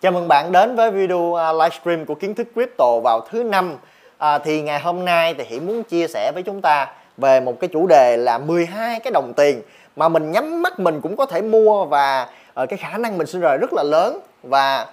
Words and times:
Chào 0.00 0.12
mừng 0.12 0.28
bạn 0.28 0.52
đến 0.52 0.76
với 0.76 0.90
video 0.90 1.34
à, 1.34 1.52
livestream 1.52 2.06
của 2.06 2.14
kiến 2.14 2.34
thức 2.34 2.46
crypto 2.54 3.00
vào 3.00 3.20
thứ 3.30 3.42
năm. 3.42 3.76
À, 4.18 4.38
thì 4.38 4.62
ngày 4.62 4.80
hôm 4.80 5.04
nay 5.04 5.34
thì 5.34 5.44
Hiển 5.44 5.66
muốn 5.66 5.82
chia 5.82 6.06
sẻ 6.08 6.32
với 6.34 6.42
chúng 6.42 6.60
ta 6.60 6.92
về 7.16 7.40
một 7.40 7.60
cái 7.60 7.68
chủ 7.72 7.86
đề 7.86 8.16
là 8.16 8.38
12 8.38 9.00
cái 9.00 9.10
đồng 9.10 9.32
tiền 9.36 9.62
mà 9.96 10.08
mình 10.08 10.32
nhắm 10.32 10.62
mắt 10.62 10.80
mình 10.80 11.00
cũng 11.00 11.16
có 11.16 11.26
thể 11.26 11.42
mua 11.42 11.84
và 11.84 12.28
uh, 12.62 12.68
cái 12.68 12.76
khả 12.76 12.98
năng 12.98 13.18
mình 13.18 13.26
sinh 13.26 13.40
lời 13.40 13.58
rất 13.60 13.72
là 13.72 13.82
lớn. 13.82 14.18
Và 14.42 14.86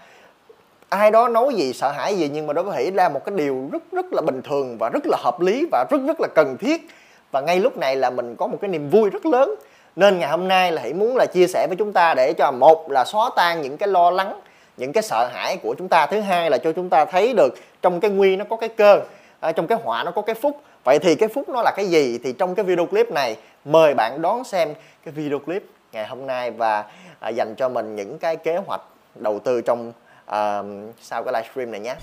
ai 0.89 1.11
đó 1.11 1.27
nói 1.27 1.53
gì 1.55 1.73
sợ 1.73 1.91
hãi 1.91 2.15
gì 2.15 2.29
nhưng 2.33 2.47
mà 2.47 2.53
đối 2.53 2.63
với 2.63 2.83
Hỷ 2.83 2.91
là 2.91 3.09
một 3.09 3.25
cái 3.25 3.35
điều 3.35 3.69
rất 3.71 3.83
rất 3.91 4.05
là 4.13 4.21
bình 4.21 4.41
thường 4.41 4.77
và 4.77 4.89
rất 4.89 5.07
là 5.07 5.17
hợp 5.21 5.41
lý 5.41 5.65
và 5.71 5.85
rất 5.89 6.01
rất 6.07 6.21
là 6.21 6.27
cần 6.35 6.57
thiết. 6.57 6.87
Và 7.31 7.41
ngay 7.41 7.59
lúc 7.59 7.77
này 7.77 7.95
là 7.95 8.09
mình 8.09 8.35
có 8.35 8.47
một 8.47 8.57
cái 8.61 8.69
niềm 8.69 8.89
vui 8.89 9.09
rất 9.09 9.25
lớn. 9.25 9.55
Nên 9.95 10.19
ngày 10.19 10.29
hôm 10.29 10.47
nay 10.47 10.71
là 10.71 10.81
hãy 10.81 10.93
muốn 10.93 11.15
là 11.15 11.25
chia 11.25 11.47
sẻ 11.47 11.67
với 11.67 11.77
chúng 11.77 11.93
ta 11.93 12.13
để 12.13 12.33
cho 12.33 12.51
một 12.51 12.91
là 12.91 13.05
xóa 13.05 13.29
tan 13.35 13.61
những 13.61 13.77
cái 13.77 13.89
lo 13.89 14.11
lắng 14.11 14.39
những 14.77 14.93
cái 14.93 15.03
sợ 15.03 15.29
hãi 15.33 15.57
của 15.57 15.75
chúng 15.77 15.87
ta 15.87 16.05
thứ 16.05 16.19
hai 16.19 16.49
là 16.49 16.57
cho 16.57 16.71
chúng 16.71 16.89
ta 16.89 17.05
thấy 17.05 17.33
được 17.33 17.53
trong 17.81 17.99
cái 17.99 18.11
nguy 18.11 18.35
nó 18.35 18.45
có 18.49 18.55
cái 18.55 18.69
cơ 18.69 19.01
à, 19.39 19.51
trong 19.51 19.67
cái 19.67 19.77
họa 19.83 20.03
nó 20.03 20.11
có 20.11 20.21
cái 20.21 20.35
phúc 20.35 20.61
vậy 20.83 20.99
thì 20.99 21.15
cái 21.15 21.29
phúc 21.29 21.49
nó 21.49 21.61
là 21.61 21.71
cái 21.75 21.87
gì 21.87 22.19
thì 22.23 22.33
trong 22.33 22.55
cái 22.55 22.65
video 22.65 22.85
clip 22.85 23.11
này 23.11 23.37
mời 23.65 23.93
bạn 23.93 24.21
đón 24.21 24.43
xem 24.43 24.73
cái 25.05 25.11
video 25.11 25.39
clip 25.39 25.63
ngày 25.91 26.07
hôm 26.07 26.27
nay 26.27 26.51
và 26.51 26.83
à, 27.19 27.29
dành 27.29 27.55
cho 27.57 27.69
mình 27.69 27.95
những 27.95 28.19
cái 28.19 28.35
kế 28.35 28.57
hoạch 28.57 28.81
đầu 29.15 29.39
tư 29.39 29.61
trong 29.61 29.93
à, 30.25 30.61
sau 31.01 31.23
cái 31.23 31.33
livestream 31.33 31.71
này 31.71 31.79
nhé 31.79 31.95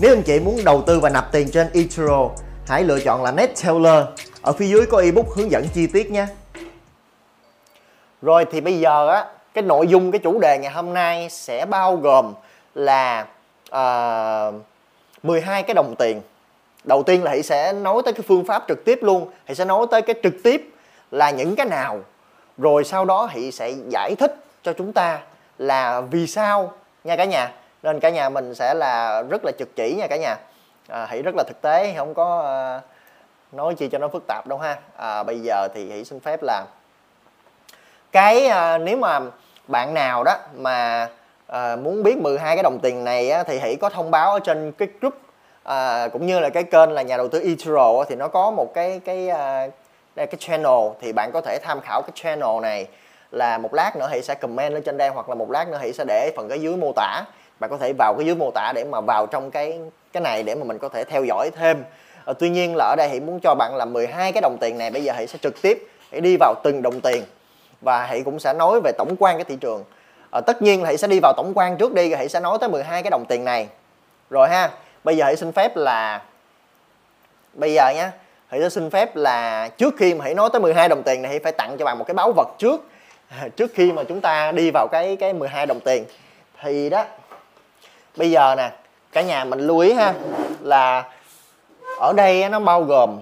Nếu 0.00 0.14
anh 0.14 0.22
chị 0.22 0.40
muốn 0.40 0.64
đầu 0.64 0.82
tư 0.86 1.00
và 1.00 1.10
nạp 1.10 1.32
tiền 1.32 1.50
trên 1.50 1.66
eToro, 1.74 2.30
hãy 2.66 2.84
lựa 2.84 3.00
chọn 3.00 3.22
là 3.22 3.32
NetTeller. 3.32 4.04
Ở 4.42 4.52
phía 4.52 4.66
dưới 4.66 4.86
có 4.86 4.98
ebook 4.98 5.26
hướng 5.36 5.50
dẫn 5.50 5.66
chi 5.74 5.86
tiết 5.86 6.10
nhé. 6.10 6.26
Rồi 8.22 8.44
thì 8.50 8.60
bây 8.60 8.80
giờ 8.80 9.08
á, 9.08 9.24
cái 9.54 9.64
nội 9.64 9.86
dung 9.86 10.12
cái 10.12 10.18
chủ 10.18 10.38
đề 10.40 10.58
ngày 10.58 10.72
hôm 10.72 10.94
nay 10.94 11.28
sẽ 11.30 11.66
bao 11.66 11.96
gồm 11.96 12.34
là 12.74 13.26
ờ, 13.70 14.52
uh, 14.56 15.24
12 15.24 15.62
cái 15.62 15.74
đồng 15.74 15.94
tiền. 15.98 16.20
Đầu 16.84 17.02
tiên 17.02 17.22
là 17.22 17.30
Hỷ 17.30 17.42
sẽ 17.42 17.72
nói 17.72 18.02
tới 18.04 18.14
cái 18.14 18.22
phương 18.28 18.44
pháp 18.44 18.64
trực 18.68 18.84
tiếp 18.84 18.98
luôn. 19.02 19.30
Hỷ 19.46 19.54
sẽ 19.54 19.64
nói 19.64 19.86
tới 19.90 20.02
cái 20.02 20.16
trực 20.22 20.34
tiếp 20.44 20.70
là 21.10 21.30
những 21.30 21.56
cái 21.56 21.66
nào. 21.66 22.00
Rồi 22.58 22.84
sau 22.84 23.04
đó 23.04 23.28
Hỷ 23.32 23.50
sẽ 23.50 23.74
giải 23.88 24.14
thích 24.18 24.36
cho 24.62 24.72
chúng 24.72 24.92
ta 24.92 25.18
là 25.58 26.00
vì 26.00 26.26
sao 26.26 26.72
nha 27.04 27.16
cả 27.16 27.24
nhà 27.24 27.52
nên 27.82 28.00
cả 28.00 28.10
nhà 28.10 28.28
mình 28.28 28.54
sẽ 28.54 28.74
là 28.74 29.22
rất 29.22 29.44
là 29.44 29.52
trực 29.58 29.76
chỉ 29.76 29.94
nha 29.98 30.06
cả 30.06 30.16
nhà 30.16 30.36
à, 30.88 31.06
hãy 31.06 31.22
rất 31.22 31.34
là 31.36 31.44
thực 31.48 31.62
tế 31.62 31.94
không 31.96 32.14
có 32.14 32.38
uh, 32.38 33.54
nói 33.54 33.74
chi 33.74 33.88
cho 33.88 33.98
nó 33.98 34.08
phức 34.08 34.22
tạp 34.28 34.46
đâu 34.46 34.58
ha 34.58 34.78
à, 34.96 35.22
bây 35.22 35.40
giờ 35.40 35.68
thì 35.74 35.90
hãy 35.90 36.04
xin 36.04 36.20
phép 36.20 36.42
là 36.42 36.64
cái 38.12 38.46
uh, 38.46 38.80
nếu 38.82 38.96
mà 38.96 39.20
bạn 39.68 39.94
nào 39.94 40.24
đó 40.24 40.36
mà 40.56 41.08
uh, 41.52 41.78
muốn 41.78 42.02
biết 42.02 42.18
12 42.18 42.56
cái 42.56 42.62
đồng 42.62 42.78
tiền 42.82 43.04
này 43.04 43.30
á, 43.30 43.42
thì 43.42 43.58
hãy 43.58 43.76
có 43.76 43.88
thông 43.88 44.10
báo 44.10 44.32
ở 44.32 44.38
trên 44.38 44.72
cái 44.72 44.88
group 45.00 45.14
uh, 45.68 46.12
cũng 46.12 46.26
như 46.26 46.40
là 46.40 46.48
cái 46.48 46.62
kênh 46.62 46.90
là 46.90 47.02
nhà 47.02 47.16
đầu 47.16 47.28
tư 47.28 47.42
eToro 47.44 48.04
thì 48.08 48.16
nó 48.16 48.28
có 48.28 48.50
một 48.50 48.74
cái 48.74 49.00
cái 49.04 49.28
uh, 49.28 49.72
cái 50.16 50.36
channel. 50.38 50.92
Thì 51.00 51.12
bạn 51.12 51.30
có 51.32 51.40
thể 51.40 51.58
tham 51.62 51.80
khảo 51.80 52.02
cái 52.02 52.10
channel 52.14 52.60
này 52.62 52.86
là 53.30 53.58
một 53.58 53.74
lát 53.74 53.96
nữa 53.96 54.06
hãy 54.10 54.22
sẽ 54.22 54.34
comment 54.34 54.72
lên 54.72 54.82
trên 54.82 54.96
đây 54.96 55.08
hoặc 55.08 55.28
là 55.28 55.34
một 55.34 55.50
lát 55.50 55.68
nữa 55.68 55.78
hãy 55.80 55.92
sẽ 55.92 56.04
để 56.08 56.32
phần 56.36 56.48
cái 56.48 56.60
dưới 56.60 56.76
mô 56.76 56.92
tả. 56.96 57.24
Bạn 57.60 57.70
có 57.70 57.76
thể 57.76 57.92
vào 57.98 58.14
cái 58.18 58.26
dưới 58.26 58.34
mô 58.34 58.50
tả 58.50 58.72
để 58.74 58.84
mà 58.84 59.00
vào 59.00 59.26
trong 59.26 59.50
cái 59.50 59.78
cái 60.12 60.20
này 60.20 60.42
để 60.42 60.54
mà 60.54 60.64
mình 60.64 60.78
có 60.78 60.88
thể 60.88 61.04
theo 61.04 61.24
dõi 61.24 61.50
thêm. 61.56 61.84
À, 62.24 62.32
tuy 62.38 62.50
nhiên 62.50 62.76
là 62.76 62.84
ở 62.84 62.94
đây 62.96 63.08
hãy 63.08 63.20
muốn 63.20 63.40
cho 63.40 63.54
bạn 63.54 63.76
là 63.76 63.84
12 63.84 64.32
cái 64.32 64.40
đồng 64.40 64.56
tiền 64.60 64.78
này 64.78 64.90
bây 64.90 65.04
giờ 65.04 65.12
hãy 65.16 65.26
sẽ 65.26 65.38
trực 65.42 65.62
tiếp 65.62 65.88
hãy 66.12 66.20
đi 66.20 66.36
vào 66.40 66.54
từng 66.64 66.82
đồng 66.82 67.00
tiền 67.00 67.22
và 67.82 68.06
hãy 68.06 68.22
cũng 68.24 68.40
sẽ 68.40 68.52
nói 68.52 68.80
về 68.84 68.92
tổng 68.98 69.16
quan 69.18 69.36
cái 69.36 69.44
thị 69.44 69.56
trường. 69.60 69.84
À, 70.30 70.40
tất 70.40 70.62
nhiên 70.62 70.82
là 70.82 70.86
hãy 70.86 70.96
sẽ 70.96 71.08
đi 71.08 71.18
vào 71.22 71.32
tổng 71.36 71.52
quan 71.54 71.76
trước 71.76 71.94
đi 71.94 72.08
rồi 72.08 72.18
hãy 72.18 72.28
sẽ 72.28 72.40
nói 72.40 72.58
tới 72.60 72.68
12 72.68 73.02
cái 73.02 73.10
đồng 73.10 73.24
tiền 73.24 73.44
này. 73.44 73.68
Rồi 74.30 74.48
ha 74.48 74.70
bây 75.04 75.16
giờ 75.16 75.24
hãy 75.24 75.36
xin 75.36 75.52
phép 75.52 75.76
là 75.76 76.22
bây 77.54 77.74
giờ 77.74 77.92
nhé 77.94 78.10
hãy 78.48 78.60
sẽ 78.60 78.68
xin 78.68 78.90
phép 78.90 79.16
là 79.16 79.68
trước 79.68 79.94
khi 79.98 80.14
mà 80.14 80.24
hãy 80.24 80.34
nói 80.34 80.50
tới 80.52 80.60
12 80.60 80.88
đồng 80.88 81.02
tiền 81.02 81.22
này 81.22 81.30
hãy 81.30 81.40
phải 81.40 81.52
tặng 81.52 81.76
cho 81.78 81.84
bạn 81.84 81.98
một 81.98 82.04
cái 82.04 82.14
báu 82.14 82.32
vật 82.32 82.48
trước. 82.58 82.88
Trước 83.56 83.70
khi 83.74 83.92
mà 83.92 84.04
chúng 84.04 84.20
ta 84.20 84.52
đi 84.52 84.70
vào 84.74 84.88
cái 84.92 85.16
cái 85.16 85.32
12 85.32 85.66
đồng 85.66 85.80
tiền. 85.80 86.04
Thì 86.62 86.90
đó 86.90 87.04
bây 88.16 88.30
giờ 88.30 88.54
nè 88.54 88.70
cả 89.12 89.22
nhà 89.22 89.44
mình 89.44 89.60
lưu 89.60 89.78
ý 89.78 89.92
ha 89.92 90.14
là 90.60 91.04
ở 92.00 92.12
đây 92.16 92.48
nó 92.48 92.60
bao 92.60 92.82
gồm 92.82 93.20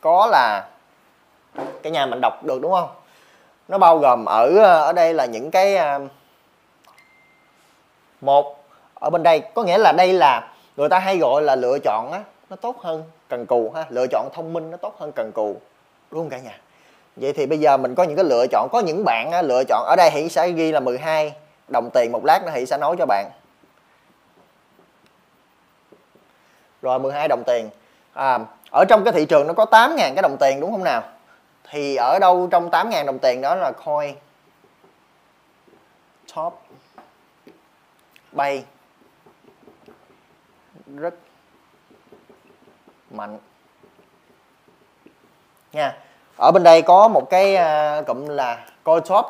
có 0.00 0.28
là 0.30 0.68
cái 1.82 1.92
nhà 1.92 2.06
mình 2.06 2.20
đọc 2.20 2.44
được 2.44 2.62
đúng 2.62 2.72
không? 2.72 2.88
Nó 3.68 3.78
bao 3.78 3.98
gồm 3.98 4.24
ở 4.24 4.56
ờ, 4.56 4.82
ở 4.82 4.92
đây 4.92 5.14
là 5.14 5.24
những 5.24 5.50
cái 5.50 5.76
ờ, 5.76 6.00
một 8.20 8.64
ở 8.94 9.10
bên 9.10 9.22
đây 9.22 9.42
có 9.54 9.62
nghĩa 9.62 9.78
là 9.78 9.92
đây 9.92 10.12
là 10.12 10.52
người 10.76 10.88
ta 10.88 10.98
hay 10.98 11.18
gọi 11.18 11.42
là 11.42 11.56
lựa 11.56 11.78
chọn 11.78 12.12
á 12.12 12.22
nó 12.50 12.56
tốt 12.56 12.76
hơn 12.80 13.04
cần 13.28 13.46
cù 13.46 13.72
ha 13.74 13.84
lựa 13.88 14.06
chọn 14.06 14.28
thông 14.32 14.52
minh 14.52 14.70
nó 14.70 14.76
tốt 14.76 14.94
hơn 14.98 15.12
cần 15.12 15.32
cù 15.32 15.56
đúng 16.10 16.20
không 16.20 16.30
cả 16.30 16.38
nhà? 16.38 16.58
Vậy 17.16 17.32
thì 17.32 17.46
bây 17.46 17.58
giờ 17.58 17.76
mình 17.76 17.94
có 17.94 18.02
những 18.02 18.16
cái 18.16 18.24
lựa 18.24 18.46
chọn 18.50 18.68
có 18.72 18.80
những 18.80 19.04
bạn 19.04 19.30
á, 19.30 19.42
lựa 19.42 19.64
chọn 19.68 19.84
ở 19.86 19.96
đây 19.96 20.10
hãy 20.10 20.28
sẽ 20.28 20.50
ghi 20.50 20.72
là 20.72 20.80
12 20.80 21.34
đồng 21.68 21.90
tiền 21.90 22.12
một 22.12 22.24
lát 22.24 22.42
nó 22.46 22.52
hãy 22.52 22.66
sẽ 22.66 22.78
nói 22.78 22.96
cho 22.98 23.06
bạn. 23.06 23.30
Rồi 26.82 26.98
12 26.98 27.28
đồng 27.28 27.42
tiền. 27.46 27.70
À, 28.12 28.38
ở 28.70 28.84
trong 28.88 29.04
cái 29.04 29.12
thị 29.12 29.24
trường 29.24 29.46
nó 29.46 29.52
có 29.52 29.66
8.000 29.70 29.96
cái 29.96 30.22
đồng 30.22 30.36
tiền 30.40 30.60
đúng 30.60 30.72
không 30.72 30.84
nào? 30.84 31.02
Thì 31.72 31.96
ở 31.96 32.18
đâu 32.18 32.48
trong 32.50 32.70
8.000 32.70 33.06
đồng 33.06 33.18
tiền 33.18 33.40
đó 33.40 33.54
là 33.54 33.72
coin? 33.84 34.14
Top. 36.34 36.62
Bay. 38.32 38.64
Rất 40.86 41.14
mạnh. 43.10 43.38
Nha. 45.72 45.96
Ở 46.36 46.50
bên 46.52 46.62
đây 46.62 46.82
có 46.82 47.08
một 47.08 47.30
cái 47.30 47.56
à, 47.56 48.02
cụm 48.06 48.26
là 48.26 48.66
coin 48.84 49.02
top. 49.08 49.26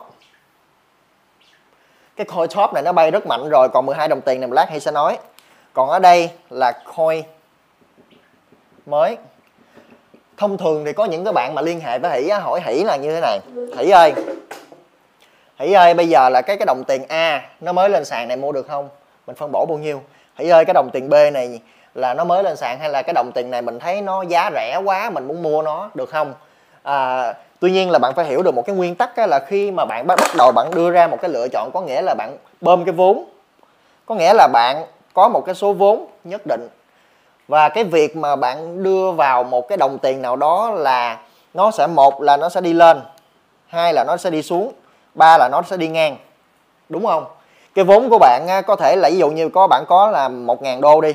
Cái 2.17 2.27
coin 2.27 2.49
top 2.57 2.73
này 2.75 2.83
nó 2.83 2.93
bay 2.93 3.11
rất 3.11 3.27
mạnh 3.27 3.49
rồi, 3.49 3.69
còn 3.69 3.87
12 3.87 4.09
đồng 4.09 4.21
tiền 4.21 4.41
này 4.41 4.51
lát 4.53 4.67
hay 4.71 4.81
sẽ 4.81 4.91
nói. 4.91 5.19
Còn 5.73 5.89
ở 5.89 5.99
đây 5.99 6.31
là 6.51 6.73
coin 6.97 7.25
mới 8.87 9.17
thông 10.37 10.59
thường 10.59 10.84
thì 10.84 10.93
có 10.93 11.04
những 11.04 11.25
cái 11.25 11.32
bạn 11.32 11.54
mà 11.54 11.62
liên 11.62 11.81
hệ 11.81 11.98
với 11.98 12.10
hỷ 12.20 12.31
hỏi 12.31 12.60
hỷ 12.65 12.84
là 12.84 12.97
như 12.97 13.15
thế 13.15 13.20
này. 13.20 13.41
Hỷ 13.78 13.91
ơi 13.91 14.12
hỷ 15.59 15.72
ơi 15.72 15.94
bây 15.94 16.09
giờ 16.09 16.28
là 16.28 16.43
cái 16.43 16.56
cái 16.56 16.66
đồng 16.66 16.84
tiền 16.84 17.04
a 17.09 17.43
nó 17.60 17.72
mới 17.72 17.88
lên 17.88 18.04
sàn 18.04 18.28
này 18.28 18.37
mua 18.37 18.53
được 18.53 18.69
không? 18.69 18.88
Mình 19.26 19.37
phân 19.37 19.53
bổ 19.53 19.66
bao 19.66 19.78
nhiêu? 19.78 20.03
Hỷ 20.37 20.48
ơi 20.48 20.65
cái 20.65 20.75
đồng 20.75 20.91
tiền 20.93 21.09
b 21.09 21.15
này 21.32 21.60
là 21.94 22.15
nó 22.15 22.25
mới 22.25 22.43
lên 22.43 22.56
sàn 22.56 22.78
hay 22.78 22.88
là 22.88 23.03
cái 23.03 23.15
đồng 23.15 23.32
tiền 23.34 23.50
này 23.50 23.62
mình 23.62 23.78
thấy 23.78 24.00
nó 24.00 24.22
giá 24.22 24.50
rẻ 24.54 24.81
quá 24.84 25.10
mình 25.10 25.28
muốn 25.28 25.43
mua 25.43 25.62
nó 25.62 25.91
được 25.94 26.10
không? 26.10 26.34
À, 26.82 27.34
tuy 27.60 27.70
nhiên 27.70 27.91
là 27.91 27.99
bạn 27.99 28.14
phải 28.14 28.25
hiểu 28.25 28.43
được 28.43 28.54
một 28.54 28.66
cái 28.66 28.76
nguyên 28.76 28.94
tắc 28.94 29.19
là 29.19 29.41
khi 29.47 29.70
mà 29.70 29.84
bạn 29.84 30.06
bắt 30.06 30.19
đầu 30.38 30.53
bạn 30.53 30.70
đưa 30.75 30.91
ra 30.91 31.06
một 31.06 31.19
cái 31.20 31.31
lựa 31.31 31.49
chọn 31.49 31.70
có 31.75 31.81
nghĩa 31.81 32.03
là 32.03 32.14
bạn 32.14 32.37
bơm 32.60 32.84
cái 32.84 32.93
vốn. 32.93 33.25
Có 34.06 34.14
nghĩa 34.14 34.32
là 34.34 34.49
bạn 34.53 34.84
có 35.14 35.28
một 35.28 35.43
cái 35.47 35.54
số 35.54 35.72
vốn 35.72 36.06
nhất 36.25 36.43
định 36.47 36.69
và 37.49 37.69
cái 37.69 37.85
việc 37.85 38.17
mà 38.17 38.37
bạn 38.37 38.83
đưa 38.83 39.11
vào 39.11 39.45
một 39.45 39.69
cái 39.69 39.79
đồng 39.79 39.99
tiền 39.99 40.23
nào 40.23 40.37
đó 40.37 40.71
là 40.71 41.19
nó 41.55 41.71
sẽ 41.71 41.87
một 41.87 42.23
là 42.23 42.37
nó 42.37 42.49
sẽ 42.49 42.61
đi 42.61 42.73
lên 42.73 43.01
hai 43.67 43.93
là 43.95 44.05
nó 44.07 44.17
sẽ 44.17 44.31
đi 44.31 44.43
xuống 44.43 44.73
ba 45.15 45.39
là 45.39 45.49
nó 45.53 45.63
sẽ 45.63 45.77
đi 45.77 45.89
ngang. 45.89 46.17
Đúng 46.89 47.07
không? 47.07 47.25
Cái 47.75 47.85
vốn 47.85 48.11
của 48.11 48.19
bạn 48.19 48.47
à, 48.49 48.61
có 48.61 48.77
thể 48.77 48.97
là 48.97 49.09
ví 49.11 49.19
dụ 49.19 49.31
như 49.31 49.49
có 49.49 49.67
bạn 49.67 49.85
có 49.89 50.11
là 50.11 50.29
một 50.29 50.63
ngàn 50.63 50.81
đô 50.81 51.01
đi 51.01 51.15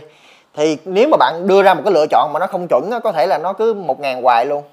thì 0.53 0.77
nếu 0.85 1.07
mà 1.11 1.17
bạn 1.17 1.47
đưa 1.47 1.63
ra 1.63 1.73
một 1.73 1.81
cái 1.85 1.93
lựa 1.93 2.05
chọn 2.07 2.33
mà 2.33 2.39
nó 2.39 2.47
không 2.47 2.67
chuẩn 2.67 2.89
có 3.03 3.11
thể 3.11 3.27
là 3.27 3.37
nó 3.37 3.53
cứ 3.53 3.73
một 3.73 3.99
ngàn 3.99 4.23
hoài 4.23 4.45
luôn. 4.45 4.63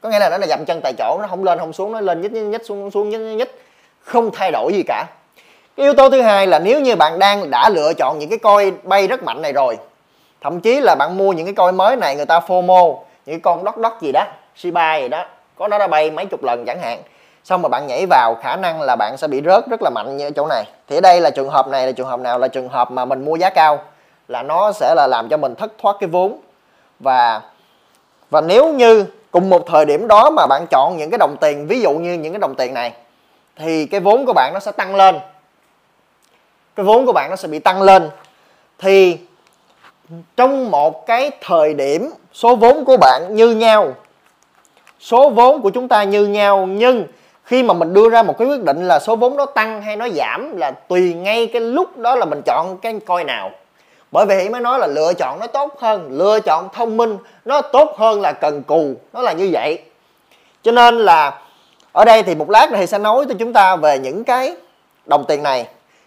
Có 0.00 0.08
nghĩa 0.08 0.18
là 0.18 0.30
nó 0.30 0.38
là 0.38 0.46
dậm 0.46 0.64
chân 0.64 0.80
tại 0.82 0.92
chỗ 0.98 1.18
nó 1.22 1.28
không 1.28 1.44
lên 1.44 1.58
không 1.58 1.72
xuống 1.72 1.92
nó 1.92 2.00
lên 2.00 2.20
nhích 2.20 2.32
nhích, 2.32 2.42
nhích 2.42 2.66
xuống 2.66 2.90
xuống 2.90 3.10
nhích 3.10 3.20
nhích 3.20 3.64
không 4.00 4.30
thay 4.30 4.50
đổi 4.50 4.72
gì 4.72 4.82
cả. 4.86 5.04
Cái 5.76 5.86
yếu 5.86 5.94
tố 5.94 6.10
thứ 6.10 6.22
hai 6.22 6.46
là 6.46 6.58
nếu 6.58 6.80
như 6.80 6.96
bạn 6.96 7.18
đang 7.18 7.50
đã 7.50 7.68
lựa 7.68 7.92
chọn 7.94 8.18
những 8.18 8.30
cái 8.30 8.38
coi 8.38 8.72
bay 8.82 9.06
rất 9.06 9.22
mạnh 9.22 9.42
này 9.42 9.52
rồi 9.52 9.78
thậm 10.42 10.60
chí 10.60 10.80
là 10.80 10.94
bạn 10.94 11.16
mua 11.16 11.32
những 11.32 11.46
cái 11.46 11.54
coi 11.54 11.72
mới 11.72 11.96
này, 11.96 12.16
người 12.16 12.26
ta 12.26 12.40
FOMO, 12.46 12.96
những 13.26 13.34
cái 13.34 13.40
con 13.40 13.64
đốc 13.64 13.78
đốc 13.78 14.02
gì 14.02 14.12
đó, 14.12 14.24
Shiba 14.56 14.96
gì 14.96 15.08
đó, 15.08 15.24
có 15.58 15.68
nó 15.68 15.78
đã 15.78 15.86
bay 15.86 16.10
mấy 16.10 16.26
chục 16.26 16.42
lần 16.42 16.64
chẳng 16.66 16.80
hạn. 16.82 17.02
Xong 17.44 17.62
mà 17.62 17.68
bạn 17.68 17.86
nhảy 17.86 18.06
vào, 18.10 18.34
khả 18.42 18.56
năng 18.56 18.80
là 18.80 18.96
bạn 18.96 19.16
sẽ 19.16 19.28
bị 19.28 19.42
rớt 19.44 19.66
rất 19.70 19.82
là 19.82 19.90
mạnh 19.90 20.16
như 20.16 20.26
ở 20.26 20.30
chỗ 20.36 20.46
này. 20.46 20.64
Thì 20.88 20.96
ở 20.96 21.00
đây 21.00 21.20
là 21.20 21.30
trường 21.30 21.50
hợp 21.50 21.68
này 21.68 21.86
là 21.86 21.92
trường 21.92 22.06
hợp 22.06 22.20
nào? 22.20 22.38
Là 22.38 22.48
trường 22.48 22.68
hợp 22.68 22.90
mà 22.90 23.04
mình 23.04 23.24
mua 23.24 23.36
giá 23.36 23.50
cao, 23.50 23.78
là 24.28 24.42
nó 24.42 24.72
sẽ 24.72 24.94
là 24.96 25.06
làm 25.06 25.28
cho 25.28 25.36
mình 25.36 25.54
thất 25.54 25.72
thoát 25.82 25.96
cái 26.00 26.08
vốn. 26.08 26.40
Và 27.00 27.40
và 28.30 28.40
nếu 28.40 28.72
như 28.72 29.06
cùng 29.30 29.50
một 29.50 29.66
thời 29.66 29.84
điểm 29.84 30.08
đó 30.08 30.30
mà 30.30 30.46
bạn 30.46 30.66
chọn 30.70 30.96
những 30.96 31.10
cái 31.10 31.18
đồng 31.18 31.36
tiền, 31.40 31.66
ví 31.66 31.80
dụ 31.80 31.90
như 31.92 32.14
những 32.14 32.32
cái 32.32 32.40
đồng 32.40 32.54
tiền 32.54 32.74
này, 32.74 32.92
thì 33.56 33.86
cái 33.86 34.00
vốn 34.00 34.26
của 34.26 34.32
bạn 34.32 34.50
nó 34.54 34.60
sẽ 34.60 34.72
tăng 34.72 34.94
lên. 34.94 35.18
Cái 36.76 36.84
vốn 36.84 37.06
của 37.06 37.12
bạn 37.12 37.30
nó 37.30 37.36
sẽ 37.36 37.48
bị 37.48 37.58
tăng 37.58 37.82
lên. 37.82 38.10
Thì 38.78 39.18
trong 40.36 40.70
một 40.70 41.06
cái 41.06 41.30
thời 41.40 41.74
điểm, 41.74 42.10
số 42.32 42.56
vốn 42.56 42.84
của 42.84 42.96
bạn 42.96 43.22
như 43.34 43.50
nhau. 43.50 43.94
Số 45.00 45.30
vốn 45.30 45.62
của 45.62 45.70
chúng 45.70 45.88
ta 45.88 46.02
như 46.02 46.26
nhau, 46.26 46.66
nhưng 46.66 47.04
khi 47.44 47.62
mà 47.62 47.74
mình 47.74 47.94
đưa 47.94 48.08
ra 48.08 48.22
một 48.22 48.38
cái 48.38 48.48
quyết 48.48 48.62
định 48.62 48.88
là 48.88 48.98
số 48.98 49.16
vốn 49.16 49.36
nó 49.36 49.46
tăng 49.46 49.82
hay 49.82 49.96
nó 49.96 50.08
giảm 50.08 50.56
là 50.56 50.70
tùy 50.70 51.14
ngay 51.14 51.46
cái 51.46 51.60
lúc 51.60 51.98
đó 51.98 52.16
là 52.16 52.24
mình 52.24 52.42
chọn 52.46 52.76
cái 52.82 53.00
coi 53.06 53.24
nào. 53.24 53.50
Bởi 54.12 54.26
vì 54.26 54.48
mới 54.48 54.60
nói 54.60 54.78
là 54.78 54.86
lựa 54.86 55.12
chọn 55.18 55.38
nó 55.40 55.46
tốt 55.46 55.80
hơn, 55.80 56.08
lựa 56.10 56.40
chọn 56.40 56.68
thông 56.72 56.96
minh, 56.96 57.18
nó 57.44 57.60
tốt 57.60 57.94
hơn 57.98 58.20
là 58.20 58.32
cần 58.32 58.62
cù, 58.62 58.94
nó 59.12 59.22
là 59.22 59.32
như 59.32 59.48
vậy. 59.52 59.78
Cho 60.62 60.72
nên 60.72 60.98
là 60.98 61.40
ở 61.92 62.04
đây 62.04 62.22
thì 62.22 62.34
một 62.34 62.50
lát 62.50 62.72
này 62.72 62.86
sẽ 62.86 62.98
nói 62.98 63.24
cho 63.28 63.34
chúng 63.38 63.52
ta 63.52 63.76
về 63.76 63.98
những 63.98 64.24
cái 64.24 64.56
đồng 65.06 65.24
tiền 65.28 65.42
này 65.42 65.66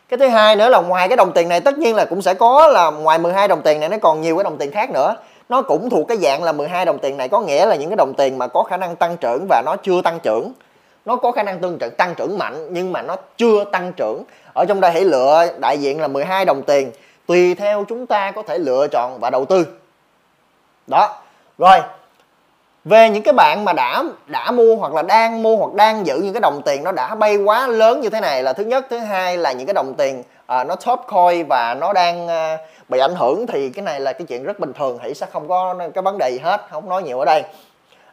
cái 0.09 0.17
thứ 0.17 0.27
hai 0.27 0.55
nữa 0.55 0.69
là 0.69 0.81
ngoài 0.81 1.07
cái 1.07 1.17
đồng 1.17 1.31
tiền 1.31 1.49
này, 1.49 1.61
tất 1.61 1.77
nhiên 1.77 1.95
là 1.95 2.05
cũng 2.05 2.21
sẽ 2.21 2.33
có 2.33 2.67
là 2.67 2.91
ngoài 2.91 3.19
12 3.19 3.47
đồng 3.47 3.61
tiền 3.61 3.79
này, 3.79 3.89
nó 3.89 3.97
còn 4.01 4.21
nhiều 4.21 4.37
cái 4.37 4.43
đồng 4.43 4.57
tiền 4.57 4.71
khác 4.71 4.91
nữa. 4.91 5.15
Nó 5.49 5.61
cũng 5.61 5.89
thuộc 5.89 6.07
cái 6.07 6.17
dạng 6.17 6.43
là 6.43 6.51
12 6.51 6.85
đồng 6.85 6.99
tiền 6.99 7.17
này 7.17 7.29
có 7.29 7.41
nghĩa 7.41 7.65
là 7.65 7.75
những 7.75 7.89
cái 7.89 7.95
đồng 7.95 8.13
tiền 8.17 8.37
mà 8.37 8.47
có 8.47 8.63
khả 8.63 8.77
năng 8.77 8.95
tăng 8.95 9.17
trưởng 9.17 9.45
và 9.49 9.61
nó 9.65 9.75
chưa 9.83 10.01
tăng 10.01 10.19
trưởng. 10.19 10.51
Nó 11.05 11.15
có 11.15 11.31
khả 11.31 11.43
năng 11.43 11.59
tương 11.59 11.77
trưởng 11.77 11.95
tăng 11.95 12.15
trưởng 12.15 12.37
mạnh 12.37 12.67
nhưng 12.69 12.91
mà 12.91 13.01
nó 13.01 13.15
chưa 13.37 13.63
tăng 13.63 13.93
trưởng. 13.93 14.23
Ở 14.53 14.65
trong 14.65 14.81
đây 14.81 14.91
hãy 14.91 15.05
lựa 15.05 15.45
đại 15.59 15.77
diện 15.77 16.01
là 16.01 16.07
12 16.07 16.45
đồng 16.45 16.63
tiền, 16.63 16.91
tùy 17.27 17.55
theo 17.55 17.85
chúng 17.89 18.07
ta 18.07 18.31
có 18.31 18.43
thể 18.43 18.57
lựa 18.57 18.87
chọn 18.91 19.17
và 19.19 19.29
đầu 19.29 19.45
tư. 19.45 19.67
Đó. 20.87 21.17
Rồi 21.57 21.81
về 22.85 23.09
những 23.09 23.23
cái 23.23 23.33
bạn 23.33 23.65
mà 23.65 23.73
đã 23.73 24.03
đã 24.25 24.51
mua 24.51 24.75
hoặc 24.75 24.93
là 24.93 25.01
đang 25.01 25.43
mua 25.43 25.57
hoặc 25.57 25.73
đang 25.73 26.05
giữ 26.05 26.17
những 26.17 26.33
cái 26.33 26.41
đồng 26.41 26.61
tiền 26.65 26.83
nó 26.83 26.91
đã 26.91 27.15
bay 27.15 27.37
quá 27.37 27.67
lớn 27.67 28.01
như 28.01 28.09
thế 28.09 28.19
này 28.21 28.43
là 28.43 28.53
thứ 28.53 28.63
nhất. 28.63 28.85
Thứ 28.89 28.97
hai 28.97 29.37
là 29.37 29.51
những 29.51 29.67
cái 29.67 29.73
đồng 29.73 29.93
tiền 29.97 30.23
à, 30.45 30.63
nó 30.63 30.75
top 30.75 30.99
coin 31.07 31.45
và 31.49 31.73
nó 31.73 31.93
đang 31.93 32.27
à, 32.27 32.57
bị 32.89 32.99
ảnh 32.99 33.15
hưởng 33.15 33.47
thì 33.47 33.69
cái 33.69 33.85
này 33.85 33.99
là 33.99 34.13
cái 34.13 34.25
chuyện 34.27 34.43
rất 34.43 34.59
bình 34.59 34.73
thường 34.73 34.97
hãy 35.01 35.13
sẽ 35.13 35.27
không 35.31 35.47
có 35.47 35.75
cái 35.93 36.01
vấn 36.01 36.17
đề 36.17 36.29
gì 36.29 36.39
hết 36.39 36.61
không 36.69 36.89
nói 36.89 37.03
nhiều 37.03 37.19
ở 37.19 37.25
đây. 37.25 37.43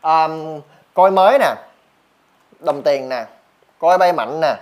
À, 0.01 0.29
coi 0.95 1.11
mới 1.11 1.39
nè 1.39 1.55
đồng 2.61 2.83
tiền 2.83 3.09
nè 3.09 3.25
coi 3.79 3.99
bay 3.99 4.13
mạnh 4.13 4.41
nè. 4.41 4.55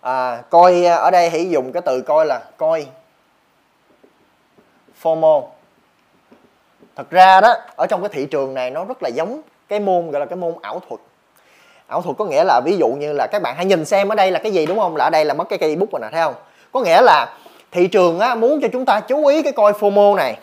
À, 0.00 0.42
coi 0.50 0.84
à, 0.84 0.96
ở 0.96 1.10
đây 1.10 1.30
hãy 1.30 1.50
dùng 1.50 1.72
cái 1.72 1.82
từ 1.86 2.00
coi 2.00 2.26
là 2.26 2.40
coi 2.56 2.86
FOMO 5.02 5.42
thật 6.98 7.10
ra 7.10 7.40
đó 7.40 7.54
ở 7.76 7.86
trong 7.86 8.02
cái 8.02 8.08
thị 8.12 8.26
trường 8.26 8.54
này 8.54 8.70
nó 8.70 8.84
rất 8.84 9.02
là 9.02 9.08
giống 9.08 9.40
cái 9.68 9.80
môn 9.80 10.10
gọi 10.10 10.20
là 10.20 10.26
cái 10.26 10.36
môn 10.36 10.54
ảo 10.62 10.80
thuật. 10.88 11.00
Ảo 11.86 12.02
thuật 12.02 12.16
có 12.18 12.24
nghĩa 12.24 12.44
là 12.44 12.60
ví 12.64 12.76
dụ 12.76 12.88
như 12.88 13.12
là 13.12 13.26
các 13.32 13.42
bạn 13.42 13.56
hãy 13.56 13.64
nhìn 13.64 13.84
xem 13.84 14.08
ở 14.08 14.14
đây 14.14 14.30
là 14.30 14.38
cái 14.38 14.52
gì 14.52 14.66
đúng 14.66 14.78
không? 14.78 14.96
Là 14.96 15.04
ở 15.04 15.10
đây 15.10 15.24
là 15.24 15.34
mất 15.34 15.48
cái 15.48 15.58
cây 15.58 15.76
bút 15.76 15.92
rồi 15.92 16.00
nè 16.00 16.08
thấy 16.12 16.22
không? 16.22 16.34
Có 16.72 16.80
nghĩa 16.80 17.00
là 17.00 17.36
thị 17.70 17.86
trường 17.86 18.18
á, 18.18 18.34
muốn 18.34 18.60
cho 18.62 18.68
chúng 18.72 18.84
ta 18.84 19.00
chú 19.00 19.26
ý 19.26 19.42
cái 19.42 19.52
coi 19.52 19.72
FOMO 19.72 20.14
này. 20.14 20.38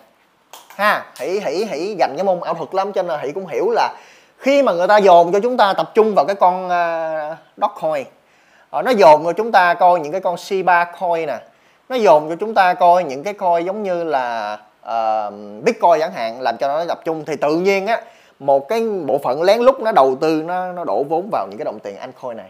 Ha 0.75 1.06
hãy 1.16 1.40
hãy 1.44 1.66
hãy 1.69 1.96
dành 2.00 2.13
cái 2.18 2.24
môn 2.24 2.40
ảo 2.42 2.54
thuật 2.54 2.75
lắm 2.75 2.94
cho 2.94 3.04
nên 3.04 3.19
hãy 3.19 3.31
cũng 3.31 3.48
hiểu 3.48 3.69
là 3.69 3.94
khi 4.38 4.63
mà 4.63 4.74
người 4.74 4.88
ta 4.88 4.98
dồn 4.98 5.31
cho 5.31 5.40
chúng 5.40 5.58
ta 5.58 5.74
tập 5.74 5.92
trung 5.94 6.16
vào 6.16 6.25
cái 6.25 6.36
con 6.36 6.66
uh, 6.66 7.38
Dogecoin 7.58 8.06
ờ, 8.69 8.81
nó 8.81 8.92
dồn 8.92 9.24
cho 9.24 9.34
chúng 9.34 9.51
ta 9.51 9.74
coi 9.74 10.00
những 10.00 10.12
cái 10.12 10.22
con 10.22 10.38
Shiba 10.38 10.86
coin 10.86 11.28
nè 11.28 11.40
nó 11.90 11.96
dồn 11.96 12.30
cho 12.30 12.36
chúng 12.36 12.54
ta 12.54 12.74
coi 12.74 13.04
những 13.04 13.24
cái 13.24 13.34
coin 13.34 13.66
giống 13.66 13.84
như 13.84 14.04
là 14.04 14.58
uh, 14.90 15.34
Bitcoin 15.64 16.00
chẳng 16.00 16.12
hạn 16.12 16.42
làm 16.42 16.58
cho 16.58 16.68
nó 16.68 16.86
tập 16.88 17.00
trung 17.06 17.26
thì 17.26 17.36
tự 17.36 17.56
nhiên 17.56 17.88
á 17.88 18.02
một 18.40 18.70
cái 18.70 18.82
bộ 19.06 19.18
phận 19.18 19.44
lén 19.44 19.60
lút 19.60 19.80
nó 19.80 19.92
đầu 19.92 20.18
tư 20.22 20.44
nó 20.46 20.72
nó 20.72 20.84
đổ 20.84 21.04
vốn 21.04 21.30
vào 21.32 21.48
những 21.50 21.58
cái 21.58 21.66
đồng 21.66 21.80
tiền 21.80 21.98
altcoin 21.98 22.38
này. 22.38 22.50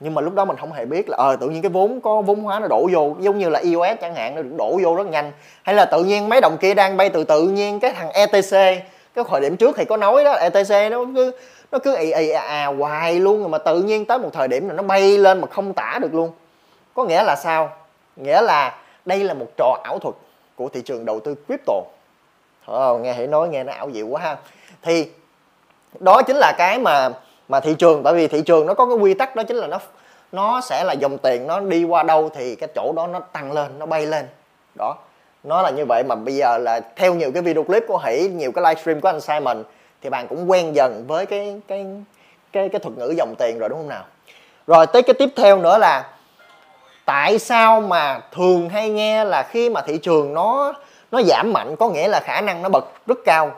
Nhưng 0.00 0.14
mà 0.14 0.22
lúc 0.22 0.34
đó 0.34 0.44
mình 0.44 0.56
không 0.56 0.72
hề 0.72 0.84
biết 0.84 1.08
là 1.08 1.16
ờ 1.16 1.36
tự 1.36 1.48
nhiên 1.48 1.62
cái 1.62 1.70
vốn 1.70 2.00
có 2.00 2.20
vốn 2.20 2.40
hóa 2.40 2.60
nó 2.60 2.66
đổ 2.68 2.88
vô 2.92 3.16
giống 3.20 3.38
như 3.38 3.48
là 3.48 3.60
EOS 3.60 4.00
chẳng 4.00 4.14
hạn 4.14 4.34
nó 4.34 4.42
đổ 4.56 4.78
vô 4.82 4.94
rất 4.94 5.06
nhanh. 5.06 5.32
Hay 5.62 5.74
là 5.74 5.84
tự 5.84 6.04
nhiên 6.04 6.28
mấy 6.28 6.40
đồng 6.40 6.56
kia 6.60 6.74
đang 6.74 6.96
bay 6.96 7.10
từ 7.10 7.24
tự 7.24 7.42
nhiên 7.42 7.80
cái 7.80 7.92
thằng 7.92 8.10
ETC 8.10 8.84
cái 9.14 9.24
thời 9.28 9.40
điểm 9.40 9.56
trước 9.56 9.76
thì 9.76 9.84
có 9.84 9.96
nói 9.96 10.24
đó 10.24 10.32
ETC 10.32 10.90
nó 10.90 11.04
cứ 11.14 11.32
nó 11.72 11.78
cứ 11.78 11.96
ì 11.96 12.12
ì 12.12 12.30
à, 12.30 12.40
à 12.40 12.66
hoài 12.66 13.20
luôn 13.20 13.50
mà 13.50 13.58
tự 13.58 13.82
nhiên 13.82 14.04
tới 14.04 14.18
một 14.18 14.30
thời 14.32 14.48
điểm 14.48 14.68
là 14.68 14.74
nó 14.74 14.82
bay 14.82 15.18
lên 15.18 15.40
mà 15.40 15.46
không 15.46 15.74
tả 15.74 15.98
được 16.02 16.14
luôn. 16.14 16.30
Có 16.94 17.04
nghĩa 17.04 17.22
là 17.22 17.36
sao? 17.36 17.70
Nghĩa 18.16 18.42
là 18.42 18.74
đây 19.08 19.24
là 19.24 19.34
một 19.34 19.46
trò 19.56 19.78
ảo 19.84 19.98
thuật 19.98 20.14
của 20.56 20.68
thị 20.68 20.82
trường 20.82 21.04
đầu 21.04 21.20
tư 21.20 21.34
crypto. 21.46 21.72
Oh, 22.72 23.00
nghe 23.00 23.12
hãy 23.12 23.26
nói 23.26 23.48
nghe 23.48 23.64
nó 23.64 23.72
ảo 23.72 23.90
diệu 23.94 24.06
quá 24.06 24.20
ha. 24.20 24.36
Thì 24.82 25.10
đó 26.00 26.22
chính 26.22 26.36
là 26.36 26.52
cái 26.58 26.78
mà 26.78 27.10
mà 27.48 27.60
thị 27.60 27.74
trường 27.78 28.02
tại 28.02 28.14
vì 28.14 28.28
thị 28.28 28.42
trường 28.46 28.66
nó 28.66 28.74
có 28.74 28.86
cái 28.86 28.96
quy 28.96 29.14
tắc 29.14 29.36
đó 29.36 29.42
chính 29.42 29.56
là 29.56 29.66
nó 29.66 29.78
nó 30.32 30.60
sẽ 30.60 30.84
là 30.84 30.92
dòng 30.92 31.18
tiền 31.18 31.46
nó 31.46 31.60
đi 31.60 31.84
qua 31.84 32.02
đâu 32.02 32.30
thì 32.34 32.56
cái 32.56 32.68
chỗ 32.74 32.92
đó 32.96 33.06
nó 33.06 33.20
tăng 33.20 33.52
lên 33.52 33.78
nó 33.78 33.86
bay 33.86 34.06
lên. 34.06 34.26
Đó 34.74 34.96
nó 35.44 35.62
là 35.62 35.70
như 35.70 35.84
vậy 35.86 36.02
mà 36.04 36.14
bây 36.14 36.34
giờ 36.34 36.58
là 36.58 36.80
theo 36.96 37.14
nhiều 37.14 37.30
cái 37.32 37.42
video 37.42 37.64
clip 37.64 37.84
của 37.88 37.98
hỷ 37.98 38.28
nhiều 38.28 38.52
cái 38.52 38.64
livestream 38.64 39.00
của 39.00 39.08
anh 39.08 39.20
Simon 39.20 39.64
thì 40.02 40.10
bạn 40.10 40.28
cũng 40.28 40.50
quen 40.50 40.74
dần 40.74 41.04
với 41.06 41.26
cái 41.26 41.60
cái 41.68 41.86
cái 42.52 42.68
cái 42.68 42.80
thuật 42.80 42.98
ngữ 42.98 43.14
dòng 43.16 43.34
tiền 43.38 43.58
rồi 43.58 43.68
đúng 43.68 43.78
không 43.78 43.88
nào? 43.88 44.04
Rồi 44.66 44.86
tới 44.86 45.02
cái 45.02 45.14
tiếp 45.14 45.28
theo 45.36 45.58
nữa 45.58 45.78
là 45.78 46.10
tại 47.08 47.38
sao 47.38 47.80
mà 47.80 48.20
thường 48.32 48.68
hay 48.68 48.90
nghe 48.90 49.24
là 49.24 49.42
khi 49.42 49.70
mà 49.70 49.80
thị 49.80 49.98
trường 49.98 50.34
nó 50.34 50.72
nó 51.12 51.22
giảm 51.22 51.52
mạnh, 51.52 51.76
có 51.76 51.88
nghĩa 51.88 52.08
là 52.08 52.20
khả 52.20 52.40
năng 52.40 52.62
nó 52.62 52.68
bật 52.68 52.84
rất 53.06 53.18
cao? 53.24 53.50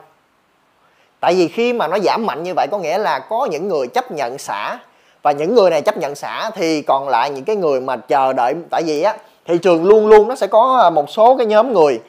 Tại 1.19 1.33
vì 1.33 1.47
khi 1.47 1.73
mà 1.73 1.87
nó 1.87 1.99
giảm 1.99 2.25
mạnh 2.25 2.43
như 2.43 2.53
vậy, 2.55 2.67
có 2.71 2.77
nghĩa 2.77 2.97
là 2.97 3.19
có 3.19 3.47
những 3.51 3.67
người 3.67 3.87
chấp 3.87 4.11
nhận 4.11 4.37
xả. 4.37 4.77
Và 5.21 5.31
những 5.31 5.55
người 5.55 5.69
này 5.69 5.81
chấp 5.81 5.97
nhận 5.97 6.15
xả 6.15 6.51
thì 6.55 6.81
còn 6.81 7.09
lại 7.09 7.29
những 7.29 7.43
cái 7.43 7.55
người 7.55 7.81
mà 7.81 7.97
chờ 7.97 8.33
đợi, 8.33 8.53
tại 8.69 8.83
vì 8.83 9.01
á, 9.01 9.15
thị 9.45 9.57
trường 9.57 9.83
luôn 9.85 10.07
luôn 10.07 10.27
nó 10.27 10.35
sẽ 10.35 10.47
có 10.47 10.79
à, 10.83 10.89
một 10.89 11.09
số 11.09 11.37
cái 11.37 11.45
nhóm 11.45 11.73
người, 11.73 11.99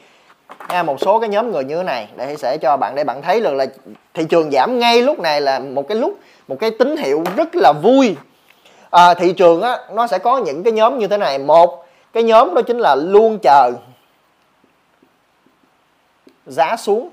nha, 0.68 0.82
một 0.82 1.00
số 1.00 1.20
cái 1.20 1.28
nhóm 1.28 1.52
người 1.52 1.64
như 1.64 1.76
thế 1.76 1.82
này. 1.82 2.08
Để 2.16 2.36
sẽ 2.36 2.56
cho 2.56 2.76
bạn, 2.76 2.94
để 2.94 3.04
bạn 3.04 3.22
thấy 3.22 3.40
được 3.40 3.54
là 3.54 3.66
thị 4.14 4.24
trường 4.24 4.50
giảm 4.50 4.78
ngay 4.78 5.02
lúc 5.02 5.20
này 5.20 5.40
là 5.40 5.58
một 5.58 5.88
cái 5.88 5.98
lúc, 5.98 6.18
một 6.48 6.56
cái 6.60 6.70
tín 6.78 6.96
hiệu 6.96 7.24
rất 7.36 7.56
là 7.56 7.72
vui 7.72 8.16
à, 8.92 9.14
thị 9.14 9.32
trường 9.32 9.62
á 9.62 9.78
nó 9.92 10.06
sẽ 10.06 10.18
có 10.18 10.38
những 10.38 10.62
cái 10.62 10.72
nhóm 10.72 10.98
như 10.98 11.08
thế 11.08 11.16
này. 11.16 11.38
Một 11.38 11.84
cái 12.12 12.22
nhóm 12.22 12.54
đó 12.54 12.62
chính 12.62 12.78
là 12.78 12.94
luôn 12.94 13.38
chờ 13.42 13.72
giá 16.46 16.76
xuống. 16.76 17.08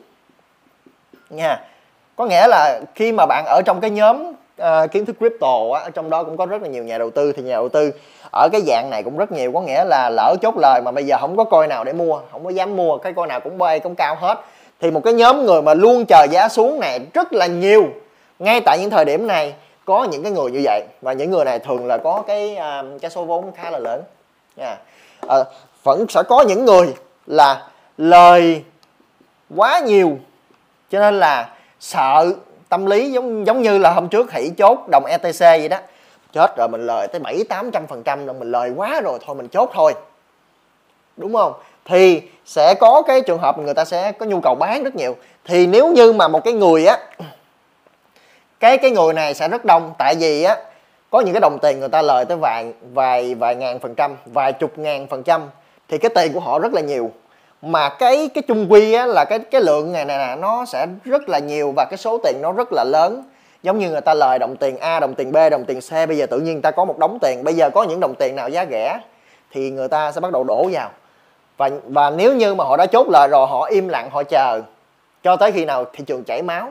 Nha. 1.30 1.62
Có 2.16 2.26
nghĩa 2.26 2.48
là 2.48 2.82
khi 2.96 3.12
mà 3.12 3.26
bạn 3.26 3.46
ở 3.48 3.62
trong 3.66 3.82
cái 3.82 3.90
nhóm 3.90 4.32
uh, 4.62 4.92
kiến 4.92 5.06
thức 5.06 5.16
crypto 5.20 5.74
á 5.74 5.90
trong 5.90 6.10
đó 6.10 6.24
cũng 6.24 6.38
có 6.38 6.46
rất 6.46 6.62
là 6.62 6.68
nhiều 6.68 6.84
nhà 6.84 6.98
đầu 6.98 7.10
tư 7.10 7.32
thì 7.32 7.44
nhà 7.44 7.56
đầu 7.56 7.70
tư 7.70 7.92
ở 8.34 8.50
cái 8.52 8.62
dạng 8.68 8.90
này 8.90 9.04
cũng 9.04 9.18
rất 9.18 9.32
nhiều. 9.32 9.52
Có 9.52 9.62
nghĩa 9.62 9.84
là 9.84 10.10
lỡ 10.10 10.36
chốt 10.42 10.56
lời 10.58 10.82
mà 10.86 10.92
bây 10.92 11.06
giờ 11.06 11.18
không 11.20 11.38
có 11.38 11.44
coi 11.44 11.68
nào 11.68 11.84
để 11.84 11.94
mua 11.94 12.20
không 12.32 12.44
có 12.44 12.50
dám 12.50 12.76
mua 12.76 12.98
cái 12.98 13.14
coi 13.14 13.28
nào 13.28 13.40
cũng 13.40 13.58
bay 13.58 13.80
cũng 13.80 13.96
cao 13.96 14.16
hết. 14.16 14.40
Thì 14.82 14.92
một 14.92 15.02
cái 15.04 15.14
nhóm 15.14 15.46
người 15.46 15.62
mà 15.62 15.74
luôn 15.74 16.06
chờ 16.06 16.28
giá 16.32 16.50
xuống 16.50 16.80
này 16.80 17.00
rất 17.14 17.34
là 17.34 17.48
nhiều. 17.48 17.88
Ngay 18.40 18.62
tại 18.62 18.78
những 18.80 18.90
thời 18.90 19.06
điểm 19.06 19.28
này 19.28 19.54
có 19.90 20.04
những 20.04 20.24
cái 20.24 20.32
người 20.32 20.52
như 20.52 20.62
vậy 20.64 20.84
và 21.02 21.14
những 21.14 21.32
người 21.32 21.46
này 21.46 21.60
thường 21.60 21.88
là 21.88 21.98
có 21.98 22.24
cái 22.28 22.58
uh, 22.58 23.02
cái 23.02 23.12
số 23.12 23.26
vốn 23.26 23.52
khá 23.56 23.70
là 23.70 23.80
lớn. 23.80 24.02
Nha 24.56 24.66
yeah. 24.66 24.80
Ờ, 25.22 25.42
uh, 25.42 25.48
vẫn 25.84 26.06
sẽ 26.10 26.24
có 26.24 26.42
những 26.48 26.66
người 26.66 26.94
là 27.28 27.68
lời 27.98 28.64
quá 29.56 29.80
nhiều 29.80 30.18
cho 30.92 31.00
nên 31.00 31.20
là 31.20 31.50
sợ 31.80 32.34
tâm 32.70 32.86
lý 32.86 33.12
giống 33.12 33.48
giống 33.48 33.62
như 33.62 33.78
là 33.78 33.92
hôm 33.92 34.08
trước 34.10 34.32
hãy 34.32 34.52
chốt 34.58 34.80
đồng 34.92 35.06
ETC 35.06 35.40
vậy 35.40 35.70
đó. 35.70 35.78
Chết 36.34 36.58
rồi 36.58 36.68
mình 36.72 36.86
lời 36.86 37.08
tới 37.08 37.20
bảy 37.20 37.44
tám 37.50 37.72
trăm 37.72 37.88
phần 37.88 38.04
trăm 38.04 38.26
rồi 38.26 38.36
mình 38.40 38.52
lời 38.52 38.72
quá 38.76 39.02
rồi 39.02 39.20
thôi 39.26 39.36
mình 39.36 39.48
chốt 39.48 39.70
thôi. 39.74 39.94
Đúng 41.18 41.34
không? 41.34 41.54
Thì 41.86 42.22
sẽ 42.46 42.74
có 42.74 43.02
cái 43.08 43.22
trường 43.22 43.40
hợp 43.40 43.60
người 43.60 43.74
ta 43.74 43.86
sẽ 43.86 44.12
có 44.12 44.26
nhu 44.26 44.40
cầu 44.42 44.56
bán 44.56 44.84
rất 44.84 44.96
nhiều. 44.96 45.16
Thì 45.46 45.68
nếu 45.68 45.88
như 45.88 46.14
mà 46.14 46.28
một 46.28 46.44
cái 46.44 46.54
người 46.54 46.86
á 46.86 46.98
cái 48.60 48.78
cái 48.78 48.92
người 48.92 49.14
này 49.14 49.34
sẽ 49.34 49.48
rất 49.48 49.66
đông 49.66 49.94
tại 49.98 50.16
vì 50.20 50.44
á 50.44 50.58
có 51.10 51.22
những 51.22 51.34
cái 51.34 51.42
đồng 51.42 51.58
tiền 51.62 51.80
người 51.80 51.90
ta 51.90 52.02
lời 52.02 52.26
tới 52.26 52.38
vài 52.38 52.74
vài 52.94 53.36
vài 53.36 53.56
ngàn 53.56 53.80
phần 53.80 53.96
trăm 53.96 54.16
vài 54.26 54.54
chục 54.54 54.78
ngàn 54.78 55.08
phần 55.08 55.24
trăm 55.24 55.42
thì 55.88 55.98
cái 55.98 56.10
tiền 56.16 56.34
của 56.34 56.40
họ 56.40 56.60
rất 56.60 56.74
là 56.74 56.82
nhiều. 56.82 57.12
Mà 57.62 57.90
cái 57.90 58.30
cái 58.34 58.42
chung 58.42 58.72
quy 58.72 58.94
á, 58.94 59.06
là 59.06 59.26
cái 59.26 59.40
cái 59.40 59.62
lượng 59.62 59.94
này 59.94 60.06
nè 60.06 60.36
nó 60.40 60.66
sẽ 60.66 60.88
rất 61.06 61.30
là 61.30 61.40
nhiều 61.40 61.74
và 61.76 61.86
cái 61.90 61.98
số 61.98 62.18
tiền 62.24 62.36
nó 62.42 62.52
rất 62.52 62.74
là 62.74 62.84
lớn. 62.84 63.24
Giống 63.64 63.80
như 63.80 63.90
người 63.90 64.02
ta 64.02 64.14
lời 64.14 64.40
đồng 64.40 64.56
tiền 64.56 64.78
A 64.78 65.00
đồng 65.00 65.16
tiền 65.16 65.32
B 65.32 65.38
đồng 65.52 65.66
tiền 65.66 65.80
C 65.82 65.92
bây 66.08 66.18
giờ 66.18 66.26
tự 66.26 66.40
nhiên 66.40 66.62
ta 66.62 66.72
có 66.72 66.86
một 66.86 66.98
đống 66.98 67.18
tiền 67.22 67.44
bây 67.44 67.54
giờ 67.54 67.70
có 67.70 67.84
những 67.84 68.00
đồng 68.00 68.16
tiền 68.16 68.36
nào 68.36 68.50
giá 68.50 68.66
rẻ 68.72 69.00
thì 69.52 69.72
người 69.72 69.88
ta 69.88 70.12
sẽ 70.12 70.22
bắt 70.22 70.32
đầu 70.32 70.44
đổ 70.44 70.70
vào. 70.72 70.90
Và 71.58 71.70
và 71.88 72.10
nếu 72.10 72.34
như 72.34 72.56
mà 72.56 72.64
họ 72.64 72.78
đã 72.78 72.86
chốt 72.86 73.08
lời 73.10 73.28
rồi 73.28 73.48
họ 73.48 73.68
im 73.72 73.88
lặng 73.88 74.10
họ 74.12 74.24
chờ 74.24 74.62
cho 75.24 75.36
tới 75.36 75.52
khi 75.52 75.66
nào 75.66 75.86
thị 75.94 76.04
trường 76.08 76.24
chảy 76.24 76.42
máu. 76.42 76.70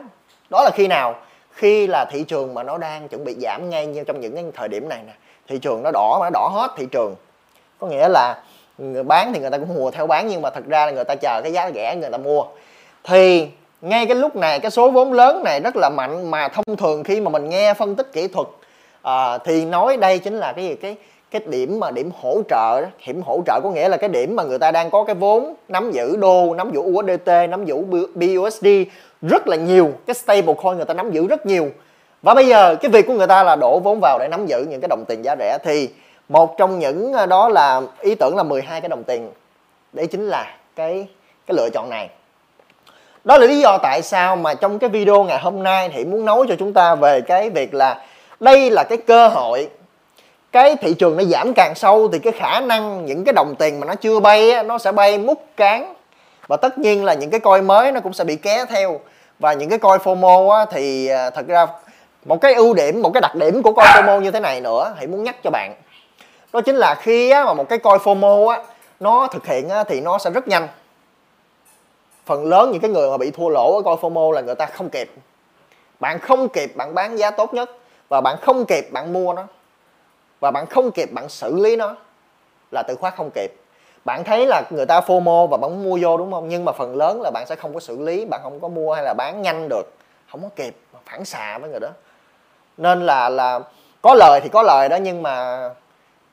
Đó 0.49 0.63
là 0.63 0.71
khi 0.73 0.87
nào 0.87 1.15
khi 1.59 1.87
là 1.87 2.05
thị 2.11 2.23
trường 2.23 2.53
mà 2.53 2.63
nó 2.63 2.77
đang 2.77 3.07
chuẩn 3.07 3.23
bị 3.23 3.35
giảm 3.41 3.69
ngay 3.69 3.85
như 3.85 4.03
trong 4.03 4.19
những 4.19 4.35
cái 4.35 4.43
thời 4.55 4.67
điểm 4.67 4.89
này 4.89 4.99
nè 5.07 5.13
thị 5.47 5.57
trường 5.57 5.83
nó 5.83 5.91
đỏ 5.91 6.17
mà 6.19 6.25
nó 6.25 6.29
đỏ 6.33 6.49
hết 6.53 6.71
thị 6.77 6.85
trường. 6.91 7.15
Có 7.79 7.87
nghĩa 7.87 8.07
là 8.09 8.41
người 8.77 9.03
bán 9.03 9.33
thì 9.33 9.39
người 9.39 9.49
ta 9.49 9.57
cũng 9.57 9.75
mua 9.75 9.91
theo 9.91 10.07
bán 10.07 10.27
nhưng 10.27 10.41
mà 10.41 10.49
thật 10.49 10.63
ra 10.67 10.85
là 10.85 10.91
người 10.91 11.03
ta 11.03 11.15
chờ 11.15 11.41
cái 11.43 11.53
giá 11.53 11.71
rẻ 11.75 11.95
người 11.95 12.09
ta 12.09 12.17
mua. 12.17 12.43
Thì 13.03 13.47
ngay 13.81 14.05
cái 14.05 14.15
lúc 14.15 14.35
này 14.35 14.59
cái 14.59 14.71
số 14.71 14.91
vốn 14.91 15.13
lớn 15.13 15.43
này 15.43 15.59
rất 15.59 15.75
là 15.75 15.89
mạnh 15.89 16.31
mà 16.31 16.47
thông 16.47 16.75
thường 16.77 17.03
khi 17.03 17.21
mà 17.21 17.29
mình 17.29 17.49
nghe 17.49 17.73
phân 17.73 17.95
tích 17.95 18.13
kỹ 18.13 18.27
thuật 18.27 18.47
à, 19.01 19.37
thì 19.37 19.65
nói 19.65 19.97
đây 19.97 20.19
chính 20.19 20.37
là 20.37 20.53
cái 20.53 20.65
gì? 20.65 20.75
Cái 20.75 20.95
cái 21.31 21.41
điểm 21.45 21.79
mà 21.79 21.91
điểm 21.91 22.09
hỗ 22.21 22.41
trợ 22.49 22.81
điểm 23.07 23.21
hỗ 23.21 23.41
trợ 23.45 23.59
có 23.63 23.71
nghĩa 23.71 23.89
là 23.89 23.97
cái 23.97 24.09
điểm 24.09 24.35
mà 24.35 24.43
người 24.43 24.59
ta 24.59 24.71
đang 24.71 24.89
có 24.89 25.03
cái 25.03 25.15
vốn 25.15 25.55
nắm 25.67 25.91
giữ 25.91 26.15
đô, 26.15 26.55
nắm 26.55 26.71
giữ 26.71 26.79
USDT 26.79 27.27
nắm 27.49 27.65
giữ 27.65 27.75
BUSD 28.15 28.67
rất 29.21 29.47
là 29.47 29.55
nhiều. 29.55 29.91
Cái 30.07 30.13
stable 30.13 30.53
coin 30.63 30.75
người 30.75 30.85
ta 30.85 30.93
nắm 30.93 31.11
giữ 31.11 31.27
rất 31.27 31.45
nhiều. 31.45 31.69
Và 32.21 32.33
bây 32.33 32.47
giờ 32.47 32.75
cái 32.75 32.91
việc 32.91 33.07
của 33.07 33.13
người 33.13 33.27
ta 33.27 33.43
là 33.43 33.55
đổ 33.55 33.79
vốn 33.79 33.99
vào 34.01 34.19
để 34.19 34.27
nắm 34.31 34.45
giữ 34.45 34.65
những 34.69 34.81
cái 34.81 34.87
đồng 34.87 35.05
tiền 35.07 35.25
giá 35.25 35.35
rẻ 35.39 35.57
thì 35.63 35.89
một 36.29 36.57
trong 36.57 36.79
những 36.79 37.13
ờ, 37.13 37.25
đó 37.25 37.49
là 37.49 37.81
ý 37.99 38.15
tưởng 38.15 38.35
là 38.37 38.43
12 38.43 38.81
cái 38.81 38.89
đồng 38.89 39.03
tiền. 39.03 39.29
Đấy 39.93 40.07
chính 40.07 40.27
là 40.27 40.55
cái 40.75 41.07
cái 41.47 41.57
lựa 41.57 41.69
chọn 41.73 41.89
này. 41.89 42.09
Đó 43.23 43.37
là 43.37 43.47
lý 43.47 43.59
do 43.59 43.77
tại 43.83 44.01
sao 44.01 44.35
mà 44.35 44.53
trong 44.53 44.79
cái 44.79 44.89
video 44.89 45.23
ngày 45.23 45.39
hôm 45.39 45.63
nay 45.63 45.89
thì 45.93 46.05
muốn 46.05 46.25
nói 46.25 46.45
cho 46.49 46.55
chúng 46.59 46.73
ta 46.73 46.95
về 46.95 47.21
cái 47.21 47.49
việc 47.49 47.73
là 47.73 48.01
đây 48.39 48.69
là 48.69 48.83
cái 48.83 48.97
cơ 48.97 49.27
hội 49.27 49.69
cái 50.51 50.75
thị 50.75 50.93
trường 50.93 51.17
nó 51.17 51.23
giảm 51.23 51.53
càng 51.53 51.75
sâu 51.75 52.09
thì 52.13 52.19
cái 52.19 52.33
khả 52.33 52.59
năng 52.59 53.05
những 53.05 53.23
cái 53.23 53.33
đồng 53.33 53.55
tiền 53.59 53.79
mà 53.79 53.87
nó 53.87 53.95
chưa 53.95 54.19
bay 54.19 54.51
á, 54.51 54.63
nó 54.63 54.77
sẽ 54.77 54.91
bay 54.91 55.17
mút 55.17 55.43
cán. 55.57 55.93
Và 56.47 56.57
tất 56.57 56.77
nhiên 56.77 57.05
là 57.05 57.13
những 57.13 57.29
cái 57.29 57.39
coi 57.39 57.61
mới 57.61 57.91
nó 57.91 57.99
cũng 57.99 58.13
sẽ 58.13 58.23
bị 58.23 58.35
ké 58.35 58.65
theo. 58.65 58.99
Và 59.39 59.53
những 59.53 59.69
cái 59.69 59.79
coi 59.79 59.97
FOMO 59.97 60.49
á, 60.49 60.65
thì 60.71 61.07
à, 61.07 61.29
thật 61.29 61.47
ra 61.47 61.67
một 62.25 62.41
cái 62.41 62.53
ưu 62.53 62.73
điểm 62.73 63.01
một 63.01 63.11
cái 63.13 63.21
đặc 63.21 63.35
điểm 63.35 63.61
của 63.63 63.73
coi 63.73 63.85
FOMO 63.85 64.21
như 64.21 64.31
thế 64.31 64.39
này 64.39 64.61
nữa 64.61 64.95
thì 64.99 65.07
muốn 65.07 65.23
nhắc 65.23 65.35
cho 65.43 65.49
bạn. 65.49 65.75
Đó 66.53 66.61
chính 66.61 66.75
là 66.75 66.95
khi 66.95 67.29
á, 67.29 67.45
mà 67.45 67.53
một 67.53 67.69
cái 67.69 67.79
coi 67.79 67.97
FOMO 67.97 68.47
á, 68.47 68.61
nó 68.99 69.27
thực 69.27 69.47
hiện 69.47 69.69
á, 69.69 69.83
thì 69.83 70.01
nó 70.01 70.17
sẽ 70.17 70.29
rất 70.29 70.47
nhanh. 70.47 70.67
Phần 72.25 72.45
lớn 72.45 72.71
những 72.71 72.81
cái 72.81 72.91
người 72.91 73.09
mà 73.09 73.17
bị 73.17 73.31
thua 73.31 73.49
lỗ 73.49 73.75
ở 73.75 73.81
coi 73.81 73.95
FOMO 73.95 74.31
là 74.31 74.41
người 74.41 74.55
ta 74.55 74.65
không 74.65 74.89
kịp. 74.89 75.11
Bạn 75.99 76.19
không 76.19 76.49
kịp 76.49 76.71
bạn 76.75 76.95
bán 76.95 77.17
giá 77.17 77.31
tốt 77.31 77.53
nhất 77.53 77.69
và 78.09 78.21
bạn 78.21 78.35
không 78.41 78.65
kịp 78.65 78.87
bạn 78.91 79.13
mua 79.13 79.33
nó 79.33 79.43
và 80.39 80.51
bạn 80.51 80.65
không 80.65 80.91
kịp 80.91 81.09
bạn 81.11 81.29
xử 81.29 81.55
lý 81.55 81.75
nó 81.75 81.95
là 82.71 82.83
từ 82.87 82.95
khóa 82.95 83.09
không 83.09 83.29
kịp. 83.35 83.55
Bạn 84.05 84.23
thấy 84.23 84.47
là 84.47 84.63
người 84.69 84.85
ta 84.85 84.99
FOMO 84.99 85.47
và 85.47 85.57
bạn 85.57 85.83
mua 85.83 85.99
vô, 86.01 86.17
đúng 86.17 86.31
không? 86.31 86.49
Nhưng 86.49 86.65
mà 86.65 86.71
phần 86.71 86.95
lớn 86.95 87.21
là 87.21 87.31
bạn 87.31 87.45
sẽ 87.47 87.55
không 87.55 87.73
có 87.73 87.79
xử 87.79 88.01
lý, 88.01 88.25
bạn 88.25 88.39
không 88.43 88.59
có 88.59 88.67
mua 88.67 88.93
hay 88.93 89.03
là 89.03 89.13
bán 89.13 89.41
nhanh 89.41 89.69
được. 89.69 89.93
Không 90.31 90.41
có 90.41 90.49
kịp 90.55 90.75
phản 91.05 91.25
xạ 91.25 91.57
với 91.57 91.69
người 91.69 91.79
đó. 91.79 91.89
Nên 92.77 93.05
là 93.05 93.29
là 93.29 93.59
có 94.01 94.13
lời 94.13 94.39
thì 94.43 94.49
có 94.49 94.63
lời 94.63 94.89
đó, 94.89 94.95
nhưng 94.95 95.23
mà 95.23 95.69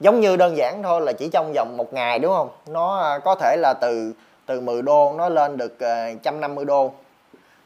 giống 0.01 0.21
như 0.21 0.37
đơn 0.37 0.57
giản 0.57 0.83
thôi 0.83 1.01
là 1.01 1.13
chỉ 1.13 1.29
trong 1.33 1.53
vòng 1.53 1.77
một 1.77 1.93
ngày, 1.93 2.19
đúng 2.19 2.33
không? 2.33 2.49
Nó 2.67 2.99
à, 2.99 3.19
có 3.19 3.35
thể 3.35 3.57
là 3.59 3.75
từ 3.81 4.13
từ 4.47 4.61
10 4.61 4.83
đô 4.83 5.15
nó 5.19 5.29
lên 5.29 5.57
được 5.57 5.81
à, 5.81 6.11
150 6.13 6.65
đô. 6.65 6.93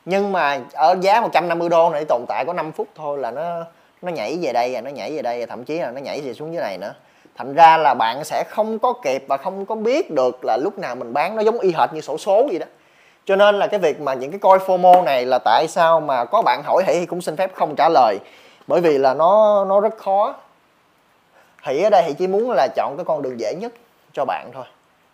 Nhưng 0.05 0.33
mà 0.33 0.61
ở 0.73 0.97
giá 1.01 1.21
150 1.21 1.69
đô 1.69 1.91
này 1.91 2.05
tồn 2.09 2.25
tại 2.29 2.45
có 2.45 2.53
5 2.53 2.73
phút 2.73 2.89
thôi 2.95 3.19
là 3.19 3.31
nó 3.31 3.65
nó 4.03 4.13
nhảy 4.13 4.39
về 4.43 4.53
đây 4.53 4.81
nó 4.83 4.91
nhảy 4.91 5.17
về 5.17 5.23
đây 5.23 5.47
thậm 5.47 5.65
chí 5.65 5.79
là 5.79 5.91
nó 5.91 6.01
nhảy 6.01 6.21
về 6.21 6.35
xuống 6.35 6.53
dưới 6.53 6.63
này 6.63 6.79
nữa. 6.79 6.95
Thành 7.37 7.55
ra 7.55 7.77
là 7.77 7.95
bạn 7.95 8.25
sẽ 8.25 8.45
không 8.49 8.79
có 8.79 8.93
kịp 8.93 9.25
và 9.29 9.37
không 9.37 9.67
có 9.67 9.75
biết 9.75 10.11
được 10.11 10.45
là 10.45 10.57
lúc 10.57 10.79
nào 10.79 10.95
mình 10.95 11.13
bán 11.13 11.37
nó 11.37 11.43
giống 11.43 11.59
y 11.59 11.73
hệt 11.73 11.93
như 11.93 12.01
sổ 12.01 12.19
số 12.19 12.49
gì 12.51 12.59
đó. 12.59 12.67
Cho 13.25 13.37
nên 13.37 13.59
là 13.59 13.67
cái 13.67 13.81
việc 13.81 14.01
mà 14.01 14.15
những 14.15 14.31
cái 14.31 14.39
coi 14.39 14.59
FOMO 14.59 15.05
này 15.05 15.27
là 15.27 15.39
tại 15.45 15.67
sao 15.69 16.01
mà 16.01 16.25
có 16.25 16.43
bạn 16.43 16.63
hỏi 16.65 16.83
thì 16.87 17.07
cũng 17.07 17.21
xin 17.21 17.37
phép 17.37 17.55
không 17.55 17.75
trả 17.77 17.89
lời. 17.89 18.19
Bởi 18.67 18.81
vì 18.81 18.99
là 18.99 19.15
nó 19.15 19.65
nó 19.65 19.81
rất 19.81 19.99
khó. 19.99 20.35
Thì 21.65 21.83
ở 21.83 21.91
đây 21.91 22.03
thì 22.07 22.15
chỉ 22.15 22.27
muốn 22.27 22.51
là 22.51 22.69
chọn 22.77 22.97
cái 22.97 23.05
con 23.05 23.23
đường 23.23 23.41
dễ 23.41 23.55
nhất 23.55 23.73
cho 24.13 24.25
bạn 24.25 24.51
thôi. 24.55 24.65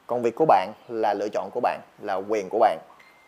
Còn 0.06 0.22
việc 0.22 0.34
của 0.34 0.44
bạn 0.48 0.72
là 0.88 1.14
lựa 1.14 1.28
chọn 1.28 1.50
của 1.50 1.60
bạn 1.60 1.80
là 2.02 2.14
quyền 2.14 2.48
của 2.48 2.58
bạn. 2.58 2.78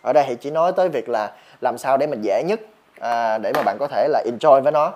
Ở 0.02 0.12
đây 0.12 0.24
thì 0.28 0.34
chỉ 0.34 0.50
nói 0.50 0.72
tới 0.72 0.88
việc 0.88 1.08
là 1.08 1.30
làm 1.60 1.78
sao 1.78 1.96
để 1.96 2.06
mình 2.06 2.22
dễ 2.22 2.42
nhất 2.46 2.60
à, 3.00 3.38
để 3.38 3.52
mà 3.54 3.62
bạn 3.62 3.76
có 3.80 3.86
thể 3.86 4.08
là 4.08 4.22
enjoy 4.26 4.60
với 4.60 4.72
nó 4.72 4.92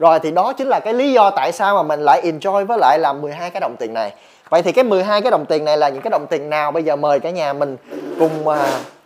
rồi 0.00 0.20
thì 0.20 0.30
đó 0.30 0.52
chính 0.52 0.68
là 0.68 0.80
cái 0.80 0.94
lý 0.94 1.12
do 1.12 1.30
tại 1.30 1.52
sao 1.52 1.74
mà 1.74 1.82
mình 1.82 2.00
lại 2.00 2.22
enjoy 2.22 2.66
với 2.66 2.78
lại 2.78 2.98
là 2.98 3.12
12 3.12 3.50
cái 3.50 3.60
đồng 3.60 3.76
tiền 3.78 3.94
này. 3.94 4.14
Vậy 4.48 4.62
thì 4.62 4.72
cái 4.72 4.84
12 4.84 5.22
cái 5.22 5.30
đồng 5.30 5.46
tiền 5.46 5.64
này 5.64 5.76
là 5.76 5.88
những 5.88 6.02
cái 6.02 6.10
đồng 6.10 6.26
tiền 6.26 6.50
nào? 6.50 6.72
Bây 6.72 6.82
giờ 6.82 6.96
mời 6.96 7.20
cả 7.20 7.30
nhà 7.30 7.52
mình 7.52 7.76
cùng 8.18 8.48
uh, 8.48 8.56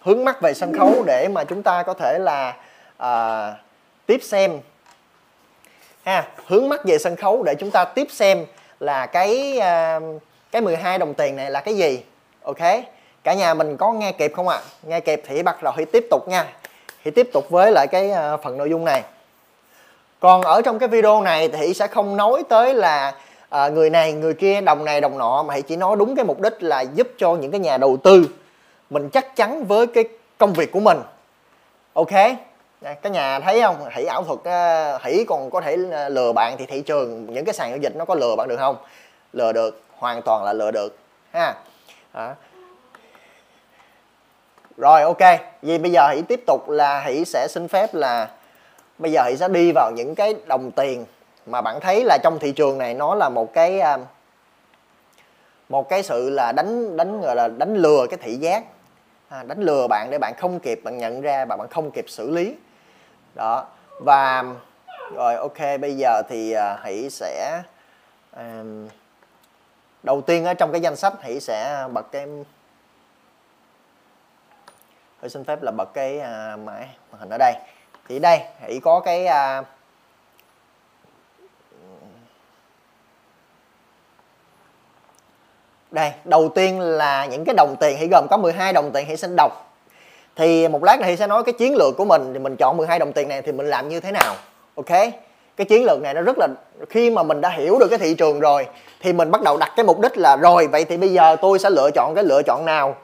hướng 0.03 0.25
mắt 0.25 0.41
về 0.41 0.55
sân 0.55 0.73
khấu 0.79 1.05
để 1.07 1.29
mà 1.33 1.45
chúng 1.45 1.63
ta 1.63 1.83
có 1.83 1.95
thể 1.95 2.19
là 2.19 2.57
uh, 3.03 3.57
tiếp 4.07 4.21
xem. 4.23 4.61
Ha 6.05 6.27
hướng 6.47 6.69
mắt 6.69 6.85
về 6.85 6.99
sân 6.99 7.17
khấu 7.17 7.43
để 7.43 7.55
chúng 7.55 7.71
ta 7.71 7.85
tiếp 7.85 8.07
xem 8.11 8.47
là 8.81 9.07
cái 9.07 9.59
uh, 9.59 10.23
cái 10.53 10.63
12 10.63 10.99
đồng 10.99 11.15
tiền 11.15 11.37
này 11.37 11.51
là 11.51 11.61
cái 11.61 11.75
gì. 11.75 12.03
Ok? 12.43 12.63
Cả 13.25 13.35
nhà 13.35 13.55
mình 13.55 13.77
có 13.77 13.93
nghe 13.93 14.13
kịp 14.13 14.33
không 14.37 14.49
ạ? 14.49 14.57
À? 14.57 14.63
nghe 14.83 15.01
kịp 15.01 15.23
thì 15.27 15.43
bắt 15.43 15.63
đầu 15.63 15.75
thì 15.77 15.85
tiếp 15.85 16.07
tục 16.11 16.29
nha. 16.29 16.47
Thì 17.05 17.11
tiếp 17.11 17.29
tục 17.33 17.51
với 17.51 17.73
lại 17.73 17.87
cái 17.87 18.11
uh, 18.11 18.43
phần 18.43 18.59
nội 18.59 18.71
dung 18.71 18.85
này 18.85 19.03
còn 20.25 20.43
ở 20.43 20.63
trong 20.63 20.79
cái 20.79 20.89
video 20.89 21.23
này 21.23 21.49
thì 21.49 21.75
sẽ 21.75 21.87
không 21.87 22.17
nói 22.17 22.43
tới 22.49 22.75
là 22.75 23.15
à, 23.49 23.69
người 23.69 23.91
này 23.91 24.13
người 24.13 24.35
kia 24.35 24.61
đồng 24.61 24.85
này 24.85 25.01
đồng 25.01 25.19
nọ 25.19 25.43
mà 25.43 25.53
hãy 25.53 25.63
chỉ 25.63 25.77
nói 25.77 25.97
đúng 25.99 26.17
cái 26.17 26.25
mục 26.25 26.41
đích 26.41 26.63
là 26.63 26.81
giúp 26.81 27.09
cho 27.19 27.35
những 27.35 27.51
cái 27.51 27.61
nhà 27.61 27.77
đầu 27.77 27.97
tư 27.97 28.29
mình 28.91 29.11
chắc 29.11 29.37
chắn 29.37 29.65
với 29.65 29.87
cái 29.87 30.05
công 30.39 30.53
việc 30.53 30.73
của 30.73 30.81
mình. 30.81 30.99
Ok? 31.93 32.11
Cái 32.83 33.11
nhà 33.11 33.41
thấy 33.41 33.63
không? 33.63 33.77
Hãy 33.91 34.05
ảo 34.05 34.23
thuật 34.23 34.39
à, 34.45 34.99
hãy 35.03 35.25
còn 35.29 35.51
có 35.51 35.61
thể 35.61 35.77
à, 35.93 36.09
lừa 36.09 36.33
bạn 36.33 36.57
thì 36.59 36.67
thị 36.67 36.81
trường 36.81 37.35
những 37.35 37.45
cái 37.45 37.55
sàn 37.55 37.71
giao 37.71 37.79
dịch 37.79 37.97
nó 37.97 38.05
có 38.05 38.15
lừa 38.15 38.37
bạn 38.37 38.49
được 38.49 38.57
không? 38.59 38.77
Lừa 39.33 39.53
được 39.53 39.83
hoàn 39.97 40.23
toàn 40.23 40.45
là 40.45 40.53
lừa 40.53 40.71
được 40.71 40.97
ha. 41.33 41.55
À. 42.13 42.35
rồi 44.77 45.03
ok. 45.03 45.41
Vì 45.63 45.79
bây 45.79 45.91
giờ 45.91 46.07
hãy 46.07 46.23
tiếp 46.29 46.41
tục 46.47 46.69
là 46.69 47.01
hãy 47.01 47.25
sẽ 47.25 47.47
xin 47.51 47.69
phép 47.69 47.95
là 47.95 48.29
bây 48.99 49.13
giờ 49.13 49.25
thì 49.29 49.37
sẽ 49.37 49.49
đi 49.49 49.73
vào 49.75 49.91
những 49.97 50.15
cái 50.15 50.35
đồng 50.47 50.71
tiền 50.71 51.05
mà 51.47 51.61
bạn 51.61 51.81
thấy 51.81 52.05
là 52.05 52.19
trong 52.23 52.39
thị 52.39 52.53
trường 52.53 52.79
này 52.79 52.95
nó 52.95 53.15
là 53.15 53.29
một 53.29 53.53
cái 53.53 53.81
à, 53.81 53.99
một 55.69 55.89
cái 55.89 56.03
sự 56.03 56.31
là 56.31 56.53
đánh 56.53 56.97
đánh 56.97 57.21
gọi 57.21 57.37
là 57.37 57.49
đánh 57.49 57.75
lừa 57.75 58.07
cái 58.11 58.19
thị 58.23 58.37
giác. 58.37 58.65
À, 59.29 59.43
đánh 59.43 59.61
lừa 59.61 59.87
bạn 59.89 60.09
để 60.11 60.19
bạn 60.19 60.35
không 60.39 60.61
kịp 60.61 60.81
bạn 60.85 60.99
nhận 60.99 61.21
ra 61.21 61.45
và 61.45 61.57
bạn 61.57 61.69
không 61.69 61.91
kịp 61.91 62.05
xử 62.09 62.31
lý. 62.31 62.55
Đó 63.35 63.67
và 64.01 64.45
rồi 65.15 65.35
ok 65.35 65.59
bây 65.81 65.97
giờ 65.97 66.23
thì 66.29 66.53
à, 66.53 66.77
hãy 66.83 67.11
sẽ 67.11 67.63
um, 68.37 68.89
đầu 70.03 70.21
tiên 70.21 70.45
ở 70.45 70.55
trong 70.55 70.73
cái 70.73 70.81
danh 70.81 70.97
sách 70.97 71.13
hãy 71.23 71.41
sẽ 71.41 71.87
bật 71.93 72.13
cái 72.13 72.27
tôi 75.21 75.31
xin 75.31 75.45
phép 75.45 75.63
là 75.63 75.71
bật 75.71 75.95
cái 75.95 76.17
uh, 76.19 76.59
màn 76.59 76.89
hình 77.11 77.29
ở 77.29 77.39
đây 77.39 77.55
thì 78.09 78.19
đây 78.19 78.41
hãy 78.61 78.81
có 78.85 79.01
cái 79.01 79.27
à, 79.27 79.63
đây 85.91 86.13
đầu 86.25 86.49
tiên 86.49 86.81
là 86.81 87.27
những 87.27 87.45
cái 87.45 87.55
đồng 87.55 87.77
tiền 87.81 87.97
hãy 87.99 88.09
gồm 88.09 88.27
có 88.31 88.37
12 88.37 88.73
đồng 88.73 88.91
tiền 88.93 89.07
hãy 89.07 89.17
xin 89.17 89.37
đọc 89.37 89.75
thì 90.37 90.69
một 90.69 90.85
lát 90.85 91.01
này 91.01 91.17
sẽ 91.17 91.27
nói 91.27 91.43
cái 91.45 91.53
chiến 91.53 91.75
lược 91.77 91.97
của 91.97 92.05
mình 92.05 92.31
thì 92.33 92.39
mình 92.39 92.57
chọn 92.57 92.77
12 92.77 92.99
đồng 92.99 93.13
tiền 93.13 93.29
này 93.29 93.43
thì 93.43 93.53
mình 93.53 93.67
làm 93.67 93.89
như 93.89 94.01
thế 94.01 94.13
nào 94.13 94.35
ok? 94.75 94.91
Cái 95.57 95.65
chiến 95.69 95.85
lược 95.85 96.03
này 96.03 96.15
nó 96.15 96.23
rất 96.23 96.37
là 96.39 96.49
khi 96.91 97.11
mà 97.11 97.23
mình 97.23 97.41
đã 97.41 97.49
hiểu 97.49 97.79
được 97.79 97.89
cái 97.89 97.99
thị 97.99 98.15
trường 98.15 98.41
rồi 98.41 98.67
thì 99.01 99.13
mình 99.13 99.31
bắt 99.31 99.43
đầu 99.43 99.57
đặt 99.57 99.73
cái 99.77 99.85
mục 99.85 100.01
đích 100.01 100.19
là 100.19 100.37
rồi 100.37 100.67
vậy 100.67 100.85
thì 100.85 100.97
bây 100.97 101.13
giờ 101.13 101.37
tôi 101.43 101.59
sẽ 101.59 101.71
lựa 101.71 101.91
chọn 101.95 102.15
cái 102.15 102.25
lựa 102.25 102.43
chọn 102.43 102.65
nào? 102.65 102.97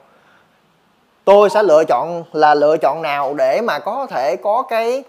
Tôi 1.25 1.49
sẽ 1.49 1.63
lựa 1.63 1.83
chọn 1.83 2.23
là 2.33 2.53
lựa 2.55 2.77
chọn 2.77 3.01
nào 3.01 3.33
để 3.33 3.61
mà 3.61 3.79
có 3.79 4.07
thể 4.09 4.35
có 4.35 4.63
cái 4.69 5.03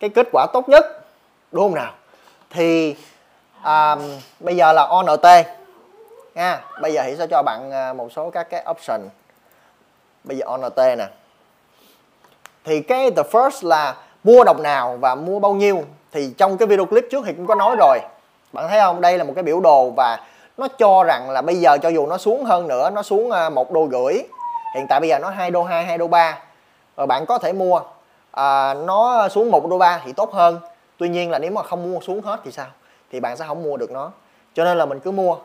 cái 0.00 0.10
kết 0.10 0.28
quả 0.32 0.46
tốt 0.52 0.68
nhất 0.68 0.84
đúng 1.52 1.62
không 1.64 1.74
nào? 1.74 1.92
Thì 2.50 2.96
à, 3.62 3.96
bây 4.40 4.56
giờ 4.56 4.72
là 4.72 4.82
ONT 4.82 5.26
nha. 6.34 6.60
Bây 6.80 6.92
giờ 6.92 7.02
thì 7.06 7.16
sẽ 7.16 7.26
cho 7.26 7.42
bạn 7.42 7.70
à, 7.70 7.92
một 7.92 8.12
số 8.12 8.30
các 8.30 8.50
cái 8.50 8.64
option. 8.70 9.00
Bây 10.24 10.36
giờ 10.36 10.44
ONT 10.46 10.76
nè. 10.76 11.08
Thì 12.64 12.82
cái 12.82 13.10
the 13.10 13.22
first 13.22 13.68
là 13.68 13.94
mua 14.24 14.44
đồng 14.44 14.62
nào 14.62 14.96
và 15.00 15.14
mua 15.14 15.38
bao 15.38 15.54
nhiêu. 15.54 15.84
Thì 16.12 16.34
trong 16.38 16.56
cái 16.56 16.66
video 16.68 16.86
clip 16.86 17.04
trước 17.10 17.24
thì 17.26 17.32
cũng 17.32 17.46
có 17.46 17.54
nói 17.54 17.76
rồi. 17.78 17.98
Bạn 18.52 18.68
thấy 18.68 18.80
không? 18.80 19.00
Đây 19.00 19.18
là 19.18 19.24
một 19.24 19.32
cái 19.34 19.42
biểu 19.42 19.60
đồ 19.60 19.90
và 19.90 20.18
nó 20.56 20.68
cho 20.78 21.04
rằng 21.04 21.30
là 21.30 21.42
bây 21.42 21.56
giờ 21.56 21.78
cho 21.78 21.88
dù 21.88 22.06
nó 22.06 22.18
xuống 22.18 22.44
hơn 22.44 22.68
nữa 22.68 22.90
nó 22.90 23.02
xuống 23.02 23.30
à, 23.30 23.50
một 23.50 23.70
đô 23.70 23.84
gửi 23.84 24.22
hiện 24.74 24.86
tại 24.88 25.00
bây 25.00 25.08
giờ 25.08 25.18
nó 25.18 25.30
hai 25.30 25.50
đô 25.50 25.64
hai 25.64 25.84
hai 25.84 25.98
đô 25.98 26.08
ba. 26.08 26.38
Và 26.94 27.06
bạn 27.06 27.26
có 27.26 27.38
thể 27.38 27.52
mua 27.52 27.80
à, 28.30 28.74
nó 28.74 29.28
xuống 29.28 29.50
một 29.50 29.66
đô 29.66 29.78
ba 29.78 30.00
thì 30.04 30.12
tốt 30.12 30.32
hơn. 30.32 30.60
Tuy 30.96 31.08
nhiên 31.08 31.30
là 31.30 31.38
nếu 31.38 31.50
mà 31.50 31.62
không 31.62 31.92
mua 31.92 32.00
xuống 32.00 32.20
hết 32.20 32.40
thì 32.44 32.52
sao? 32.52 32.66
Thì 33.12 33.20
bạn 33.20 33.36
sẽ 33.36 33.44
không 33.48 33.62
mua 33.62 33.76
được 33.76 33.90
nó. 33.90 34.10
Cho 34.54 34.64
nên 34.64 34.78
là 34.78 34.86
mình 34.86 35.00
cứ 35.00 35.10
mua. 35.10 35.36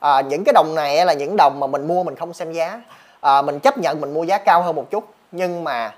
À, 0.00 0.20
những 0.20 0.44
cái 0.44 0.52
đồng 0.52 0.74
này 0.74 1.06
là 1.06 1.12
những 1.12 1.36
đồng 1.36 1.60
mà 1.60 1.66
mình 1.66 1.88
mua 1.88 2.02
mình 2.02 2.16
không 2.16 2.32
xem 2.32 2.52
giá. 2.52 2.82
À, 3.20 3.42
mình 3.42 3.60
chấp 3.60 3.78
nhận 3.78 4.00
mình 4.00 4.14
mua 4.14 4.22
giá 4.22 4.38
cao 4.38 4.62
hơn 4.62 4.76
một 4.76 4.90
chút. 4.90 5.04
Nhưng 5.32 5.64
mà 5.64 5.94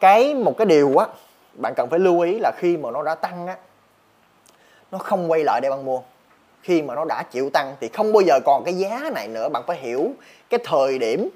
cái 0.00 0.34
một 0.34 0.54
cái 0.58 0.66
điều 0.66 0.96
á 0.96 1.06
bạn 1.52 1.74
cần 1.76 1.90
phải 1.90 1.98
lưu 1.98 2.20
ý 2.20 2.38
là 2.38 2.52
khi 2.56 2.76
mà 2.76 2.90
nó 2.90 3.02
đã 3.02 3.14
tăng 3.14 3.46
á 3.46 3.56
nó 4.92 4.98
không 4.98 5.30
quay 5.30 5.44
lại 5.44 5.60
để 5.60 5.70
bạn 5.70 5.84
mua. 5.84 6.00
Khi 6.62 6.82
mà 6.82 6.94
nó 6.94 7.04
đã 7.04 7.22
chịu 7.22 7.50
tăng 7.50 7.76
thì 7.80 7.88
không 7.88 8.12
bao 8.12 8.20
giờ 8.20 8.40
còn 8.44 8.62
cái 8.64 8.74
giá 8.74 9.00
này 9.14 9.28
nữa. 9.28 9.48
Bạn 9.48 9.62
phải 9.66 9.76
hiểu 9.76 10.10
cái 10.50 10.60
thời 10.64 10.98
điểm 10.98 11.28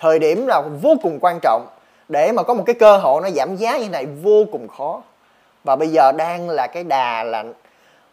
thời 0.00 0.18
điểm 0.18 0.46
là 0.46 0.62
vô 0.82 0.94
cùng 1.02 1.18
quan 1.20 1.38
trọng. 1.42 1.66
Để 2.08 2.32
mà 2.32 2.42
có 2.42 2.54
một 2.54 2.62
cái 2.66 2.74
cơ 2.74 2.96
hội 2.96 3.22
nó 3.22 3.30
giảm 3.30 3.56
giá 3.56 3.78
như 3.78 3.88
này 3.88 4.06
vô 4.06 4.44
cùng 4.52 4.68
khó. 4.68 5.02
Và 5.64 5.76
bây 5.76 5.88
giờ 5.88 6.12
đang 6.12 6.50
là 6.50 6.66
cái 6.66 6.84
đà 6.84 7.22
là 7.22 7.44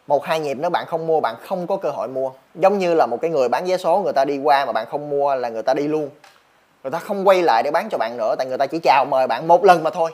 một 0.06 0.24
hai 0.24 0.40
nhịp 0.40 0.56
nếu 0.60 0.70
bạn 0.70 0.86
không 0.86 1.06
mua 1.06 1.20
bạn 1.20 1.34
không 1.40 1.66
có 1.66 1.76
cơ 1.76 1.90
hội 1.90 2.08
mua. 2.08 2.30
Giống 2.54 2.78
như 2.78 2.94
là 2.94 3.06
một 3.06 3.18
cái 3.20 3.30
người 3.30 3.48
bán 3.48 3.64
vé 3.64 3.76
số 3.76 3.98
người 3.98 4.12
ta 4.12 4.24
đi 4.24 4.38
qua 4.38 4.64
mà 4.64 4.72
bạn 4.72 4.86
không 4.90 5.10
mua 5.10 5.34
là 5.34 5.48
người 5.48 5.62
ta 5.62 5.74
đi 5.74 5.88
luôn. 5.88 6.10
Người 6.82 6.90
ta 6.90 6.98
không 6.98 7.28
quay 7.28 7.42
lại 7.42 7.62
để 7.62 7.70
bán 7.70 7.88
cho 7.90 7.98
bạn 7.98 8.16
nữa 8.16 8.34
tại 8.38 8.46
người 8.46 8.58
ta 8.58 8.66
chỉ 8.66 8.78
chào 8.78 9.04
mời 9.04 9.26
bạn 9.26 9.48
một 9.48 9.64
lần 9.64 9.82
mà 9.82 9.90
thôi. 9.90 10.10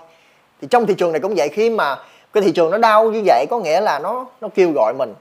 Thì 0.61 0.69
trong 0.71 0.87
thị 0.87 0.95
trường 0.99 1.13
này 1.13 1.21
cũng 1.21 1.35
vậy 1.37 1.49
khi 1.49 1.71
mà 1.71 1.97
cái 2.33 2.43
thị 2.43 2.53
trường 2.53 2.71
nó 2.71 2.79
đau 2.79 3.11
như 3.11 3.23
vậy 3.27 3.47
có 3.51 3.59
nghĩa 3.59 3.81
là 3.81 3.99
nó 3.99 4.27
nó 4.41 4.49
kêu 4.55 4.73
gọi 4.75 4.95
mình. 4.99 5.15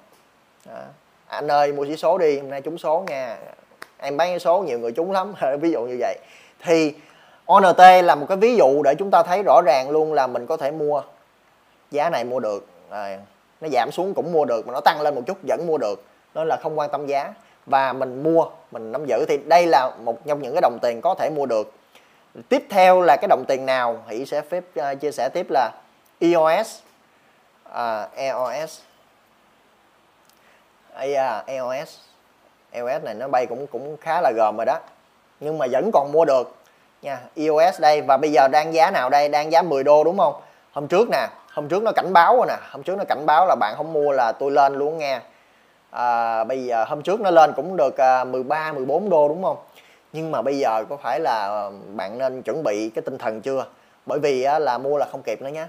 À, 0.69 0.83
anh 1.27 1.51
ơi 1.51 1.73
mua 1.73 1.85
chỉ 1.85 1.97
số 1.97 2.17
đi 2.17 2.39
hôm 2.39 2.49
nay 2.49 2.61
trúng 2.61 2.77
số 2.77 3.05
nha. 3.07 3.37
Em 3.97 4.17
bán 4.17 4.39
số 4.39 4.63
nhiều 4.63 4.79
người 4.79 4.91
trúng 4.91 5.11
lắm. 5.11 5.33
Ví 5.61 5.71
dụ 5.71 5.81
như 5.81 5.97
vậy 5.99 6.17
thì 6.63 6.93
ONT 7.45 7.79
là 8.03 8.15
một 8.15 8.25
cái 8.29 8.37
ví 8.37 8.55
dụ 8.55 8.81
để 8.83 8.95
chúng 8.99 9.11
ta 9.11 9.23
thấy 9.23 9.43
rõ 9.43 9.61
ràng 9.65 9.89
luôn 9.89 10.13
là 10.13 10.27
mình 10.27 10.45
có 10.45 10.57
thể 10.57 10.71
mua. 10.71 11.01
Giá 11.91 12.09
này 12.09 12.23
mua 12.23 12.39
được 12.39 12.67
à, 12.89 13.17
nó 13.61 13.69
giảm 13.69 13.91
xuống 13.91 14.13
cũng 14.13 14.31
mua 14.31 14.45
được 14.45 14.67
mà 14.67 14.73
nó 14.73 14.81
tăng 14.81 15.01
lên 15.01 15.15
một 15.15 15.21
chút 15.27 15.37
vẫn 15.47 15.67
mua 15.67 15.77
được. 15.77 16.03
Nên 16.35 16.47
là 16.47 16.57
không 16.63 16.79
quan 16.79 16.89
tâm 16.89 17.07
giá. 17.07 17.33
Và 17.65 17.93
mình 17.93 18.23
mua 18.23 18.45
mình 18.71 18.91
nắm 18.91 19.05
giữ 19.05 19.25
thì 19.27 19.37
đây 19.37 19.67
là 19.67 19.91
một 20.03 20.25
trong 20.25 20.41
những 20.41 20.53
cái 20.53 20.61
đồng 20.61 20.79
tiền 20.81 21.01
có 21.01 21.15
thể 21.15 21.29
mua 21.29 21.45
được. 21.45 21.73
Tiếp 22.49 22.63
theo 22.69 23.01
là 23.01 23.17
cái 23.21 23.27
đồng 23.27 23.43
tiền 23.47 23.65
nào? 23.65 24.03
Hỷ 24.07 24.25
sẽ 24.25 24.41
phép 24.41 24.63
uh, 24.79 24.99
chia 24.99 25.11
sẻ 25.11 25.29
tiếp 25.33 25.45
là 25.49 25.71
EOS 26.19 26.79
à, 27.73 28.07
EOS 28.15 28.79
à, 30.93 31.43
EOS 31.47 31.97
EOS 32.71 33.03
này 33.03 33.13
nó 33.13 33.27
bay 33.27 33.45
cũng 33.45 33.67
cũng 33.67 33.97
khá 34.01 34.21
là 34.21 34.31
gồm 34.35 34.57
rồi 34.57 34.65
đó 34.65 34.79
nhưng 35.41 35.57
mà 35.57 35.67
vẫn 35.71 35.89
còn 35.93 36.11
mua 36.11 36.25
được. 36.25 36.55
Nha 37.01 37.19
EOS 37.35 37.81
đây 37.81 38.01
và 38.01 38.17
bây 38.17 38.31
giờ 38.31 38.47
đang 38.47 38.73
giá 38.73 38.91
nào 38.91 39.09
đây? 39.09 39.29
Đang 39.29 39.51
giá 39.51 39.61
10 39.61 39.83
đô 39.83 40.03
đúng 40.03 40.17
không? 40.17 40.33
Hôm 40.71 40.87
trước 40.87 41.09
nè 41.11 41.27
hôm 41.53 41.67
trước 41.67 41.83
nó 41.83 41.91
cảnh 41.91 42.13
báo 42.13 42.37
rồi 42.37 42.45
nè. 42.47 42.55
Hôm 42.71 42.83
trước 42.83 42.97
nó 42.97 43.03
cảnh 43.03 43.25
báo 43.25 43.45
là 43.47 43.55
bạn 43.55 43.73
không 43.77 43.93
mua 43.93 44.11
là 44.11 44.31
tôi 44.31 44.51
lên 44.51 44.73
luôn 44.73 44.97
nghe. 44.97 45.19
À, 45.91 46.43
bây 46.43 46.65
giờ 46.65 46.85
hôm 46.87 47.01
trước 47.01 47.21
nó 47.21 47.31
lên 47.31 47.53
cũng 47.55 47.77
được 47.77 47.97
à, 47.97 48.23
13 48.23 48.73
14 48.73 49.09
đô 49.09 49.27
đúng 49.27 49.43
không? 49.43 49.57
Nhưng 50.13 50.31
mà 50.31 50.41
bây 50.41 50.57
giờ 50.57 50.83
có 50.89 50.97
phải 50.97 51.19
là 51.19 51.47
à, 51.47 51.69
bạn 51.95 52.17
nên 52.17 52.41
chuẩn 52.41 52.63
bị 52.63 52.89
cái 52.89 53.01
tinh 53.01 53.17
thần 53.17 53.41
chưa? 53.41 53.65
Bởi 54.05 54.19
vì 54.19 54.43
á, 54.43 54.59
là 54.59 54.77
mua 54.77 54.97
là 54.97 55.05
không 55.11 55.21
kịp 55.23 55.41
nữa 55.41 55.49
nhé 55.49 55.67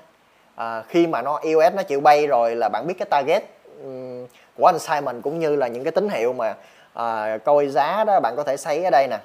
à, 0.54 0.82
khi 0.88 1.06
mà 1.06 1.22
nó 1.22 1.40
EOS 1.42 1.74
nó 1.74 1.82
chịu 1.82 2.00
bay 2.00 2.26
rồi 2.26 2.56
là 2.56 2.68
bạn 2.68 2.86
biết 2.86 2.94
cái 2.98 3.06
target 3.10 3.44
um, 3.82 4.26
của 4.58 4.66
anh 4.66 4.78
Simon 4.78 5.22
cũng 5.22 5.38
như 5.38 5.56
là 5.56 5.66
những 5.66 5.84
cái 5.84 5.92
tín 5.92 6.08
hiệu 6.08 6.32
mà 6.32 6.54
à, 6.94 7.38
coi 7.44 7.68
giá 7.68 8.04
đó 8.04 8.20
bạn 8.20 8.36
có 8.36 8.44
thể 8.44 8.56
thấy 8.64 8.84
ở 8.84 8.90
đây 8.90 9.06
nè 9.06 9.18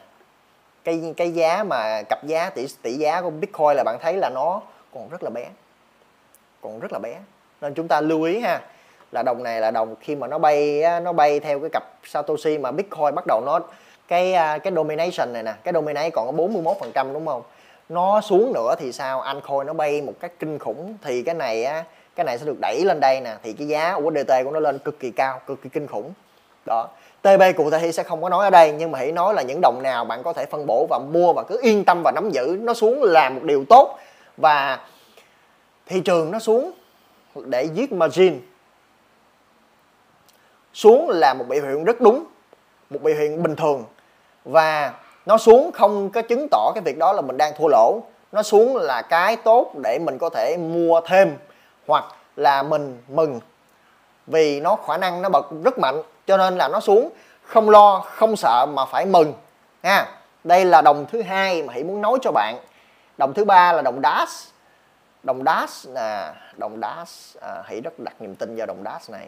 cái 0.88 1.14
cái 1.18 1.32
giá 1.32 1.64
mà 1.64 2.02
cặp 2.10 2.24
giá, 2.24 2.50
tỷ 2.50 2.68
tỷ 2.82 2.94
giá 2.94 3.22
của 3.22 3.30
Bitcoin 3.30 3.76
là 3.76 3.84
bạn 3.84 3.98
thấy 4.02 4.14
là 4.18 4.30
nó 4.30 4.62
còn 4.94 5.10
rất 5.10 5.24
là 5.24 5.30
bé. 5.30 5.46
Còn 6.62 6.80
rất 6.80 6.94
là 6.94 7.00
bé. 7.00 7.16
Nên 7.62 7.74
chúng 7.74 7.88
ta 7.88 8.02
lưu 8.02 8.24
ý 8.24 8.40
ha, 8.40 8.62
là 9.12 9.24
đồng 9.24 9.44
này 9.44 9.62
là 9.62 9.72
đồng 9.72 9.96
khi 10.02 10.16
mà 10.16 10.28
nó 10.28 10.38
bay 10.38 10.84
nó 11.04 11.14
bay 11.14 11.40
theo 11.40 11.60
cái 11.60 11.70
cặp 11.74 11.84
Satoshi 12.04 12.58
mà 12.58 12.72
Bitcoin 12.72 13.16
bắt 13.16 13.26
đầu 13.28 13.42
nó, 13.46 13.60
cái 14.08 14.34
à, 14.34 14.58
cái 14.58 14.74
domination 14.74 15.34
này 15.34 15.44
nè, 15.44 15.54
cái 15.64 15.74
dominate 15.74 16.10
còn 16.10 16.26
có 16.26 16.32
41 16.32 16.78
phần 16.80 16.92
trăm 16.94 17.14
đúng 17.14 17.26
không? 17.26 17.42
Nó 17.90 18.22
xuống 18.22 18.54
nữa 18.54 18.76
thì 18.80 18.92
sao? 18.92 19.22
Ancoin 19.22 19.68
nó 19.68 19.74
bay 19.74 20.02
một 20.02 20.14
cách 20.20 20.32
kinh 20.40 20.60
khủng 20.60 20.98
thì 21.02 21.24
cái 21.24 21.36
này 21.36 21.64
á, 21.64 21.84
cái 22.16 22.24
này 22.24 22.38
sẽ 22.38 22.46
được 22.46 22.58
đẩy 22.62 22.82
lên 22.86 23.00
đây 23.00 23.22
nè, 23.22 23.36
thì 23.44 23.54
cái 23.54 23.68
giá 23.68 23.96
USDT 23.96 24.32
của 24.44 24.52
nó 24.52 24.60
lên 24.60 24.80
cực 24.80 25.00
kỳ 25.00 25.12
cao, 25.12 25.42
cực 25.48 25.62
kỳ 25.62 25.70
kinh 25.70 25.88
khủng. 25.88 26.14
Đó. 26.66 26.90
TB 27.28 27.44
cụ 27.58 27.70
thể 27.70 27.80
Hy 27.80 27.92
sẽ 27.92 28.04
không 28.04 28.22
có 28.22 28.30
nói 28.30 28.46
ở 28.46 28.50
đây, 28.50 28.72
nhưng 28.72 28.92
mà 28.92 29.00
hãy 29.00 29.12
nói 29.12 29.34
là 29.34 29.42
những 29.42 29.62
đồng 29.62 29.84
nào 29.84 30.06
bạn 30.06 30.24
có 30.24 30.34
thể 30.34 30.46
phân 30.46 30.66
bổ 30.66 30.88
và 30.90 31.00
mua 31.00 31.34
và 31.34 31.44
cứ 31.44 31.60
yên 31.62 31.86
tâm 31.86 32.02
và 32.04 32.12
nắm 32.12 32.30
giữ, 32.30 32.58
nó 32.62 32.74
xuống 32.74 33.04
là 33.04 33.30
một 33.30 33.42
điều 33.44 33.66
tốt. 33.70 34.00
Và 34.38 34.80
thị 35.86 36.02
trường 36.02 36.32
nó 36.32 36.40
xuống 36.40 36.72
để 37.36 37.64
giết 37.64 37.92
margin. 37.92 38.42
Xuống 40.74 41.10
là 41.10 41.34
một 41.34 41.46
biểu 41.48 41.64
hiện 41.64 41.84
rất 41.84 42.02
đúng, 42.02 42.24
một 42.90 43.00
biểu 43.02 43.16
hiện 43.16 43.44
bình 43.44 43.56
thường. 43.56 43.84
Và 44.46 44.94
nó 45.26 45.38
xuống 45.38 45.72
không 45.72 46.10
có 46.10 46.22
chứng 46.22 46.48
tỏ 46.52 46.72
cái 46.76 46.82
việc 46.86 46.98
đó 46.98 47.14
là 47.14 47.22
mình 47.22 47.38
đang 47.38 47.54
thua 47.58 47.68
lỗ. 47.68 48.02
Nó 48.32 48.44
xuống 48.44 48.78
là 48.78 49.02
cái 49.02 49.36
tốt 49.36 49.72
để 49.84 50.00
mình 50.00 50.18
có 50.18 50.30
thể 50.30 50.58
mua 50.58 51.02
thêm 51.02 51.36
hoặc 51.88 52.06
là 52.36 52.64
mình 52.64 53.02
mừng. 53.08 53.40
Vì 54.28 54.60
nó 54.60 54.76
khả 54.88 54.98
năng 54.98 55.22
nó 55.22 55.30
bật 55.30 55.46
rất 55.64 55.80
mạnh 55.80 56.02
cho 56.28 56.38
nên 56.38 56.58
là 56.58 56.68
nó 56.68 56.80
xuống. 56.80 57.10
Không 57.44 57.70
lo 57.70 58.00
không 58.00 58.36
sợ 58.36 58.66
mà 58.74 58.86
phải 58.86 59.06
mừng 59.06 59.34
ha. 59.84 60.08
Đây 60.44 60.66
là 60.66 60.82
đồng 60.82 61.06
thứ 61.12 61.22
hai 61.22 61.64
mà 61.64 61.74
hãy 61.74 61.84
muốn 61.84 62.02
nói 62.02 62.18
cho 62.22 62.32
bạn. 62.32 62.58
Đồng 63.18 63.34
thứ 63.34 63.46
ba 63.46 63.74
là 63.74 63.82
đồng 63.82 64.00
dash 64.04 64.48
đồng 65.28 65.44
dash 65.46 65.88
là 65.90 66.34
đồng 66.58 66.80
dash 66.82 67.42
à, 67.42 67.64
hãy 67.66 67.82
rất 67.82 67.94
đặt 68.00 68.14
niềm 68.20 68.36
tin 68.36 68.56
vào 68.56 68.68
đồng 68.68 68.84
dash 68.86 69.10
này. 69.10 69.28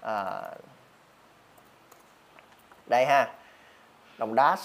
À, 0.00 0.42
đây 2.86 3.06
ha. 3.06 3.28
Đồng 4.18 4.34
dash 4.34 4.62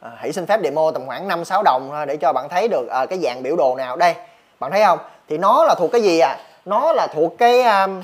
à, 0.00 0.10
hãy 0.16 0.32
xin 0.32 0.46
phép 0.46 0.60
demo 0.62 0.90
tầm 0.90 1.06
khoảng 1.06 1.28
5 1.28 1.44
6 1.44 1.62
đồng 1.62 1.88
thôi 1.90 2.06
để 2.06 2.16
cho 2.16 2.32
bạn 2.32 2.48
thấy 2.48 2.68
được 2.68 2.88
à, 2.90 3.06
cái 3.06 3.18
dạng 3.22 3.42
biểu 3.42 3.56
đồ 3.56 3.74
nào. 3.76 3.96
Đây 3.96 4.14
bạn 4.60 4.70
thấy 4.70 4.84
không? 4.84 4.98
Thì 5.28 5.38
nó 5.38 5.64
là 5.64 5.74
thuộc 5.78 5.92
cái 5.92 6.02
gì 6.02 6.18
à? 6.18 6.38
Nó 6.64 6.92
là 6.92 7.06
thuộc 7.14 7.32
cái 7.38 7.62
um, 7.62 8.02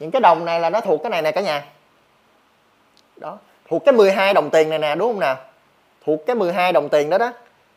những 0.00 0.10
cái 0.10 0.20
đồng 0.20 0.44
này 0.44 0.60
là 0.60 0.70
nó 0.70 0.80
thuộc 0.80 1.02
cái 1.02 1.10
này 1.10 1.22
nè 1.22 1.32
cả 1.32 1.40
nhà. 1.40 1.64
Đó, 3.16 3.38
thuộc 3.68 3.84
cái 3.84 3.92
12 3.92 4.34
đồng 4.34 4.50
tiền 4.50 4.68
này 4.70 4.78
nè, 4.78 4.94
đúng 4.94 5.12
không 5.12 5.20
nè 5.20 5.34
thuộc 6.06 6.26
cái 6.26 6.36
12 6.36 6.72
đồng 6.72 6.88
tiền 6.88 7.10
đó 7.10 7.18
đó. 7.18 7.32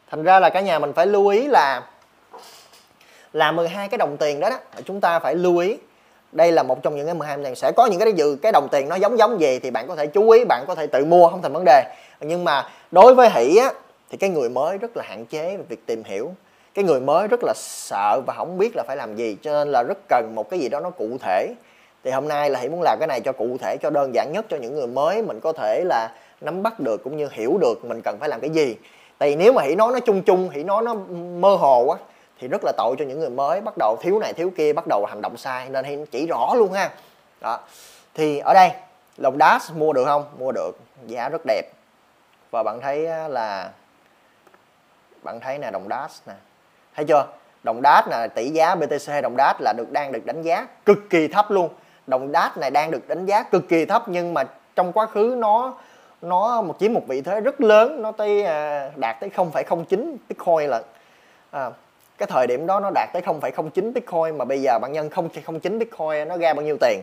Thành 0.10 0.24
ra 0.24 0.40
là 0.40 0.50
cả 0.50 0.62
nhà 0.62 0.80
mình 0.80 0.94
phải 0.94 1.06
lưu 1.06 1.28
ý 1.28 1.48
là 1.48 1.82
là 3.34 3.52
12 3.52 3.88
cái 3.88 3.98
đồng 3.98 4.18
tiền 4.18 4.40
đó 4.40 4.50
đó 4.50 4.58
chúng 4.86 5.02
ta 5.02 5.20
phải 5.20 5.36
lưu 5.36 5.58
ý. 5.58 5.78
Đây 6.32 6.52
là 6.52 6.64
một 6.64 6.84
trong 6.84 6.96
những 6.96 7.06
cái 7.06 7.16
12 7.16 7.36
đồng 7.36 7.46
tiền. 7.46 7.56
Sẽ 7.56 7.72
có 7.78 7.86
những 7.86 8.00
cái 8.00 8.14
dự 8.14 8.38
cái 8.42 8.52
đồng 8.52 8.68
tiền 8.72 8.90
nó 8.90 8.96
giống 8.96 9.18
giống 9.18 9.42
gì 9.42 9.60
thì 9.60 9.72
bạn 9.72 9.88
có 9.88 9.96
thể 9.96 10.08
chú 10.08 10.30
ý, 10.30 10.46
bạn 10.46 10.66
có 10.68 10.76
thể 10.76 10.88
tự 10.88 11.06
mua, 11.06 11.30
không 11.30 11.42
thành 11.42 11.54
vấn 11.54 11.64
đề. 11.66 11.84
Nhưng 12.20 12.44
mà 12.44 12.70
đối 12.92 13.16
với 13.16 13.30
hỷ 13.30 13.58
á, 13.58 13.72
thì 14.10 14.18
cái 14.18 14.30
người 14.30 14.50
mới 14.50 14.78
rất 14.78 14.98
là 14.98 15.04
hạn 15.08 15.26
chế 15.26 15.58
về 15.58 15.64
việc 15.70 15.86
tìm 15.86 16.04
hiểu. 16.04 16.34
Cái 16.74 16.86
người 16.86 17.00
mới 17.00 17.28
rất 17.28 17.40
là 17.44 17.54
sợ 17.56 18.22
và 18.28 18.34
không 18.38 18.58
biết 18.58 18.76
là 18.76 18.84
phải 18.88 18.98
làm 18.98 19.16
gì, 19.16 19.38
cho 19.42 19.52
nên 19.52 19.72
là 19.72 19.84
rất 19.84 19.98
cần 20.10 20.32
một 20.36 20.50
cái 20.50 20.60
gì 20.60 20.70
đó 20.70 20.80
nó 20.80 20.90
cụ 20.90 21.18
thể 21.22 21.54
thì 22.04 22.12
hôm 22.12 22.28
nay 22.28 22.50
là 22.50 22.60
hãy 22.60 22.70
muốn 22.70 22.82
làm 22.82 22.98
cái 23.00 23.08
này 23.08 23.22
cho 23.22 23.32
cụ 23.32 23.58
thể, 23.62 23.78
cho 23.82 23.90
đơn 23.90 24.16
giản 24.16 24.32
nhất, 24.32 24.46
cho 24.50 24.58
những 24.58 24.76
người 24.76 24.88
mới 24.88 25.22
mình 25.22 25.40
có 25.40 25.54
thể 25.54 25.84
là 25.86 26.10
nắm 26.42 26.64
bắt 26.64 26.80
được 26.80 27.04
cũng 27.04 27.18
như 27.18 27.28
hiểu 27.32 27.58
được 27.62 27.86
mình 27.86 28.02
cần 28.02 28.18
phải 28.20 28.30
làm 28.30 28.40
cái 28.40 28.50
gì. 28.50 28.76
Tại 29.18 29.30
vì 29.30 29.36
nếu 29.36 29.54
mà 29.54 29.62
hãy 29.62 29.76
nói 29.76 29.92
nó 29.94 30.00
chung 30.00 30.22
chung 30.24 30.50
hãy 30.50 30.64
nói 30.64 30.84
nó 30.84 30.94
mơ 31.40 31.56
hồ 31.56 31.84
quá 31.84 31.98
thì 32.40 32.48
rất 32.48 32.62
là 32.64 32.72
tội 32.78 32.96
cho 33.00 33.06
những 33.06 33.20
người 33.20 33.30
mới, 33.30 33.62
bắt 33.62 33.74
đầu 33.78 33.98
thiếu 34.02 34.20
này 34.20 34.34
thiếu 34.34 34.52
kia, 34.58 34.74
bắt 34.74 34.88
đầu 34.88 35.06
hành 35.06 35.22
động 35.22 35.38
sai, 35.38 35.70
nên 35.70 35.86
hãy 35.86 35.98
chỉ 36.12 36.28
rõ 36.28 36.54
luôn 36.56 36.74
ha. 36.74 36.90
Đó. 37.42 37.60
Thì 38.14 38.40
ở 38.40 38.54
đây 38.54 38.72
lồng 39.18 39.38
dash 39.40 39.76
mua 39.76 39.94
được 39.94 40.06
không? 40.06 40.26
Mua 40.40 40.52
được. 40.52 40.72
Giá 41.08 41.30
rất 41.30 41.42
đẹp. 41.46 41.64
Và 42.52 42.64
bạn 42.64 42.82
thấy 42.82 43.00
là, 43.30 43.72
bạn 45.24 45.40
thấy 45.40 45.58
nè, 45.58 45.72
đồng 45.72 45.88
dash 45.90 46.28
nè. 46.28 46.34
Thấy 46.96 47.06
chưa? 47.06 47.28
Đồng 47.64 47.82
dash 47.84 48.08
là 48.08 48.28
tỷ 48.28 48.50
giá 48.50 48.76
BTC 48.76 49.22
đồng 49.24 49.36
dash 49.38 49.62
là 49.62 49.74
được, 49.78 49.92
đang 49.92 50.12
được 50.12 50.26
đánh 50.26 50.42
giá 50.42 50.68
cực 50.86 50.98
kỳ 51.10 51.28
thấp 51.28 51.52
luôn 51.52 51.70
đồng 52.08 52.32
dash 52.34 52.58
này 52.58 52.72
đang 52.72 52.92
được 52.92 53.08
đánh 53.08 53.26
giá 53.26 53.44
cực 53.44 53.70
kỳ 53.70 53.86
thấp 53.86 54.04
nhưng 54.08 54.34
mà 54.34 54.44
trong 54.76 54.92
quá 54.92 55.06
khứ 55.06 55.36
nó 55.38 55.74
nó 56.22 56.62
một 56.62 56.76
chiếm 56.80 56.94
một 56.94 57.08
vị 57.08 57.22
thế 57.22 57.42
rất 57.42 57.62
lớn 57.62 58.02
nó 58.02 58.12
tới 58.12 58.44
à, 58.44 58.90
đạt 58.96 59.20
tới 59.20 59.30
0,09 59.36 60.16
bitcoin 60.30 60.70
là 60.70 60.82
à, 61.52 61.70
cái 62.18 62.28
thời 62.28 62.48
điểm 62.48 62.68
đó 62.68 62.80
nó 62.80 62.92
đạt 62.94 63.10
tới 63.14 63.22
0,09 63.22 63.94
bitcoin 63.94 64.38
mà 64.38 64.46
bây 64.46 64.62
giờ 64.62 64.80
bạn 64.80 64.92
nhân 64.94 65.10
0,09 65.10 65.80
bitcoin 65.80 66.28
nó 66.28 66.38
ra 66.38 66.54
bao 66.54 66.66
nhiêu 66.66 66.78
tiền? 66.82 67.02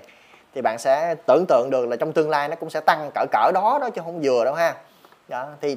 Thì 0.54 0.60
bạn 0.62 0.78
sẽ 0.78 1.14
tưởng 1.26 1.44
tượng 1.48 1.70
được 1.70 1.88
là 1.88 1.96
trong 1.96 2.12
tương 2.12 2.30
lai 2.30 2.48
nó 2.48 2.56
cũng 2.56 2.70
sẽ 2.70 2.80
tăng 2.80 3.10
cỡ 3.14 3.26
cỡ 3.32 3.50
đó 3.54 3.78
đó 3.80 3.90
chứ 3.90 4.00
không 4.04 4.20
vừa 4.22 4.44
đâu 4.44 4.54
ha. 4.54 4.74
Đó, 5.28 5.46
thì 5.60 5.76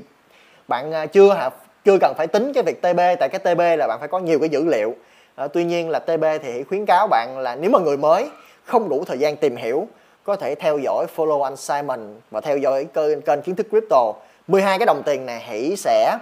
bạn 0.68 0.92
à, 0.92 1.06
chưa 1.06 1.50
chưa 1.86 1.98
cần 2.02 2.14
phải 2.18 2.28
tính 2.28 2.52
cái 2.54 2.64
việc 2.64 2.82
TB 2.82 3.00
tại 3.20 3.30
cái 3.30 3.40
TB 3.40 3.60
là 3.60 3.88
bạn 3.88 4.00
phải 4.00 4.08
có 4.08 4.20
nhiều 4.20 4.40
cái 4.40 4.50
dữ 4.50 4.66
liệu. 4.66 4.96
À, 5.36 5.48
tuy 5.48 5.64
nhiên 5.64 5.90
là 5.90 6.00
TB 6.00 6.24
thì 6.44 6.64
khuyến 6.64 6.86
cáo 6.86 7.08
bạn 7.08 7.38
là 7.38 7.56
nếu 7.56 7.72
mà 7.72 7.80
người 7.80 7.98
mới 7.98 8.30
không 8.66 8.90
đủ 8.90 9.04
thời 9.08 9.20
gian 9.20 9.38
tìm 9.38 9.56
hiểu 9.56 9.88
có 10.24 10.36
thể 10.36 10.56
theo 10.56 10.78
dõi 10.78 11.06
follow 11.16 11.44
anh 11.44 11.56
Simon 11.56 12.00
và 12.32 12.42
theo 12.42 12.58
dõi 12.58 12.88
kênh, 12.94 13.22
kênh 13.22 13.42
kiến 13.42 13.56
thức 13.56 13.68
crypto. 13.70 14.14
12 14.48 14.80
cái 14.80 14.86
đồng 14.86 15.04
tiền 15.06 15.26
này 15.26 15.40
hãy 15.40 15.76
sẽ 15.78 16.18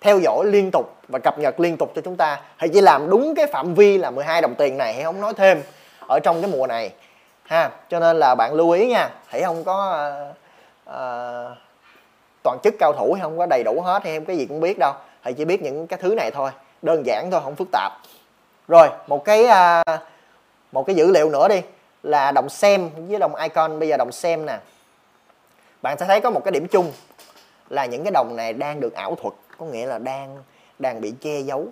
theo 0.00 0.18
dõi 0.18 0.46
liên 0.46 0.70
tục 0.70 0.96
và 1.08 1.18
cập 1.18 1.38
nhật 1.38 1.60
liên 1.60 1.76
tục 1.76 1.92
cho 1.94 2.02
chúng 2.02 2.16
ta. 2.16 2.40
Hãy 2.56 2.68
chỉ 2.68 2.80
làm 2.80 3.10
đúng 3.10 3.34
cái 3.34 3.46
phạm 3.46 3.74
vi 3.74 3.98
là 3.98 4.10
12 4.10 4.42
đồng 4.42 4.54
tiền 4.54 4.78
này 4.78 4.94
hãy 4.94 5.04
không 5.04 5.20
nói 5.20 5.32
thêm 5.36 5.62
ở 6.08 6.20
trong 6.22 6.42
cái 6.42 6.50
mùa 6.50 6.66
này. 6.66 6.90
Ha 7.42 7.70
cho 7.88 8.00
nên 8.00 8.16
là 8.16 8.34
bạn 8.34 8.54
lưu 8.54 8.70
ý 8.70 8.86
nha 8.86 9.10
hãy 9.26 9.42
không 9.42 9.64
có 9.64 10.08
uh, 10.30 10.36
uh, 10.88 11.58
toàn 12.42 12.58
chức 12.64 12.74
cao 12.78 12.92
thủ 12.92 13.12
hay 13.12 13.22
không 13.22 13.38
có 13.38 13.46
đầy 13.46 13.62
đủ 13.64 13.80
hết 13.80 14.04
hay 14.04 14.12
em 14.12 14.24
cái 14.24 14.36
gì 14.36 14.46
cũng 14.46 14.60
biết 14.60 14.78
đâu. 14.78 14.92
Hãy 15.20 15.32
chỉ 15.32 15.44
biết 15.44 15.62
những 15.62 15.86
cái 15.86 15.98
thứ 16.02 16.14
này 16.14 16.30
thôi 16.30 16.50
đơn 16.82 17.06
giản 17.06 17.30
thôi 17.30 17.40
không 17.44 17.54
phức 17.54 17.68
tạp. 17.72 17.92
Rồi 18.68 18.88
một 19.06 19.24
cái 19.24 19.44
uh, 19.44 20.00
một 20.72 20.86
cái 20.86 20.96
dữ 20.96 21.10
liệu 21.10 21.30
nữa 21.30 21.48
đi 21.48 21.60
là 22.04 22.32
đồng 22.32 22.48
xem 22.48 22.90
với 23.08 23.18
đồng 23.18 23.34
icon. 23.34 23.78
Bây 23.78 23.88
giờ 23.88 23.96
đồng 23.96 24.12
xem 24.12 24.46
nè 24.46 24.58
bạn 25.82 25.98
sẽ 25.98 26.06
thấy 26.06 26.20
có 26.20 26.30
một 26.30 26.44
cái 26.44 26.52
điểm 26.52 26.66
chung 26.68 26.92
là 27.68 27.86
những 27.86 28.04
cái 28.04 28.10
đồng 28.10 28.36
này 28.36 28.52
đang 28.52 28.80
được 28.80 28.94
ảo 28.94 29.14
thuật 29.14 29.34
có 29.58 29.66
nghĩa 29.66 29.86
là 29.86 29.98
đang 29.98 30.42
đang 30.78 31.00
bị 31.00 31.14
che 31.20 31.40
giấu. 31.40 31.66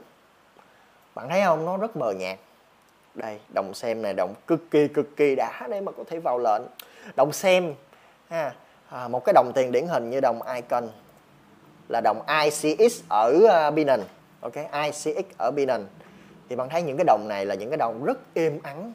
Bạn 1.14 1.28
thấy 1.28 1.42
không? 1.44 1.66
Nó 1.66 1.76
rất 1.76 1.96
mờ 1.96 2.12
nhạt. 2.12 2.38
Đây 3.14 3.38
đồng 3.54 3.74
xem 3.74 4.02
này 4.02 4.14
đồng 4.14 4.34
cực 4.46 4.70
kỳ 4.70 4.88
cực 4.88 5.16
kỳ 5.16 5.34
đã 5.34 5.66
để 5.70 5.80
mà 5.80 5.92
có 5.92 6.04
thể 6.10 6.18
vào 6.18 6.38
lệnh. 6.38 6.62
Đồng 7.16 7.32
xem 7.32 7.74
ha 8.28 8.52
à, 8.90 9.08
một 9.08 9.24
cái 9.24 9.32
đồng 9.32 9.52
tiền 9.54 9.72
điển 9.72 9.86
hình 9.86 10.10
như 10.10 10.20
đồng 10.20 10.42
icon 10.42 10.88
là 11.88 12.00
đồng 12.04 12.22
ICX 12.44 13.00
ở 13.08 13.32
à, 13.50 13.70
Binance. 13.70 14.04
Ok 14.40 14.54
ICX 14.54 15.24
ở 15.38 15.50
Binance. 15.50 15.90
Thì 16.48 16.56
bạn 16.56 16.68
thấy 16.68 16.82
những 16.82 16.96
cái 16.96 17.04
đồng 17.04 17.28
này 17.28 17.46
là 17.46 17.54
những 17.54 17.70
cái 17.70 17.76
đồng 17.76 18.04
rất 18.04 18.18
êm 18.34 18.60
ắng 18.62 18.92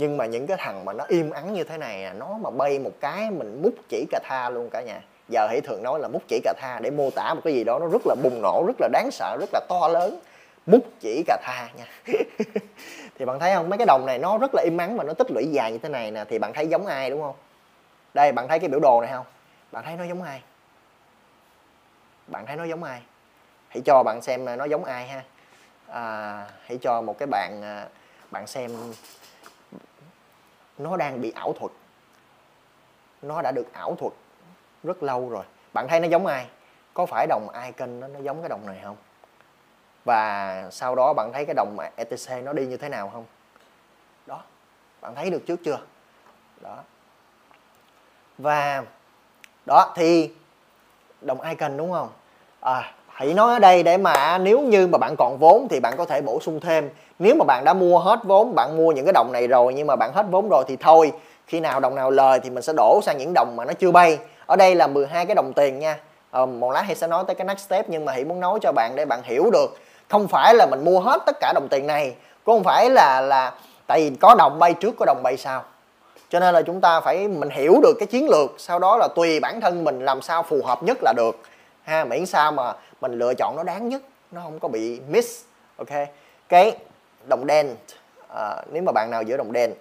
nhưng 0.00 0.16
mà 0.16 0.26
những 0.26 0.46
cái 0.46 0.56
thằng 0.60 0.84
mà 0.84 0.92
nó 0.92 1.04
im 1.08 1.30
ắng 1.30 1.52
như 1.52 1.64
thế 1.64 1.78
này 1.78 2.04
à, 2.04 2.12
nó 2.12 2.38
mà 2.42 2.50
bay 2.50 2.78
một 2.78 2.90
cái 3.00 3.30
mình 3.30 3.62
múc 3.62 3.74
chỉ 3.88 4.06
cà 4.10 4.20
tha 4.24 4.50
luôn 4.50 4.70
cả 4.70 4.82
nhà. 4.82 5.00
Giờ 5.28 5.46
hãy 5.48 5.60
thường 5.60 5.82
nói 5.82 6.00
là 6.00 6.08
múc 6.08 6.22
chỉ 6.28 6.40
cà 6.44 6.54
tha 6.58 6.78
để 6.82 6.90
mô 6.90 7.10
tả 7.10 7.34
một 7.34 7.40
cái 7.44 7.54
gì 7.54 7.64
đó 7.64 7.78
nó 7.78 7.86
rất 7.86 8.02
là 8.06 8.14
bùng 8.22 8.42
nổ 8.42 8.64
rất 8.66 8.76
là 8.80 8.88
đáng 8.92 9.10
sợ 9.10 9.36
rất 9.40 9.50
là 9.52 9.60
to 9.68 9.88
lớn. 9.88 10.20
Múc 10.66 10.86
chỉ 11.00 11.22
cà 11.26 11.38
tha 11.42 11.68
nha. 11.76 11.86
Thì 13.18 13.24
bạn 13.24 13.38
thấy 13.38 13.54
không? 13.54 13.68
Mấy 13.68 13.78
cái 13.78 13.86
đồng 13.86 14.06
này 14.06 14.18
nó 14.18 14.38
rất 14.38 14.54
là 14.54 14.62
im 14.62 14.78
ắng 14.78 14.96
mà 14.96 15.04
nó 15.04 15.12
tích 15.12 15.30
lũy 15.30 15.46
dài 15.46 15.72
như 15.72 15.78
thế 15.78 15.88
này 15.88 16.10
nè 16.10 16.24
thì 16.28 16.38
bạn 16.38 16.52
thấy 16.52 16.66
giống 16.66 16.86
ai 16.86 17.10
đúng 17.10 17.22
không? 17.22 17.34
Đây 18.14 18.32
bạn 18.32 18.48
thấy 18.48 18.58
cái 18.58 18.68
biểu 18.68 18.80
đồ 18.80 19.00
này 19.00 19.10
không? 19.12 19.26
Bạn 19.72 19.84
thấy 19.84 19.96
nó 19.96 20.04
giống 20.04 20.22
ai? 20.22 20.42
Bạn 22.26 22.46
thấy 22.46 22.56
nó 22.56 22.64
giống 22.64 22.84
ai? 22.84 23.00
Hãy 23.68 23.82
cho 23.84 24.02
bạn 24.02 24.22
xem 24.22 24.48
à, 24.48 24.56
nó 24.56 24.64
giống 24.64 24.84
ai 24.84 25.06
ha. 25.06 25.22
À, 25.88 26.46
hãy 26.66 26.78
cho 26.82 27.00
một 27.00 27.18
cái 27.18 27.26
bạn 27.26 27.62
à, 27.62 27.86
bạn 28.30 28.46
xem 28.46 28.70
nó 30.82 30.96
đang 30.96 31.20
bị 31.20 31.30
ảo 31.30 31.52
thuật. 31.52 31.72
Nó 33.22 33.42
đã 33.42 33.52
được 33.52 33.72
ảo 33.72 33.96
thuật 33.98 34.12
rất 34.84 35.02
lâu 35.02 35.28
rồi. 35.28 35.44
Bạn 35.72 35.88
thấy 35.88 36.00
nó 36.00 36.08
giống 36.08 36.26
ai? 36.26 36.46
Có 36.94 37.06
phải 37.06 37.26
đồng 37.26 37.48
icon 37.64 38.00
nó, 38.00 38.08
nó 38.08 38.20
giống 38.20 38.42
cái 38.42 38.48
đồng 38.48 38.66
này 38.66 38.80
không? 38.84 38.96
Và 40.04 40.64
sau 40.70 40.94
đó 40.94 41.12
bạn 41.16 41.30
thấy 41.32 41.44
cái 41.44 41.54
đồng 41.54 41.76
ETC 41.96 42.44
nó 42.44 42.52
đi 42.52 42.66
như 42.66 42.76
thế 42.76 42.88
nào 42.88 43.10
không? 43.12 43.24
Đó 44.26 44.42
bạn 45.00 45.14
thấy 45.14 45.30
được 45.30 45.46
trước 45.46 45.60
chưa? 45.64 45.78
Đó. 46.60 46.76
Và 48.38 48.84
đó 49.66 49.92
thì 49.96 50.32
đồng 51.20 51.40
icon 51.40 51.76
đúng 51.76 51.92
không? 51.92 52.08
À, 52.60 52.92
hãy 53.08 53.34
nói 53.34 53.52
ở 53.52 53.58
đây 53.58 53.82
để 53.82 53.96
mà 53.96 54.38
nếu 54.38 54.60
như 54.60 54.86
mà 54.86 54.98
bạn 54.98 55.14
còn 55.18 55.36
vốn 55.40 55.66
thì 55.70 55.80
bạn 55.80 55.94
có 55.96 56.04
thể 56.04 56.22
bổ 56.22 56.40
sung 56.40 56.60
thêm 56.60 56.90
nếu 57.20 57.34
mà 57.34 57.44
bạn 57.44 57.64
đã 57.64 57.74
mua 57.74 57.98
hết 57.98 58.20
vốn 58.24 58.54
bạn 58.54 58.76
mua 58.76 58.92
những 58.92 59.04
cái 59.04 59.12
đồng 59.12 59.32
này 59.32 59.46
rồi 59.46 59.74
nhưng 59.74 59.86
mà 59.86 59.96
bạn 59.96 60.12
hết 60.14 60.26
vốn 60.30 60.48
rồi 60.48 60.64
thì 60.68 60.76
thôi 60.76 61.12
khi 61.46 61.60
nào 61.60 61.80
đồng 61.80 61.94
nào 61.94 62.10
lời 62.10 62.40
thì 62.42 62.50
mình 62.50 62.62
sẽ 62.62 62.72
đổ 62.76 63.00
sang 63.02 63.18
những 63.18 63.32
đồng 63.34 63.56
mà 63.56 63.64
nó 63.64 63.72
chưa 63.72 63.90
bay. 63.90 64.18
Ở 64.46 64.56
đây 64.56 64.74
là 64.74 64.86
12 64.86 65.26
cái 65.26 65.34
đồng 65.34 65.52
tiền 65.52 65.78
nha. 65.78 65.98
Ờ, 66.30 66.46
một 66.46 66.70
lát 66.70 66.84
thì 66.88 66.94
sẽ 66.94 67.06
nói 67.06 67.24
tới 67.26 67.34
cái 67.34 67.44
next 67.44 67.60
step 67.60 67.88
nhưng 67.88 68.04
mà 68.04 68.12
hãy 68.12 68.24
muốn 68.24 68.40
nói 68.40 68.58
cho 68.62 68.72
bạn 68.72 68.92
để 68.96 69.04
bạn 69.04 69.20
hiểu 69.24 69.50
được. 69.52 69.78
Không 70.08 70.28
phải 70.28 70.54
là 70.54 70.66
mình 70.66 70.84
mua 70.84 71.00
hết 71.00 71.22
tất 71.26 71.36
cả 71.40 71.52
đồng 71.54 71.68
tiền 71.70 71.86
này 71.86 72.14
cũng 72.44 72.54
không 72.54 72.64
phải 72.64 72.90
là 72.90 73.20
là 73.20 73.52
tại 73.86 74.00
vì 74.00 74.16
có 74.20 74.34
đồng 74.38 74.58
bay 74.58 74.74
trước 74.74 74.94
có 74.98 75.06
đồng 75.06 75.22
bay 75.22 75.36
sau. 75.36 75.64
Cho 76.28 76.40
nên 76.40 76.54
là 76.54 76.62
chúng 76.62 76.80
ta 76.80 77.00
phải 77.00 77.28
mình 77.28 77.50
hiểu 77.50 77.80
được 77.82 77.94
cái 77.98 78.06
chiến 78.06 78.28
lược 78.28 78.50
sau 78.58 78.78
đó 78.78 78.96
là 78.96 79.08
tùy 79.16 79.40
bản 79.40 79.60
thân 79.60 79.84
mình 79.84 80.04
làm 80.04 80.22
sao 80.22 80.42
phù 80.42 80.60
hợp 80.64 80.82
nhất 80.82 80.98
là 81.02 81.12
được. 81.16 81.36
Ha 81.82 82.04
miễn 82.04 82.26
sao 82.26 82.52
mà 82.52 82.72
mình 83.00 83.18
lựa 83.18 83.34
chọn 83.34 83.56
nó 83.56 83.62
đáng 83.62 83.88
nhất 83.88 84.02
nó 84.30 84.40
không 84.44 84.58
có 84.58 84.68
bị 84.68 85.00
miss 85.08 85.44
ok? 85.76 86.08
Cái 86.48 86.76
đồng 87.30 87.46
đen. 87.46 87.76
À, 88.36 88.62
nếu 88.72 88.82
mà 88.82 88.92
bạn 88.92 89.10
nào 89.10 89.22
giữa 89.22 89.36
đồng 89.36 89.52
đen 89.52 89.74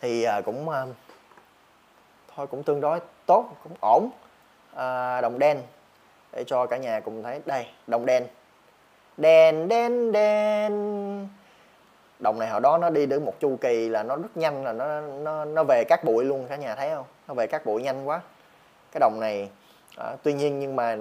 thì 0.00 0.24
à, 0.24 0.40
cũng 0.40 0.68
à, 0.68 0.86
thôi 2.36 2.46
cũng 2.46 2.62
tương 2.62 2.80
đối 2.80 3.00
tốt 3.26 3.48
cũng 3.62 3.72
ổn. 3.80 4.10
À, 4.76 5.20
đồng 5.20 5.38
đen 5.38 5.62
để 6.32 6.44
cho 6.46 6.66
cả 6.66 6.76
nhà 6.76 7.00
cùng 7.00 7.22
thấy. 7.22 7.40
Đây 7.46 7.66
đồng 7.86 8.06
đen. 8.06 8.26
Đen 9.16 9.68
đen 9.68 10.12
đen. 10.12 11.28
Đồng 12.18 12.38
này 12.38 12.48
hồi 12.48 12.60
đó 12.60 12.78
nó 12.78 12.90
đi 12.90 13.06
được 13.06 13.22
một 13.22 13.34
chu 13.40 13.56
kỳ 13.60 13.88
là 13.88 14.02
nó 14.02 14.16
rất 14.16 14.36
nhanh 14.36 14.64
là 14.64 14.72
nó 14.72 15.00
nó 15.00 15.44
nó 15.44 15.64
về 15.64 15.84
các 15.88 16.04
bụi 16.04 16.24
luôn 16.24 16.46
cả 16.48 16.56
nhà 16.56 16.74
thấy 16.74 16.90
không? 16.90 17.06
Nó 17.28 17.34
về 17.34 17.46
các 17.46 17.66
bụi 17.66 17.82
nhanh 17.82 18.08
quá. 18.08 18.20
Cái 18.92 19.00
đồng 19.00 19.20
này 19.20 19.50
à, 19.96 20.16
tuy 20.22 20.32
nhiên 20.32 20.60
nhưng 20.60 20.76
mà 20.76 20.96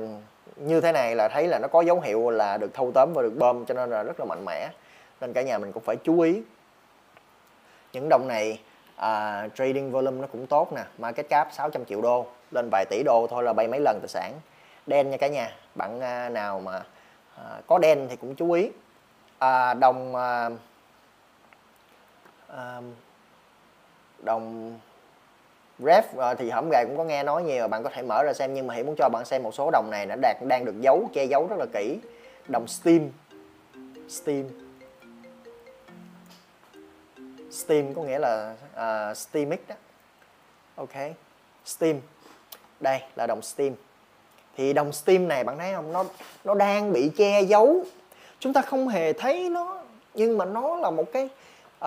như 0.55 0.81
thế 0.81 0.91
này 0.91 1.15
là 1.15 1.27
thấy 1.27 1.47
là 1.47 1.59
nó 1.59 1.67
có 1.67 1.81
dấu 1.81 2.01
hiệu 2.01 2.29
là 2.29 2.57
được 2.57 2.73
thâu 2.73 2.91
tóm 2.95 3.13
và 3.13 3.21
được 3.21 3.33
bơm 3.37 3.65
cho 3.65 3.73
nên 3.73 3.89
là 3.89 4.03
rất 4.03 4.19
là 4.19 4.25
mạnh 4.25 4.45
mẽ. 4.45 4.69
Nên 5.21 5.33
cả 5.33 5.41
nhà 5.41 5.57
mình 5.57 5.71
cũng 5.71 5.83
phải 5.83 5.95
chú 5.95 6.19
ý. 6.19 6.41
Những 7.93 8.09
đồng 8.09 8.27
này 8.27 8.59
à, 8.95 9.47
trading 9.55 9.91
volume 9.91 10.21
nó 10.21 10.27
cũng 10.27 10.47
tốt 10.47 10.73
nè. 10.73 10.83
Market 10.97 11.29
cap 11.29 11.47
600 11.51 11.85
triệu 11.85 12.01
đô 12.01 12.25
lên 12.51 12.69
vài 12.71 12.85
tỷ 12.89 13.03
đô 13.05 13.27
thôi 13.29 13.43
là 13.43 13.53
bay 13.53 13.67
mấy 13.67 13.79
lần 13.79 13.99
tài 14.01 14.07
sản. 14.07 14.33
Đen 14.87 15.09
nha 15.09 15.17
cả 15.17 15.27
nhà 15.27 15.51
bạn 15.75 16.01
à, 16.01 16.29
nào 16.29 16.59
mà 16.59 16.83
à, 17.35 17.61
có 17.67 17.77
đen 17.77 18.07
thì 18.09 18.15
cũng 18.15 18.35
chú 18.35 18.51
ý. 18.51 18.69
À, 19.39 19.73
đồng 19.73 20.15
à, 20.15 20.49
à, 22.47 22.81
đồng 24.19 24.73
ref 25.83 26.03
ờ, 26.17 26.35
thì 26.35 26.49
hổng 26.49 26.69
gài 26.69 26.85
cũng 26.85 26.97
có 26.97 27.03
nghe 27.03 27.23
nói 27.23 27.43
nhiều 27.43 27.67
bạn 27.67 27.83
có 27.83 27.89
thể 27.93 28.01
mở 28.01 28.23
ra 28.23 28.33
xem 28.33 28.53
nhưng 28.53 28.67
mà 28.67 28.73
hãy 28.73 28.83
muốn 28.83 28.95
cho 28.97 29.09
bạn 29.09 29.25
xem 29.25 29.43
một 29.43 29.53
số 29.53 29.71
đồng 29.71 29.89
này 29.91 30.05
nó 30.05 30.15
đạt 30.21 30.37
đang 30.47 30.65
được 30.65 30.81
giấu 30.81 31.09
che 31.13 31.25
giấu 31.25 31.47
rất 31.47 31.55
là 31.59 31.65
kỹ. 31.73 31.99
Đồng 32.47 32.67
steam. 32.67 33.09
Steam. 34.09 34.43
Steam 37.51 37.93
có 37.93 38.01
nghĩa 38.01 38.19
là 38.19 38.55
ờ, 38.73 39.09
uh, 39.11 39.17
steamic 39.17 39.67
đó. 39.67 39.75
Ok. 40.75 40.95
Steam. 41.65 41.95
Đây 42.79 43.01
là 43.15 43.27
đồng 43.27 43.41
steam. 43.41 43.73
Thì 44.57 44.73
đồng 44.73 44.91
steam 44.91 45.27
này 45.27 45.43
bạn 45.43 45.57
thấy 45.57 45.73
không? 45.73 45.93
Nó 45.93 46.05
nó 46.43 46.53
đang 46.53 46.93
bị 46.93 47.11
che 47.17 47.41
giấu. 47.41 47.83
Chúng 48.39 48.53
ta 48.53 48.61
không 48.61 48.87
hề 48.87 49.13
thấy 49.13 49.49
nó 49.49 49.83
nhưng 50.13 50.37
mà 50.37 50.45
nó 50.45 50.75
là 50.75 50.89
một 50.89 51.11
cái 51.13 51.29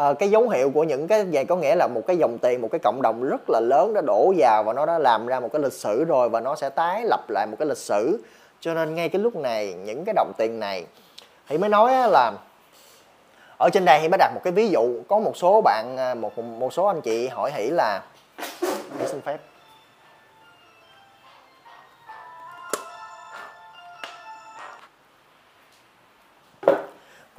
uh, 0.00 0.18
cái 0.18 0.30
dấu 0.30 0.48
hiệu 0.48 0.70
của 0.70 0.85
những 0.85 1.09
cái 1.09 1.24
vậy 1.24 1.44
có 1.44 1.56
nghĩa 1.56 1.74
là 1.74 1.87
một 1.87 2.00
cái 2.06 2.16
dòng 2.16 2.38
tiền 2.38 2.61
một 2.61 2.68
cái 2.72 2.78
cộng 2.85 3.02
đồng 3.02 3.22
rất 3.22 3.50
là 3.50 3.61
lớn 3.61 3.94
đã 3.94 4.00
đổ 4.00 4.35
vào 4.38 4.62
và 4.62 4.72
nó 4.72 4.87
đã 4.87 4.98
làm 4.98 5.26
ra 5.26 5.40
một 5.40 5.48
cái 5.52 5.62
lịch 5.62 5.72
sử 5.72 6.04
rồi 6.04 6.28
và 6.28 6.40
nó 6.40 6.56
sẽ 6.56 6.70
tái 6.70 7.04
lập 7.04 7.30
lại 7.30 7.46
một 7.46 7.56
cái 7.59 7.68
lịch 7.68 7.78
sử. 7.78 8.24
Cho 8.61 8.74
nên 8.74 8.94
ngay 8.94 9.09
cái 9.09 9.22
lúc 9.22 9.37
này 9.37 9.74
những 9.85 10.04
cái 10.04 10.14
đồng 10.14 10.32
tiền 10.38 10.61
này 10.61 10.85
thì 11.48 11.59
mới 11.59 11.68
nói 11.68 11.92
là 12.11 12.32
ở 13.59 13.70
trên 13.72 13.85
đây 13.85 13.98
thì 14.02 14.09
mới 14.09 14.18
đặt 14.18 14.32
một 14.35 14.40
cái 14.44 14.52
ví 14.52 14.68
dụ. 14.68 15.02
Có 15.09 15.18
một 15.18 15.37
số 15.37 15.61
bạn 15.61 15.96
à, 15.96 16.14
một 16.14 16.38
một 16.38 16.72
số 16.72 16.85
anh 16.85 17.00
chị 17.00 17.28
hỏi 17.28 17.50
hỉ 17.54 17.70
là 17.70 18.02
hãy 18.98 19.06
xin 19.06 19.20
phép. 19.20 19.38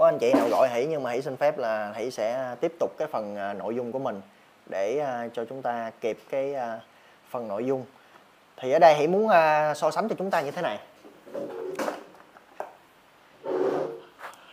Anh 0.07 0.19
chị 0.19 0.33
nào 0.33 0.49
gọi 0.49 0.69
hỷ, 0.69 0.85
nhưng 0.85 1.03
mà 1.03 1.11
hỷ 1.11 1.21
xin 1.21 1.37
phép 1.37 1.57
là 1.57 1.93
hỷ 1.95 2.11
sẽ 2.11 2.55
tiếp 2.61 2.73
tục 2.79 2.91
cái 2.97 3.07
phần 3.11 3.35
à, 3.35 3.53
nội 3.53 3.75
dung 3.75 3.91
của 3.91 3.99
mình 3.99 4.21
để 4.65 4.99
à, 4.99 5.27
cho 5.33 5.45
chúng 5.45 5.61
ta 5.61 5.91
kịp 6.01 6.17
cái 6.29 6.53
à, 6.53 6.79
phần 7.29 7.47
nội 7.47 7.65
dung. 7.65 7.85
Thì 8.57 8.71
ở 8.71 8.79
đây 8.79 8.95
hỷ 8.95 9.07
muốn 9.07 9.29
so 9.75 9.91
sánh 9.91 10.09
cho 10.09 10.15
chúng 10.17 10.31
ta 10.31 10.41
như 10.41 10.51
thế 10.51 10.61
này. 10.61 10.79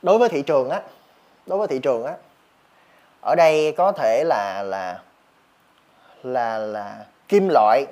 Đối 0.03 0.19
với 0.19 0.29
thị 0.29 0.43
trường 0.43 0.71
á, 0.71 0.83
đối 1.47 1.59
với 1.59 1.69
thị 1.69 1.79
trường 1.79 2.05
á, 2.05 2.15
ở 3.21 3.35
đây 3.35 3.75
có 3.77 3.93
thể 3.93 4.25
là 4.27 4.63
là 4.63 5.01
là 6.23 6.59
là 6.59 7.05
kim 7.29 7.49
loại 7.49 7.87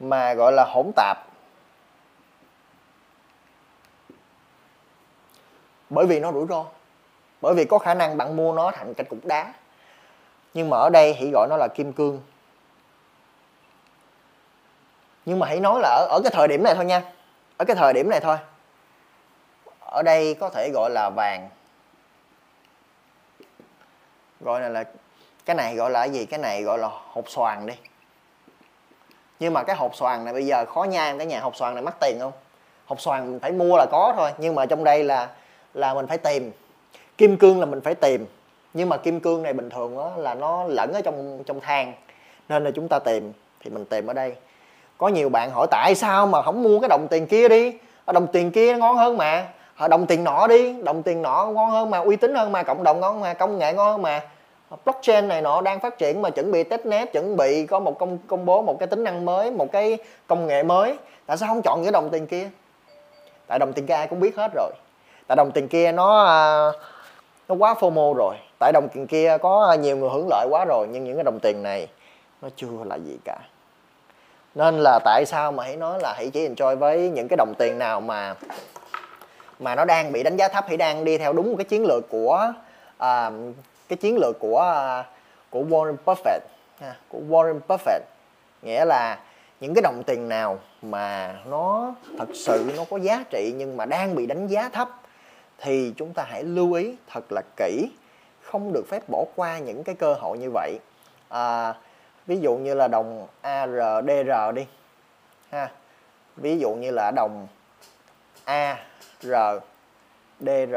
mà 0.00 0.34
gọi 0.34 0.52
là 0.52 0.64
hỗn 0.64 0.90
tạp. 0.96 1.29
Bởi 5.90 6.06
vì 6.06 6.20
nó 6.20 6.32
rủi 6.32 6.46
ro. 6.48 6.64
Bởi 7.40 7.54
vì 7.54 7.64
có 7.64 7.78
khả 7.78 7.94
năng 7.94 8.16
bạn 8.16 8.36
mua 8.36 8.52
nó 8.52 8.70
thành 8.70 8.94
cái 8.94 9.04
cục 9.04 9.18
đá. 9.24 9.52
Nhưng 10.54 10.70
mà 10.70 10.76
ở 10.76 10.90
đây 10.90 11.14
hãy 11.14 11.30
gọi 11.32 11.46
nó 11.50 11.56
là 11.56 11.68
kim 11.68 11.92
cương. 11.92 12.20
Nhưng 15.24 15.38
mà 15.38 15.46
hãy 15.46 15.60
nói 15.60 15.80
là 15.82 15.88
ở, 15.88 16.06
ở 16.10 16.20
cái 16.24 16.30
thời 16.34 16.48
điểm 16.48 16.62
này 16.62 16.74
thôi 16.74 16.84
nha. 16.84 17.02
Ở 17.56 17.64
cái 17.64 17.76
thời 17.76 17.92
điểm 17.92 18.10
này 18.10 18.20
thôi. 18.20 18.36
Ở 19.80 20.02
đây 20.02 20.34
có 20.34 20.50
thể 20.50 20.70
gọi 20.74 20.90
là 20.90 21.10
vàng. 21.16 21.48
Gọi 24.40 24.60
là, 24.60 24.68
là 24.68 24.84
cái 25.44 25.56
này 25.56 25.74
gọi 25.74 25.90
là 25.90 26.04
gì? 26.04 26.26
Cái 26.26 26.38
này 26.38 26.62
gọi 26.62 26.78
là 26.78 26.88
hộp 26.92 27.28
xoàn 27.28 27.66
đi. 27.66 27.74
Nhưng 29.40 29.52
mà 29.52 29.62
cái 29.62 29.76
hộp 29.76 29.96
xoàn 29.96 30.24
này 30.24 30.34
bây 30.34 30.46
giờ 30.46 30.64
khó 30.66 30.84
nhai 30.84 31.18
cái 31.18 31.26
nhà 31.26 31.40
hộp 31.40 31.56
xoàn 31.56 31.74
này 31.74 31.82
mắc 31.82 31.94
tiền 32.00 32.16
không? 32.20 32.32
Hộp 32.86 33.00
xoàn 33.00 33.30
mình 33.30 33.40
phải 33.40 33.52
mua 33.52 33.76
là 33.76 33.86
có 33.90 34.14
thôi. 34.16 34.32
Nhưng 34.38 34.54
mà 34.54 34.66
trong 34.66 34.84
đây 34.84 35.04
là 35.04 35.28
là 35.74 35.94
mình 35.94 36.06
phải 36.06 36.18
tìm. 36.18 36.52
Kim 37.18 37.36
cương 37.36 37.60
là 37.60 37.66
mình 37.66 37.80
phải 37.80 37.94
tìm, 37.94 38.26
nhưng 38.74 38.88
mà 38.88 38.96
kim 38.96 39.20
cương 39.20 39.42
này 39.42 39.52
bình 39.52 39.70
thường 39.70 39.96
đó 39.96 40.12
là 40.16 40.34
nó 40.34 40.64
lẫn 40.64 40.92
ở 40.92 41.00
trong 41.00 41.42
trong 41.46 41.60
than 41.60 41.92
nên 42.48 42.64
là 42.64 42.70
chúng 42.70 42.88
ta 42.88 42.98
tìm, 42.98 43.32
thì 43.60 43.70
mình 43.70 43.84
tìm 43.84 44.06
ở 44.06 44.12
đây. 44.14 44.34
Có 44.98 45.08
nhiều 45.08 45.28
bạn 45.28 45.50
hỏi, 45.50 45.66
tại 45.70 45.94
sao 45.94 46.26
mà 46.26 46.42
không 46.42 46.62
mua 46.62 46.80
cái 46.80 46.88
đồng 46.88 47.06
tiền 47.10 47.26
kia 47.26 47.48
đi? 47.48 47.78
Đồng 48.06 48.26
tiền 48.26 48.50
kia 48.50 48.76
ngon 48.76 48.96
hơn 48.96 49.16
mà. 49.16 49.48
Đồng 49.90 50.06
tiền 50.06 50.24
nọ 50.24 50.46
đi, 50.46 50.82
đồng 50.82 51.02
tiền 51.02 51.22
nọ 51.22 51.46
ngon 51.46 51.70
hơn 51.70 51.90
mà, 51.90 51.98
uy 51.98 52.16
tín 52.16 52.34
hơn 52.34 52.52
mà, 52.52 52.62
cộng 52.62 52.84
đồng 52.84 53.00
ngon 53.00 53.12
hơn 53.12 53.20
mà, 53.20 53.34
công 53.34 53.58
nghệ 53.58 53.72
ngon 53.72 53.92
hơn 53.92 54.02
mà. 54.02 54.20
Blockchain 54.84 55.28
này 55.28 55.42
nọ 55.42 55.60
đang 55.60 55.80
phát 55.80 55.98
triển 55.98 56.22
mà 56.22 56.30
chuẩn 56.30 56.50
bị 56.50 56.64
testnet 56.64 57.12
chuẩn 57.12 57.36
bị 57.36 57.66
có 57.66 57.80
một 57.80 57.98
công 57.98 58.18
công 58.26 58.44
bố 58.44 58.62
một 58.62 58.76
cái 58.78 58.86
tính 58.86 59.04
năng 59.04 59.24
mới, 59.24 59.50
một 59.50 59.72
cái 59.72 59.98
công 60.26 60.46
nghệ 60.46 60.62
mới. 60.62 60.98
Tại 61.26 61.36
sao 61.36 61.48
không 61.48 61.62
chọn 61.62 61.82
cái 61.82 61.92
đồng 61.92 62.10
tiền 62.10 62.26
kia? 62.26 62.48
Tại 63.46 63.58
đồng 63.58 63.72
tiền 63.72 63.86
kia 63.86 63.94
ai 63.94 64.06
cũng 64.06 64.20
biết 64.20 64.36
hết 64.36 64.50
rồi 64.54 64.70
tại 65.30 65.36
đồng 65.36 65.52
tiền 65.52 65.68
kia 65.68 65.92
nó 65.92 66.24
à, 66.24 66.72
nó 67.48 67.54
quá 67.54 67.74
fomo 67.80 68.14
rồi. 68.14 68.36
Tại 68.58 68.72
đồng 68.72 68.88
tiền 68.94 69.06
kia 69.06 69.36
có 69.42 69.76
nhiều 69.80 69.96
người 69.96 70.10
hưởng 70.10 70.26
lợi 70.30 70.46
quá 70.50 70.64
rồi 70.64 70.88
nhưng 70.90 71.04
những 71.04 71.16
cái 71.16 71.24
đồng 71.24 71.38
tiền 71.42 71.62
này 71.62 71.88
nó 72.42 72.48
chưa 72.56 72.84
là 72.84 72.96
gì 72.96 73.18
cả. 73.24 73.38
Nên 74.54 74.78
là 74.78 74.98
tại 75.04 75.24
sao 75.26 75.52
mà 75.52 75.64
hãy 75.64 75.76
nói 75.76 75.98
là 76.02 76.14
hãy 76.16 76.30
chỉ 76.30 76.48
enjoy 76.48 76.76
với 76.76 77.10
những 77.10 77.28
cái 77.28 77.36
đồng 77.36 77.54
tiền 77.58 77.78
nào 77.78 78.00
mà 78.00 78.34
mà 79.58 79.74
nó 79.74 79.84
đang 79.84 80.12
bị 80.12 80.22
đánh 80.22 80.36
giá 80.36 80.48
thấp 80.48 80.64
hãy 80.68 80.76
đang 80.76 81.04
đi 81.04 81.18
theo 81.18 81.32
đúng 81.32 81.50
một 81.50 81.56
cái 81.58 81.64
chiến 81.64 81.84
lược 81.84 82.08
của 82.10 82.52
uh, 82.96 83.32
cái 83.88 83.96
chiến 84.00 84.18
lược 84.18 84.38
của 84.38 84.74
uh, 85.00 85.06
của 85.50 85.60
Warren 85.60 85.96
Buffett 86.04 86.40
ha, 86.80 86.94
của 87.08 87.18
Warren 87.28 87.60
Buffett. 87.68 88.00
Nghĩa 88.62 88.84
là 88.84 89.18
những 89.60 89.74
cái 89.74 89.82
đồng 89.82 90.02
tiền 90.06 90.28
nào 90.28 90.58
mà 90.82 91.36
nó 91.46 91.94
thật 92.18 92.28
sự 92.34 92.72
nó 92.76 92.84
có 92.90 92.96
giá 92.96 93.24
trị 93.30 93.54
nhưng 93.56 93.76
mà 93.76 93.84
đang 93.84 94.14
bị 94.14 94.26
đánh 94.26 94.46
giá 94.46 94.68
thấp 94.68 94.88
thì 95.60 95.94
chúng 95.96 96.12
ta 96.12 96.24
hãy 96.28 96.44
lưu 96.44 96.72
ý 96.72 96.96
thật 97.06 97.32
là 97.32 97.42
kỹ 97.56 97.90
không 98.42 98.72
được 98.72 98.84
phép 98.88 99.08
bỏ 99.08 99.24
qua 99.36 99.58
những 99.58 99.84
cái 99.84 99.94
cơ 99.94 100.14
hội 100.14 100.38
như 100.38 100.50
vậy. 100.50 100.78
À, 101.28 101.74
ví 102.26 102.40
dụ 102.40 102.56
như 102.56 102.74
là 102.74 102.88
đồng 102.88 103.26
ARDR 103.40 104.54
đi 104.54 104.66
ha. 105.50 105.70
Ví 106.36 106.58
dụ 106.58 106.74
như 106.74 106.90
là 106.90 107.12
đồng 107.16 107.46
ARDR 108.44 110.74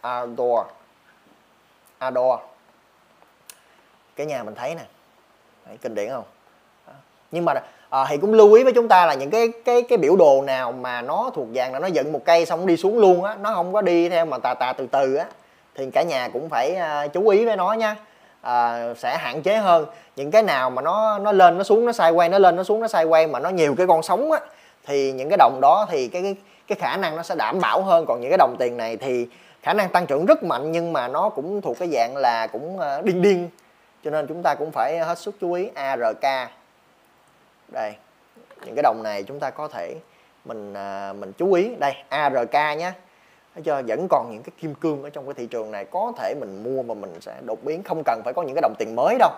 Ador 0.00 0.66
Ador 1.98 2.40
cái 4.16 4.26
nhà 4.26 4.42
mình 4.42 4.54
thấy 4.54 4.74
nè 4.74 4.84
Đấy, 5.66 5.78
kinh 5.82 5.94
điển 5.94 6.10
không? 6.10 6.24
Nhưng 7.30 7.44
mà 7.44 7.54
à, 7.94 8.06
thì 8.08 8.16
cũng 8.16 8.34
lưu 8.34 8.52
ý 8.52 8.64
với 8.64 8.72
chúng 8.72 8.88
ta 8.88 9.06
là 9.06 9.14
những 9.14 9.30
cái 9.30 9.48
cái 9.64 9.82
cái 9.82 9.98
biểu 9.98 10.16
đồ 10.16 10.42
nào 10.42 10.72
mà 10.72 11.02
nó 11.02 11.30
thuộc 11.34 11.46
dạng 11.54 11.72
là 11.72 11.78
nó 11.78 11.86
dựng 11.86 12.12
một 12.12 12.20
cây 12.24 12.46
xong 12.46 12.66
đi 12.66 12.76
xuống 12.76 12.98
luôn 12.98 13.24
á 13.24 13.36
nó 13.40 13.54
không 13.54 13.72
có 13.72 13.82
đi 13.82 14.08
theo 14.08 14.26
mà 14.26 14.38
tà 14.38 14.54
tà 14.54 14.72
từ 14.72 14.86
từ 14.86 15.14
á 15.14 15.26
thì 15.74 15.90
cả 15.90 16.02
nhà 16.02 16.28
cũng 16.32 16.48
phải 16.48 16.76
uh, 17.06 17.12
chú 17.12 17.28
ý 17.28 17.44
với 17.44 17.56
nó 17.56 17.72
nha. 17.72 17.96
À, 18.42 18.88
sẽ 18.98 19.16
hạn 19.16 19.42
chế 19.42 19.56
hơn. 19.56 19.86
Những 20.16 20.30
cái 20.30 20.42
nào 20.42 20.70
mà 20.70 20.82
nó 20.82 21.18
nó 21.18 21.32
lên 21.32 21.58
nó 21.58 21.64
xuống 21.64 21.86
nó 21.86 21.92
sai 21.92 22.10
quay 22.10 22.28
nó 22.28 22.38
lên 22.38 22.56
nó 22.56 22.62
xuống 22.62 22.80
nó 22.80 22.88
sai 22.88 23.04
quay 23.04 23.26
mà 23.26 23.38
nó 23.38 23.48
nhiều 23.48 23.74
cái 23.78 23.86
con 23.86 24.02
sóng 24.02 24.32
á 24.32 24.40
thì 24.86 25.12
những 25.12 25.28
cái 25.28 25.36
đồng 25.36 25.58
đó 25.62 25.86
thì 25.90 26.08
cái 26.08 26.22
cái, 26.22 26.36
cái 26.66 26.78
khả 26.80 26.96
năng 26.96 27.16
nó 27.16 27.22
sẽ 27.22 27.34
đảm 27.34 27.60
bảo 27.60 27.82
hơn. 27.82 28.04
Còn 28.08 28.20
những 28.20 28.30
cái 28.30 28.38
đồng 28.38 28.56
tiền 28.58 28.76
này 28.76 28.96
thì 28.96 29.28
khả 29.62 29.72
năng 29.72 29.88
tăng 29.88 30.06
trưởng 30.06 30.26
rất 30.26 30.42
mạnh 30.42 30.72
nhưng 30.72 30.92
mà 30.92 31.08
nó 31.08 31.28
cũng 31.28 31.60
thuộc 31.60 31.78
cái 31.78 31.88
dạng 31.92 32.16
là 32.16 32.46
cũng 32.46 32.78
điên 33.02 33.22
điên. 33.22 33.48
Cho 34.04 34.10
nên 34.10 34.26
chúng 34.26 34.42
ta 34.42 34.54
cũng 34.54 34.72
phải 34.72 34.98
hết 34.98 35.18
sức 35.18 35.34
chú 35.40 35.52
ý 35.52 35.68
ARK 35.74 36.24
đây 37.68 37.94
những 38.64 38.74
cái 38.74 38.82
đồng 38.82 39.02
này 39.02 39.22
chúng 39.22 39.40
ta 39.40 39.50
có 39.50 39.68
thể 39.68 39.94
mình 40.44 40.74
à, 40.74 41.12
mình 41.12 41.32
chú 41.32 41.52
ý 41.52 41.74
đây 41.78 41.92
ARK 42.08 42.54
nhé 42.78 42.92
cho 43.54 43.62
chưa? 43.64 43.82
Vẫn 43.86 44.06
còn 44.10 44.30
những 44.32 44.42
cái 44.42 44.52
kim 44.60 44.74
cương 44.74 45.02
ở 45.02 45.10
trong 45.10 45.26
cái 45.26 45.34
thị 45.34 45.46
trường 45.46 45.70
này 45.70 45.84
có 45.84 46.12
thể 46.18 46.34
mình 46.40 46.62
mua 46.62 46.82
mà 46.82 46.94
mình 46.94 47.20
sẽ 47.20 47.40
đột 47.46 47.64
biến 47.64 47.82
không 47.82 48.02
cần 48.04 48.20
phải 48.24 48.32
có 48.34 48.42
những 48.42 48.54
cái 48.54 48.62
đồng 48.62 48.74
tiền 48.78 48.96
mới 48.96 49.16
đâu. 49.18 49.30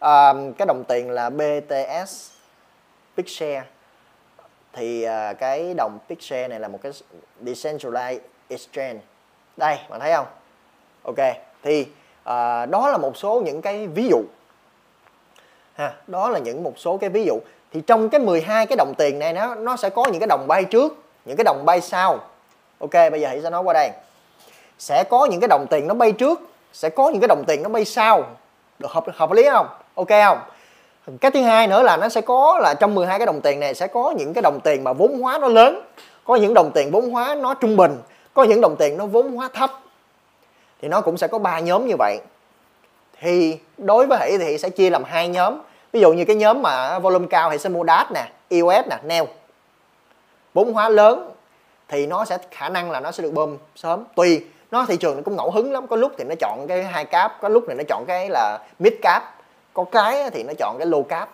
À, 0.00 0.32
cái 0.58 0.66
đồng 0.66 0.84
tiền 0.88 1.10
là 1.10 1.30
BTS 1.30 2.30
Pixel 3.16 3.62
thì 4.72 5.02
à, 5.02 5.32
cái 5.32 5.74
đồng 5.74 5.98
Pixel 6.08 6.48
này 6.50 6.60
là 6.60 6.68
một 6.68 6.78
cái 6.82 6.92
decentralized 7.44 8.18
exchange. 8.48 9.00
Đây, 9.56 9.78
bạn 9.88 10.00
thấy 10.00 10.12
không? 10.12 10.26
Ok, 11.02 11.36
thì 11.62 11.86
à, 12.24 12.66
đó 12.66 12.90
là 12.90 12.98
một 12.98 13.16
số 13.16 13.42
những 13.44 13.62
cái 13.62 13.86
ví 13.86 14.08
dụ. 14.08 14.22
Ha, 15.74 15.94
đó 16.06 16.28
là 16.28 16.38
những 16.38 16.62
một 16.62 16.78
số 16.78 16.96
cái 16.96 17.10
ví 17.10 17.24
dụ. 17.24 17.38
Thì 17.76 17.82
trong 17.86 18.08
cái 18.08 18.20
12 18.20 18.66
cái 18.66 18.76
đồng 18.76 18.94
tiền 18.98 19.18
này 19.18 19.32
nó 19.32 19.54
nó 19.54 19.76
sẽ 19.76 19.90
có 19.90 20.06
những 20.06 20.20
cái 20.20 20.26
đồng 20.26 20.48
bay 20.48 20.64
trước, 20.64 20.96
những 21.24 21.36
cái 21.36 21.44
đồng 21.44 21.64
bay 21.64 21.80
sau. 21.80 22.18
Ok 22.78 22.92
bây 22.92 23.20
giờ 23.20 23.28
hãy 23.28 23.42
sẽ 23.42 23.50
nói 23.50 23.62
qua 23.62 23.72
đây. 23.72 23.90
Sẽ 24.78 25.04
có 25.10 25.26
những 25.26 25.40
cái 25.40 25.48
đồng 25.48 25.66
tiền 25.70 25.88
nó 25.88 25.94
bay 25.94 26.12
trước 26.12 26.40
sẽ 26.72 26.88
có 26.88 27.08
những 27.10 27.20
cái 27.20 27.28
đồng 27.28 27.44
tiền 27.46 27.62
nó 27.62 27.68
bay 27.68 27.84
sau. 27.84 28.24
Được 28.78 28.90
hợp 28.90 29.04
hợp 29.14 29.32
lý 29.32 29.48
không? 29.50 29.66
Ok 29.94 30.08
không? 30.08 30.38
Cái 31.20 31.30
thứ 31.30 31.42
hai 31.42 31.66
nữa 31.66 31.82
là 31.82 31.96
nó 31.96 32.08
sẽ 32.08 32.20
có 32.20 32.58
là 32.62 32.74
trong 32.74 32.94
12 32.94 33.18
cái 33.18 33.26
đồng 33.26 33.40
tiền 33.40 33.60
này 33.60 33.74
sẽ 33.74 33.86
có 33.86 34.14
những 34.18 34.34
cái 34.34 34.42
đồng 34.42 34.60
tiền 34.60 34.84
mà 34.84 34.92
vốn 34.92 35.20
hóa 35.20 35.38
nó 35.38 35.48
lớn. 35.48 35.82
Có 36.24 36.36
những 36.36 36.54
đồng 36.54 36.70
tiền 36.74 36.90
vốn 36.90 37.10
hóa 37.10 37.34
nó 37.34 37.54
trung 37.54 37.76
bình 37.76 37.98
có 38.34 38.44
những 38.44 38.60
đồng 38.60 38.76
tiền 38.76 38.96
nó 38.96 39.06
vốn 39.06 39.32
hóa 39.32 39.48
thấp. 39.54 39.70
Thì 40.82 40.88
nó 40.88 41.00
cũng 41.00 41.16
sẽ 41.16 41.26
có 41.26 41.38
ba 41.38 41.58
nhóm 41.58 41.86
như 41.86 41.94
vậy. 41.98 42.20
Thì 43.20 43.58
đối 43.78 44.06
với 44.06 44.18
hỷ 44.20 44.38
thì 44.38 44.58
sẽ 44.58 44.70
chia 44.70 44.90
làm 44.90 45.04
hai 45.04 45.28
nhóm 45.28 45.58
ví 45.96 46.00
dụ 46.00 46.12
như 46.12 46.24
cái 46.24 46.36
nhóm 46.36 46.62
mà 46.62 46.98
volume 46.98 47.26
cao 47.30 47.50
thì 47.50 47.58
sẽ 47.58 47.68
mua 47.68 47.84
DAT 47.84 48.12
nè 48.12 48.28
EOS 48.48 48.86
nè 48.90 48.96
NEO. 49.02 49.26
Vốn 50.54 50.72
hóa 50.72 50.88
lớn 50.88 51.32
thì 51.88 52.06
nó 52.06 52.24
sẽ 52.24 52.38
khả 52.50 52.68
năng 52.68 52.90
là 52.90 53.00
nó 53.00 53.12
sẽ 53.12 53.22
được 53.22 53.32
bơm 53.32 53.56
sớm. 53.76 54.04
Tùy 54.14 54.44
nó 54.70 54.84
thị 54.88 54.96
trường 54.96 55.16
nó 55.16 55.22
cũng 55.24 55.36
ngẫu 55.36 55.50
hứng 55.50 55.72
lắm. 55.72 55.86
Có 55.86 55.96
lúc 55.96 56.12
thì 56.18 56.24
nó 56.24 56.34
chọn 56.40 56.66
cái 56.68 56.84
hai 56.84 57.04
cáp 57.04 57.40
có 57.40 57.48
lúc 57.48 57.64
thì 57.68 57.74
nó 57.74 57.82
chọn 57.88 58.04
cái 58.06 58.28
là 58.28 58.58
mid 58.78 58.92
cáp 59.02 59.34
có 59.74 59.84
cái 59.84 60.30
thì 60.30 60.42
nó 60.42 60.52
chọn 60.58 60.76
cái 60.78 60.86
low 60.86 61.02
cáp 61.02 61.28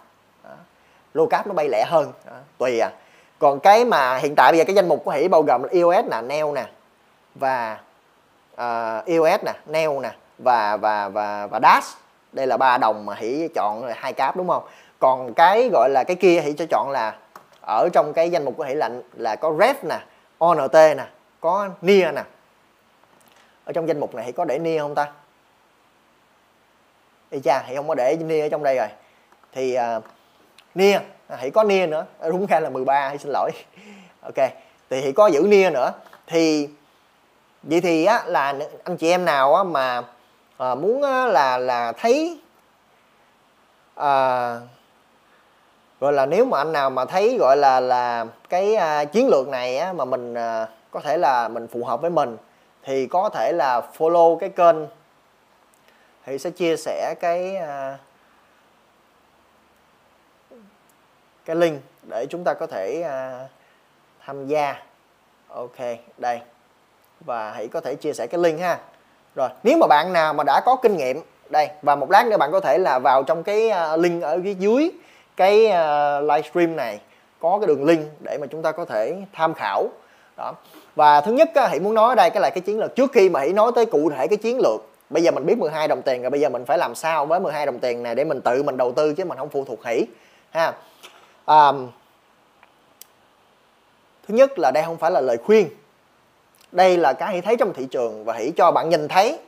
low 1.14 1.26
cáp 1.26 1.46
nó 1.46 1.54
bay 1.54 1.68
lẻ 1.68 1.84
hơn. 1.88 2.12
Đó. 2.26 2.32
tùy 2.58 2.78
à. 2.78 2.90
Còn 3.38 3.60
cái 3.60 3.84
mà 3.84 4.16
hiện 4.16 4.34
tại 4.36 4.52
bây 4.52 4.58
giờ 4.58 4.64
cái 4.64 4.74
danh 4.74 4.88
mục 4.88 5.04
của 5.04 5.10
hỷ 5.10 5.28
bao 5.28 5.42
gồm 5.42 5.62
là 5.62 5.68
EOS 5.72 6.06
nè 6.10 6.22
neo 6.22 6.52
nè 6.52 6.64
và 7.34 7.78
ờ, 8.56 8.98
uh, 8.98 9.06
EOS 9.06 9.44
nè 9.44 9.52
neo 9.66 10.00
nè 10.00 10.10
và 10.38 10.76
và 10.76 11.08
và 11.08 11.46
và 11.46 11.60
dash 11.62 12.01
đây 12.32 12.46
là 12.46 12.56
ba 12.56 12.78
đồng 12.78 13.06
mà 13.06 13.14
hỷ 13.14 13.48
chọn 13.54 13.92
hai 13.96 14.12
cáp 14.12 14.36
đúng 14.36 14.48
không? 14.48 14.62
Còn 14.98 15.34
cái 15.34 15.68
gọi 15.72 15.90
là 15.90 16.04
cái 16.04 16.16
kia 16.16 16.40
hỷ 16.40 16.52
cho 16.52 16.64
chọn 16.70 16.90
là 16.90 17.16
ở 17.66 17.88
trong 17.92 18.12
cái 18.12 18.30
danh 18.30 18.44
mục 18.44 18.56
của 18.56 18.64
hỷ 18.64 18.74
là 18.74 18.90
là 19.12 19.36
có 19.36 19.50
ref 19.50 19.74
nè 19.82 19.98
ONT 20.38 20.74
nè 20.74 21.06
có 21.40 21.68
NIA 21.82 22.12
nè. 22.12 22.22
Ở 23.64 23.72
trong 23.72 23.88
danh 23.88 24.00
mục 24.00 24.14
này 24.14 24.24
hỷ 24.24 24.32
có 24.32 24.44
để 24.44 24.58
NIA 24.58 24.80
không 24.80 24.94
ta? 24.94 25.12
Y 27.30 27.40
cha 27.40 27.64
thì 27.68 27.76
không 27.76 27.88
có 27.88 27.94
để 27.94 28.16
NIA 28.20 28.44
ở 28.44 28.48
trong 28.48 28.62
đây 28.62 28.76
rồi. 28.76 28.88
Thì 29.52 29.78
uh, 29.96 30.04
NIA 30.74 30.98
à, 31.28 31.36
à 31.36 31.48
có 31.54 31.64
NIA 31.64 31.86
nữa. 31.86 32.06
À, 32.20 32.28
đúng 32.28 32.46
ra 32.46 32.60
là 32.60 32.70
13 32.70 33.16
xin 33.16 33.32
lỗi. 33.32 33.50
Ok 34.22 34.48
thì 34.92 35.00
hỷ 35.00 35.12
có 35.12 35.26
giữ 35.26 35.42
NIA 35.48 35.70
nữa. 35.70 35.92
Thì 36.26 36.68
vậy 37.62 37.80
thì 37.80 38.04
á 38.04 38.22
là 38.26 38.54
anh 38.84 38.96
chị 38.96 39.10
em 39.10 39.24
nào 39.24 39.54
á 39.54 39.62
mà 39.62 40.02
à, 40.62 40.74
muốn 40.74 41.02
là 41.02 41.58
là 41.58 41.92
thấy 41.92 42.40
à, 43.94 44.60
gọi 46.00 46.12
là 46.12 46.26
nếu 46.26 46.44
mà 46.44 46.58
anh 46.58 46.72
nào 46.72 46.90
mà 46.90 47.04
thấy 47.04 47.36
gọi 47.40 47.56
là 47.56 47.80
là 47.80 48.26
cái 48.48 48.74
à, 48.74 49.04
chiến 49.04 49.28
lược 49.28 49.48
này 49.48 49.78
á, 49.78 49.92
mà 49.92 50.04
mình 50.04 50.34
à, 50.34 50.68
có 50.90 51.00
thể 51.00 51.18
là 51.18 51.48
mình 51.48 51.68
phù 51.68 51.84
hợp 51.84 52.00
với 52.00 52.10
mình 52.10 52.36
thì 52.82 53.06
có 53.06 53.28
thể 53.28 53.52
là 53.52 53.82
follow 53.98 54.36
cái 54.36 54.48
kênh 54.48 54.76
thì 56.24 56.38
sẽ 56.38 56.50
chia 56.50 56.76
sẻ 56.76 57.14
cái 57.20 57.56
à, 57.56 57.98
cái 61.44 61.56
link 61.56 61.82
để 62.02 62.26
chúng 62.30 62.44
ta 62.44 62.54
có 62.54 62.66
thể 62.66 63.02
à, 63.02 63.48
tham 64.26 64.46
gia. 64.46 64.82
Ok 65.48 65.78
đây. 66.18 66.40
Và 67.20 67.50
hãy 67.50 67.68
có 67.68 67.80
thể 67.80 67.94
chia 67.94 68.12
sẻ 68.12 68.26
cái 68.26 68.40
link 68.40 68.60
ha 68.60 68.78
rồi 69.34 69.48
nếu 69.62 69.78
mà 69.78 69.86
bạn 69.86 70.12
nào 70.12 70.34
mà 70.34 70.44
đã 70.44 70.60
có 70.60 70.76
kinh 70.76 70.96
nghiệm 70.96 71.20
đây 71.50 71.68
và 71.82 71.96
một 71.96 72.10
lát 72.10 72.26
nữa 72.26 72.36
bạn 72.36 72.52
có 72.52 72.60
thể 72.60 72.78
là 72.78 72.98
vào 72.98 73.22
trong 73.22 73.42
cái 73.42 73.68
à, 73.68 73.96
link 73.96 74.22
ở 74.22 74.40
phía 74.44 74.54
dưới 74.54 74.90
cái 75.36 75.66
à, 75.66 76.20
livestream 76.20 76.76
này 76.76 77.00
có 77.40 77.58
cái 77.58 77.66
đường 77.66 77.84
link 77.84 78.06
để 78.20 78.38
mà 78.40 78.46
chúng 78.46 78.62
ta 78.62 78.72
có 78.72 78.84
thể 78.84 79.16
tham 79.32 79.54
khảo. 79.54 79.88
Đó. 80.36 80.52
Và 80.94 81.20
thứ 81.20 81.32
nhất 81.32 81.50
á, 81.54 81.68
hãy 81.68 81.80
muốn 81.80 81.94
nói 81.94 82.08
ở 82.08 82.14
đây 82.14 82.30
cái 82.30 82.40
là 82.40 82.50
cái 82.50 82.60
chiến 82.60 82.78
lược 82.78 82.96
trước 82.96 83.12
khi 83.12 83.28
mà 83.28 83.40
hãy 83.40 83.52
nói 83.52 83.72
tới 83.74 83.86
cụ 83.86 84.10
thể 84.10 84.26
cái 84.26 84.36
chiến 84.36 84.58
lược. 84.58 84.80
Bây 85.10 85.22
giờ 85.22 85.30
mình 85.30 85.46
biết 85.46 85.58
12 85.58 85.88
đồng 85.88 86.02
tiền 86.02 86.22
rồi 86.22 86.30
bây 86.30 86.40
giờ 86.40 86.48
mình 86.48 86.64
phải 86.64 86.78
làm 86.78 86.94
sao 86.94 87.26
với 87.26 87.40
12 87.40 87.66
đồng 87.66 87.78
tiền 87.78 88.02
này 88.02 88.14
để 88.14 88.24
mình 88.24 88.40
tự 88.40 88.62
mình 88.62 88.76
đầu 88.76 88.92
tư 88.92 89.14
chứ 89.14 89.24
mình 89.24 89.38
không 89.38 89.48
phụ 89.48 89.64
thuộc 89.64 89.84
hỷ 89.84 90.06
ha. 90.50 90.72
À, 91.44 91.72
thứ 94.28 94.34
nhất 94.34 94.58
là 94.58 94.70
đây 94.70 94.82
không 94.86 94.96
phải 94.96 95.10
là 95.10 95.20
lời 95.20 95.36
khuyên 95.44 95.68
đây 96.72 96.96
là 96.96 97.12
cái 97.12 97.28
hãy 97.28 97.40
thấy 97.40 97.56
trong 97.56 97.72
thị 97.72 97.86
trường 97.90 98.24
và 98.24 98.32
hãy 98.34 98.52
cho 98.56 98.70
bạn 98.70 98.88
nhìn 98.88 99.08
thấy. 99.08 99.38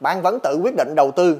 Bạn 0.00 0.22
vẫn 0.22 0.38
tự 0.42 0.60
quyết 0.62 0.74
định 0.76 0.94
đầu 0.94 1.10
tư. 1.10 1.38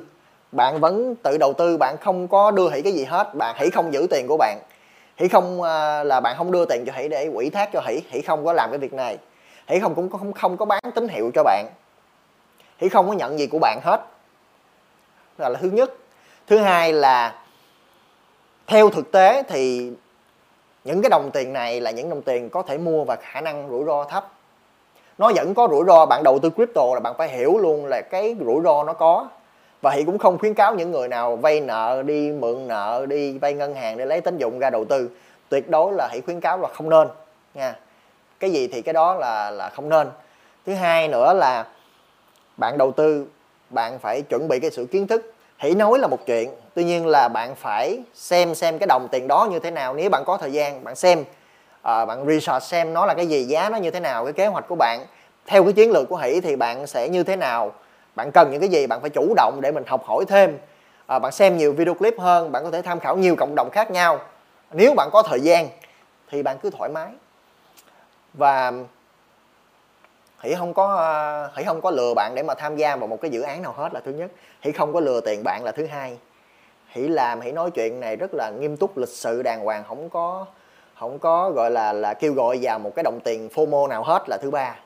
Bạn 0.53 0.81
vẫn 0.81 1.15
tự 1.23 1.37
đầu 1.39 1.53
tư, 1.53 1.77
bạn 1.77 1.97
không 2.01 2.29
có 2.29 2.51
đưa 2.51 2.71
hỷ 2.71 2.83
cái 2.83 2.93
gì 2.93 3.05
hết. 3.05 3.35
Bạn 3.35 3.57
hãy 3.59 3.71
không 3.71 3.93
giữ 3.93 4.07
tiền 4.11 4.27
của 4.29 4.37
bạn. 4.37 4.59
Hãy 5.15 5.29
không 5.29 5.63
à, 5.63 6.05
là 6.05 6.21
bạn 6.21 6.37
không 6.37 6.53
đưa 6.53 6.65
tiền 6.65 6.85
cho 6.87 6.93
hỷ 6.97 7.09
để 7.09 7.31
quỹ 7.35 7.51
thác 7.51 7.71
cho 7.73 7.81
hỷ 7.87 8.01
hãy 8.11 8.23
không 8.23 8.45
có 8.45 8.53
làm 8.53 8.71
cái 8.71 8.79
việc 8.79 8.93
này. 8.93 9.19
Hãy 9.67 9.81
không, 9.81 9.95
cũng 9.95 10.11
không 10.11 10.33
không 10.33 10.57
có 10.57 10.65
bán 10.65 10.81
tín 10.95 11.09
hiệu 11.09 11.31
cho 11.35 11.43
bạn. 11.43 11.67
Hãy 12.81 12.89
không 12.89 13.09
có 13.09 13.13
nhận 13.13 13.39
gì 13.39 13.47
của 13.47 13.59
bạn 13.59 13.81
hết. 13.85 14.01
Đó 15.39 15.49
là 15.49 15.59
thứ 15.63 15.71
nhất. 15.71 15.93
Thứ 16.47 16.59
hai 16.59 16.93
là 16.93 17.43
theo 18.67 18.91
thực 18.91 19.13
tế 19.13 19.43
thì 19.49 19.93
những 20.85 21.03
cái 21.03 21.11
đồng 21.11 21.31
tiền 21.33 21.53
này 21.53 21.81
là 21.81 21.91
những 21.91 22.11
đồng 22.11 22.23
tiền 22.23 22.51
có 22.51 22.63
thể 22.63 22.79
mua 22.79 23.05
và 23.05 23.17
khả 23.17 23.41
năng 23.41 23.69
rủi 23.71 23.85
ro 23.85 24.05
thấp 24.05 24.33
nó 25.19 25.33
vẫn 25.35 25.55
có 25.55 25.69
rủi 25.71 25.85
ro, 25.87 26.07
bạn 26.07 26.23
đầu 26.23 26.39
tư 26.39 26.51
crypto 26.51 26.83
là 26.95 27.01
bạn 27.01 27.15
phải 27.19 27.29
hiểu 27.29 27.59
luôn 27.59 27.87
là 27.87 28.03
cái 28.11 28.37
rủi 28.47 28.63
ro 28.65 28.85
nó 28.85 28.93
có. 28.93 29.29
Và 29.83 29.91
hiện 29.91 30.07
cũng 30.07 30.19
không 30.19 30.39
khuyến 30.39 30.55
cáo 30.55 30.75
những 30.75 30.91
người 30.91 31.09
nào 31.09 31.37
vay 31.37 31.61
nợ 31.61 32.03
đi, 32.07 32.33
mượn 32.33 32.69
nợ 32.69 33.07
đi, 33.09 33.39
vay 33.39 33.55
ngân 33.55 33.75
hàng 33.75 33.97
để 33.97 34.07
lấy 34.07 34.21
tín 34.21 34.39
dụng 34.39 34.59
ra 34.59 34.71
đầu 34.71 34.85
tư. 34.85 35.11
Tuyệt 35.49 35.71
đối 35.71 35.93
là 35.93 36.09
hãy 36.11 36.21
khuyến 36.21 36.41
cáo 36.41 36.59
là 36.59 36.69
không 36.69 36.91
nên, 36.91 37.09
nha. 37.55 37.77
Cái 38.41 38.51
gì 38.51 38.69
thì 38.69 38.83
cái 38.83 38.93
đó 38.93 39.15
là 39.15 39.51
là 39.51 39.69
không 39.69 39.89
nên. 39.89 40.09
Thứ 40.67 40.75
hai 40.75 41.09
nữa 41.09 41.33
là 41.33 41.67
bạn 42.57 42.79
đầu 42.79 42.93
tư, 42.93 43.27
bạn 43.71 43.99
phải 43.99 44.23
chuẩn 44.23 44.49
bị 44.49 44.61
cái 44.61 44.71
sự 44.71 44.87
kiến 44.87 45.07
thức. 45.07 45.33
Hãy 45.57 45.75
nói 45.75 45.99
là 45.99 46.09
một 46.09 46.27
chuyện, 46.27 46.51
tuy 46.75 46.85
nhiên 46.85 47.07
là 47.07 47.29
bạn 47.29 47.55
phải 47.55 47.99
xem 48.15 48.55
xem 48.55 48.79
cái 48.79 48.87
đồng 48.87 49.09
tiền 49.11 49.29
đó 49.29 49.49
như 49.51 49.59
thế 49.59 49.71
nào. 49.71 49.95
Nếu 49.95 50.11
bạn 50.11 50.23
có 50.27 50.37
thời 50.37 50.53
gian, 50.53 50.85
bạn 50.85 50.95
xem 50.95 51.25
à, 51.87 52.05
bạn 52.05 52.27
research 52.27 52.63
xem 52.63 52.95
nó 52.95 53.07
là 53.07 53.15
cái 53.15 53.27
gì 53.27 53.45
giá 53.45 53.69
nó 53.69 53.77
như 53.77 53.91
thế 53.91 54.01
nào 54.01 54.25
cái 54.25 54.33
kế 54.33 54.47
hoạch 54.47 54.69
của 54.69 54.75
bạn. 54.75 55.07
Theo 55.47 55.65
cái 55.65 55.73
chiến 55.73 55.91
lược 55.91 56.09
của 56.09 56.17
hỷ 56.17 56.41
thì 56.41 56.57
bạn 56.57 56.87
sẽ 56.87 57.09
như 57.09 57.23
thế 57.23 57.37
nào? 57.37 57.73
Bạn 58.15 58.31
cần 58.33 58.51
những 58.51 58.61
cái 58.61 58.69
gì? 58.69 58.87
Bạn 58.87 59.01
phải 59.01 59.11
chủ 59.11 59.35
động 59.37 59.59
để 59.63 59.73
mình 59.73 59.85
học 59.87 60.05
hỏi 60.05 60.25
thêm. 60.29 60.59
À, 61.07 61.19
bạn 61.19 61.33
xem 61.33 61.57
nhiều 61.57 61.73
video 61.73 61.95
clip 61.95 62.15
hơn 62.19 62.53
bạn 62.53 62.65
có 62.65 62.71
thể 62.71 62.83
tham 62.83 63.01
khảo 63.01 63.17
nhiều 63.17 63.37
cộng 63.37 63.55
đồng 63.55 63.71
khác 63.71 63.91
nhau. 63.91 64.21
Nếu 64.73 64.95
bạn 64.95 65.09
có 65.13 65.23
thời 65.23 65.41
gian 65.41 65.69
thì 66.31 66.43
bạn 66.43 66.59
cứ 66.59 66.71
thoải 66.71 66.91
mái. 66.91 67.09
Và 68.35 68.73
hỷ 70.41 70.55
không 70.55 70.75
có 70.75 70.95
ờ, 70.95 71.51
hỷ 71.57 71.65
không 71.65 71.81
có 71.81 71.91
lừa 71.91 72.15
bạn 72.15 72.35
để 72.35 72.43
mà 72.43 72.55
tham 72.55 72.77
gia 72.77 72.97
vào 72.97 73.07
một 73.07 73.21
cái 73.21 73.31
dự 73.31 73.41
án 73.41 73.63
nào 73.63 73.73
hết 73.73 73.95
là 73.95 74.01
thứ 74.05 74.13
nhất. 74.13 74.31
Hỷ 74.63 74.73
không 74.73 74.93
có 74.93 75.01
lừa 75.01 75.21
tiền 75.21 75.45
bạn 75.45 75.65
là 75.65 75.73
thứ 75.73 75.87
hai. 75.87 76.19
Hỷ 76.89 77.09
làm 77.09 77.41
hỷ 77.41 77.53
nói 77.53 77.71
chuyện 77.71 78.01
này 78.01 78.17
rất 78.17 78.35
là 78.35 78.51
nghiêm 78.51 78.77
túc 78.77 78.99
lịch 78.99 79.09
sự 79.09 79.43
đàng 79.43 79.65
hoàng 79.65 79.85
không 79.89 80.11
có 80.11 80.47
không 81.01 81.19
có 81.19 81.51
gọi 81.51 81.71
là 81.71 81.93
là 81.93 82.15
kêu 82.15 82.33
gọi 82.33 82.59
vào 82.63 82.79
một 82.79 82.93
cái 82.97 83.03
đồng 83.03 83.21
tiền 83.25 83.49
FOMO 83.55 83.89
nào 83.89 84.03
hết 84.03 84.23
là 84.29 84.39
thứ 84.43 84.51
ba. 84.51 84.77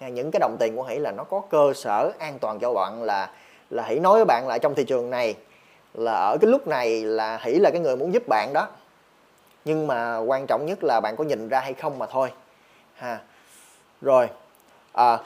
Những 0.00 0.30
cái 0.30 0.40
đồng 0.40 0.56
tiền 0.60 0.76
của 0.76 0.82
hãy 0.82 1.00
là 1.00 1.12
nó 1.12 1.24
có 1.24 1.42
cơ 1.50 1.72
sở 1.74 2.12
an 2.18 2.38
toàn 2.38 2.58
cho 2.58 2.72
bạn 2.72 3.02
là 3.02 3.30
là 3.70 3.82
hãy 3.82 3.98
nói 3.98 4.14
với 4.14 4.24
bạn 4.24 4.46
là 4.48 4.58
trong 4.58 4.74
thị 4.74 4.84
trường 4.84 5.10
này 5.10 5.34
là 5.94 6.12
ở 6.12 6.36
cái 6.40 6.50
lúc 6.50 6.66
này 6.66 7.04
là 7.04 7.36
hãy 7.36 7.52
là 7.52 7.70
cái 7.70 7.80
người 7.80 7.96
muốn 7.96 8.14
giúp 8.14 8.22
bạn 8.28 8.52
đó. 8.52 8.68
Nhưng 9.64 9.86
mà 9.86 10.18
quan 10.18 10.46
trọng 10.46 10.66
nhất 10.66 10.78
là 10.84 11.00
bạn 11.00 11.16
có 11.16 11.24
nhìn 11.24 11.48
ra 11.48 11.60
hay 11.60 11.74
không 11.74 11.98
mà 11.98 12.06
thôi 12.06 12.32
ha. 12.94 13.18
Rồi 14.00 14.28
à, 14.92 15.18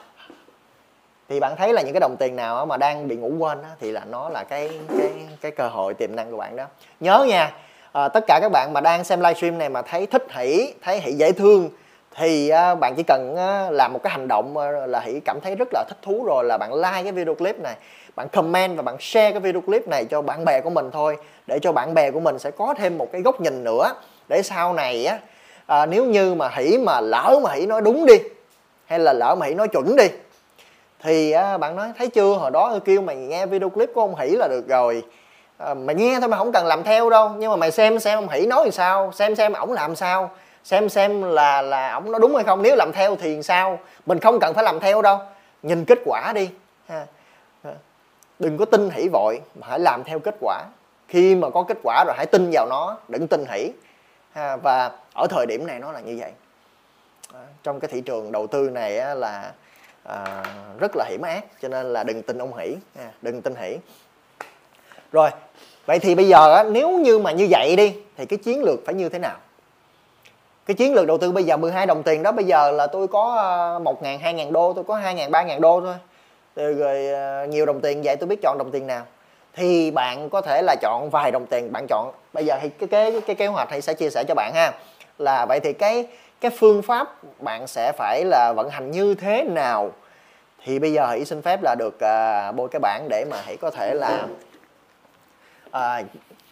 thì 1.28 1.40
bạn 1.40 1.56
thấy 1.56 1.72
là 1.72 1.82
những 1.82 1.92
cái 1.92 2.00
đồng 2.00 2.16
tiền 2.18 2.36
nào 2.36 2.66
mà 2.66 2.76
đang 2.76 3.08
bị 3.08 3.16
ngủ 3.16 3.32
quên 3.38 3.62
đó, 3.62 3.68
thì 3.80 3.92
là 3.92 4.04
nó 4.04 4.28
là 4.28 4.44
cái 4.44 4.80
cái 4.98 5.12
cái 5.40 5.52
cơ 5.52 5.68
hội 5.68 5.94
tiềm 5.94 6.16
năng 6.16 6.30
của 6.30 6.36
bạn 6.36 6.56
đó. 6.56 6.64
Nhớ 7.00 7.26
nha 7.28 7.52
à, 8.04 8.08
tất 8.08 8.26
cả 8.26 8.38
các 8.42 8.48
bạn 8.52 8.72
mà 8.72 8.80
đang 8.80 9.04
xem 9.04 9.20
livestream 9.20 9.58
này 9.58 9.68
mà 9.68 9.82
thấy 9.82 10.06
thích 10.06 10.26
hỷ 10.30 10.72
thấy 10.82 11.00
hỷ 11.00 11.12
dễ 11.12 11.32
thương 11.32 11.70
thì 12.16 12.48
à, 12.48 12.74
bạn 12.74 12.94
chỉ 12.96 13.02
cần 13.02 13.36
à, 13.36 13.70
làm 13.70 13.92
một 13.92 14.02
cái 14.02 14.10
hành 14.10 14.28
động 14.28 14.56
à, 14.56 14.70
là 14.70 15.00
hỷ 15.00 15.20
cảm 15.24 15.40
thấy 15.40 15.54
rất 15.54 15.68
là 15.72 15.84
thích 15.88 15.98
thú 16.02 16.24
rồi 16.24 16.44
là 16.44 16.58
bạn 16.58 16.74
like 16.74 17.02
cái 17.02 17.12
video 17.12 17.34
clip 17.34 17.60
này 17.60 17.74
bạn 18.16 18.28
comment 18.28 18.76
và 18.76 18.82
bạn 18.82 18.96
share 19.00 19.30
cái 19.30 19.40
video 19.40 19.60
clip 19.60 19.88
này 19.88 20.04
cho 20.04 20.22
bạn 20.22 20.44
bè 20.44 20.60
của 20.60 20.70
mình 20.70 20.90
thôi 20.92 21.16
để 21.46 21.58
cho 21.58 21.72
bạn 21.72 21.94
bè 21.94 22.10
của 22.10 22.20
mình 22.20 22.38
sẽ 22.38 22.50
có 22.50 22.74
thêm 22.78 22.98
một 22.98 23.12
cái 23.12 23.22
góc 23.22 23.40
nhìn 23.40 23.64
nữa 23.64 23.94
để 24.28 24.42
sau 24.42 24.72
này 24.72 25.06
á 25.06 25.18
à, 25.66 25.86
nếu 25.86 26.04
như 26.04 26.34
mà 26.34 26.48
hỷ 26.48 26.78
mà 26.78 27.00
lỡ 27.00 27.40
mà 27.42 27.52
hỷ 27.52 27.66
nói 27.66 27.80
đúng 27.80 28.06
đi 28.06 28.18
hay 28.86 28.98
là 28.98 29.12
lỡ 29.12 29.34
mà 29.38 29.46
hỷ 29.46 29.54
nói 29.54 29.68
chuẩn 29.68 29.96
đi 29.96 30.08
thì 31.02 31.30
à, 31.30 31.58
bạn 31.58 31.76
nói 31.76 31.92
thấy 31.98 32.08
chưa? 32.08 32.34
Hồi 32.34 32.50
đó 32.50 32.78
kêu 32.84 33.00
mày 33.00 33.16
nghe 33.16 33.46
video 33.46 33.68
clip 33.68 33.90
của 33.94 34.00
ông 34.00 34.14
hỷ 34.14 34.28
là 34.30 34.48
được 34.48 34.68
rồi. 34.68 35.02
Ờ, 35.58 35.70
à, 35.70 35.74
mày 35.74 35.96
nghe 35.96 36.20
thôi 36.20 36.28
mà 36.28 36.36
không 36.36 36.52
cần 36.52 36.66
làm 36.66 36.82
theo 36.82 37.10
đâu. 37.10 37.30
Nhưng 37.38 37.50
mà 37.50 37.56
mày 37.56 37.70
xem 37.70 37.98
xem 37.98 38.18
ông 38.18 38.28
hỉ 38.28 38.46
nói 38.46 38.62
thì 38.64 38.70
sao 38.70 39.12
xem 39.12 39.36
xem 39.36 39.52
ổng 39.52 39.72
làm 39.72 39.96
sao 39.96 40.30
xem 40.64 40.88
xem 40.88 41.22
là 41.22 41.62
là 41.62 41.92
ổng 41.92 42.12
nói 42.12 42.20
đúng 42.20 42.34
hay 42.34 42.44
không. 42.44 42.62
Nếu 42.62 42.76
làm 42.76 42.92
theo 42.92 43.16
thì 43.16 43.42
sao? 43.42 43.78
Mình 44.06 44.20
không 44.20 44.40
cần 44.40 44.54
phải 44.54 44.64
làm 44.64 44.80
theo 44.80 45.02
đâu. 45.02 45.18
Nhìn 45.62 45.84
kết 45.84 45.98
quả 46.04 46.32
đi. 46.34 46.50
Ha. 46.88 47.06
Ờ, 47.62 47.74
đừng 48.38 48.58
có 48.58 48.64
tin 48.64 48.90
hỉ 48.90 49.08
vội 49.08 49.40
mà 49.54 49.66
hãy 49.70 49.78
làm 49.78 50.04
theo 50.04 50.18
kết 50.18 50.34
quả. 50.40 50.64
Khi 51.08 51.34
mà 51.34 51.50
có 51.50 51.62
kết 51.68 51.78
quả 51.82 52.04
rồi 52.06 52.14
hãy 52.16 52.26
tin 52.26 52.50
vào 52.52 52.66
nó 52.70 52.96
đừng 53.08 53.28
tin 53.28 53.44
hỉ 53.50 53.72
ha, 54.32 54.56
và 54.56 54.90
ở 55.14 55.26
thời 55.30 55.46
điểm 55.46 55.66
này 55.66 55.78
nó 55.80 55.92
là 55.92 56.00
như 56.00 56.16
vậy. 56.18 56.32
À, 57.34 57.40
trong 57.62 57.80
cái 57.80 57.88
thị 57.88 58.00
trường 58.00 58.32
đầu 58.32 58.46
tư 58.46 58.70
này 58.70 58.98
á, 58.98 59.14
là 59.14 59.52
à, 60.04 60.44
rất 60.80 60.96
là 60.96 61.04
hiểm 61.08 61.22
ác 61.22 61.44
cho 61.62 61.68
nên 61.68 61.92
là 61.92 62.04
đừng 62.04 62.22
tin 62.22 62.38
ông 62.38 62.56
hỉ 62.56 62.76
ha, 62.96 63.10
đừng 63.22 63.42
tin 63.42 63.54
hỉ 63.54 63.78
rồi 65.12 65.30
vậy 65.88 65.98
thì 65.98 66.14
bây 66.14 66.28
giờ 66.28 66.64
nếu 66.70 66.90
như 66.90 67.18
mà 67.18 67.32
như 67.32 67.46
vậy 67.50 67.76
đi 67.76 67.94
thì 68.16 68.26
cái 68.26 68.38
chiến 68.38 68.62
lược 68.62 68.78
phải 68.86 68.94
như 68.94 69.08
thế 69.08 69.18
nào? 69.18 69.36
Cái 70.66 70.74
chiến 70.74 70.94
lược 70.94 71.06
đầu 71.06 71.18
tư 71.18 71.32
bây 71.32 71.44
giờ 71.44 71.56
12 71.56 71.86
đồng 71.86 72.02
tiền 72.02 72.22
đó 72.22 72.32
bây 72.32 72.44
giờ 72.44 72.70
là 72.70 72.86
tôi 72.86 73.08
có 73.08 73.34
ờ, 73.36 73.78
1 73.78 74.02
ngàn, 74.02 74.18
2 74.18 74.34
ngàn 74.34 74.52
đô, 74.52 74.72
tôi 74.72 74.84
có 74.84 74.94
2 74.94 75.14
ngàn, 75.14 75.30
3 75.30 75.42
ngàn 75.42 75.60
đô 75.60 75.80
thôi. 75.80 75.94
Rồi 76.74 77.08
ờ, 77.08 77.46
nhiều 77.46 77.66
đồng 77.66 77.80
tiền 77.80 78.02
vậy 78.04 78.16
tôi 78.16 78.26
biết 78.26 78.38
chọn 78.42 78.58
đồng 78.58 78.70
tiền 78.70 78.86
nào. 78.86 79.04
Thì 79.54 79.90
bạn 79.90 80.30
có 80.30 80.40
thể 80.40 80.62
là 80.62 80.76
chọn 80.82 81.10
vài 81.10 81.30
đồng 81.30 81.46
tiền 81.46 81.72
bạn 81.72 81.86
chọn. 81.88 82.12
Bây 82.32 82.46
giờ 82.46 82.58
thì 82.62 82.68
cái 82.68 82.88
cái 82.88 83.20
cái 83.26 83.36
kế 83.36 83.46
hoạch 83.46 83.70
hay 83.70 83.80
sẽ 83.80 83.94
chia 83.94 84.10
sẻ 84.10 84.24
cho 84.28 84.34
bạn 84.34 84.52
ha. 84.54 84.72
Là 85.18 85.46
vậy 85.46 85.60
thì 85.60 85.72
cái 85.72 86.06
cái 86.40 86.50
phương 86.58 86.82
pháp 86.82 87.08
bạn 87.40 87.66
sẽ 87.66 87.92
phải 87.98 88.24
là 88.24 88.52
vận 88.56 88.70
hành 88.70 88.90
như 88.90 89.14
thế 89.14 89.42
nào? 89.42 89.90
Thì 90.64 90.78
bây 90.78 90.92
giờ 90.92 91.06
hãy 91.06 91.24
xin 91.24 91.42
phép 91.42 91.60
là 91.62 91.74
được 91.78 91.94
uh, 91.94 92.56
bôi 92.56 92.68
cái 92.68 92.80
bảng 92.80 93.06
để 93.08 93.24
mà 93.30 93.42
hãy 93.44 93.56
có 93.56 93.70
thể 93.70 93.94
là 93.94 94.26
à, 95.70 96.02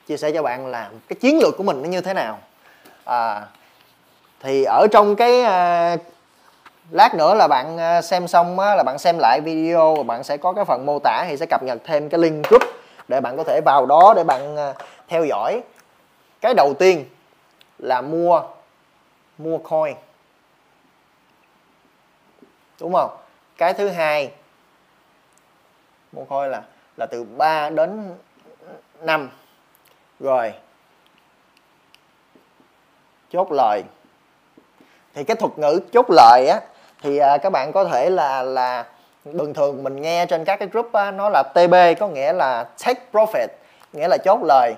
chia 0.06 0.16
sẻ 0.16 0.30
cho 0.32 0.42
bạn 0.42 0.66
là 0.66 0.90
cái 1.08 1.16
chiến 1.20 1.38
lược 1.38 1.56
của 1.56 1.62
mình 1.62 1.82
nó 1.82 1.88
như 1.88 2.00
thế 2.00 2.14
nào. 2.14 2.38
À, 3.04 3.42
thì 4.40 4.64
ở 4.64 4.86
trong 4.92 5.16
cái 5.16 5.42
à, 5.42 5.96
lát 6.90 7.14
nữa 7.14 7.34
là 7.34 7.48
bạn 7.48 7.78
à, 7.78 8.02
xem 8.02 8.28
xong 8.28 8.58
á, 8.58 8.74
là 8.74 8.82
bạn 8.82 8.98
xem 8.98 9.18
lại 9.18 9.40
video 9.44 9.94
và 9.94 10.02
bạn 10.02 10.24
sẽ 10.24 10.36
có 10.36 10.52
cái 10.52 10.64
phần 10.64 10.86
mô 10.86 10.98
tả 10.98 11.24
thì 11.28 11.36
sẽ 11.36 11.46
cập 11.46 11.62
nhật 11.62 11.78
thêm 11.84 12.08
cái 12.08 12.20
link 12.20 12.48
group 12.48 12.62
để 13.08 13.20
bạn 13.20 13.36
có 13.36 13.44
thể 13.44 13.60
vào 13.64 13.86
đó 13.86 14.12
để 14.16 14.24
bạn 14.24 14.56
à, 14.56 14.74
theo 15.08 15.24
dõi. 15.24 15.62
Cái 16.40 16.54
đầu 16.54 16.74
tiên 16.74 17.04
là 17.78 18.00
mua 18.00 18.42
mua 19.38 19.58
coin. 19.58 19.96
Đúng 22.80 22.92
không? 22.92 23.16
Cái 23.56 23.74
thứ 23.74 23.88
hai 23.88 24.30
mua 26.12 26.24
coin 26.24 26.50
là 26.50 26.62
là 26.96 27.06
từ 27.06 27.24
3 27.24 27.70
đến 27.70 28.14
5 29.06 29.30
rồi. 30.20 30.52
Chốt 33.30 33.52
lời. 33.52 33.82
Thì 35.14 35.24
cái 35.24 35.36
thuật 35.36 35.58
ngữ 35.58 35.80
chốt 35.92 36.06
lời 36.10 36.46
á 36.48 36.60
thì 37.02 37.18
à, 37.18 37.38
các 37.38 37.50
bạn 37.50 37.72
có 37.72 37.84
thể 37.84 38.10
là 38.10 38.42
là 38.42 38.84
bình 39.24 39.54
thường 39.54 39.84
mình 39.84 40.02
nghe 40.02 40.26
trên 40.26 40.44
các 40.44 40.56
cái 40.56 40.68
group 40.68 40.92
á, 40.92 41.10
nó 41.10 41.28
là 41.28 41.42
TB 41.54 41.74
có 42.00 42.08
nghĩa 42.08 42.32
là 42.32 42.64
take 42.84 43.00
profit 43.12 43.48
nghĩa 43.92 44.08
là 44.08 44.18
chốt 44.24 44.40
lời. 44.42 44.74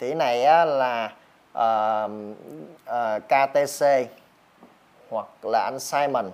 Thì 0.00 0.08
cái 0.08 0.14
này 0.14 0.44
á, 0.44 0.64
là 0.64 1.12
à, 1.52 1.62
à, 1.64 2.04
uh, 2.04 3.16
uh, 3.16 3.22
KTC 3.28 3.84
hoặc 5.10 5.26
là 5.42 5.62
anh 5.64 5.80
Simon. 5.80 6.30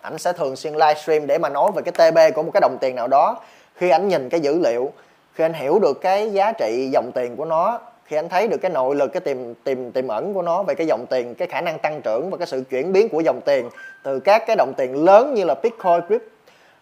Ảnh 0.00 0.18
sẽ 0.18 0.32
thường 0.32 0.56
xuyên 0.56 0.72
livestream 0.72 1.26
để 1.26 1.38
mà 1.38 1.48
nói 1.48 1.70
về 1.74 1.82
cái 1.82 2.10
TB 2.10 2.34
của 2.34 2.42
một 2.42 2.50
cái 2.54 2.60
đồng 2.60 2.78
tiền 2.80 2.94
nào 2.94 3.08
đó 3.08 3.40
khi 3.78 3.90
anh 3.90 4.08
nhìn 4.08 4.28
cái 4.28 4.40
dữ 4.40 4.58
liệu 4.58 4.92
khi 5.34 5.44
anh 5.44 5.52
hiểu 5.52 5.78
được 5.78 6.00
cái 6.00 6.32
giá 6.32 6.52
trị 6.52 6.88
dòng 6.92 7.12
tiền 7.14 7.36
của 7.36 7.44
nó 7.44 7.80
khi 8.04 8.16
anh 8.16 8.28
thấy 8.28 8.48
được 8.48 8.56
cái 8.56 8.70
nội 8.70 8.94
lực 8.96 9.12
cái 9.12 9.20
tiềm 9.20 9.54
tiềm 9.64 9.92
tiềm 9.92 10.08
ẩn 10.08 10.34
của 10.34 10.42
nó 10.42 10.62
về 10.62 10.74
cái 10.74 10.86
dòng 10.86 11.06
tiền 11.10 11.34
cái 11.34 11.48
khả 11.48 11.60
năng 11.60 11.78
tăng 11.78 12.02
trưởng 12.02 12.30
và 12.30 12.36
cái 12.36 12.46
sự 12.46 12.62
chuyển 12.70 12.92
biến 12.92 13.08
của 13.08 13.20
dòng 13.20 13.40
tiền 13.40 13.68
từ 14.02 14.20
các 14.20 14.42
cái 14.46 14.56
đồng 14.56 14.72
tiền 14.76 15.04
lớn 15.04 15.34
như 15.34 15.44
là 15.44 15.54
Bitcoin, 15.62 16.00
Crypto, 16.06 16.26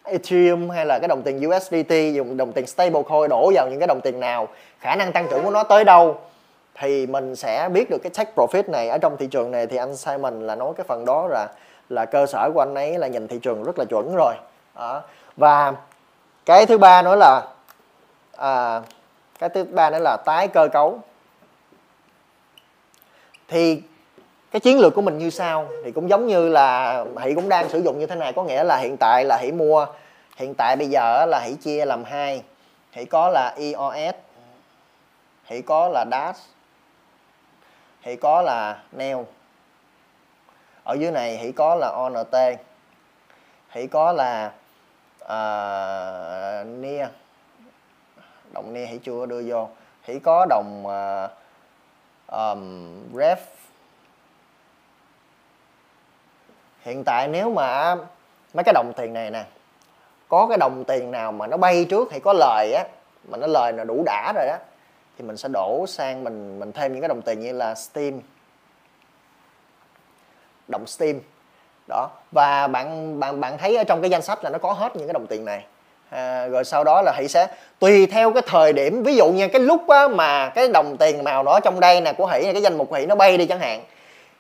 Ethereum 0.04 0.70
hay 0.70 0.86
là 0.86 0.98
cái 0.98 1.08
đồng 1.08 1.22
tiền 1.22 1.48
USDT 1.48 1.92
dùng 2.14 2.36
đồng 2.36 2.52
tiền 2.52 2.66
stablecoin 2.66 3.28
đổ 3.28 3.52
vào 3.54 3.68
những 3.70 3.78
cái 3.78 3.86
đồng 3.86 4.00
tiền 4.00 4.20
nào 4.20 4.48
khả 4.80 4.96
năng 4.96 5.12
tăng 5.12 5.26
trưởng 5.30 5.44
của 5.44 5.50
nó 5.50 5.62
tới 5.62 5.84
đâu 5.84 6.16
thì 6.80 7.06
mình 7.06 7.36
sẽ 7.36 7.68
biết 7.72 7.90
được 7.90 7.98
cái 8.02 8.10
take 8.14 8.32
profit 8.36 8.70
này 8.70 8.88
ở 8.88 8.98
trong 8.98 9.16
thị 9.16 9.26
trường 9.26 9.50
này 9.50 9.66
thì 9.66 9.76
anh 9.76 9.96
Simon 9.96 10.46
là 10.46 10.54
nói 10.54 10.72
cái 10.76 10.84
phần 10.88 11.04
đó 11.04 11.28
là 11.30 11.48
là 11.88 12.04
cơ 12.04 12.26
sở 12.26 12.50
của 12.54 12.60
anh 12.60 12.74
ấy 12.74 12.98
là 12.98 13.06
nhìn 13.06 13.28
thị 13.28 13.38
trường 13.42 13.64
rất 13.64 13.78
là 13.78 13.84
chuẩn 13.84 14.14
rồi 14.16 14.34
đó. 14.76 15.02
và 15.36 15.72
cái 16.46 16.66
thứ 16.66 16.78
ba 16.78 17.02
nữa 17.02 17.16
là 17.16 17.42
à, 18.36 18.82
cái 19.38 19.48
thứ 19.48 19.64
ba 19.64 19.90
nữa 19.90 19.98
là 19.98 20.16
tái 20.16 20.48
cơ 20.48 20.68
cấu. 20.72 21.00
Thì 23.48 23.82
cái 24.50 24.60
chiến 24.60 24.78
lược 24.78 24.94
của 24.94 25.02
mình 25.02 25.18
như 25.18 25.30
sau 25.30 25.68
thì 25.84 25.92
cũng 25.92 26.10
giống 26.10 26.26
như 26.26 26.48
là 26.48 27.04
hỷ 27.20 27.34
cũng 27.34 27.48
đang 27.48 27.68
sử 27.68 27.78
dụng 27.78 27.98
như 27.98 28.06
thế 28.06 28.14
này 28.14 28.32
có 28.32 28.44
nghĩa 28.44 28.64
là 28.64 28.76
hiện 28.76 28.96
tại 28.96 29.24
là 29.24 29.36
hỷ 29.36 29.52
mua 29.52 29.86
hiện 30.36 30.54
tại 30.54 30.76
bây 30.76 30.88
giờ 30.88 31.26
là 31.26 31.40
hỷ 31.44 31.54
chia 31.54 31.84
làm 31.84 32.04
hai. 32.04 32.42
Hỷ 32.92 33.04
có 33.04 33.28
là 33.28 33.54
EOS 33.56 34.14
hỷ 35.44 35.62
có 35.62 35.88
là 35.88 36.04
DAS 36.10 36.36
hỷ 38.02 38.16
có 38.16 38.42
là 38.42 38.78
NEO. 38.92 39.26
Ở 40.84 40.94
dưới 40.94 41.10
này 41.10 41.36
hỷ 41.36 41.52
có 41.52 41.74
là 41.74 41.88
ONT 41.88 42.60
hỷ 43.70 43.86
có 43.86 44.12
là 44.12 44.52
à, 45.28 46.64
NIA. 46.64 47.08
Đồng 48.52 48.74
NIA 48.74 48.86
hãy 48.86 48.98
chưa 49.02 49.26
đưa 49.26 49.42
vô. 49.46 49.68
Hãy 50.02 50.20
có 50.24 50.46
đồng 50.50 50.86
uh, 50.86 51.30
um, 52.26 52.92
ref. 53.12 53.36
Hiện 56.82 57.02
tại 57.06 57.28
nếu 57.28 57.50
mà 57.50 57.94
mấy 58.54 58.64
cái 58.64 58.72
đồng 58.72 58.92
tiền 58.96 59.12
này 59.12 59.30
nè 59.30 59.44
có 60.28 60.46
cái 60.48 60.58
đồng 60.58 60.84
tiền 60.84 61.10
nào 61.10 61.32
mà 61.32 61.46
nó 61.46 61.56
bay 61.56 61.86
trước 61.90 62.10
hay 62.10 62.20
có 62.20 62.32
lời 62.32 62.72
á 62.72 62.84
mà 63.28 63.38
nó 63.38 63.46
lời 63.46 63.72
là 63.72 63.84
đủ 63.84 64.02
đã 64.06 64.32
rồi 64.36 64.46
đó 64.46 64.56
thì 65.18 65.24
mình 65.24 65.36
sẽ 65.36 65.48
đổ 65.52 65.84
sang 65.88 66.24
mình 66.24 66.58
mình 66.58 66.72
thêm 66.72 66.92
những 66.92 67.00
cái 67.00 67.08
đồng 67.08 67.22
tiền 67.22 67.40
như 67.40 67.52
là 67.52 67.74
steam. 67.74 68.20
Đồng 70.68 70.86
steam. 70.86 71.20
Đó 71.88 72.10
và 72.36 72.66
bạn 72.66 73.20
bạn 73.20 73.40
bạn 73.40 73.58
thấy 73.58 73.76
ở 73.76 73.84
trong 73.84 74.00
cái 74.00 74.10
danh 74.10 74.22
sách 74.22 74.44
là 74.44 74.50
nó 74.50 74.58
có 74.58 74.72
hết 74.72 74.96
những 74.96 75.06
cái 75.06 75.12
đồng 75.12 75.26
tiền 75.26 75.44
này. 75.44 75.64
À, 76.10 76.46
rồi 76.46 76.64
sau 76.64 76.84
đó 76.84 77.02
là 77.02 77.12
hãy 77.14 77.28
sẽ 77.28 77.46
tùy 77.78 78.06
theo 78.06 78.32
cái 78.32 78.42
thời 78.46 78.72
điểm 78.72 79.02
ví 79.02 79.16
dụ 79.16 79.28
như 79.28 79.48
cái 79.48 79.62
lúc 79.62 79.88
á, 79.88 80.08
mà 80.08 80.48
cái 80.48 80.68
đồng 80.68 80.96
tiền 80.96 81.24
nào 81.24 81.42
đó 81.42 81.60
trong 81.60 81.80
đây 81.80 82.00
nè 82.00 82.12
của 82.12 82.26
hỷ 82.26 82.52
cái 82.52 82.62
danh 82.62 82.78
mục 82.78 82.94
hỷ 82.94 83.06
nó 83.06 83.14
bay 83.14 83.38
đi 83.38 83.46
chẳng 83.46 83.60
hạn 83.60 83.84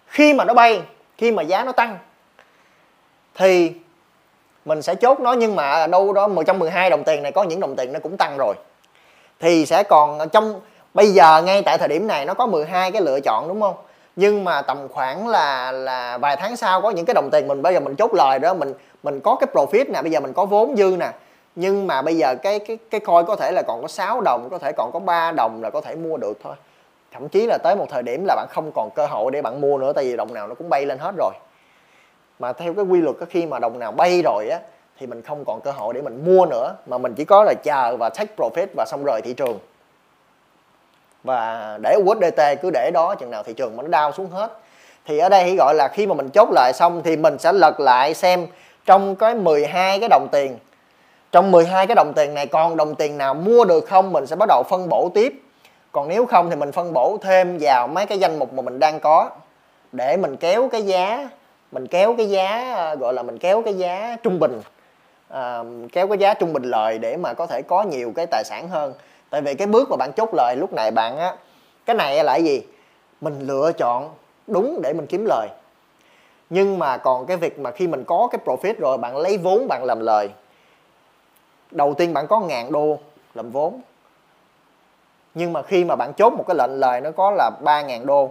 khi 0.06 0.34
mà 0.34 0.44
nó 0.44 0.54
bay 0.54 0.80
khi 1.18 1.32
mà 1.32 1.42
giá 1.42 1.64
nó 1.64 1.72
tăng 1.72 1.98
thì 3.34 3.72
mình 4.64 4.82
sẽ 4.82 4.94
chốt 4.94 5.20
nó. 5.20 5.32
Nhưng 5.32 5.56
mà 5.56 5.86
đâu 5.86 6.12
đó 6.12 6.28
112 6.28 6.90
đồng 6.90 7.04
tiền 7.04 7.22
này 7.22 7.32
có 7.32 7.42
những 7.42 7.60
đồng 7.60 7.76
tiền 7.76 7.92
nó 7.92 8.00
cũng 8.02 8.16
tăng 8.16 8.36
rồi. 8.38 8.54
Thì 9.40 9.66
sẽ 9.66 9.82
còn 9.82 10.28
trong 10.28 10.60
bây 10.94 11.10
giờ 11.10 11.42
ngay 11.42 11.62
tại 11.62 11.78
thời 11.78 11.88
điểm 11.88 12.06
này 12.06 12.26
nó 12.26 12.34
có 12.34 12.46
12 12.46 12.92
cái 12.92 13.02
lựa 13.02 13.20
chọn 13.20 13.48
đúng 13.48 13.60
không? 13.60 13.74
Nhưng 14.16 14.44
mà 14.44 14.62
tầm 14.62 14.88
khoảng 14.88 15.28
là 15.28 15.72
là 15.72 16.18
vài 16.18 16.36
tháng 16.36 16.56
sau 16.56 16.80
có 16.80 16.90
những 16.90 17.04
cái 17.04 17.14
đồng 17.14 17.28
tiền 17.32 17.48
mình, 17.48 17.62
bây 17.62 17.74
giờ 17.74 17.80
mình 17.80 17.96
chốt 17.96 18.14
lời 18.14 18.38
đó, 18.38 18.54
mình 18.54 18.74
mình 19.02 19.20
có 19.20 19.36
cái 19.40 19.48
profit 19.54 19.92
nè, 19.92 20.02
bây 20.02 20.10
giờ 20.10 20.20
mình 20.20 20.32
có 20.32 20.44
vốn 20.44 20.76
dư 20.76 20.96
nè. 20.98 21.10
Nhưng 21.54 21.86
mà 21.86 22.02
bây 22.02 22.16
giờ 22.16 22.34
cái 22.42 22.58
cái 22.58 22.78
cái 22.90 23.00
coin 23.00 23.26
có 23.26 23.36
thể 23.36 23.52
là 23.52 23.62
còn 23.62 23.82
có 23.82 23.88
6 23.88 24.20
đồng, 24.20 24.48
có 24.50 24.58
thể 24.58 24.72
còn 24.76 24.90
có 24.92 24.98
3 24.98 25.32
đồng 25.32 25.62
là 25.62 25.70
có 25.70 25.80
thể 25.80 25.96
mua 25.96 26.16
được 26.16 26.38
thôi. 26.44 26.54
Thậm 27.12 27.28
chí 27.28 27.46
là 27.46 27.58
tới 27.62 27.76
một 27.76 27.86
thời 27.90 28.02
điểm 28.02 28.24
là 28.26 28.36
bạn 28.36 28.46
không 28.50 28.70
còn 28.74 28.90
cơ 28.94 29.06
hội 29.06 29.30
để 29.30 29.42
bạn 29.42 29.60
mua 29.60 29.78
nữa, 29.78 29.92
tại 29.92 30.04
vì 30.04 30.16
đồng 30.16 30.34
nào 30.34 30.48
nó 30.48 30.54
cũng 30.54 30.68
bay 30.68 30.86
lên 30.86 30.98
hết 30.98 31.14
rồi. 31.18 31.32
Mà 32.38 32.52
theo 32.52 32.74
cái 32.74 32.84
quy 32.84 33.00
luật 33.00 33.16
khi 33.30 33.46
mà 33.46 33.58
đồng 33.58 33.78
nào 33.78 33.92
bay 33.92 34.22
rồi 34.24 34.48
á, 34.50 34.58
thì 34.98 35.06
mình 35.06 35.22
không 35.22 35.44
còn 35.44 35.60
cơ 35.60 35.70
hội 35.70 35.94
để 35.94 36.02
mình 36.02 36.24
mua 36.24 36.46
nữa, 36.46 36.74
mà 36.86 36.98
mình 36.98 37.14
chỉ 37.14 37.24
có 37.24 37.44
là 37.44 37.54
chờ 37.54 37.96
và 37.96 38.08
take 38.08 38.34
profit 38.36 38.66
và 38.76 38.84
xong 38.88 39.04
rời 39.04 39.20
thị 39.24 39.32
trường 39.32 39.58
và 41.26 41.78
để 41.82 41.96
USDT 41.96 42.40
cứ 42.62 42.70
để 42.70 42.90
đó 42.94 43.14
chừng 43.14 43.30
nào 43.30 43.42
thị 43.42 43.52
trường 43.52 43.76
mà 43.76 43.82
nó 43.82 43.88
đau 43.88 44.12
xuống 44.12 44.30
hết. 44.30 44.52
Thì 45.06 45.18
ở 45.18 45.28
đây 45.28 45.44
thì 45.44 45.56
gọi 45.56 45.74
là 45.74 45.88
khi 45.88 46.06
mà 46.06 46.14
mình 46.14 46.28
chốt 46.28 46.48
lại 46.52 46.72
xong 46.72 47.02
thì 47.04 47.16
mình 47.16 47.38
sẽ 47.38 47.52
lật 47.52 47.80
lại 47.80 48.14
xem 48.14 48.46
trong 48.86 49.16
cái 49.16 49.34
12 49.34 50.00
cái 50.00 50.08
đồng 50.08 50.28
tiền. 50.32 50.58
Trong 51.32 51.50
12 51.50 51.86
cái 51.86 51.94
đồng 51.94 52.12
tiền 52.16 52.34
này 52.34 52.46
còn 52.46 52.76
đồng 52.76 52.94
tiền 52.94 53.18
nào 53.18 53.34
mua 53.34 53.64
được 53.64 53.88
không 53.88 54.12
mình 54.12 54.26
sẽ 54.26 54.36
bắt 54.36 54.46
đầu 54.48 54.62
phân 54.68 54.88
bổ 54.88 55.10
tiếp. 55.14 55.42
Còn 55.92 56.08
nếu 56.08 56.26
không 56.26 56.50
thì 56.50 56.56
mình 56.56 56.72
phân 56.72 56.92
bổ 56.92 57.18
thêm 57.22 57.58
vào 57.60 57.88
mấy 57.88 58.06
cái 58.06 58.18
danh 58.18 58.38
mục 58.38 58.52
mà 58.52 58.62
mình 58.62 58.78
đang 58.78 59.00
có 59.00 59.30
để 59.92 60.16
mình 60.16 60.36
kéo 60.36 60.68
cái 60.72 60.82
giá 60.82 61.28
mình 61.72 61.86
kéo 61.86 62.14
cái 62.18 62.30
giá 62.30 62.94
gọi 62.94 63.12
là 63.12 63.22
mình 63.22 63.38
kéo 63.38 63.62
cái 63.62 63.74
giá 63.74 64.16
trung 64.22 64.38
bình. 64.38 64.60
À, 65.28 65.62
kéo 65.92 66.08
cái 66.08 66.18
giá 66.18 66.34
trung 66.34 66.52
bình 66.52 66.62
lời 66.62 66.98
để 66.98 67.16
mà 67.16 67.34
có 67.34 67.46
thể 67.46 67.62
có 67.62 67.82
nhiều 67.82 68.12
cái 68.16 68.26
tài 68.26 68.44
sản 68.44 68.68
hơn 68.68 68.92
tại 69.30 69.40
vì 69.40 69.54
cái 69.54 69.66
bước 69.66 69.90
mà 69.90 69.96
bạn 69.96 70.12
chốt 70.12 70.28
lời 70.32 70.56
lúc 70.56 70.72
này 70.72 70.90
bạn 70.90 71.18
á, 71.18 71.36
cái 71.86 71.96
này 71.96 72.24
là 72.24 72.32
cái 72.32 72.44
gì? 72.44 72.62
Mình 73.20 73.40
lựa 73.40 73.72
chọn 73.78 74.14
đúng 74.46 74.80
để 74.82 74.92
mình 74.92 75.06
kiếm 75.06 75.24
lời. 75.24 75.48
Nhưng 76.50 76.78
mà 76.78 76.96
còn 76.96 77.26
cái 77.26 77.36
việc 77.36 77.58
mà 77.58 77.70
khi 77.70 77.86
mình 77.86 78.04
có 78.04 78.28
cái 78.32 78.40
profit 78.44 78.74
rồi, 78.78 78.98
bạn 78.98 79.16
lấy 79.16 79.38
vốn 79.38 79.68
bạn 79.68 79.84
làm 79.84 80.00
lời. 80.00 80.28
Đầu 81.70 81.94
tiên 81.94 82.14
bạn 82.14 82.26
có 82.26 82.40
ngàn 82.40 82.72
đô 82.72 82.98
làm 83.34 83.50
vốn. 83.50 83.80
Nhưng 85.34 85.52
mà 85.52 85.62
khi 85.62 85.84
mà 85.84 85.96
bạn 85.96 86.12
chốt 86.16 86.32
một 86.32 86.44
cái 86.48 86.56
lệnh 86.56 86.80
lời 86.80 87.00
nó 87.00 87.10
có 87.10 87.30
là 87.30 87.50
ba 87.60 87.82
ngàn 87.82 88.06
đô, 88.06 88.30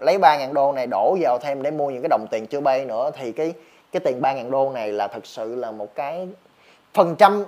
lấy 0.00 0.18
ba 0.18 0.38
ngàn 0.38 0.54
đô 0.54 0.72
này 0.72 0.86
đổ 0.86 1.16
vào 1.20 1.38
thêm 1.42 1.62
để 1.62 1.70
mua 1.70 1.90
những 1.90 2.02
cái 2.02 2.08
đồng 2.08 2.26
tiền 2.30 2.46
chưa 2.46 2.60
bay 2.60 2.84
nữa, 2.84 3.10
thì 3.14 3.32
cái 3.32 3.54
cái 3.92 4.00
tiền 4.00 4.20
ba 4.20 4.32
ngàn 4.32 4.50
đô 4.50 4.70
này 4.70 4.92
là 4.92 5.08
thật 5.08 5.26
sự 5.26 5.54
là 5.54 5.70
một 5.70 5.94
cái 5.94 6.28
phần 6.94 7.16
trăm 7.16 7.44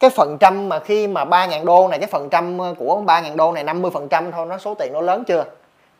cái 0.00 0.10
phần 0.10 0.38
trăm 0.38 0.68
mà 0.68 0.78
khi 0.78 1.06
mà 1.06 1.24
3.000 1.24 1.64
đô 1.64 1.88
này 1.88 1.98
cái 1.98 2.08
phần 2.08 2.28
trăm 2.30 2.58
ờ, 2.58 2.74
của 2.78 3.02
3.000 3.06 3.36
đô 3.36 3.52
này 3.52 3.64
50 3.64 3.90
phần 3.90 4.08
trăm 4.08 4.32
thôi 4.32 4.46
nó 4.46 4.58
số 4.58 4.74
tiền 4.74 4.92
nó 4.92 5.00
lớn 5.00 5.24
chưa? 5.24 5.44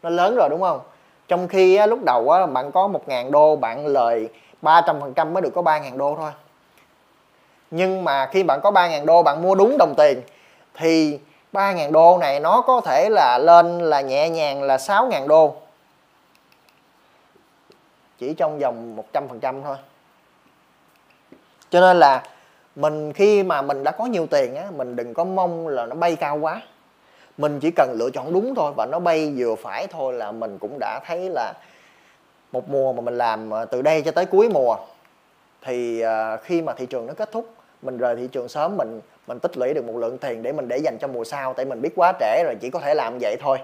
Nó 0.03 0.11
lớn 0.11 0.35
rồi 0.37 0.49
đúng 0.49 0.61
không? 0.61 0.81
Trong 1.29 1.49
khi 1.49 1.77
á, 1.77 1.87
lúc 1.87 1.99
đầu 2.05 2.31
á, 2.31 2.47
bạn 2.47 2.73
có 2.73 2.89
1.000 2.89 3.31
đô 3.31 3.57
bạn 3.57 3.87
lời 3.87 4.29
300 4.63 5.01
phần 5.01 5.15
trăm 5.15 5.35
mới 5.35 5.43
được 5.43 5.51
có 5.55 5.63
3.000 5.63 5.97
đô 5.97 6.17
thôi. 6.17 6.31
Nhưng 7.71 8.05
mà 8.05 8.27
khi 8.27 8.43
bạn 8.43 8.61
có 8.63 8.71
3.000 8.71 9.05
đô 9.05 9.23
bạn 9.23 9.43
mua 9.43 9.55
đúng 9.55 9.79
đồng 9.79 9.95
tiền 9.97 10.23
thì 10.75 11.19
3.000 11.53 11.93
đô 11.93 12.19
này 12.19 12.41
nó 12.41 12.61
có 12.61 12.81
thể 12.81 13.09
là 13.11 13.39
lên 13.39 13.79
là 13.79 14.01
nhẹ 14.01 14.29
nhàng 14.29 14.63
là 14.63 14.77
6.000 14.77 15.27
đô. 15.27 15.55
Chỉ 18.19 18.35
trong 18.35 18.59
vòng 18.59 18.97
100% 19.13 19.63
thôi. 19.63 19.77
Cho 21.71 21.81
nên 21.81 21.97
là 21.97 22.23
mình 22.77 23.13
khi 23.13 23.43
mà 23.43 23.63
mình 23.63 23.85
đã 23.85 23.91
có 23.91 24.07
nhiều 24.07 24.27
tiền 24.27 24.57
á, 24.57 24.65
mình 24.77 24.97
đừng 24.97 25.15
có 25.15 25.25
mong 25.25 25.69
là 25.69 25.87
nó 25.87 25.95
bay 25.95 26.17
cao 26.17 26.39
quá. 26.39 26.63
Mình 27.39 27.61
chỉ 27.61 27.71
cần 27.71 27.93
lựa 27.99 28.11
chọn 28.11 28.33
đúng 28.33 28.55
thôi 28.55 28.73
và 28.77 28.87
nó 28.87 28.99
bay 28.99 29.33
vừa 29.37 29.55
phải 29.55 29.87
thôi 29.87 30.13
là 30.13 30.33
mình 30.33 30.59
cũng 30.59 30.77
đã 30.81 31.01
thấy 31.07 31.29
là 31.31 31.53
một 32.53 32.69
mùa 32.69 32.93
mà 32.93 33.01
mình 33.01 33.19
làm 33.19 33.55
à, 33.55 33.65
từ 33.65 33.83
đây 33.83 34.03
cho 34.03 34.11
tới 34.11 34.27
cuối 34.27 34.49
mùa. 34.49 34.77
Thì 35.63 36.01
à, 36.01 36.37
khi 36.37 36.63
mà 36.63 36.73
thị 36.73 36.87
trường 36.87 37.07
nó 37.07 37.15
kết 37.15 37.33
thúc, 37.33 37.49
mình 37.83 37.99
rời 37.99 38.17
thị 38.17 38.29
trường 38.33 38.49
sớm, 38.49 38.77
mình 38.77 39.01
mình 39.27 39.39
tích 39.39 39.59
lũy 39.59 39.75
được 39.75 39.85
một 39.85 39.97
lượng 39.97 40.19
tiền 40.19 40.43
để 40.43 40.53
mình 40.53 40.69
để 40.69 40.79
dành 40.79 40.99
cho 41.01 41.09
mùa 41.09 41.25
sau, 41.25 41.55
tại 41.55 41.67
mình 41.67 41.83
biết 41.83 41.93
quá 41.97 42.13
trễ 42.21 42.45
rồi, 42.45 42.57
chỉ 42.61 42.71
có 42.71 42.79
thể 42.79 42.95
làm 42.95 43.19
vậy 43.21 43.37
thôi. 43.41 43.59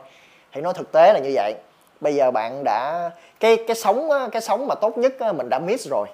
Thì 0.52 0.61
nói 0.61 0.74
thực 0.74 0.92
tế 0.92 1.12
là 1.12 1.18
như 1.18 1.30
vậy. 1.34 1.54
Bây 2.00 2.14
giờ 2.14 2.30
bạn 2.30 2.64
đã, 2.64 3.11
cái 3.40 3.57
cái 3.66 3.76
sống 3.76 4.09
cái 4.32 4.42
sống 4.42 4.66
mà 4.66 4.74
tốt 4.74 4.98
nhất 4.98 5.12
mình 5.34 5.48
đã 5.48 5.59
miss 5.59 5.88
rồi. 5.90 6.09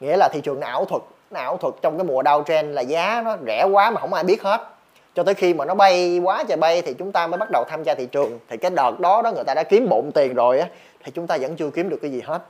Nghĩa 0.00 0.16
là 0.16 0.28
thị 0.32 0.40
trường 0.40 0.60
nó 0.60 0.66
ảo 0.66 0.84
thuật 0.84 1.02
nó 1.32 1.40
ảo 1.40 1.56
thuật 1.56 1.74
trong 1.82 1.98
cái 1.98 2.04
mùa 2.04 2.22
đau 2.22 2.44
trend 2.46 2.74
là 2.74 2.82
giá 2.82 3.22
nó 3.24 3.36
rẻ 3.46 3.64
quá 3.64 3.90
mà 3.90 4.00
không 4.00 4.14
ai 4.14 4.24
biết 4.24 4.42
hết. 4.42 4.68
Cho 5.14 5.22
tới 5.22 5.34
khi 5.34 5.54
mà 5.54 5.64
nó 5.64 5.74
bay 5.74 6.18
quá 6.18 6.44
trời 6.48 6.56
bay 6.56 6.82
thì 6.82 6.94
chúng 6.94 7.12
ta 7.12 7.26
mới 7.26 7.38
bắt 7.38 7.48
đầu 7.52 7.64
tham 7.68 7.82
gia 7.82 7.94
thị 7.94 8.06
trường. 8.06 8.38
Thì 8.48 8.56
cái 8.56 8.70
đợt 8.70 9.00
đó 9.00 9.22
đó 9.22 9.32
người 9.32 9.44
ta 9.44 9.54
đã 9.54 9.62
kiếm 9.62 9.88
bộn 9.88 10.10
tiền 10.14 10.34
rồi 10.34 10.58
á, 10.58 10.68
thì 11.04 11.12
chúng 11.14 11.26
ta 11.26 11.38
vẫn 11.40 11.56
chưa 11.56 11.70
kiếm 11.70 11.88
được 11.88 11.98
cái 12.02 12.12
gì 12.12 12.20
hết. 12.20 12.42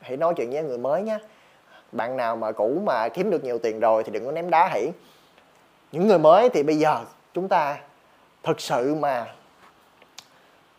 Hãy 0.00 0.16
nói 0.16 0.34
chuyện 0.36 0.50
với 0.50 0.62
người 0.62 0.78
mới 0.78 1.02
nhé 1.02 1.18
bạn 1.92 2.16
nào 2.16 2.36
mà 2.36 2.52
cũ 2.52 2.82
mà 2.86 3.08
kiếm 3.08 3.30
được 3.30 3.44
nhiều 3.44 3.58
tiền 3.58 3.80
rồi 3.80 4.04
thì 4.04 4.12
đừng 4.12 4.24
có 4.24 4.32
ném 4.32 4.50
đá 4.50 4.68
hỉ. 4.74 4.88
Những 5.92 6.06
người 6.06 6.18
mới 6.18 6.48
thì 6.48 6.62
bây 6.62 6.78
giờ 6.78 7.00
chúng 7.34 7.48
ta 7.48 7.76
thực 8.42 8.60
sự 8.60 8.94
mà 8.94 9.26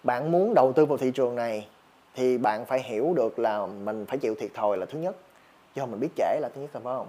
bạn 0.03 0.31
muốn 0.31 0.53
đầu 0.53 0.73
tư 0.73 0.85
vào 0.85 0.97
thị 0.97 1.11
trường 1.11 1.35
này 1.35 1.67
thì 2.15 2.37
bạn 2.37 2.65
phải 2.65 2.81
hiểu 2.83 3.13
được 3.15 3.39
là 3.39 3.65
mình 3.65 4.05
phải 4.05 4.17
chịu 4.17 4.35
thiệt 4.39 4.49
thòi 4.53 4.77
là 4.77 4.85
thứ 4.85 4.99
nhất. 4.99 5.15
Do 5.75 5.85
mình 5.85 5.99
biết 5.99 6.09
trễ 6.15 6.39
là 6.41 6.49
thứ 6.55 6.61
nhất 6.61 6.69
là 6.73 6.81
phải 6.83 6.93
không? 6.95 7.07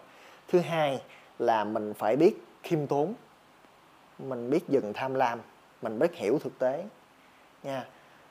Thứ 0.51 0.61
hai 0.61 1.03
là 1.39 1.65
mình 1.65 1.95
phải 1.95 2.17
biết 2.17 2.35
khiêm 2.63 2.87
tốn. 2.87 3.15
Mình 4.19 4.51
biết 4.51 4.69
dừng 4.69 4.93
tham 4.93 5.15
lam, 5.15 5.41
mình 5.83 5.99
biết 5.99 6.15
hiểu 6.15 6.39
thực 6.39 6.59
tế. 6.59 6.85
Nha, 7.63 7.85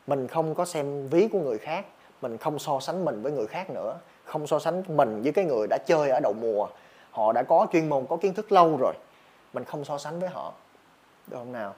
mình 0.08 0.28
không 0.28 0.56
có 0.56 0.66
xem 0.66 1.08
ví 1.08 1.28
của 1.32 1.40
người 1.40 1.58
khác, 1.58 1.86
mình 2.22 2.38
không 2.38 2.60
so 2.60 2.80
sánh 2.80 3.06
mình 3.06 3.22
với 3.22 3.32
người 3.32 3.48
khác 3.48 3.70
nữa, 3.70 3.98
không 4.24 4.48
so 4.48 4.60
sánh 4.60 4.84
mình 4.88 5.22
với 5.22 5.32
cái 5.32 5.46
người 5.46 5.68
đã 5.70 5.78
chơi 5.86 6.10
ở 6.10 6.20
đầu 6.24 6.34
mùa. 6.42 6.68
Họ 7.12 7.32
đã 7.32 7.44
có 7.44 7.68
chuyên 7.74 7.90
môn, 7.90 8.06
có 8.06 8.18
kiến 8.18 8.34
thức 8.34 8.52
lâu 8.52 8.78
rồi, 8.78 8.94
mình 9.54 9.64
không 9.64 9.86
so 9.86 9.98
sánh 9.98 10.20
với 10.20 10.30
họ. 10.30 10.54
Được 11.28 11.38
không 11.38 11.52
nào? 11.52 11.76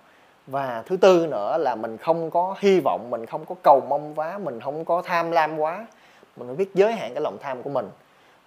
Và 0.48 0.84
thứ 0.86 0.98
tư 0.98 1.28
nữa 1.28 1.58
là 1.58 1.76
mình 1.76 1.98
không 1.98 2.32
có 2.32 2.56
hy 2.60 2.80
vọng, 2.80 3.08
mình 3.10 3.26
không 3.26 3.46
có 3.46 3.56
cầu 3.64 3.82
mong 3.89 4.16
quá, 4.16 4.38
mình 4.38 4.60
không 4.60 4.86
có 4.86 5.02
tham 5.02 5.32
lam 5.32 5.58
quá. 5.58 5.86
Mình 6.36 6.48
phải 6.48 6.56
biết 6.56 6.70
giới 6.74 6.94
hạn 6.94 7.14
cái 7.14 7.22
lòng 7.22 7.38
tham 7.42 7.64
của 7.64 7.70
mình 7.70 7.89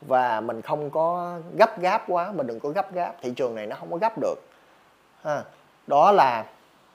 và 0.07 0.41
mình 0.41 0.63
không 0.63 0.91
có 0.91 1.37
gấp 1.59 1.81
gáp 1.81 2.05
quá 2.09 2.33
mình 2.33 2.47
đừng 2.47 2.61
có 2.61 2.69
gấp 2.69 2.95
gáp 2.95 3.15
thị 3.23 3.33
trường 3.37 3.55
này 3.55 3.67
nó 3.67 3.77
không 3.81 3.91
có 3.91 3.97
gấp 3.97 4.13
được. 4.21 4.35
Ha. 5.25 5.43
đó 5.87 6.13
là 6.13 6.45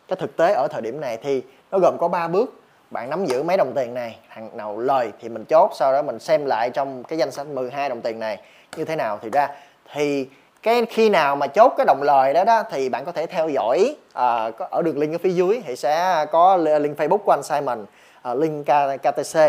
cái 0.07 0.15
thực 0.15 0.37
tế 0.37 0.53
ở 0.53 0.67
thời 0.71 0.81
điểm 0.81 1.01
này. 1.01 1.17
Thì 1.17 1.43
nó 1.71 1.79
gồm 1.79 1.97
có 1.99 2.07
3 2.07 2.27
bước. 2.27 2.53
Bạn 2.91 3.09
nắm 3.09 3.25
giữ 3.25 3.43
mấy 3.43 3.57
đồng 3.57 3.73
tiền 3.75 3.93
này 3.93 4.19
thằng 4.29 4.57
nào 4.57 4.77
lời 4.77 5.11
thì 5.21 5.29
mình 5.29 5.45
chốt 5.45 5.71
sau 5.73 5.93
đó 5.93 6.01
mình 6.01 6.19
xem 6.19 6.45
lại 6.45 6.69
trong 6.69 7.03
cái 7.03 7.19
danh 7.19 7.31
sách 7.31 7.47
12 7.47 7.89
đồng 7.89 8.01
tiền 8.01 8.19
này 8.19 8.41
như 8.77 8.85
thế 8.85 8.95
nào 8.95 9.19
thì 9.21 9.29
ra. 9.29 9.47
Thì 9.93 10.27
cái 10.63 10.85
khi 10.89 11.09
nào 11.09 11.35
mà 11.35 11.47
chốt 11.47 11.73
cái 11.77 11.85
đồng 11.85 12.01
lời 12.03 12.33
đó 12.33 12.43
đó 12.43 12.63
thì 12.71 12.89
bạn 12.89 13.05
có 13.05 13.11
thể 13.11 13.25
theo 13.25 13.49
dõi 13.49 13.95
à, 14.13 14.51
có 14.57 14.67
ở 14.71 14.81
đường 14.81 14.99
link 14.99 15.13
ở 15.13 15.17
phía 15.17 15.29
dưới 15.29 15.61
thì 15.65 15.75
sẽ 15.75 16.25
có 16.31 16.57
link 16.57 16.97
Facebook 16.97 17.17
của 17.17 17.31
anh 17.31 17.43
Simon 17.43 17.85
à, 18.21 18.33
link 18.33 18.65
KTC 19.03 19.39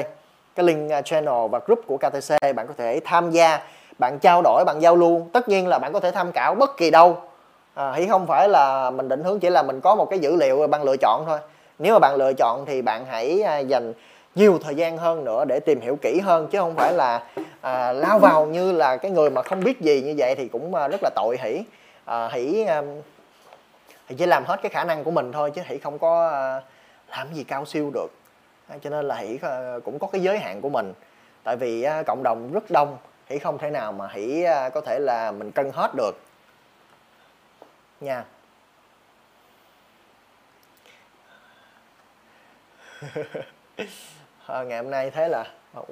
cái 0.55 0.67
link 0.67 0.91
à, 0.91 1.03
channel 1.03 1.49
và 1.51 1.61
group 1.67 1.81
của 1.87 1.97
KTC 1.97 2.55
bạn 2.57 2.67
có 2.67 2.75
thể 2.79 3.01
tham 3.05 3.31
gia 3.31 3.61
bạn 3.99 4.19
trao 4.19 4.43
đổi 4.43 4.65
bạn 4.65 4.83
giao 4.83 4.97
lưu. 4.97 5.29
Tất 5.33 5.49
nhiên 5.49 5.69
là 5.69 5.79
bạn 5.79 5.93
có 5.93 6.01
thể 6.01 6.11
tham 6.11 6.33
khảo 6.33 6.55
bất 6.55 6.77
kỳ 6.77 6.91
đâu. 6.91 7.17
À, 7.75 7.93
thì 7.97 8.07
không 8.07 8.27
phải 8.27 8.49
là 8.49 8.91
mình 8.91 9.09
định 9.09 9.25
hướng 9.25 9.41
chỉ 9.41 9.51
là 9.51 9.63
mình 9.63 9.81
có 9.81 9.95
một 9.95 10.11
cái 10.11 10.19
dữ 10.19 10.37
liệu 10.37 10.67
bạn 10.67 10.83
lựa 10.83 10.97
chọn 10.97 11.25
thôi. 11.27 11.39
Nếu 11.79 11.93
mà 11.93 11.99
bạn 11.99 12.17
lựa 12.17 12.33
chọn 12.33 12.65
thì 12.67 12.83
bạn 12.83 13.05
hãy 13.11 13.43
à, 13.43 13.59
dành 13.59 13.93
nhiều 14.35 14.59
thời 14.65 14.75
gian 14.75 14.99
hơn 14.99 15.25
nữa 15.25 15.45
để 15.45 15.61
tìm 15.61 15.81
hiểu 15.81 15.97
kỹ 16.03 16.21
hơn 16.21 16.47
chứ 16.47 16.59
không 16.59 16.75
phải 16.75 16.93
là 16.93 17.23
à, 17.61 17.93
lao 17.93 18.19
vào 18.19 18.47
như 18.47 18.73
là 18.73 18.97
cái 18.97 19.11
người 19.11 19.31
mà 19.31 19.43
không 19.43 19.65
biết 19.65 19.81
gì 19.81 20.03
như 20.03 20.15
vậy 20.19 20.35
thì 20.35 20.49
cũng 20.49 20.75
à, 20.75 20.89
rất 20.89 21.01
là 21.03 21.11
tội 21.15 21.39
hỉ. 21.43 21.63
À, 22.05 22.29
hỉ 22.33 22.65
à, 22.65 22.83
thì 24.09 24.17
chỉ 24.19 24.27
làm 24.27 24.45
hết 24.45 24.63
cái 24.63 24.71
khả 24.71 24.85
năng 24.85 25.05
của 25.05 25.11
mình 25.11 25.33
thôi 25.33 25.51
chứ 25.51 25.63
hỉ 25.67 25.79
không 25.79 25.99
có 25.99 26.29
à, 26.29 26.63
làm 27.11 27.35
gì 27.35 27.45
cao 27.45 27.65
siêu 27.65 27.91
được 27.95 28.20
cho 28.83 28.91
nên 28.91 29.09
là 29.09 29.17
hỷ 29.17 29.39
ờ, 29.43 29.81
cũng 29.85 29.99
có 29.99 30.07
cái 30.07 30.23
giới 30.23 30.39
hạn 30.39 30.61
của 30.61 30.69
mình. 30.69 30.93
Tại 31.45 31.57
vì 31.57 31.83
ờ, 31.83 32.03
cộng 32.07 32.23
đồng 32.23 32.53
rất 32.53 32.71
đông, 32.71 32.99
hỷ 33.27 33.39
không 33.39 33.59
thể 33.59 33.71
nào 33.71 33.93
mà 33.93 34.09
hỷ 34.13 34.43
ờ, 34.43 34.71
có 34.71 34.81
thể 34.81 34.99
là 34.99 35.31
mình 35.31 35.53
cân 35.53 35.71
hết 35.75 35.91
được. 35.97 36.13
Nha. 38.01 38.25
Ngày 44.67 44.79
hôm 44.83 44.91
nay 44.91 45.11
thế 45.11 45.29
là 45.29 45.45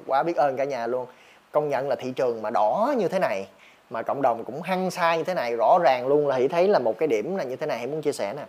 quá 0.07 0.23
biết 0.23 0.35
ơn 0.37 0.57
cả 0.57 0.63
nhà 0.63 0.87
luôn. 0.87 1.07
Công 1.51 1.69
nhận 1.69 1.89
là 1.89 1.95
thị 1.95 2.11
trường 2.15 2.41
mà 2.41 2.49
đỏ 2.49 2.93
như 2.97 3.07
thế 3.07 3.19
này, 3.19 3.47
mà 3.89 4.01
cộng 4.01 4.21
đồng 4.21 4.43
cũng 4.43 4.61
hăng 4.61 4.91
sai 4.91 5.17
như 5.17 5.23
thế 5.23 5.33
này, 5.33 5.55
rõ 5.55 5.79
ràng 5.83 6.07
luôn 6.07 6.27
là 6.27 6.35
hỷ 6.35 6.47
thấy 6.47 6.67
là 6.67 6.79
một 6.79 6.97
cái 6.97 7.07
điểm 7.07 7.35
là 7.35 7.43
như 7.43 7.55
thế 7.55 7.65
này 7.65 7.77
hãy 7.77 7.87
muốn 7.87 8.01
chia 8.01 8.11
sẻ 8.11 8.33
nè. 8.33 8.45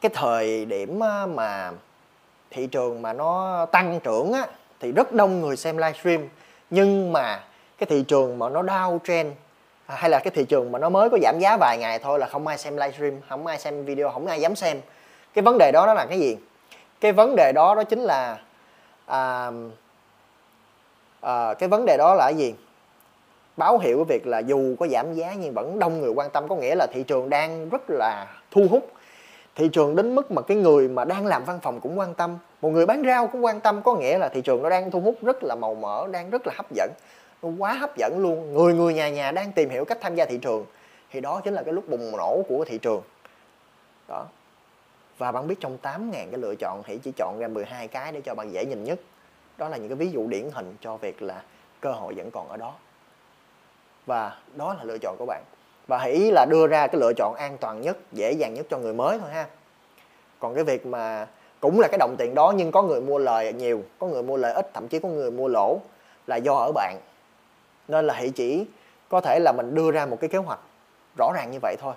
Cái 0.00 0.10
thời 0.14 0.64
điểm 0.64 0.98
mà 0.98 1.70
thị 2.54 2.66
trường 2.66 3.02
mà 3.02 3.12
nó 3.12 3.66
tăng 3.72 4.00
trưởng 4.00 4.32
á 4.32 4.46
thì 4.80 4.92
rất 4.92 5.12
đông 5.12 5.40
người 5.40 5.56
xem 5.56 5.76
livestream. 5.76 6.28
Nhưng 6.70 7.12
mà 7.12 7.44
cái 7.78 7.86
thị 7.86 8.04
trường 8.08 8.38
mà 8.38 8.48
nó 8.48 8.62
down 8.62 8.98
trend 9.04 9.32
à, 9.86 9.94
hay 9.98 10.10
là 10.10 10.18
cái 10.18 10.30
thị 10.30 10.44
trường 10.44 10.72
mà 10.72 10.78
nó 10.78 10.88
mới 10.88 11.10
có 11.10 11.18
giảm 11.22 11.38
giá 11.38 11.56
vài 11.60 11.78
ngày 11.80 11.98
thôi 11.98 12.18
là 12.18 12.26
không 12.26 12.46
ai 12.46 12.58
xem 12.58 12.76
livestream 12.76 13.20
không 13.28 13.46
ai 13.46 13.58
xem 13.58 13.84
video 13.84 14.10
không 14.10 14.26
ai 14.26 14.40
dám 14.40 14.56
xem. 14.56 14.80
Cái 15.34 15.42
vấn 15.42 15.58
đề 15.58 15.70
đó 15.72 15.86
đó 15.86 15.94
là 15.94 16.06
cái 16.06 16.18
gì? 16.20 16.36
Cái 17.00 17.12
vấn 17.12 17.36
đề 17.36 17.52
đó 17.54 17.74
đó 17.74 17.84
chính 17.84 18.00
là 18.00 18.38
à, 19.06 19.50
à, 21.20 21.54
cái 21.54 21.68
vấn 21.68 21.84
đề 21.86 21.96
đó 21.96 22.14
là 22.14 22.24
cái 22.24 22.36
gì? 22.36 22.54
Báo 23.56 23.78
hiệu 23.78 23.96
cái 23.96 24.18
việc 24.18 24.26
là 24.26 24.38
dù 24.38 24.76
có 24.80 24.86
giảm 24.86 25.14
giá 25.14 25.34
nhưng 25.38 25.54
vẫn 25.54 25.78
đông 25.78 26.00
người 26.00 26.10
quan 26.10 26.30
tâm 26.30 26.48
có 26.48 26.56
nghĩa 26.56 26.74
là 26.74 26.86
thị 26.92 27.02
trường 27.02 27.30
đang 27.30 27.68
rất 27.68 27.82
là 27.88 28.26
thu 28.50 28.66
hút 28.70 28.90
thị 29.54 29.68
trường 29.72 29.96
đến 29.96 30.14
mức 30.14 30.30
mà 30.30 30.42
cái 30.42 30.56
người 30.56 30.88
mà 30.88 31.04
đang 31.04 31.26
làm 31.26 31.44
văn 31.44 31.58
phòng 31.62 31.80
cũng 31.80 31.98
quan 31.98 32.14
tâm. 32.14 32.38
Một 32.62 32.70
người 32.70 32.86
bán 32.86 33.02
rau 33.06 33.26
cũng 33.26 33.44
quan 33.44 33.60
tâm, 33.60 33.82
có 33.82 33.94
nghĩa 33.94 34.18
là 34.18 34.28
thị 34.28 34.40
trường 34.40 34.62
nó 34.62 34.68
đang 34.68 34.90
thu 34.90 35.00
hút 35.00 35.18
rất 35.22 35.44
là 35.44 35.54
màu 35.54 35.74
mỡ, 35.74 36.06
đang 36.06 36.30
rất 36.30 36.46
là 36.46 36.52
hấp 36.56 36.66
dẫn. 36.72 36.90
Nó 37.42 37.48
quá 37.58 37.72
hấp 37.72 37.96
dẫn 37.96 38.18
luôn, 38.18 38.54
người 38.54 38.74
người 38.74 38.94
nhà 38.94 39.08
nhà 39.08 39.32
đang 39.32 39.52
tìm 39.52 39.70
hiểu 39.70 39.84
cách 39.84 39.98
tham 40.00 40.14
gia 40.14 40.24
thị 40.24 40.38
trường. 40.38 40.64
Thì 41.10 41.20
đó 41.20 41.40
chính 41.44 41.54
là 41.54 41.62
cái 41.62 41.74
lúc 41.74 41.88
bùng 41.88 42.16
nổ 42.16 42.42
của 42.48 42.64
thị 42.64 42.78
trường. 42.78 43.02
Đó. 44.08 44.26
Và 45.18 45.32
bạn 45.32 45.48
biết 45.48 45.60
trong 45.60 45.78
8.000 45.82 46.10
cái 46.12 46.40
lựa 46.40 46.54
chọn 46.54 46.82
thì 46.86 46.98
chỉ 46.98 47.12
chọn 47.16 47.38
ra 47.38 47.48
12 47.48 47.88
cái 47.88 48.12
để 48.12 48.20
cho 48.20 48.34
bạn 48.34 48.52
dễ 48.52 48.64
nhìn 48.64 48.84
nhất. 48.84 48.98
Đó 49.58 49.68
là 49.68 49.76
những 49.76 49.88
cái 49.88 49.96
ví 49.96 50.10
dụ 50.10 50.26
điển 50.26 50.50
hình 50.52 50.76
cho 50.80 50.96
việc 50.96 51.22
là 51.22 51.42
cơ 51.80 51.92
hội 51.92 52.14
vẫn 52.14 52.30
còn 52.30 52.48
ở 52.48 52.56
đó. 52.56 52.74
Và 54.06 54.36
đó 54.54 54.74
là 54.74 54.84
lựa 54.84 54.98
chọn 54.98 55.16
của 55.18 55.26
bạn 55.26 55.42
và 55.86 55.98
hãy 55.98 56.30
là 56.32 56.46
đưa 56.50 56.66
ra 56.66 56.86
cái 56.86 57.00
lựa 57.00 57.12
chọn 57.16 57.34
an 57.34 57.56
toàn 57.60 57.80
nhất 57.80 57.96
dễ 58.12 58.32
dàng 58.32 58.54
nhất 58.54 58.66
cho 58.70 58.78
người 58.78 58.94
mới 58.94 59.18
thôi 59.18 59.30
ha. 59.32 59.46
Còn 60.38 60.54
cái 60.54 60.64
việc 60.64 60.86
mà 60.86 61.26
cũng 61.60 61.80
là 61.80 61.88
cái 61.88 61.98
đồng 61.98 62.14
tiền 62.18 62.34
đó 62.34 62.52
nhưng 62.56 62.72
có 62.72 62.82
người 62.82 63.00
mua 63.00 63.18
lời 63.18 63.52
nhiều 63.52 63.82
có 63.98 64.06
người 64.06 64.22
mua 64.22 64.36
lời 64.36 64.52
ít 64.52 64.70
thậm 64.74 64.88
chí 64.88 64.98
có 64.98 65.08
người 65.08 65.30
mua 65.30 65.48
lỗ 65.48 65.78
là 66.26 66.36
do 66.36 66.54
ở 66.54 66.72
bạn. 66.72 66.96
Nên 67.88 68.06
là 68.06 68.14
hãy 68.14 68.30
chỉ 68.30 68.66
có 69.08 69.20
thể 69.20 69.38
là 69.38 69.52
mình 69.52 69.74
đưa 69.74 69.90
ra 69.90 70.06
một 70.06 70.16
cái 70.20 70.28
kế 70.30 70.38
hoạch 70.38 70.60
rõ 71.18 71.32
ràng 71.34 71.50
như 71.50 71.58
vậy 71.62 71.76
thôi. 71.80 71.94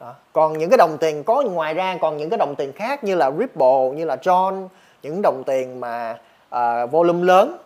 Đó. 0.00 0.14
còn 0.32 0.58
những 0.58 0.70
cái 0.70 0.76
đồng 0.76 0.98
tiền 0.98 1.24
có 1.24 1.42
ngoài 1.42 1.74
ra 1.74 1.98
còn 2.00 2.16
những 2.16 2.30
cái 2.30 2.38
đồng 2.38 2.54
tiền 2.54 2.72
khác 2.72 3.04
như 3.04 3.14
là 3.14 3.30
Ripple 3.30 3.90
như 3.94 4.04
là 4.04 4.16
John 4.16 4.68
những 5.02 5.22
đồng 5.22 5.42
tiền 5.46 5.80
mà 5.80 6.18
uh, 6.54 6.90
volume 6.90 7.24
lớn 7.24 7.56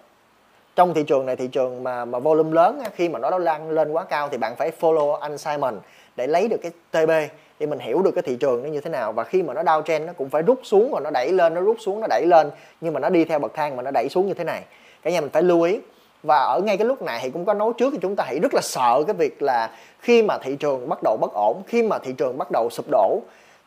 trong 0.77 0.95
thị 0.95 1.03
trường 1.03 1.27
này, 1.27 1.37
thị 1.37 1.47
trường 1.47 1.85
mà 1.85 2.05
mà 2.05 2.19
volume 2.19 2.53
lớn 2.53 2.83
khi 2.95 3.09
mà 3.09 3.19
nó 3.19 3.39
lan 3.39 3.71
lên 3.71 3.93
quá 3.93 4.05
cao 4.05 4.29
thì 4.29 4.39
bạn 4.39 4.57
phải 4.57 4.73
follow 4.81 5.15
anh 5.15 5.39
Simon 5.39 5.81
để 6.17 6.27
lấy 6.27 6.49
được 6.49 6.61
cái 6.63 6.73
TB 6.91 7.11
để 7.59 7.67
mình 7.67 7.79
hiểu 7.79 8.03
được 8.03 8.11
cái 8.11 8.23
thị 8.23 8.37
trường 8.41 8.63
nó 8.63 8.69
như 8.69 8.81
thế 8.81 8.91
nào. 8.91 9.13
Và 9.13 9.25
khi 9.25 9.43
mà 9.43 9.55
nó 9.55 9.63
downtrend 9.63 10.05
nó 10.05 10.13
cũng 10.13 10.31
phải 10.31 10.43
rút 10.43 10.61
xuống 10.63 10.91
và 10.93 11.01
nó 11.01 11.11
đẩy 11.11 11.33
lên, 11.33 11.55
nó 11.55 11.61
rút 11.61 11.77
xuống, 11.81 12.01
nó 12.01 12.07
đẩy 12.07 12.27
lên, 12.27 12.51
nhưng 12.81 12.95
mà 12.95 13.01
nó 13.01 13.09
đi 13.09 13.25
theo 13.25 13.39
bậc 13.39 13.55
thang 13.55 13.77
mà 13.77 13.83
nó 13.83 13.91
đẩy 13.91 14.09
xuống 14.09 14.27
như 14.27 14.35
thế 14.35 14.45
này. 14.45 14.63
Cả 15.03 15.11
nhà 15.11 15.21
mình 15.21 15.31
phải 15.31 15.43
lưu 15.43 15.63
ý. 15.63 15.81
Và 16.23 16.37
ở 16.37 16.61
ngay 16.65 16.77
cái 16.77 16.87
lúc 16.87 17.03
này 17.03 17.21
thì 17.23 17.31
cũng 17.31 17.45
có 17.45 17.55
nói 17.55 17.73
trước 17.79 17.91
thì 17.93 17.99
chúng 18.03 18.17
ta 18.17 18.25
hãy 18.27 18.39
rất 18.39 18.55
là 18.55 18.61
sợ 18.61 19.03
cái 19.07 19.15
việc 19.15 19.43
là 19.43 19.71
khi 20.01 20.23
mà 20.23 20.39
thị 20.39 20.57
trường 20.57 20.89
bắt 20.89 20.99
đầu 21.03 21.17
bất 21.21 21.33
ổn, 21.35 21.63
khi 21.67 21.83
mà 21.83 21.99
thị 21.99 22.13
trường 22.13 22.39
bắt 22.39 22.51
đầu 22.51 22.71
sụp 22.71 22.87
đổ 22.91 23.21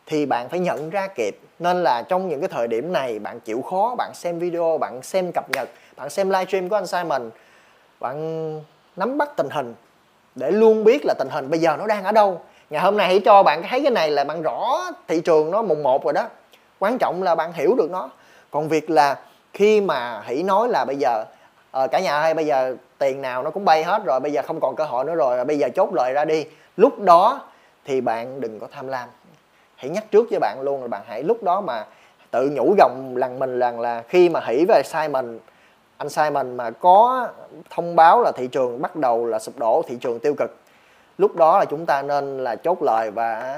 thì 0.06 0.26
bạn 0.26 0.50
phải 0.50 0.60
nhận 0.60 0.90
ra 0.90 1.08
kịp. 1.08 1.38
Nên 1.60 1.84
là 1.84 2.02
trong 2.02 2.30
những 2.30 2.40
cái 2.40 2.50
thời 2.50 2.68
điểm 2.68 2.94
này, 2.94 3.20
bạn 3.20 3.40
chịu 3.40 3.62
khó, 3.62 3.96
bạn 3.98 4.12
xem 4.14 4.40
video, 4.40 4.78
bạn 4.78 5.02
xem 5.04 5.32
cập 5.32 5.50
nhật 5.50 5.70
bạn 5.98 6.10
xem 6.10 6.30
livestream 6.30 6.70
của 6.70 6.76
anh 6.76 6.88
Simon 6.88 7.30
bạn 8.00 8.62
nắm 8.96 9.18
bắt 9.18 9.30
tình 9.36 9.50
hình 9.50 9.76
để 10.36 10.52
luôn 10.52 10.84
biết 10.84 11.06
là 11.06 11.14
tình 11.20 11.30
hình 11.32 11.50
bây 11.50 11.60
giờ 11.60 11.76
nó 11.80 11.88
đang 11.88 12.04
ở 12.04 12.12
đâu. 12.12 12.42
Ngày 12.70 12.82
hôm 12.82 12.98
nay 12.98 13.08
hãy 13.08 13.20
cho 13.26 13.44
bạn 13.44 13.64
thấy 13.70 13.82
cái 13.82 13.92
này 13.92 14.12
là 14.12 14.24
bạn 14.24 14.42
rõ 14.42 14.92
thị 15.08 15.22
trường 15.22 15.52
nó 15.52 15.62
mùng 15.62 15.84
một 15.84 16.04
rồi 16.04 16.14
đó. 16.14 16.28
Quan 16.80 16.98
trọng 16.98 17.24
là 17.24 17.36
bạn 17.36 17.54
hiểu 17.54 17.76
được 17.76 17.92
nó. 17.92 18.10
Còn 18.52 18.68
việc 18.68 18.90
là 18.90 19.20
khi 19.54 19.82
mà 19.82 20.22
hãy 20.24 20.44
nói 20.44 20.68
là 20.68 20.86
bây 20.86 20.96
giờ 20.96 21.26
à, 21.72 21.88
cả 21.88 22.00
nhà 22.00 22.22
ơi 22.22 22.34
bây 22.34 22.46
giờ 22.46 22.76
tiền 22.98 23.22
nào 23.22 23.44
nó 23.44 23.50
cũng 23.50 23.66
bay 23.66 23.84
hết 23.84 24.02
rồi 24.06 24.20
bây 24.20 24.32
giờ 24.32 24.42
không 24.48 24.60
còn 24.60 24.76
cơ 24.76 24.84
hội 24.84 25.06
nữa 25.06 25.16
rồi 25.16 25.46
bây 25.46 25.58
giờ 25.58 25.70
chốt 25.76 25.94
lời 25.94 26.14
ra 26.14 26.26
đi. 26.26 26.46
Lúc 26.78 27.00
đó 27.00 27.42
thì 27.86 28.02
bạn 28.02 28.42
đừng 28.42 28.60
có 28.60 28.68
tham 28.72 28.88
lam. 28.88 29.10
Hãy 29.76 29.90
nhắc 29.90 30.12
trước 30.12 30.28
với 30.30 30.40
bạn 30.40 30.58
luôn 30.62 30.82
là 30.82 30.88
bạn 30.88 31.02
hãy 31.08 31.24
lúc 31.24 31.44
đó 31.44 31.62
mà 31.62 31.86
tự 32.32 32.50
nhủ 32.50 32.76
gồng 32.78 33.14
lần 33.18 33.40
mình 33.40 33.60
rằng 33.60 33.80
là 33.80 34.04
khi 34.08 34.30
mà 34.30 34.40
hỉ 34.40 34.66
về 34.68 34.82
Simon 34.86 35.40
anh 35.98 36.10
Simon 36.10 36.58
mà 36.58 36.72
có 36.72 37.28
thông 37.70 37.96
báo 37.96 38.22
là 38.22 38.32
thị 38.32 38.48
trường 38.48 38.82
bắt 38.82 38.96
đầu 38.96 39.26
là 39.26 39.40
sụp 39.40 39.58
đổ, 39.58 39.82
thị 39.88 39.98
trường 40.02 40.20
tiêu 40.20 40.36
cực. 40.38 40.56
Lúc 41.18 41.36
đó 41.36 41.60
là 41.60 41.66
chúng 41.66 41.86
ta 41.86 42.02
nên 42.02 42.44
là 42.44 42.56
chốt 42.56 42.82
lời 42.82 43.12
và 43.12 43.58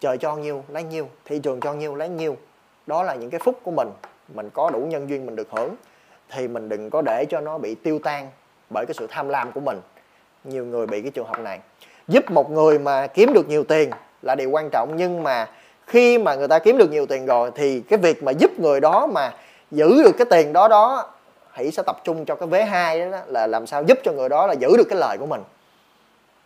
trời 0.00 0.18
cho 0.18 0.36
nhiêu, 0.36 0.64
lấy 0.68 0.82
nhiêu, 0.82 1.08
thị 1.24 1.38
trường 1.38 1.60
cho 1.60 1.72
nhiêu, 1.72 1.94
lấy 1.94 2.08
nhiêu. 2.08 2.36
Đó 2.86 3.02
là 3.02 3.14
những 3.14 3.30
cái 3.30 3.40
phúc 3.44 3.60
của 3.62 3.70
mình. 3.70 3.88
Mình 4.34 4.50
có 4.50 4.70
đủ 4.70 4.78
nhân 4.78 5.08
duyên, 5.08 5.26
mình 5.26 5.36
được 5.36 5.48
hưởng. 5.50 5.74
Thì 6.30 6.48
mình 6.48 6.68
đừng 6.68 6.90
có 6.90 7.02
để 7.02 7.24
cho 7.30 7.40
nó 7.40 7.58
bị 7.58 7.74
tiêu 7.74 7.98
tan 8.04 8.30
bởi 8.70 8.86
cái 8.86 8.94
sự 8.94 9.06
tham 9.10 9.28
lam 9.28 9.52
của 9.52 9.60
mình. 9.60 9.80
Nhiều 10.44 10.64
người 10.64 10.86
bị 10.86 11.02
cái 11.02 11.10
trường 11.10 11.26
hợp 11.26 11.38
này. 11.38 11.60
Giúp 12.08 12.30
một 12.30 12.50
người 12.50 12.78
mà 12.78 13.06
kiếm 13.06 13.32
được 13.32 13.48
nhiều 13.48 13.64
tiền 13.64 13.90
là 14.22 14.34
điều 14.34 14.50
quan 14.50 14.68
trọng, 14.72 14.96
nhưng 14.96 15.22
mà 15.22 15.48
khi 15.86 16.18
mà 16.18 16.34
người 16.34 16.48
ta 16.48 16.58
kiếm 16.58 16.78
được 16.78 16.90
nhiều 16.90 17.06
tiền 17.06 17.26
rồi 17.26 17.50
thì 17.54 17.80
cái 17.80 17.98
việc 17.98 18.22
mà 18.22 18.32
giúp 18.32 18.50
người 18.60 18.80
đó 18.80 19.06
mà 19.06 19.32
giữ 19.70 20.02
được 20.02 20.12
cái 20.18 20.26
tiền 20.30 20.52
đó 20.52 20.68
đó 20.68 21.10
hãy 21.50 21.70
sẽ 21.70 21.82
tập 21.86 21.96
trung 22.04 22.24
cho 22.24 22.34
cái 22.34 22.48
vế 22.48 22.64
hai 22.64 23.00
đó, 23.00 23.06
đó 23.10 23.18
là 23.26 23.46
làm 23.46 23.66
sao 23.66 23.82
giúp 23.82 23.98
cho 24.04 24.12
người 24.12 24.28
đó 24.28 24.46
là 24.46 24.52
giữ 24.52 24.76
được 24.76 24.86
cái 24.90 24.98
lời 24.98 25.16
của 25.18 25.26
mình. 25.26 25.42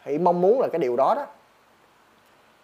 Hãy 0.00 0.18
mong 0.18 0.40
muốn 0.40 0.60
là 0.60 0.68
cái 0.72 0.78
điều 0.78 0.96
đó 0.96 1.14
đó. 1.16 1.26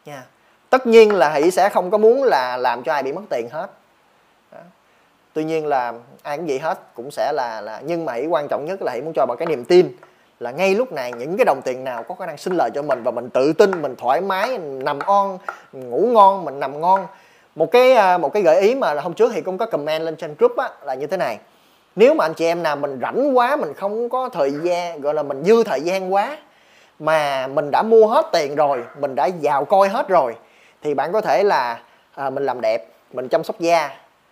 Nha. 0.05 0.23
Tất 0.71 0.87
nhiên 0.87 1.15
là 1.15 1.29
hãy 1.29 1.51
sẽ 1.51 1.69
không 1.69 1.91
có 1.91 1.99
muốn 1.99 2.23
là 2.23 2.57
làm 2.57 2.83
cho 2.83 2.93
ai 2.93 3.03
bị 3.03 3.13
mất 3.13 3.23
tiền 3.31 3.49
hết. 3.51 3.71
Đó. 4.53 4.59
tuy 5.33 5.45
nhiên 5.45 5.67
là 5.67 5.93
ai 6.23 6.37
cũng 6.37 6.47
vậy 6.47 6.59
hết 6.59 6.79
cũng 6.95 7.11
sẽ 7.11 7.33
là 7.35 7.61
là 7.61 7.81
nhưng 7.85 8.05
mà 8.05 8.13
hãy 8.13 8.27
quan 8.27 8.47
trọng 8.49 8.65
nhất 8.65 8.83
là 8.83 8.93
hãy 8.93 9.01
muốn 9.03 9.13
cho 9.13 9.27
bạn 9.27 9.39
cái 9.39 9.47
niềm 9.47 9.65
tin 9.65 9.97
là 10.41 10.51
ngay 10.51 10.75
lúc 10.75 10.93
này 10.93 11.13
những 11.13 11.37
cái 11.37 11.45
đồng 11.45 11.61
tiền 11.65 11.85
nào 11.85 12.03
có 12.03 12.15
khả 12.15 12.27
năng 12.27 12.37
sinh 12.37 12.55
lời 12.57 12.71
cho 12.75 12.83
mình 12.83 13.03
và 13.03 13.11
mình 13.11 13.31
tự 13.31 13.53
tin 13.53 13.83
mình 13.83 13.95
thoải 13.97 14.21
mái 14.21 14.59
nằm 14.59 14.99
on 14.99 15.39
ngủ 15.73 16.09
ngon 16.13 16.45
mình 16.45 16.61
nằm 16.61 16.81
ngon 16.81 17.07
một 17.55 17.71
cái 17.71 17.93
à, 17.93 18.19
một 18.19 18.33
cái 18.33 18.43
gợi 18.43 18.61
ý 18.61 18.75
mà 18.75 18.95
hôm 18.95 19.15
trước 19.15 19.33
thì 19.35 19.41
cũng 19.41 19.59
có 19.59 19.67
comment 19.67 20.03
lên 20.03 20.17
trên 20.17 20.35
group 20.39 20.57
á 20.57 20.71
là 20.83 20.95
như 20.95 21.07
thế 21.07 21.17
này. 21.17 21.39
Nếu 21.97 22.15
mà 22.15 22.25
anh 22.25 22.35
chị 22.35 22.45
em 22.45 22.63
nào 22.63 22.77
mình 22.77 22.99
rảnh 23.03 23.37
quá 23.37 23.57
mình 23.57 23.75
không 23.75 24.09
có 24.09 24.29
thời 24.29 24.53
gian 24.63 25.01
gọi 25.01 25.15
là 25.15 25.23
mình 25.23 25.45
dư 25.45 25.65
thời 25.65 25.81
gian 25.81 26.15
quá 26.15 26.39
mà 26.99 27.47
mình 27.47 27.71
đã 27.71 27.83
mua 27.83 28.07
hết 28.07 28.27
tiền 28.33 28.55
rồi 28.55 28.85
mình 29.01 29.15
đã 29.15 29.29
vào 29.43 29.65
coi 29.65 29.89
hết 29.89 30.09
rồi 30.09 30.35
thì 30.83 30.95
bạn 30.95 31.13
có 31.13 31.21
thể 31.21 31.43
là 31.43 31.81
à, 32.15 32.31
mình 32.31 32.47
làm 32.47 32.61
đẹp 32.61 32.87
mình 33.13 33.29
chăm 33.29 33.45
sóc 33.45 33.61
da 33.61 33.91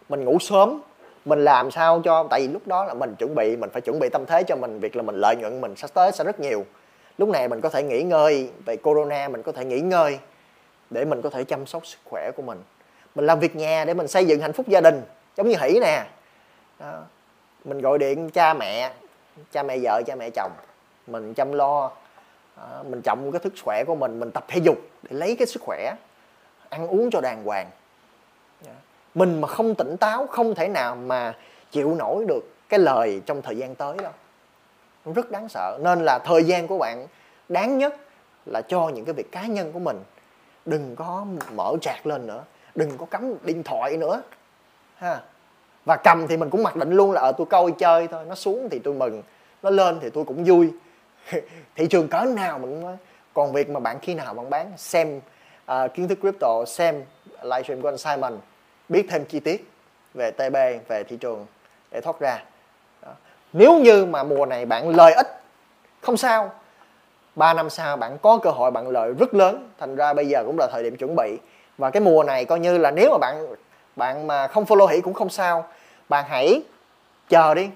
mình 0.08 0.24
ngủ 0.24 0.38
sớm 0.38 0.80
mình 1.24 1.44
làm 1.44 1.70
sao 1.70 2.00
cho 2.04 2.26
tại 2.30 2.40
vì 2.40 2.48
lúc 2.48 2.66
đó 2.66 2.84
là 2.84 2.94
mình 2.94 3.14
chuẩn 3.14 3.34
bị 3.34 3.56
mình 3.56 3.70
phải 3.70 3.82
chuẩn 3.82 3.98
bị 3.98 4.08
tâm 4.08 4.26
thế 4.26 4.42
cho 4.42 4.56
mình 4.56 4.80
việc 4.80 4.96
là 4.96 5.02
mình 5.02 5.14
lợi 5.14 5.36
nhuận 5.36 5.60
mình 5.60 5.76
sắp 5.76 5.90
tới 5.94 6.12
sẽ 6.12 6.24
rất 6.24 6.40
nhiều. 6.40 6.64
Lúc 7.18 7.28
này 7.28 7.48
mình 7.48 7.60
có 7.60 7.68
thể 7.68 7.82
nghỉ 7.82 8.02
ngơi 8.02 8.50
về 8.66 8.76
corona 8.76 9.28
mình 9.28 9.42
có 9.42 9.52
thể 9.52 9.64
nghỉ 9.64 9.80
ngơi 9.80 10.18
để 10.90 11.04
mình 11.04 11.22
có 11.22 11.30
thể 11.30 11.44
chăm 11.44 11.66
sóc 11.66 11.86
sức 11.86 11.98
khỏe 12.04 12.30
của 12.36 12.42
mình 12.42 12.62
mình 13.14 13.26
làm 13.26 13.40
việc 13.40 13.56
nhà 13.56 13.84
để 13.84 13.94
mình 13.94 14.08
xây 14.08 14.26
dựng 14.26 14.40
hạnh 14.40 14.52
phúc 14.52 14.68
gia 14.68 14.80
đình, 14.80 15.02
giống 15.36 15.48
như 15.48 15.56
hỷ 15.60 15.78
nè. 15.80 16.04
Đó. 16.78 17.02
mình 17.64 17.80
gọi 17.80 17.98
điện 17.98 18.30
cha 18.30 18.54
mẹ 18.54 18.92
cha 19.52 19.62
mẹ 19.62 19.78
vợ, 19.82 20.02
cha 20.06 20.14
mẹ 20.14 20.30
chồng. 20.30 20.52
Mình 21.06 21.34
chăm 21.34 21.52
lo, 21.52 21.90
đó. 22.56 22.82
mình 22.88 23.02
trọng 23.02 23.32
cái 23.32 23.40
sức 23.44 23.52
khỏe 23.64 23.84
của 23.86 23.94
mình 23.94 24.20
mình 24.20 24.30
tập 24.30 24.44
thể 24.48 24.60
dục 24.62 24.78
để 25.02 25.10
lấy 25.16 25.36
cái 25.36 25.46
sức 25.46 25.62
khỏe, 25.62 25.94
ăn 26.68 26.88
uống 26.88 27.10
cho 27.10 27.20
đàng 27.20 27.44
hoàng. 27.44 27.70
Mình 29.14 29.40
mà 29.40 29.48
không 29.48 29.74
tỉnh 29.74 29.96
táo, 29.96 30.26
không 30.26 30.54
thể 30.54 30.68
nào 30.68 30.96
mà 30.96 31.34
chịu 31.70 31.94
nổi 31.94 32.24
được 32.28 32.54
cái 32.68 32.80
lời 32.80 33.22
trong 33.26 33.42
thời 33.42 33.56
gian 33.56 33.74
tới 33.74 33.96
đâu. 34.02 34.12
Rất 35.14 35.30
đáng 35.30 35.48
sợ. 35.48 35.78
Nên 35.82 36.04
là 36.04 36.18
thời 36.18 36.44
gian 36.44 36.66
của 36.66 36.78
bạn 36.78 37.06
đáng 37.48 37.78
nhất 37.78 37.96
là 38.46 38.60
cho 38.68 38.88
những 38.88 39.04
cái 39.04 39.12
việc 39.12 39.32
cá 39.32 39.46
nhân 39.46 39.72
của 39.72 39.78
mình. 39.78 40.00
Đừng 40.66 40.96
có 40.96 41.26
mở 41.52 41.76
trạc 41.80 42.06
lên 42.06 42.26
nữa 42.26 42.42
đừng 42.74 42.98
có 42.98 43.06
cắm 43.06 43.34
điện 43.44 43.62
thoại 43.62 43.96
nữa 43.96 44.22
ha. 44.96 45.20
Và 45.84 45.96
cầm 45.96 46.26
thì 46.28 46.36
mình 46.36 46.50
cũng 46.50 46.62
mặc 46.62 46.76
định 46.76 46.90
luôn 46.90 47.12
là 47.12 47.20
ờ, 47.20 47.28
ở 47.28 47.32
tôi 47.32 47.46
coi 47.46 47.72
chơi 47.78 48.08
thôi 48.08 48.24
nó 48.28 48.34
xuống 48.34 48.68
thì 48.70 48.78
tôi 48.78 48.94
mừng 48.94 49.22
nó 49.62 49.70
lên 49.70 49.98
thì 50.00 50.10
tôi 50.10 50.24
cũng 50.24 50.44
vui. 50.44 50.70
Thị 51.76 51.86
trường 51.86 52.08
cỡ 52.08 52.24
nào 52.24 52.58
mình 52.58 52.70
cũng 52.70 52.84
nói. 52.84 52.96
Còn 53.34 53.52
việc 53.52 53.70
mà 53.70 53.80
bạn 53.80 53.98
khi 54.02 54.14
nào 54.14 54.34
bạn 54.34 54.50
bán 54.50 54.72
xem 54.76 55.20
uh, 55.72 55.94
kiến 55.94 56.08
thức 56.08 56.18
crypto 56.20 56.64
xem 56.66 57.04
livestream 57.42 57.82
của 57.82 57.88
anh 57.88 57.98
Simon 57.98 58.38
biết 58.88 59.06
thêm 59.10 59.24
chi 59.24 59.40
tiết 59.40 59.70
về 60.14 60.30
TB 60.30 60.56
về 60.88 61.04
thị 61.08 61.16
trường 61.16 61.46
để 61.90 62.00
thoát 62.00 62.20
ra. 62.20 62.42
Đó. 63.02 63.12
nếu 63.52 63.78
như 63.78 64.06
mà 64.06 64.22
mùa 64.22 64.46
này 64.46 64.66
bạn 64.66 64.88
lời 64.88 65.12
ít 65.12 65.26
không 66.00 66.16
sao. 66.16 66.50
3 67.34 67.54
năm 67.54 67.70
sau 67.70 67.96
bạn 67.96 68.18
có 68.22 68.38
cơ 68.42 68.50
hội 68.50 68.70
bạn 68.70 68.88
lợi 68.88 69.12
rất 69.18 69.34
lớn 69.34 69.70
thành 69.78 69.96
ra 69.96 70.12
bây 70.12 70.28
giờ 70.28 70.42
cũng 70.46 70.56
là 70.58 70.68
thời 70.72 70.82
điểm 70.82 70.96
chuẩn 70.96 71.16
bị 71.16 71.38
và 71.82 71.90
cái 71.90 72.00
mùa 72.00 72.24
này 72.24 72.44
coi 72.44 72.60
như 72.60 72.78
là 72.78 72.90
nếu 72.90 73.10
mà 73.10 73.18
bạn 73.18 73.46
bạn 73.96 74.26
mà 74.26 74.46
không 74.46 74.64
follow 74.64 74.86
hỷ 74.86 75.00
cũng 75.00 75.14
không 75.14 75.30
sao. 75.30 75.66
Bạn 76.08 76.24
hãy 76.28 76.62
chờ 77.28 77.54
đi. 77.54 77.70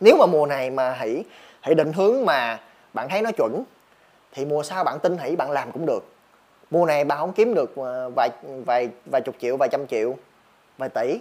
Nếu 0.00 0.16
mà 0.16 0.26
mùa 0.26 0.46
này 0.46 0.70
mà 0.70 0.92
hỷ 0.92 1.22
hãy 1.60 1.74
định 1.74 1.92
hướng 1.92 2.24
mà 2.24 2.60
bạn 2.92 3.08
thấy 3.08 3.22
nó 3.22 3.30
chuẩn, 3.36 3.64
thì 4.32 4.44
mùa 4.44 4.62
sau 4.62 4.84
bạn 4.84 4.98
tin 4.98 5.18
hỷ, 5.18 5.36
bạn 5.36 5.50
làm 5.50 5.72
cũng 5.72 5.86
được. 5.86 6.04
Mùa 6.70 6.86
này 6.86 7.04
bạn 7.04 7.18
không 7.18 7.32
kiếm 7.32 7.54
được 7.54 7.76
ờ, 7.76 8.10
vài 8.16 8.30
vài 8.66 8.88
vài 9.10 9.22
chục 9.22 9.34
triệu, 9.38 9.56
vài 9.56 9.68
trăm 9.72 9.86
triệu, 9.86 10.16
vài 10.78 10.88
tỷ, 10.88 11.20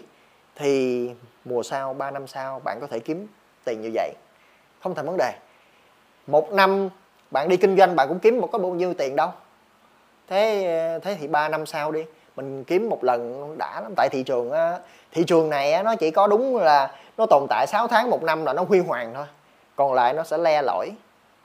thì 0.55 1.09
mùa 1.45 1.63
sau 1.63 1.93
3 1.93 2.11
năm 2.11 2.27
sau 2.27 2.59
bạn 2.59 2.77
có 2.81 2.87
thể 2.87 2.99
kiếm 2.99 3.27
tiền 3.65 3.81
như 3.81 3.91
vậy. 3.93 4.13
Không 4.83 4.95
thành 4.95 5.05
vấn 5.05 5.17
đề. 5.17 5.33
Một 6.27 6.53
năm 6.53 6.89
bạn 7.31 7.49
đi 7.49 7.57
kinh 7.57 7.77
doanh 7.77 7.95
bạn 7.95 8.07
cũng 8.07 8.19
kiếm 8.19 8.41
một 8.41 8.49
có 8.51 8.59
bao 8.59 8.71
nhiêu 8.71 8.93
tiền 8.93 9.15
đâu 9.15 9.31
thế 10.27 10.99
thế 11.03 11.17
thì 11.19 11.27
3 11.27 11.49
năm 11.49 11.65
sau 11.65 11.91
đi, 11.91 12.05
mình 12.35 12.63
kiếm 12.63 12.89
một 12.89 13.03
lần 13.03 13.53
đã 13.57 13.81
lắm. 13.81 13.93
Tại 13.97 14.09
thị 14.11 14.23
trường 14.23 14.51
thị 15.11 15.23
trường 15.23 15.49
này 15.49 15.83
nó 15.83 15.95
chỉ 15.95 16.11
có 16.11 16.27
đúng 16.27 16.57
là 16.57 16.95
nó 17.17 17.25
tồn 17.25 17.45
tại 17.49 17.67
6 17.67 17.87
tháng, 17.87 18.09
một 18.09 18.23
năm 18.23 18.45
là 18.45 18.53
nó 18.53 18.63
huy 18.63 18.79
hoàng 18.79 19.13
thôi. 19.13 19.25
Còn 19.75 19.93
lại 19.93 20.13
nó 20.13 20.23
sẽ 20.23 20.37
le 20.37 20.61
lỏi 20.61 20.91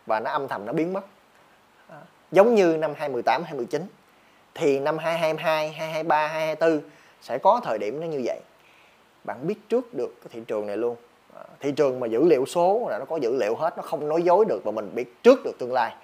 và 0.07 0.21
nó 0.21 0.31
âm 0.31 0.49
thầm 0.49 0.67
nó 0.67 0.73
biến 0.73 0.93
mất. 0.93 1.05
Giống 2.33 2.55
như 2.55 2.77
năm 2.77 2.95
2018 2.97 3.43
2019 3.43 3.87
thì 4.55 4.79
năm 4.79 4.99
2022 4.99 5.69
2023 5.69 6.27
2024 6.27 6.91
sẽ 7.23 7.39
có 7.39 7.61
thời 7.65 7.79
điểm 7.79 8.01
nó 8.01 8.07
như 8.07 8.23
vậy. 8.25 8.41
Bạn 9.25 9.47
biết 9.47 9.55
trước 9.69 9.95
được 9.95 10.15
cái 10.21 10.29
thị 10.31 10.41
trường 10.47 10.67
này 10.67 10.77
luôn. 10.77 10.97
Thị 11.61 11.73
trường 11.73 12.01
mà 12.01 12.07
dữ 12.07 12.25
liệu 12.25 12.47
số 12.47 12.87
là 12.91 12.99
nó 12.99 13.05
có 13.05 13.17
dữ 13.17 13.37
liệu 13.37 13.55
hết, 13.55 13.77
nó 13.77 13.83
không 13.83 14.09
nói 14.09 14.23
dối 14.23 14.45
được 14.45 14.65
và 14.65 14.73
mình 14.73 14.91
biết 14.95 15.23
trước 15.23 15.45
được 15.45 15.53
tương 15.59 15.73
lai. 15.73 15.95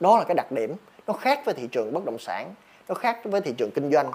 Đó 0.00 0.18
là 0.18 0.24
cái 0.24 0.34
đặc 0.34 0.52
điểm 0.52 0.74
nó 1.08 1.14
khác 1.14 1.40
với 1.44 1.54
thị 1.54 1.68
trường 1.72 1.92
bất 1.92 2.04
động 2.04 2.18
sản 2.18 2.54
nó 2.88 2.94
khác 2.94 3.18
với 3.24 3.40
thị 3.40 3.54
trường 3.58 3.70
kinh 3.70 3.92
doanh 3.92 4.10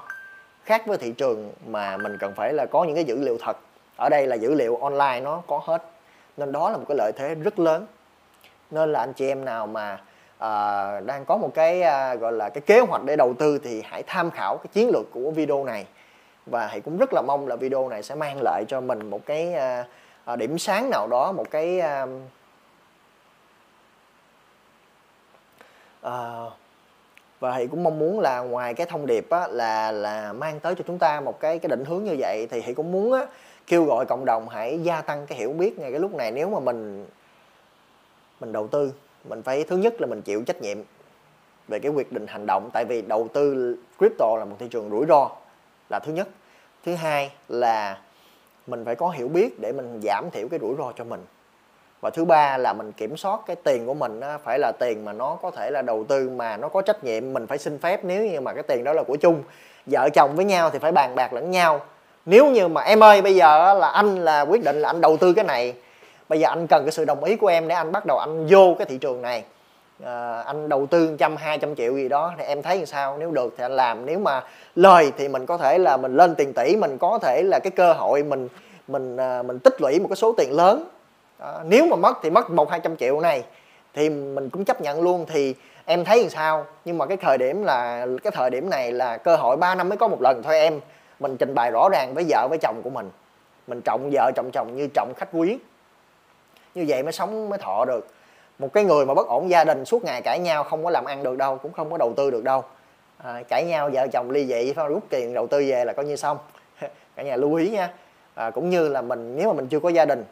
khác 0.66 0.88
với 0.88 0.98
thị 0.98 1.12
trường 1.12 1.54
mà 1.68 1.98
mình 1.98 2.18
cần 2.20 2.34
phải 2.36 2.54
là 2.54 2.66
có 2.66 2.84
những 2.84 2.96
cái 2.96 3.04
dữ 3.04 3.20
liệu 3.20 3.38
thật. 3.42 3.58
Ở 3.96 4.10
đây 4.10 4.28
là 4.28 4.36
dữ 4.36 4.54
liệu 4.54 4.76
online 4.76 5.20
nó 5.20 5.42
có 5.48 5.62
hết. 5.64 5.84
Nên 6.38 6.52
đó 6.52 6.70
là 6.70 6.78
một 6.78 6.86
cái 6.88 6.98
lợi 6.98 7.12
thế 7.16 7.36
rất 7.36 7.60
lớn. 7.60 7.86
Nên 8.72 8.92
là 8.92 9.00
anh 9.00 9.14
chị 9.14 9.28
em 9.28 9.46
nào 9.46 9.68
mà 9.68 10.02
à, 10.38 11.00
đang 11.00 11.26
có 11.26 11.38
một 11.38 11.52
cái 11.54 11.82
à, 11.82 12.16
gọi 12.16 12.32
là 12.32 12.50
cái 12.50 12.62
kế 12.62 12.80
hoạch 12.80 13.04
để 13.04 13.16
đầu 13.16 13.34
tư 13.40 13.60
thì 13.64 13.82
hãy 13.86 14.04
tham 14.08 14.32
khảo 14.32 14.58
cái 14.58 14.68
chiến 14.74 14.90
lược 14.90 15.06
của 15.12 15.32
video 15.32 15.64
này. 15.64 15.86
Và 16.46 16.68
hãy 16.68 16.82
cũng 16.82 16.98
rất 16.98 17.14
là 17.14 17.22
mong 17.22 17.48
là 17.48 17.56
video 17.56 17.90
này 17.90 18.04
sẽ 18.04 18.16
mang 18.16 18.42
lại 18.42 18.66
cho 18.68 18.82
mình 18.82 19.10
một 19.10 19.26
cái 19.26 19.54
à, 19.54 19.86
à, 20.26 20.36
điểm 20.36 20.58
sáng 20.58 20.90
nào 20.90 21.08
đó 21.08 21.32
một 21.32 21.52
cái 21.52 21.80
à, 21.80 22.06
à, 26.02 26.44
và 27.44 27.52
hãy 27.52 27.68
cũng 27.68 27.84
mong 27.84 28.00
muốn 28.00 28.20
là 28.20 28.40
ngoài 28.40 28.74
cái 28.74 28.88
thông 28.88 29.06
điệp 29.06 29.30
á, 29.30 29.48
là 29.48 29.92
là 29.92 30.34
mang 30.34 30.60
tới 30.60 30.76
cho 30.76 30.84
chúng 30.88 31.00
ta 31.00 31.22
một 31.22 31.40
cái 31.40 31.60
cái 31.60 31.70
định 31.70 31.86
hướng 31.86 32.04
như 32.04 32.16
vậy 32.20 32.48
thì 32.52 32.62
hãy 32.62 32.74
cũng 32.74 32.92
muốn 32.92 33.14
á, 33.14 33.26
kêu 33.68 33.86
gọi 33.86 34.06
cộng 34.06 34.26
đồng 34.26 34.50
hãy 34.50 34.80
gia 34.84 35.02
tăng 35.02 35.26
cái 35.28 35.38
hiểu 35.38 35.54
biết 35.54 35.80
ngay 35.80 35.92
cái 35.92 36.00
lúc 36.00 36.16
này. 36.16 36.32
Nếu 36.32 36.50
mà 36.50 36.60
mình 36.60 37.06
mình 38.40 38.52
đầu 38.52 38.68
tư 38.68 38.94
mình 39.30 39.44
phải 39.44 39.64
thứ 39.64 39.78
nhất 39.78 40.02
là 40.02 40.08
mình 40.08 40.22
chịu 40.22 40.44
trách 40.44 40.62
nhiệm 40.62 40.78
về 41.68 41.80
cái 41.80 41.92
quyết 41.92 42.12
định 42.12 42.28
hành 42.28 42.46
động. 42.46 42.70
Tại 42.74 42.86
vì 42.86 43.02
đầu 43.02 43.28
tư 43.34 43.76
crypto 43.98 44.38
là 44.40 44.46
một 44.46 44.56
thị 44.60 44.68
trường 44.72 44.90
rủi 44.90 45.06
ro 45.06 45.30
là 45.90 46.00
thứ 46.00 46.14
nhất. 46.14 46.28
Thứ 46.86 46.96
hai 46.96 47.32
là 47.50 48.02
mình 48.68 48.86
phải 48.86 48.96
có 48.96 49.10
hiểu 49.10 49.28
biết 49.28 49.60
để 49.60 49.72
mình 49.72 50.00
giảm 50.04 50.30
thiểu 50.32 50.48
cái 50.48 50.60
rủi 50.60 50.76
ro 50.78 50.92
cho 50.96 51.04
mình 51.04 51.26
và 52.04 52.10
thứ 52.10 52.26
ba 52.26 52.58
là 52.58 52.74
mình 52.74 52.92
kiểm 52.92 53.18
soát 53.18 53.40
cái 53.46 53.56
tiền 53.56 53.86
của 53.86 53.94
mình 53.94 54.20
á, 54.20 54.38
phải 54.44 54.60
là 54.60 54.72
tiền 54.72 55.06
mà 55.06 55.14
nó 55.14 55.38
có 55.42 55.52
thể 55.52 55.72
là 55.72 55.82
đầu 55.82 56.04
tư 56.04 56.30
mà 56.30 56.58
nó 56.58 56.68
có 56.68 56.82
trách 56.82 57.04
nhiệm 57.04 57.34
mình 57.34 57.48
phải 57.48 57.58
xin 57.58 57.80
phép 57.80 58.00
nếu 58.04 58.26
như 58.26 58.42
mà 58.42 58.54
cái 58.54 58.64
tiền 58.64 58.84
đó 58.84 58.94
là 58.94 59.04
của 59.04 59.16
chung. 59.16 59.44
Vợ 59.86 60.10
chồng 60.14 60.36
với 60.36 60.46
nhau 60.46 60.70
thì 60.70 60.80
phải 60.80 60.92
bàn 60.92 61.16
bạc 61.16 61.34
lẫn 61.34 61.52
nhau. 61.52 61.82
Nếu 62.26 62.46
như 62.46 62.68
mà 62.68 62.82
em 62.82 63.04
ơi 63.04 63.22
bây 63.22 63.36
giờ 63.36 63.74
là 63.74 63.88
anh 63.88 64.16
là 64.16 64.42
quyết 64.42 64.64
định 64.64 64.82
là 64.82 64.90
anh 64.90 65.02
đầu 65.02 65.18
tư 65.18 65.34
cái 65.34 65.46
này 65.46 65.74
bây 66.30 66.40
giờ 66.40 66.50
anh 66.50 66.68
cần 66.68 66.84
cái 66.86 66.92
sự 66.92 67.06
đồng 67.06 67.24
ý 67.24 67.36
của 67.36 67.48
em 67.48 67.68
để 67.68 67.76
anh 67.76 67.92
bắt 67.92 68.06
đầu 68.06 68.18
anh 68.18 68.48
vô 68.50 68.76
cái 68.80 68.86
thị 68.86 68.98
trường 68.98 69.22
này. 69.22 69.44
À, 70.06 70.44
anh 70.46 70.70
đầu 70.70 70.86
tư 70.86 71.16
trăm 71.20 71.36
hai 71.36 71.58
trăm 71.58 71.76
triệu 71.76 71.96
gì 71.96 72.10
đó 72.10 72.34
thì 72.38 72.44
em 72.44 72.62
thấy 72.62 72.78
làm 72.78 72.86
sao? 72.86 73.18
Nếu 73.20 73.32
được 73.32 73.54
thì 73.58 73.64
anh 73.64 73.76
làm 73.76 74.06
nếu 74.06 74.20
mà 74.20 74.44
lời 74.76 75.12
thì 75.18 75.28
mình 75.28 75.46
có 75.46 75.58
thể 75.58 75.78
là 75.78 75.98
mình 75.98 76.18
lên 76.18 76.36
tiền 76.36 76.54
tỷ 76.54 76.76
mình 76.76 76.98
có 76.98 77.20
thể 77.22 77.44
là 77.44 77.60
cái 77.60 77.72
cơ 77.72 77.94
hội 77.94 78.24
mình 78.24 78.48
mình 78.88 79.18
ờ, 79.18 79.44
mình 79.44 79.60
tích 79.60 79.82
lũy 79.82 80.00
một 80.00 80.08
cái 80.10 80.16
số 80.16 80.34
tiền 80.38 80.52
lớn 80.52 80.90
à, 81.44 81.52
nếu 81.66 81.86
mà 81.86 81.96
mất 81.96 82.18
thì 82.24 82.30
mất 82.30 82.50
một 82.50 82.72
hai 82.72 82.80
trăm 82.80 82.98
triệu 82.98 83.20
này 83.20 83.44
thì 83.94 84.10
mình 84.10 84.50
cũng 84.50 84.66
chấp 84.66 84.82
nhận 84.82 85.02
luôn. 85.02 85.26
Thì 85.28 85.56
em 85.86 86.06
thấy 86.06 86.22
làm 86.22 86.30
sao? 86.30 86.66
Nhưng 86.86 86.98
mà 86.98 87.06
cái 87.06 87.18
thời 87.18 87.38
điểm 87.38 87.64
là 87.64 88.08
cái 88.24 88.32
thời 88.32 88.50
điểm 88.50 88.70
này 88.70 88.92
là 88.92 89.18
cơ 89.18 89.36
hội 89.36 89.58
3 89.58 89.76
năm 89.76 89.90
mới 89.90 89.98
có 89.98 90.08
một 90.08 90.22
lần 90.22 90.44
thôi 90.44 90.60
em. 90.60 90.80
Mình 91.20 91.38
trình 91.38 91.56
bày 91.56 91.72
rõ 91.72 91.90
ràng 91.92 92.14
với 92.14 92.26
vợ 92.30 92.48
với 92.50 92.58
chồng 92.62 92.82
của 92.84 92.90
mình. 92.90 93.10
Mình 93.68 93.82
trọng 93.82 94.10
vợ 94.12 94.32
trọng 94.36 94.52
chồng 94.54 94.76
như 94.76 94.88
trọng 94.94 95.14
khách 95.18 95.30
quý. 95.34 95.58
Như 96.76 96.86
vậy 96.88 97.04
mới 97.04 97.12
sống 97.12 97.50
mới 97.50 97.60
thọ 97.60 97.86
được. 97.86 98.08
Một 98.60 98.74
cái 98.74 98.84
người 98.84 99.06
mà 99.06 99.14
bất 99.14 99.28
ổn 99.28 99.50
gia 99.50 99.64
đình 99.64 99.86
suốt 99.86 100.04
ngày 100.04 100.22
cãi 100.22 100.40
nhau 100.40 100.64
không 100.64 100.84
có 100.84 100.90
làm 100.90 101.06
ăn 101.06 101.24
được 101.24 101.38
đâu 101.38 101.58
cũng 101.58 101.74
không 101.74 101.92
có 101.92 101.98
đầu 101.98 102.14
tư 102.18 102.32
được 102.32 102.44
đâu. 102.44 102.64
À, 103.18 103.44
cãi 103.50 103.66
nhau 103.66 103.90
vợ 103.94 104.08
chồng 104.08 104.32
ly 104.32 104.46
dị 104.46 104.74
phải 104.74 104.88
rút 104.88 105.04
tiền 105.10 105.34
đầu 105.34 105.48
tư 105.48 105.64
về 105.68 105.86
là 105.86 105.94
coi 105.94 106.06
như 106.06 106.16
xong. 106.16 106.38
Cả 107.16 107.24
nhà 107.24 107.36
lưu 107.36 107.56
ý 107.56 107.70
nha. 107.70 107.94
À, 108.36 108.50
cũng 108.50 108.70
như 108.70 108.90
là 108.90 109.02
mình 109.02 109.36
nếu 109.36 109.48
mà 109.48 109.54
mình 109.54 109.68
chưa 109.68 109.80
có 109.80 109.90
gia 109.90 110.06
đình 110.06 110.26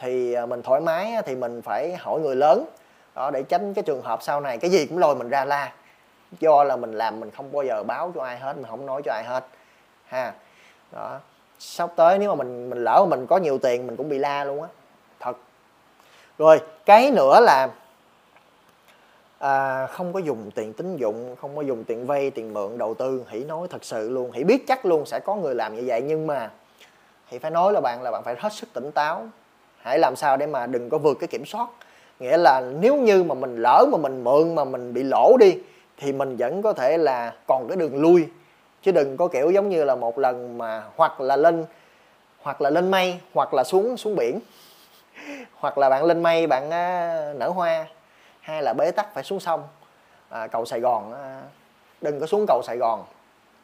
thì 0.00 0.32
à, 0.32 0.46
mình 0.46 0.62
thoải 0.62 0.80
mái 0.80 1.14
thì 1.26 1.34
mình 1.34 1.62
phải 1.62 1.96
hỏi 1.96 2.20
người 2.20 2.36
lớn. 2.36 2.64
Đó 3.14 3.30
để 3.30 3.42
tránh 3.42 3.74
cái 3.74 3.84
trường 3.84 4.02
hợp 4.02 4.22
sau 4.22 4.40
này 4.40 4.58
cái 4.58 4.70
gì 4.70 4.86
cũng 4.86 4.98
lôi 4.98 5.14
mình 5.14 5.28
ra 5.28 5.44
la. 5.44 5.72
Do 6.40 6.64
là 6.64 6.76
mình 6.76 6.92
làm 6.92 7.20
mình 7.20 7.30
không 7.30 7.52
bao 7.52 7.62
giờ 7.62 7.82
báo 7.82 8.12
cho 8.14 8.22
ai 8.22 8.38
hết 8.38 8.56
mình 8.56 8.66
không 8.70 8.86
nói 8.86 9.02
cho 9.04 9.12
ai 9.12 9.24
hết 9.24 9.44
ha. 10.06 10.32
Đó 10.92 11.18
sắp 11.58 11.90
tới 11.96 12.18
nếu 12.18 12.28
mà 12.28 12.34
mình 12.34 12.70
mình 12.70 12.84
lỡ 12.84 13.06
mình 13.08 13.26
có 13.26 13.36
nhiều 13.36 13.58
tiền 13.58 13.86
mình 13.86 13.96
cũng 13.96 14.08
bị 14.08 14.18
la 14.18 14.44
luôn 14.44 14.62
á 14.62 14.68
thật. 15.20 15.36
Rồi 16.38 16.60
cái 16.84 17.10
nữa 17.10 17.40
là 17.40 17.68
à, 19.38 19.86
không 19.86 20.12
có 20.12 20.18
dùng 20.18 20.50
tiền 20.54 20.72
tín 20.72 20.96
dụng 20.96 21.36
không 21.40 21.56
có 21.56 21.62
dùng 21.62 21.84
tiền 21.84 22.06
vay 22.06 22.30
tiền 22.30 22.54
mượn 22.54 22.78
đầu 22.78 22.94
tư 22.94 23.24
hãy 23.28 23.40
nói 23.40 23.68
thật 23.70 23.84
sự 23.84 24.08
luôn. 24.08 24.30
Hãy 24.32 24.44
biết 24.44 24.64
chắc 24.68 24.86
luôn 24.86 25.06
sẽ 25.06 25.20
có 25.20 25.34
người 25.34 25.54
làm 25.54 25.74
như 25.74 25.82
vậy 25.86 26.02
nhưng 26.02 26.26
mà 26.26 26.50
thì 27.30 27.38
phải 27.38 27.50
nói 27.50 27.72
là 27.72 27.80
bạn 27.80 28.02
là 28.02 28.10
bạn 28.10 28.22
phải 28.24 28.34
hết 28.38 28.52
sức 28.52 28.68
tỉnh 28.72 28.92
táo 28.92 29.28
hãy 29.82 29.98
làm 29.98 30.16
sao 30.16 30.36
để 30.36 30.46
mà 30.46 30.66
đừng 30.66 30.90
có 30.90 30.98
vượt 30.98 31.16
cái 31.20 31.28
kiểm 31.28 31.46
soát. 31.46 31.68
Nghĩa 32.20 32.36
là 32.36 32.62
nếu 32.80 32.96
như 32.96 33.24
mà 33.24 33.34
mình 33.34 33.56
lỡ 33.56 33.86
mà 33.92 33.98
mình 33.98 34.24
mượn 34.24 34.54
mà 34.54 34.64
mình 34.64 34.94
bị 34.94 35.02
lỗ 35.02 35.36
đi 35.40 35.58
thì 35.96 36.12
mình 36.12 36.36
vẫn 36.36 36.62
có 36.62 36.72
thể 36.72 36.98
là 36.98 37.32
còn 37.46 37.68
cái 37.68 37.76
đường 37.76 38.02
lui. 38.02 38.28
Chứ 38.82 38.92
đừng 38.92 39.16
có 39.16 39.28
kiểu 39.28 39.50
giống 39.50 39.68
như 39.68 39.84
là 39.84 39.94
một 39.94 40.18
lần 40.18 40.58
mà 40.58 40.82
hoặc 40.96 41.20
là 41.20 41.36
lên 41.36 41.64
hoặc 42.42 42.60
là 42.60 42.70
lên 42.70 42.90
mây 42.90 43.20
hoặc 43.34 43.54
là 43.54 43.64
xuống 43.64 43.96
xuống 43.96 44.16
biển. 44.16 44.40
Hoặc 45.54 45.78
là 45.78 45.88
bạn 45.88 46.04
lên 46.04 46.22
mây 46.22 46.46
bạn 46.46 46.68
nở 47.38 47.48
hoa. 47.48 47.86
Hay 48.40 48.62
là 48.62 48.72
bế 48.72 48.90
tắc 48.90 49.14
phải 49.14 49.24
xuống 49.24 49.40
sông 49.40 49.62
à, 50.28 50.46
cầu 50.46 50.64
Sài 50.64 50.80
Gòn 50.80 51.12
đừng 52.00 52.20
có 52.20 52.26
xuống 52.26 52.44
cầu 52.48 52.62
Sài 52.62 52.76
Gòn. 52.76 53.04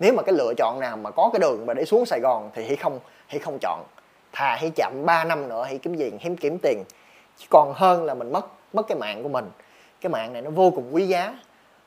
Nếu 0.01 0.13
mà 0.17 0.23
cái 0.23 0.35
lựa 0.35 0.55
chọn 0.57 0.81
nào 0.81 0.97
mà 0.97 1.11
có 1.11 1.31
cái 1.33 1.41
đường 1.41 1.67
mà 1.67 1.75
để 1.75 1.85
xuống 1.85 2.07
Sài 2.07 2.21
Gòn 2.21 2.51
thì 2.55 2.65
hãy 2.67 2.77
không 2.77 3.01
hãy 3.27 3.39
không 3.39 3.59
chọn 3.61 3.85
thà 4.37 4.57
hãy 4.61 4.71
chậm 4.77 4.93
3 5.07 5.25
năm 5.25 5.49
nữa 5.49 5.65
hãy 5.65 5.79
kiếm 5.79 5.99
tiền 5.99 6.19
hiếm 6.21 6.37
kiếm 6.37 6.59
tiền. 6.59 6.85
Chứ 7.39 7.47
còn 7.51 7.73
hơn 7.77 8.05
là 8.05 8.15
mình 8.15 8.33
mất 8.33 8.47
mất 8.73 8.89
cái 8.89 8.99
mạng 8.99 9.23
của 9.23 9.29
mình. 9.29 9.51
Cái 10.01 10.11
mạng 10.11 10.33
này 10.33 10.43
nó 10.43 10.51
vô 10.51 10.71
cùng 10.71 10.95
quý 10.95 11.07
giá. 11.07 11.39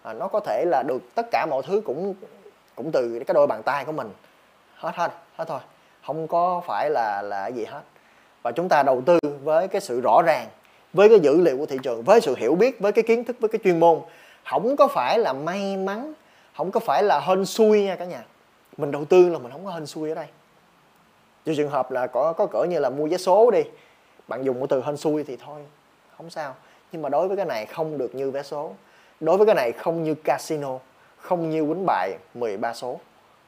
À, 0.04 0.14
nó 0.14 0.28
có 0.28 0.40
thể 0.40 0.66
là 0.68 0.84
được 0.88 1.02
tất 1.16 1.28
cả 1.32 1.46
mọi 1.50 1.62
thứ 1.68 1.82
cũng 1.86 2.16
cũng 2.76 2.92
từ 2.92 3.20
cái 3.28 3.34
đôi 3.34 3.48
bàn 3.48 3.64
tay 3.64 3.86
của 3.86 3.92
mình. 3.92 4.10
Hết 4.76 4.96
hết 4.96 5.12
hết 5.36 5.46
thôi. 5.48 5.60
Không 6.06 6.28
có 6.28 6.62
phải 6.68 6.90
là 6.90 7.22
là 7.22 7.48
gì 7.48 7.66
hết. 7.66 7.82
Và 8.44 8.52
chúng 8.52 8.70
ta 8.70 8.84
đầu 8.84 9.02
tư 9.06 9.20
với 9.44 9.68
cái 9.68 9.82
sự 9.82 10.02
rõ 10.02 10.22
ràng 10.26 10.48
với 10.94 11.10
cái 11.10 11.20
dữ 11.20 11.42
liệu 11.42 11.58
của 11.58 11.66
thị 11.66 11.78
trường 11.84 12.04
với 12.04 12.22
sự 12.22 12.36
hiểu 12.36 12.56
biết 12.56 12.80
với 12.80 12.92
cái 12.92 13.04
kiến 13.04 13.24
thức 13.24 13.36
với 13.40 13.50
cái 13.50 13.60
chuyên 13.64 13.80
môn. 13.80 14.00
Không 14.46 14.76
có 14.76 14.88
phải 14.88 15.20
là 15.20 15.34
may 15.34 15.78
mắn 15.78 16.14
không 16.58 16.72
có 16.72 16.80
phải 16.80 17.04
là 17.04 17.20
hên 17.20 17.46
xui 17.46 17.84
nha 17.84 17.96
cả 17.96 18.06
nhà. 18.06 18.24
Mình 18.78 18.92
đầu 18.92 19.06
tư 19.06 19.30
là 19.30 19.40
mình 19.40 19.52
không 19.52 19.66
có 19.66 19.72
hên 19.72 19.86
xui 19.86 20.10
ở 20.10 20.16
đây 20.16 20.26
trừ 21.46 21.56
trường 21.56 21.70
hợp 21.70 21.92
là 21.92 22.08
có 22.08 22.34
có 22.34 22.46
cỡ 22.46 22.64
như 22.64 22.80
là 22.80 22.90
mua 22.90 23.08
vé 23.08 23.18
số 23.18 23.52
đi, 23.52 23.64
bạn 24.28 24.44
dùng 24.44 24.60
một 24.60 24.68
từ 24.70 24.84
hên 24.86 24.98
xui 24.98 25.24
thì 25.24 25.38
thôi, 25.38 25.62
không 26.18 26.30
sao. 26.30 26.56
Nhưng 26.92 27.02
mà 27.02 27.10
đối 27.10 27.28
với 27.28 27.38
cái 27.38 27.46
này 27.46 27.66
không 27.66 27.98
được 27.98 28.16
như 28.16 28.32
vé 28.32 28.44
số. 28.44 28.74
Đối 29.20 29.38
với 29.38 29.46
cái 29.46 29.56
này 29.56 29.72
không 29.72 30.04
như 30.04 30.16
casino, 30.16 30.80
không 31.18 31.50
như 31.50 31.66
quýnh 31.66 31.86
bài 31.86 32.18
13 32.34 32.74
số, 32.74 33.00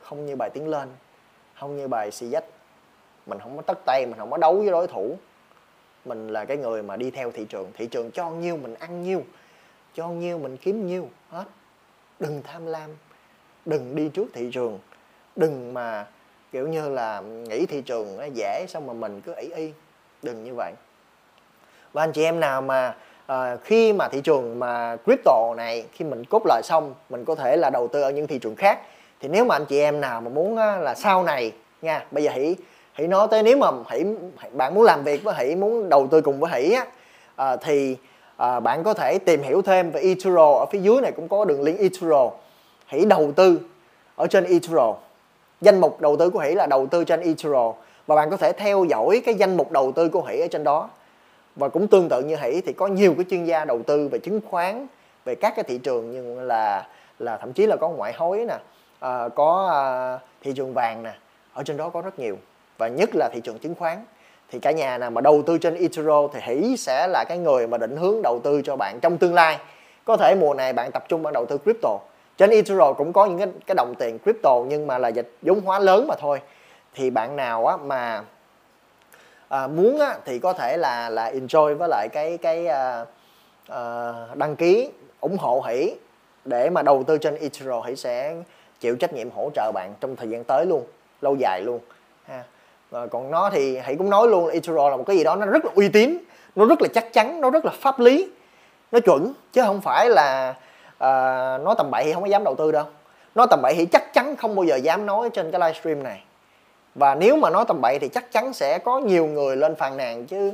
không 0.02 0.26
như 0.26 0.36
bài 0.36 0.50
tiến 0.50 0.68
lên, 0.68 0.90
không 1.56 1.78
như 1.78 1.88
bài 1.88 2.12
xì 2.12 2.30
dách. 2.30 2.46
Mình 3.26 3.40
không 3.40 3.56
có 3.56 3.62
tất 3.62 3.80
tay, 3.86 4.06
mình 4.06 4.18
không 4.18 4.32
có 4.32 4.38
đấu 4.38 4.56
với 4.56 4.72
đối 4.72 4.88
thủ. 4.88 5.18
Mình 6.06 6.28
là 6.28 6.46
cái 6.46 6.58
người 6.58 6.84
mà 6.84 6.96
đi 6.96 7.12
theo 7.12 7.32
thị 7.32 7.46
trường 7.50 7.72
thị 7.74 7.88
trường 7.88 8.12
cho 8.12 8.30
nhiêu 8.30 8.58
mình 8.58 8.74
ăn 8.74 9.04
nhiêu, 9.04 9.24
cho 9.94 10.08
nhiêu 10.08 10.38
mình 10.38 10.58
kiếm 10.58 10.88
nhiêu, 10.88 11.10
hết. 11.30 11.46
Đừng 12.20 12.42
tham 12.44 12.66
lam, 12.66 12.90
đừng 13.66 13.96
đi 13.96 14.10
trước 14.10 14.26
thị 14.34 14.50
trường, 14.54 14.80
đừng 15.36 15.74
mà 15.74 16.06
kiểu 16.52 16.68
như 16.68 16.90
là 16.90 17.22
nghĩ 17.22 17.66
thị 17.66 17.82
trường 17.82 18.18
nó 18.18 18.26
dễ 18.34 18.66
xong 18.68 18.88
mà 18.88 18.94
mình 18.94 19.22
cứ 19.22 19.34
ý 19.38 19.50
y. 19.56 19.72
Đừng 20.24 20.44
như 20.44 20.56
vậy. 20.56 20.74
Và 21.94 22.04
anh 22.04 22.12
chị 22.12 22.24
em 22.24 22.40
nào 22.40 22.62
mà 22.62 22.96
à, 23.26 23.58
khi 23.64 23.94
mà 23.94 24.08
thị 24.08 24.22
trường 24.22 24.60
mà 24.60 24.98
crypto 25.06 25.54
này 25.58 25.86
khi 25.92 26.06
mình 26.06 26.26
cốt 26.26 26.42
lời 26.46 26.62
xong 26.64 26.94
mình 27.10 27.26
có 27.26 27.36
thể 27.36 27.58
là 27.58 27.70
đầu 27.70 27.88
tư 27.88 28.02
ở 28.02 28.12
những 28.12 28.28
thị 28.28 28.40
trường 28.40 28.56
khác. 28.56 28.80
Thì 29.20 29.28
nếu 29.28 29.46
mà 29.46 29.56
anh 29.56 29.66
chị 29.66 29.80
em 29.80 30.02
nào 30.02 30.22
mà 30.22 30.30
muốn 30.30 30.58
á, 30.58 30.78
là 30.78 30.96
sau 30.96 31.24
này 31.24 31.52
nha 31.82 32.06
bây 32.12 32.24
giờ 32.24 32.32
hãy 32.32 32.56
hãy 32.94 33.08
nói 33.08 33.28
tới 33.32 33.44
nếu 33.44 33.58
mà 33.58 33.68
hãy 33.88 34.06
bạn 34.52 34.76
muốn 34.76 34.84
làm 34.84 35.04
việc 35.04 35.24
với 35.24 35.34
hãy 35.34 35.56
muốn 35.56 35.90
đầu 35.90 36.08
tư 36.08 36.22
cùng 36.22 36.40
với 36.40 36.52
hãy 36.52 36.74
á 36.74 36.86
à, 37.36 37.56
thì 37.56 37.98
à, 38.38 38.60
bạn 38.60 38.84
có 38.84 38.94
thể 38.94 39.20
tìm 39.20 39.44
hiểu 39.44 39.62
thêm 39.62 39.92
về 39.92 40.02
eToro 40.02 40.52
ở 40.52 40.66
phía 40.72 40.80
dưới 40.80 41.02
này 41.02 41.12
cũng 41.12 41.28
có 41.28 41.46
đường 41.46 41.64
link 41.64 41.80
eToro 41.80 42.32
hãy 42.86 43.06
đầu 43.06 43.32
tư 43.36 43.60
ở 44.16 44.28
trên 44.28 44.44
eToro 44.44 44.96
danh 45.62 45.82
mục 45.82 46.02
đầu 46.02 46.18
tư 46.18 46.30
của 46.30 46.40
hỷ 46.40 46.52
là 46.56 46.66
đầu 46.66 46.88
tư 46.88 47.04
trên 47.04 47.20
eToro 47.20 47.74
và 48.08 48.16
bạn 48.16 48.30
có 48.30 48.38
thể 48.38 48.54
theo 48.54 48.86
dõi 48.86 49.22
cái 49.26 49.36
danh 49.36 49.58
mục 49.58 49.72
đầu 49.72 49.92
tư 49.92 50.10
của 50.10 50.22
hỷ 50.22 50.40
ở 50.40 50.48
trên 50.48 50.64
đó. 50.64 50.90
Và 51.56 51.70
cũng 51.70 51.88
tương 51.88 52.10
tự 52.10 52.22
như 52.22 52.36
hỷ 52.36 52.62
thì 52.62 52.74
có 52.74 52.88
nhiều 52.88 53.14
cái 53.18 53.26
chuyên 53.30 53.46
gia 53.46 53.66
đầu 53.66 53.82
tư 53.84 54.08
về 54.08 54.20
chứng 54.20 54.42
khoán 54.50 54.88
về 55.26 55.36
các 55.36 55.54
cái 55.56 55.64
thị 55.68 55.78
trường 55.78 56.12
như 56.12 56.42
là 56.42 56.88
là 57.20 57.38
thậm 57.38 57.54
chí 57.54 57.66
là 57.66 57.76
có 57.76 57.90
ngoại 57.90 58.14
hối 58.14 58.46
nè 58.48 58.58
à, 59.00 59.30
có 59.36 59.70
à, 59.72 59.84
thị 60.42 60.54
trường 60.56 60.74
vàng 60.74 61.04
nè. 61.04 61.14
Ở 61.54 61.64
trên 61.64 61.78
đó 61.78 61.90
có 61.90 62.02
rất 62.02 62.20
nhiều 62.20 62.38
và 62.78 62.88
nhất 62.88 63.10
là 63.14 63.30
thị 63.34 63.42
trường 63.44 63.60
chứng 63.60 63.76
khoán. 63.76 64.06
Thì 64.52 64.60
cả 64.60 64.72
nhà 64.72 64.98
nào 64.98 65.12
mà 65.12 65.22
đầu 65.22 65.44
tư 65.46 65.58
trên 65.58 65.76
eToro 65.76 66.28
thì 66.34 66.40
hỷ 66.44 66.78
sẽ 66.78 67.08
là 67.08 67.24
cái 67.30 67.38
người 67.38 67.68
mà 67.68 67.78
định 67.78 67.98
hướng 67.98 68.22
đầu 68.22 68.40
tư 68.44 68.62
cho 68.62 68.76
bạn 68.76 69.00
trong 69.02 69.18
tương 69.18 69.34
lai. 69.34 69.58
Có 70.06 70.18
thể 70.18 70.36
mùa 70.36 70.54
này 70.54 70.74
bạn 70.74 70.92
tập 70.92 71.04
trung 71.08 71.22
vào 71.22 71.34
đầu 71.34 71.46
tư 71.46 71.58
crypto 71.58 71.98
trên 72.42 72.50
Ethereum 72.50 72.96
cũng 72.96 73.14
có 73.14 73.26
những 73.26 73.38
cái, 73.38 73.48
cái 73.68 73.76
đồng 73.76 73.94
tiền 74.00 74.20
crypto 74.24 74.60
nhưng 74.68 74.88
mà 74.88 74.98
là 74.98 75.08
dịch 75.08 75.32
vốn 75.42 75.62
hóa 75.62 75.80
lớn 75.80 76.08
mà 76.08 76.16
thôi. 76.20 76.42
Thì 76.94 77.10
bạn 77.10 77.36
nào 77.36 77.66
á 77.66 77.78
mà 77.78 78.24
à, 79.48 79.68
muốn 79.68 80.00
á, 80.00 80.16
thì 80.26 80.40
có 80.40 80.54
thể 80.54 80.78
là 80.78 81.10
là 81.10 81.32
enjoy 81.32 81.76
với 81.76 81.90
lại 81.90 82.08
cái 82.12 82.38
cái 82.38 82.68
à, 82.68 83.06
à, 83.68 84.14
đăng 84.36 84.56
ký 84.56 84.90
ủng 85.20 85.38
hộ 85.38 85.64
hỷ 85.68 85.96
để 86.46 86.70
mà 86.70 86.82
đầu 86.82 87.04
tư 87.04 87.18
trên 87.18 87.36
Ethereum 87.36 87.86
hỷ 87.86 87.96
sẽ 87.96 88.36
chịu 88.80 88.96
trách 88.96 89.14
nhiệm 89.14 89.30
hỗ 89.36 89.50
trợ 89.56 89.72
bạn 89.74 89.94
trong 90.00 90.16
thời 90.16 90.30
gian 90.30 90.44
tới 90.44 90.66
luôn 90.66 90.84
lâu 91.22 91.36
dài 91.36 91.62
luôn 91.62 91.80
ha. 92.28 92.44
Và 92.90 93.08
còn 93.08 93.32
nó 93.32 93.50
thì 93.50 93.78
hãy 93.78 93.96
cũng 93.96 94.10
nói 94.10 94.28
luôn 94.28 94.50
Ethereum 94.50 94.92
là 94.92 94.98
một 94.98 95.04
cái 95.08 95.18
gì 95.18 95.24
đó 95.24 95.36
nó 95.36 95.46
rất 95.46 95.66
là 95.66 95.72
uy 95.76 95.90
tín 95.90 96.18
nó 96.56 96.66
rất 96.66 96.82
là 96.82 96.88
chắc 96.94 97.14
chắn 97.14 97.42
nó 97.42 97.50
rất 97.50 97.66
là 97.66 97.72
pháp 97.80 98.00
lý 98.00 98.30
nó 98.92 99.00
chuẩn 99.00 99.34
chứ 99.54 99.62
không 99.62 99.82
phải 99.82 100.10
là 100.10 100.56
uh, 101.02 101.66
nói 101.66 101.76
tầm 101.78 101.92
bậy 101.92 102.04
thì 102.04 102.14
không 102.14 102.24
có 102.24 102.30
dám 102.30 102.44
đầu 102.44 102.56
tư 102.56 102.72
đâu. 102.72 102.86
Nói 103.36 103.48
tầm 103.50 103.60
bậy 103.62 103.76
thì 103.76 103.86
chắc 103.86 104.14
chắn 104.14 104.36
không 104.36 104.56
bao 104.56 104.66
giờ 104.66 104.76
dám 104.76 105.06
nói 105.06 105.30
trên 105.30 105.52
cái 105.52 105.62
livestream 105.62 106.04
này. 106.04 106.24
Và 106.96 107.16
nếu 107.16 107.36
mà 107.36 107.50
nói 107.50 107.66
tầm 107.68 107.82
bậy 107.82 108.00
thì 108.00 108.08
chắc 108.08 108.32
chắn 108.32 108.54
sẽ 108.54 108.78
có 108.78 109.00
nhiều 109.00 109.26
người 109.26 109.56
lên 109.56 109.76
phàn 109.76 109.98
nàn 109.98 110.26
chứ 110.26 110.54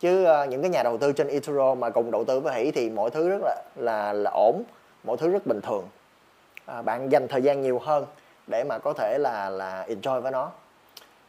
chứ 0.00 0.26
uh, 0.42 0.48
những 0.48 0.62
cái 0.62 0.70
nhà 0.70 0.82
đầu 0.82 0.98
tư 0.98 1.12
trên 1.12 1.28
eToro 1.28 1.74
mà 1.74 1.90
cùng 1.90 2.10
đầu 2.10 2.24
tư 2.24 2.40
với 2.40 2.54
hỷ 2.54 2.70
thì 2.70 2.90
mọi 2.90 3.10
thứ 3.10 3.28
rất 3.28 3.40
là 3.42 3.62
là 3.76 4.12
là 4.12 4.30
ổn 4.30 4.62
mọi 5.04 5.16
thứ 5.16 5.28
rất 5.28 5.46
bình 5.46 5.60
thường. 5.60 5.88
À, 6.66 6.82
bạn 6.82 7.12
dành 7.12 7.28
thời 7.28 7.42
gian 7.42 7.62
nhiều 7.62 7.78
hơn 7.78 8.06
để 8.46 8.64
mà 8.64 8.78
có 8.78 8.92
thể 8.92 9.18
là 9.18 9.50
là 9.50 9.86
enjoy 9.88 10.20
với 10.20 10.32
nó. 10.32 10.50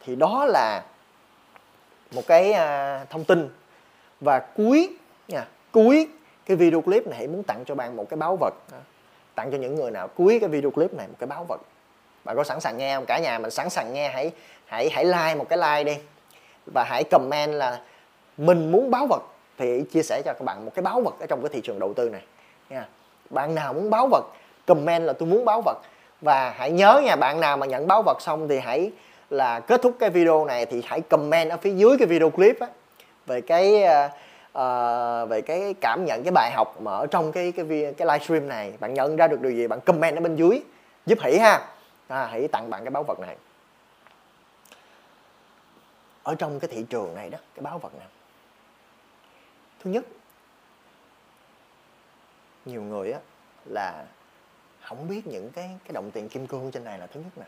Thì 0.04 0.16
đó 0.16 0.44
là 0.48 0.82
một 2.12 2.22
cái 2.26 2.50
uh, 2.50 3.10
thông 3.10 3.24
tin. 3.24 3.48
Và 4.20 4.38
cuối 4.38 4.96
nha 5.28 5.46
cuối 5.72 6.08
cái 6.46 6.56
video 6.56 6.80
clip 6.80 7.06
này 7.06 7.18
hãy 7.18 7.28
muốn 7.28 7.42
tặng 7.42 7.64
cho 7.66 7.74
bạn 7.74 7.96
một 7.96 8.08
cái 8.10 8.16
báu 8.16 8.36
vật. 8.40 8.54
Tặng 9.34 9.50
cho 9.50 9.58
những 9.58 9.74
người 9.74 9.90
nào 9.90 10.08
cuối 10.08 10.38
cái 10.40 10.48
video 10.48 10.70
clip 10.70 10.94
này 10.94 11.06
một 11.08 11.14
cái 11.18 11.26
báu 11.26 11.44
vật. 11.48 11.60
Bạn 12.24 12.36
có 12.36 12.44
sẵn 12.44 12.60
sàng 12.60 12.78
nghe 12.78 12.94
không? 12.94 13.06
Cả 13.06 13.18
nhà 13.18 13.38
mình 13.38 13.50
sẵn 13.50 13.70
sàng 13.70 13.92
nghe 13.92 14.08
hãy 14.08 14.30
hãy 14.66 14.90
hãy 14.92 15.04
like 15.04 15.34
một 15.34 15.48
cái 15.48 15.58
like 15.58 15.94
đi. 15.94 16.02
Và 16.74 16.84
hãy 16.84 17.04
comment 17.04 17.52
là 17.52 17.80
mình 18.36 18.72
muốn 18.72 18.90
báo 18.90 19.06
vật 19.06 19.22
thì 19.58 19.82
chia 19.92 20.02
sẻ 20.02 20.22
cho 20.24 20.32
các 20.32 20.42
bạn 20.44 20.64
một 20.64 20.72
cái 20.74 20.82
báo 20.82 21.00
vật 21.00 21.14
ở 21.20 21.26
trong 21.26 21.42
cái 21.42 21.48
thị 21.52 21.60
trường 21.64 21.78
đầu 21.78 21.94
tư 21.94 22.08
này. 22.08 22.22
Nha. 22.70 22.86
Bạn 23.30 23.54
nào 23.54 23.72
muốn 23.72 23.90
báo 23.90 24.08
vật 24.10 24.24
comment 24.66 25.04
là 25.04 25.12
tôi 25.12 25.28
muốn 25.28 25.44
báo 25.44 25.62
vật. 25.64 25.78
Và 26.20 26.54
hãy 26.56 26.70
nhớ 26.70 27.00
nha 27.04 27.16
bạn 27.16 27.40
nào 27.40 27.56
mà 27.56 27.66
nhận 27.66 27.86
báo 27.86 28.02
vật 28.02 28.20
xong 28.20 28.48
thì 28.48 28.58
hãy 28.58 28.90
là 29.30 29.60
kết 29.60 29.82
thúc 29.82 29.96
cái 29.98 30.10
video 30.10 30.44
này 30.44 30.66
thì 30.66 30.82
hãy 30.86 31.00
comment 31.00 31.50
ở 31.50 31.56
phía 31.56 31.74
dưới 31.74 31.96
cái 31.98 32.08
video 32.08 32.30
clip 32.30 32.60
á 32.60 32.66
về 33.26 33.40
cái 33.40 33.84
uh, 34.58 35.30
về 35.30 35.42
cái 35.46 35.74
cảm 35.80 36.04
nhận 36.04 36.22
cái 36.22 36.32
bài 36.32 36.52
học 36.54 36.80
mà 36.80 36.92
ở 36.92 37.06
trong 37.06 37.32
cái 37.32 37.52
cái 37.52 37.94
cái 37.96 38.06
livestream 38.06 38.48
này 38.48 38.74
bạn 38.80 38.94
nhận 38.94 39.16
ra 39.16 39.28
được 39.28 39.40
điều 39.40 39.52
gì 39.52 39.66
bạn 39.66 39.80
comment 39.80 40.16
ở 40.16 40.20
bên 40.20 40.36
dưới 40.36 40.62
giúp 41.06 41.18
hỷ 41.22 41.38
ha. 41.38 41.66
À, 42.08 42.26
hãy 42.26 42.48
tặng 42.48 42.70
bạn 42.70 42.84
cái 42.84 42.90
báo 42.90 43.02
vật 43.02 43.20
này. 43.20 43.36
Ở 46.22 46.34
trong 46.34 46.60
cái 46.60 46.68
thị 46.72 46.86
trường 46.90 47.14
này 47.14 47.30
đó 47.30 47.38
cái 47.54 47.62
báo 47.62 47.78
vật 47.78 47.94
này 47.98 48.06
thứ 49.84 49.90
nhất 49.90 50.04
nhiều 52.64 52.82
người 52.82 53.12
á 53.12 53.20
là 53.64 54.04
không 54.82 55.08
biết 55.08 55.26
những 55.26 55.50
cái 55.50 55.70
cái 55.84 55.92
đồng 55.92 56.10
tiền 56.10 56.28
kim 56.28 56.46
cương 56.46 56.70
trên 56.70 56.84
này 56.84 56.98
là 56.98 57.06
thứ 57.06 57.20
nhất 57.20 57.38
nè. 57.38 57.44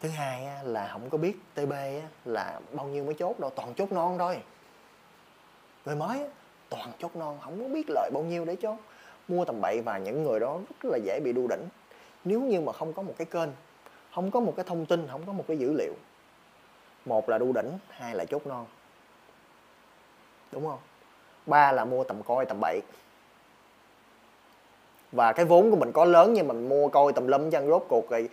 Thứ 0.00 0.08
hai 0.08 0.46
á, 0.46 0.60
là 0.62 0.88
không 0.92 1.10
có 1.10 1.18
biết 1.18 1.36
tb 1.54 1.72
á, 1.72 2.08
là 2.24 2.60
bao 2.72 2.86
nhiêu 2.86 3.04
mới 3.04 3.14
chốt 3.14 3.40
đâu 3.40 3.50
toàn 3.50 3.74
chốt 3.74 3.92
non 3.92 4.18
thôi 4.18 4.38
người 5.90 5.98
mới 5.98 6.20
toàn 6.68 6.92
chốt 6.98 7.16
non, 7.16 7.38
không 7.40 7.60
có 7.62 7.68
biết 7.68 7.90
lời 7.90 8.10
bao 8.14 8.22
nhiêu 8.22 8.44
để 8.44 8.56
chốt 8.56 8.76
mua 9.28 9.44
tầm 9.44 9.60
bậy 9.60 9.80
và 9.80 9.98
những 9.98 10.24
người 10.24 10.40
đó 10.40 10.58
rất 10.82 10.90
là 10.92 10.98
dễ 11.04 11.20
bị 11.20 11.32
đu 11.32 11.46
đỉnh. 11.46 11.68
Nếu 12.24 12.40
như 12.40 12.60
mà 12.60 12.72
không 12.72 12.92
có 12.92 13.02
một 13.02 13.14
cái 13.18 13.24
kênh, 13.24 13.48
không 14.14 14.30
có 14.30 14.40
một 14.40 14.52
cái 14.56 14.64
thông 14.68 14.86
tin, 14.86 15.06
không 15.10 15.22
có 15.26 15.32
một 15.32 15.44
cái 15.48 15.58
dữ 15.58 15.72
liệu, 15.72 15.92
một 17.04 17.28
là 17.28 17.38
đu 17.38 17.52
đỉnh, 17.52 17.78
hai 17.88 18.14
là 18.14 18.24
chốt 18.24 18.46
non. 18.46 18.66
Đúng 20.52 20.66
không? 20.66 20.78
Ba 21.46 21.72
là 21.72 21.84
mua 21.84 22.04
tầm 22.04 22.22
coi, 22.22 22.46
tầm 22.46 22.60
bậy. 22.60 22.82
Và 25.12 25.32
cái 25.32 25.44
vốn 25.44 25.70
của 25.70 25.76
mình 25.76 25.92
có 25.92 26.04
lớn 26.04 26.32
nhưng 26.32 26.48
mình 26.48 26.68
mua 26.68 26.88
coi 26.88 27.12
tầm 27.12 27.26
lâm 27.26 27.50
chân 27.50 27.68
rốt 27.68 27.84
cuộc 27.88 28.10
rồi 28.10 28.28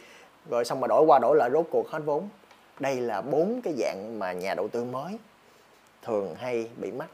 rồi 0.50 0.66
xong 0.66 0.80
mà 0.80 0.88
đổi 0.88 1.06
qua 1.06 1.20
đổi 1.20 1.38
lại, 1.38 1.50
rốt 1.52 1.66
cuộc 1.72 1.90
hết 1.90 2.00
vốn. 2.06 2.30
Đây 2.80 2.96
là 2.96 3.22
bốn 3.22 3.62
cái 3.64 3.74
dạng 3.78 4.20
mà 4.20 4.32
nhà 4.32 4.54
đầu 4.54 4.68
tư 4.68 4.84
mới 4.84 5.18
thường 6.02 6.36
hay 6.36 6.70
bị 6.78 6.92
mắc 6.92 7.08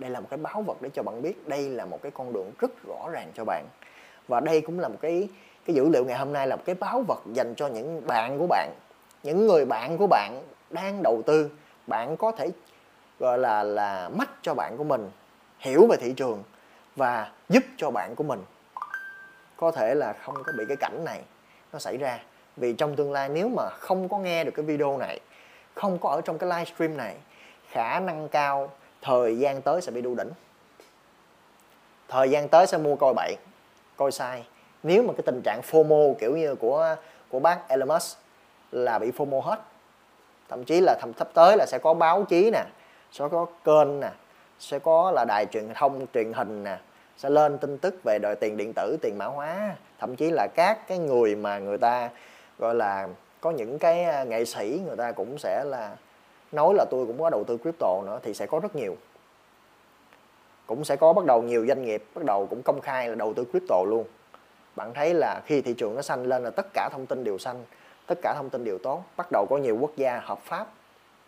đây 0.00 0.10
là 0.10 0.20
một 0.20 0.26
cái 0.30 0.38
báo 0.38 0.62
vật 0.62 0.76
để 0.80 0.90
cho 0.94 1.02
bạn 1.02 1.22
biết 1.22 1.48
đây 1.48 1.68
là 1.68 1.84
một 1.84 2.02
cái 2.02 2.12
con 2.14 2.32
đường 2.32 2.50
rất 2.58 2.70
rõ 2.88 3.08
ràng 3.12 3.32
cho 3.34 3.44
bạn. 3.44 3.64
Và 4.28 4.40
đây 4.40 4.60
cũng 4.60 4.80
là 4.80 4.88
một 4.88 4.98
cái 5.00 5.28
cái 5.64 5.76
dữ 5.76 5.88
liệu 5.88 6.04
ngày 6.04 6.18
hôm 6.18 6.32
nay 6.32 6.46
là 6.46 6.56
một 6.56 6.62
cái 6.64 6.74
báo 6.74 7.02
vật 7.08 7.20
dành 7.32 7.54
cho 7.54 7.66
những 7.66 8.06
bạn 8.06 8.38
của 8.38 8.46
bạn, 8.46 8.70
những 9.22 9.46
người 9.46 9.64
bạn 9.64 9.98
của 9.98 10.06
bạn 10.06 10.42
đang 10.70 11.02
đầu 11.02 11.22
tư. 11.26 11.50
Bạn 11.86 12.16
có 12.16 12.32
thể, 12.32 12.50
gọi 13.18 13.38
là 13.38 13.62
là 13.62 14.08
mắt 14.08 14.30
cho 14.42 14.54
bạn 14.54 14.76
của 14.76 14.84
mình, 14.84 15.10
hiểu 15.58 15.86
về 15.86 15.96
thị 15.96 16.12
trường 16.16 16.42
và 16.96 17.30
giúp 17.48 17.62
cho 17.76 17.90
bạn 17.90 18.14
của 18.14 18.24
mình. 18.24 18.42
Có 19.56 19.70
thể 19.70 19.94
là 19.94 20.12
không 20.12 20.34
có 20.46 20.52
bị 20.58 20.64
cái 20.68 20.76
cảnh 20.76 21.04
này 21.04 21.22
nó 21.72 21.78
xảy 21.78 21.96
ra. 21.96 22.18
Vì 22.56 22.72
trong 22.72 22.96
tương 22.96 23.12
lai 23.12 23.28
nếu 23.28 23.48
mà 23.48 23.68
không 23.70 24.08
có 24.08 24.18
nghe 24.18 24.44
được 24.44 24.52
cái 24.54 24.64
video 24.64 24.98
này, 24.98 25.20
không 25.74 25.98
có 25.98 26.10
ở 26.10 26.20
trong 26.20 26.38
cái 26.38 26.50
livestream 26.50 26.96
này, 26.96 27.16
khả 27.70 28.00
năng 28.00 28.28
cao 28.28 28.70
thời 29.02 29.38
gian 29.38 29.62
tới 29.62 29.80
sẽ 29.80 29.92
bị 29.92 30.00
đu 30.00 30.14
đỉnh. 30.14 30.30
Thời 32.08 32.30
gian 32.30 32.48
tới 32.48 32.66
sẽ 32.66 32.78
mua 32.78 32.96
coi 32.96 33.14
bậy, 33.14 33.36
coi 33.96 34.12
sai. 34.12 34.44
Nếu 34.82 35.02
mà 35.02 35.12
cái 35.12 35.22
tình 35.26 35.40
trạng 35.44 35.60
FOMO 35.70 36.14
kiểu 36.14 36.36
như 36.36 36.54
của 36.54 36.96
của 37.28 37.40
bác 37.40 37.68
Elon 37.68 37.88
Musk 37.88 38.18
là 38.72 38.98
bị 38.98 39.10
FOMO 39.10 39.40
hết, 39.40 39.58
thậm 40.48 40.64
chí 40.64 40.80
là 40.80 40.98
thầm 41.00 41.12
sắp 41.18 41.28
tới 41.34 41.56
là 41.56 41.66
sẽ 41.68 41.78
có 41.78 41.94
báo 41.94 42.24
chí 42.24 42.50
nè, 42.50 42.64
sẽ 43.12 43.28
có 43.30 43.46
kênh 43.64 44.00
nè, 44.00 44.10
sẽ 44.58 44.78
có 44.78 45.10
là 45.14 45.24
đài 45.28 45.46
truyền 45.52 45.74
thông, 45.74 46.06
truyền 46.14 46.32
hình 46.32 46.64
nè, 46.64 46.78
sẽ 47.16 47.30
lên 47.30 47.58
tin 47.58 47.78
tức 47.78 47.94
về 48.04 48.18
đòi 48.22 48.36
tiền 48.36 48.56
điện 48.56 48.72
tử, 48.76 48.96
tiền 49.02 49.18
mã 49.18 49.26
hóa. 49.26 49.74
Thậm 49.98 50.16
chí 50.16 50.30
là 50.30 50.48
các 50.54 50.88
cái 50.88 50.98
người 50.98 51.36
mà 51.36 51.58
người 51.58 51.78
ta, 51.78 52.10
gọi 52.58 52.74
là, 52.74 53.08
có 53.40 53.50
những 53.50 53.78
cái 53.78 54.04
à, 54.04 54.24
nghệ 54.24 54.44
sĩ 54.44 54.80
người 54.86 54.96
ta 54.96 55.12
cũng 55.12 55.38
sẽ 55.38 55.64
là 55.64 55.96
nói 56.52 56.74
là 56.74 56.84
tôi 56.90 57.06
cũng 57.06 57.20
có 57.20 57.30
đầu 57.30 57.44
tư 57.44 57.58
crypto 57.58 58.02
nữa 58.06 58.20
thì 58.22 58.34
sẽ 58.34 58.46
có 58.46 58.60
rất 58.60 58.76
nhiều. 58.76 58.96
Cũng 60.66 60.84
sẽ 60.84 60.96
có 60.96 61.12
bắt 61.12 61.24
đầu 61.24 61.42
nhiều 61.42 61.66
doanh 61.66 61.84
nghiệp 61.84 62.04
bắt 62.14 62.24
đầu 62.24 62.46
cũng 62.46 62.62
công 62.62 62.80
khai 62.80 63.08
là 63.08 63.14
đầu 63.14 63.34
tư 63.34 63.44
crypto 63.50 63.82
luôn. 63.86 64.04
Bạn 64.76 64.94
thấy 64.94 65.14
là 65.14 65.40
khi 65.46 65.62
thị 65.62 65.74
trường 65.74 65.94
nó 65.94 66.02
xanh 66.02 66.24
lên 66.24 66.42
là 66.42 66.50
tất 66.50 66.66
cả 66.74 66.88
thông 66.92 67.06
tin 67.06 67.24
đều 67.24 67.38
xanh, 67.38 67.64
tất 68.06 68.18
cả 68.22 68.34
thông 68.36 68.50
tin 68.50 68.64
đều 68.64 68.78
tốt. 68.78 69.02
Bắt 69.16 69.28
đầu 69.32 69.46
có 69.50 69.56
nhiều 69.56 69.76
quốc 69.80 69.90
gia 69.96 70.20
hợp 70.24 70.38
pháp 70.42 70.66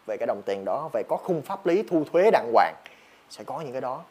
về 0.06 0.16
cái 0.16 0.26
đồng 0.26 0.42
tiền 0.46 0.64
đó, 0.64 0.90
về 0.92 1.02
có 1.08 1.16
khung 1.16 1.42
pháp 1.42 1.66
lý 1.66 1.82
thu 1.82 2.04
thuế 2.12 2.30
đàng 2.30 2.52
hoàng, 2.52 2.74
sẽ 3.30 3.44
có 3.44 3.60
những 3.60 3.72
cái 3.72 3.80
đó. 3.80 4.02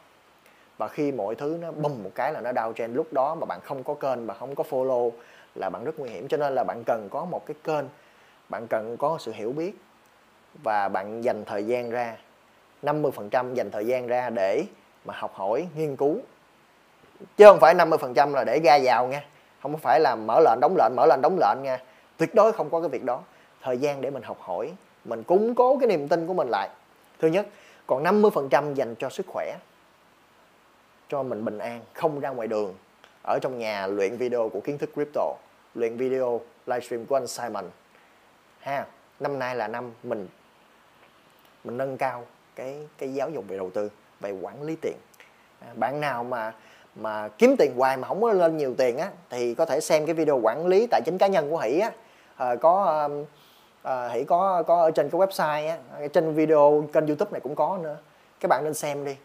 Và 0.78 0.88
khi 0.88 1.12
mọi 1.12 1.34
thứ 1.34 1.58
nó 1.60 1.72
bùng 1.72 2.02
một 2.02 2.10
cái 2.14 2.32
là 2.32 2.40
nó 2.40 2.52
đau 2.52 2.72
trên 2.72 2.94
lúc 2.94 3.12
đó 3.12 3.34
mà 3.34 3.46
bạn 3.46 3.60
không 3.64 3.84
có 3.84 3.94
kênh 3.94 4.26
mà 4.26 4.34
không 4.34 4.54
có 4.54 4.64
follow 4.70 5.10
là 5.54 5.70
bạn 5.70 5.84
rất 5.84 5.98
nguy 5.98 6.10
hiểm. 6.10 6.28
Cho 6.28 6.36
nên 6.36 6.54
là 6.54 6.64
bạn 6.64 6.82
cần 6.86 7.08
có 7.10 7.24
một 7.24 7.46
cái 7.46 7.54
kênh, 7.64 7.84
bạn 8.48 8.66
cần 8.70 8.96
có 8.96 9.18
sự 9.20 9.32
hiểu 9.32 9.52
biết 9.52 9.72
và 10.62 10.88
bạn 10.88 11.24
dành 11.24 11.44
thời 11.44 11.64
gian 11.64 11.90
ra 11.90 12.16
50% 12.82 13.54
dành 13.54 13.70
thời 13.70 13.86
gian 13.86 14.06
ra 14.06 14.30
để 14.30 14.64
mà 15.04 15.14
học 15.16 15.34
hỏi, 15.34 15.66
nghiên 15.76 15.96
cứu. 15.96 16.20
Chứ 17.36 17.44
không 17.44 17.60
phải 17.60 17.74
50% 17.74 18.34
là 18.34 18.44
để 18.44 18.60
ra 18.64 18.78
vào 18.82 19.06
nha. 19.06 19.24
Không 19.62 19.78
phải 19.78 20.00
là 20.00 20.16
mở 20.16 20.40
lệnh, 20.40 20.60
đóng 20.60 20.74
lệnh, 20.78 20.96
mở 20.96 21.06
lệnh, 21.06 21.20
đóng 21.22 21.38
lệnh 21.40 21.62
nha. 21.62 21.78
Tuyệt 22.16 22.34
đối 22.34 22.52
không 22.52 22.70
có 22.70 22.80
cái 22.80 22.88
việc 22.88 23.04
đó. 23.04 23.22
Thời 23.62 23.78
gian 23.78 24.00
để 24.00 24.10
mình 24.10 24.22
học 24.22 24.36
hỏi, 24.40 24.72
mình 25.04 25.22
củng 25.22 25.54
cố 25.54 25.78
cái 25.78 25.88
niềm 25.88 26.08
tin 26.08 26.26
của 26.26 26.34
mình 26.34 26.48
lại. 26.48 26.68
Thứ 27.18 27.28
nhất, 27.28 27.46
còn 27.86 28.02
50% 28.02 28.74
dành 28.74 28.94
cho 28.94 29.10
sức 29.10 29.26
khỏe, 29.28 29.56
cho 31.08 31.22
mình 31.22 31.44
bình 31.44 31.58
an, 31.58 31.80
không 31.92 32.20
ra 32.20 32.30
ngoài 32.30 32.48
đường, 32.48 32.74
ở 33.22 33.38
trong 33.42 33.58
nhà 33.58 33.86
luyện 33.86 34.16
video 34.16 34.48
của 34.48 34.60
kiến 34.60 34.78
thức 34.78 34.90
crypto, 34.94 35.34
luyện 35.74 35.96
video 35.96 36.40
livestream 36.66 37.06
của 37.06 37.16
anh 37.16 37.26
Simon. 37.26 37.64
Ha, 38.60 38.86
năm 39.20 39.38
nay 39.38 39.56
là 39.56 39.68
năm 39.68 39.90
mình 40.02 40.28
mình 41.64 41.76
nâng 41.76 41.96
cao 41.96 42.24
cái 42.56 42.76
cái 42.98 43.14
giáo 43.14 43.30
dục 43.30 43.44
về 43.48 43.56
đầu 43.56 43.70
tư 43.74 43.90
về 44.20 44.32
quản 44.32 44.62
lý 44.62 44.76
tiền. 44.82 44.96
À, 45.60 45.68
bạn 45.74 46.00
nào 46.00 46.24
mà 46.24 46.52
mà 46.94 47.28
kiếm 47.28 47.56
tiền 47.58 47.72
hoài 47.76 47.96
mà 47.96 48.08
không 48.08 48.22
có 48.22 48.32
lên 48.32 48.56
nhiều 48.56 48.74
tiền 48.78 48.98
á 48.98 49.10
thì 49.30 49.54
có 49.54 49.64
thể 49.64 49.80
xem 49.80 50.06
cái 50.06 50.14
video 50.14 50.40
quản 50.42 50.66
lý 50.66 50.86
tài 50.90 51.00
chính 51.04 51.18
cá 51.18 51.26
nhân 51.26 51.50
của 51.50 51.58
hỷ 51.58 51.78
á. 51.78 51.90
À, 52.36 52.54
có 52.54 53.08
à, 53.82 54.08
hỷ 54.08 54.24
có 54.24 54.62
có 54.66 54.82
ở 54.82 54.90
trên 54.90 55.10
cái 55.10 55.20
website 55.20 55.68
á 55.68 56.06
trên 56.12 56.34
video 56.34 56.84
kênh 56.92 57.06
youtube 57.06 57.30
này 57.30 57.40
cũng 57.40 57.54
có 57.54 57.78
nữa. 57.82 57.96
Các 58.40 58.48
bạn 58.48 58.64
nên 58.64 58.74
xem 58.74 59.04
đi. 59.04 59.16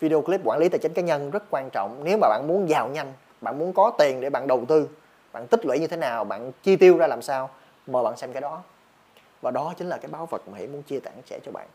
Video 0.00 0.22
clip 0.22 0.40
quản 0.44 0.58
lý 0.58 0.68
tài 0.68 0.78
chính 0.78 0.94
cá 0.94 1.02
nhân 1.02 1.30
rất 1.30 1.42
quan 1.50 1.70
trọng. 1.70 2.04
Nếu 2.04 2.18
mà 2.20 2.28
bạn 2.28 2.44
muốn 2.48 2.68
giàu 2.68 2.88
nhanh 2.88 3.12
bạn 3.40 3.58
muốn 3.58 3.72
có 3.72 3.92
tiền 3.98 4.20
để 4.20 4.30
bạn 4.30 4.46
đầu 4.46 4.64
tư 4.68 4.88
bạn 5.32 5.46
tích 5.46 5.66
lũy 5.66 5.78
như 5.78 5.86
thế 5.86 5.96
nào 5.96 6.24
bạn 6.24 6.52
chi 6.62 6.76
tiêu 6.76 6.98
ra 6.98 7.06
làm 7.06 7.22
sao 7.22 7.50
mời 7.86 8.04
bạn 8.04 8.16
xem 8.16 8.32
cái 8.32 8.40
đó 8.40 8.62
và 9.44 9.50
đó 9.50 9.74
chính 9.78 9.88
là 9.88 9.96
cái 9.96 10.10
báu 10.10 10.26
vật 10.26 10.48
mà 10.48 10.58
hỷ 10.58 10.66
muốn 10.66 10.82
chia 10.82 10.98
sẻ 11.26 11.38
cho 11.44 11.52
bạn. 11.52 11.66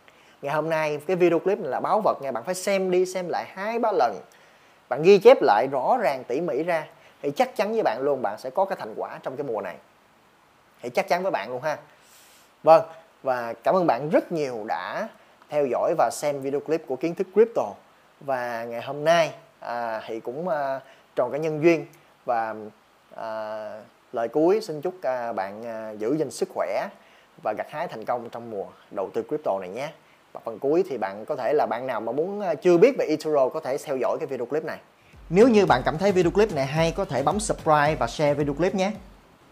Ngày 0.41 0.53
hôm 0.55 0.69
nay 0.69 0.99
cái 1.07 1.15
video 1.15 1.39
clip 1.39 1.59
này 1.59 1.69
là 1.71 1.79
báu 1.79 2.01
vật 2.03 2.17
nha. 2.21 2.31
Bạn 2.31 2.43
phải 2.43 2.55
xem 2.55 2.91
đi 2.91 3.05
xem 3.05 3.29
lại 3.29 3.45
hai 3.53 3.79
ba 3.79 3.91
lần. 3.91 4.19
Bạn 4.89 5.01
ghi 5.03 5.17
chép 5.17 5.37
lại 5.41 5.67
rõ 5.71 5.97
ràng 6.01 6.23
tỉ 6.27 6.41
mỉ 6.41 6.63
ra. 6.63 6.87
Thì 7.21 7.31
chắc 7.31 7.55
chắn 7.55 7.73
với 7.73 7.81
bạn 7.83 8.01
luôn 8.01 8.21
bạn 8.21 8.37
sẽ 8.39 8.49
có 8.49 8.65
cái 8.65 8.77
thành 8.79 8.93
quả 8.97 9.19
trong 9.23 9.37
cái 9.37 9.43
mùa 9.43 9.61
này. 9.61 9.75
Thì 10.81 10.89
chắc 10.89 11.07
chắn 11.07 11.23
với 11.23 11.31
bạn 11.31 11.49
luôn 11.49 11.61
ha. 11.61 11.77
Vâng 12.63 12.83
và 13.23 13.53
cảm 13.63 13.75
ơn 13.75 13.87
bạn 13.87 14.09
rất 14.09 14.31
nhiều 14.31 14.63
đã 14.67 15.09
theo 15.49 15.65
dõi 15.65 15.93
và 15.97 16.09
xem 16.13 16.41
video 16.41 16.59
clip 16.59 16.83
của 16.87 16.95
kiến 16.95 17.15
thức 17.15 17.27
crypto. 17.33 17.73
Và 18.19 18.63
ngày 18.63 18.81
hôm 18.81 19.03
nay 19.03 19.33
à, 19.59 20.01
thì 20.07 20.19
cũng 20.19 20.47
à, 20.47 20.79
tròn 21.15 21.31
cái 21.31 21.39
nhân 21.39 21.63
duyên. 21.63 21.85
Và 22.25 22.55
à, 23.15 23.81
lời 24.13 24.27
cuối 24.27 24.61
xin 24.61 24.81
chúc 24.81 24.93
à, 25.01 25.33
bạn 25.33 25.65
à, 25.65 25.91
giữ 25.91 26.17
gìn 26.17 26.31
sức 26.31 26.49
khỏe 26.53 26.87
và 27.43 27.53
gặt 27.53 27.67
hái 27.69 27.87
thành 27.87 28.05
công 28.05 28.29
trong 28.29 28.51
mùa 28.51 28.65
đầu 28.91 29.09
tư 29.13 29.23
crypto 29.27 29.59
này 29.59 29.69
nhé. 29.69 29.89
Và 30.33 30.41
phần 30.45 30.59
cuối 30.59 30.83
thì 30.89 30.97
bạn 30.97 31.25
có 31.25 31.35
thể 31.35 31.53
là 31.53 31.65
bạn 31.65 31.87
nào 31.87 32.01
mà 32.01 32.11
muốn 32.11 32.41
à, 32.41 32.55
chưa 32.55 32.77
biết 32.77 32.95
về 32.99 33.05
eToro 33.05 33.49
có 33.49 33.59
thể 33.59 33.77
theo 33.77 33.97
dõi 33.97 34.17
cái 34.19 34.27
video 34.27 34.45
clip 34.45 34.63
này. 34.63 34.77
Nếu 35.29 35.47
như 35.47 35.65
bạn 35.65 35.81
cảm 35.85 35.97
thấy 35.97 36.11
video 36.11 36.31
clip 36.31 36.53
này 36.53 36.65
hay 36.65 36.91
có 36.91 37.05
thể 37.05 37.23
bấm 37.23 37.39
subscribe 37.39 37.95
và 37.95 38.07
share 38.07 38.33
video 38.33 38.53
clip 38.53 38.75
nhé. 38.75 38.91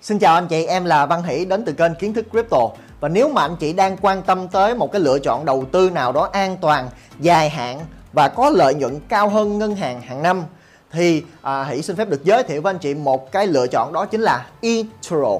Xin 0.01 0.19
chào 0.19 0.35
anh 0.35 0.47
chị, 0.47 0.65
em 0.65 0.85
là 0.85 1.05
Văn 1.05 1.23
Hỷ 1.23 1.45
đến 1.45 1.65
từ 1.65 1.73
kênh 1.73 1.95
Kiến 1.95 2.13
thức 2.13 2.25
Crypto. 2.31 2.69
Và 2.99 3.09
nếu 3.09 3.29
mà 3.29 3.41
anh 3.41 3.55
chị 3.59 3.73
đang 3.73 3.97
quan 3.97 4.21
tâm 4.21 4.47
tới 4.47 4.75
một 4.75 4.91
cái 4.91 5.01
lựa 5.01 5.19
chọn 5.19 5.45
đầu 5.45 5.65
tư 5.71 5.89
nào 5.89 6.11
đó 6.11 6.29
an 6.31 6.57
toàn, 6.61 6.89
dài 7.19 7.49
hạn 7.49 7.79
và 8.13 8.27
có 8.27 8.49
lợi 8.49 8.73
nhuận 8.73 8.99
cao 9.09 9.29
hơn 9.29 9.59
ngân 9.59 9.75
hàng 9.75 10.01
hàng 10.01 10.23
năm 10.23 10.43
thì 10.91 11.23
à, 11.41 11.63
Hỷ 11.63 11.81
xin 11.81 11.95
phép 11.95 12.09
được 12.09 12.23
giới 12.23 12.43
thiệu 12.43 12.61
với 12.61 12.73
anh 12.73 12.79
chị 12.79 12.93
một 12.93 13.31
cái 13.31 13.47
lựa 13.47 13.67
chọn 13.67 13.93
đó 13.93 14.05
chính 14.05 14.21
là 14.21 14.47
eToro. 14.61 15.39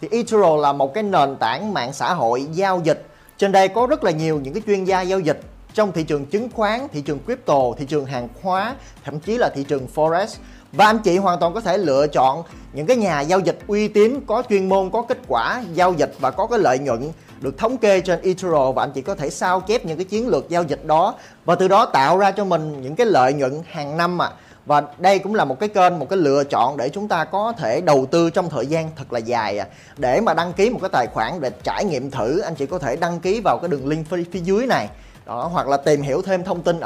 Thì 0.00 0.08
eToro 0.10 0.56
là 0.56 0.72
một 0.72 0.94
cái 0.94 1.02
nền 1.02 1.36
tảng 1.36 1.74
mạng 1.74 1.92
xã 1.92 2.14
hội 2.14 2.46
giao 2.52 2.80
dịch. 2.84 3.06
Trên 3.38 3.52
đây 3.52 3.68
có 3.68 3.86
rất 3.86 4.04
là 4.04 4.10
nhiều 4.10 4.40
những 4.40 4.54
cái 4.54 4.62
chuyên 4.66 4.84
gia 4.84 5.02
giao 5.02 5.20
dịch 5.20 5.40
trong 5.74 5.92
thị 5.92 6.02
trường 6.02 6.26
chứng 6.26 6.48
khoán, 6.54 6.88
thị 6.92 7.00
trường 7.00 7.18
crypto, 7.26 7.58
thị 7.78 7.84
trường 7.88 8.04
hàng 8.04 8.28
hóa, 8.42 8.74
thậm 9.04 9.20
chí 9.20 9.38
là 9.38 9.50
thị 9.54 9.64
trường 9.68 9.86
forex. 9.94 10.26
Và 10.72 10.86
anh 10.86 10.98
chị 10.98 11.16
hoàn 11.16 11.40
toàn 11.40 11.54
có 11.54 11.60
thể 11.60 11.78
lựa 11.78 12.06
chọn 12.06 12.42
những 12.72 12.86
cái 12.86 12.96
nhà 12.96 13.20
giao 13.20 13.40
dịch 13.40 13.58
uy 13.66 13.88
tín, 13.88 14.20
có 14.26 14.42
chuyên 14.48 14.68
môn, 14.68 14.90
có 14.90 15.02
kết 15.02 15.18
quả 15.28 15.62
giao 15.74 15.92
dịch 15.92 16.14
và 16.20 16.30
có 16.30 16.46
cái 16.46 16.58
lợi 16.58 16.78
nhuận 16.78 17.12
được 17.40 17.58
thống 17.58 17.76
kê 17.76 18.00
trên 18.00 18.22
eToro 18.22 18.72
và 18.72 18.82
anh 18.82 18.92
chị 18.94 19.02
có 19.02 19.14
thể 19.14 19.30
sao 19.30 19.60
chép 19.60 19.84
những 19.84 19.96
cái 19.96 20.04
chiến 20.04 20.28
lược 20.28 20.48
giao 20.48 20.62
dịch 20.62 20.84
đó. 20.84 21.14
Và 21.44 21.54
từ 21.54 21.68
đó 21.68 21.86
tạo 21.86 22.18
ra 22.18 22.30
cho 22.30 22.44
mình 22.44 22.82
những 22.82 22.96
cái 22.96 23.06
lợi 23.06 23.32
nhuận 23.32 23.62
hàng 23.66 23.96
năm 23.96 24.18
mà 24.18 24.30
và 24.66 24.82
đây 24.98 25.18
cũng 25.18 25.34
là 25.34 25.44
một 25.44 25.60
cái 25.60 25.68
kênh 25.68 25.98
một 25.98 26.06
cái 26.10 26.18
lựa 26.18 26.44
chọn 26.44 26.76
để 26.76 26.88
chúng 26.88 27.08
ta 27.08 27.24
có 27.24 27.52
thể 27.56 27.80
đầu 27.80 28.06
tư 28.06 28.30
trong 28.30 28.50
thời 28.50 28.66
gian 28.66 28.90
thật 28.96 29.12
là 29.12 29.18
dài 29.18 29.58
à. 29.58 29.66
để 29.96 30.20
mà 30.20 30.34
đăng 30.34 30.52
ký 30.52 30.70
một 30.70 30.78
cái 30.82 30.90
tài 30.92 31.06
khoản 31.06 31.40
để 31.40 31.50
trải 31.62 31.84
nghiệm 31.84 32.10
thử 32.10 32.40
anh 32.40 32.54
chị 32.54 32.66
có 32.66 32.78
thể 32.78 32.96
đăng 32.96 33.20
ký 33.20 33.40
vào 33.44 33.58
cái 33.58 33.68
đường 33.68 33.88
link 33.88 34.06
phía, 34.06 34.24
phía 34.32 34.40
dưới 34.40 34.66
này. 34.66 34.88
Đó 35.26 35.50
hoặc 35.52 35.68
là 35.68 35.76
tìm 35.76 36.02
hiểu 36.02 36.22
thêm 36.22 36.44
thông 36.44 36.62
tin. 36.62 36.80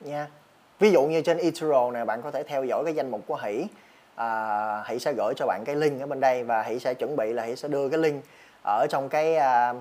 Nha. 0.00 0.28
Ví 0.78 0.90
dụ 0.90 1.02
như 1.02 1.22
trên 1.22 1.38
eToro 1.38 1.90
này 1.90 2.04
bạn 2.04 2.22
có 2.22 2.30
thể 2.30 2.42
theo 2.42 2.64
dõi 2.64 2.84
cái 2.84 2.94
danh 2.94 3.10
mục 3.10 3.20
của 3.26 3.38
hỷ 3.42 3.66
à, 4.16 4.82
hãy 4.84 4.98
sẽ 4.98 5.12
gửi 5.12 5.34
cho 5.36 5.46
bạn 5.46 5.62
cái 5.64 5.76
link 5.76 6.00
ở 6.00 6.06
bên 6.06 6.20
đây 6.20 6.44
và 6.44 6.62
hãy 6.62 6.78
sẽ 6.78 6.94
chuẩn 6.94 7.16
bị 7.16 7.32
là 7.32 7.42
hãy 7.42 7.56
sẽ 7.56 7.68
đưa 7.68 7.88
cái 7.88 7.98
link 7.98 8.24
ở 8.62 8.86
trong 8.90 9.08
cái 9.08 9.36
à, 9.36 9.74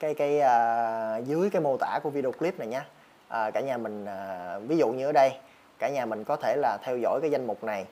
cái 0.00 0.14
cái 0.14 0.40
à, 0.40 1.16
dưới 1.16 1.50
cái 1.50 1.62
mô 1.62 1.76
tả 1.76 2.00
của 2.02 2.10
video 2.10 2.32
clip 2.32 2.58
này 2.58 2.68
nhé. 2.68 2.82
À, 3.28 3.50
cả 3.50 3.60
nhà 3.60 3.76
mình 3.76 4.04
à, 4.04 4.58
ví 4.58 4.76
dụ 4.76 4.88
như 4.88 5.06
ở 5.06 5.12
đây 5.12 5.32
cả 5.78 5.88
nhà 5.88 6.06
mình 6.06 6.24
có 6.24 6.36
thể 6.36 6.56
là 6.56 6.78
theo 6.82 6.98
dõi 6.98 7.20
cái 7.20 7.30
danh 7.30 7.46
mục 7.46 7.64
này. 7.64 7.86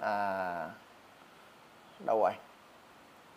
À, 0.00 0.70
đâu 2.06 2.20
rồi? 2.20 2.32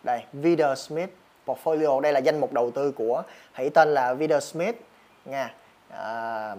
Đây 0.02 0.22
Vida 0.32 0.74
Smith 0.74 1.10
Portfolio. 1.46 2.00
Đây 2.00 2.12
là 2.12 2.20
danh 2.20 2.40
mục 2.40 2.52
đầu 2.52 2.70
tư 2.70 2.92
của 2.92 3.22
hãy 3.52 3.70
tên 3.70 3.88
là 3.88 4.14
Vida 4.14 4.40
Smith 4.40 4.76
nha. 5.24 5.54
À, 5.88 6.54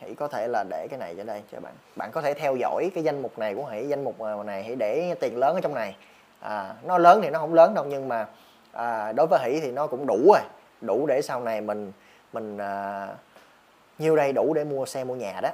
hãy 0.00 0.14
có 0.14 0.28
thể 0.28 0.48
là 0.48 0.64
để 0.70 0.86
cái 0.90 0.98
này 0.98 1.14
cho 1.16 1.24
đây 1.24 1.42
cho 1.52 1.60
bạn. 1.60 1.72
Bạn 1.96 2.10
có 2.12 2.22
thể 2.22 2.34
theo 2.34 2.56
dõi 2.56 2.90
cái 2.94 3.04
danh 3.04 3.22
mục 3.22 3.38
này 3.38 3.54
của 3.54 3.64
hãy 3.64 3.88
danh 3.88 4.04
mục 4.04 4.20
à, 4.20 4.34
này 4.46 4.62
hãy 4.62 4.76
để 4.76 5.14
tiền 5.20 5.38
lớn 5.38 5.54
ở 5.54 5.60
trong 5.60 5.74
này. 5.74 5.96
À, 6.40 6.74
nó 6.82 6.98
lớn 6.98 7.20
thì 7.22 7.30
nó 7.30 7.38
không 7.38 7.54
lớn 7.54 7.74
đâu 7.74 7.84
nhưng 7.88 8.08
mà 8.08 8.26
à, 8.72 9.12
đối 9.12 9.26
với 9.26 9.40
hỷ 9.42 9.60
thì 9.60 9.72
nó 9.72 9.86
cũng 9.86 10.06
đủ 10.06 10.32
rồi. 10.32 10.42
Đủ 10.80 11.06
để 11.06 11.22
sau 11.22 11.40
này 11.40 11.60
mình 11.60 11.92
mình 12.32 12.58
à, 12.58 13.08
nhiêu 13.98 14.16
đây 14.16 14.32
đủ 14.32 14.54
để 14.54 14.64
mua 14.64 14.86
xe 14.86 15.04
mua 15.04 15.14
nhà 15.14 15.40
đó. 15.42 15.50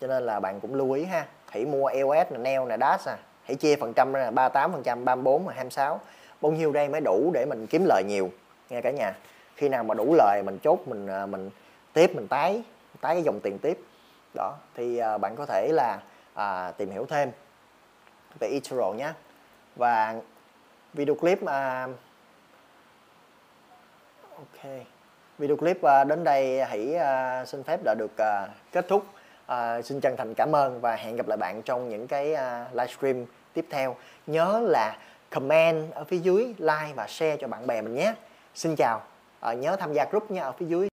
Cho 0.00 0.06
nên 0.06 0.26
là 0.26 0.40
bạn 0.40 0.60
cũng 0.60 0.74
lưu 0.74 0.92
ý 0.92 1.04
ha. 1.04 1.26
Hãy 1.50 1.64
mua 1.64 1.86
EOS 1.86 2.26
nè 2.30 2.38
neo 2.38 2.66
nè 2.66 2.76
dash 2.80 3.08
à 3.08 3.18
hãy 3.48 3.56
chia 3.56 3.76
phần 3.76 3.92
trăm 3.92 4.12
ra 4.12 4.30
38 4.30 4.72
phần 4.72 4.82
trăm 4.82 5.04
34 5.04 5.44
và 5.44 5.52
26 5.52 6.00
bao 6.40 6.52
nhiêu 6.52 6.72
đây 6.72 6.88
mới 6.88 7.00
đủ 7.00 7.30
để 7.34 7.46
mình 7.46 7.66
kiếm 7.66 7.84
lời 7.84 8.04
nhiều 8.06 8.30
nghe 8.70 8.80
cả 8.80 8.90
nhà. 8.90 9.16
Khi 9.56 9.68
nào 9.68 9.84
mà 9.84 9.94
đủ 9.94 10.14
lời 10.14 10.42
mình 10.42 10.58
chốt 10.62 10.78
mình 10.86 11.06
à, 11.06 11.26
mình 11.26 11.50
tiếp 11.92 12.10
mình 12.14 12.28
tái 12.28 12.62
tái 13.00 13.14
cái 13.14 13.22
dòng 13.22 13.40
tiền 13.40 13.58
tiếp 13.58 13.80
đó 14.34 14.56
thì 14.74 15.00
uh, 15.14 15.20
bạn 15.20 15.36
có 15.36 15.46
thể 15.46 15.72
là 15.72 16.00
uh, 16.34 16.76
tìm 16.76 16.90
hiểu 16.90 17.06
thêm 17.06 17.30
về 18.40 18.48
eToro 18.48 18.92
nhé. 18.92 19.12
Và 19.76 20.14
video 20.92 21.14
clip 21.14 21.42
uh, 21.42 21.48
ok. 24.36 24.72
Video 25.38 25.56
clip 25.56 25.78
uh, 25.78 26.06
đến 26.06 26.24
đây 26.24 26.64
hãy 26.64 26.96
uh, 26.96 27.48
xin 27.48 27.62
phép 27.62 27.80
đã 27.84 27.94
được 27.98 28.10
uh, 28.12 28.50
kết 28.72 28.88
thúc. 28.88 29.06
Uh, 29.52 29.84
xin 29.84 30.00
chân 30.00 30.16
thành 30.16 30.34
cảm 30.34 30.56
ơn 30.56 30.80
và 30.80 30.96
hẹn 30.96 31.16
gặp 31.16 31.28
lại 31.28 31.36
bạn 31.36 31.62
trong 31.62 31.88
những 31.88 32.06
cái 32.06 32.32
uh, 32.32 32.74
livestream 32.74 33.24
tiếp 33.52 33.66
theo. 33.70 33.96
Nhớ 34.26 34.60
là 34.64 34.96
comment 35.30 35.92
ở 35.92 36.04
phía 36.04 36.18
dưới 36.18 36.54
like 36.58 36.92
và 36.96 37.06
share 37.08 37.36
cho 37.36 37.48
bạn 37.48 37.66
bè 37.66 37.82
mình 37.82 37.94
nhé. 37.94 38.14
Xin 38.54 38.76
chào 38.76 39.02
uh, 39.50 39.58
nhớ 39.58 39.76
tham 39.76 39.92
gia 39.92 40.04
group 40.04 40.30
nha 40.30 40.42
ở 40.42 40.52
phía 40.52 40.66
dưới. 40.66 40.88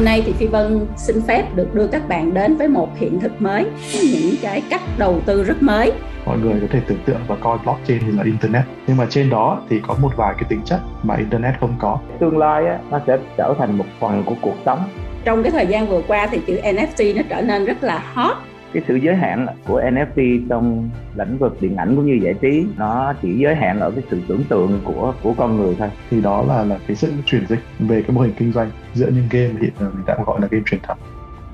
Hôm 0.00 0.04
nay 0.04 0.22
thì 0.26 0.32
Phi 0.32 0.46
Vân 0.46 0.86
xin 0.96 1.22
phép 1.28 1.44
được 1.54 1.74
đưa 1.74 1.86
các 1.86 2.08
bạn 2.08 2.34
đến 2.34 2.56
với 2.56 2.68
một 2.68 2.88
hiện 2.96 3.20
thực 3.20 3.42
mới, 3.42 3.66
những 4.02 4.34
cái 4.42 4.62
cách 4.70 4.80
đầu 4.98 5.20
tư 5.26 5.44
rất 5.44 5.62
mới. 5.62 5.92
Mọi 6.26 6.38
người 6.38 6.60
có 6.60 6.66
thể 6.70 6.80
tưởng 6.86 6.98
tượng 7.04 7.20
và 7.26 7.36
coi 7.40 7.58
blockchain 7.58 8.00
thì 8.00 8.12
là 8.12 8.22
internet, 8.24 8.62
nhưng 8.86 8.96
mà 8.96 9.06
trên 9.10 9.30
đó 9.30 9.62
thì 9.68 9.80
có 9.86 9.96
một 10.00 10.10
vài 10.16 10.34
cái 10.34 10.44
tính 10.48 10.62
chất 10.64 10.80
mà 11.02 11.14
internet 11.16 11.54
không 11.60 11.74
có. 11.78 11.98
Tương 12.20 12.38
lai 12.38 12.66
á, 12.66 12.78
nó 12.90 13.00
sẽ 13.06 13.18
trở 13.36 13.54
thành 13.58 13.78
một 13.78 13.84
phần 14.00 14.22
của 14.26 14.34
cuộc 14.40 14.56
sống. 14.64 14.78
Trong 15.24 15.42
cái 15.42 15.52
thời 15.52 15.66
gian 15.66 15.88
vừa 15.88 16.02
qua 16.08 16.28
thì 16.30 16.40
chữ 16.46 16.60
NFT 16.62 17.16
nó 17.16 17.22
trở 17.28 17.40
nên 17.40 17.64
rất 17.64 17.82
là 17.82 18.02
hot 18.14 18.36
cái 18.72 18.82
sự 18.88 18.96
giới 18.96 19.16
hạn 19.16 19.46
của 19.66 19.80
NFT 19.80 20.48
trong 20.48 20.90
lĩnh 21.16 21.38
vực 21.38 21.56
điện 21.60 21.76
ảnh 21.76 21.96
cũng 21.96 22.06
như 22.06 22.18
giải 22.22 22.34
trí, 22.40 22.66
nó 22.76 23.14
chỉ 23.22 23.38
giới 23.38 23.54
hạn 23.54 23.80
ở 23.80 23.90
cái 23.90 24.04
sự 24.10 24.20
tưởng 24.28 24.44
tượng 24.48 24.80
của 24.84 25.14
của 25.22 25.34
con 25.36 25.56
người 25.56 25.74
thôi. 25.78 25.88
Thì 26.10 26.20
đó 26.20 26.44
là 26.48 26.64
là 26.64 26.78
cái 26.86 26.96
sự 26.96 27.12
chuyển 27.26 27.46
dịch 27.46 27.60
về 27.78 28.02
cái 28.02 28.10
mô 28.16 28.20
hình 28.20 28.32
kinh 28.38 28.52
doanh 28.52 28.70
giữa 28.94 29.06
những 29.06 29.28
game 29.30 29.60
hiện 29.60 29.72
giờ 29.80 29.90
mình 29.94 30.04
đã 30.06 30.16
gọi 30.26 30.40
là 30.40 30.48
game 30.50 30.64
truyền 30.66 30.80
thống 30.82 30.98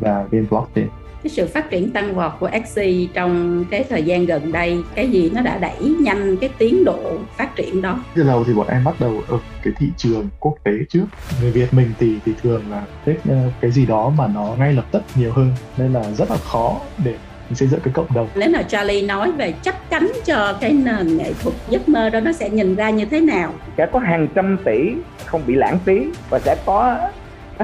và 0.00 0.26
game 0.30 0.46
blockchain 0.50 0.86
cái 1.22 1.30
sự 1.30 1.46
phát 1.46 1.70
triển 1.70 1.90
tăng 1.90 2.14
vọt 2.14 2.32
của 2.40 2.46
Axie 2.46 3.06
trong 3.14 3.64
cái 3.70 3.84
thời 3.88 4.02
gian 4.02 4.26
gần 4.26 4.52
đây 4.52 4.78
cái 4.94 5.10
gì 5.10 5.30
nó 5.34 5.42
đã 5.42 5.58
đẩy 5.58 5.78
nhanh 6.00 6.36
cái 6.36 6.50
tiến 6.58 6.84
độ 6.84 7.18
phát 7.36 7.56
triển 7.56 7.82
đó? 7.82 8.00
Từ 8.14 8.22
đầu 8.22 8.44
thì 8.44 8.54
bọn 8.54 8.66
em 8.68 8.84
bắt 8.84 8.94
đầu 9.00 9.22
ở 9.28 9.38
cái 9.62 9.72
thị 9.78 9.86
trường 9.96 10.28
quốc 10.40 10.54
tế 10.64 10.72
trước. 10.88 11.04
Người 11.40 11.50
Việt 11.50 11.74
mình 11.74 11.92
thì 11.98 12.16
thì 12.24 12.32
thường 12.42 12.62
là 12.70 12.82
thích 13.04 13.20
ờ, 13.28 13.36
cái 13.60 13.70
gì 13.70 13.86
đó 13.86 14.12
mà 14.18 14.26
nó 14.26 14.54
ngay 14.58 14.72
lập 14.72 14.84
tức 14.90 15.02
nhiều 15.14 15.32
hơn 15.32 15.52
nên 15.76 15.92
là 15.92 16.02
rất 16.12 16.30
là 16.30 16.36
khó 16.36 16.80
để 17.04 17.14
xây 17.54 17.68
dựng 17.68 17.80
cái 17.80 17.94
cộng 17.94 18.14
đồng. 18.14 18.28
Nếu 18.34 18.48
nào 18.48 18.62
Charlie 18.62 19.06
nói 19.06 19.32
về 19.32 19.54
chắc 19.62 19.90
cánh 19.90 20.12
cho 20.24 20.56
cái 20.60 20.72
nền 20.72 21.16
nghệ 21.16 21.32
thuật 21.42 21.54
giấc 21.68 21.88
mơ 21.88 22.10
đó 22.10 22.20
nó 22.20 22.32
sẽ 22.32 22.50
nhìn 22.50 22.74
ra 22.74 22.90
như 22.90 23.04
thế 23.04 23.20
nào? 23.20 23.54
Sẽ 23.78 23.86
có 23.92 23.98
hàng 23.98 24.28
trăm 24.34 24.58
tỷ 24.64 24.92
không 25.24 25.42
bị 25.46 25.54
lãng 25.54 25.78
phí 25.84 26.06
và 26.30 26.38
sẽ 26.38 26.56
có 26.66 26.98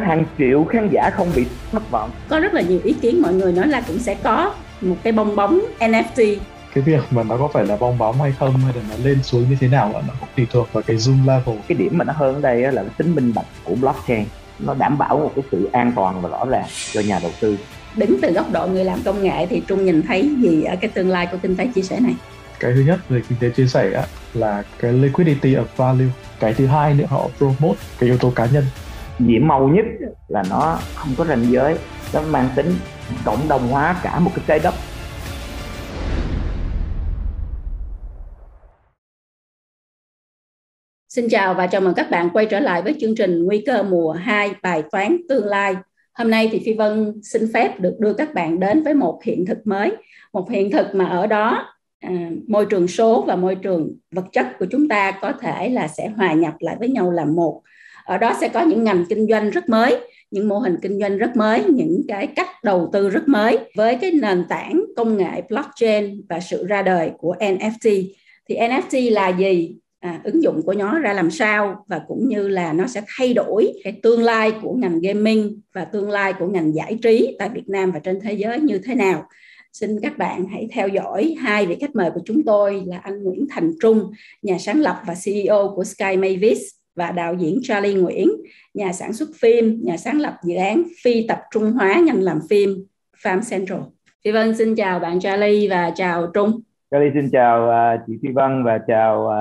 hàng 0.00 0.24
triệu 0.38 0.64
khán 0.64 0.88
giả 0.92 1.10
không 1.10 1.28
bị 1.36 1.46
thất 1.72 1.90
vọng. 1.90 2.10
Có 2.28 2.40
rất 2.40 2.54
là 2.54 2.60
nhiều 2.60 2.80
ý 2.84 2.92
kiến 2.92 3.22
mọi 3.22 3.34
người 3.34 3.52
nói 3.52 3.68
là 3.68 3.80
cũng 3.80 3.98
sẽ 3.98 4.14
có 4.14 4.54
một 4.80 4.96
cái 5.02 5.12
bong 5.12 5.36
bóng 5.36 5.60
NFT 5.78 6.36
cái 6.74 6.84
việc 6.84 7.00
mà 7.10 7.22
nó 7.22 7.36
có 7.36 7.48
phải 7.48 7.66
là 7.66 7.76
bong 7.76 7.98
bóng 7.98 8.20
hay 8.20 8.32
không 8.38 8.56
hay 8.56 8.72
là 8.76 8.82
nó 8.90 9.04
lên 9.04 9.22
xuống 9.22 9.50
như 9.50 9.56
thế 9.60 9.68
nào 9.68 9.90
nó 9.92 10.14
cũng 10.20 10.28
tùy 10.36 10.46
thuộc 10.50 10.72
vào 10.72 10.82
cái 10.82 10.96
zoom 10.96 11.26
level. 11.26 11.56
Cái 11.68 11.78
điểm 11.78 11.98
mà 11.98 12.04
nó 12.04 12.12
hơn 12.12 12.34
ở 12.34 12.40
đây 12.40 12.72
là 12.72 12.84
tính 12.98 13.14
minh 13.14 13.32
bạch 13.34 13.46
của 13.64 13.74
blockchain. 13.74 14.24
Nó 14.58 14.74
đảm 14.74 14.98
bảo 14.98 15.18
một 15.18 15.32
cái 15.36 15.44
sự 15.50 15.68
an 15.72 15.92
toàn 15.96 16.22
và 16.22 16.28
rõ 16.28 16.44
ràng 16.44 16.66
cho 16.92 17.00
nhà 17.00 17.18
đầu 17.22 17.30
tư. 17.40 17.58
Đứng 17.96 18.20
từ 18.22 18.32
góc 18.32 18.52
độ 18.52 18.66
người 18.66 18.84
làm 18.84 18.98
công 19.04 19.22
nghệ 19.22 19.46
thì 19.46 19.62
trung 19.66 19.84
nhìn 19.84 20.02
thấy 20.02 20.30
gì 20.42 20.62
ở 20.62 20.76
cái 20.76 20.90
tương 20.90 21.08
lai 21.08 21.28
của 21.32 21.38
kinh 21.42 21.56
tế 21.56 21.66
chia 21.74 21.82
sẻ 21.82 22.00
này? 22.00 22.14
Cái 22.60 22.72
thứ 22.74 22.80
nhất 22.80 23.08
về 23.08 23.22
kinh 23.28 23.38
tế 23.38 23.50
chia 23.50 23.66
sẻ 23.66 23.92
á, 23.94 24.02
là 24.34 24.62
cái 24.80 24.92
liquidity 24.92 25.54
of 25.54 25.64
value. 25.76 26.06
Cái 26.40 26.54
thứ 26.54 26.66
hai 26.66 26.94
nữa 26.94 27.06
họ 27.08 27.28
promote 27.38 27.80
cái 27.98 28.08
yếu 28.08 28.18
tố 28.18 28.30
cá 28.30 28.46
nhân 28.46 28.64
diễm 29.26 29.48
màu 29.48 29.68
nhất 29.68 29.84
là 30.28 30.42
nó 30.50 30.78
không 30.94 31.14
có 31.18 31.24
ranh 31.24 31.44
giới 31.50 31.78
nó 32.14 32.22
mang 32.22 32.48
tính 32.56 32.66
cộng 33.24 33.48
đồng 33.48 33.68
hóa 33.68 34.00
cả 34.02 34.18
một 34.18 34.30
cái 34.34 34.44
trái 34.48 34.60
đất 34.62 34.74
Xin 41.14 41.28
chào 41.28 41.54
và 41.54 41.66
chào 41.66 41.80
mừng 41.80 41.94
các 41.94 42.10
bạn 42.10 42.30
quay 42.32 42.46
trở 42.46 42.60
lại 42.60 42.82
với 42.82 42.94
chương 43.00 43.14
trình 43.14 43.44
Nguy 43.44 43.62
cơ 43.66 43.82
mùa 43.82 44.12
2 44.12 44.50
bài 44.62 44.82
toán 44.90 45.16
tương 45.28 45.44
lai. 45.44 45.76
Hôm 46.14 46.30
nay 46.30 46.48
thì 46.52 46.62
Phi 46.64 46.74
Vân 46.74 47.20
xin 47.22 47.42
phép 47.54 47.80
được 47.80 47.96
đưa 48.00 48.14
các 48.14 48.34
bạn 48.34 48.60
đến 48.60 48.82
với 48.82 48.94
một 48.94 49.20
hiện 49.24 49.46
thực 49.46 49.66
mới, 49.66 49.96
một 50.32 50.50
hiện 50.50 50.70
thực 50.70 50.94
mà 50.94 51.04
ở 51.04 51.26
đó 51.26 51.66
à, 52.00 52.30
môi 52.48 52.66
trường 52.66 52.88
số 52.88 53.24
và 53.26 53.36
môi 53.36 53.54
trường 53.54 53.96
vật 54.10 54.24
chất 54.32 54.46
của 54.58 54.66
chúng 54.70 54.88
ta 54.88 55.10
có 55.10 55.32
thể 55.40 55.68
là 55.68 55.88
sẽ 55.88 56.08
hòa 56.08 56.32
nhập 56.32 56.54
lại 56.60 56.76
với 56.78 56.88
nhau 56.88 57.10
làm 57.10 57.34
một. 57.34 57.62
Ở 58.04 58.18
đó 58.18 58.36
sẽ 58.40 58.48
có 58.48 58.60
những 58.62 58.84
ngành 58.84 59.04
kinh 59.08 59.26
doanh 59.30 59.50
rất 59.50 59.68
mới, 59.68 59.96
những 60.30 60.48
mô 60.48 60.58
hình 60.58 60.76
kinh 60.82 61.00
doanh 61.00 61.18
rất 61.18 61.36
mới, 61.36 61.64
những 61.64 62.02
cái 62.08 62.26
cách 62.26 62.48
đầu 62.64 62.90
tư 62.92 63.10
rất 63.10 63.28
mới 63.28 63.58
với 63.76 63.96
cái 63.96 64.10
nền 64.10 64.44
tảng 64.48 64.84
công 64.96 65.16
nghệ 65.16 65.42
blockchain 65.48 66.20
và 66.28 66.40
sự 66.40 66.66
ra 66.66 66.82
đời 66.82 67.10
của 67.18 67.36
NFT. 67.40 68.06
Thì 68.48 68.56
NFT 68.56 69.12
là 69.12 69.28
gì? 69.28 69.76
à, 70.02 70.20
ứng 70.24 70.42
dụng 70.42 70.62
của 70.62 70.74
nó 70.74 70.98
ra 70.98 71.12
làm 71.12 71.30
sao 71.30 71.84
và 71.88 72.00
cũng 72.08 72.28
như 72.28 72.48
là 72.48 72.72
nó 72.72 72.86
sẽ 72.86 73.02
thay 73.16 73.34
đổi 73.34 73.72
cái 73.84 73.92
tương 74.02 74.22
lai 74.22 74.52
của 74.62 74.74
ngành 74.74 75.00
gaming 75.00 75.60
và 75.74 75.84
tương 75.84 76.10
lai 76.10 76.32
của 76.38 76.46
ngành 76.46 76.74
giải 76.74 76.98
trí 77.02 77.36
tại 77.38 77.48
Việt 77.48 77.68
Nam 77.68 77.92
và 77.92 77.98
trên 77.98 78.20
thế 78.20 78.32
giới 78.32 78.60
như 78.60 78.78
thế 78.78 78.94
nào 78.94 79.24
xin 79.72 80.00
các 80.00 80.18
bạn 80.18 80.46
hãy 80.46 80.68
theo 80.72 80.88
dõi 80.88 81.34
hai 81.38 81.66
vị 81.66 81.76
khách 81.80 81.96
mời 81.96 82.10
của 82.10 82.20
chúng 82.24 82.42
tôi 82.44 82.82
là 82.86 82.98
anh 82.98 83.22
Nguyễn 83.22 83.46
Thành 83.50 83.72
Trung 83.80 84.10
nhà 84.42 84.58
sáng 84.58 84.80
lập 84.80 85.02
và 85.06 85.14
CEO 85.24 85.72
của 85.76 85.84
Sky 85.84 86.16
Mavis 86.16 86.62
và 86.96 87.10
đạo 87.10 87.34
diễn 87.34 87.58
Charlie 87.62 87.94
Nguyễn 87.94 88.28
nhà 88.74 88.92
sản 88.92 89.12
xuất 89.12 89.28
phim 89.40 89.80
nhà 89.82 89.96
sáng 89.96 90.20
lập 90.20 90.34
dự 90.44 90.54
án 90.54 90.82
phi 91.04 91.26
tập 91.28 91.40
trung 91.50 91.72
hóa 91.72 92.00
ngành 92.06 92.22
làm 92.22 92.40
phim 92.50 92.86
Farm 93.22 93.40
Central 93.50 93.80
Phi 94.24 94.32
Vân 94.32 94.56
xin 94.56 94.74
chào 94.74 94.98
bạn 94.98 95.20
Charlie 95.20 95.70
và 95.70 95.90
chào 95.94 96.26
Trung 96.34 96.60
Charlie 96.90 97.10
xin 97.14 97.30
chào 97.32 97.68
uh, 97.68 98.00
chị 98.06 98.12
Phi 98.22 98.28
Vân 98.34 98.64
và 98.64 98.78
chào 98.86 99.22
uh, 99.22 99.32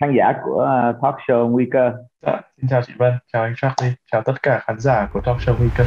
khán 0.00 0.14
giả 0.18 0.32
của 0.44 0.62
uh, 0.90 0.96
talk 1.02 1.14
show 1.26 1.48
Nguy 1.48 1.66
cơ. 1.72 1.92
Dạ, 2.26 2.40
xin 2.56 2.68
chào 2.70 2.82
chị 2.86 2.92
Vân, 2.96 3.12
chào 3.32 3.42
anh 3.42 3.54
Charlie, 3.56 3.94
chào 4.12 4.22
tất 4.22 4.42
cả 4.42 4.58
khán 4.66 4.78
giả 4.78 5.08
của 5.12 5.20
talk 5.24 5.36
show 5.36 5.54
Nguy 5.58 5.68
cơ. 5.76 5.84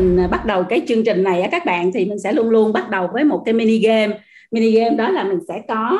Mình 0.00 0.30
bắt 0.30 0.46
đầu 0.46 0.64
cái 0.64 0.82
chương 0.88 1.04
trình 1.04 1.22
này 1.22 1.42
á 1.42 1.48
các 1.52 1.64
bạn 1.66 1.90
thì 1.92 2.04
mình 2.04 2.18
sẽ 2.18 2.32
luôn 2.32 2.50
luôn 2.50 2.72
bắt 2.72 2.90
đầu 2.90 3.08
với 3.12 3.24
một 3.24 3.42
cái 3.44 3.54
mini 3.54 3.78
game. 3.78 4.18
Mini 4.50 4.70
game 4.70 4.96
đó 4.96 5.10
là 5.10 5.24
mình 5.24 5.38
sẽ 5.48 5.62
có 5.68 5.98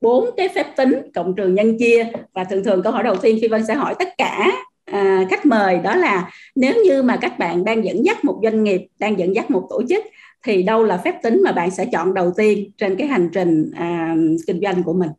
bốn 0.00 0.24
cái 0.36 0.48
phép 0.48 0.66
tính 0.76 0.94
cộng 1.14 1.34
trừ 1.34 1.48
nhân 1.48 1.78
chia. 1.78 2.06
Và 2.34 2.44
thường 2.44 2.64
thường 2.64 2.82
câu 2.82 2.92
hỏi 2.92 3.02
đầu 3.02 3.16
tiên 3.16 3.38
phi 3.42 3.48
vân 3.48 3.66
sẽ 3.66 3.74
hỏi 3.74 3.94
tất 3.98 4.08
cả 4.18 4.52
à, 4.84 5.24
khách 5.30 5.46
mời 5.46 5.80
đó 5.84 5.96
là 5.96 6.30
nếu 6.54 6.74
như 6.84 7.02
mà 7.02 7.16
các 7.16 7.38
bạn 7.38 7.64
đang 7.64 7.84
dẫn 7.84 8.04
dắt 8.04 8.24
một 8.24 8.40
doanh 8.42 8.64
nghiệp 8.64 8.86
đang 8.98 9.18
dẫn 9.18 9.34
dắt 9.34 9.50
một 9.50 9.66
tổ 9.70 9.82
chức 9.88 10.04
thì 10.44 10.62
đâu 10.62 10.84
là 10.84 10.96
phép 10.96 11.14
tính 11.22 11.42
mà 11.44 11.52
bạn 11.52 11.70
sẽ 11.70 11.86
chọn 11.92 12.14
đầu 12.14 12.32
tiên 12.36 12.70
trên 12.76 12.96
cái 12.96 13.06
hành 13.06 13.28
trình 13.32 13.70
à, 13.76 14.16
kinh 14.46 14.60
doanh 14.60 14.82
của 14.82 14.92
mình? 14.92 15.10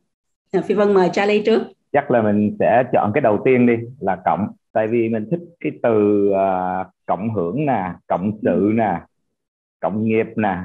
À, 0.51 0.61
phi 0.61 0.75
vân 0.75 0.93
mời 0.93 1.09
charlie 1.13 1.41
trước. 1.41 1.61
Chắc 1.93 2.11
là 2.11 2.21
mình 2.21 2.55
sẽ 2.59 2.83
chọn 2.93 3.11
cái 3.13 3.21
đầu 3.21 3.41
tiên 3.45 3.67
đi 3.67 3.73
là 3.99 4.17
cộng 4.25 4.47
tại 4.73 4.87
vì 4.87 5.09
mình 5.09 5.27
thích 5.31 5.39
cái 5.59 5.71
từ 5.83 6.27
uh, 6.29 6.87
cộng 7.05 7.33
hưởng 7.33 7.65
nè 7.65 7.91
cộng 8.07 8.31
sự 8.43 8.71
nè 8.75 9.01
cộng 9.79 10.03
nghiệp 10.03 10.27
nè 10.35 10.57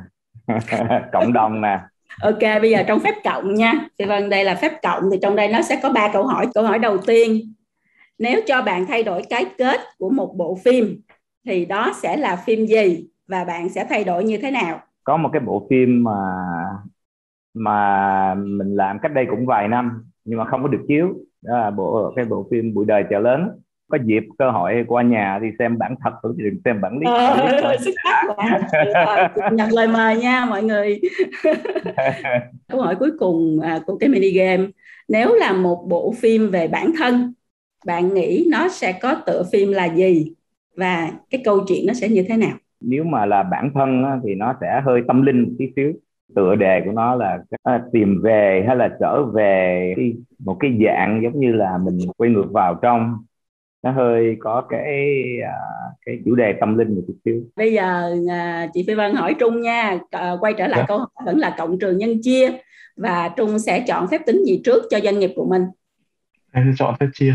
cộng 1.13 1.33
đồng 1.33 1.61
nè. 1.61 1.79
Ok 2.23 2.41
bây 2.41 2.71
giờ 2.71 2.83
trong 2.87 3.01
phép 3.01 3.15
cộng 3.25 3.55
nha. 3.55 3.73
Thì 3.99 4.05
vâng 4.05 4.29
đây 4.29 4.45
là 4.45 4.55
phép 4.55 4.73
cộng. 4.83 5.03
Thì 5.13 5.19
trong 5.23 5.37
đây 5.37 5.49
nó 5.49 5.63
sẽ 5.63 5.81
có 5.83 5.93
ba 5.93 6.11
câu 6.13 6.27
hỏi. 6.27 6.47
Câu 6.55 6.65
hỏi 6.65 6.79
đầu 6.79 6.99
tiên 6.99 7.55
nếu 8.19 8.41
cho 8.47 8.63
bạn 8.63 8.87
thay 8.87 9.03
đổi 9.03 9.23
cái 9.31 9.47
kết 9.59 9.81
của 9.99 10.11
một 10.11 10.35
bộ 10.37 10.59
phim 10.65 11.01
thì 11.47 11.65
đó 11.65 11.93
sẽ 12.03 12.17
là 12.17 12.37
phim 12.37 12.67
gì 12.67 13.09
và 13.29 13.45
bạn 13.45 13.69
sẽ 13.69 13.87
thay 13.89 14.05
đổi 14.05 14.25
như 14.25 14.39
thế 14.39 14.51
nào? 14.51 14.81
Có 15.05 15.17
một 15.17 15.31
cái 15.33 15.41
bộ 15.41 15.67
phim 15.71 16.05
mà 16.05 16.13
mà 17.55 18.35
mình 18.35 18.77
làm 18.77 18.99
cách 18.99 19.13
đây 19.15 19.27
cũng 19.31 19.47
vài 19.47 19.69
năm 19.69 20.11
nhưng 20.25 20.39
mà 20.39 20.45
không 20.45 20.63
có 20.63 20.69
được 20.69 20.85
chiếu. 20.89 21.15
Đó 21.43 21.59
là 21.59 21.71
bộ 21.71 22.13
cái 22.17 22.25
bộ 22.25 22.47
phim 22.51 22.75
bụi 22.75 22.85
đời 22.87 23.05
chợ 23.11 23.19
lớn 23.19 23.61
có 23.89 23.99
dịp 24.05 24.23
cơ 24.39 24.51
hội 24.51 24.85
qua 24.89 25.03
nhà 25.03 25.39
thì 25.43 25.47
xem 25.59 25.79
bản 25.79 25.95
thật 26.05 26.11
thì 26.39 26.45
đừng 26.45 26.61
xem 26.65 26.81
bản 26.81 26.99
lý 26.99 27.07
ờ, 27.07 27.77
xuất 27.85 27.95
sắc 28.05 29.53
nhận 29.53 29.73
lời 29.73 29.89
mời 29.89 30.17
nha 30.17 30.45
mọi 30.45 30.63
người. 30.63 31.01
Câu 32.69 32.83
hỏi 32.83 32.97
cuối 32.99 33.11
cùng 33.19 33.61
à, 33.61 33.81
của 33.87 33.99
cái 33.99 34.09
mini 34.09 34.31
game. 34.31 34.67
Nếu 35.09 35.35
là 35.35 35.53
một 35.53 35.87
bộ 35.89 36.15
phim 36.21 36.51
về 36.51 36.69
bản 36.69 36.91
thân 36.99 37.33
bạn 37.87 38.15
nghĩ 38.15 38.47
nó 38.51 38.69
sẽ 38.69 38.93
có 38.93 39.15
tựa 39.27 39.43
phim 39.53 39.73
là 39.73 39.85
gì? 39.85 40.33
Và 40.77 41.11
cái 41.31 41.41
câu 41.45 41.65
chuyện 41.69 41.87
nó 41.87 41.95
sẽ 41.95 42.09
như 42.09 42.25
thế 42.29 42.37
nào? 42.37 42.57
Nếu 42.81 43.05
mà 43.05 43.27
là 43.27 43.43
bản 43.43 43.71
thân 43.75 44.05
thì 44.25 44.35
nó 44.35 44.55
sẽ 44.61 44.81
hơi 44.85 45.01
tâm 45.09 45.23
linh 45.23 45.43
một 45.43 45.51
tí 45.59 45.65
xíu. 45.77 45.93
Tựa 46.35 46.55
đề 46.55 46.83
của 46.85 46.93
nó 46.93 47.15
là 47.15 47.39
à, 47.63 47.83
tìm 47.93 48.21
về 48.23 48.65
hay 48.67 48.77
là 48.77 48.97
trở 49.01 49.25
về 49.25 49.95
một 50.39 50.57
cái 50.61 50.79
dạng 50.85 51.21
giống 51.23 51.41
như 51.41 51.53
là 51.53 51.79
mình 51.79 51.99
quay 52.17 52.31
ngược 52.31 52.47
vào 52.53 52.75
trong 52.83 53.17
nó 53.83 53.91
hơi 53.91 54.37
có 54.41 54.67
cái 54.69 55.17
à, 55.45 55.59
cái 56.07 56.19
chủ 56.25 56.35
đề 56.35 56.55
tâm 56.61 56.79
linh 56.79 56.95
một 56.95 57.03
chút 57.07 57.15
xíu 57.25 57.43
bây 57.57 57.73
giờ 57.73 58.15
à, 58.29 58.69
chị 58.75 58.85
Phi 58.87 58.95
Vân 58.95 59.15
hỏi 59.15 59.35
Trung 59.39 59.61
nha. 59.61 59.99
À, 60.11 60.33
quay 60.41 60.55
trở 60.59 60.67
lại. 60.67 60.81
Dạ. 60.81 60.85
câu 60.89 60.99
hỏi 60.99 61.09
vẫn 61.25 61.39
là 61.39 61.55
cộng 61.59 61.79
trừ 61.79 61.93
nhân 61.93 62.23
chia. 62.23 62.51
Và 62.97 63.29
Trung 63.37 63.59
sẽ 63.59 63.85
chọn 63.89 64.09
phép 64.09 64.21
tính 64.27 64.45
gì 64.45 64.61
trước 64.65 64.83
cho 64.91 65.01
doanh 65.01 65.19
nghiệp 65.19 65.31
của 65.37 65.47
mình? 65.51 65.63
Em 66.53 66.65
sẽ 66.67 66.75
chọn 66.79 66.95
phép 67.01 67.07
chia. 67.13 67.35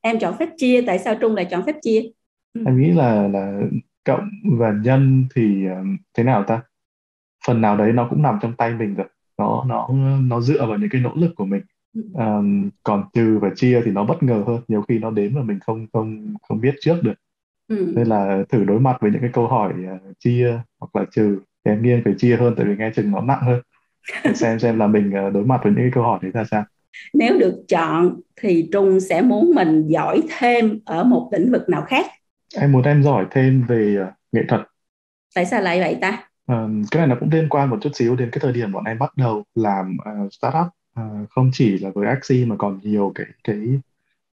Em 0.00 0.18
chọn 0.18 0.34
phép 0.38 0.48
chia 0.56 0.82
tại 0.86 0.98
sao 0.98 1.14
Trung 1.14 1.34
lại 1.34 1.44
chọn 1.44 1.62
phép 1.66 1.76
chia? 1.82 2.02
Em 2.66 2.80
nghĩ 2.80 2.92
là 2.92 3.28
là 3.28 3.60
cộng 4.04 4.28
và 4.58 4.72
nhân 4.82 5.24
thì 5.34 5.64
thế 6.14 6.24
nào 6.24 6.44
ta? 6.46 6.62
Phần 7.46 7.60
nào 7.60 7.76
đấy 7.76 7.92
nó 7.92 8.06
cũng 8.10 8.22
nằm 8.22 8.38
trong 8.42 8.56
tay 8.56 8.74
mình 8.74 8.94
rồi. 8.94 9.06
Nó 9.38 9.64
nó 9.66 9.88
nó 10.22 10.40
dựa 10.40 10.66
vào 10.66 10.78
những 10.78 10.88
cái 10.90 11.00
nỗ 11.00 11.10
lực 11.14 11.32
của 11.36 11.44
mình 11.44 11.62
um, 11.94 12.70
còn 12.82 13.04
trừ 13.12 13.38
và 13.42 13.50
chia 13.56 13.82
thì 13.84 13.90
nó 13.90 14.04
bất 14.04 14.22
ngờ 14.22 14.44
hơn. 14.46 14.60
Nhiều 14.68 14.82
khi 14.82 14.98
nó 14.98 15.10
đến 15.10 15.34
mà 15.34 15.42
mình 15.42 15.58
không 15.60 15.86
không 15.92 16.34
không 16.48 16.60
biết 16.60 16.74
trước 16.80 16.96
được. 17.02 17.14
Ừ. 17.68 17.92
nên 17.96 18.06
là 18.06 18.42
thử 18.48 18.64
đối 18.64 18.80
mặt 18.80 18.96
với 19.00 19.10
những 19.10 19.20
cái 19.20 19.30
câu 19.32 19.46
hỏi 19.46 19.72
uh, 19.94 20.18
chia 20.18 20.60
hoặc 20.80 20.96
là 20.96 21.06
trừ. 21.10 21.38
Thì 21.64 21.72
em 21.72 21.82
nghiêng 21.82 22.00
phải 22.04 22.14
chia 22.18 22.36
hơn 22.36 22.54
tại 22.56 22.66
vì 22.66 22.76
nghe 22.76 22.90
chừng 22.96 23.10
nó 23.10 23.20
nặng 23.20 23.42
hơn. 23.42 23.60
Để 24.24 24.32
xem 24.34 24.58
xem 24.58 24.78
là 24.78 24.86
mình 24.86 25.12
uh, 25.26 25.34
đối 25.34 25.44
mặt 25.44 25.60
với 25.62 25.72
những 25.72 25.82
cái 25.82 25.90
câu 25.94 26.02
hỏi 26.02 26.18
đấy 26.22 26.30
ra 26.34 26.44
sao. 26.50 26.64
Nếu 27.14 27.38
được 27.38 27.64
chọn 27.68 28.20
thì 28.36 28.68
trung 28.72 29.00
sẽ 29.00 29.22
muốn 29.22 29.54
mình 29.54 29.86
giỏi 29.86 30.22
thêm 30.38 30.80
ở 30.84 31.04
một 31.04 31.28
lĩnh 31.32 31.52
vực 31.52 31.68
nào 31.68 31.82
khác? 31.82 32.06
Em 32.56 32.72
muốn 32.72 32.82
em 32.82 33.02
giỏi 33.02 33.26
thêm 33.30 33.64
về 33.68 33.96
uh, 34.02 34.14
nghệ 34.32 34.42
thuật. 34.48 34.60
Tại 35.34 35.44
sao 35.44 35.62
lại 35.62 35.80
vậy 35.80 35.98
ta? 36.00 36.28
Um, 36.46 36.82
cái 36.90 37.00
này 37.00 37.06
nó 37.06 37.16
cũng 37.20 37.30
liên 37.32 37.48
quan 37.48 37.70
một 37.70 37.78
chút 37.82 37.90
xíu 37.94 38.16
đến 38.16 38.30
cái 38.32 38.38
thời 38.40 38.52
điểm 38.52 38.72
bọn 38.72 38.84
em 38.84 38.98
bắt 38.98 39.16
đầu 39.16 39.44
làm 39.54 39.96
uh, 40.24 40.32
startup 40.32 40.66
uh, 41.00 41.30
không 41.30 41.50
chỉ 41.52 41.78
là 41.78 41.90
với 41.94 42.08
Axie 42.08 42.46
mà 42.46 42.56
còn 42.58 42.80
nhiều 42.82 43.12
cái 43.14 43.26
cái 43.44 43.80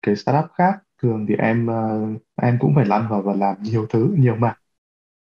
cái 0.01 0.15
startup 0.15 0.45
khác. 0.57 0.73
Thường 1.01 1.25
thì 1.29 1.35
em 1.35 1.67
uh, 1.67 2.21
em 2.41 2.57
cũng 2.59 2.75
phải 2.75 2.85
lăn 2.85 3.07
vào 3.09 3.21
và 3.21 3.33
làm 3.33 3.55
nhiều 3.63 3.85
thứ 3.89 4.15
nhiều 4.17 4.35
mảng. 4.35 4.57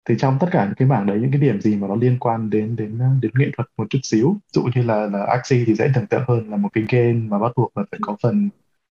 Thì 0.08 0.14
trong 0.18 0.36
tất 0.40 0.46
cả 0.50 0.64
những 0.64 0.74
cái 0.74 0.88
mảng 0.88 1.06
đấy 1.06 1.18
những 1.20 1.30
cái 1.30 1.40
điểm 1.40 1.60
gì 1.60 1.76
mà 1.76 1.88
nó 1.88 1.94
liên 1.94 2.18
quan 2.20 2.50
đến 2.50 2.76
đến 2.76 2.98
ờ, 2.98 3.06
đến 3.22 3.32
nghệ 3.34 3.50
thuật 3.56 3.68
một 3.76 3.86
chút 3.90 3.98
xíu 4.02 4.36
dụ 4.52 4.62
như 4.74 4.82
là 4.82 5.06
là 5.06 5.24
Axie 5.24 5.64
thì 5.66 5.74
dễ 5.74 5.88
tưởng 5.94 6.06
tượng 6.06 6.22
hơn 6.28 6.50
là 6.50 6.56
một 6.56 6.68
cái 6.72 6.84
game 6.88 7.12
mà 7.12 7.38
bắt 7.38 7.52
buộc 7.56 7.76
là 7.76 7.84
phải 7.90 8.00
có 8.02 8.16
phần 8.22 8.48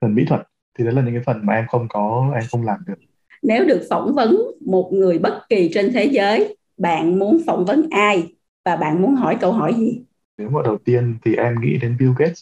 phần 0.01 0.15
mỹ 0.15 0.25
thuật. 0.27 0.47
Thì 0.77 0.85
đấy 0.85 0.93
là 0.93 1.01
những 1.01 1.13
cái 1.13 1.23
phần 1.25 1.45
mà 1.45 1.53
em 1.53 1.65
không 1.67 1.87
có 1.89 2.31
em 2.35 2.43
không 2.51 2.65
làm 2.65 2.79
được. 2.87 2.95
Nếu 3.43 3.65
được 3.65 3.81
phỏng 3.89 4.13
vấn 4.15 4.37
một 4.65 4.89
người 4.93 5.19
bất 5.19 5.41
kỳ 5.49 5.71
trên 5.73 5.93
thế 5.93 6.05
giới 6.05 6.57
bạn 6.77 7.19
muốn 7.19 7.37
phỏng 7.45 7.65
vấn 7.65 7.87
ai? 7.91 8.33
Và 8.65 8.75
bạn 8.75 9.01
muốn 9.01 9.15
hỏi 9.15 9.37
câu 9.41 9.51
hỏi 9.51 9.73
gì? 9.77 10.01
Nếu 10.39 10.49
mà 10.49 10.61
đầu 10.63 10.77
tiên 10.77 11.17
thì 11.25 11.35
em 11.35 11.61
nghĩ 11.61 11.77
đến 11.77 11.97
Bill 11.99 12.11
Gates 12.17 12.39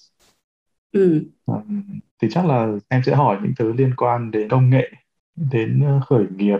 ừ. 0.91 1.24
um, 1.45 1.84
thì 2.22 2.28
chắc 2.32 2.45
là 2.45 2.68
em 2.88 3.02
sẽ 3.06 3.16
hỏi 3.16 3.39
những 3.43 3.54
thứ 3.60 3.74
liên 3.74 3.93
quan 3.98 4.32
đến 4.32 4.50
công 4.50 4.70
nghệ 4.70 4.91
đến 5.36 5.84
ờ, 5.86 6.00
khởi 6.06 6.26
nghiệp 6.38 6.58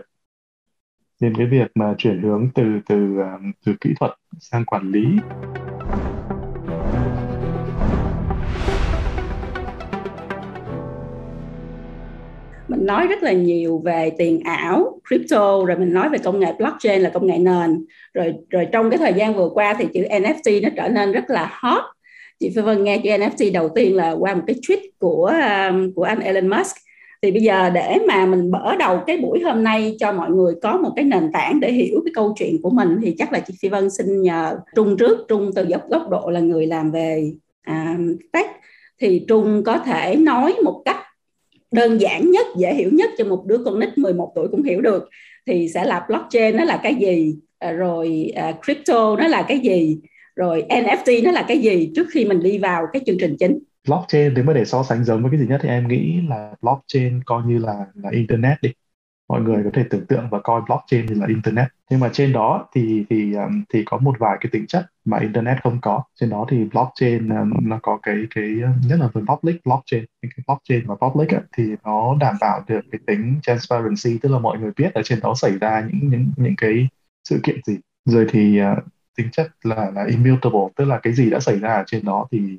đến 1.20 1.34
cái 1.38 1.46
việc 1.46 1.72
mà 1.76 1.96
chuyển 1.98 2.22
hướng 2.22 2.50
từ 2.56 2.64
từ 2.86 3.18
từ 3.66 3.74
kỹ 3.82 3.94
thuật 4.00 4.12
sang 4.40 4.66
quản 4.66 4.92
lý 4.92 5.06
mình 12.68 12.86
nói 12.86 13.08
rất 13.08 13.24
là 13.24 13.32
nhiều 13.32 13.82
về 13.86 14.12
tiền 14.18 14.40
ảo 14.44 15.00
crypto 15.10 15.66
rồi 15.66 15.78
mình 15.78 15.94
nói 15.94 16.10
về 16.10 16.18
công 16.18 16.40
nghệ 16.40 16.54
blockchain 16.58 17.02
là 17.02 17.10
công 17.10 17.28
nghệ 17.28 17.38
nền. 17.38 17.86
Rồi 18.14 18.34
rồi 18.50 18.68
trong 18.72 18.90
cái 18.90 18.98
thời 18.98 19.14
gian 19.14 19.36
vừa 19.36 19.50
qua 19.54 19.76
thì 19.80 19.86
chữ 19.94 20.04
NFT 20.10 20.62
nó 20.62 20.70
trở 20.76 20.88
nên 20.88 21.12
rất 21.12 21.30
là 21.30 21.50
hot. 21.52 21.84
Chị 22.40 22.52
Phi 22.56 22.62
Vân 22.62 22.84
nghe 22.84 22.98
chữ 22.98 23.10
NFT 23.10 23.52
đầu 23.54 23.70
tiên 23.70 23.96
là 23.96 24.12
qua 24.12 24.36
một 24.36 24.44
cái 24.48 24.56
tweet 24.68 24.90
của 25.00 25.32
um, 25.70 25.94
của 25.96 26.04
anh 26.04 26.20
Elon 26.20 26.48
Musk. 26.48 26.76
Thì 27.22 27.32
bây 27.32 27.42
giờ 27.42 27.70
để 27.70 27.98
mà 28.08 28.26
mình 28.26 28.52
mở 28.52 28.76
đầu 28.80 29.00
cái 29.08 29.18
buổi 29.18 29.40
hôm 29.44 29.64
nay 29.64 29.96
cho 30.00 30.12
mọi 30.12 30.30
người 30.30 30.54
có 30.62 30.78
một 30.78 30.92
cái 30.96 31.06
nền 31.06 31.32
tảng 31.34 31.60
để 31.60 31.72
hiểu 31.72 32.02
cái 32.06 32.12
câu 32.16 32.34
chuyện 32.40 32.62
của 32.62 32.70
mình 32.70 32.98
thì 33.04 33.16
chắc 33.18 33.34
là 33.34 33.40
chị 33.40 33.54
Phi 33.62 33.70
Vân 33.70 33.90
xin 33.90 34.22
nhờ 34.22 34.58
Trung 34.76 34.98
trước. 34.98 35.26
Trung 35.28 35.52
từ 35.56 35.66
góc 35.66 35.90
góc 35.90 36.10
độ 36.10 36.30
là 36.30 36.40
người 36.40 36.68
làm 36.68 36.92
về 36.92 37.32
um, 37.68 38.16
tech. 38.34 38.46
Thì 39.02 39.26
Trung 39.28 39.64
có 39.66 39.78
thể 39.78 40.16
nói 40.16 40.56
một 40.64 40.82
cách 40.86 40.98
đơn 41.72 42.02
giản 42.02 42.32
nhất, 42.32 42.46
dễ 42.58 42.74
hiểu 42.74 42.90
nhất 42.94 43.10
cho 43.18 43.26
một 43.26 43.44
đứa 43.46 43.58
con 43.66 43.80
nít 43.80 43.98
11 43.98 44.32
tuổi 44.36 44.48
cũng 44.52 44.64
hiểu 44.64 44.82
được, 44.82 45.10
thì 45.48 45.70
sẽ 45.74 45.86
là 45.86 46.06
blockchain, 46.08 46.58
nó 46.58 46.64
là 46.64 46.80
cái 46.84 46.96
gì? 46.96 47.36
À, 47.60 47.72
rồi 47.72 48.32
à, 48.36 48.54
crypto, 48.66 49.16
nó 49.16 49.28
là 49.28 49.46
cái 49.48 49.60
gì? 49.60 49.98
Rồi 50.36 50.66
NFT 50.70 51.24
nó 51.24 51.32
là 51.32 51.46
cái 51.48 51.60
gì? 51.60 51.92
Trước 51.96 52.08
khi 52.12 52.26
mình 52.26 52.40
đi 52.40 52.58
vào 52.58 52.88
cái 52.94 53.02
chương 53.06 53.18
trình 53.20 53.36
chính. 53.40 53.60
Blockchain 53.88 54.34
nếu 54.34 54.44
mà 54.44 54.54
để 54.54 54.66
so 54.66 54.84
sánh 54.84 55.04
giống 55.04 55.22
với 55.22 55.32
cái 55.32 55.40
gì 55.40 55.48
nhất 55.48 55.60
thì 55.64 55.70
em 55.70 55.88
nghĩ 55.88 56.22
là 56.30 56.52
blockchain 56.62 57.24
coi 57.26 57.42
như 57.46 57.58
là 57.58 57.86
là 57.96 58.10
internet 58.12 58.58
đi. 58.62 58.74
Mọi 59.30 59.42
người 59.42 59.64
có 59.64 59.70
thể 59.74 59.84
tưởng 59.90 60.06
tượng 60.06 60.28
và 60.32 60.40
coi 60.40 60.62
blockchain 60.68 61.06
như 61.06 61.16
là 61.16 61.26
internet. 61.28 61.68
Nhưng 61.90 62.00
mà 62.00 62.10
trên 62.14 62.34
đó 62.34 62.68
thì 62.76 63.04
thì 63.10 63.34
à, 63.36 63.50
thì 63.74 63.84
có 63.86 63.98
một 63.98 64.16
vài 64.20 64.38
cái 64.42 64.50
tính 64.52 64.68
chất 64.68 64.86
mà 65.08 65.18
internet 65.20 65.64
không 65.64 65.78
có. 65.82 66.04
Trên 66.16 66.30
đó 66.30 66.46
thì 66.50 66.66
blockchain 66.66 67.30
um, 67.30 67.54
nó 67.62 67.80
có 67.82 68.00
cái 68.04 68.16
cái 68.36 68.56
ờ, 68.64 68.70
nhất 68.88 69.00
là 69.00 69.08
với 69.14 69.24
public 69.28 69.66
blockchain 69.66 70.06
những 70.22 70.32
cái 70.36 70.44
blockchain 70.48 70.88
và 70.88 70.96
public 70.96 71.30
ấy, 71.30 71.42
thì 71.58 71.64
nó 71.84 72.16
đảm 72.20 72.36
bảo 72.42 72.64
được 72.68 72.82
cái 72.92 73.00
tính 73.08 73.40
transparency 73.44 74.18
tức 74.22 74.32
là 74.32 74.40
mọi 74.40 74.60
người 74.60 74.72
biết 74.78 74.94
ở 74.94 75.02
trên 75.06 75.20
đó 75.24 75.34
xảy 75.36 75.58
ra 75.62 75.88
những 75.92 76.10
những 76.10 76.32
những 76.38 76.56
cái 76.58 76.88
sự 77.24 77.40
kiện 77.44 77.60
gì. 77.66 77.78
Rồi 78.06 78.28
thì 78.30 78.62
uh, 78.62 78.84
tính 79.18 79.28
chất 79.32 79.52
là 79.64 79.92
là 79.96 80.06
immutable 80.06 80.68
tức 80.76 80.86
là 80.86 81.00
cái 81.04 81.14
gì 81.14 81.30
đã 81.30 81.40
xảy 81.40 81.60
ra 81.60 81.74
ở 81.74 81.84
trên 81.88 82.06
đó 82.06 82.28
thì 82.32 82.58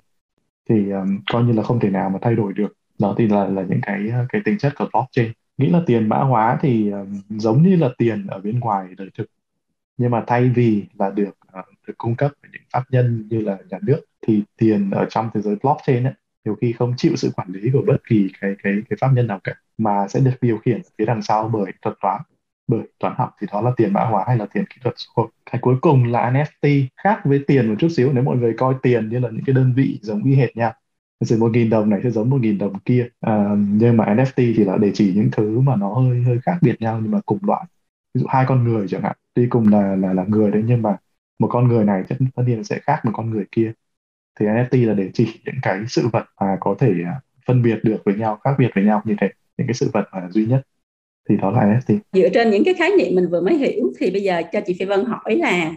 thì 0.69 0.91
um, 0.91 1.19
coi 1.33 1.43
như 1.45 1.53
là 1.53 1.63
không 1.63 1.81
thể 1.81 1.91
nào 1.91 2.11
mà 2.11 2.19
thay 2.23 2.35
đổi 2.35 2.53
được. 2.53 2.73
Đó 2.99 3.15
thì 3.19 3.29
là 3.29 3.45
là 3.45 3.63
những 3.63 3.81
cái 3.83 4.13
cái 4.29 4.43
tính 4.45 4.59
chất 4.59 4.73
của 4.79 4.89
blockchain. 4.93 5.33
Nghĩ 5.59 5.71
là 5.71 5.81
tiền 5.87 6.09
mã 6.09 6.17
hóa 6.19 6.59
thì 6.61 6.91
um, 6.91 7.21
giống 7.29 7.63
như 7.63 7.77
là 7.77 7.89
tiền 7.99 8.27
ở 8.27 8.39
bên 8.41 8.61
ngoài 8.61 8.89
đời 8.99 9.09
thực. 9.19 9.27
Nhưng 9.99 10.11
mà 10.11 10.25
thay 10.27 10.49
vì 10.49 10.85
là 10.99 11.11
được 11.11 11.38
được 11.89 11.99
cung 11.99 12.17
cấp 12.17 12.33
bởi 12.43 12.51
những 12.53 12.63
pháp 12.73 12.85
nhân 12.91 13.29
như 13.31 13.41
là 13.41 13.59
nhà 13.71 13.79
nước 13.83 14.01
thì 14.27 14.43
tiền 14.57 14.91
ở 14.91 15.07
trong 15.11 15.31
thế 15.35 15.41
giới 15.41 15.57
blockchain 15.63 16.05
ấy, 16.05 16.15
nhiều 16.45 16.57
khi 16.61 16.73
không 16.73 16.95
chịu 16.97 17.17
sự 17.17 17.31
quản 17.37 17.49
lý 17.53 17.71
của 17.73 17.83
bất 17.87 17.97
kỳ 18.09 18.31
cái 18.41 18.55
cái 18.63 18.73
cái 18.91 18.97
pháp 19.01 19.09
nhân 19.15 19.27
nào 19.27 19.41
cả 19.45 19.55
mà 19.79 20.09
sẽ 20.09 20.21
được 20.21 20.35
điều 20.41 20.59
khiển 20.59 20.81
phía 20.99 21.05
đằng 21.05 21.23
sau 21.23 21.49
bởi 21.49 21.73
thuật 21.83 21.97
toán. 22.03 22.23
Bởi 22.69 22.83
toán 22.99 23.15
học 23.19 23.35
thì 23.41 23.47
đó 23.53 23.61
là 23.61 23.71
tiền 23.77 23.93
mã 23.93 24.01
hóa 24.05 24.25
hay 24.27 24.37
là 24.39 24.47
tiền 24.55 24.65
kỹ 24.71 24.77
thuật 24.83 24.95
số 24.97 25.31
cái 25.51 25.61
cuối 25.61 25.77
cùng 25.81 26.05
là 26.05 26.31
NFT 26.31 26.87
khác 27.05 27.21
với 27.25 27.45
tiền 27.47 27.69
một 27.69 27.75
chút 27.79 27.89
xíu 27.89 28.13
nếu 28.13 28.25
mọi 28.25 28.37
người 28.37 28.55
coi 28.59 28.75
tiền 28.83 29.09
như 29.09 29.19
là 29.19 29.29
những 29.31 29.45
cái 29.47 29.55
đơn 29.55 29.73
vị 29.77 29.99
giống 30.03 30.25
y 30.25 30.35
hệt 30.35 30.57
nhau. 30.57 30.73
Sự 31.25 31.39
một 31.39 31.51
nghìn 31.51 31.71
đồng 31.71 31.91
này 31.91 32.01
sẽ 32.03 32.11
giống 32.11 32.31
một 32.31 32.41
nghìn 32.41 32.59
đồng 32.59 32.79
kia. 32.79 33.09
À, 33.21 33.57
nhưng 33.59 33.97
mà 33.97 34.05
NFT 34.05 34.55
thì 34.57 34.65
là 34.65 34.77
để 34.77 34.91
chỉ 34.95 35.13
những 35.15 35.31
thứ 35.33 35.61
mà 35.61 35.77
nó 35.77 35.95
hơi 35.95 36.23
hơi 36.23 36.39
khác 36.43 36.59
biệt 36.63 36.81
nhau 36.81 37.01
nhưng 37.03 37.11
mà 37.11 37.21
cùng 37.27 37.39
loại. 37.43 37.65
Ví 38.15 38.21
dụ 38.21 38.27
hai 38.29 38.45
con 38.49 38.65
người 38.65 38.89
chẳng 38.89 39.03
hạn. 39.03 39.17
Tuy 39.35 39.47
cùng 39.51 39.69
là 39.69 39.97
là 39.97 40.13
là 40.13 40.25
người 40.29 40.51
đấy 40.51 40.63
nhưng 40.67 40.83
mà 40.83 40.97
một 41.39 41.49
con 41.51 41.69
người 41.69 41.85
này 41.85 42.03
tất 42.09 42.43
nhiên 42.47 42.65
sẽ 42.65 42.79
khác 42.79 43.01
một 43.05 43.13
con 43.15 43.31
người 43.31 43.45
kia. 43.53 43.73
Thì 44.41 44.47
NFT 44.47 44.87
là 44.89 44.95
để 44.95 45.11
chỉ 45.15 45.41
những 45.45 45.55
cái 45.63 45.81
sự 45.89 46.09
vật 46.13 46.25
mà 46.41 46.57
có 46.61 46.75
thể 46.79 46.93
à, 47.07 47.21
phân 47.47 47.63
biệt 47.63 47.79
được 47.83 47.99
với 48.05 48.15
nhau 48.15 48.39
khác 48.45 48.51
biệt 48.59 48.71
với 48.75 48.85
nhau 48.85 49.03
như 49.05 49.15
thế 49.21 49.29
những 49.59 49.67
cái 49.67 49.75
sự 49.75 49.91
vật 49.93 50.05
mà 50.13 50.29
duy 50.31 50.47
nhất. 50.47 50.63
Thì 51.29 51.37
đó 51.37 51.51
là 51.51 51.61
NFT 51.61 51.99
dựa 52.13 52.29
trên 52.35 52.51
những 52.51 52.65
cái 52.65 52.75
khái 52.75 52.91
niệm 52.99 53.15
mình 53.15 53.29
vừa 53.31 53.41
mới 53.41 53.57
hiểu 53.57 53.93
thì 53.99 54.11
bây 54.11 54.23
giờ 54.23 54.43
cho 54.53 54.61
chị 54.67 54.77
Phi 54.79 54.85
Vân 54.85 55.05
hỏi 55.05 55.37
là 55.37 55.73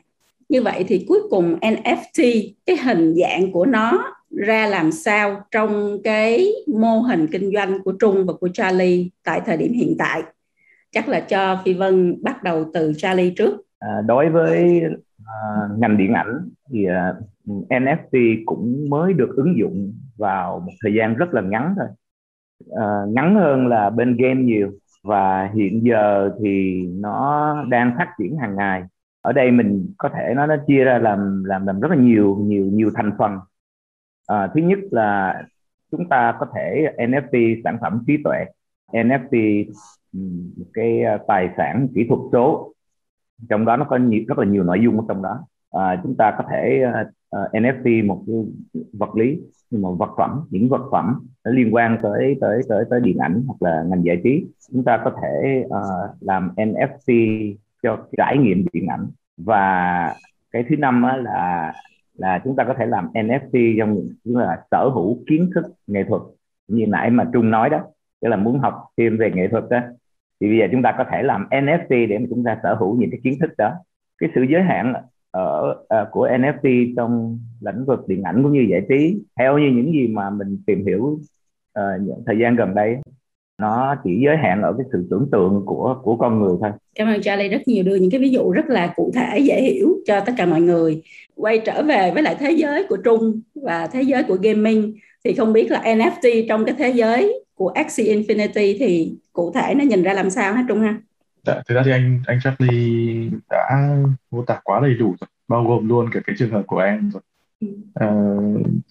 như 0.50 0.62
vậy 0.62 0.86
thì 0.88 1.06
cuối 1.08 1.20
cùng 1.30 1.60
NFT 1.60 2.52
cái 2.66 2.78
hình 2.78 3.16
dạng 3.16 3.52
của 3.52 3.66
nó 3.66 4.16
ra 4.30 4.68
làm 4.68 4.92
sao 4.92 5.42
trong 5.52 6.02
cái 6.04 6.48
mô 6.68 7.00
hình 7.00 7.28
kinh 7.32 7.52
doanh 7.54 7.84
của 7.84 7.92
Trung 7.92 8.26
và 8.26 8.34
của 8.34 8.50
Charlie 8.54 9.08
tại 9.24 9.42
thời 9.46 9.58
điểm 9.58 9.74
hiện 9.74 9.96
tại? 10.00 10.22
Chắc 10.92 11.08
là 11.08 11.20
cho 11.20 11.62
Phi 11.66 11.74
Vân 11.74 12.24
bắt 12.24 12.44
đầu 12.44 12.66
từ 12.74 12.94
Charlie 12.98 13.34
trước. 13.38 13.56
À, 13.80 14.02
đối 14.06 14.30
với 14.30 14.82
uh, 15.32 15.80
ngành 15.80 15.98
điện 15.98 16.14
ảnh 16.14 16.50
thì 16.70 16.86
à, 16.86 17.14
uh, 17.52 17.68
NFT 17.70 18.44
cũng 18.46 18.90
mới 18.90 19.14
được 19.14 19.36
ứng 19.36 19.58
dụng 19.58 19.94
vào 20.18 20.60
một 20.60 20.72
thời 20.84 20.94
gian 20.94 21.16
rất 21.16 21.34
là 21.34 21.42
ngắn 21.42 21.76
thôi. 21.78 21.88
Uh, 22.66 23.14
ngắn 23.14 23.36
hơn 23.36 23.68
là 23.68 23.90
bên 23.90 24.18
game 24.18 24.42
nhiều 24.42 24.72
và 25.04 25.50
hiện 25.56 25.84
giờ 25.84 26.32
thì 26.44 26.82
nó 26.92 27.56
đang 27.70 27.96
phát 27.98 28.08
triển 28.20 28.38
hàng 28.38 28.56
ngày. 28.56 28.84
Ở 29.22 29.34
đây 29.34 29.52
mình 29.52 29.94
có 29.98 30.10
thể 30.10 30.34
nó 30.36 30.46
nó 30.46 30.56
chia 30.68 30.84
ra 30.84 31.00
làm 31.00 31.44
làm 31.44 31.68
làm 31.68 31.80
rất 31.80 31.92
là 31.92 31.98
nhiều 31.98 32.38
nhiều 32.42 32.66
nhiều 32.66 32.92
thành 32.96 33.12
phần. 33.18 33.32
À, 34.28 34.48
thứ 34.56 34.62
nhất 34.62 34.80
là 34.92 35.42
chúng 35.92 36.10
ta 36.10 36.36
có 36.40 36.46
thể 36.56 36.94
NFT 36.98 37.62
sản 37.64 37.78
phẩm 37.82 38.04
trí 38.08 38.18
tuệ. 38.24 38.46
NFT 38.92 39.66
một 40.58 40.66
cái 40.74 41.04
tài 41.28 41.50
sản 41.58 41.88
kỹ 41.96 42.06
thuật 42.10 42.20
số 42.32 42.74
trong 43.50 43.66
đó 43.66 43.78
nó 43.78 43.86
có 43.86 43.98
nhiều, 43.98 44.24
rất 44.28 44.38
là 44.38 44.46
nhiều 44.46 44.64
nội 44.64 44.80
dung 44.84 45.00
ở 45.00 45.06
trong 45.08 45.22
đó. 45.22 45.40
À, 45.72 46.02
chúng 46.04 46.16
ta 46.16 46.36
có 46.38 46.44
thể 46.52 46.82
à, 46.84 46.92
à, 46.92 47.42
uh, 47.42 47.46
uh, 47.46 47.64
NFT 47.64 48.08
một 48.08 48.24
cái 48.28 48.36
vật 48.94 49.16
lý 49.16 49.40
nhưng 49.70 49.82
mà 49.82 49.90
vật 50.00 50.10
phẩm 50.18 50.42
những 50.50 50.70
vật 50.70 50.82
phẩm 50.92 51.20
liên 51.44 51.74
quan 51.74 51.98
tới 52.02 52.36
tới 52.42 52.62
tới 52.70 52.84
tới 52.90 53.00
điện 53.00 53.18
ảnh 53.18 53.44
hoặc 53.48 53.62
là 53.62 53.84
ngành 53.88 54.04
giải 54.04 54.22
trí. 54.24 54.46
Chúng 54.72 54.84
ta 54.84 55.02
có 55.06 55.12
thể 55.22 55.64
uh, 55.66 56.22
làm 56.22 56.52
NFT 56.56 57.56
cho 57.84 57.98
trải 58.18 58.38
nghiệm 58.38 58.66
điện 58.74 58.88
ảnh. 58.88 59.08
Và 59.38 60.16
cái 60.52 60.64
thứ 60.70 60.76
năm 60.78 61.04
là 61.24 61.74
là 62.14 62.42
chúng 62.44 62.56
ta 62.56 62.64
có 62.64 62.74
thể 62.78 62.86
làm 62.86 63.08
NFT 63.14 63.80
trong 63.80 63.94
những 64.24 64.38
là 64.38 64.64
sở 64.72 64.90
hữu 64.90 65.24
kiến 65.30 65.50
thức 65.56 65.66
nghệ 65.88 66.04
thuật. 66.10 66.22
Như 66.68 66.86
nãy 66.88 67.10
mà 67.10 67.30
Trung 67.34 67.52
nói 67.52 67.70
đó 67.70 67.80
tức 68.22 68.30
là 68.30 68.36
muốn 68.36 68.60
học 68.60 68.86
thêm 68.98 69.18
về 69.18 69.32
nghệ 69.36 69.48
thuật 69.48 69.64
đó 69.70 69.80
thì 70.42 70.48
bây 70.48 70.58
giờ 70.58 70.66
chúng 70.72 70.82
ta 70.82 70.96
có 70.98 71.06
thể 71.12 71.24
làm 71.24 71.48
NFT 71.50 72.08
để 72.08 72.18
mà 72.18 72.26
chúng 72.30 72.44
ta 72.44 72.58
sở 72.64 72.76
hữu 72.76 72.96
những 73.00 73.12
cái 73.12 73.20
kiến 73.24 73.38
thức 73.42 73.50
đó 73.58 73.72
cái 74.18 74.30
sự 74.36 74.42
giới 74.50 74.62
hạn 74.62 74.94
ở 75.32 75.70
uh, 75.70 76.08
của 76.12 76.28
NFT 76.28 76.94
trong 76.96 77.40
lĩnh 77.62 77.86
vực 77.86 78.08
điện 78.08 78.24
ảnh 78.24 78.44
cũng 78.44 78.54
như 78.54 78.68
giải 78.70 78.82
trí 78.90 79.18
theo 79.40 79.58
như 79.58 79.72
những 79.72 79.92
gì 79.92 80.08
mà 80.08 80.30
mình 80.30 80.64
tìm 80.68 80.86
hiểu 80.86 81.04
uh, 81.80 82.02
những 82.02 82.24
thời 82.26 82.38
gian 82.38 82.56
gần 82.56 82.76
đây 82.76 82.98
nó 83.62 83.96
chỉ 84.04 84.22
giới 84.26 84.38
hạn 84.38 84.62
ở 84.62 84.74
cái 84.78 84.86
sự 84.92 85.08
tưởng 85.12 85.28
tượng 85.32 85.64
của 85.66 86.00
của 86.04 86.16
con 86.16 86.40
người 86.40 86.58
thôi. 86.62 86.72
Cảm 86.96 87.08
ơn 87.08 87.22
Charlie 87.22 87.50
rất 87.50 87.62
nhiều 87.66 87.84
đưa 87.84 87.96
những 87.96 88.12
cái 88.12 88.20
ví 88.20 88.30
dụ 88.30 88.52
rất 88.52 88.66
là 88.70 88.94
cụ 88.96 89.12
thể 89.16 89.40
dễ 89.40 89.62
hiểu 89.62 89.96
cho 90.06 90.20
tất 90.20 90.34
cả 90.38 90.46
mọi 90.46 90.62
người. 90.62 91.02
Quay 91.36 91.62
trở 91.66 91.84
về 91.84 92.12
với 92.14 92.24
lại 92.24 92.36
thế 92.40 92.52
giới 92.52 92.86
của 92.90 92.98
Trung 92.98 93.42
và 93.56 93.88
thế 93.88 94.02
giới 94.02 94.24
của 94.24 94.38
gaming 94.42 94.94
thì 95.24 95.34
không 95.34 95.54
biết 95.54 95.72
là 95.72 95.82
NFT 95.84 96.46
trong 96.48 96.66
cái 96.66 96.76
thế 96.78 96.90
giới 96.90 97.44
của 97.62 97.68
Axie 97.68 98.16
Infinity 98.16 98.76
thì 98.80 99.16
cụ 99.34 99.52
thể 99.56 99.74
nó 99.74 99.84
nhìn 99.84 100.04
ra 100.04 100.14
làm 100.14 100.30
sao 100.30 100.54
hả 100.54 100.66
Trung 100.68 100.80
ha? 100.80 101.02
Dạ, 101.46 101.62
thực 101.68 101.76
ra 101.76 101.82
thì 101.86 101.92
anh 101.92 102.20
anh 102.28 102.40
Charlie 102.44 103.30
đã 103.50 103.96
mô 104.32 104.44
tả 104.44 104.60
quá 104.64 104.80
đầy 104.80 104.94
đủ 104.94 105.16
rồi, 105.22 105.28
bao 105.48 105.64
gồm 105.64 105.90
luôn 105.90 106.10
cả 106.12 106.20
cái 106.28 106.36
trường 106.40 106.52
hợp 106.52 106.64
của 106.68 106.80
em 106.80 107.12
rồi. 107.12 107.22
À, 107.94 108.08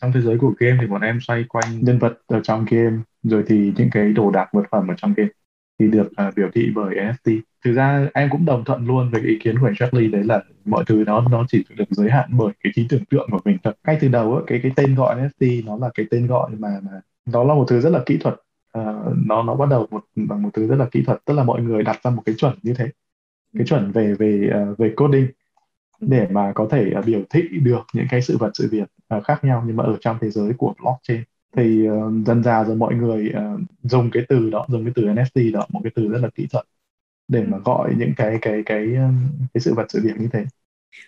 trong 0.01 0.13
thế 0.15 0.21
giới 0.21 0.39
của 0.39 0.53
game 0.59 0.77
thì 0.81 0.87
bọn 0.87 1.01
em 1.01 1.19
xoay 1.21 1.45
quanh 1.49 1.65
nhân 1.81 1.99
vật 1.99 2.19
ở 2.27 2.41
trong 2.43 2.65
game 2.71 2.97
rồi 3.23 3.45
thì 3.47 3.73
những 3.77 3.91
cái 3.93 4.13
đồ 4.13 4.31
đạc 4.31 4.49
vật 4.53 4.65
phẩm 4.71 4.89
ở 4.89 4.95
trong 4.97 5.15
game 5.17 5.31
thì 5.79 5.87
được 5.87 6.11
uh, 6.29 6.35
biểu 6.37 6.49
thị 6.55 6.71
bởi 6.75 6.95
NFT. 6.95 7.41
Thực 7.65 7.73
ra 7.73 8.09
em 8.15 8.29
cũng 8.31 8.45
đồng 8.45 8.65
thuận 8.65 8.87
luôn 8.87 9.11
với 9.11 9.21
ý 9.21 9.39
kiến 9.39 9.59
của 9.59 9.67
anh 9.67 9.77
Charlie 9.77 10.09
đấy 10.09 10.25
là 10.25 10.43
mọi 10.65 10.85
thứ 10.87 11.05
nó 11.07 11.21
nó 11.31 11.45
chỉ 11.49 11.65
được 11.77 11.85
giới 11.91 12.11
hạn 12.11 12.31
bởi 12.33 12.53
cái 12.65 12.73
trí 12.77 12.87
tưởng 12.89 13.05
tượng 13.05 13.29
của 13.31 13.41
mình 13.45 13.57
thật. 13.63 13.73
Ngay 13.87 13.99
từ 14.01 14.09
đầu 14.09 14.35
ấy, 14.35 14.45
cái 14.47 14.61
cái 14.63 14.73
tên 14.77 14.95
gọi 14.95 15.17
NFT 15.17 15.65
nó 15.67 15.77
là 15.77 15.91
cái 15.95 16.07
tên 16.11 16.27
gọi 16.27 16.51
mà 16.59 16.69
mà 16.83 17.01
đó 17.33 17.45
là 17.45 17.55
một 17.55 17.65
thứ 17.69 17.81
rất 17.81 17.91
là 17.91 18.01
kỹ 18.07 18.19
thuật 18.21 18.35
uh, 18.79 19.17
nó 19.27 19.43
nó 19.43 19.55
bắt 19.55 19.69
đầu 19.71 19.87
một 19.91 20.05
bằng 20.15 20.43
một 20.43 20.51
thứ 20.53 20.67
rất 20.67 20.77
là 20.77 20.89
kỹ 20.91 21.03
thuật 21.07 21.19
tức 21.25 21.35
là 21.35 21.45
mọi 21.45 21.63
người 21.63 21.83
đặt 21.83 22.01
ra 22.05 22.11
một 22.11 22.23
cái 22.27 22.35
chuẩn 22.39 22.55
như 22.63 22.75
thế. 22.75 22.87
Cái 23.55 23.67
chuẩn 23.67 23.93
về 23.93 24.15
về 24.15 24.51
uh, 24.73 24.79
về 24.79 24.93
coding 24.97 25.27
để 26.01 26.27
mà 26.31 26.53
có 26.55 26.69
thể 26.71 26.93
uh, 26.99 27.07
biểu 27.07 27.23
thị 27.31 27.43
được 27.63 27.83
những 27.95 28.07
cái 28.11 28.23
sự 28.23 28.37
vật 28.37 28.51
sự 28.55 28.69
việc 28.71 28.89
uh, 29.17 29.25
khác 29.25 29.45
nhau 29.45 29.65
nhưng 29.67 29.77
mà 29.77 29.85
ở 29.85 29.97
trong 30.01 30.19
thế 30.21 30.31
giới 30.31 30.53
của 30.59 30.75
blockchain. 30.83 31.23
Thì 31.57 31.89
uh, 31.89 32.27
dần 32.27 32.43
dà 32.43 32.65
rồi 32.65 32.77
mọi 32.77 32.95
người 32.95 33.33
uh, 33.37 33.61
dùng 33.83 34.11
cái 34.11 34.23
từ 34.29 34.51
đó 34.51 34.67
dùng 34.69 34.85
cái 34.85 34.93
từ 34.95 35.03
NFT 35.03 35.53
đó 35.53 35.67
một 35.69 35.81
cái 35.85 35.93
từ 35.95 36.09
rất 36.09 36.19
là 36.23 36.29
kỹ 36.35 36.47
thuật 36.51 36.65
để 37.29 37.45
mà 37.49 37.59
gọi 37.59 37.95
những 37.97 38.13
cái 38.17 38.39
cái 38.43 38.63
cái 38.67 38.87
cái 39.55 39.61
sự 39.61 39.75
vật 39.75 39.87
sự 39.89 40.01
việc 40.05 40.15
như 40.19 40.29
thế. 40.33 40.45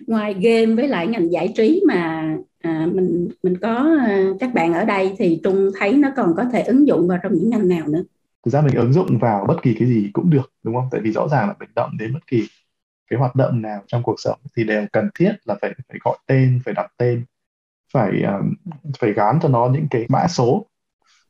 Ngoài 0.07 0.35
game 0.35 0.75
với 0.75 0.89
lại 0.89 1.07
ngành 1.07 1.33
giải 1.33 1.53
trí 1.57 1.83
mà 1.89 2.37
à, 2.63 2.89
mình 2.93 3.29
mình 3.43 3.57
có 3.57 3.97
à, 4.07 4.25
các 4.41 4.55
bạn 4.55 4.75
ở 4.75 4.85
đây 4.85 5.15
thì 5.19 5.41
trung 5.45 5.71
thấy 5.79 5.93
nó 5.93 6.09
còn 6.17 6.35
có 6.37 6.45
thể 6.45 6.63
ứng 6.63 6.87
dụng 6.87 7.09
vào 7.09 7.19
trong 7.23 7.35
những 7.35 7.51
ngành 7.51 7.69
nào 7.69 7.87
nữa? 7.87 8.03
Thực 8.45 8.51
ra 8.51 8.61
mình 8.61 8.75
ứng 8.75 8.93
dụng 8.93 9.19
vào 9.19 9.45
bất 9.49 9.57
kỳ 9.63 9.75
cái 9.79 9.89
gì 9.89 10.11
cũng 10.13 10.31
được 10.31 10.53
đúng 10.63 10.75
không? 10.75 10.89
Tại 10.91 11.01
vì 11.01 11.13
rõ 11.13 11.29
ràng 11.29 11.49
là 11.49 11.55
mình 11.61 11.69
động 11.75 11.91
đến 11.99 12.13
bất 12.13 12.27
kỳ 12.27 12.49
cái 13.11 13.19
hoạt 13.19 13.37
động 13.37 13.63
nào 13.63 13.83
trong 13.87 14.03
cuộc 14.03 14.17
sống 14.19 14.39
thì 14.57 14.65
đều 14.65 14.87
cần 14.93 15.09
thiết 15.19 15.33
là 15.45 15.57
phải 15.61 15.75
phải 15.89 15.99
gọi 16.05 16.19
tên 16.27 16.61
phải 16.65 16.75
đặt 16.75 16.93
tên 16.97 17.25
phải 17.93 18.23
um, 18.23 18.55
phải 18.99 19.13
gán 19.13 19.39
cho 19.43 19.49
nó 19.49 19.69
những 19.73 19.87
cái 19.91 20.07
mã 20.09 20.27
số. 20.29 20.67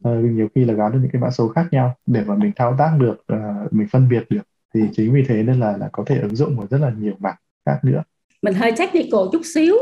Uh, 0.08 0.24
nhiều 0.24 0.48
khi 0.54 0.64
là 0.64 0.74
gắn 0.74 0.92
được 0.92 0.98
những 1.02 1.10
cái 1.12 1.22
mã 1.22 1.30
số 1.30 1.48
khác 1.48 1.66
nhau 1.70 1.94
để 2.06 2.24
mà 2.26 2.34
mình 2.34 2.52
thao 2.56 2.74
tác 2.78 2.96
được 2.98 3.24
uh, 3.32 3.72
mình 3.72 3.88
phân 3.88 4.08
biệt 4.08 4.26
được. 4.30 4.42
Thì 4.74 4.80
chính 4.92 5.12
vì 5.14 5.24
thế 5.28 5.42
nên 5.42 5.60
là 5.60 5.76
là 5.76 5.88
có 5.92 6.04
thể 6.06 6.18
ứng 6.18 6.36
dụng 6.36 6.60
ở 6.60 6.66
rất 6.70 6.78
là 6.78 6.92
nhiều 6.98 7.14
mặt 7.18 7.36
khác 7.66 7.78
nữa. 7.82 8.02
Mình 8.42 8.54
hơi 8.54 8.72
technical 8.78 9.20
chút 9.32 9.42
xíu 9.54 9.74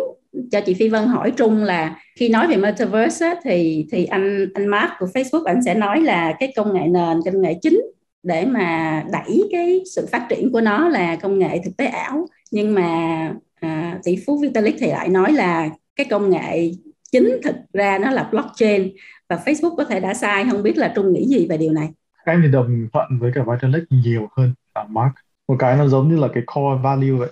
cho 0.51 0.61
chị 0.61 0.75
Phi 0.75 0.89
Vân 0.89 1.07
hỏi 1.07 1.31
Trung 1.31 1.65
là 1.65 1.97
khi 2.17 2.29
nói 2.29 2.47
về 2.47 2.57
metaverse 2.57 3.27
á, 3.27 3.35
thì 3.45 3.87
thì 3.93 4.05
anh 4.05 4.49
anh 4.55 4.67
Mark 4.67 4.91
của 4.99 5.07
Facebook 5.07 5.45
anh 5.45 5.63
sẽ 5.63 5.75
nói 5.75 6.01
là 6.01 6.33
cái 6.39 6.53
công 6.57 6.75
nghệ 6.75 6.87
nền 6.87 7.21
công 7.25 7.43
nghệ 7.43 7.55
chính 7.63 7.81
để 8.23 8.47
mà 8.47 9.03
đẩy 9.13 9.49
cái 9.53 9.83
sự 9.95 10.07
phát 10.13 10.27
triển 10.29 10.53
của 10.53 10.61
nó 10.61 10.89
là 10.89 11.17
công 11.17 11.39
nghệ 11.39 11.61
thực 11.65 11.77
tế 11.77 11.87
ảo. 11.87 12.27
Nhưng 12.51 12.75
mà 12.75 13.33
à, 13.61 13.99
tỷ 14.05 14.17
phú 14.27 14.39
Vitalik 14.39 14.77
thì 14.79 14.87
lại 14.87 15.09
nói 15.09 15.33
là 15.33 15.69
cái 15.97 16.07
công 16.11 16.31
nghệ 16.31 16.71
chính 17.13 17.37
thực 17.43 17.57
ra 17.73 17.99
nó 17.99 18.11
là 18.11 18.29
blockchain. 18.31 18.93
Và 19.29 19.37
Facebook 19.45 19.77
có 19.77 19.85
thể 19.85 20.01
đã 20.01 20.15
sai 20.15 20.45
không 20.51 20.63
biết 20.63 20.79
là 20.79 20.93
Trung 20.95 21.13
nghĩ 21.13 21.27
gì 21.27 21.47
về 21.47 21.57
điều 21.57 21.73
này. 21.73 21.89
Em 22.25 22.41
thì 22.43 22.49
đồng 22.53 22.89
thuận 22.93 23.07
với 23.21 23.33
cả 23.35 23.45
Vitalik 23.49 23.85
nhiều 23.91 24.29
hơn 24.37 24.55
là 24.75 24.85
Mark. 24.89 25.15
Một 25.49 25.57
cái 25.59 25.77
nó 25.77 25.87
giống 25.89 26.09
như 26.09 26.17
là 26.17 26.29
cái 26.35 26.43
core 26.47 26.83
value 26.83 27.11
vậy 27.11 27.29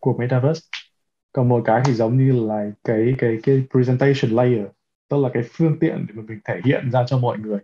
của 0.00 0.16
metaverse 0.18 0.60
còn 1.38 1.48
một 1.48 1.62
cái 1.64 1.82
thì 1.84 1.94
giống 1.94 2.18
như 2.18 2.46
là 2.46 2.70
cái 2.84 3.14
cái 3.18 3.38
cái 3.42 3.62
presentation 3.70 4.30
layer 4.30 4.66
tức 5.10 5.16
là 5.16 5.28
cái 5.34 5.42
phương 5.52 5.78
tiện 5.80 6.06
để 6.08 6.14
mà 6.14 6.22
mình 6.28 6.38
thể 6.44 6.60
hiện 6.64 6.90
ra 6.90 7.04
cho 7.06 7.18
mọi 7.18 7.38
người. 7.38 7.58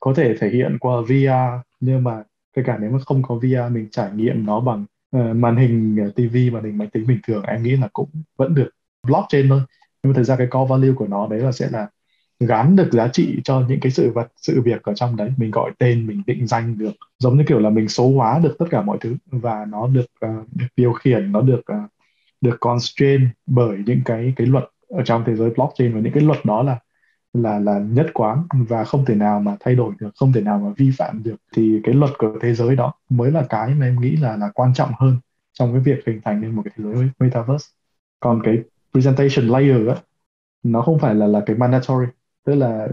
Có 0.00 0.14
thể 0.16 0.34
thể 0.40 0.48
hiện 0.48 0.78
qua 0.80 1.00
VR 1.00 1.66
nhưng 1.80 2.04
mà 2.04 2.22
kể 2.56 2.62
cả 2.66 2.78
nếu 2.80 2.90
mà 2.90 2.98
không 3.06 3.22
có 3.22 3.34
VR 3.34 3.72
mình 3.72 3.88
trải 3.90 4.10
nghiệm 4.14 4.46
nó 4.46 4.60
bằng 4.60 4.84
uh, 5.16 5.36
màn 5.36 5.56
hình 5.56 5.96
ờ, 6.00 6.10
TV 6.10 6.36
màn 6.52 6.64
hình 6.64 6.78
máy 6.78 6.88
tính 6.92 7.06
bình 7.06 7.18
thường 7.26 7.42
em 7.42 7.62
nghĩ 7.62 7.76
là 7.76 7.88
cũng 7.92 8.08
vẫn 8.36 8.54
được 8.54 8.70
blockchain 9.06 9.48
thôi. 9.48 9.60
Nhưng 10.02 10.12
mà 10.12 10.16
thực 10.16 10.24
ra 10.24 10.36
cái 10.36 10.46
core 10.46 10.70
value 10.70 10.94
của 10.96 11.06
nó 11.06 11.26
đấy 11.26 11.40
là 11.40 11.52
sẽ 11.52 11.68
là 11.72 11.88
gắn 12.40 12.76
được 12.76 12.88
giá 12.92 13.08
trị 13.08 13.40
cho 13.44 13.62
những 13.68 13.80
cái 13.80 13.92
sự 13.92 14.10
vật 14.12 14.28
sự 14.36 14.62
việc 14.62 14.82
ở 14.82 14.94
trong 14.94 15.16
đấy. 15.16 15.32
Mình 15.36 15.50
gọi 15.50 15.70
tên 15.78 16.06
mình 16.06 16.22
định 16.26 16.46
danh 16.46 16.78
được. 16.78 16.92
Giống 17.18 17.36
như 17.36 17.44
kiểu 17.48 17.58
là 17.58 17.70
mình 17.70 17.88
số 17.88 18.12
hóa 18.12 18.38
được 18.38 18.56
tất 18.58 18.66
cả 18.70 18.82
mọi 18.82 18.98
thứ 19.00 19.16
và 19.26 19.64
nó 19.68 19.86
được 19.86 20.06
uh, 20.26 20.46
được 20.54 20.66
điều 20.76 20.92
khiển 20.92 21.32
nó 21.32 21.40
được 21.40 21.60
uh, 21.72 21.90
được 22.40 22.56
constrain 22.60 23.28
bởi 23.46 23.78
những 23.86 24.00
cái 24.04 24.32
cái 24.36 24.46
luật 24.46 24.64
ở 24.88 25.02
trong 25.02 25.24
thế 25.26 25.36
giới 25.36 25.50
blockchain 25.50 25.94
và 25.94 26.00
những 26.00 26.12
cái 26.12 26.22
luật 26.22 26.44
đó 26.44 26.62
là 26.62 26.78
là 27.32 27.58
là 27.58 27.78
nhất 27.78 28.06
quán 28.14 28.46
và 28.68 28.84
không 28.84 29.04
thể 29.04 29.14
nào 29.14 29.40
mà 29.40 29.56
thay 29.60 29.74
đổi 29.74 29.94
được 29.98 30.10
không 30.16 30.32
thể 30.32 30.40
nào 30.40 30.58
mà 30.58 30.70
vi 30.76 30.90
phạm 30.98 31.22
được. 31.22 31.36
Thì 31.56 31.80
cái 31.84 31.94
luật 31.94 32.10
của 32.18 32.38
thế 32.42 32.54
giới 32.54 32.76
đó 32.76 32.94
mới 33.08 33.30
là 33.30 33.42
cái 33.48 33.74
mà 33.74 33.86
em 33.86 34.00
nghĩ 34.00 34.16
là 34.16 34.36
là 34.36 34.50
quan 34.54 34.74
trọng 34.74 34.90
hơn 34.98 35.16
trong 35.52 35.72
cái 35.72 35.80
việc 35.80 36.06
hình 36.06 36.20
thành 36.24 36.40
nên 36.40 36.50
một 36.50 36.62
cái 36.64 36.72
thế 36.76 36.84
giới 36.84 37.08
metaverse. 37.18 37.66
Còn 38.20 38.42
cái 38.44 38.58
presentation 38.92 39.46
layer 39.48 39.88
á 39.88 39.94
nó 40.62 40.82
không 40.82 40.98
phải 40.98 41.14
là 41.14 41.26
là 41.26 41.42
cái 41.46 41.56
mandatory 41.56 42.06
tức 42.44 42.54
là 42.54 42.88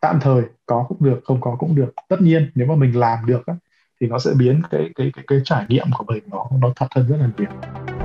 tạm 0.00 0.18
thời 0.20 0.42
có 0.66 0.84
cũng 0.88 0.98
được 1.00 1.20
không 1.24 1.40
có 1.40 1.56
cũng 1.58 1.74
được. 1.74 1.94
Tất 2.08 2.20
nhiên 2.20 2.50
nếu 2.54 2.66
mà 2.66 2.74
mình 2.74 2.98
làm 2.98 3.26
được 3.26 3.46
á, 3.46 3.54
thì 4.00 4.06
nó 4.06 4.18
sẽ 4.18 4.30
biến 4.38 4.62
cái 4.70 4.90
cái 4.94 5.10
cái 5.14 5.24
cái 5.26 5.40
trải 5.44 5.66
nghiệm 5.68 5.86
của 5.98 6.04
mình 6.08 6.22
nó 6.26 6.46
nó 6.60 6.72
thật 6.76 6.86
hơn 6.94 7.06
rất 7.08 7.16
là 7.16 7.28
nhiều. 7.38 7.97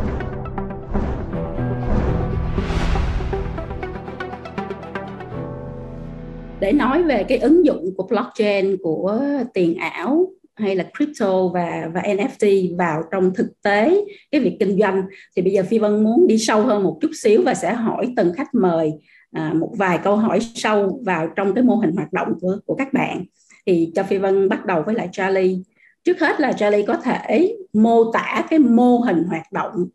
Để 6.64 6.72
nói 6.72 7.04
về 7.04 7.24
cái 7.24 7.38
ứng 7.38 7.66
dụng 7.66 7.86
của 7.98 8.08
blockchain 8.08 8.78
của 8.84 9.22
tiền 9.54 9.76
ảo 9.76 10.28
hay 10.56 10.76
là 10.76 10.86
crypto 10.98 11.48
và 11.48 11.90
và 11.94 12.02
NFT 12.02 12.78
vào 12.78 13.04
trong 13.12 13.34
thực 13.36 13.62
tế 13.64 14.06
cái 14.32 14.42
việc 14.42 14.58
kinh 14.60 14.80
doanh. 14.80 15.04
Thì 15.36 15.42
bây 15.42 15.54
giờ 15.54 15.64
Phi 15.70 15.80
Vân 15.80 16.04
muốn 16.04 16.28
đi 16.28 16.38
sâu 16.38 16.62
hơn 16.62 16.84
một 16.84 16.98
chút 17.02 17.12
xíu 17.24 17.42
và 17.46 17.54
sẽ 17.54 17.74
hỏi 17.74 18.14
từng 18.16 18.34
khách 18.34 18.56
mời 18.56 18.92
à, 19.32 19.54
một 19.54 19.74
vài 19.78 20.00
câu 20.04 20.16
hỏi 20.16 20.40
sâu 20.56 21.02
vào 21.06 21.28
trong 21.36 21.54
cái 21.54 21.64
mô 21.64 21.76
hình 21.76 21.92
hoạt 21.96 22.14
động 22.14 22.34
của 22.42 22.58
của 22.66 22.76
các 22.76 22.94
bạn. 22.94 23.26
Thì 23.66 23.92
cho 23.96 24.04
Phi 24.04 24.18
Vân 24.18 24.50
bắt 24.50 24.66
đầu 24.66 24.84
với 24.86 24.96
lại 24.96 25.10
Charlie. 25.12 25.58
Trước 26.04 26.20
hết 26.20 26.40
là 26.40 26.54
Charlie 26.54 26.86
có 26.86 26.98
thể 26.98 27.56
mô 27.74 28.12
tả 28.12 28.46
cái 28.50 28.60
mô 28.60 28.98
hình 28.98 29.24
hoạt 29.24 29.52
động 29.52 29.86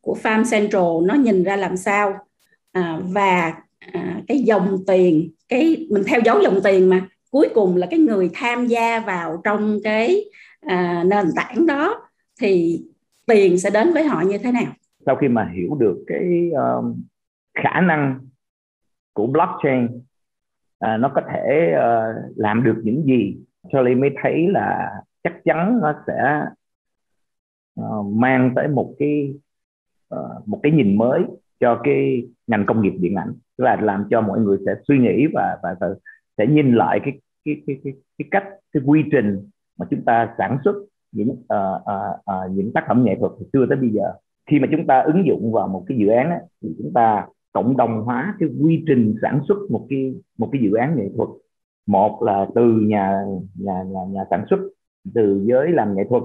của 0.00 0.16
Farm 0.22 0.44
Central 0.50 1.06
nó 1.06 1.14
nhìn 1.14 1.42
ra 1.42 1.56
làm 1.56 1.76
sao? 1.76 2.14
À, 2.72 3.00
và 3.02 3.54
à, 3.78 4.22
cái 4.28 4.38
dòng 4.38 4.78
tiền 4.86 5.30
cái 5.48 5.86
mình 5.90 6.02
theo 6.06 6.20
dấu 6.24 6.40
dòng 6.42 6.58
tiền 6.64 6.90
mà. 6.90 7.08
Cuối 7.30 7.48
cùng 7.54 7.76
là 7.76 7.86
cái 7.90 7.98
người 7.98 8.30
tham 8.34 8.66
gia 8.66 9.00
vào 9.00 9.40
trong 9.44 9.78
cái 9.84 10.24
à, 10.60 11.04
nền 11.06 11.26
tảng 11.36 11.66
đó 11.66 12.08
thì 12.40 12.80
tiền 13.26 13.58
sẽ 13.58 13.70
đến 13.70 13.92
với 13.92 14.04
họ 14.04 14.22
như 14.22 14.38
thế 14.38 14.52
nào? 14.52 14.72
Sau 15.06 15.16
khi 15.16 15.28
mà 15.28 15.52
hiểu 15.56 15.74
được 15.74 16.04
cái 16.06 16.50
um, 16.50 17.02
khả 17.54 17.80
năng 17.80 18.20
của 19.12 19.26
blockchain 19.26 19.84
uh, 19.86 21.00
nó 21.00 21.12
có 21.14 21.22
thể 21.32 21.74
uh, 21.74 22.36
làm 22.36 22.64
được 22.64 22.80
những 22.84 23.04
gì 23.04 23.36
Charlie 23.72 23.94
mới 23.94 24.10
thấy 24.22 24.48
là 24.48 24.90
chắc 25.24 25.32
chắn 25.44 25.78
nó 25.82 25.94
sẽ 26.06 26.42
uh, 27.80 28.06
mang 28.06 28.52
tới 28.56 28.68
một 28.68 28.94
cái 28.98 29.34
uh, 30.14 30.48
một 30.48 30.60
cái 30.62 30.72
nhìn 30.72 30.98
mới 30.98 31.22
cho 31.60 31.80
cái 31.84 32.28
ngành 32.46 32.66
công 32.66 32.82
nghiệp 32.82 32.92
điện 33.00 33.14
ảnh. 33.14 33.32
Tức 33.58 33.64
là 33.64 33.76
làm 33.80 34.04
cho 34.10 34.20
mọi 34.20 34.40
người 34.40 34.58
sẽ 34.66 34.74
suy 34.88 34.98
nghĩ 34.98 35.26
và 35.34 35.58
và, 35.62 35.76
và 35.80 35.88
sẽ 36.38 36.46
nhìn 36.46 36.74
lại 36.74 37.00
cái 37.04 37.20
cái 37.44 37.62
cái 37.66 37.76
cái, 37.84 37.92
cái 38.18 38.28
cách 38.30 38.44
cái 38.72 38.82
quy 38.86 39.02
trình 39.12 39.50
mà 39.78 39.86
chúng 39.90 40.04
ta 40.04 40.34
sản 40.38 40.58
xuất 40.64 40.74
những 41.12 41.28
uh, 41.28 41.80
uh, 41.80 42.46
uh, 42.46 42.50
những 42.50 42.72
tác 42.72 42.84
phẩm 42.88 43.04
nghệ 43.04 43.16
thuật 43.20 43.32
từ 43.40 43.46
xưa 43.52 43.66
tới 43.68 43.78
bây 43.78 43.90
giờ. 43.90 44.12
Khi 44.50 44.58
mà 44.58 44.68
chúng 44.70 44.86
ta 44.86 45.00
ứng 45.00 45.26
dụng 45.26 45.52
vào 45.52 45.68
một 45.68 45.84
cái 45.86 45.98
dự 45.98 46.08
án 46.08 46.30
ấy, 46.30 46.40
thì 46.62 46.68
chúng 46.78 46.92
ta 46.94 47.26
cộng 47.52 47.76
đồng 47.76 48.02
hóa 48.02 48.34
cái 48.38 48.48
quy 48.62 48.84
trình 48.86 49.14
sản 49.22 49.40
xuất 49.48 49.58
một 49.70 49.86
cái 49.90 50.14
một 50.38 50.48
cái 50.52 50.62
dự 50.62 50.72
án 50.72 50.96
nghệ 50.96 51.08
thuật. 51.16 51.28
Một 51.86 52.22
là 52.22 52.46
từ 52.54 52.80
nhà 52.86 53.24
nhà 53.54 53.82
nhà, 53.82 54.00
nhà 54.08 54.24
sản 54.30 54.44
xuất 54.50 54.60
từ 55.14 55.44
giới 55.44 55.68
làm 55.68 55.96
nghệ 55.96 56.04
thuật. 56.08 56.22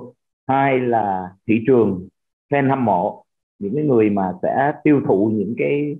Hai 0.47 0.79
là 0.79 1.29
thị 1.47 1.63
trường 1.67 2.07
fan 2.49 2.69
hâm 2.69 2.85
mộ 2.85 3.23
những 3.59 3.75
cái 3.75 3.83
người 3.83 4.09
mà 4.09 4.33
sẽ 4.41 4.73
tiêu 4.83 5.01
thụ 5.07 5.31
những 5.33 5.53
cái 5.57 5.95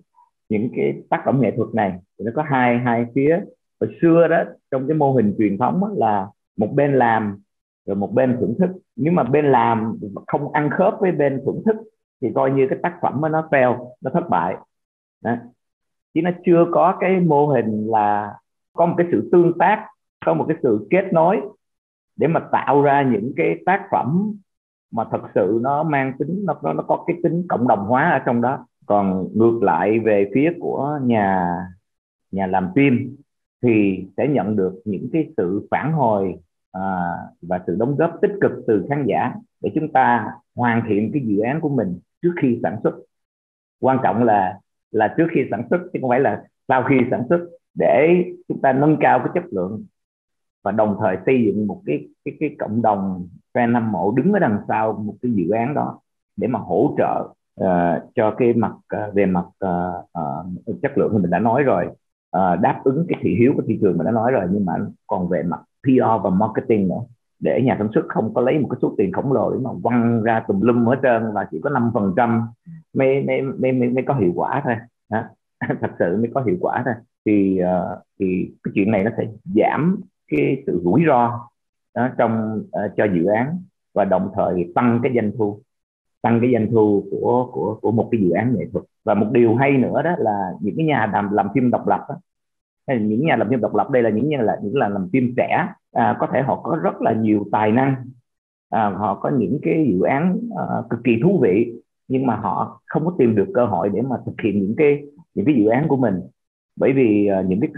những 0.52 0.70
cái 0.76 0.94
tác 1.10 1.22
phẩm 1.26 1.42
nghệ 1.42 1.52
thuật 1.58 1.70
này 1.74 2.00
thì 2.20 2.26
nó 2.26 2.32
có 2.36 2.44
hai 2.44 2.80
hai 2.80 3.06
phía. 3.16 3.40
Hồi 3.82 3.90
xưa 4.02 4.28
đó 4.28 4.44
trong 4.72 4.88
cái 4.88 4.98
mô 4.98 5.14
hình 5.14 5.36
truyền 5.38 5.58
thống 5.58 5.84
là 5.98 6.28
một 6.58 6.70
bên 6.74 6.94
làm 6.94 7.38
rồi 7.86 7.96
một 7.96 8.12
bên 8.14 8.38
thưởng 8.40 8.56
thức. 8.60 8.70
Nếu 8.96 9.14
mà 9.14 9.24
bên 9.24 9.46
làm 9.46 9.98
không 10.28 10.52
ăn 10.52 10.70
khớp 10.78 10.94
với 11.00 11.12
bên 11.12 11.42
thưởng 11.46 11.62
thức 11.66 11.76
thì 12.22 12.28
coi 12.36 12.52
như 12.52 12.68
cái 12.70 12.80
tác 12.84 12.98
phẩm 13.02 13.22
nó 13.32 13.48
fail 13.52 13.88
nó 14.02 14.12
thất 14.14 14.30
bại. 14.30 14.56
Đó. 15.24 15.36
chứ 16.14 16.22
nó 16.22 16.32
chưa 16.46 16.66
có 16.72 16.98
cái 17.00 17.20
mô 17.20 17.48
hình 17.48 17.88
là 17.92 18.34
có 18.74 18.86
một 18.86 18.96
cái 18.98 19.08
sự 19.12 19.30
tương 19.32 19.58
tác 19.58 19.88
có 20.26 20.34
một 20.34 20.46
cái 20.48 20.58
sự 20.64 20.88
kết 20.90 21.14
nối 21.14 21.42
để 22.16 22.28
mà 22.28 22.40
tạo 22.52 22.82
ra 22.82 23.04
những 23.04 23.34
cái 23.36 23.56
tác 23.66 23.88
phẩm 23.92 24.34
mà 24.92 25.04
thật 25.12 25.22
sự 25.36 25.60
nó 25.62 25.84
mang 25.84 26.14
tính 26.20 26.44
nó 26.48 26.60
nó, 26.64 26.74
nó 26.74 26.84
có 26.88 27.04
cái 27.08 27.18
tính 27.24 27.46
cộng 27.50 27.68
đồng 27.68 27.86
hóa 27.86 28.10
ở 28.10 28.20
trong 28.26 28.42
đó 28.42 28.66
còn 28.92 29.28
ngược 29.34 29.64
lại 29.64 30.00
về 30.00 30.30
phía 30.34 30.52
của 30.60 31.00
nhà 31.04 31.58
nhà 32.32 32.48
làm 32.48 32.70
phim 32.76 33.18
thì 33.64 34.06
sẽ 34.18 34.28
nhận 34.28 34.56
được 34.56 34.82
những 34.86 35.10
cái 35.14 35.30
sự 35.38 35.68
phản 35.72 35.94
hồi 35.94 36.36
à, 36.72 36.82
và 37.42 37.60
sự 37.68 37.76
đóng 37.80 37.96
góp 37.96 38.12
tích 38.22 38.32
cực 38.42 38.52
từ 38.68 38.86
khán 38.90 39.06
giả 39.08 39.34
để 39.62 39.72
chúng 39.76 39.92
ta 39.92 40.32
hoàn 40.56 40.82
thiện 40.90 41.12
cái 41.14 41.22
dự 41.26 41.40
án 41.40 41.62
của 41.62 41.70
mình 41.70 42.00
trước 42.22 42.34
khi 42.42 42.60
sản 42.64 42.78
xuất. 42.84 42.94
Quan 43.80 43.98
trọng 44.04 44.24
là 44.24 44.60
là 44.92 45.14
trước 45.18 45.28
khi 45.36 45.42
sản 45.52 45.64
xuất 45.70 45.80
chứ 45.94 46.00
không 46.02 46.10
phải 46.10 46.20
là 46.20 46.44
sau 46.68 46.84
khi 46.90 46.96
sản 47.12 47.24
xuất 47.30 47.40
để 47.74 48.24
chúng 48.48 48.62
ta 48.62 48.74
nâng 48.74 48.98
cao 49.00 49.20
cái 49.20 49.30
chất 49.34 49.44
lượng 49.52 49.86
và 50.64 50.72
đồng 50.72 50.98
thời 51.00 51.18
xây 51.26 51.44
dựng 51.46 51.68
một 51.68 51.82
cái 51.86 52.08
cái 52.26 52.36
cái 52.40 52.56
cộng 52.60 52.82
đồng 52.82 53.28
fan 53.54 53.74
hâm 53.74 53.92
mộ 53.92 54.12
đứng 54.12 54.34
ở 54.34 54.40
đằng 54.40 54.60
sau 54.68 54.94
một 54.94 55.16
cái 55.22 55.32
dự 55.32 55.50
án 55.50 55.74
đó 55.74 56.00
để 56.36 56.48
mà 56.48 56.60
hỗ 56.60 56.96
trợ 56.98 57.34
uh, 57.60 58.14
cho 58.16 58.36
cái 58.38 58.54
mặt 58.54 58.72
uh, 58.74 59.14
về 59.14 59.26
mặt 59.26 59.46
uh, 59.66 60.06
uh, 60.70 60.82
chất 60.82 60.98
lượng 60.98 61.10
thì 61.14 61.18
mình 61.18 61.32
đã 61.32 61.40
nói 61.40 61.64
rồi. 61.64 61.86
Uh, 62.38 62.60
đáp 62.62 62.82
ứng 62.84 63.06
cái 63.10 63.20
thị 63.22 63.36
hiếu 63.36 63.54
của 63.56 63.64
thị 63.68 63.80
trường 63.82 63.98
mình 63.98 64.06
đã 64.06 64.12
nói 64.12 64.32
rồi 64.32 64.48
nhưng 64.52 64.66
mà 64.66 64.74
còn 65.08 65.30
về 65.30 65.44
mặt 65.44 65.60
PR 65.84 66.24
và 66.24 66.30
marketing 66.30 66.88
nữa. 66.88 67.02
Để 67.40 67.62
nhà 67.62 67.76
sản 67.80 67.88
xuất 67.94 68.06
không 68.08 68.34
có 68.34 68.42
lấy 68.42 68.60
một 68.60 68.68
cái 68.72 68.78
số 68.82 68.96
tiền 68.98 69.12
khổng 69.12 69.34
lồ 69.34 69.52
để 69.54 69.60
mà 69.64 69.70
quăng 69.84 70.24
ra 70.24 70.44
tùm 70.48 70.62
lum 70.62 70.86
hết 70.86 71.00
trơn 71.04 71.34
và 71.34 71.48
chỉ 71.52 71.60
có 71.64 71.70
năm 71.70 71.92
phần 71.94 72.14
trăm 72.18 72.42
mới, 72.94 73.24
mới, 73.24 73.42
mới, 73.42 73.72
mới, 73.72 73.90
mới 73.90 74.04
có 74.08 74.14
hiệu 74.14 74.32
quả 74.36 74.62
thôi. 74.64 74.76
Đó. 75.10 75.24
thật 75.82 75.92
sự 76.00 76.18
mới 76.18 76.32
có 76.34 76.42
hiệu 76.42 76.58
quả 76.60 76.82
thôi. 76.86 76.94
Thì 77.26 77.60
uh, 77.62 78.00
thì 78.20 78.52
cái 78.64 78.72
chuyện 78.76 78.92
này 78.92 79.04
nó 79.04 79.12
sẽ 79.18 79.28
giảm 79.56 80.02
cái 80.28 80.64
sự 80.68 80.82
rủi 80.84 81.04
ro 81.08 81.50
đó, 81.96 82.10
trong 82.18 82.60
uh, 82.60 82.92
cho 82.98 83.06
dự 83.16 83.26
án 83.26 83.64
và 83.94 84.06
đồng 84.06 84.32
thời 84.36 84.72
tăng 84.76 85.00
cái 85.04 85.12
doanh 85.16 85.32
thu 85.38 85.62
tăng 86.22 86.40
cái 86.42 86.54
doanh 86.54 86.72
thu 86.72 87.04
của 87.12 87.50
của 87.54 87.80
của 87.82 87.92
một 87.92 88.08
cái 88.12 88.22
dự 88.22 88.30
án 88.30 88.56
nghệ 88.56 88.66
thuật. 88.72 88.86
Và 89.04 89.14
một 89.14 89.28
điều 89.32 89.56
hay 89.56 89.72
nữa 89.72 90.02
đó 90.04 90.12
là 90.18 90.52
những 90.62 90.76
cái 90.78 90.86
nhà 90.86 91.10
làm 91.14 91.34
làm 91.34 91.48
phim 91.54 91.72
độc 91.72 91.88
lập 91.88 92.06
đó, 92.10 92.16
hay 92.88 92.98
là 92.98 93.04
những 93.04 93.26
nhà 93.26 93.36
làm 93.36 93.50
phim 93.50 93.62
độc 93.62 93.76
lập 93.76 93.90
đây 93.90 94.04
là 94.04 94.10
những 94.10 94.30
nhà 94.30 94.42
là 94.42 94.60
những 94.64 94.76
là 94.76 94.90
làm 94.90 95.10
phim 95.14 95.34
trẻ 95.38 95.68
à, 95.92 96.18
có 96.20 96.28
thể 96.34 96.42
họ 96.42 96.62
có 96.64 96.80
rất 96.84 97.02
là 97.02 97.14
nhiều 97.14 97.46
tài 97.52 97.72
năng. 97.72 97.96
À, 98.70 98.90
họ 98.90 99.16
có 99.16 99.30
những 99.30 99.60
cái 99.62 99.88
dự 99.92 100.02
án 100.02 100.40
à, 100.58 100.64
cực 100.90 101.00
kỳ 101.04 101.12
thú 101.24 101.40
vị 101.42 101.74
nhưng 102.12 102.26
mà 102.26 102.36
họ 102.36 102.82
không 102.86 103.06
có 103.06 103.16
tìm 103.18 103.36
được 103.36 103.48
cơ 103.54 103.66
hội 103.66 103.90
để 103.90 104.02
mà 104.02 104.16
thực 104.26 104.42
hiện 104.44 104.62
những 104.62 104.76
cái 104.78 105.04
những 105.34 105.46
cái 105.46 105.56
dự 105.56 105.68
án 105.68 105.88
của 105.88 105.98
mình. 105.98 106.16
Bởi 106.76 106.94
vì 106.94 107.30
uh, 107.40 107.46
những 107.46 107.60
cái 107.60 107.70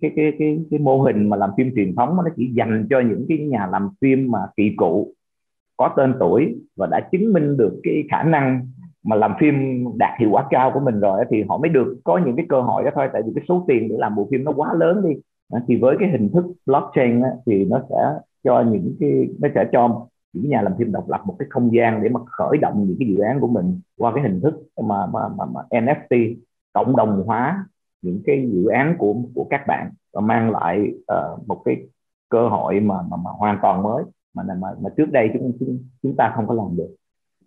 cái, 0.00 0.12
cái 0.16 0.32
cái 0.38 0.58
cái 0.70 0.80
mô 0.80 1.02
hình 1.02 1.28
mà 1.28 1.36
làm 1.36 1.50
phim 1.56 1.70
truyền 1.74 1.94
thống 1.94 2.16
nó 2.16 2.24
chỉ 2.36 2.52
dành 2.54 2.86
cho 2.90 3.00
những 3.00 3.26
cái 3.28 3.38
nhà 3.38 3.66
làm 3.66 3.88
phim 4.00 4.30
mà 4.30 4.38
kỳ 4.56 4.74
cựu 4.78 5.12
có 5.82 5.94
tên 5.96 6.14
tuổi 6.20 6.54
và 6.76 6.86
đã 6.90 7.00
chứng 7.12 7.32
minh 7.32 7.56
được 7.56 7.80
cái 7.82 8.04
khả 8.10 8.22
năng 8.22 8.66
mà 9.04 9.16
làm 9.16 9.32
phim 9.40 9.84
đạt 9.96 10.20
hiệu 10.20 10.30
quả 10.30 10.46
cao 10.50 10.70
của 10.74 10.80
mình 10.80 11.00
rồi 11.00 11.24
thì 11.30 11.44
họ 11.48 11.58
mới 11.58 11.68
được 11.68 12.00
có 12.04 12.18
những 12.18 12.36
cái 12.36 12.46
cơ 12.48 12.60
hội 12.60 12.84
đó 12.84 12.90
thôi. 12.94 13.08
Tại 13.12 13.22
vì 13.26 13.32
cái 13.34 13.44
số 13.48 13.64
tiền 13.68 13.88
để 13.88 13.94
làm 13.98 14.14
bộ 14.14 14.28
phim 14.30 14.44
nó 14.44 14.52
quá 14.56 14.74
lớn 14.74 15.02
đi 15.08 15.14
thì 15.68 15.76
với 15.76 15.96
cái 16.00 16.08
hình 16.10 16.30
thức 16.32 16.44
blockchain 16.66 17.22
thì 17.46 17.64
nó 17.64 17.80
sẽ 17.90 17.96
cho 18.44 18.64
những 18.72 18.96
cái 19.00 19.28
nó 19.40 19.48
sẽ 19.54 19.64
cho 19.72 20.06
những 20.32 20.48
nhà 20.48 20.62
làm 20.62 20.72
phim 20.78 20.92
độc 20.92 21.10
lập 21.10 21.20
một 21.24 21.36
cái 21.38 21.46
không 21.50 21.74
gian 21.74 22.02
để 22.02 22.08
mà 22.08 22.20
khởi 22.26 22.58
động 22.58 22.84
những 22.86 22.96
cái 22.98 23.08
dự 23.08 23.18
án 23.18 23.40
của 23.40 23.48
mình 23.48 23.80
qua 23.98 24.12
cái 24.14 24.22
hình 24.22 24.40
thức 24.40 24.54
mà 24.82 25.06
mà 25.06 25.20
mà, 25.38 25.44
mà 25.44 25.60
NFT 25.70 26.34
cộng 26.72 26.96
đồng 26.96 27.22
hóa 27.26 27.66
những 28.02 28.22
cái 28.26 28.50
dự 28.52 28.66
án 28.66 28.94
của 28.98 29.14
của 29.34 29.46
các 29.50 29.60
bạn 29.66 29.90
và 30.12 30.20
mang 30.20 30.50
lại 30.50 30.92
uh, 30.98 31.48
một 31.48 31.62
cái 31.64 31.76
cơ 32.28 32.48
hội 32.48 32.80
mà 32.80 32.94
mà, 33.10 33.16
mà 33.16 33.30
hoàn 33.30 33.58
toàn 33.62 33.82
mới 33.82 34.04
mà 34.34 34.42
mà 34.60 34.68
mà 34.82 34.90
trước 34.96 35.06
đây 35.12 35.28
chúng 35.32 35.52
chúng 35.60 35.78
chúng 36.02 36.14
ta 36.18 36.32
không 36.36 36.44
có 36.48 36.54
làm 36.54 36.76
được. 36.76 36.88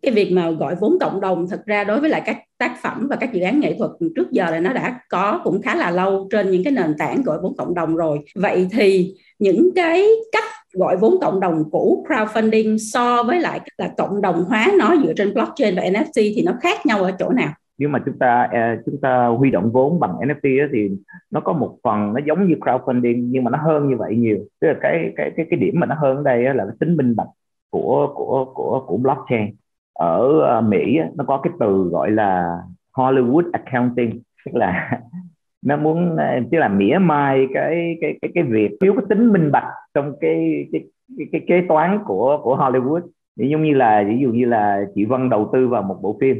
Cái 0.01 0.13
việc 0.13 0.31
mà 0.31 0.51
gọi 0.51 0.75
vốn 0.75 0.97
cộng 0.99 1.21
đồng 1.21 1.47
thật 1.47 1.65
ra 1.65 1.83
đối 1.83 1.99
với 1.99 2.09
lại 2.09 2.21
các 2.25 2.37
tác 2.57 2.77
phẩm 2.81 3.07
và 3.09 3.15
các 3.15 3.33
dự 3.33 3.41
án 3.41 3.59
nghệ 3.59 3.75
thuật 3.77 3.91
trước 4.15 4.31
giờ 4.31 4.51
là 4.51 4.59
nó 4.59 4.73
đã 4.73 4.99
có 5.09 5.41
cũng 5.43 5.61
khá 5.61 5.75
là 5.75 5.91
lâu 5.91 6.27
trên 6.31 6.51
những 6.51 6.63
cái 6.63 6.73
nền 6.73 6.95
tảng 6.97 7.23
gọi 7.23 7.39
vốn 7.41 7.55
cộng 7.57 7.73
đồng 7.73 7.95
rồi. 7.95 8.19
Vậy 8.35 8.67
thì 8.71 9.15
những 9.39 9.69
cái 9.75 10.07
cách 10.31 10.43
gọi 10.73 10.97
vốn 10.97 11.15
cộng 11.21 11.39
đồng 11.39 11.63
cũ, 11.71 12.05
crowdfunding 12.09 12.77
so 12.77 13.23
với 13.23 13.39
lại 13.39 13.59
là 13.77 13.93
cộng 13.97 14.21
đồng 14.21 14.43
hóa 14.43 14.71
nó 14.79 14.95
dựa 15.03 15.13
trên 15.13 15.33
blockchain 15.33 15.75
và 15.75 15.81
NFT 15.81 16.33
thì 16.35 16.43
nó 16.45 16.53
khác 16.61 16.85
nhau 16.85 17.03
ở 17.03 17.11
chỗ 17.19 17.29
nào? 17.29 17.53
Nếu 17.77 17.89
mà 17.89 17.99
chúng 18.05 18.17
ta 18.19 18.47
à, 18.51 18.77
chúng 18.85 19.01
ta 19.01 19.27
huy 19.27 19.51
động 19.51 19.71
vốn 19.71 19.99
bằng 19.99 20.11
NFT 20.11 20.67
thì 20.73 20.89
nó 21.31 21.39
có 21.39 21.53
một 21.53 21.77
phần 21.83 22.13
nó 22.13 22.19
giống 22.25 22.47
như 22.47 22.55
crowdfunding 22.55 23.27
nhưng 23.31 23.43
mà 23.43 23.51
nó 23.51 23.57
hơn 23.57 23.89
như 23.89 23.97
vậy 23.97 24.15
nhiều. 24.15 24.37
Tức 24.61 24.67
là 24.67 24.75
cái 24.81 25.13
cái 25.15 25.31
cái 25.37 25.45
cái 25.49 25.59
điểm 25.59 25.73
mà 25.79 25.87
nó 25.87 25.95
hơn 25.95 26.17
ở 26.17 26.23
đây 26.23 26.43
là 26.43 26.65
cái 26.65 26.75
tính 26.79 26.97
minh 26.97 27.15
bạch 27.15 27.27
của 27.69 28.13
của 28.15 28.45
của 28.55 28.83
của 28.87 28.97
blockchain. 28.97 29.55
Ở 29.93 30.43
à, 30.57 30.61
Mỹ 30.61 30.99
nó 31.15 31.23
có 31.27 31.37
cái 31.43 31.53
từ 31.59 31.89
gọi 31.91 32.11
là 32.11 32.57
Hollywood 32.93 33.49
accounting. 33.53 34.21
Tức 34.45 34.55
là 34.55 35.01
nó 35.65 35.77
muốn 35.77 36.17
à, 36.17 36.39
tức 36.51 36.57
là 36.57 36.67
mỉa 36.67 36.97
mai 37.01 37.47
cái 37.53 37.97
cái 38.01 38.17
cái 38.21 38.31
cái 38.35 38.43
việc 38.43 38.71
thiếu 38.81 38.93
cái 38.97 39.05
tính 39.09 39.33
minh 39.33 39.51
bạch 39.51 39.67
trong 39.93 40.13
cái 40.21 40.67
cái 40.71 40.81
cái, 41.17 41.27
cái 41.31 41.41
kế 41.47 41.61
toán 41.67 41.99
của 42.05 42.39
của 42.43 42.57
Hollywood. 42.57 43.01
Ví 43.35 43.49
dụ 43.49 43.57
như 43.57 43.73
là 43.73 44.03
ví 44.07 44.19
dụ 44.19 44.29
như 44.29 44.45
là 44.45 44.85
chị 44.95 45.05
Vân 45.05 45.29
đầu 45.29 45.49
tư 45.53 45.67
vào 45.67 45.81
một 45.81 45.99
bộ 46.01 46.17
phim. 46.21 46.37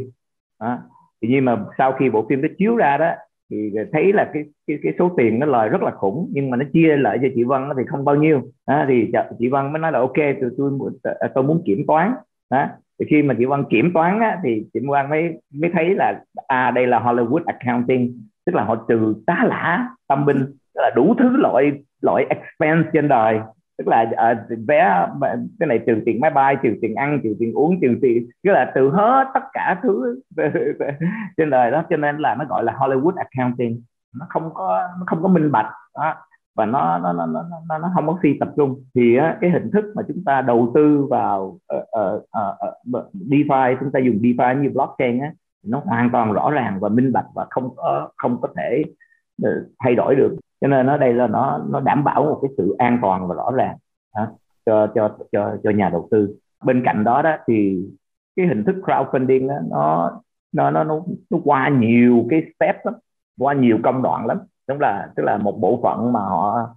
Đó 0.59 0.77
thì 1.25 1.33
nhưng 1.33 1.45
mà 1.45 1.57
sau 1.77 1.93
khi 1.93 2.09
bộ 2.09 2.25
phim 2.29 2.41
nó 2.41 2.47
chiếu 2.57 2.75
ra 2.75 2.97
đó 2.97 3.11
thì 3.51 3.71
thấy 3.93 4.13
là 4.13 4.29
cái 4.33 4.43
cái 4.67 4.77
cái 4.83 4.93
số 4.99 5.11
tiền 5.17 5.39
nó 5.39 5.45
lời 5.45 5.69
rất 5.69 5.81
là 5.81 5.91
khủng 5.91 6.29
nhưng 6.33 6.49
mà 6.49 6.57
nó 6.57 6.65
chia 6.73 6.97
lại 6.97 7.17
cho 7.21 7.27
chị 7.35 7.43
Vân 7.43 7.61
thì 7.77 7.83
không 7.87 8.05
bao 8.05 8.15
nhiêu. 8.15 8.41
À, 8.65 8.85
thì 8.89 9.11
chị 9.39 9.47
Vân 9.47 9.71
mới 9.71 9.79
nói 9.79 9.91
là 9.91 9.99
ok 9.99 10.15
tôi 10.41 10.49
tôi 10.57 10.71
à, 11.19 11.27
tôi 11.35 11.43
muốn 11.43 11.61
kiểm 11.65 11.83
toán. 11.87 12.13
Đó 12.51 12.65
thì 12.99 13.05
khi 13.09 13.21
mà 13.21 13.35
chị 13.37 13.45
Vân 13.45 13.63
kiểm 13.69 13.91
toán 13.93 14.19
á, 14.19 14.39
thì 14.43 14.65
chị 14.73 14.79
Vân 14.87 15.09
mới 15.09 15.33
mới 15.53 15.71
thấy 15.73 15.95
là 15.95 16.21
à 16.47 16.71
đây 16.71 16.87
là 16.87 16.99
Hollywood 16.99 17.43
accounting 17.45 18.21
tức 18.45 18.55
là 18.55 18.63
họ 18.63 18.85
trừ 18.89 19.15
tá 19.27 19.43
lả 19.47 19.89
tâm 20.07 20.25
binh 20.25 20.45
tức 20.45 20.81
là 20.81 20.91
đủ 20.95 21.15
thứ 21.19 21.37
loại 21.37 21.71
loại 22.01 22.25
expense 22.29 22.89
trên 22.93 23.07
đời 23.07 23.39
tức 23.77 23.87
là 23.87 24.01
uh, 24.31 24.37
vé 24.67 25.07
cái 25.59 25.67
này 25.67 25.79
trừ 25.87 26.01
tiền 26.05 26.19
máy 26.19 26.31
bay 26.31 26.57
trừ 26.63 26.69
tiền 26.81 26.95
ăn 26.95 27.19
trừ 27.23 27.35
tiền 27.39 27.53
uống 27.53 27.81
trừ 27.81 27.87
tiền 28.01 28.27
tức 28.43 28.51
là 28.51 28.71
từ 28.75 28.89
hết 28.89 29.27
tất 29.33 29.43
cả 29.53 29.79
thứ 29.83 30.21
trên 31.37 31.49
đời 31.49 31.71
đó. 31.71 31.83
Cho 31.89 31.97
nên 31.97 32.17
là 32.17 32.35
nó 32.35 32.45
gọi 32.45 32.63
là 32.63 32.73
Hollywood 32.73 33.13
accounting. 33.15 33.81
Nó 34.19 34.25
không 34.29 34.53
có 34.53 34.87
nó 34.99 35.03
không 35.05 35.23
có 35.23 35.27
minh 35.27 35.51
bạch 35.51 35.69
đó. 35.95 36.15
Và 36.55 36.65
nó 36.65 36.97
nó 36.97 37.13
nó 37.13 37.25
nó 37.25 37.77
nó 37.77 37.91
không 37.95 38.07
có 38.07 38.17
phi 38.23 38.29
tập 38.39 38.49
trung. 38.57 38.83
Thì 38.95 39.17
uh, 39.17 39.23
cái 39.41 39.49
hình 39.49 39.71
thức 39.71 39.85
mà 39.95 40.03
chúng 40.07 40.23
ta 40.25 40.41
đầu 40.41 40.71
tư 40.75 41.07
vào 41.09 41.59
uh, 41.75 41.83
uh, 41.99 42.21
uh, 42.21 42.97
uh, 42.97 43.13
DeFi 43.13 43.75
chúng 43.79 43.91
ta 43.91 43.99
dùng 43.99 44.15
DeFi 44.15 44.61
như 44.61 44.69
blockchain 44.69 45.19
á 45.19 45.31
nó 45.65 45.81
hoàn 45.85 46.09
toàn 46.11 46.33
rõ 46.33 46.51
ràng 46.51 46.79
và 46.79 46.89
minh 46.89 47.11
bạch 47.13 47.25
và 47.35 47.45
không 47.49 47.75
có 47.75 48.09
không 48.17 48.41
có 48.41 48.47
thể 48.57 48.83
ờ, 49.43 49.49
thay 49.79 49.95
đổi 49.95 50.15
được 50.15 50.35
cho 50.65 50.69
nên 50.69 50.87
ở 50.87 50.97
đây 50.97 51.13
là 51.13 51.27
nó 51.27 51.65
nó 51.69 51.79
đảm 51.79 52.03
bảo 52.03 52.23
một 52.23 52.39
cái 52.41 52.51
sự 52.57 52.75
an 52.77 52.99
toàn 53.01 53.27
và 53.27 53.35
rõ 53.35 53.51
ràng 53.55 53.77
đó, 54.15 54.27
cho 54.65 54.87
cho 54.95 55.17
cho 55.31 55.57
cho 55.63 55.69
nhà 55.69 55.89
đầu 55.89 56.07
tư. 56.11 56.35
Bên 56.63 56.81
cạnh 56.85 57.03
đó 57.03 57.21
đó 57.21 57.37
thì 57.47 57.85
cái 58.35 58.47
hình 58.47 58.63
thức 58.63 58.75
crowdfunding 58.81 59.47
đó, 59.47 59.55
nó 59.69 60.11
nó 60.53 60.71
nó 60.71 60.83
nó, 60.83 61.01
nó 61.29 61.37
qua 61.43 61.69
nhiều 61.69 62.25
cái 62.29 62.43
step 62.55 62.75
lắm 62.85 62.93
qua 63.39 63.53
nhiều 63.53 63.77
công 63.83 64.01
đoạn 64.01 64.25
lắm. 64.25 64.37
Đúng 64.67 64.79
là 64.79 65.09
tức 65.15 65.23
là 65.23 65.37
một 65.37 65.57
bộ 65.61 65.79
phận 65.83 66.13
mà 66.13 66.19
họ 66.19 66.75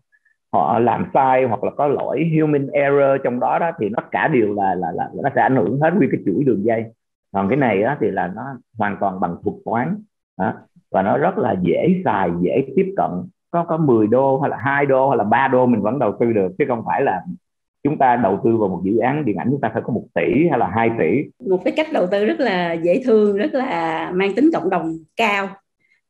họ 0.53 0.79
làm 0.79 1.11
sai 1.15 1.45
hoặc 1.45 1.65
là 1.65 1.71
có 1.77 1.87
lỗi 1.87 2.31
human 2.39 2.67
error 2.67 3.21
trong 3.25 3.41
đó 3.41 3.59
đó 3.59 3.71
thì 3.81 3.89
tất 3.97 4.05
cả 4.11 4.29
đều 4.29 4.55
là 4.55 4.75
là 4.75 4.93
là 4.93 5.09
nó 5.23 5.31
sẽ 5.35 5.43
ảnh 5.43 5.57
hưởng 5.57 5.81
hết 5.81 5.91
nguyên 5.95 6.11
cái 6.13 6.21
chuỗi 6.27 6.45
đường 6.45 6.65
dây. 6.65 6.85
Còn 7.33 7.49
cái 7.49 7.57
này 7.57 7.83
á, 7.83 7.97
thì 8.01 8.11
là 8.11 8.27
nó 8.27 8.43
hoàn 8.79 8.97
toàn 9.01 9.21
bằng 9.21 9.37
thuật 9.45 9.57
toán 9.65 10.03
đó. 10.39 10.53
và 10.91 11.03
nó 11.03 11.19
rất 11.19 11.39
là 11.39 11.57
dễ 11.63 12.03
xài 12.05 12.31
dễ 12.41 12.67
tiếp 12.77 12.95
cận 12.97 13.11
có 13.51 13.65
có 13.69 13.77
10 13.77 14.07
đô 14.07 14.41
hay 14.41 14.51
là 14.51 14.57
hai 14.61 14.87
đô 14.87 15.09
hay 15.09 15.19
là 15.19 15.25
ba 15.25 15.49
đô 15.49 15.67
mình 15.67 15.83
vẫn 15.83 15.99
đầu 15.99 16.17
tư 16.21 16.33
được. 16.33 16.49
Chứ 16.59 16.65
không 16.69 16.83
phải 16.87 17.03
là 17.03 17.21
chúng 17.85 17.99
ta 17.99 18.17
đầu 18.17 18.41
tư 18.45 18.57
vào 18.57 18.69
một 18.69 18.81
dự 18.85 18.99
án 18.99 19.25
điện 19.25 19.37
ảnh 19.37 19.49
chúng 19.51 19.61
ta 19.61 19.71
phải 19.73 19.83
có 19.87 19.93
một 19.93 20.05
tỷ 20.15 20.49
hay 20.51 20.59
là 20.59 20.71
hai 20.75 20.91
tỷ. 20.99 21.47
Một 21.49 21.65
cái 21.65 21.73
cách 21.77 21.93
đầu 21.93 22.07
tư 22.11 22.25
rất 22.25 22.41
là 22.41 22.73
dễ 22.73 23.03
thương 23.05 23.37
rất 23.37 23.55
là 23.55 24.11
mang 24.15 24.35
tính 24.35 24.51
cộng 24.53 24.71
đồng 24.71 24.99
cao. 25.17 25.49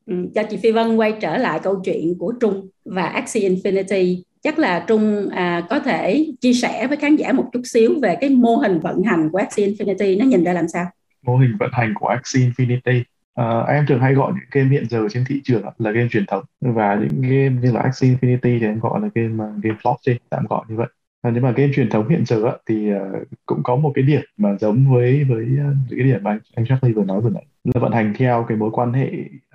Ừ, 0.06 0.15
cho 0.35 0.43
chị 0.43 0.56
Phi 0.62 0.73
Vân 0.73 0.97
quay 0.97 1.12
trở 1.20 1.36
lại 1.36 1.60
câu 1.62 1.81
chuyện 1.85 2.19
của 2.19 2.32
Trung 2.40 2.69
và 2.85 3.02
Axie 3.02 3.48
Infinity. 3.48 4.23
Chắc 4.43 4.59
là 4.59 4.85
Trung 4.89 5.28
à, 5.28 5.66
có 5.70 5.81
thể 5.81 6.27
chia 6.40 6.52
sẻ 6.52 6.86
với 6.86 6.97
khán 6.97 7.16
giả 7.16 7.32
một 7.32 7.44
chút 7.52 7.60
xíu 7.65 8.01
về 8.02 8.16
cái 8.20 8.31
mô 8.31 8.56
hình 8.56 8.81
vận 8.81 9.02
hành 9.02 9.28
của 9.32 9.39
Axie 9.39 9.66
Infinity. 9.66 10.19
Nó 10.19 10.24
nhìn 10.24 10.44
ra 10.44 10.52
làm 10.52 10.69
sao? 10.69 10.86
Mô 11.23 11.36
hình 11.36 11.56
vận 11.60 11.70
hành 11.73 11.94
của 11.94 12.06
Axie 12.06 12.43
Infinity 12.43 13.02
À, 13.39 13.65
em 13.69 13.86
thường 13.86 14.01
hay 14.01 14.15
gọi 14.15 14.32
những 14.32 14.48
game 14.51 14.69
hiện 14.69 14.86
giờ 14.90 15.09
trên 15.10 15.24
thị 15.28 15.40
trường 15.44 15.62
là 15.78 15.90
game 15.90 16.09
truyền 16.09 16.27
thống. 16.27 16.44
Và 16.60 16.94
những 16.94 17.23
game 17.23 17.62
như 17.62 17.73
là 17.73 17.81
Axie 17.81 18.10
Infinity 18.10 18.60
thì 18.60 18.66
em 18.66 18.81
gọi 18.81 19.01
là 19.01 19.09
game 19.15 19.44
uh, 19.44 19.62
game 19.62 19.78
blockchain 19.82 20.19
tạm 20.31 20.47
gọi 20.47 20.65
như 20.69 20.77
vậy. 20.77 20.86
À, 21.23 21.31
nhưng 21.35 21.43
mà 21.43 21.51
game 21.51 21.73
truyền 21.74 21.90
thống 21.90 22.09
hiện 22.09 22.27
giờ 22.27 22.59
thì 22.66 22.94
uh, 22.94 23.28
cũng 23.47 23.62
có 23.62 23.77
một 23.77 23.93
cái 23.94 24.05
điểm 24.05 24.20
mà 24.36 24.56
giống 24.60 24.93
với 24.93 25.24
với 25.24 25.44
uh, 25.44 25.77
cái 25.90 25.98
điểm 25.98 26.23
mà 26.23 26.31
anh, 26.31 26.39
anh 26.56 26.66
Charlie 26.66 26.93
vừa 26.93 27.05
nói 27.05 27.20
vừa 27.20 27.31
nãy 27.31 27.47
là 27.65 27.81
vận 27.81 27.93
hành 27.93 28.15
theo 28.16 28.44
cái 28.48 28.56
mối 28.56 28.70
quan 28.73 28.93
hệ 28.93 29.10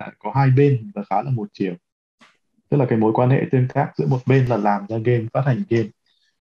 uh, 0.08 0.14
có 0.18 0.32
hai 0.34 0.50
bên 0.56 0.90
và 0.94 1.02
khá 1.10 1.22
là 1.22 1.30
một 1.30 1.48
chiều. 1.52 1.74
Tức 2.70 2.76
là 2.76 2.86
cái 2.88 2.98
mối 2.98 3.12
quan 3.12 3.30
hệ 3.30 3.42
tương 3.50 3.68
tác 3.74 3.90
giữa 3.96 4.06
một 4.06 4.20
bên 4.26 4.46
là 4.46 4.56
làm 4.56 4.86
ra 4.88 4.96
game 5.04 5.24
phát 5.32 5.42
hành 5.46 5.62
game 5.70 5.88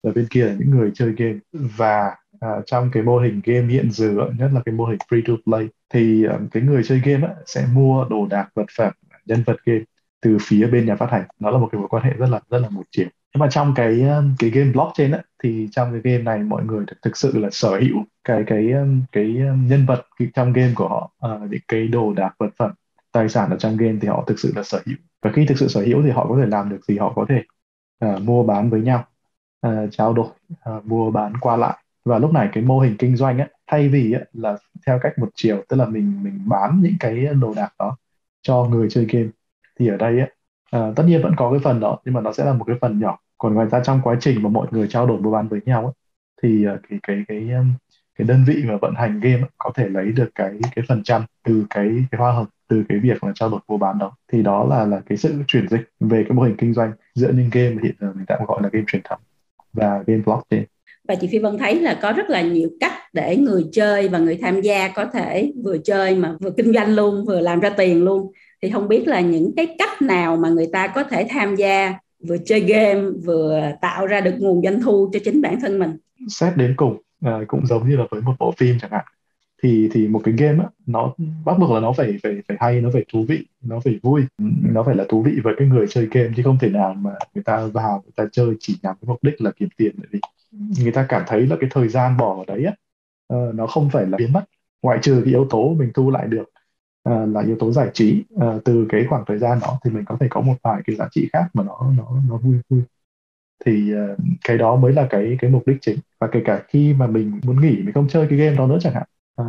và 0.03 0.13
bên 0.15 0.27
kia 0.31 0.45
là 0.45 0.55
những 0.59 0.71
người 0.71 0.91
chơi 0.95 1.13
game. 1.17 1.39
Và 1.53 2.17
à, 2.41 2.51
trong 2.67 2.91
cái 2.93 3.03
mô 3.03 3.19
hình 3.19 3.41
game 3.45 3.67
hiện 3.67 3.91
giờ 3.91 4.13
nhất 4.39 4.51
là 4.55 4.61
cái 4.65 4.75
mô 4.75 4.85
hình 4.85 4.99
free 5.09 5.23
to 5.27 5.35
play 5.45 5.69
thì 5.95 6.27
uh, 6.27 6.53
cái 6.53 6.63
người 6.63 6.83
chơi 6.85 7.01
game 7.05 7.27
á, 7.27 7.35
sẽ 7.47 7.67
mua 7.75 8.05
đồ 8.11 8.27
đạc 8.27 8.49
vật 8.55 8.67
phẩm 8.79 8.93
nhân 9.27 9.43
vật 9.47 9.57
game 9.65 9.81
từ 10.21 10.39
phía 10.41 10.67
bên 10.67 10.87
nhà 10.87 10.97
phát 10.97 11.11
hành. 11.11 11.25
Nó 11.41 11.51
là 11.51 11.59
một 11.59 11.69
cái 11.73 11.79
mối 11.79 11.89
quan 11.89 12.05
hệ 12.05 12.11
rất 12.11 12.27
là 12.31 12.41
rất 12.51 12.59
là 12.59 12.69
một 12.69 12.83
chiều. 12.91 13.07
Nhưng 13.35 13.41
mà 13.41 13.49
trong 13.51 13.73
cái 13.77 14.03
ờ, 14.03 14.25
cái 14.39 14.51
game 14.51 14.73
blockchain 14.73 15.11
á, 15.11 15.23
thì 15.43 15.69
trong 15.73 15.93
cái 15.93 16.01
game 16.13 16.25
này 16.25 16.39
mọi 16.39 16.65
người 16.65 16.85
thực, 16.87 17.03
thực 17.03 17.17
sự 17.17 17.39
là 17.39 17.49
sở 17.53 17.71
hữu 17.81 18.05
cái 18.25 18.45
cái 18.47 18.71
ờ, 18.73 18.87
cái 19.13 19.25
nhân 19.69 19.87
vật 19.87 20.07
trong 20.35 20.53
game 20.53 20.73
của 20.75 20.89
họ 20.89 21.11
uh, 21.27 21.51
những 21.51 21.61
cái 21.69 21.89
đồ 21.89 22.13
đạc 22.13 22.35
vật 22.39 22.51
phẩm 22.59 22.71
tài 23.13 23.29
sản 23.29 23.51
ở 23.51 23.57
trong 23.57 23.77
game 23.77 23.99
thì 24.01 24.09
họ 24.09 24.25
thực 24.27 24.39
sự 24.39 24.53
là 24.57 24.63
sở 24.63 24.81
hữu. 24.87 24.97
Và 25.23 25.33
khi 25.33 25.47
thực 25.47 25.59
sự 25.59 25.69
sở 25.69 25.81
hữu 25.81 26.03
thì 26.03 26.11
họ 26.11 26.27
có 26.29 26.37
thể 26.41 26.47
làm 26.47 26.69
được 26.69 26.85
gì 26.89 26.99
họ 26.99 27.13
có 27.17 27.27
thể 27.29 27.43
uh, 28.05 28.23
mua 28.23 28.43
bán 28.43 28.71
với 28.71 28.81
nhau 28.81 29.05
uh, 29.67 29.73
trao 29.91 30.13
đổi 30.13 30.29
uh, 30.77 30.87
mua 30.87 31.11
bán 31.11 31.33
qua 31.41 31.57
lại 31.57 31.79
và 32.07 32.19
lúc 32.19 32.33
này 32.33 32.49
cái 32.53 32.65
mô 32.65 32.81
hình 32.81 32.97
kinh 32.99 33.16
doanh 33.16 33.39
ấy, 33.39 33.49
thay 33.66 33.89
vì 33.89 34.12
ấy, 34.12 34.24
là 34.33 34.57
theo 34.87 34.99
cách 35.03 35.19
một 35.19 35.28
chiều 35.35 35.65
tức 35.69 35.77
là 35.77 35.87
mình 35.87 36.23
mình 36.23 36.41
bán 36.47 36.81
những 36.83 36.97
cái 37.01 37.27
đồ 37.41 37.55
đạc 37.57 37.73
đó 37.78 37.97
cho 38.43 38.65
người 38.65 38.87
chơi 38.91 39.07
game 39.11 39.28
thì 39.78 39.89
ở 39.89 39.97
đây 39.97 40.20
ấy, 40.20 40.31
à, 40.70 40.93
tất 40.97 41.05
nhiên 41.07 41.23
vẫn 41.23 41.35
có 41.37 41.51
cái 41.51 41.61
phần 41.65 41.81
đó 41.81 41.99
nhưng 42.05 42.15
mà 42.15 42.20
nó 42.20 42.33
sẽ 42.33 42.45
là 42.45 42.53
một 42.53 42.65
cái 42.65 42.77
phần 42.81 42.99
nhỏ. 43.01 43.19
Còn 43.39 43.55
ngoài 43.55 43.66
ra 43.70 43.81
trong 43.85 44.01
quá 44.05 44.16
trình 44.20 44.43
mà 44.43 44.49
mọi 44.49 44.66
người 44.70 44.89
trao 44.89 45.07
đổi 45.07 45.20
mua 45.20 45.31
bán 45.31 45.49
với 45.49 45.61
nhau 45.66 45.85
ấy, 45.85 45.93
thì 46.43 46.66
à, 46.66 46.77
cái 46.89 46.99
cái 47.03 47.24
cái 47.28 47.51
à, 47.53 47.65
cái 48.19 48.27
đơn 48.28 48.45
vị 48.47 48.65
mà 48.69 48.77
vận 48.83 48.95
hành 48.97 49.20
game 49.20 49.41
ấy, 49.41 49.51
có 49.59 49.70
thể 49.74 49.89
lấy 49.89 50.12
được 50.12 50.28
cái 50.35 50.53
cái 50.77 50.85
phần 50.89 51.03
trăm 51.05 51.23
từ 51.45 51.66
cái 51.70 51.89
cái 52.11 52.19
hoa 52.19 52.33
hồng 52.33 52.47
từ 52.69 52.85
cái 52.89 52.99
việc 52.99 53.24
là 53.24 53.33
trao 53.35 53.49
đổi 53.51 53.61
mua 53.69 53.78
bán 53.78 53.99
đó. 53.99 54.16
Thì 54.33 54.43
đó 54.43 54.66
là 54.70 54.87
là 54.87 55.01
cái 55.07 55.19
sự 55.19 55.43
chuyển 55.47 55.69
dịch 55.69 55.91
về 56.01 56.24
cái 56.24 56.33
mô 56.33 56.43
hình 56.43 56.57
kinh 56.59 56.74
doanh 56.74 56.93
giữa 57.15 57.33
những 57.33 57.51
game 57.53 57.77
hiện 57.83 57.95
giờ 58.01 58.12
mình 58.15 58.27
tạm 58.27 58.45
gọi 58.47 58.62
là 58.62 58.69
game 58.73 58.85
truyền 58.89 59.03
thống 59.05 59.20
và 59.73 60.05
game 60.07 60.23
blockchain 60.27 60.65
và 61.09 61.15
chị 61.15 61.27
Phi 61.27 61.39
Vân 61.39 61.59
thấy 61.59 61.81
là 61.81 61.99
có 62.03 62.12
rất 62.12 62.31
là 62.31 62.43
nhiều 62.43 62.69
cách 62.81 62.93
để 63.12 63.37
người 63.37 63.65
chơi 63.73 64.09
và 64.09 64.19
người 64.19 64.37
tham 64.37 64.61
gia 64.61 64.89
có 64.89 65.05
thể 65.05 65.53
vừa 65.65 65.78
chơi 65.78 66.15
mà 66.15 66.37
vừa 66.41 66.51
kinh 66.51 66.73
doanh 66.73 66.95
luôn 66.95 67.24
vừa 67.24 67.41
làm 67.41 67.61
ra 67.61 67.70
tiền 67.70 68.05
luôn. 68.05 68.33
Thì 68.62 68.70
không 68.70 68.89
biết 68.89 69.09
là 69.09 69.20
những 69.20 69.53
cái 69.57 69.77
cách 69.78 70.03
nào 70.03 70.37
mà 70.37 70.49
người 70.49 70.66
ta 70.73 70.87
có 70.87 71.03
thể 71.03 71.27
tham 71.31 71.57
gia 71.57 71.95
vừa 72.28 72.37
chơi 72.39 72.61
game 72.61 73.03
vừa 73.24 73.62
tạo 73.81 74.07
ra 74.07 74.20
được 74.20 74.35
nguồn 74.39 74.62
doanh 74.62 74.81
thu 74.81 75.11
cho 75.12 75.19
chính 75.24 75.43
bản 75.43 75.61
thân 75.61 75.78
mình? 75.78 75.97
Xét 76.28 76.57
đến 76.57 76.74
cùng 76.77 76.97
à, 77.20 77.41
cũng 77.47 77.66
giống 77.66 77.89
như 77.89 77.97
là 77.97 78.05
với 78.11 78.20
một 78.20 78.35
bộ 78.39 78.55
phim 78.57 78.78
chẳng 78.81 78.91
hạn. 78.91 79.05
Thì 79.62 79.89
thì 79.93 80.09
một 80.09 80.20
cái 80.24 80.35
game 80.39 80.59
á 80.59 80.69
nó 80.87 81.15
bắt 81.45 81.59
buộc 81.59 81.70
là 81.70 81.81
nó 81.81 81.93
phải 81.93 82.19
phải 82.23 82.33
phải 82.49 82.57
hay 82.61 82.81
nó 82.81 82.91
phải 82.93 83.05
thú 83.12 83.24
vị 83.28 83.47
nó 83.65 83.81
phải 83.81 83.99
vui 84.03 84.23
nó 84.73 84.83
phải 84.83 84.97
là 84.97 85.05
thú 85.09 85.23
vị 85.23 85.33
với 85.45 85.55
cái 85.59 85.69
người 85.69 85.87
chơi 85.89 86.09
game 86.11 86.31
chứ 86.37 86.43
không 86.43 86.59
thể 86.61 86.69
nào 86.69 86.95
mà 86.95 87.11
người 87.35 87.45
ta 87.45 87.66
vào 87.66 88.03
người 88.05 88.12
ta 88.16 88.24
chơi 88.33 88.55
chỉ 88.61 88.77
nhằm 88.83 88.95
cái 89.01 89.09
mục 89.09 89.19
đích 89.23 89.41
là 89.41 89.51
kiếm 89.51 89.69
tiền 89.77 89.95
bởi 89.97 90.07
đi 90.12 90.19
người 90.83 90.93
ta 90.93 91.07
cảm 91.09 91.23
thấy 91.27 91.47
là 91.47 91.57
cái 91.61 91.70
thời 91.73 91.89
gian 91.89 92.16
bỏ 92.16 92.37
ở 92.37 92.45
đấy 92.55 92.65
á 92.65 92.73
uh, 93.35 93.55
nó 93.55 93.66
không 93.66 93.91
phải 93.91 94.07
là 94.07 94.19
biến 94.19 94.33
mất. 94.33 94.45
Ngoại 94.83 94.99
trừ 95.03 95.23
cái 95.24 95.35
yếu 95.35 95.47
tố 95.51 95.74
mình 95.74 95.91
thu 95.95 96.11
lại 96.11 96.27
được 96.27 96.51
uh, 97.09 97.35
là 97.35 97.41
yếu 97.41 97.57
tố 97.59 97.73
giải 97.73 97.91
trí 97.93 98.24
uh, 98.35 98.65
từ 98.65 98.87
cái 98.89 99.07
khoảng 99.09 99.24
thời 99.27 99.39
gian 99.39 99.59
đó 99.61 99.78
thì 99.85 99.91
mình 99.91 100.05
có 100.05 100.16
thể 100.20 100.27
có 100.31 100.41
một 100.41 100.55
vài 100.62 100.83
cái 100.87 100.97
giá 100.97 101.09
trị 101.11 101.28
khác 101.33 101.47
mà 101.55 101.62
nó 101.62 101.93
nó 101.97 102.23
nó 102.28 102.37
vui 102.37 102.57
vui. 102.69 102.83
Thì 103.65 103.95
uh, 103.95 104.19
cái 104.45 104.59
đó 104.59 104.77
mới 104.77 104.93
là 104.93 105.07
cái 105.11 105.37
cái 105.41 105.51
mục 105.51 105.62
đích 105.66 105.78
chính. 105.81 105.99
Và 106.20 106.28
kể 106.33 106.43
cả 106.45 106.62
khi 106.69 106.95
mà 106.95 107.07
mình 107.07 107.41
muốn 107.45 107.61
nghỉ 107.61 107.77
mình 107.83 107.93
không 107.93 108.09
chơi 108.09 108.27
cái 108.31 108.39
game 108.39 108.57
đó 108.57 108.66
nữa 108.66 108.78
chẳng 108.81 108.95
hạn 108.95 109.07
uh, 109.43 109.47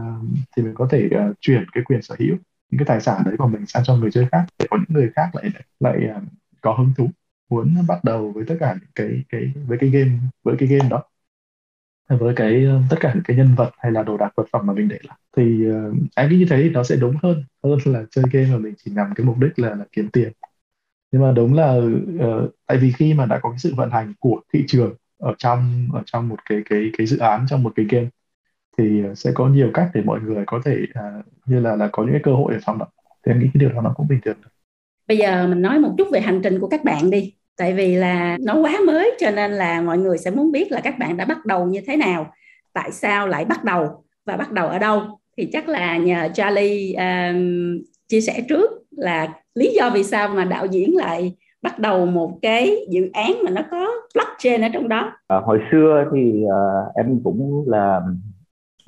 thì 0.58 0.64
mình 0.64 0.74
có 0.76 0.88
thể 0.92 1.10
uh, 1.30 1.36
chuyển 1.42 1.66
cái 1.74 1.84
quyền 1.84 2.02
sở 2.02 2.16
hữu 2.20 2.36
những 2.72 2.80
cái 2.80 2.86
tài 2.86 3.02
sản 3.02 3.22
đấy 3.26 3.36
của 3.38 3.48
mình 3.48 3.66
sang 3.66 3.84
cho 3.84 3.96
người 3.96 4.12
chơi 4.12 4.28
khác 4.32 4.46
để 4.60 4.66
có 4.70 4.78
những 4.78 4.98
người 4.98 5.10
khác 5.16 5.30
lại 5.34 5.46
lại 5.80 5.98
uh, 6.18 6.24
có 6.62 6.74
hứng 6.74 6.94
thú 6.98 7.10
muốn 7.50 7.76
bắt 7.88 8.04
đầu 8.04 8.32
với 8.32 8.46
tất 8.48 8.56
cả 8.60 8.76
những 8.82 8.90
cái 8.96 9.24
cái 9.30 9.54
với 9.68 9.78
cái 9.78 9.90
game 9.90 10.12
với 10.44 10.56
cái 10.60 10.68
game 10.68 10.90
đó. 10.90 11.04
Với 12.10 12.36
cái 12.36 12.66
ờ, 12.66 12.82
tất 12.90 12.98
cả 13.00 13.12
những 13.14 13.24
cái 13.24 13.38
nhân 13.38 13.56
vật 13.56 13.72
hay 13.78 13.92
là 13.92 14.04
đồ 14.04 14.18
đạc 14.18 14.30
vật 14.36 14.48
phẩm 14.52 14.68
mà 14.68 14.74
mình 14.74 14.88
để 14.88 15.00
lại. 15.04 15.18
Thì 15.38 15.66
ờ, 15.66 15.90
uh, 15.90 15.96
anh 16.16 16.30
nghĩ 16.30 16.38
như 16.38 16.46
thế 16.50 16.64
thì 16.64 16.70
nó 16.70 16.84
sẽ 16.84 16.96
đúng 16.96 17.16
hơn 17.24 17.44
hơn 17.64 17.80
là 17.86 18.04
chơi 18.12 18.26
game 18.32 18.48
mà 18.52 18.58
mình 18.58 18.74
chỉ 18.78 18.92
nhằm 18.92 19.08
cái 19.16 19.26
mục 19.26 19.38
đích 19.38 19.60
là, 19.60 19.70
là 19.70 19.86
kiếm 19.92 20.10
tiền. 20.14 20.32
Nhưng 21.12 21.22
mà 21.22 21.32
đúng 21.32 21.54
là 21.54 21.74
uh, 21.76 22.56
tại 22.66 22.78
vì 22.78 22.92
khi 22.92 23.14
mà 23.14 23.26
đã 23.26 23.40
có 23.40 23.50
cái 23.50 23.60
sự 23.60 23.74
vận 23.76 23.92
hành 23.92 24.14
của 24.20 24.42
thị 24.54 24.64
trường 24.68 24.96
ở 25.18 25.34
trong 25.38 25.90
ở 25.94 26.04
trong 26.06 26.30
một 26.30 26.38
cái 26.50 26.62
cái 26.70 26.92
cái 26.98 27.08
dự 27.08 27.18
án 27.18 27.46
trong 27.50 27.64
một 27.64 27.74
cái 27.76 27.86
game 27.90 28.10
thì 28.78 29.04
sẽ 29.16 29.32
có 29.36 29.48
nhiều 29.48 29.72
cách 29.74 29.92
để 29.94 30.02
mọi 30.02 30.20
người 30.22 30.44
có 30.48 30.62
thể 30.66 30.78
uh, 31.00 31.26
như 31.46 31.60
là 31.60 31.76
là 31.76 31.90
có 31.92 32.04
những 32.04 32.12
cái 32.12 32.22
cơ 32.24 32.34
hội 32.34 32.54
ở 32.54 32.60
trong 32.66 32.78
đó 32.78 32.88
thì 33.26 33.32
em 33.32 33.40
nghĩ 33.40 33.50
cái 33.54 33.60
điều 33.60 33.70
đó 33.70 33.82
nó 33.82 33.94
cũng 33.98 34.08
bình 34.08 34.20
thường 34.26 34.38
bây 35.08 35.18
giờ 35.18 35.48
mình 35.48 35.62
nói 35.62 35.80
một 35.80 35.96
chút 35.98 36.08
về 36.12 36.20
hành 36.20 36.42
trình 36.44 36.60
của 36.60 36.68
các 36.68 36.84
bạn 36.84 37.10
đi 37.10 37.37
tại 37.58 37.74
vì 37.74 37.96
là 37.96 38.38
nó 38.46 38.56
quá 38.62 38.80
mới 38.88 39.12
cho 39.20 39.32
nên 39.32 39.52
là 39.52 39.82
mọi 39.82 39.98
người 39.98 40.18
sẽ 40.18 40.32
muốn 40.32 40.52
biết 40.52 40.72
là 40.72 40.82
các 40.84 41.00
bạn 41.00 41.18
đã 41.18 41.26
bắt 41.26 41.46
đầu 41.46 41.66
như 41.66 41.82
thế 41.88 41.98
nào 41.98 42.32
tại 42.74 42.92
sao 42.92 43.28
lại 43.28 43.46
bắt 43.46 43.64
đầu 43.64 44.04
và 44.26 44.38
bắt 44.38 44.52
đầu 44.52 44.68
ở 44.68 44.80
đâu. 44.80 45.02
Thì 45.38 45.50
chắc 45.54 45.70
là 45.70 45.98
nhờ 45.98 46.30
Charlie 46.34 46.94
um, 46.94 47.82
chia 48.08 48.22
sẻ 48.22 48.42
trước 48.50 48.72
là 48.92 49.34
lý 49.56 49.74
do 49.76 49.90
vì 49.94 50.04
sao 50.04 50.28
mà 50.28 50.46
đạo 50.46 50.66
diễn 50.66 50.96
lại 50.96 51.36
bắt 51.62 51.80
đầu 51.80 52.06
một 52.06 52.40
cái 52.42 52.76
dự 52.90 53.10
án 53.14 53.34
mà 53.44 53.52
nó 53.52 53.62
có 53.72 53.88
blockchain 54.14 54.62
ở 54.62 54.70
trong 54.74 54.90
đó. 54.90 55.12
À, 55.28 55.38
hồi 55.46 55.60
xưa 55.72 56.06
thì 56.14 56.44
uh, 56.46 56.96
em 56.96 57.20
cũng 57.24 57.66
là 57.68 58.02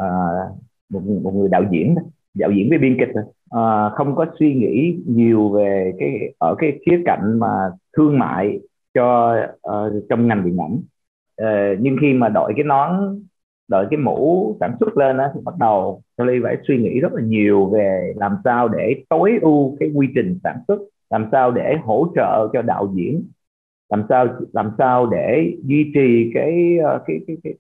uh, 0.04 0.60
một, 0.90 1.02
một 1.24 1.32
người 1.36 1.50
đạo 1.50 1.64
diễn 1.72 1.96
đạo 2.34 2.52
diễn 2.52 2.70
với 2.70 2.78
biên 2.78 2.98
kịch 3.00 3.10
à, 3.50 3.90
không 3.96 4.16
có 4.16 4.26
suy 4.40 4.54
nghĩ 4.54 4.98
nhiều 5.08 5.50
về 5.50 5.94
cái 6.00 6.34
ở 6.38 6.56
cái 6.58 6.80
khía 6.86 7.02
cạnh 7.06 7.40
mà 7.40 7.70
thương 7.98 8.20
mại 8.20 8.60
cho 8.94 9.38
uh, 9.54 10.04
trong 10.10 10.28
ngành 10.28 10.46
điện 10.46 10.58
ảnh. 10.58 10.80
Uh, 11.42 11.80
nhưng 11.82 11.98
khi 12.02 12.14
mà 12.14 12.30
đội 12.30 12.54
cái 12.56 12.64
nón 12.64 13.20
đội 13.68 13.88
cái 13.90 13.98
mũ 13.98 14.56
sản 14.60 14.76
xuất 14.80 14.98
lên 14.98 15.18
đó, 15.18 15.28
thì 15.36 15.42
bắt 15.44 15.56
đầu 15.60 16.02
Charlie 16.18 16.40
phải 16.44 16.58
suy 16.68 16.78
nghĩ 16.78 17.00
rất 17.00 17.14
là 17.14 17.22
nhiều 17.22 17.66
về 17.66 18.14
làm 18.16 18.38
sao 18.44 18.68
để 18.68 19.04
tối 19.10 19.40
ưu 19.42 19.78
cái 19.80 19.90
quy 19.96 20.08
trình 20.16 20.40
sản 20.44 20.58
xuất 20.68 20.80
làm 21.10 21.30
sao 21.32 21.52
để 21.52 21.78
hỗ 21.84 22.08
trợ 22.16 22.50
cho 22.54 22.62
đạo 22.62 22.94
diễn 22.96 23.24
làm 23.90 24.04
sao 24.10 24.28
làm 24.54 24.72
sao 24.78 25.06
để 25.06 25.54
duy 25.64 25.92
trì 25.94 26.32
cái 26.34 26.78
cái 27.08 27.20
cái 27.28 27.38
cái, 27.44 27.54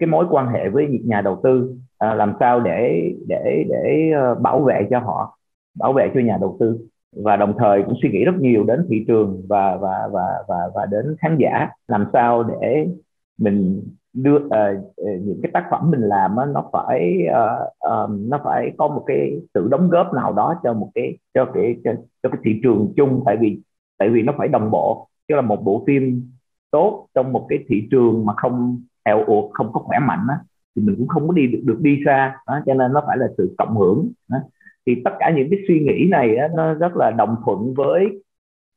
cái 0.00 0.06
mối 0.06 0.26
quan 0.30 0.48
hệ 0.48 0.68
với 0.68 1.00
nhà 1.04 1.20
đầu 1.20 1.40
tư 1.42 1.74
à, 1.98 2.14
làm 2.14 2.32
sao 2.40 2.60
để 2.60 3.12
để 3.28 3.64
để 3.68 4.10
ờ, 4.16 4.34
bảo 4.34 4.60
vệ 4.60 4.86
cho 4.90 4.98
họ 4.98 5.38
bảo 5.78 5.92
vệ 5.92 6.10
cho 6.14 6.20
nhà 6.20 6.38
đầu 6.40 6.56
tư. 6.60 6.78
Và 7.24 7.36
đồng 7.36 7.54
thời 7.58 7.82
cũng 7.82 7.94
suy 8.02 8.10
nghĩ 8.10 8.24
rất 8.24 8.34
nhiều 8.38 8.64
đến 8.64 8.86
thị 8.88 9.04
trường 9.08 9.42
và 9.48 9.76
và 9.76 10.08
và 10.12 10.44
và 10.48 10.56
và 10.74 10.86
đến 10.86 11.16
khán 11.18 11.36
giả 11.40 11.68
làm 11.88 12.06
sao 12.12 12.42
để 12.42 12.86
mình 13.38 13.82
đưa 14.12 14.36
uh, 14.36 14.50
những 14.96 15.40
cái 15.42 15.50
tác 15.54 15.64
phẩm 15.70 15.90
mình 15.90 16.00
làm 16.00 16.36
á, 16.36 16.46
nó 16.54 16.70
phải 16.72 17.18
uh, 17.28 17.90
um, 17.90 18.30
nó 18.30 18.40
phải 18.44 18.72
có 18.78 18.88
một 18.88 19.04
cái 19.06 19.40
sự 19.54 19.68
đóng 19.70 19.90
góp 19.90 20.14
nào 20.14 20.32
đó 20.32 20.54
cho 20.62 20.72
một 20.72 20.90
cái 20.94 21.18
cho 21.34 21.44
cái 21.54 21.76
cho, 21.84 21.90
cho 22.22 22.28
cái 22.28 22.40
thị 22.44 22.60
trường 22.62 22.92
chung. 22.96 23.22
Tại 23.26 23.36
vì 23.40 23.60
tại 23.98 24.08
vì 24.08 24.22
nó 24.22 24.32
phải 24.38 24.48
đồng 24.48 24.70
bộ 24.70 25.08
chứ 25.28 25.34
là 25.34 25.40
một 25.40 25.64
bộ 25.64 25.84
phim 25.86 26.30
tốt 26.70 27.06
trong 27.14 27.32
một 27.32 27.46
cái 27.48 27.58
thị 27.68 27.88
trường 27.90 28.26
mà 28.26 28.32
không 28.36 28.82
eo 29.06 29.24
uột 29.24 29.50
không 29.52 29.72
có 29.72 29.80
khỏe 29.80 29.98
mạnh 29.98 30.26
á, 30.28 30.38
thì 30.76 30.82
mình 30.82 30.94
cũng 30.98 31.08
không 31.08 31.28
có 31.28 31.34
đi 31.34 31.46
được, 31.46 31.60
được 31.64 31.78
đi 31.80 32.02
xa. 32.04 32.36
Đó, 32.46 32.60
cho 32.66 32.74
nên 32.74 32.92
nó 32.92 33.02
phải 33.06 33.16
là 33.18 33.26
sự 33.38 33.54
cộng 33.58 33.76
hưởng. 33.78 34.12
Đó. 34.28 34.38
Thì 34.86 34.92
tất 35.04 35.10
cả 35.18 35.32
những 35.36 35.48
cái 35.50 35.58
suy 35.68 35.80
nghĩ 35.80 36.08
này 36.10 36.36
á, 36.36 36.48
nó 36.54 36.74
rất 36.74 36.96
là 36.96 37.10
đồng 37.10 37.36
thuận 37.44 37.74
với 37.74 38.06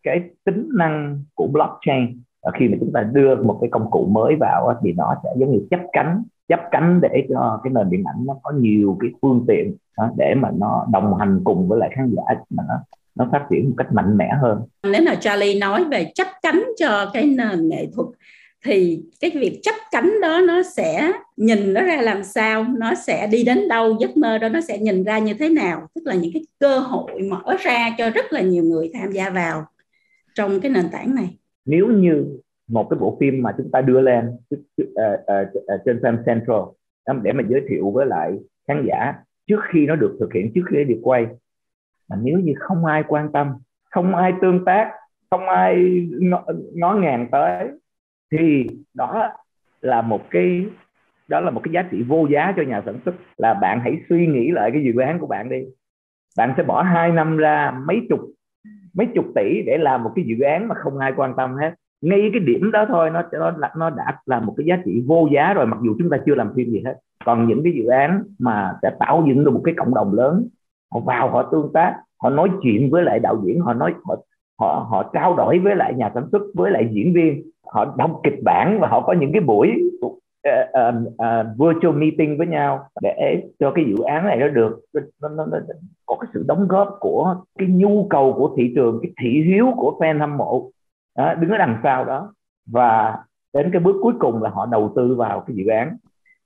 cái 0.03 0.30
tính 0.45 0.69
năng 0.77 1.23
của 1.34 1.47
blockchain. 1.47 2.22
Và 2.43 2.51
khi 2.60 2.68
mà 2.68 2.77
chúng 2.80 2.91
ta 2.93 3.01
đưa 3.14 3.35
một 3.35 3.57
cái 3.61 3.69
công 3.69 3.91
cụ 3.91 4.06
mới 4.11 4.35
vào 4.39 4.68
á, 4.68 4.76
thì 4.84 4.93
nó 4.93 5.15
sẽ 5.23 5.30
giống 5.38 5.51
như 5.51 5.68
chấp 5.72 5.80
cánh 5.93 6.23
chấp 6.47 6.60
cánh 6.72 6.99
để 7.01 7.27
cho 7.30 7.60
cái 7.64 7.73
nền 7.73 7.89
điện 7.89 8.03
ảnh 8.03 8.26
nó 8.26 8.35
có 8.43 8.51
nhiều 8.51 8.97
cái 8.99 9.11
phương 9.22 9.45
tiện 9.47 9.76
đó, 9.97 10.11
để 10.18 10.35
mà 10.35 10.51
nó 10.57 10.85
đồng 10.91 11.18
hành 11.18 11.41
cùng 11.43 11.68
với 11.68 11.80
lại 11.80 11.89
khán 11.95 12.15
giả 12.15 12.23
mà 12.49 12.64
nó 12.68 12.73
nó 13.15 13.27
phát 13.31 13.45
triển 13.49 13.69
một 13.69 13.76
cách 13.77 13.93
mạnh 13.93 14.18
mẽ 14.18 14.30
hơn. 14.41 14.61
Nếu 14.84 15.01
mà 15.06 15.15
Charlie 15.15 15.60
nói 15.60 15.84
về 15.91 16.11
chấp 16.15 16.27
cánh 16.41 16.64
cho 16.77 17.10
cái 17.14 17.23
nền 17.38 17.69
nghệ 17.69 17.88
thuật 17.95 18.07
thì 18.65 19.03
cái 19.19 19.31
việc 19.36 19.60
chấp 19.64 19.76
cánh 19.91 20.22
đó 20.22 20.41
nó 20.48 20.64
sẽ 20.64 21.11
nhìn 21.38 21.73
nó 21.73 21.81
ra 21.81 22.02
làm 22.02 22.23
sao 22.23 22.65
nó 22.77 22.95
sẽ 22.95 23.27
đi 23.27 23.44
đến 23.44 23.68
đâu 23.68 23.98
giấc 23.99 24.18
mơ 24.18 24.38
đó 24.38 24.49
nó 24.49 24.61
sẽ 24.61 24.77
nhìn 24.77 25.03
ra 25.03 25.19
như 25.19 25.34
thế 25.34 25.49
nào. 25.49 25.88
Tức 25.95 26.02
là 26.06 26.15
những 26.15 26.31
cái 26.34 26.44
cơ 26.60 26.80
hội 26.80 27.22
mở 27.22 27.56
ra 27.60 27.90
cho 27.98 28.10
rất 28.10 28.26
là 28.34 28.41
nhiều 28.41 28.64
người 28.64 28.91
tham 28.94 29.11
gia 29.11 29.30
vào 29.30 29.65
trong 30.36 30.60
cái 30.60 30.72
nền 30.72 30.86
tảng 30.91 31.15
này. 31.15 31.38
Nếu 31.65 31.88
như 31.88 32.26
một 32.68 32.88
cái 32.90 32.99
bộ 32.99 33.18
phim 33.19 33.44
mà 33.44 33.53
chúng 33.57 33.72
ta 33.72 33.81
đưa 33.81 34.02
lên 34.02 34.30
uh, 34.56 34.60
uh, 34.80 34.88
uh, 35.57 35.81
trên 35.86 35.99
Film 35.99 36.18
Central 36.26 36.60
để 37.23 37.31
mà 37.31 37.44
giới 37.49 37.61
thiệu 37.69 37.91
với 37.91 38.06
lại 38.06 38.31
khán 38.68 38.86
giả 38.88 39.14
trước 39.48 39.60
khi 39.73 39.86
nó 39.86 39.95
được 39.95 40.18
thực 40.19 40.34
hiện 40.34 40.52
trước 40.56 40.61
khi 40.69 40.77
nó 40.77 40.84
được 40.84 40.99
quay 41.03 41.26
mà 42.10 42.15
nếu 42.22 42.40
như 42.40 42.53
không 42.60 42.86
ai 42.86 43.03
quan 43.07 43.31
tâm 43.31 43.53
không 43.91 44.15
ai 44.15 44.34
tương 44.41 44.65
tác 44.65 44.91
không 45.30 45.49
ai 45.49 46.07
ngó, 46.19 46.45
ngó 46.73 46.94
ngàng 46.94 47.27
tới 47.31 47.68
thì 48.31 48.68
đó 48.93 49.30
là 49.81 50.01
một 50.01 50.22
cái, 50.30 50.65
đó 51.27 51.39
là 51.39 51.51
một 51.51 51.61
cái 51.64 51.73
giá 51.73 51.81
trị 51.91 52.03
vô 52.07 52.27
giá 52.30 52.53
cho 52.57 52.64
nhà 52.64 52.81
sản 52.85 52.95
xuất. 53.06 53.15
Là 53.38 53.53
bạn 53.53 53.80
hãy 53.84 54.01
suy 54.10 54.27
nghĩ 54.27 54.51
lại 54.51 54.72
cái 54.73 54.84
dự 54.84 54.99
án 55.01 55.19
của 55.19 55.27
bạn 55.27 55.49
đi. 55.49 55.64
Bạn 56.38 56.53
sẽ 56.57 56.64
bỏ 56.64 56.84
hai 56.84 57.11
năm 57.11 57.38
ra 57.38 57.73
mấy 57.88 58.01
chục 58.10 58.19
mấy 58.93 59.07
chục 59.15 59.26
tỷ 59.35 59.61
để 59.65 59.77
làm 59.77 60.03
một 60.03 60.11
cái 60.15 60.26
dự 60.27 60.39
án 60.39 60.68
mà 60.68 60.76
không 60.76 60.97
ai 60.97 61.14
quan 61.15 61.34
tâm 61.38 61.56
hết. 61.56 61.73
Ngay 62.01 62.30
cái 62.34 62.39
điểm 62.39 62.72
đó 62.72 62.85
thôi, 62.89 63.10
nó 63.10 63.23
nó 63.31 63.51
nó 63.77 63.89
đã 63.89 64.18
là 64.26 64.39
một 64.39 64.53
cái 64.57 64.65
giá 64.65 64.77
trị 64.85 65.03
vô 65.07 65.27
giá 65.34 65.53
rồi, 65.53 65.65
mặc 65.65 65.77
dù 65.84 65.95
chúng 65.99 66.10
ta 66.10 66.18
chưa 66.26 66.35
làm 66.35 66.53
phim 66.56 66.69
gì 66.69 66.84
hết. 66.85 66.95
Còn 67.26 67.47
những 67.47 67.64
cái 67.64 67.73
dự 67.73 67.85
án 67.85 68.23
mà 68.39 68.73
sẽ 68.81 68.91
tạo 68.99 69.26
dựng 69.27 69.43
được 69.43 69.51
một 69.51 69.61
cái 69.64 69.73
cộng 69.77 69.93
đồng 69.93 70.14
lớn, 70.14 70.47
họ 70.91 70.99
vào, 70.99 71.30
họ 71.30 71.49
tương 71.51 71.73
tác, 71.73 71.95
họ 72.22 72.30
nói 72.30 72.49
chuyện 72.61 72.89
với 72.89 73.03
lại 73.03 73.19
đạo 73.19 73.41
diễn, 73.45 73.60
họ 73.60 73.73
nói, 73.73 73.93
họ 74.03 74.15
họ 74.60 74.88
họ 74.89 75.11
trao 75.14 75.35
đổi 75.35 75.60
với 75.60 75.76
lại 75.76 75.93
nhà 75.93 76.11
sản 76.14 76.23
xuất, 76.31 76.41
với 76.53 76.72
lại 76.72 76.89
diễn 76.91 77.14
viên 77.14 77.49
họ 77.71 77.95
đọc 77.97 78.19
kịch 78.23 78.43
bản 78.43 78.79
và 78.81 78.87
họ 78.87 79.01
có 79.01 79.13
những 79.13 79.31
cái 79.31 79.41
buổi 79.41 79.71
uh, 80.05 80.21
uh, 80.47 80.95
uh, 81.07 81.57
virtual 81.57 81.95
meeting 81.95 82.37
với 82.37 82.47
nhau 82.47 82.89
để 83.01 83.43
cho 83.59 83.71
cái 83.71 83.85
dự 83.85 84.03
án 84.03 84.25
này 84.25 84.37
nó 84.37 84.47
được 84.47 84.79
nó, 85.21 85.29
nó, 85.29 85.45
nó, 85.45 85.57
có 86.05 86.15
cái 86.19 86.29
sự 86.33 86.45
đóng 86.47 86.67
góp 86.67 86.97
của 86.99 87.35
cái 87.59 87.67
nhu 87.67 88.07
cầu 88.09 88.33
của 88.33 88.55
thị 88.57 88.71
trường 88.75 88.99
cái 89.01 89.11
thị 89.21 89.43
hiếu 89.43 89.73
của 89.77 89.97
fan 89.99 90.19
hâm 90.19 90.37
mộ. 90.37 90.71
Đó, 91.17 91.33
đứng 91.33 91.49
ở 91.49 91.57
đằng 91.57 91.79
sau 91.83 92.05
đó. 92.05 92.33
Và 92.71 93.17
đến 93.53 93.69
cái 93.73 93.79
bước 93.79 93.95
cuối 94.01 94.13
cùng 94.19 94.43
là 94.43 94.49
họ 94.49 94.65
đầu 94.65 94.93
tư 94.95 95.15
vào 95.15 95.43
cái 95.47 95.55
dự 95.55 95.67
án. 95.67 95.97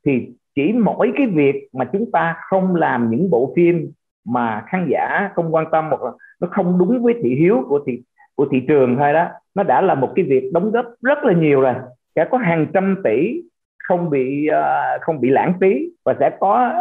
Thì 0.05 0.27
chỉ 0.55 0.73
mỗi 0.73 1.11
cái 1.17 1.27
việc 1.27 1.67
mà 1.73 1.85
chúng 1.93 2.11
ta 2.11 2.35
không 2.49 2.75
làm 2.75 3.09
những 3.09 3.29
bộ 3.29 3.53
phim 3.55 3.91
mà 4.25 4.63
khán 4.67 4.87
giả 4.91 5.29
không 5.35 5.55
quan 5.55 5.65
tâm 5.71 5.85
hoặc 5.89 6.01
là 6.01 6.11
nó 6.41 6.47
không 6.51 6.77
đúng 6.77 7.03
với 7.03 7.13
thị 7.23 7.35
hiếu 7.35 7.63
của 7.67 7.79
thị 7.85 8.01
của 8.35 8.47
thị 8.51 8.65
trường 8.67 8.97
thôi 8.97 9.13
đó. 9.13 9.27
Nó 9.55 9.63
đã 9.63 9.81
là 9.81 9.95
một 9.95 10.11
cái 10.15 10.25
việc 10.25 10.49
đóng 10.53 10.71
góp 10.71 10.85
rất 11.01 11.23
là 11.23 11.33
nhiều 11.33 11.61
rồi. 11.61 11.73
Sẽ 12.15 12.25
có 12.31 12.37
hàng 12.37 12.67
trăm 12.73 13.01
tỷ 13.03 13.41
không 13.83 14.09
bị 14.09 14.49
uh, 14.49 15.01
không 15.01 15.21
bị 15.21 15.29
lãng 15.29 15.53
phí 15.61 15.89
và 16.05 16.15
sẽ 16.19 16.29
có 16.39 16.71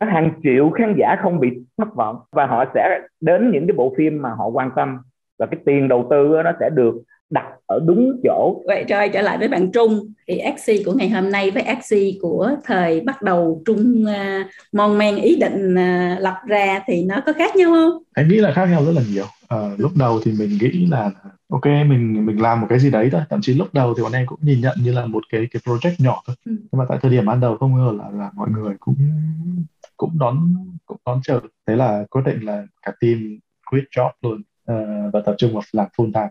có 0.00 0.06
hàng 0.06 0.30
triệu 0.42 0.70
khán 0.70 0.94
giả 0.98 1.16
không 1.22 1.40
bị 1.40 1.50
thất 1.78 1.94
vọng. 1.94 2.16
Và 2.32 2.46
họ 2.46 2.64
sẽ 2.74 3.00
đến 3.20 3.50
những 3.50 3.66
cái 3.66 3.74
bộ 3.76 3.94
phim 3.96 4.22
mà 4.22 4.30
họ 4.30 4.46
quan 4.46 4.70
tâm. 4.76 4.98
Và 5.38 5.46
cái 5.46 5.60
tiền 5.64 5.88
đầu 5.88 6.06
tư 6.10 6.42
nó 6.44 6.52
sẽ 6.60 6.70
được 6.70 6.94
đặt 7.30 7.46
ở 7.66 7.80
đúng 7.86 8.20
chỗ. 8.24 8.62
Vậy 8.66 8.84
trời 8.88 9.08
trở 9.08 9.22
lại 9.22 9.38
với 9.38 9.48
bạn 9.48 9.72
Trung. 9.72 10.12
Thì 10.28 10.38
Axie 10.38 10.82
của 10.84 10.92
ngày 10.92 11.08
hôm 11.10 11.30
nay 11.30 11.50
với 11.50 11.62
Axie 11.62 12.12
của 12.20 12.50
thời 12.64 13.00
bắt 13.00 13.22
đầu 13.22 13.62
Trung 13.66 14.04
uh, 14.04 14.46
mon 14.72 14.98
men 14.98 15.16
ý 15.16 15.36
định 15.36 15.74
uh, 15.74 16.20
lập 16.20 16.36
ra 16.46 16.82
thì 16.86 17.04
nó 17.04 17.22
có 17.26 17.32
khác 17.32 17.56
nhau 17.56 17.70
không? 17.70 18.02
Em 18.16 18.28
nghĩ 18.28 18.36
là 18.36 18.52
khác 18.52 18.66
nhau 18.66 18.84
rất 18.84 18.92
là 18.92 19.02
nhiều. 19.12 19.24
Uh, 19.54 19.80
lúc 19.80 19.92
đầu 19.96 20.20
thì 20.24 20.32
mình 20.38 20.58
nghĩ 20.60 20.86
là 20.86 21.10
ok 21.50 21.66
mình 21.66 22.26
mình 22.26 22.42
làm 22.42 22.60
một 22.60 22.66
cái 22.70 22.78
gì 22.78 22.90
đấy 22.90 23.08
thôi. 23.12 23.20
Thậm 23.30 23.40
chí 23.42 23.54
lúc 23.54 23.68
đầu 23.72 23.94
thì 23.94 24.02
bọn 24.02 24.12
em 24.12 24.26
cũng 24.26 24.38
nhìn 24.42 24.60
nhận 24.60 24.76
như 24.82 24.92
là 24.92 25.06
một 25.06 25.24
cái 25.32 25.46
cái 25.50 25.60
project 25.64 25.94
nhỏ 25.98 26.22
thôi. 26.26 26.36
Ừ. 26.44 26.52
nhưng 26.56 26.78
mà 26.78 26.84
tại 26.88 26.98
thời 27.02 27.10
điểm 27.10 27.26
ban 27.26 27.40
đầu 27.40 27.56
không 27.56 27.74
ngờ 27.74 27.92
là 27.98 28.10
là 28.18 28.30
mọi 28.34 28.48
người 28.50 28.74
cũng 28.80 28.96
cũng 29.96 30.18
đón 30.18 30.54
cũng 30.86 30.98
đón 31.06 31.20
chờ. 31.22 31.40
Thế 31.66 31.76
là 31.76 32.04
quyết 32.10 32.22
định 32.24 32.40
là 32.40 32.64
cả 32.82 32.92
team 33.00 33.38
quit 33.70 33.84
job 33.96 34.10
luôn. 34.22 34.42
Uh, 34.72 35.12
và 35.12 35.20
tập 35.26 35.34
trung 35.38 35.52
vào 35.52 35.62
làm 35.72 35.86
full 35.96 36.12
time 36.12 36.28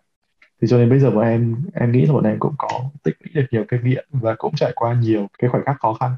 thì 0.61 0.67
cho 0.67 0.77
nên 0.77 0.89
bây 0.89 0.99
giờ 0.99 1.11
bọn 1.11 1.23
em 1.23 1.55
em 1.73 1.91
nghĩ 1.91 2.05
là 2.05 2.13
bọn 2.13 2.23
em 2.23 2.39
cũng 2.39 2.53
có 2.57 2.89
tích 3.03 3.15
lũy 3.19 3.33
được 3.33 3.47
nhiều 3.51 3.65
kinh 3.67 3.83
nghiệm 3.83 4.05
và 4.11 4.35
cũng 4.37 4.55
trải 4.55 4.71
qua 4.75 4.93
nhiều 4.93 5.27
cái 5.39 5.49
khoảnh 5.49 5.63
khắc 5.65 5.79
khó 5.79 5.93
khăn. 5.93 6.11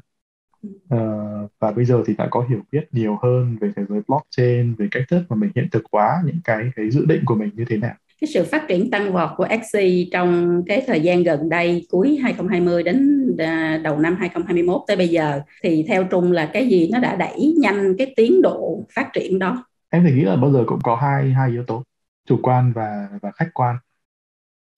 Uh, 0.94 1.50
và 1.60 1.72
bây 1.72 1.84
giờ 1.84 2.02
thì 2.06 2.14
đã 2.18 2.28
có 2.30 2.44
hiểu 2.48 2.60
biết 2.72 2.80
nhiều 2.92 3.18
hơn 3.22 3.56
về 3.60 3.72
thế 3.76 3.82
giới 3.88 4.00
blockchain 4.08 4.74
về 4.74 4.88
cách 4.90 5.02
thức 5.08 5.22
mà 5.28 5.36
mình 5.36 5.50
hiện 5.54 5.68
thực 5.72 5.84
hóa 5.92 6.22
những 6.24 6.38
cái 6.44 6.70
cái 6.76 6.90
dự 6.90 7.04
định 7.06 7.22
của 7.24 7.34
mình 7.34 7.50
như 7.54 7.64
thế 7.68 7.76
nào. 7.76 7.94
Cái 8.20 8.28
sự 8.34 8.44
phát 8.44 8.68
triển 8.68 8.90
tăng 8.90 9.12
vọt 9.12 9.30
của 9.36 9.44
Axie 9.44 10.08
trong 10.12 10.62
cái 10.66 10.84
thời 10.86 11.00
gian 11.00 11.22
gần 11.22 11.48
đây 11.48 11.86
cuối 11.90 12.18
2020 12.22 12.82
đến 12.82 13.26
à, 13.38 13.80
đầu 13.84 13.98
năm 13.98 14.16
2021 14.20 14.80
tới 14.86 14.96
bây 14.96 15.08
giờ 15.08 15.40
thì 15.62 15.84
theo 15.88 16.04
Trung 16.04 16.32
là 16.32 16.50
cái 16.52 16.68
gì 16.68 16.88
nó 16.92 16.98
đã 16.98 17.16
đẩy 17.16 17.54
nhanh 17.60 17.96
cái 17.98 18.14
tiến 18.16 18.42
độ 18.42 18.86
phát 18.94 19.08
triển 19.12 19.38
đó? 19.38 19.64
Em 19.90 20.04
thì 20.04 20.12
nghĩ 20.12 20.24
là 20.24 20.36
bao 20.36 20.52
giờ 20.52 20.64
cũng 20.66 20.80
có 20.82 20.96
hai 20.96 21.32
hai 21.32 21.50
yếu 21.50 21.64
tố 21.64 21.82
chủ 22.28 22.38
quan 22.42 22.72
và 22.72 23.08
và 23.22 23.30
khách 23.34 23.50
quan 23.54 23.76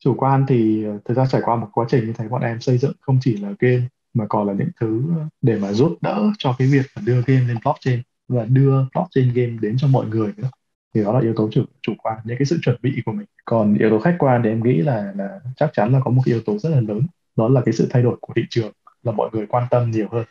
chủ 0.04 0.14
quan 0.16 0.44
thì 0.48 0.84
ờ, 0.84 0.98
thực 1.04 1.16
ra 1.16 1.26
trải 1.26 1.40
qua 1.44 1.56
một 1.56 1.68
quá 1.72 1.86
trình 1.88 2.06
như 2.06 2.12
thế 2.12 2.28
bọn 2.28 2.42
em 2.42 2.60
xây 2.60 2.78
dựng 2.78 2.92
không 3.00 3.18
chỉ 3.20 3.36
là 3.36 3.48
game 3.58 3.82
mà 4.14 4.26
còn 4.28 4.46
là 4.46 4.52
những 4.52 4.68
thứ 4.80 5.02
ờ, 5.18 5.24
để 5.42 5.58
mà 5.58 5.72
giúp 5.72 5.96
đỡ 6.00 6.22
cho 6.38 6.54
cái 6.58 6.68
việc 6.68 6.86
mà 6.96 7.02
đưa 7.06 7.22
game 7.26 7.40
lên 7.40 7.56
blockchain 7.64 8.02
và 8.28 8.44
đưa 8.44 8.84
blockchain 8.94 9.32
game 9.34 9.56
đến 9.60 9.76
cho 9.78 9.86
mọi 9.88 10.06
người 10.06 10.32
nữa. 10.36 10.48
Thì 10.94 11.02
đó 11.04 11.12
là 11.12 11.20
yếu 11.20 11.34
tố 11.36 11.48
chủ 11.52 11.64
chủ 11.82 11.92
quan 11.98 12.18
những 12.24 12.38
cái 12.38 12.46
sự 12.46 12.58
chuẩn 12.62 12.76
bị 12.82 13.02
của 13.06 13.12
mình. 13.12 13.26
Còn 13.44 13.74
yếu 13.78 13.90
tố 13.90 13.98
khách 13.98 14.16
quan 14.18 14.42
thì 14.44 14.48
em 14.48 14.62
nghĩ 14.62 14.82
là 14.82 15.12
là 15.16 15.40
chắc 15.56 15.70
chắn 15.72 15.92
là 15.92 16.00
có 16.04 16.10
một 16.10 16.22
yếu 16.24 16.40
tố 16.40 16.58
rất 16.58 16.68
là 16.70 16.80
lớn 16.80 17.02
đó 17.36 17.48
là 17.48 17.60
cái 17.64 17.72
sự 17.72 17.86
thay 17.90 18.02
đổi 18.02 18.16
của 18.20 18.32
thị 18.36 18.42
trường 18.50 18.72
là 19.02 19.12
mọi 19.12 19.30
người 19.32 19.46
quan 19.46 19.64
tâm 19.70 19.90
nhiều 19.90 20.06
hơn. 20.12 20.24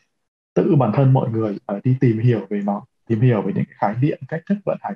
Tự 0.53 0.75
bản 0.75 0.91
thân 0.95 1.13
mọi 1.13 1.29
người 1.29 1.57
uh, 1.77 1.83
đi 1.83 1.95
tìm 1.99 2.19
hiểu 2.19 2.39
về 2.49 2.61
nó 2.65 2.85
tìm 3.07 3.21
hiểu 3.21 3.41
về 3.41 3.53
những 3.55 3.65
cái 3.65 3.75
khái 3.79 3.95
niệm 4.01 4.17
cách 4.27 4.41
thức 4.49 4.57
vận 4.65 4.77
hành. 4.81 4.95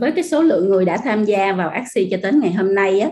Với 0.00 0.12
cái 0.12 0.24
số 0.24 0.42
lượng 0.42 0.68
người 0.68 0.84
đã 0.84 0.96
tham 1.04 1.24
gia 1.24 1.52
vào 1.52 1.68
Axie 1.68 2.08
cho 2.10 2.16
đến 2.22 2.40
ngày 2.40 2.52
hôm 2.52 2.74
nay 2.74 3.00
á 3.00 3.08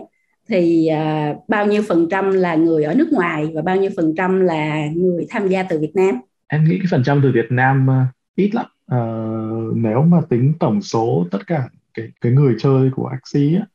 thì 0.47 0.89
uh, 0.91 1.49
bao 1.49 1.65
nhiêu 1.65 1.81
phần 1.87 2.07
trăm 2.11 2.31
là 2.31 2.55
người 2.55 2.83
ở 2.83 2.93
nước 2.93 3.07
ngoài 3.11 3.51
và 3.55 3.61
bao 3.61 3.75
nhiêu 3.75 3.89
phần 3.97 4.13
trăm 4.17 4.39
là 4.39 4.87
người 4.95 5.25
tham 5.29 5.47
gia 5.47 5.63
từ 5.63 5.79
Việt 5.79 5.95
Nam? 5.95 6.15
Em 6.47 6.63
nghĩ 6.63 6.77
cái 6.77 6.87
phần 6.91 7.03
trăm 7.05 7.19
từ 7.23 7.31
Việt 7.31 7.47
Nam 7.49 7.87
uh, 7.87 8.15
ít 8.35 8.51
lắm. 8.55 8.65
Uh, 8.93 9.77
nếu 9.77 10.01
mà 10.01 10.21
tính 10.29 10.53
tổng 10.59 10.81
số 10.81 11.27
tất 11.31 11.47
cả 11.47 11.69
cái 11.93 12.07
cái 12.21 12.31
người 12.31 12.55
chơi 12.59 12.89
của 12.95 13.07
Axie 13.07 13.59
á, 13.59 13.65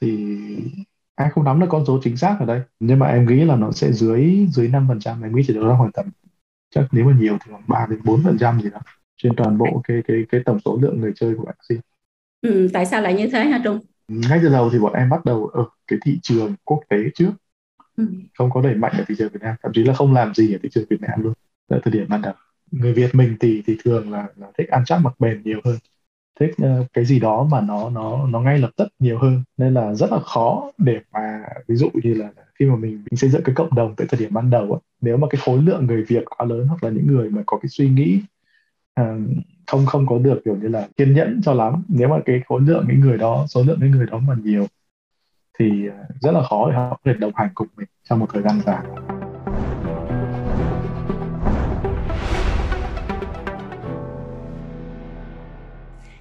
thì 0.00 0.36
ai 1.14 1.30
không 1.30 1.44
nắm 1.44 1.60
được 1.60 1.66
con 1.70 1.84
số 1.86 2.00
chính 2.02 2.16
xác 2.16 2.36
ở 2.40 2.46
đây 2.46 2.60
nhưng 2.80 2.98
mà 2.98 3.06
em 3.06 3.26
nghĩ 3.26 3.44
là 3.44 3.56
nó 3.56 3.72
sẽ 3.72 3.92
dưới 3.92 4.46
dưới 4.52 4.68
năm 4.68 4.84
phần 4.88 5.00
trăm 5.00 5.22
em 5.22 5.36
nghĩ 5.36 5.42
chỉ 5.46 5.54
được 5.54 5.68
ra 5.68 5.74
khoảng 5.78 5.92
tầm 5.92 6.06
chắc 6.74 6.84
nếu 6.92 7.04
mà 7.04 7.16
nhiều 7.20 7.38
thì 7.44 7.50
khoảng 7.50 7.64
ba 7.66 7.86
đến 7.90 7.98
bốn 8.04 8.22
phần 8.22 8.38
trăm 8.38 8.60
gì 8.60 8.70
đó 8.70 8.78
trên 9.16 9.36
toàn 9.36 9.58
bộ 9.58 9.82
cái 9.88 10.02
cái 10.08 10.16
cái 10.28 10.40
tổng 10.44 10.58
số 10.64 10.78
lượng 10.82 11.00
người 11.00 11.12
chơi 11.16 11.34
của 11.34 11.44
Axie. 11.46 11.78
Ừ, 12.40 12.68
tại 12.72 12.86
sao 12.86 13.02
lại 13.02 13.14
như 13.14 13.28
thế 13.28 13.44
hả 13.44 13.60
Trung? 13.64 13.80
Ngay 14.08 14.38
từ 14.42 14.48
đầu 14.48 14.70
thì 14.72 14.78
bọn 14.78 14.92
em 14.92 15.08
bắt 15.08 15.24
đầu 15.24 15.46
ở 15.46 15.64
cái 15.86 15.98
thị 16.04 16.18
trường 16.22 16.54
quốc 16.64 16.80
tế 16.88 16.96
trước. 17.14 17.30
Ừ. 17.96 18.06
không 18.38 18.50
có 18.50 18.62
đẩy 18.62 18.74
mạnh 18.74 18.92
ở 18.98 19.04
thị 19.08 19.14
trường 19.18 19.32
Việt 19.32 19.42
Nam 19.42 19.56
thậm 19.62 19.72
chí 19.74 19.84
là 19.84 19.94
không 19.94 20.12
làm 20.12 20.34
gì 20.34 20.54
ở 20.54 20.58
thị 20.62 20.68
trường 20.72 20.84
Việt 20.90 21.00
Nam 21.00 21.22
luôn. 21.22 21.32
Tại 21.68 21.80
thời 21.84 21.92
điểm 21.92 22.06
ban 22.08 22.22
đầu 22.22 22.34
người 22.70 22.92
Việt 22.92 23.14
mình 23.14 23.36
thì 23.40 23.62
thì 23.66 23.76
thường 23.84 24.12
là, 24.12 24.26
là 24.36 24.46
thích 24.58 24.68
ăn 24.68 24.82
chắc 24.86 24.98
mặc 24.98 25.14
bền 25.18 25.42
nhiều 25.42 25.60
hơn. 25.64 25.76
Thích 26.40 26.50
uh, 26.62 26.86
cái 26.92 27.04
gì 27.04 27.20
đó 27.20 27.48
mà 27.50 27.60
nó 27.60 27.90
nó 27.90 28.26
nó 28.26 28.40
ngay 28.40 28.58
lập 28.58 28.70
tức 28.76 28.88
nhiều 28.98 29.18
hơn. 29.18 29.42
Nên 29.56 29.74
là 29.74 29.94
rất 29.94 30.12
là 30.12 30.20
khó 30.20 30.72
để 30.78 31.00
mà 31.12 31.42
ví 31.68 31.76
dụ 31.76 31.90
như 31.94 32.14
là 32.14 32.30
khi 32.58 32.66
mà 32.66 32.76
mình, 32.76 32.92
mình 33.10 33.16
xây 33.16 33.30
dựng 33.30 33.42
cái 33.44 33.54
cộng 33.54 33.74
đồng 33.74 33.94
tại 33.96 34.06
thời 34.10 34.20
điểm 34.20 34.34
ban 34.34 34.50
đầu 34.50 34.72
ấy, 34.72 34.80
nếu 35.00 35.16
mà 35.16 35.26
cái 35.30 35.40
khối 35.44 35.62
lượng 35.62 35.86
người 35.86 36.04
Việt 36.04 36.24
quá 36.26 36.46
lớn 36.46 36.66
hoặc 36.66 36.84
là 36.84 36.90
những 36.90 37.06
người 37.06 37.30
mà 37.30 37.42
có 37.46 37.58
cái 37.62 37.68
suy 37.68 37.88
nghĩ 37.88 38.20
Ờ, 38.96 39.16
không 39.66 39.86
không 39.86 40.06
có 40.06 40.18
được 40.18 40.40
kiểu 40.44 40.56
như 40.62 40.68
là 40.68 40.88
kiên 40.96 41.14
nhẫn 41.14 41.40
cho 41.44 41.54
lắm. 41.54 41.82
Nếu 41.88 42.08
mà 42.08 42.16
cái 42.26 42.40
khối 42.48 42.60
lượng 42.60 42.84
những 42.88 43.00
người 43.00 43.18
đó, 43.18 43.44
số 43.48 43.62
lượng 43.66 43.78
những 43.80 43.90
người 43.90 44.06
đó 44.10 44.18
mà 44.18 44.34
nhiều, 44.44 44.66
thì 45.58 45.86
ờ, 45.86 46.04
rất 46.20 46.30
là 46.32 46.42
khó 46.42 46.70
để 46.70 46.76
họ 46.76 46.90
có 46.90 46.96
thể 47.04 47.12
đồng 47.18 47.32
hành 47.34 47.48
cùng 47.54 47.68
mình 47.76 47.86
trong 48.08 48.18
một 48.18 48.26
thời 48.32 48.42
gian 48.42 48.60
dài. 48.66 48.84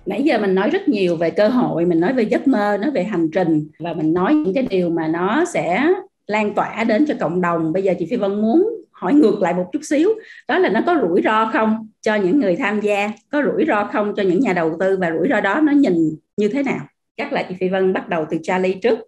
Nãy 0.06 0.24
giờ 0.24 0.38
mình 0.40 0.56
nói 0.56 0.70
rất 0.70 0.88
nhiều 0.88 1.16
về 1.16 1.30
cơ 1.30 1.48
hội, 1.48 1.86
mình 1.86 2.00
nói 2.00 2.14
về 2.14 2.24
giấc 2.24 2.48
mơ, 2.48 2.78
nói 2.82 2.92
về 2.92 3.04
hành 3.04 3.28
trình, 3.34 3.68
và 3.80 3.94
mình 3.94 4.14
nói 4.14 4.34
những 4.34 4.54
cái 4.54 4.68
điều 4.70 4.90
mà 4.90 5.08
nó 5.08 5.46
sẽ 5.46 5.88
lan 6.28 6.54
tỏa 6.56 6.84
đến 6.84 7.06
cho 7.08 7.16
cộng 7.20 7.42
đồng. 7.42 7.74
Bây 7.74 7.84
giờ 7.84 7.94
chị 8.00 8.08
phi 8.10 8.18
vân 8.18 8.42
muốn 8.42 8.85
hỏi 8.96 9.14
ngược 9.14 9.42
lại 9.42 9.54
một 9.54 9.70
chút 9.74 9.80
xíu 9.84 10.10
đó 10.48 10.58
là 10.58 10.70
nó 10.70 10.82
có 10.86 10.98
rủi 11.02 11.22
ro 11.22 11.50
không 11.54 11.88
cho 12.02 12.16
những 12.16 12.40
người 12.40 12.56
tham 12.56 12.80
gia 12.80 13.12
có 13.32 13.44
rủi 13.44 13.66
ro 13.68 13.90
không 13.94 14.14
cho 14.16 14.24
những 14.24 14.40
nhà 14.40 14.54
đầu 14.54 14.78
tư 14.80 14.98
và 15.02 15.12
rủi 15.12 15.28
ro 15.30 15.42
đó 15.42 15.62
nó 15.64 15.72
nhìn 15.72 15.94
như 16.38 16.50
thế 16.54 16.64
nào? 16.64 16.80
Chắc 17.18 17.34
là 17.34 17.46
chị 17.50 17.56
Phi 17.60 17.70
Vân 17.70 17.94
bắt 17.94 18.10
đầu 18.10 18.26
từ 18.30 18.38
Charlie 18.44 18.80
trước. 18.84 19.00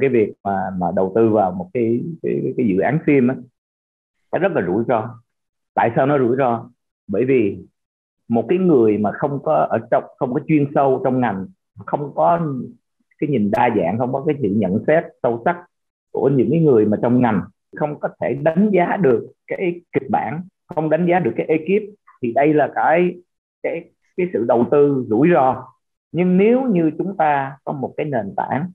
Cái 0.00 0.10
việc 0.10 0.32
mà 0.44 0.56
mà 0.78 0.86
đầu 0.96 1.12
tư 1.14 1.28
vào 1.28 1.52
một 1.52 1.70
cái 1.74 2.00
cái, 2.22 2.54
cái 2.56 2.66
dự 2.66 2.80
án 2.80 2.98
phim 3.06 3.28
á 3.28 3.34
nó 4.32 4.38
rất 4.38 4.52
là 4.54 4.62
rủi 4.66 4.84
ro. 4.88 5.20
Tại 5.74 5.90
sao 5.96 6.06
nó 6.06 6.18
rủi 6.18 6.36
ro? 6.36 6.70
Bởi 7.06 7.24
vì 7.24 7.58
một 8.28 8.46
cái 8.48 8.58
người 8.58 8.98
mà 8.98 9.12
không 9.12 9.42
có 9.42 9.66
ở 9.70 9.78
trong 9.90 10.04
không 10.18 10.34
có 10.34 10.40
chuyên 10.48 10.66
sâu 10.74 11.00
trong 11.04 11.20
ngành 11.20 11.46
không 11.86 12.12
có 12.14 12.40
cái 13.18 13.30
nhìn 13.30 13.50
đa 13.50 13.70
dạng 13.76 13.98
không 13.98 14.12
có 14.12 14.24
cái 14.26 14.36
sự 14.42 14.48
nhận 14.48 14.84
xét 14.86 15.04
sâu 15.22 15.42
sắc 15.44 15.64
của 16.10 16.28
những 16.28 16.48
cái 16.50 16.60
người 16.60 16.84
mà 16.84 16.98
trong 17.02 17.20
ngành 17.20 17.40
không 17.76 18.00
có 18.00 18.08
thể 18.20 18.34
đánh 18.34 18.70
giá 18.72 18.96
được 18.96 19.32
cái 19.46 19.80
kịch 19.92 20.10
bản 20.10 20.40
không 20.74 20.90
đánh 20.90 21.06
giá 21.06 21.18
được 21.18 21.32
cái 21.36 21.46
ekip 21.46 21.82
thì 22.22 22.32
đây 22.32 22.54
là 22.54 22.72
cái 22.74 23.14
cái 23.62 23.90
cái 24.16 24.26
sự 24.32 24.44
đầu 24.48 24.66
tư 24.70 25.06
rủi 25.08 25.28
ro. 25.34 25.68
Nhưng 26.12 26.36
nếu 26.36 26.62
như 26.62 26.90
chúng 26.98 27.16
ta 27.16 27.56
có 27.64 27.72
một 27.72 27.94
cái 27.96 28.06
nền 28.06 28.34
tảng 28.36 28.70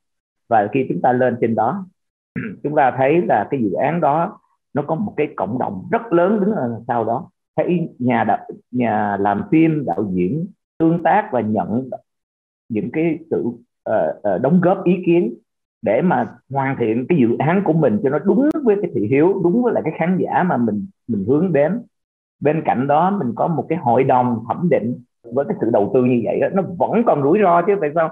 và 0.48 0.68
khi 0.74 0.86
chúng 0.90 1.02
ta 1.02 1.12
lên 1.12 1.38
trên 1.42 1.56
đó 1.56 1.88
chúng 2.64 2.76
ta 2.76 2.94
thấy 2.98 3.22
là 3.22 3.48
cái 3.52 3.62
dự 3.64 3.74
án 3.74 4.02
đó 4.02 4.40
nó 4.74 4.82
có 4.88 4.96
một 4.96 5.14
cái 5.18 5.28
cộng 5.36 5.60
đồng 5.60 5.88
rất 5.92 6.14
lớn 6.14 6.40
đứng 6.40 6.52
ở 6.52 6.82
sau 6.88 7.06
đó. 7.06 7.30
Thấy 7.56 7.90
nhà 8.00 8.24
đạo, 8.24 8.48
nhà 8.72 9.18
làm 9.18 9.44
phim 9.52 9.86
đạo 9.86 10.12
diễn 10.14 10.48
tương 10.78 11.04
tác 11.04 11.30
và 11.32 11.42
nhận 11.42 11.90
những 12.70 12.90
cái 12.94 13.20
sự 13.30 13.44
uh, 13.46 13.56
uh, 13.90 14.42
đóng 14.42 14.62
góp 14.62 14.84
ý 14.84 14.94
kiến 15.06 15.36
để 15.86 16.02
mà 16.02 16.28
hoàn 16.54 16.76
thiện 16.80 17.06
cái 17.10 17.18
dự 17.18 17.38
án 17.40 17.62
của 17.66 17.74
mình 17.74 18.00
cho 18.04 18.10
nó 18.10 18.20
đúng 18.20 18.50
với 18.64 18.76
cái 18.82 18.92
thị 18.96 19.08
hiếu 19.08 19.42
đúng 19.44 19.64
với 19.64 19.74
lại 19.74 19.84
cái 19.86 19.94
khán 19.98 20.18
giả 20.18 20.44
mà 20.44 20.58
mình 20.58 20.88
mình 21.08 21.26
hướng 21.28 21.54
đến. 21.54 21.82
Bên 22.40 22.62
cạnh 22.66 22.88
đó 22.88 23.12
mình 23.20 23.34
có 23.36 23.48
một 23.48 23.66
cái 23.70 23.78
hội 23.78 24.04
đồng 24.04 24.44
thẩm 24.48 24.70
định 24.70 25.00
với 25.34 25.46
cái 25.46 25.58
sự 25.62 25.70
đầu 25.74 25.92
tư 25.94 26.04
như 26.04 26.22
vậy 26.26 26.40
đó, 26.40 26.48
nó 26.54 26.64
vẫn 26.78 27.04
còn 27.06 27.24
rủi 27.24 27.40
ro 27.42 27.62
chứ 27.62 27.76
tại 27.82 27.92
sao? 27.96 28.10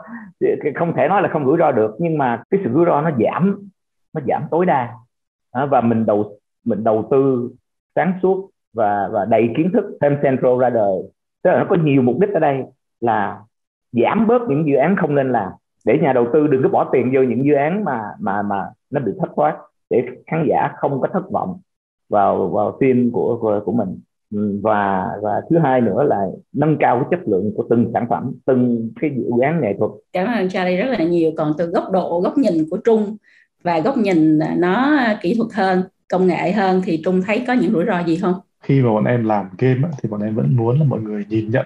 Không 0.76 0.94
thể 0.95 1.08
nói 1.08 1.22
là 1.22 1.30
không 1.30 1.45
rủi 1.45 1.58
ro 1.58 1.72
được 1.72 1.95
nhưng 2.00 2.18
mà 2.18 2.44
cái 2.50 2.60
sự 2.64 2.70
rủi 2.74 2.86
ro 2.86 3.02
nó 3.02 3.12
giảm 3.24 3.70
nó 4.14 4.22
giảm 4.28 4.44
tối 4.52 4.66
đa. 4.66 4.94
Và 5.70 5.82
mình 5.82 6.06
đầu 6.06 6.40
mình 6.66 6.84
đầu 6.84 7.08
tư 7.12 7.52
sáng 7.95 8.14
suốt 8.22 8.50
và 8.74 9.10
và 9.12 9.26
đầy 9.26 9.50
kiến 9.58 9.72
thức 9.74 9.98
thêm 10.02 10.18
central 10.24 10.60
ra 10.60 10.70
đời. 10.70 10.98
Tức 11.44 11.52
là 11.52 11.60
nó 11.60 11.66
có 11.70 11.76
nhiều 11.76 12.02
mục 12.02 12.20
đích 12.20 12.34
ở 12.34 12.40
đây 12.40 12.64
là 13.02 13.41
giảm 13.91 14.28
bớt 14.28 14.41
những 14.50 14.68
dự 14.68 14.76
án 14.76 14.95
không 14.95 15.16
nên 15.16 15.32
làm 15.32 15.52
để 15.84 15.99
nhà 16.01 16.14
đầu 16.14 16.27
tư 16.34 16.47
đừng 16.47 16.64
có 16.64 16.69
bỏ 16.69 16.89
tiền 16.93 17.11
vô 17.15 17.22
những 17.22 17.45
dự 17.45 17.53
án 17.53 17.84
mà 17.84 18.01
mà 18.19 18.41
mà 18.41 18.69
nó 18.89 18.99
bị 18.99 19.11
thất 19.19 19.30
thoát 19.35 19.57
để 19.89 20.05
khán 20.27 20.45
giả 20.49 20.69
không 20.77 21.01
có 21.01 21.07
thất 21.14 21.31
vọng 21.31 21.60
vào 22.10 22.47
vào 22.47 22.77
phim 22.80 23.11
của 23.11 23.38
của, 23.41 23.61
của 23.65 23.72
mình. 23.72 23.99
Ừ, 24.35 24.60
và 24.64 25.07
và 25.22 25.41
thứ 25.49 25.57
hai 25.60 25.81
nữa 25.81 26.03
là 26.03 26.26
nâng 26.53 26.77
cao 26.80 26.99
cái 26.99 27.07
chất 27.11 27.30
lượng 27.30 27.51
của 27.57 27.65
từng 27.69 27.91
sản 27.93 28.05
phẩm 28.10 28.31
từng 28.45 28.89
cái 29.01 29.11
dự 29.15 29.23
án 29.41 29.61
nghệ 29.61 29.76
thuật. 29.80 29.91
Cảm 30.14 30.27
ơn 30.27 30.49
Charlie 30.49 30.77
rất 30.77 30.99
là 30.99 31.03
nhiều. 31.05 31.31
Còn 31.38 31.53
từ 31.57 31.65
góc 31.65 31.91
độ 31.91 32.22
góc 32.22 32.38
nhìn 32.38 32.53
của 32.69 32.77
Trung 32.77 33.18
và 33.64 33.80
góc 33.80 33.97
nhìn 33.97 34.39
nó 34.57 34.99
kỹ 35.22 35.35
thuật 35.38 35.53
hơn 35.53 35.84
công 36.10 36.27
nghệ 36.27 36.51
hơn 36.51 36.81
thì 36.85 37.01
Trung 37.05 37.22
thấy 37.26 37.43
có 37.47 37.53
những 37.53 37.72
rủi 37.72 37.85
ro 37.85 38.03
gì 38.03 38.15
không? 38.15 38.34
Khi 38.64 38.81
mà 38.81 38.89
bọn 38.89 39.05
em 39.05 39.26
làm 39.26 39.49
game 39.57 39.81
thì 40.01 40.10
bọn 40.10 40.22
em 40.22 40.35
vẫn 40.35 40.55
muốn 40.55 40.80
là 40.80 40.85
mọi 40.85 41.01
người 41.01 41.26
nhìn 41.30 41.49
nhận. 41.49 41.65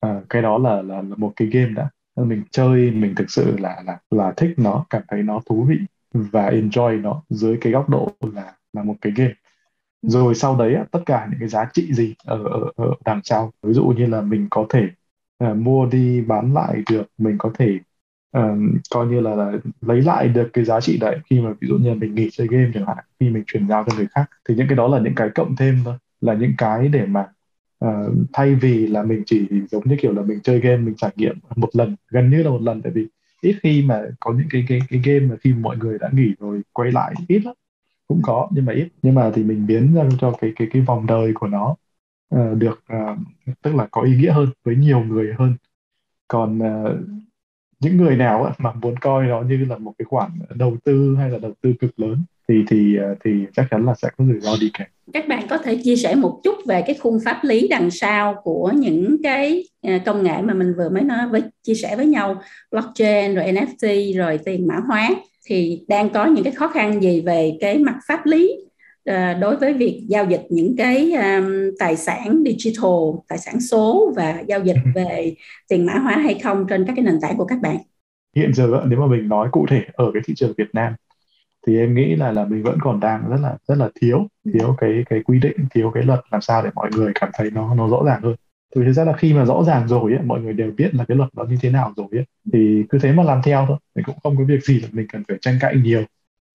À, 0.00 0.20
cái 0.30 0.42
đó 0.42 0.58
là, 0.58 0.82
là 0.82 0.96
là 0.96 1.16
một 1.16 1.32
cái 1.36 1.48
game 1.48 1.72
đã 1.76 1.88
mình 2.16 2.42
chơi 2.50 2.90
mình 2.90 3.14
thực 3.14 3.30
sự 3.30 3.56
là 3.58 3.82
là 3.86 3.98
là 4.10 4.32
thích 4.36 4.54
nó 4.56 4.86
cảm 4.90 5.02
thấy 5.08 5.22
nó 5.22 5.40
thú 5.46 5.64
vị 5.64 5.78
và 6.14 6.50
enjoy 6.50 7.00
nó 7.00 7.22
dưới 7.28 7.58
cái 7.60 7.72
góc 7.72 7.88
độ 7.88 8.12
là 8.34 8.52
là 8.72 8.82
một 8.82 8.94
cái 9.00 9.12
game. 9.16 9.34
Rồi 10.02 10.34
sau 10.34 10.56
đấy 10.56 10.76
tất 10.90 11.00
cả 11.06 11.26
những 11.30 11.40
cái 11.40 11.48
giá 11.48 11.68
trị 11.72 11.92
gì 11.92 12.14
ở 12.24 12.44
ở, 12.44 12.70
ở 12.76 12.94
đằng 13.04 13.20
sau? 13.24 13.52
Ví 13.62 13.72
dụ 13.72 13.84
như 13.84 14.06
là 14.06 14.20
mình 14.20 14.46
có 14.50 14.66
thể 14.68 14.88
uh, 15.44 15.56
mua 15.56 15.86
đi 15.86 16.20
bán 16.20 16.54
lại 16.54 16.82
được 16.90 17.06
mình 17.18 17.36
có 17.38 17.50
thể 17.58 17.78
um, 18.32 18.76
coi 18.90 19.06
như 19.06 19.20
là, 19.20 19.34
là 19.34 19.52
lấy 19.80 20.02
lại 20.02 20.28
được 20.28 20.50
cái 20.52 20.64
giá 20.64 20.80
trị 20.80 20.98
đấy. 20.98 21.18
Khi 21.30 21.40
mà 21.40 21.50
ví 21.60 21.68
dụ 21.68 21.74
như 21.76 21.88
là 21.88 21.94
mình 21.94 22.14
nghỉ 22.14 22.28
chơi 22.32 22.46
game 22.50 22.70
chẳng 22.74 22.86
hạn 22.86 22.96
khi 23.20 23.30
mình 23.30 23.44
chuyển 23.46 23.68
giao 23.68 23.84
cho 23.84 23.96
người 23.96 24.06
khác 24.10 24.30
thì 24.48 24.54
những 24.54 24.68
cái 24.68 24.76
đó 24.76 24.88
là 24.88 25.00
những 25.00 25.14
cái 25.14 25.30
cộng 25.34 25.56
thêm 25.56 25.78
thôi. 25.84 25.94
Là 26.20 26.34
những 26.34 26.52
cái 26.58 26.88
để 26.88 27.06
mà 27.06 27.26
uh, 27.84 28.14
thay 28.32 28.54
vì 28.54 28.86
là 28.86 29.02
mình 29.02 29.22
chỉ 29.26 29.48
giống 29.70 29.88
như 29.88 29.96
kiểu 30.00 30.12
là 30.12 30.22
mình 30.22 30.40
chơi 30.42 30.60
game 30.60 30.76
mình 30.76 30.94
trải 30.94 31.10
nghiệm 31.16 31.38
một 31.56 31.68
lần 31.72 31.96
gần 32.08 32.30
như 32.30 32.42
là 32.42 32.50
một 32.50 32.62
lần. 32.62 32.82
Tại 32.82 32.92
vì 32.92 33.06
ít 33.40 33.56
khi 33.62 33.82
mà 33.82 34.02
có 34.20 34.32
những 34.32 34.48
cái 34.50 34.64
cái 34.68 34.80
cái 34.88 35.00
game 35.04 35.20
mà 35.20 35.36
khi 35.40 35.52
mọi 35.52 35.76
người 35.76 35.98
đã 35.98 36.10
nghỉ 36.12 36.34
rồi 36.40 36.62
quay 36.72 36.92
lại 36.92 37.14
ít 37.28 37.44
lắm. 37.44 37.54
Cũng 38.08 38.20
có 38.22 38.48
nhưng 38.52 38.64
mà 38.64 38.72
ít. 38.72 38.88
Nhưng 39.02 39.14
mà 39.14 39.30
thì 39.34 39.44
mình 39.44 39.66
biến 39.66 39.94
ra 39.94 40.08
cho 40.20 40.32
cái 40.40 40.52
cái 40.56 40.68
cái 40.72 40.82
vòng 40.82 41.06
đời 41.06 41.32
của 41.34 41.46
nó 41.46 41.76
uh, 42.34 42.58
được 42.58 42.84
uh, 42.92 43.18
tức 43.62 43.74
là 43.74 43.88
có 43.90 44.02
ý 44.02 44.16
nghĩa 44.16 44.32
hơn 44.32 44.48
với 44.64 44.76
nhiều 44.76 45.00
người 45.00 45.34
hơn. 45.38 45.54
Còn 46.28 46.58
uh, 46.58 46.92
những 47.80 47.96
người 47.96 48.16
nào 48.16 48.52
mà 48.58 48.72
muốn 48.72 48.96
coi 48.96 49.26
nó 49.26 49.42
như 49.42 49.64
là 49.64 49.78
một 49.78 49.92
cái 49.98 50.06
khoản 50.06 50.30
đầu 50.54 50.76
tư 50.84 51.16
hay 51.16 51.30
là 51.30 51.38
đầu 51.38 51.52
tư 51.60 51.72
cực 51.80 52.00
lớn 52.00 52.24
thì 52.48 52.64
thì 52.70 52.96
thì 53.24 53.30
chắc 53.52 53.66
chắn 53.70 53.86
là 53.86 53.94
sẽ 53.94 54.08
có 54.18 54.24
rủi 54.24 54.40
ro 54.40 54.56
đi 54.60 54.70
kèm 54.78 54.88
các 55.12 55.28
bạn 55.28 55.46
có 55.48 55.58
thể 55.58 55.80
chia 55.84 55.96
sẻ 55.96 56.14
một 56.14 56.40
chút 56.44 56.54
về 56.66 56.82
cái 56.86 56.96
khung 57.00 57.18
pháp 57.24 57.40
lý 57.42 57.68
đằng 57.68 57.90
sau 57.90 58.34
của 58.42 58.72
những 58.76 59.16
cái 59.22 59.64
công 60.06 60.22
nghệ 60.22 60.42
mà 60.42 60.54
mình 60.54 60.74
vừa 60.76 60.88
mới 60.88 61.02
nói 61.02 61.28
với 61.28 61.42
chia 61.62 61.74
sẻ 61.74 61.96
với 61.96 62.06
nhau 62.06 62.42
blockchain 62.70 63.34
rồi 63.34 63.44
NFT 63.44 64.16
rồi 64.18 64.38
tiền 64.44 64.66
mã 64.68 64.76
hóa 64.86 65.10
thì 65.46 65.84
đang 65.88 66.10
có 66.10 66.26
những 66.26 66.44
cái 66.44 66.52
khó 66.52 66.68
khăn 66.68 67.02
gì 67.02 67.20
về 67.20 67.56
cái 67.60 67.78
mặt 67.78 67.98
pháp 68.08 68.26
lý 68.26 68.52
ờ, 69.04 69.34
đối 69.34 69.56
với 69.56 69.74
việc 69.74 70.02
giao 70.08 70.24
dịch 70.24 70.42
những 70.50 70.76
cái 70.76 71.12
um, 71.12 71.52
tài 71.78 71.96
sản 71.96 72.42
digital, 72.44 72.90
tài 73.28 73.38
sản 73.38 73.60
số 73.60 74.12
và 74.16 74.42
giao 74.48 74.60
dịch 74.60 74.76
về 74.94 75.34
tiền 75.68 75.86
mã 75.86 75.94
hóa 75.98 76.16
hay 76.16 76.38
không 76.42 76.66
trên 76.68 76.84
các 76.86 76.92
cái 76.96 77.04
nền 77.04 77.18
tảng 77.22 77.36
của 77.36 77.44
các 77.44 77.58
bạn? 77.62 77.76
Hiện 78.36 78.54
giờ 78.54 78.84
nếu 78.86 79.00
mà 79.00 79.06
mình 79.06 79.28
nói 79.28 79.48
cụ 79.52 79.66
thể 79.70 79.82
ở 79.92 80.10
cái 80.14 80.22
thị 80.26 80.34
trường 80.36 80.52
Việt 80.58 80.68
Nam 80.72 80.92
thì 81.66 81.78
em 81.78 81.94
nghĩ 81.94 82.16
là 82.16 82.32
là 82.32 82.44
mình 82.44 82.62
vẫn 82.62 82.78
còn 82.80 83.00
đang 83.00 83.28
rất 83.30 83.36
là 83.42 83.56
rất 83.68 83.74
là 83.78 83.88
thiếu 84.00 84.26
thiếu 84.52 84.74
cái 84.78 85.04
cái 85.10 85.22
quy 85.24 85.38
định 85.40 85.56
thiếu 85.74 85.90
cái 85.94 86.02
luật 86.02 86.20
làm 86.30 86.40
sao 86.40 86.62
để 86.62 86.70
mọi 86.74 86.90
người 86.96 87.12
cảm 87.14 87.30
thấy 87.34 87.50
nó 87.50 87.74
nó 87.74 87.88
rõ 87.88 88.02
ràng 88.06 88.22
hơn. 88.22 88.36
Thì 88.74 88.80
thực 88.84 88.92
ra 88.92 89.04
là 89.04 89.12
khi 89.16 89.34
mà 89.34 89.44
rõ 89.44 89.62
ràng 89.66 89.88
rồi 89.88 90.12
ấy, 90.12 90.22
mọi 90.22 90.40
người 90.40 90.52
đều 90.52 90.70
biết 90.76 90.94
là 90.94 91.04
cái 91.08 91.16
luật 91.16 91.28
nó 91.36 91.44
như 91.44 91.56
thế 91.60 91.70
nào 91.70 91.92
rồi 91.96 92.06
ấy, 92.12 92.24
thì 92.52 92.84
cứ 92.88 92.98
thế 93.02 93.12
mà 93.12 93.22
làm 93.22 93.40
theo 93.44 93.64
thôi. 93.68 93.76
Mình 93.94 94.04
cũng 94.04 94.16
không 94.22 94.36
có 94.36 94.44
việc 94.44 94.64
gì 94.64 94.80
là 94.80 94.88
mình 94.92 95.06
cần 95.12 95.22
phải 95.28 95.36
tranh 95.40 95.58
cãi 95.60 95.76
nhiều 95.84 96.02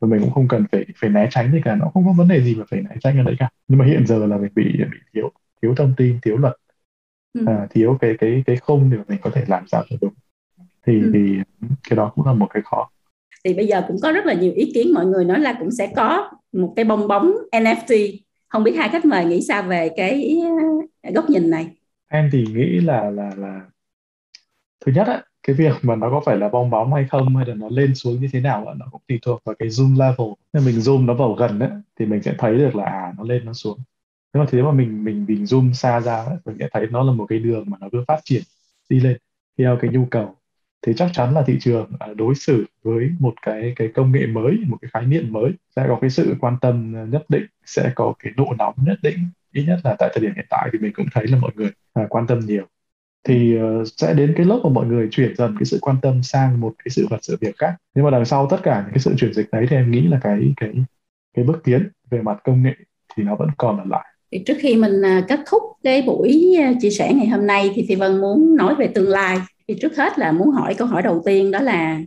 và 0.01 0.09
mình 0.09 0.21
cũng 0.21 0.31
không 0.33 0.49
cần 0.49 0.65
phải 0.73 0.87
phải 1.01 1.11
né 1.11 1.29
tránh 1.31 1.53
gì 1.53 1.61
cả. 1.65 1.75
Nó 1.77 1.91
không 1.95 2.07
có 2.07 2.13
vấn 2.13 2.29
đề 2.29 2.43
gì 2.43 2.55
mà 2.55 2.65
phải 2.71 2.81
né 2.83 2.97
tránh 3.01 3.19
ở 3.19 3.23
đấy 3.23 3.37
cả. 3.39 3.49
Nhưng 3.69 3.79
mà 3.79 3.85
hiện 3.87 4.07
giờ 4.07 4.27
là 4.27 4.37
mình 4.37 4.53
bị 4.55 4.65
bị 4.93 4.99
thiếu 5.15 5.33
thiếu 5.63 5.75
thông 5.77 5.95
tin 5.97 6.19
thiếu 6.23 6.37
luật. 6.37 6.57
Ừ. 7.33 7.45
à, 7.47 7.67
thiếu 7.71 7.99
cái 8.01 8.15
cái 8.19 8.43
cái 8.47 8.57
khung 8.57 8.91
để 8.91 8.99
mình 9.09 9.19
có 9.23 9.31
thể 9.35 9.45
làm 9.49 9.69
sao 9.69 9.85
cho 9.91 9.97
đúng. 10.01 10.15
Thì 10.87 11.01
ừ. 11.01 11.11
thì 11.15 11.39
cái 11.91 11.97
đó 11.97 12.13
cũng 12.15 12.27
là 12.27 12.33
một 12.33 12.47
cái 12.55 12.63
khó 12.67 12.91
thì 13.45 13.55
bây 13.55 13.67
giờ 13.67 13.83
cũng 13.89 13.97
có 14.03 14.13
rất 14.13 14.27
là 14.27 14.35
nhiều 14.35 14.53
ý 14.57 14.73
kiến 14.75 14.95
mọi 14.95 15.07
người 15.07 15.25
nói 15.25 15.41
là 15.41 15.57
cũng 15.61 15.71
sẽ 15.71 15.93
có 15.97 16.31
một 16.53 16.73
cái 16.77 16.85
bong 16.85 17.09
bóng 17.09 17.33
NFT 17.53 18.19
không 18.49 18.65
biết 18.65 18.73
hai 18.77 18.89
khách 18.89 19.05
mời 19.05 19.25
nghĩ 19.25 19.41
sao 19.43 19.63
về 19.63 19.91
cái 19.97 20.39
à, 21.03 21.11
góc 21.15 21.31
nhìn 21.31 21.51
này? 21.51 21.67
Em 22.09 22.29
thì 22.33 22.45
nghĩ 22.55 22.81
là 22.81 23.11
là 23.11 23.31
là 23.37 23.61
thứ 24.87 24.93
nhất 24.93 25.07
á 25.07 25.23
cái 25.43 25.57
việc 25.57 25.73
mà 25.83 25.97
nó 25.97 26.11
có 26.11 26.23
phải 26.27 26.37
là 26.37 26.49
bong 26.49 26.71
bóng 26.71 26.93
hay 26.93 27.07
không 27.11 27.37
hay 27.37 27.47
là 27.47 27.55
nó 27.55 27.69
lên 27.69 27.95
xuống 27.95 28.21
như 28.21 28.29
thế 28.33 28.41
nào 28.41 28.75
nó 28.77 28.87
cũng 28.91 29.01
tùy 29.09 29.19
thuộc 29.23 29.43
vào 29.45 29.55
cái 29.59 29.69
zoom 29.69 29.99
level. 29.99 30.27
Nên 30.53 30.65
mình 30.65 30.79
zoom 30.79 31.07
nó 31.07 31.15
vào 31.15 31.33
gần 31.33 31.59
ấy, 31.59 31.71
thì 31.99 32.07
mình 32.07 32.23
sẽ 32.23 32.35
thấy 32.39 32.59
được 32.59 32.75
là 32.77 32.85
à 32.85 33.13
nó 33.19 33.25
lên 33.25 33.45
nó 33.45 33.53
xuống. 33.53 33.79
Nếu 34.35 34.43
mà 34.43 34.49
thế 34.51 34.63
mà 34.63 34.73
mình 34.73 35.05
mình 35.05 35.25
mình 35.29 35.45
zoom 35.45 35.73
xa 35.73 36.01
ra 36.01 36.17
ấy, 36.17 36.37
mình 36.45 36.57
sẽ 36.61 36.69
thấy 36.73 36.87
nó 36.91 37.03
là 37.03 37.13
một 37.13 37.27
cái 37.29 37.39
đường 37.39 37.65
mà 37.67 37.77
nó 37.81 37.89
cứ 37.93 38.05
phát 38.09 38.21
triển 38.25 38.43
đi 38.89 39.01
lên 39.01 39.17
theo 39.59 39.79
cái 39.81 39.91
nhu 39.91 40.07
cầu 40.11 40.35
thì 40.87 40.93
chắc 40.97 41.11
chắn 41.13 41.35
là 41.35 41.43
thị 41.47 41.59
trường 41.61 41.91
à, 41.99 42.07
đối 42.17 42.35
xử 42.35 42.65
với 42.83 43.11
một 43.19 43.35
cái 43.43 43.73
cái 43.77 43.89
công 43.95 44.13
nghệ 44.13 44.27
mới 44.27 44.59
một 44.67 44.77
cái 44.83 44.91
khái 44.93 45.07
niệm 45.07 45.33
mới 45.33 45.53
sẽ 45.77 45.85
có 45.89 45.99
cái 46.01 46.11
sự 46.11 46.35
quan 46.41 46.57
tâm 46.61 46.97
à, 46.97 47.05
nhất 47.11 47.25
định 47.29 47.47
sẽ 47.67 47.93
có 47.95 48.15
cái 48.19 48.33
độ 48.37 48.47
nóng 48.59 48.75
nhất 48.77 48.99
định. 49.03 49.19
Ít 49.53 49.65
nhất 49.67 49.81
là 49.85 49.97
tại 49.99 50.11
thời 50.13 50.23
điểm 50.23 50.33
hiện 50.37 50.47
tại 50.51 50.69
thì 50.73 50.79
mình 50.79 50.93
cũng 50.93 51.07
thấy 51.13 51.27
là 51.27 51.39
mọi 51.39 51.51
người 51.55 51.71
à, 51.93 52.07
quan 52.09 52.27
tâm 52.27 52.39
nhiều. 52.39 52.67
Thì 53.25 53.59
uh, 53.59 53.89
sẽ 53.97 54.15
đến 54.15 54.35
cái 54.37 54.47
lớp 54.47 54.61
mà 54.65 54.71
mọi 54.71 54.87
người 54.87 55.09
chuyển 55.11 55.37
dần 55.37 55.57
cái 55.59 55.65
sự 55.65 55.79
quan 55.81 55.97
tâm 56.03 56.23
sang 56.23 56.61
một 56.61 56.73
cái 56.79 56.91
sự 56.91 57.07
vật 57.11 57.19
sự 57.23 57.37
việc 57.41 57.57
khác. 57.59 57.75
Nhưng 57.95 58.05
mà 58.05 58.11
đằng 58.11 58.25
sau 58.25 58.47
tất 58.51 58.57
cả 58.63 58.83
những 58.85 58.93
cái 58.93 58.99
sự 58.99 59.15
chuyển 59.19 59.35
dịch 59.35 59.49
đấy 59.53 59.67
thì 59.71 59.77
em 59.77 59.91
nghĩ 59.91 60.01
là 60.01 60.19
cái 60.23 60.53
cái 60.57 60.71
cái 61.37 61.45
bước 61.45 61.61
tiến 61.65 61.89
về 62.11 62.23
mặt 62.23 62.39
công 62.45 62.63
nghệ 62.63 62.75
thì 63.17 63.23
nó 63.23 63.37
vẫn 63.37 63.49
còn 63.59 63.79
ở 63.79 63.85
lại. 63.89 64.07
Thì 64.33 64.43
trước 64.47 64.55
khi 64.61 64.77
mình 64.77 65.03
à, 65.05 65.25
kết 65.29 65.41
thúc 65.47 65.63
cái 65.83 66.03
buổi 66.03 66.57
chia 66.83 66.91
sẻ 66.91 67.13
ngày 67.15 67.27
hôm 67.29 67.47
nay 67.47 67.71
thì 67.75 67.85
Thì 67.89 67.95
vân 67.95 68.21
muốn 68.21 68.57
nói 68.57 68.75
về 68.75 68.87
tương 68.95 69.09
lai 69.09 69.39
thì 69.71 69.77
trước 69.81 69.97
hết 69.97 70.19
là 70.19 70.33
muốn 70.33 70.51
hỏi 70.51 70.75
câu 70.75 70.87
hỏi 70.87 71.03
đầu 71.03 71.23
tiên 71.25 71.51
đó 71.51 71.61
là 71.61 72.01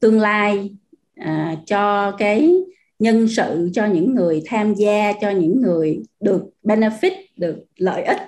tương 0.00 0.20
lai 0.20 0.70
à, 1.16 1.56
cho 1.66 2.12
cái 2.18 2.54
nhân 2.98 3.28
sự 3.28 3.70
cho 3.72 3.86
những 3.86 4.14
người 4.14 4.42
tham 4.46 4.74
gia 4.74 5.12
cho 5.20 5.30
những 5.30 5.62
người 5.62 6.02
được 6.20 6.42
benefit 6.62 7.12
được 7.36 7.64
lợi 7.76 8.02
ích 8.02 8.18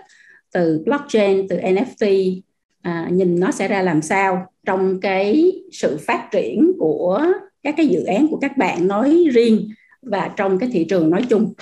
từ 0.53 0.83
blockchain 0.85 1.49
từ 1.49 1.59
NFT 1.59 2.41
à, 2.83 3.09
nhìn 3.13 3.41
nó 3.41 3.51
sẽ 3.51 3.69
ra 3.69 3.83
làm 3.83 4.03
sao 4.03 4.47
trong 4.67 5.01
cái 5.01 5.53
sự 5.73 5.99
phát 6.07 6.29
triển 6.33 6.73
của 6.79 7.27
các 7.63 7.75
cái 7.77 7.87
dự 7.87 8.05
án 8.05 8.27
của 8.31 8.39
các 8.41 8.57
bạn 8.57 8.89
nói 8.89 9.25
riêng 9.33 9.69
và 10.03 10.31
trong 10.37 10.59
cái 10.59 10.69
thị 10.73 10.87
trường 10.89 11.11
nói 11.11 11.23
chung. 11.29 11.53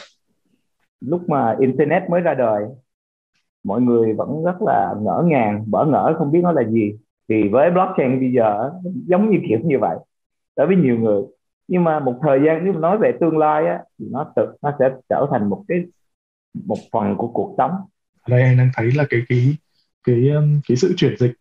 Lúc 1.00 1.28
mà 1.28 1.56
internet 1.60 2.02
mới 2.10 2.20
ra 2.20 2.34
đời 2.34 2.64
mọi 3.64 3.80
người 3.80 4.12
vẫn 4.12 4.44
rất 4.44 4.62
là 4.62 4.94
ngỡ 5.02 5.22
ngàng 5.26 5.64
bỡ 5.66 5.84
ngỡ 5.84 6.14
không 6.18 6.32
biết 6.32 6.40
nó 6.42 6.52
là 6.52 6.62
gì 6.70 6.92
thì 7.28 7.48
với 7.48 7.70
blockchain 7.70 8.20
bây 8.20 8.32
giờ 8.32 8.70
giống 9.06 9.30
như 9.30 9.38
kiểu 9.48 9.58
như 9.64 9.78
vậy 9.80 9.96
đối 10.56 10.66
với 10.66 10.76
nhiều 10.76 10.98
người. 10.98 11.22
Nhưng 11.68 11.84
mà 11.84 12.00
một 12.00 12.18
thời 12.22 12.40
gian 12.46 12.64
nếu 12.64 12.72
mà 12.72 12.80
nói 12.80 12.98
về 12.98 13.12
tương 13.20 13.38
lai 13.38 13.66
á 13.66 13.78
thì 13.98 14.06
nó 14.10 14.32
tự 14.36 14.46
nó 14.62 14.76
sẽ 14.78 14.90
trở 15.08 15.26
thành 15.30 15.48
một 15.48 15.64
cái 15.68 15.78
một 16.66 16.78
phần 16.92 17.16
của 17.16 17.28
cuộc 17.28 17.54
sống. 17.58 17.70
Đây 18.28 18.42
anh 18.42 18.56
đang 18.56 18.70
thấy 18.74 18.90
là 18.92 19.04
cái 19.10 19.20
cái 19.28 19.56
cái 20.06 20.30
um, 20.30 20.60
cái 20.68 20.76
sự 20.76 20.94
chuyển 20.96 21.16
dịch 21.18 21.32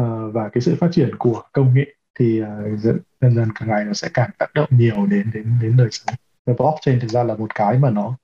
uh, 0.00 0.34
và 0.34 0.48
cái 0.48 0.60
sự 0.60 0.74
phát 0.80 0.88
triển 0.92 1.10
của 1.18 1.42
công 1.52 1.74
nghệ 1.74 1.94
thì 2.18 2.42
uh, 2.42 2.78
dần 2.78 2.98
dần 3.20 3.48
càng 3.60 3.68
ngày 3.68 3.84
nó 3.84 3.92
sẽ 3.92 4.08
càng 4.14 4.30
tác 4.38 4.54
động 4.54 4.68
nhiều 4.70 5.06
đến 5.10 5.30
đến 5.34 5.46
đến 5.62 5.76
đời 5.76 5.88
sống. 5.90 6.16
Và 6.46 6.54
blockchain 6.58 7.00
thực 7.00 7.10
ra 7.10 7.24
là 7.24 7.34
một 7.34 7.54
cái 7.54 7.78
mà 7.78 7.90
nó 7.90 8.16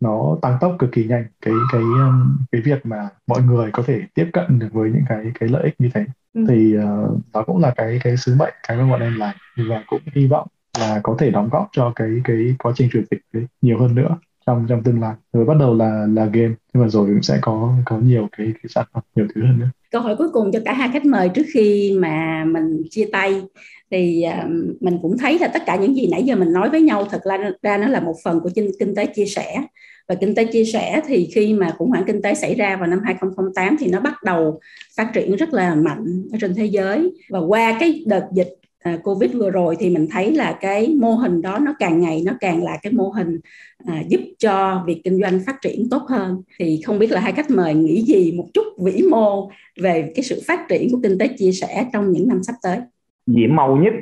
nó 0.00 0.38
tăng 0.42 0.58
tốc 0.60 0.76
cực 0.78 0.92
kỳ 0.92 1.04
nhanh. 1.04 1.24
Cái 1.40 1.54
cái 1.72 1.82
um, 1.82 2.36
cái 2.52 2.60
việc 2.60 2.86
mà 2.86 3.08
mọi 3.26 3.42
người 3.42 3.70
có 3.72 3.82
thể 3.86 4.02
tiếp 4.14 4.30
cận 4.32 4.58
được 4.58 4.68
với 4.72 4.90
những 4.90 5.04
cái 5.08 5.24
cái 5.40 5.48
lợi 5.48 5.62
ích 5.62 5.74
như 5.78 5.90
thế 5.94 6.04
ừ. 6.34 6.44
thì 6.48 6.76
uh, 6.78 7.18
đó 7.34 7.42
cũng 7.46 7.58
là 7.58 7.72
cái 7.76 8.00
cái 8.04 8.16
sứ 8.16 8.34
mệnh 8.38 8.54
cái 8.68 8.76
mà 8.76 8.86
bọn 8.90 9.00
em 9.00 9.18
làm. 9.18 9.34
Và 9.68 9.82
cũng 9.86 10.00
hy 10.14 10.26
vọng 10.26 10.46
là 10.78 11.00
có 11.02 11.16
thể 11.18 11.30
đóng 11.30 11.48
góp 11.52 11.68
cho 11.72 11.92
cái 11.96 12.08
cái 12.24 12.54
quá 12.58 12.72
trình 12.76 12.88
chuyển 12.92 13.04
dịch 13.10 13.20
đấy 13.32 13.44
nhiều 13.62 13.78
hơn 13.78 13.94
nữa 13.94 14.18
trong 14.46 14.66
trong 14.68 14.82
tương 14.82 15.00
lai. 15.00 15.14
Rồi 15.32 15.44
bắt 15.44 15.56
đầu 15.60 15.74
là 15.74 16.06
là 16.14 16.24
game. 16.24 16.54
Nhưng 16.74 16.82
mà 16.82 16.88
rồi 16.88 17.06
cũng 17.06 17.22
sẽ 17.22 17.38
có 17.40 17.74
có 17.84 17.98
nhiều 17.98 18.28
cái 18.36 18.46
cái 18.46 18.68
sản 18.68 18.86
phẩm 18.92 19.02
nhiều 19.14 19.26
thứ 19.34 19.46
hơn 19.46 19.58
nữa. 19.58 19.68
Câu 19.90 20.02
hỏi 20.02 20.16
cuối 20.16 20.28
cùng 20.32 20.52
cho 20.52 20.58
cả 20.64 20.72
hai 20.72 20.90
khách 20.92 21.04
mời 21.04 21.28
trước 21.28 21.46
khi 21.54 21.96
mà 21.98 22.44
mình 22.44 22.82
chia 22.90 23.08
tay. 23.12 23.42
Thì 23.90 24.24
uh, 24.28 24.50
mình 24.80 24.98
cũng 25.02 25.18
thấy 25.18 25.38
là 25.38 25.48
tất 25.48 25.62
cả 25.66 25.76
những 25.76 25.94
gì 25.94 26.08
nãy 26.10 26.22
giờ 26.22 26.36
mình 26.36 26.52
nói 26.52 26.70
với 26.70 26.80
nhau 26.80 27.04
thật 27.10 27.20
ra 27.24 27.38
ra 27.62 27.78
nó 27.78 27.88
là 27.88 28.00
một 28.00 28.14
phần 28.24 28.40
của 28.40 28.50
kinh, 28.54 28.70
kinh 28.78 28.94
tế 28.94 29.06
chia 29.06 29.26
sẻ 29.26 29.62
và 30.08 30.14
kinh 30.14 30.34
tế 30.34 30.44
chia 30.44 30.64
sẻ 30.64 31.00
thì 31.06 31.28
khi 31.34 31.54
mà 31.54 31.70
khủng 31.78 31.90
hoảng 31.90 32.04
kinh 32.06 32.22
tế 32.22 32.34
xảy 32.34 32.54
ra 32.54 32.76
vào 32.76 32.86
năm 32.86 33.00
2008 33.04 33.76
thì 33.78 33.90
nó 33.90 34.00
bắt 34.00 34.22
đầu 34.24 34.60
phát 34.96 35.10
triển 35.14 35.36
rất 35.36 35.52
là 35.52 35.74
mạnh 35.74 36.22
ở 36.32 36.38
trên 36.40 36.54
thế 36.54 36.64
giới. 36.64 37.12
Và 37.30 37.38
qua 37.38 37.76
cái 37.80 38.04
đợt 38.06 38.28
dịch 38.32 38.54
à, 38.78 38.98
covid 39.02 39.32
vừa 39.34 39.50
rồi 39.50 39.76
thì 39.78 39.90
mình 39.90 40.06
thấy 40.10 40.32
là 40.32 40.58
cái 40.60 40.94
mô 41.00 41.10
hình 41.10 41.42
đó 41.42 41.58
nó 41.58 41.74
càng 41.78 42.00
ngày 42.00 42.22
nó 42.26 42.32
càng 42.40 42.64
là 42.64 42.78
cái 42.82 42.92
mô 42.92 43.08
hình 43.08 43.40
à, 43.86 44.02
giúp 44.08 44.20
cho 44.38 44.84
việc 44.86 45.00
kinh 45.04 45.20
doanh 45.20 45.40
phát 45.46 45.56
triển 45.62 45.88
tốt 45.90 46.02
hơn. 46.08 46.42
Thì 46.58 46.80
không 46.86 46.98
biết 46.98 47.10
là 47.10 47.20
hai 47.20 47.32
khách 47.32 47.50
mời 47.50 47.74
nghĩ 47.74 48.02
gì 48.02 48.32
một 48.32 48.46
chút 48.54 48.64
vĩ 48.84 49.02
mô 49.10 49.50
về 49.80 50.12
cái 50.14 50.22
sự 50.22 50.40
phát 50.46 50.60
triển 50.68 50.88
của 50.92 50.98
kinh 51.02 51.18
tế 51.18 51.28
chia 51.38 51.52
sẻ 51.52 51.86
trong 51.92 52.12
những 52.12 52.28
năm 52.28 52.42
sắp 52.42 52.54
tới? 52.62 52.78
Vĩ 53.26 53.46
màu 53.46 53.76
nhất 53.76 53.92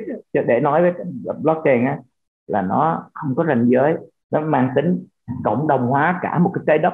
để 0.47 0.59
nói 0.59 0.81
với 0.81 0.91
blockchain 1.41 1.85
á 1.85 1.97
là 2.47 2.61
nó 2.61 3.09
không 3.13 3.35
có 3.35 3.45
ranh 3.47 3.69
giới 3.69 3.93
nó 4.31 4.41
mang 4.41 4.69
tính 4.75 5.05
cộng 5.43 5.67
đồng 5.67 5.87
hóa 5.87 6.19
cả 6.21 6.39
một 6.39 6.51
cái 6.53 6.63
trái 6.67 6.77
đất. 6.77 6.93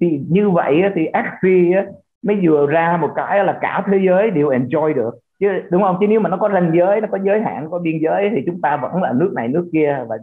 Thì 0.00 0.20
như 0.28 0.50
vậy 0.50 0.82
thì 0.94 1.06
Axie 1.06 1.84
mới 2.22 2.38
vừa 2.42 2.66
ra 2.66 2.98
một 3.00 3.10
cái 3.16 3.44
là 3.44 3.58
cả 3.60 3.82
thế 3.86 4.00
giới 4.06 4.30
đều 4.30 4.48
enjoy 4.48 4.94
được. 4.94 5.14
Chứ 5.40 5.48
đúng 5.70 5.82
không? 5.82 5.96
Chứ 6.00 6.06
nếu 6.08 6.20
mà 6.20 6.30
nó 6.30 6.36
có 6.36 6.48
ranh 6.52 6.72
giới 6.76 7.00
nó 7.00 7.08
có 7.10 7.18
giới 7.22 7.40
hạn 7.40 7.64
nó 7.64 7.70
có 7.70 7.78
biên 7.78 7.98
giới 8.02 8.30
thì 8.36 8.42
chúng 8.46 8.60
ta 8.60 8.76
vẫn 8.76 9.02
là 9.02 9.12
nước 9.12 9.32
này 9.34 9.48
nước 9.48 9.68
kia 9.72 10.04
và 10.08 10.16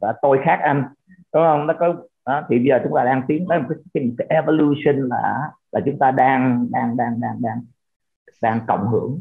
và 0.00 0.14
tôi 0.22 0.38
khác 0.44 0.58
anh. 0.62 0.84
Đúng 1.34 1.42
không? 1.42 1.66
Nó 1.66 1.74
có 1.78 1.94
đó, 2.26 2.42
thì 2.48 2.58
bây 2.58 2.66
giờ 2.66 2.80
chúng 2.84 2.92
ta 2.96 3.04
đang 3.04 3.22
tiến 3.28 3.46
tới 3.48 3.58
một 3.58 3.64
cái, 3.68 3.78
cái, 3.94 4.10
cái 4.18 4.26
evolution 4.30 5.08
là 5.08 5.38
là 5.72 5.80
chúng 5.84 5.98
ta 5.98 6.10
đang 6.10 6.66
đang 6.70 6.96
đang 6.96 7.20
đang 7.20 7.42
đang 7.42 7.60
đang 8.42 8.60
cộng 8.66 8.88
hưởng 8.88 9.20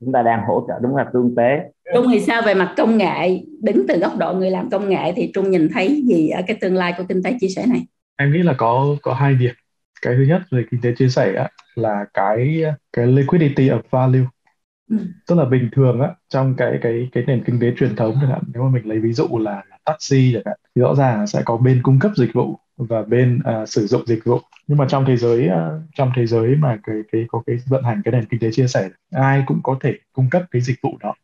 chúng 0.00 0.12
ta 0.12 0.22
đang 0.22 0.40
hỗ 0.48 0.64
trợ 0.68 0.74
đúng 0.82 0.96
là 0.96 1.06
tương 1.12 1.34
tế. 1.34 1.60
Trung 1.94 2.06
thì 2.12 2.20
sao 2.20 2.42
về 2.46 2.54
mặt 2.54 2.74
công 2.76 2.98
nghệ? 2.98 3.40
Đứng 3.62 3.86
từ 3.88 3.98
góc 3.98 4.18
độ 4.18 4.34
người 4.34 4.50
làm 4.50 4.70
công 4.70 4.88
nghệ 4.88 5.12
thì 5.16 5.30
Trung 5.34 5.50
nhìn 5.50 5.68
thấy 5.74 6.02
gì 6.06 6.28
ở 6.28 6.42
cái 6.46 6.56
tương 6.60 6.74
lai 6.74 6.94
của 6.98 7.04
kinh 7.08 7.22
tế 7.22 7.36
chia 7.40 7.48
sẻ 7.48 7.66
này? 7.66 7.86
Em 8.16 8.32
nghĩ 8.32 8.38
là 8.38 8.54
có 8.58 8.96
có 9.02 9.14
hai 9.14 9.34
việc. 9.34 9.52
Cái 10.02 10.14
thứ 10.16 10.22
nhất 10.22 10.42
về 10.50 10.64
kinh 10.70 10.80
tế 10.80 10.94
chia 10.98 11.08
sẻ 11.08 11.46
là 11.74 12.04
cái 12.14 12.62
cái 12.92 13.06
liquidity 13.06 13.68
of 13.68 13.80
value. 13.90 14.26
Ừ. 14.90 14.96
tức 15.26 15.34
là 15.34 15.44
bình 15.44 15.68
thường 15.72 16.00
á 16.00 16.08
trong 16.28 16.54
cái 16.56 16.78
cái 16.82 17.08
cái 17.12 17.24
nền 17.26 17.44
kinh 17.44 17.60
tế 17.60 17.72
truyền 17.76 17.96
thống 17.96 18.14
chẳng 18.20 18.30
hạn 18.30 18.40
nếu 18.54 18.62
mà 18.62 18.68
mình 18.68 18.86
lấy 18.86 18.98
ví 18.98 19.12
dụ 19.12 19.26
là, 19.38 19.64
là 19.70 19.78
taxi 19.84 20.30
chẳng 20.34 20.42
hạn 20.46 20.56
thì 20.74 20.82
rõ 20.82 20.94
ràng 20.94 21.20
là 21.20 21.26
sẽ 21.26 21.42
có 21.44 21.56
bên 21.56 21.80
cung 21.82 21.98
cấp 21.98 22.12
dịch 22.16 22.30
vụ 22.34 22.58
và 22.88 23.02
bên 23.02 23.40
uh, 23.62 23.68
sử 23.68 23.86
dụng 23.86 24.02
dịch 24.06 24.24
vụ. 24.24 24.40
Nhưng 24.66 24.78
mà 24.78 24.86
trong 24.88 25.04
thế 25.04 25.16
giới 25.16 25.48
uh, 25.48 25.82
trong 25.94 26.12
thế 26.16 26.26
giới 26.26 26.56
mà 26.56 26.78
cái 26.82 26.96
cái 27.12 27.24
có 27.28 27.42
cái 27.46 27.56
vận 27.66 27.84
hành 27.84 28.02
cái 28.04 28.12
nền 28.12 28.24
kinh 28.24 28.40
tế 28.40 28.50
chia 28.52 28.66
sẻ 28.66 28.88
ai 29.10 29.42
cũng 29.46 29.60
có 29.62 29.76
thể 29.80 29.94
cung 30.12 30.30
cấp 30.30 30.42
cái 30.50 30.62
dịch 30.62 30.78
vụ 30.82 30.98
đó. 31.00 31.14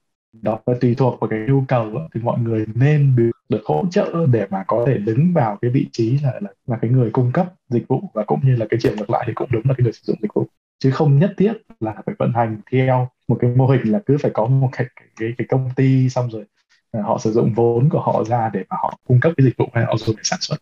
Đó 0.43 0.59
là 0.67 0.75
tùy 0.81 0.95
thuộc 0.95 1.21
vào 1.21 1.29
cái 1.29 1.39
nhu 1.49 1.65
cầu 1.69 1.91
đó, 1.91 2.09
thì 2.15 2.21
mọi 2.21 2.39
người 2.39 2.67
nên 2.75 3.17
được, 3.17 3.31
được 3.49 3.63
hỗ 3.65 3.85
trợ 3.91 4.27
để 4.33 4.47
mà 4.51 4.65
có 4.67 4.85
thể 4.87 4.99
đứng 4.99 5.33
vào 5.33 5.59
cái 5.63 5.71
vị 5.71 5.89
trí 5.93 6.19
là, 6.19 6.33
là 6.41 6.51
là 6.67 6.77
cái 6.77 6.91
người 6.91 7.11
cung 7.11 7.33
cấp 7.33 7.47
dịch 7.69 7.89
vụ 7.89 8.03
và 8.15 8.25
cũng 8.25 8.41
như 8.43 8.57
là 8.57 8.67
cái 8.71 8.81
chiều 8.83 8.93
ngược 8.97 9.11
lại 9.11 9.25
thì 9.27 9.33
cũng 9.35 9.49
đúng 9.53 9.63
là 9.65 9.75
cái 9.79 9.85
người 9.85 9.93
sử 9.93 10.03
dụng 10.05 10.17
dịch 10.23 10.35
vụ. 10.35 10.47
Chứ 10.79 10.91
không 10.91 11.19
nhất 11.19 11.35
thiết 11.37 11.53
là 11.81 11.95
phải 12.07 12.15
vận 12.19 12.33
hành 12.33 12.61
theo 12.73 13.09
một 13.29 13.37
cái 13.41 13.51
mô 13.57 13.67
hình 13.67 13.93
là 13.93 14.01
cứ 14.07 14.17
phải 14.19 14.31
có 14.35 14.47
một 14.47 14.69
cái 14.73 14.87
cái, 15.21 15.29
cái 15.39 15.47
công 15.51 15.71
ty 15.77 16.09
xong 16.09 16.31
rồi 16.31 16.45
à, 16.93 17.03
họ 17.03 17.19
sử 17.19 17.33
dụng 17.33 17.55
vốn 17.55 17.89
của 17.89 18.01
họ 18.01 18.25
ra 18.25 18.51
để 18.53 18.65
mà 18.71 18.77
họ 18.83 18.99
cung 19.09 19.21
cấp 19.21 19.33
cái 19.37 19.45
dịch 19.45 19.57
vụ 19.57 19.69
hay 19.73 19.85
họ 19.85 19.97
dùng 19.97 20.17
để 20.17 20.23
sản 20.25 20.39
xuất 20.43 20.57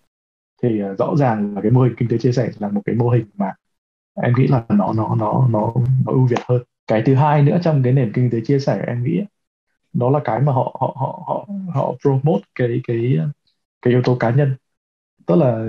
thì 0.65 0.83
uh, 0.85 0.99
rõ 0.99 1.15
ràng 1.17 1.55
là 1.55 1.61
cái 1.61 1.71
mô 1.71 1.81
hình 1.83 1.95
kinh 1.97 2.09
tế 2.09 2.19
chia 2.19 2.33
sẻ 2.33 2.51
là 2.59 2.69
một 2.69 2.83
cái 2.85 2.95
mô 2.95 3.11
hình 3.11 3.27
mà 3.35 3.53
em 4.23 4.33
nghĩ 4.39 4.47
là 4.47 4.65
nó 4.69 4.93
nó 4.93 5.15
nó 5.19 5.47
nó 5.51 5.73
nó 6.05 6.13
ưu 6.13 6.27
việt 6.27 6.41
hơn. 6.49 6.63
Cái 6.87 7.03
thứ 7.07 7.15
hai 7.15 7.43
nữa 7.43 7.59
trong 7.63 7.83
cái 7.83 7.93
nền 7.93 8.13
kinh 8.13 8.31
tế 8.31 8.41
chia 8.41 8.59
sẻ 8.59 8.85
em 8.87 9.05
nghĩ 9.05 9.21
đó 9.93 10.11
là 10.11 10.21
cái 10.25 10.41
mà 10.41 10.53
họ 10.53 10.77
họ 10.81 10.97
họ 11.01 11.25
họ 11.27 11.47
họ 11.75 11.95
promote 12.03 12.45
cái 12.55 12.81
cái 12.87 13.19
cái 13.83 13.93
yếu 13.93 14.03
tố 14.03 14.17
cá 14.17 14.31
nhân. 14.31 14.57
Tức 15.27 15.37
là 15.37 15.67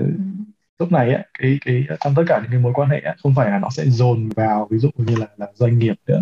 lúc 0.78 0.92
này 0.92 1.14
á 1.14 1.24
cái 1.38 1.58
cái 1.64 1.84
trong 2.04 2.14
tất 2.16 2.22
cả 2.28 2.40
những 2.42 2.50
cái 2.50 2.60
mối 2.60 2.72
quan 2.74 2.88
hệ 2.88 3.00
á, 3.00 3.14
không 3.22 3.34
phải 3.34 3.50
là 3.50 3.58
nó 3.58 3.68
sẽ 3.70 3.84
dồn 3.86 4.28
vào 4.28 4.68
ví 4.70 4.78
dụ 4.78 4.90
như 4.96 5.16
là 5.16 5.26
là 5.36 5.46
doanh 5.54 5.78
nghiệp 5.78 5.94
nữa 6.06 6.20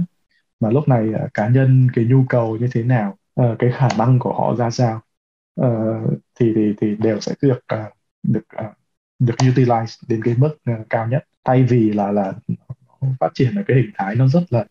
mà 0.60 0.70
lúc 0.70 0.88
này 0.88 1.08
à, 1.14 1.28
cá 1.34 1.48
nhân 1.48 1.88
cái 1.94 2.04
nhu 2.04 2.24
cầu 2.28 2.56
như 2.56 2.68
thế 2.72 2.82
nào 2.82 3.16
uh, 3.40 3.58
cái 3.58 3.70
khả 3.72 3.88
năng 3.98 4.18
của 4.18 4.32
họ 4.32 4.54
ra 4.56 4.70
sao 4.70 5.00
thì 6.40 6.52
thì 6.56 6.74
thì 6.80 6.96
đều 6.98 7.20
sẽ 7.20 7.34
được 7.42 7.60
được 8.24 8.44
uh, 8.60 8.72
được 9.18 9.34
utilize 9.38 10.02
đến 10.08 10.20
cái 10.24 10.34
mức 10.38 10.56
uh, 10.70 10.90
cao 10.90 11.08
nhất. 11.08 11.24
Thay 11.44 11.62
vì 11.62 11.92
là 11.92 12.12
là 12.12 12.32
phát 13.20 13.28
triển 13.34 13.54
ở 13.56 13.62
cái 13.66 13.76
hình 13.76 13.90
thái 13.94 14.14
nó 14.14 14.28
rất 14.28 14.42
là 14.50 14.64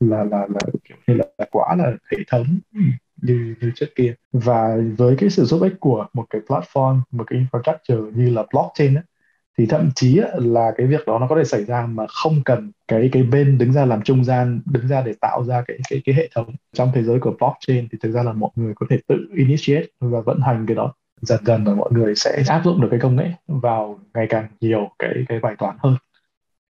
là 0.00 0.24
là 0.24 0.38
là 0.38 0.60
kiểu 0.84 0.96
như 1.06 1.14
là, 1.14 1.24
là 1.38 1.46
quá 1.50 1.74
là 1.74 1.92
hệ 2.12 2.18
thống 2.28 2.46
như 3.22 3.54
như 3.60 3.72
trước 3.74 3.86
kia. 3.96 4.14
Và 4.32 4.76
với 4.96 5.16
cái 5.18 5.30
sự 5.30 5.44
giúp 5.44 5.62
ích 5.62 5.74
của 5.80 6.06
một 6.12 6.26
cái 6.30 6.40
platform 6.46 7.00
một 7.10 7.24
cái 7.26 7.38
infrastructure 7.38 8.10
như 8.10 8.30
là 8.30 8.44
blockchain 8.52 8.94
ấy, 8.94 9.04
thì 9.58 9.66
thậm 9.66 9.90
chí 9.94 10.20
là 10.38 10.72
cái 10.76 10.86
việc 10.86 11.06
đó 11.06 11.18
nó 11.18 11.26
có 11.28 11.36
thể 11.36 11.44
xảy 11.44 11.64
ra 11.64 11.86
mà 11.86 12.06
không 12.08 12.42
cần 12.44 12.72
cái 12.88 13.08
cái 13.12 13.22
bên 13.22 13.58
đứng 13.58 13.72
ra 13.72 13.84
làm 13.84 14.02
trung 14.02 14.24
gian 14.24 14.60
đứng 14.64 14.88
ra 14.88 15.02
để 15.02 15.14
tạo 15.20 15.44
ra 15.44 15.64
cái 15.68 15.78
cái 15.90 16.02
cái 16.04 16.14
hệ 16.14 16.28
thống. 16.34 16.54
Trong 16.72 16.90
thế 16.94 17.02
giới 17.02 17.20
của 17.20 17.36
blockchain 17.38 17.88
thì 17.92 17.98
thực 18.02 18.10
ra 18.10 18.22
là 18.22 18.32
mọi 18.32 18.50
người 18.54 18.74
có 18.76 18.86
thể 18.90 18.98
tự 19.08 19.28
initiate 19.34 19.86
và 20.00 20.20
vận 20.20 20.40
hành 20.40 20.64
cái 20.66 20.74
đó 20.74 20.94
dần 21.20 21.44
dần 21.46 21.66
là 21.66 21.74
mọi 21.74 21.90
người 21.92 22.14
sẽ 22.14 22.42
áp 22.48 22.62
dụng 22.64 22.80
được 22.80 22.88
cái 22.90 23.00
công 23.00 23.16
nghệ 23.16 23.30
vào 23.46 23.98
ngày 24.14 24.26
càng 24.28 24.48
nhiều 24.60 24.88
cái 24.98 25.14
cái 25.28 25.40
bài 25.40 25.54
toán 25.58 25.76
hơn 25.78 25.96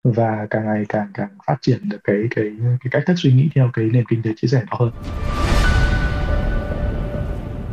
và 0.04 0.46
càng 0.50 0.64
ngày 0.66 0.84
càng 0.88 1.10
càng 1.14 1.28
phát 1.46 1.56
triển 1.60 1.78
được 1.88 1.98
cái 2.04 2.16
cái 2.30 2.44
cái 2.60 2.90
cách 2.90 3.02
thức 3.06 3.14
suy 3.16 3.32
nghĩ 3.32 3.48
theo 3.54 3.70
cái 3.72 3.84
nền 3.84 4.04
kinh 4.08 4.22
tế 4.22 4.30
chia 4.36 4.48
sẻ 4.48 4.62
đó 4.70 4.76
hơn. 4.80 4.90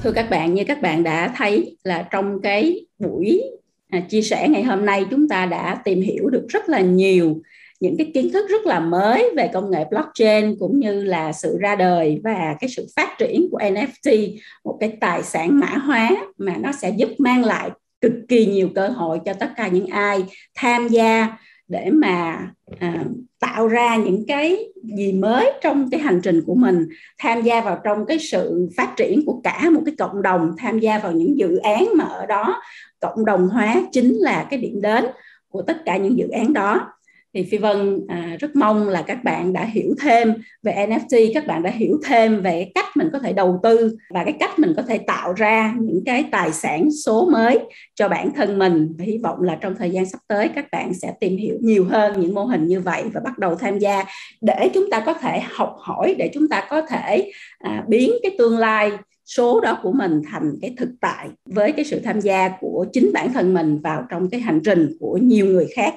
Thưa 0.03 0.11
các 0.11 0.29
bạn, 0.29 0.53
như 0.53 0.63
các 0.67 0.81
bạn 0.81 1.03
đã 1.03 1.33
thấy 1.35 1.77
là 1.83 2.07
trong 2.11 2.41
cái 2.41 2.85
buổi 2.99 3.41
à, 3.89 3.99
chia 4.09 4.21
sẻ 4.21 4.47
ngày 4.49 4.63
hôm 4.63 4.85
nay 4.85 5.05
chúng 5.11 5.27
ta 5.27 5.45
đã 5.45 5.81
tìm 5.83 6.01
hiểu 6.01 6.29
được 6.29 6.45
rất 6.49 6.69
là 6.69 6.79
nhiều 6.79 7.41
những 7.79 7.97
cái 7.97 8.11
kiến 8.13 8.31
thức 8.33 8.45
rất 8.49 8.65
là 8.65 8.79
mới 8.79 9.29
về 9.35 9.49
công 9.53 9.71
nghệ 9.71 9.85
blockchain 9.89 10.55
cũng 10.59 10.79
như 10.79 11.03
là 11.03 11.33
sự 11.33 11.57
ra 11.59 11.75
đời 11.75 12.21
và 12.23 12.55
cái 12.59 12.69
sự 12.69 12.87
phát 12.95 13.15
triển 13.19 13.47
của 13.51 13.57
NFT 13.57 14.37
một 14.63 14.77
cái 14.79 14.97
tài 15.01 15.23
sản 15.23 15.59
mã 15.59 15.67
hóa 15.67 16.09
mà 16.37 16.55
nó 16.57 16.71
sẽ 16.71 16.89
giúp 16.89 17.09
mang 17.17 17.45
lại 17.45 17.69
cực 18.01 18.13
kỳ 18.27 18.45
nhiều 18.45 18.69
cơ 18.75 18.87
hội 18.87 19.19
cho 19.25 19.33
tất 19.33 19.51
cả 19.55 19.67
những 19.67 19.87
ai 19.87 20.25
tham 20.55 20.87
gia 20.87 21.37
để 21.67 21.89
mà 21.93 22.47
à, 22.79 23.03
tạo 23.39 23.67
ra 23.67 23.95
những 23.95 24.25
cái 24.27 24.57
gì 24.83 25.13
mới 25.13 25.51
trong 25.61 25.89
cái 25.89 25.99
hành 25.99 26.21
trình 26.23 26.41
của 26.45 26.55
mình 26.55 26.87
tham 27.17 27.41
gia 27.41 27.61
vào 27.61 27.79
trong 27.83 28.05
cái 28.05 28.19
sự 28.19 28.69
phát 28.77 28.93
triển 28.97 29.25
của 29.25 29.41
cả 29.43 29.69
một 29.69 29.81
cái 29.85 29.95
cộng 29.97 30.21
đồng 30.21 30.51
tham 30.57 30.79
gia 30.79 30.99
vào 30.99 31.11
những 31.11 31.37
dự 31.37 31.57
án 31.57 31.87
mà 31.95 32.05
ở 32.05 32.25
đó 32.25 32.61
cộng 32.99 33.25
đồng 33.25 33.47
hóa 33.47 33.83
chính 33.91 34.15
là 34.15 34.47
cái 34.49 34.59
điểm 34.59 34.81
đến 34.81 35.05
của 35.49 35.61
tất 35.61 35.77
cả 35.85 35.97
những 35.97 36.17
dự 36.17 36.27
án 36.27 36.53
đó 36.53 36.93
thì 37.33 37.43
phi 37.43 37.57
vân 37.57 38.05
à, 38.07 38.37
rất 38.39 38.55
mong 38.55 38.87
là 38.87 39.01
các 39.01 39.23
bạn 39.23 39.53
đã 39.53 39.65
hiểu 39.65 39.95
thêm 40.01 40.33
về 40.63 40.87
nft 40.89 41.31
các 41.33 41.47
bạn 41.47 41.63
đã 41.63 41.69
hiểu 41.69 41.99
thêm 42.05 42.41
về 42.41 42.71
cách 42.75 42.85
mình 42.95 43.09
có 43.13 43.19
thể 43.19 43.33
đầu 43.33 43.59
tư 43.63 43.97
và 44.09 44.23
cái 44.23 44.33
cách 44.39 44.59
mình 44.59 44.73
có 44.77 44.81
thể 44.81 44.97
tạo 44.97 45.33
ra 45.33 45.73
những 45.79 46.03
cái 46.05 46.25
tài 46.31 46.51
sản 46.51 46.91
số 47.05 47.29
mới 47.29 47.59
cho 47.95 48.09
bản 48.09 48.31
thân 48.35 48.59
mình. 48.59 48.95
Và 48.97 49.05
hy 49.05 49.17
vọng 49.17 49.41
là 49.41 49.55
trong 49.61 49.75
thời 49.75 49.91
gian 49.91 50.05
sắp 50.05 50.19
tới 50.27 50.47
các 50.55 50.65
bạn 50.71 50.93
sẽ 50.93 51.13
tìm 51.19 51.37
hiểu 51.37 51.55
nhiều 51.61 51.85
hơn 51.85 52.21
những 52.21 52.35
mô 52.35 52.43
hình 52.43 52.67
như 52.67 52.79
vậy 52.79 53.03
và 53.13 53.21
bắt 53.23 53.39
đầu 53.39 53.55
tham 53.55 53.79
gia 53.79 54.03
để 54.41 54.69
chúng 54.73 54.89
ta 54.91 54.99
có 55.05 55.13
thể 55.13 55.39
học 55.39 55.75
hỏi 55.79 56.15
để 56.17 56.29
chúng 56.33 56.47
ta 56.47 56.67
có 56.69 56.81
thể 56.81 57.31
à, 57.59 57.83
biến 57.87 58.11
cái 58.23 58.35
tương 58.37 58.57
lai 58.57 58.91
số 59.25 59.59
đó 59.61 59.79
của 59.83 59.91
mình 59.91 60.21
thành 60.31 60.51
cái 60.61 60.73
thực 60.77 60.89
tại 61.01 61.27
với 61.45 61.71
cái 61.71 61.85
sự 61.85 61.99
tham 61.99 62.21
gia 62.21 62.49
của 62.59 62.85
chính 62.93 63.11
bản 63.13 63.33
thân 63.33 63.53
mình 63.53 63.79
vào 63.81 64.03
trong 64.09 64.29
cái 64.29 64.39
hành 64.41 64.61
trình 64.63 64.97
của 64.99 65.17
nhiều 65.17 65.45
người 65.45 65.67
khác 65.75 65.93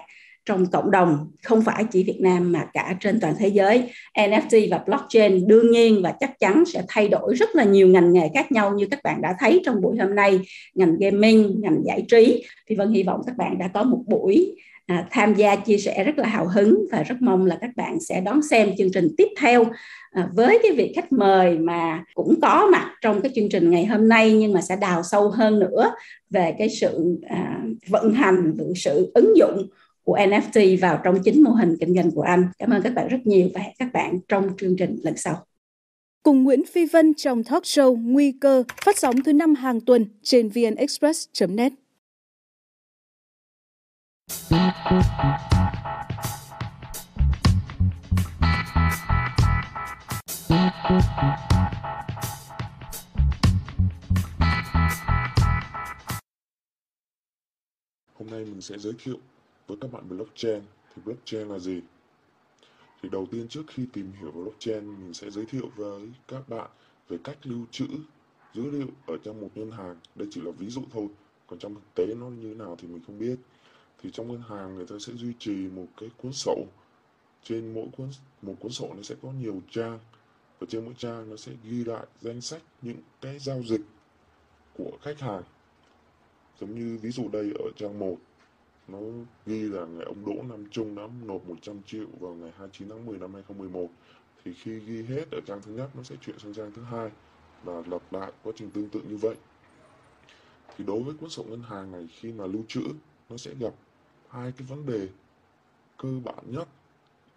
trong 0.47 0.66
cộng 0.66 0.90
đồng 0.90 1.31
không 1.43 1.62
phải 1.62 1.85
chỉ 1.90 2.02
Việt 2.02 2.19
Nam 2.20 2.52
mà 2.52 2.66
cả 2.73 2.97
trên 3.01 3.20
toàn 3.20 3.35
thế 3.39 3.48
giới. 3.48 3.90
NFT 4.14 4.70
và 4.70 4.78
blockchain 4.86 5.47
đương 5.47 5.70
nhiên 5.70 6.01
và 6.02 6.14
chắc 6.20 6.39
chắn 6.39 6.64
sẽ 6.66 6.82
thay 6.89 7.09
đổi 7.09 7.35
rất 7.35 7.56
là 7.56 7.64
nhiều 7.64 7.89
ngành 7.89 8.12
nghề 8.12 8.28
khác 8.35 8.52
nhau 8.52 8.74
như 8.74 8.86
các 8.90 9.01
bạn 9.05 9.23
đã 9.23 9.35
thấy 9.39 9.60
trong 9.64 9.81
buổi 9.81 9.97
hôm 9.98 10.14
nay. 10.14 10.40
Ngành 10.74 10.97
gaming 10.98 11.60
ngành 11.60 11.82
giải 11.85 12.02
trí. 12.09 12.44
Thì 12.69 12.77
Vân 12.77 12.93
hy 12.93 13.02
vọng 13.02 13.20
các 13.27 13.36
bạn 13.36 13.59
đã 13.59 13.69
có 13.69 13.82
một 13.82 14.02
buổi 14.06 14.55
à, 14.86 15.06
tham 15.10 15.35
gia 15.35 15.56
chia 15.56 15.78
sẻ 15.78 16.05
rất 16.05 16.19
là 16.19 16.28
hào 16.28 16.48
hứng 16.48 16.85
và 16.93 17.02
rất 17.02 17.16
mong 17.20 17.47
là 17.47 17.59
các 17.60 17.70
bạn 17.77 18.01
sẽ 18.01 18.20
đón 18.20 18.43
xem 18.43 18.70
chương 18.78 18.93
trình 18.93 19.09
tiếp 19.16 19.28
theo. 19.40 19.64
À, 20.10 20.28
với 20.35 20.59
cái 20.62 20.73
vị 20.73 20.93
khách 20.97 21.12
mời 21.12 21.59
mà 21.59 22.05
cũng 22.14 22.35
có 22.43 22.69
mặt 22.73 22.94
trong 23.01 23.20
cái 23.20 23.32
chương 23.35 23.48
trình 23.48 23.70
ngày 23.70 23.86
hôm 23.86 24.09
nay 24.09 24.32
nhưng 24.32 24.52
mà 24.52 24.60
sẽ 24.60 24.77
đào 24.77 25.02
sâu 25.02 25.31
hơn 25.31 25.59
nữa 25.59 25.94
về 26.31 26.55
cái 26.59 26.69
sự 26.69 27.19
à, 27.28 27.62
vận 27.89 28.14
hành 28.14 28.56
sự 28.77 29.10
ứng 29.14 29.36
dụng 29.36 29.66
của 30.04 30.16
NFT 30.16 30.80
vào 30.80 31.00
trong 31.04 31.22
chính 31.24 31.42
mô 31.42 31.50
hình 31.50 31.76
kinh 31.80 31.94
doanh 31.94 32.10
của 32.10 32.22
anh. 32.22 32.48
Cảm 32.58 32.70
ơn 32.70 32.82
các 32.82 32.94
bạn 32.94 33.08
rất 33.08 33.18
nhiều 33.24 33.48
và 33.54 33.60
hẹn 33.60 33.74
các 33.78 33.92
bạn 33.92 34.18
trong 34.28 34.48
chương 34.58 34.76
trình 34.76 34.96
lần 35.02 35.16
sau. 35.16 35.46
Cùng 36.22 36.44
Nguyễn 36.44 36.64
Phi 36.66 36.86
Vân 36.86 37.14
trong 37.14 37.44
talk 37.44 37.62
show 37.62 37.96
Nguy 37.96 38.32
cơ 38.40 38.64
phát 38.84 38.98
sóng 38.98 39.22
thứ 39.24 39.32
năm 39.32 39.54
hàng 39.54 39.80
tuần 39.80 40.06
trên 40.22 40.48
vnexpress.net. 40.48 41.72
Hôm 58.14 58.30
nay 58.30 58.44
mình 58.44 58.60
sẽ 58.60 58.78
giới 58.78 58.92
thiệu 59.04 59.16
với 59.66 59.76
các 59.80 59.93
bạn 59.93 60.09
blockchain, 60.09 60.62
thì 60.94 61.02
blockchain 61.05 61.48
là 61.48 61.59
gì? 61.59 61.80
Thì 63.02 63.09
đầu 63.09 63.26
tiên 63.30 63.48
trước 63.48 63.62
khi 63.68 63.86
tìm 63.93 64.12
hiểu 64.20 64.30
blockchain, 64.30 65.01
mình 65.01 65.14
sẽ 65.14 65.30
giới 65.30 65.47
thiệu 65.47 65.70
với 65.76 66.09
các 66.28 66.48
bạn 66.48 66.70
về 67.09 67.18
cách 67.24 67.39
lưu 67.43 67.66
trữ 67.70 67.86
dữ 68.55 68.70
liệu 68.70 68.89
ở 69.06 69.16
trong 69.24 69.40
một 69.40 69.51
ngân 69.55 69.70
hàng. 69.70 69.97
Đây 70.14 70.28
chỉ 70.30 70.40
là 70.40 70.51
ví 70.51 70.68
dụ 70.68 70.82
thôi, 70.93 71.06
còn 71.47 71.59
trong 71.59 71.74
thực 71.74 71.94
tế 71.94 72.14
nó 72.14 72.28
như 72.28 72.48
thế 72.48 72.55
nào 72.55 72.76
thì 72.78 72.89
mình 72.89 73.02
không 73.06 73.18
biết. 73.18 73.36
Thì 74.02 74.10
trong 74.10 74.28
ngân 74.28 74.43
hàng, 74.48 74.74
người 74.74 74.86
ta 74.86 74.97
sẽ 75.01 75.12
duy 75.12 75.32
trì 75.39 75.52
một 75.52 75.86
cái 75.97 76.10
cuốn 76.16 76.32
sổ. 76.32 76.64
Trên 77.44 77.74
mỗi 77.74 77.86
cuốn, 77.97 78.10
một 78.43 78.55
cuốn 78.60 78.72
sổ 78.72 78.94
nó 78.97 79.02
sẽ 79.02 79.14
có 79.22 79.32
nhiều 79.32 79.60
trang, 79.70 79.98
và 80.59 80.66
trên 80.70 80.84
mỗi 80.84 80.94
trang 80.98 81.30
nó 81.30 81.36
sẽ 81.36 81.52
ghi 81.64 81.84
lại 81.84 82.06
danh 82.20 82.40
sách 82.40 82.62
những 82.82 82.98
cái 83.20 83.39
giao 83.39 83.62
dịch 83.62 83.80
của 84.74 84.98
khách 85.02 85.20
hàng. 85.20 85.43
Giống 86.60 86.74
như 86.74 86.98
ví 87.02 87.10
dụ 87.10 87.28
đây 87.28 87.52
ở 87.59 87.70
trang 87.76 87.98
1 87.98 88.16
nó 88.93 88.98
ghi 89.47 89.62
là 89.62 89.86
ngày 89.86 90.05
ông 90.05 90.24
Đỗ 90.27 90.43
Nam 90.43 90.64
Trung 90.70 90.94
đã 90.94 91.02
nộp 91.24 91.48
100 91.48 91.82
triệu 91.86 92.06
vào 92.20 92.35
ngày 92.35 92.52
29 92.59 92.89
tháng 92.89 93.06
10 93.06 93.19
năm 93.19 93.35
2011 93.35 93.89
thì 94.44 94.55
khi 94.55 94.78
ghi 94.78 95.02
hết 95.02 95.31
ở 95.31 95.40
trang 95.47 95.62
thứ 95.62 95.73
nhất 95.73 95.90
nó 95.94 96.02
sẽ 96.02 96.16
chuyển 96.16 96.39
sang 96.39 96.55
trang 96.55 96.73
thứ 96.73 96.82
hai 96.82 97.10
và 97.64 97.82
lặp 97.86 98.12
lại 98.12 98.32
quá 98.43 98.52
trình 98.56 98.70
tương 98.70 98.89
tự 98.89 99.01
như 99.09 99.16
vậy. 99.16 99.35
Thì 100.77 100.85
đối 100.85 101.02
với 101.02 101.14
cuốn 101.14 101.31
sổ 101.31 101.44
ngân 101.48 101.62
hàng 101.62 101.93
này 101.93 102.09
khi 102.12 102.32
mà 102.32 102.47
lưu 102.47 102.62
trữ 102.69 102.82
nó 103.31 103.36
sẽ 103.36 103.55
gặp 103.60 103.74
hai 104.28 104.52
cái 104.52 104.66
vấn 104.69 104.86
đề 104.86 105.09
cơ 105.97 106.09
bản 106.24 106.44
nhất. 106.47 106.69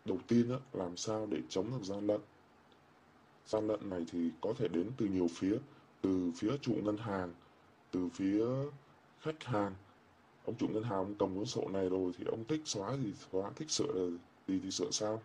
Đầu 0.06 0.18
tiên 0.28 0.50
đó, 0.50 0.60
làm 0.74 0.98
sao 0.98 1.28
để 1.32 1.38
chống 1.50 1.72
được 1.72 1.84
gian 1.84 2.08
lận. 2.08 2.22
Gian 3.46 3.68
lận 3.68 3.90
này 3.90 4.06
thì 4.12 4.30
có 4.42 4.54
thể 4.58 4.68
đến 4.68 4.92
từ 4.98 5.06
nhiều 5.06 5.28
phía 5.32 5.58
từ 6.02 6.32
phía 6.38 6.58
chủ 6.62 6.74
ngân 6.84 6.98
hàng 6.98 7.34
từ 7.92 8.10
phía 8.14 8.46
khách 9.20 9.44
hàng 9.44 9.74
ông 10.46 10.56
chủ 10.56 10.68
ngân 10.68 10.84
hàng 10.84 10.98
ông 10.98 11.16
cầm 11.20 11.36
cuốn 11.36 11.46
sổ 11.46 11.70
này 11.70 11.90
rồi 11.90 12.12
thì 12.18 12.26
ông 12.26 12.44
thích 12.46 12.62
xóa 12.66 12.98
gì, 12.98 13.14
xóa, 13.32 13.52
thích 13.56 13.72
sửa 13.72 14.10
gì 14.48 14.60
thì 14.64 14.72
sửa 14.72 14.92
sao? 14.92 15.22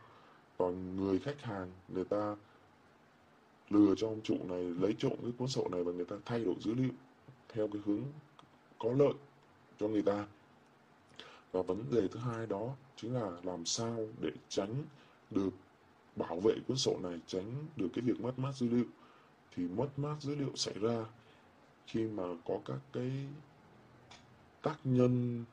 Còn 0.59 0.97
người 0.97 1.19
khách 1.19 1.43
hàng, 1.43 1.71
người 1.89 2.05
ta 2.05 2.37
lừa 3.71 3.95
cho 3.97 4.09
ông 4.09 4.21
chủ 4.23 4.37
này, 4.45 4.63
lấy 4.63 4.95
trộm 4.99 5.13
cái 5.23 5.33
cuốn 5.39 5.49
sổ 5.49 5.69
này 5.73 5.85
và 5.85 5.93
người 5.93 6.05
ta 6.05 6.17
thay 6.25 6.45
đổi 6.45 6.55
dữ 6.61 6.75
liệu 6.75 6.93
theo 7.49 7.69
cái 7.73 7.83
hướng 7.85 8.03
có 8.79 8.93
lợi 8.93 9.13
cho 9.81 9.89
người 9.89 10.03
ta. 10.03 10.27
Và 11.53 11.63
vấn 11.63 11.85
đề 11.91 12.09
thứ 12.09 12.21
hai 12.21 12.47
đó 12.47 12.75
chính 12.97 13.15
là 13.15 13.31
làm 13.43 13.65
sao 13.65 14.07
để 14.21 14.31
tránh 14.49 14.83
được 15.31 15.51
bảo 16.17 16.41
vệ 16.41 16.55
cuốn 16.69 16.77
sổ 16.77 16.99
này, 17.03 17.21
tránh 17.27 17.67
được 17.77 17.89
cái 17.95 18.03
việc 18.03 18.21
mất 18.21 18.39
mát 18.39 18.53
dữ 18.55 18.69
liệu. 18.69 18.85
Thì 19.57 19.63
mất 19.63 19.89
mát 19.97 20.17
dữ 20.21 20.35
liệu 20.35 20.57
xảy 20.57 20.75
ra 20.75 21.05
khi 21.87 22.07
mà 22.07 22.25
có 22.47 22.59
các 22.65 22.79
cái 22.93 23.11
tác 24.63 24.79
nhân 24.85 25.45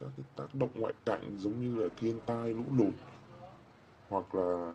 các 0.00 0.08
cái 0.16 0.26
tác 0.36 0.54
động 0.54 0.70
ngoại 0.74 0.94
cảnh 1.06 1.36
giống 1.38 1.60
như 1.60 1.82
là 1.82 1.88
thiên 1.96 2.20
tai 2.26 2.48
lũ 2.48 2.64
lụt 2.72 2.94
hoặc 4.08 4.34
là 4.34 4.74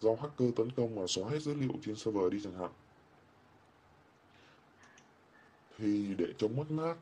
do 0.00 0.10
hacker 0.20 0.54
tấn 0.56 0.70
công 0.70 0.94
mà 0.94 1.02
xóa 1.06 1.30
hết 1.30 1.38
dữ 1.38 1.54
liệu 1.54 1.72
trên 1.82 1.96
server 1.96 2.32
đi 2.32 2.40
chẳng 2.44 2.58
hạn. 2.58 2.70
Thì 5.78 6.14
để 6.18 6.26
chống 6.38 6.56
mất 6.56 6.70
mát 6.70 6.96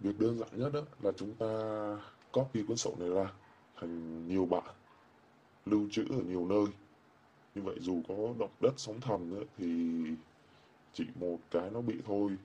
việc 0.00 0.20
đơn 0.20 0.38
giản 0.38 0.48
nhất 0.52 0.72
đó 0.72 0.80
là 1.02 1.12
chúng 1.16 1.34
ta 1.34 1.48
copy 2.32 2.62
cuốn 2.62 2.76
sổ 2.76 2.94
này 2.98 3.08
ra 3.08 3.32
thành 3.76 4.28
nhiều 4.28 4.46
bản 4.46 4.74
lưu 5.66 5.88
trữ 5.90 6.04
ở 6.10 6.22
nhiều 6.22 6.46
nơi. 6.46 6.66
Như 7.54 7.62
vậy 7.62 7.76
dù 7.80 8.02
có 8.08 8.14
động 8.38 8.50
đất 8.60 8.72
sóng 8.76 9.00
thần 9.00 9.30
nữa, 9.30 9.42
thì 9.58 10.00
chỉ 10.92 11.06
một 11.14 11.38
cái 11.50 11.70
nó 11.70 11.80
bị 11.80 11.94
thôi 12.06 12.36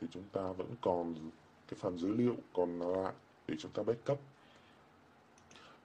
thì 0.00 0.06
chúng 0.10 0.24
ta 0.32 0.52
vẫn 0.52 0.74
còn 0.80 1.14
cái 1.68 1.78
phần 1.80 1.98
dữ 1.98 2.08
liệu 2.08 2.36
còn 2.52 2.78
lại 2.78 3.12
để 3.48 3.54
chúng 3.58 3.70
ta 3.70 3.82
backup. 3.82 4.20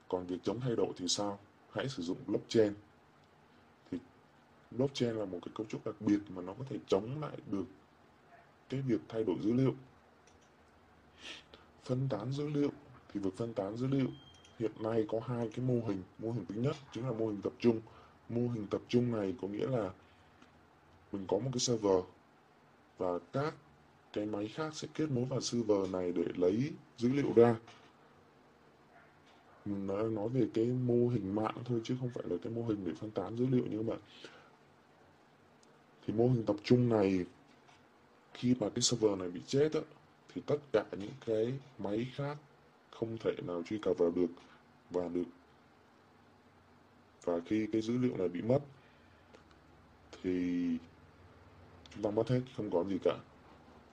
Còn 0.08 0.26
việc 0.26 0.38
chống 0.42 0.60
thay 0.60 0.76
đổi 0.76 0.88
thì 0.96 1.08
sao? 1.08 1.38
Hãy 1.72 1.88
sử 1.88 2.02
dụng 2.02 2.18
blockchain. 2.26 2.74
Thì 3.90 3.98
blockchain 4.70 5.14
là 5.14 5.24
một 5.24 5.38
cái 5.42 5.52
cấu 5.54 5.66
trúc 5.66 5.86
đặc 5.86 5.94
biệt 6.00 6.18
mà 6.28 6.42
nó 6.42 6.54
có 6.58 6.64
thể 6.68 6.76
chống 6.86 7.20
lại 7.20 7.36
được 7.50 7.64
cái 8.68 8.80
việc 8.80 9.00
thay 9.08 9.24
đổi 9.24 9.36
dữ 9.42 9.52
liệu. 9.52 9.74
Phân 11.84 12.08
tán 12.10 12.32
dữ 12.32 12.48
liệu, 12.48 12.70
thì 13.12 13.20
việc 13.20 13.36
phân 13.36 13.54
tán 13.54 13.76
dữ 13.76 13.86
liệu, 13.86 14.08
hiện 14.58 14.72
nay 14.80 15.04
có 15.08 15.20
hai 15.26 15.50
cái 15.54 15.64
mô 15.64 15.74
hình. 15.74 16.02
Mô 16.18 16.32
hình 16.32 16.44
thứ 16.48 16.54
nhất 16.54 16.76
chính 16.92 17.04
là 17.04 17.12
mô 17.12 17.26
hình 17.26 17.42
tập 17.42 17.52
trung. 17.58 17.80
Mô 18.28 18.40
hình 18.40 18.66
tập 18.70 18.80
trung 18.88 19.12
này 19.12 19.34
có 19.42 19.48
nghĩa 19.48 19.66
là 19.66 19.90
mình 21.12 21.26
có 21.28 21.38
một 21.38 21.50
cái 21.52 21.60
server 21.60 22.04
và 22.98 23.18
các 23.32 23.54
cái 24.12 24.26
máy 24.26 24.48
khác 24.48 24.74
sẽ 24.74 24.88
kết 24.94 25.10
nối 25.10 25.24
vào 25.24 25.40
server 25.40 25.90
này 25.90 26.12
để 26.12 26.24
lấy 26.34 26.72
dữ 26.98 27.08
liệu 27.08 27.32
ra. 27.36 27.56
Mình 29.64 29.86
nói, 29.86 30.10
nói 30.10 30.28
về 30.28 30.46
cái 30.54 30.64
mô 30.64 31.08
hình 31.08 31.34
mạng 31.34 31.56
thôi 31.64 31.80
chứ 31.84 31.96
không 32.00 32.10
phải 32.14 32.24
là 32.28 32.36
cái 32.42 32.52
mô 32.52 32.62
hình 32.62 32.84
để 32.84 32.92
phân 33.00 33.10
tán 33.10 33.36
dữ 33.36 33.46
liệu 33.46 33.66
như 33.66 33.82
mà 33.82 33.94
thì 36.06 36.14
mô 36.14 36.28
hình 36.28 36.42
tập 36.46 36.56
trung 36.64 36.88
này 36.88 37.24
khi 38.34 38.54
mà 38.60 38.68
cái 38.68 38.82
server 38.82 39.18
này 39.18 39.30
bị 39.30 39.40
chết 39.46 39.72
á, 39.72 39.80
thì 40.34 40.42
tất 40.46 40.56
cả 40.72 40.84
những 40.92 41.12
cái 41.26 41.52
máy 41.78 42.06
khác 42.14 42.36
không 42.90 43.18
thể 43.18 43.32
nào 43.46 43.62
truy 43.66 43.78
cập 43.78 43.98
vào 43.98 44.10
được 44.10 44.30
và 44.90 45.08
được 45.08 45.24
và 47.24 47.40
khi 47.46 47.66
cái 47.72 47.82
dữ 47.82 47.98
liệu 47.98 48.16
này 48.16 48.28
bị 48.28 48.42
mất 48.42 48.60
thì 50.22 50.66
chúng 51.94 52.02
ta 52.02 52.10
mất 52.10 52.28
hết 52.28 52.40
không 52.56 52.70
có 52.70 52.84
gì 52.84 52.98
cả 53.04 53.18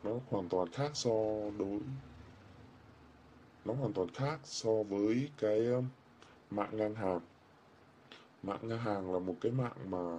nó 0.08 0.20
hoàn 0.30 0.50
toàn 0.50 0.72
khác 0.72 0.92
so 0.94 1.10
đối, 1.58 1.80
nó 3.66 3.74
hoàn 3.74 3.94
toàn 3.94 4.08
khác 4.14 4.40
so 4.44 4.84
với 4.90 5.30
cái 5.38 5.66
um, 5.66 5.86
mạng 6.50 6.78
ngang 6.78 6.96
hàng. 6.96 7.20
Mạng 8.44 8.60
ngang 8.62 8.80
hàng 8.80 9.14
là 9.14 9.20
một 9.20 9.36
cái 9.42 9.52
mạng 9.52 9.78
mà 9.90 10.18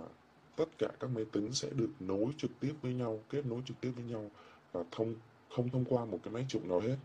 tất 0.56 0.68
cả 0.78 0.88
các 1.00 1.10
máy 1.10 1.24
tính 1.32 1.52
sẽ 1.52 1.68
được 1.70 1.90
nối 2.00 2.26
trực 2.36 2.50
tiếp 2.60 2.74
với 2.82 2.94
nhau, 2.94 3.20
kết 3.30 3.46
nối 3.46 3.62
trực 3.66 3.80
tiếp 3.80 3.92
với 3.96 4.04
nhau 4.04 4.30
và 4.72 4.84
thông, 4.90 5.14
không 5.50 5.68
thông 5.68 5.84
qua 5.84 6.04
một 6.04 6.18
cái 6.22 6.34
máy 6.34 6.46
chủ 6.48 6.60
nào 6.64 6.80
hết. 6.80 6.96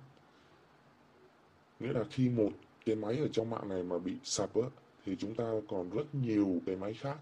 Nghĩa 1.79 1.93
là 1.93 2.03
khi 2.11 2.29
một 2.29 2.49
cái 2.85 2.95
máy 2.95 3.17
ở 3.17 3.27
trong 3.31 3.49
mạng 3.49 3.69
này 3.69 3.83
mà 3.83 3.97
bị 3.97 4.15
sập 4.23 4.55
á, 4.55 4.67
thì 5.05 5.15
chúng 5.19 5.35
ta 5.35 5.43
còn 5.69 5.89
rất 5.89 6.15
nhiều 6.15 6.61
cái 6.65 6.75
máy 6.75 6.93
khác 6.93 7.17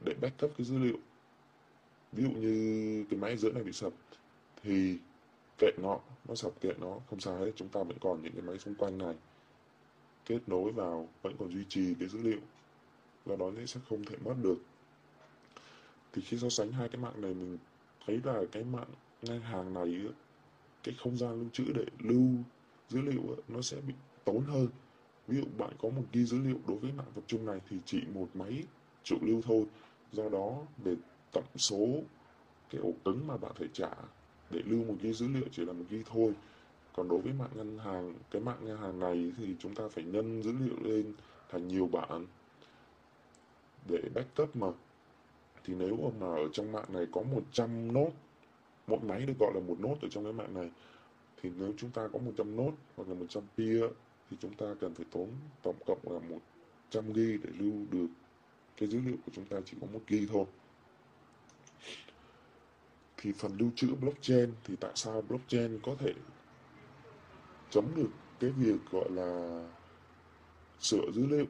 để 0.00 0.14
backup 0.20 0.52
cái 0.58 0.64
dữ 0.64 0.78
liệu 0.78 0.96
ví 2.12 2.22
dụ 2.22 2.30
như 2.30 3.04
cái 3.10 3.20
máy 3.20 3.36
giữa 3.36 3.52
này 3.52 3.62
bị 3.62 3.72
sập, 3.72 3.92
thì 4.62 4.98
kệ 5.58 5.70
nó 5.82 5.98
nó 6.28 6.34
sập 6.34 6.60
kệ 6.60 6.72
nó, 6.80 6.98
không 7.10 7.20
sao 7.20 7.38
hết, 7.38 7.52
chúng 7.56 7.68
ta 7.68 7.82
vẫn 7.82 7.98
còn 8.00 8.22
những 8.22 8.32
cái 8.32 8.42
máy 8.42 8.58
xung 8.58 8.74
quanh 8.74 8.98
này. 8.98 9.14
Kết 10.24 10.40
nối 10.46 10.72
vào, 10.72 11.08
vẫn 11.22 11.36
còn 11.38 11.52
duy 11.52 11.64
trì 11.68 11.94
cái 12.00 12.08
dữ 12.08 12.18
liệu, 12.22 12.40
do 13.26 13.36
đó 13.36 13.50
sẽ 13.66 13.80
không 13.88 14.04
thể 14.04 14.16
mất 14.24 14.34
được. 14.42 14.58
Thì 16.12 16.22
khi 16.22 16.38
so 16.38 16.48
sánh 16.48 16.72
hai 16.72 16.88
cái 16.88 17.00
mạng 17.02 17.20
này, 17.20 17.34
mình 17.34 17.58
thấy 18.06 18.20
là 18.24 18.42
cái 18.52 18.64
mạng 18.64 18.88
ngân 19.22 19.40
hàng 19.40 19.74
này 19.74 20.06
cái 20.84 20.94
không 20.98 21.16
gian 21.16 21.40
lưu 21.40 21.48
trữ 21.52 21.64
để 21.74 21.84
lưu 21.98 22.28
dữ 22.88 23.00
liệu 23.00 23.22
nó 23.48 23.62
sẽ 23.62 23.76
bị 23.80 23.94
tốn 24.24 24.44
hơn. 24.44 24.68
Ví 25.28 25.36
dụ 25.36 25.44
bạn 25.58 25.70
có 25.78 25.88
một 25.88 26.02
ghi 26.12 26.24
dữ 26.24 26.38
liệu 26.38 26.60
đối 26.68 26.76
với 26.76 26.92
mạng 26.92 27.06
tập 27.14 27.24
trung 27.26 27.46
này 27.46 27.60
thì 27.70 27.76
chỉ 27.84 28.02
một 28.14 28.28
máy 28.34 28.64
trụ 29.02 29.16
lưu 29.20 29.42
thôi. 29.42 29.64
Do 30.12 30.28
đó, 30.28 30.62
để 30.84 30.94
tổng 31.36 31.58
số 31.58 31.86
cái 32.70 32.80
ổ 32.80 32.92
cứng 33.04 33.26
mà 33.26 33.36
bạn 33.36 33.52
phải 33.54 33.68
trả 33.72 33.90
để 34.50 34.62
lưu 34.64 34.84
một 34.84 34.94
ghi 35.00 35.12
dữ 35.12 35.28
liệu 35.28 35.44
chỉ 35.52 35.64
là 35.64 35.72
một 35.72 35.84
ghi 35.90 36.02
thôi. 36.10 36.34
Còn 36.92 37.08
đối 37.08 37.18
với 37.18 37.32
mạng 37.32 37.50
ngân 37.54 37.78
hàng, 37.78 38.14
cái 38.30 38.42
mạng 38.42 38.58
ngân 38.60 38.78
hàng 38.78 39.00
này 39.00 39.32
thì 39.36 39.56
chúng 39.58 39.74
ta 39.74 39.88
phải 39.88 40.04
nhân 40.04 40.42
dữ 40.42 40.52
liệu 40.52 40.76
lên 40.82 41.12
thành 41.50 41.68
nhiều 41.68 41.88
bản 41.92 42.26
để 43.88 44.02
backup 44.14 44.56
mà. 44.56 44.68
Thì 45.64 45.74
nếu 45.74 46.12
mà 46.20 46.26
ở 46.26 46.48
trong 46.52 46.72
mạng 46.72 46.88
này 46.88 47.06
có 47.12 47.22
100 47.22 47.92
nốt, 47.92 48.10
mỗi 48.86 48.98
máy 49.02 49.26
được 49.26 49.34
gọi 49.40 49.52
là 49.54 49.60
một 49.60 49.76
nốt 49.80 49.96
ở 50.02 50.08
trong 50.10 50.24
cái 50.24 50.32
mạng 50.32 50.54
này, 50.54 50.70
thì 51.42 51.50
nếu 51.58 51.72
chúng 51.76 51.90
ta 51.90 52.08
có 52.12 52.18
100 52.18 52.56
nốt 52.56 52.72
hoặc 52.96 53.08
là 53.08 53.14
100 53.14 53.42
peer 53.56 53.84
thì 54.30 54.36
chúng 54.40 54.54
ta 54.54 54.66
cần 54.80 54.94
phải 54.94 55.06
tốn 55.10 55.28
tổng 55.62 55.76
cộng 55.86 55.98
là 56.04 56.18
100 56.28 57.12
g 57.12 57.16
để 57.16 57.50
lưu 57.58 57.72
được 57.90 58.08
cái 58.76 58.88
dữ 58.88 59.00
liệu 59.06 59.16
của 59.26 59.32
chúng 59.34 59.44
ta 59.44 59.56
chỉ 59.64 59.76
có 59.80 59.86
một 59.92 60.00
g 60.08 60.14
thôi 60.32 60.44
thì 63.16 63.32
phần 63.32 63.56
lưu 63.58 63.70
trữ 63.76 63.94
blockchain 63.94 64.52
thì 64.64 64.76
tại 64.76 64.92
sao 64.94 65.22
blockchain 65.22 65.80
có 65.82 65.94
thể 65.98 66.14
chống 67.70 67.88
được 67.96 68.10
cái 68.40 68.50
việc 68.50 68.78
gọi 68.90 69.10
là 69.10 69.60
sửa 70.80 71.10
dữ 71.14 71.26
liệu? 71.26 71.46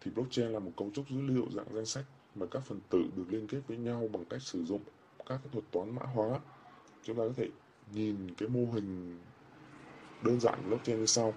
Thì 0.00 0.10
blockchain 0.10 0.48
là 0.48 0.58
một 0.58 0.72
cấu 0.76 0.90
trúc 0.94 1.10
dữ 1.10 1.20
liệu 1.20 1.46
dạng 1.50 1.74
danh 1.74 1.86
sách 1.86 2.04
mà 2.34 2.46
các 2.50 2.62
phần 2.62 2.80
tử 2.90 3.04
được 3.16 3.24
liên 3.28 3.46
kết 3.46 3.60
với 3.68 3.76
nhau 3.76 4.08
bằng 4.12 4.24
cách 4.24 4.42
sử 4.42 4.64
dụng 4.64 4.82
các 5.26 5.40
thuật 5.52 5.64
toán 5.70 5.94
mã 5.94 6.02
hóa. 6.02 6.40
Chúng 7.02 7.16
ta 7.16 7.22
có 7.28 7.32
thể 7.36 7.48
nhìn 7.92 8.34
cái 8.34 8.48
mô 8.48 8.72
hình 8.72 9.18
đơn 10.22 10.40
giản 10.40 10.68
blockchain 10.68 11.00
như 11.00 11.06
sau. 11.06 11.34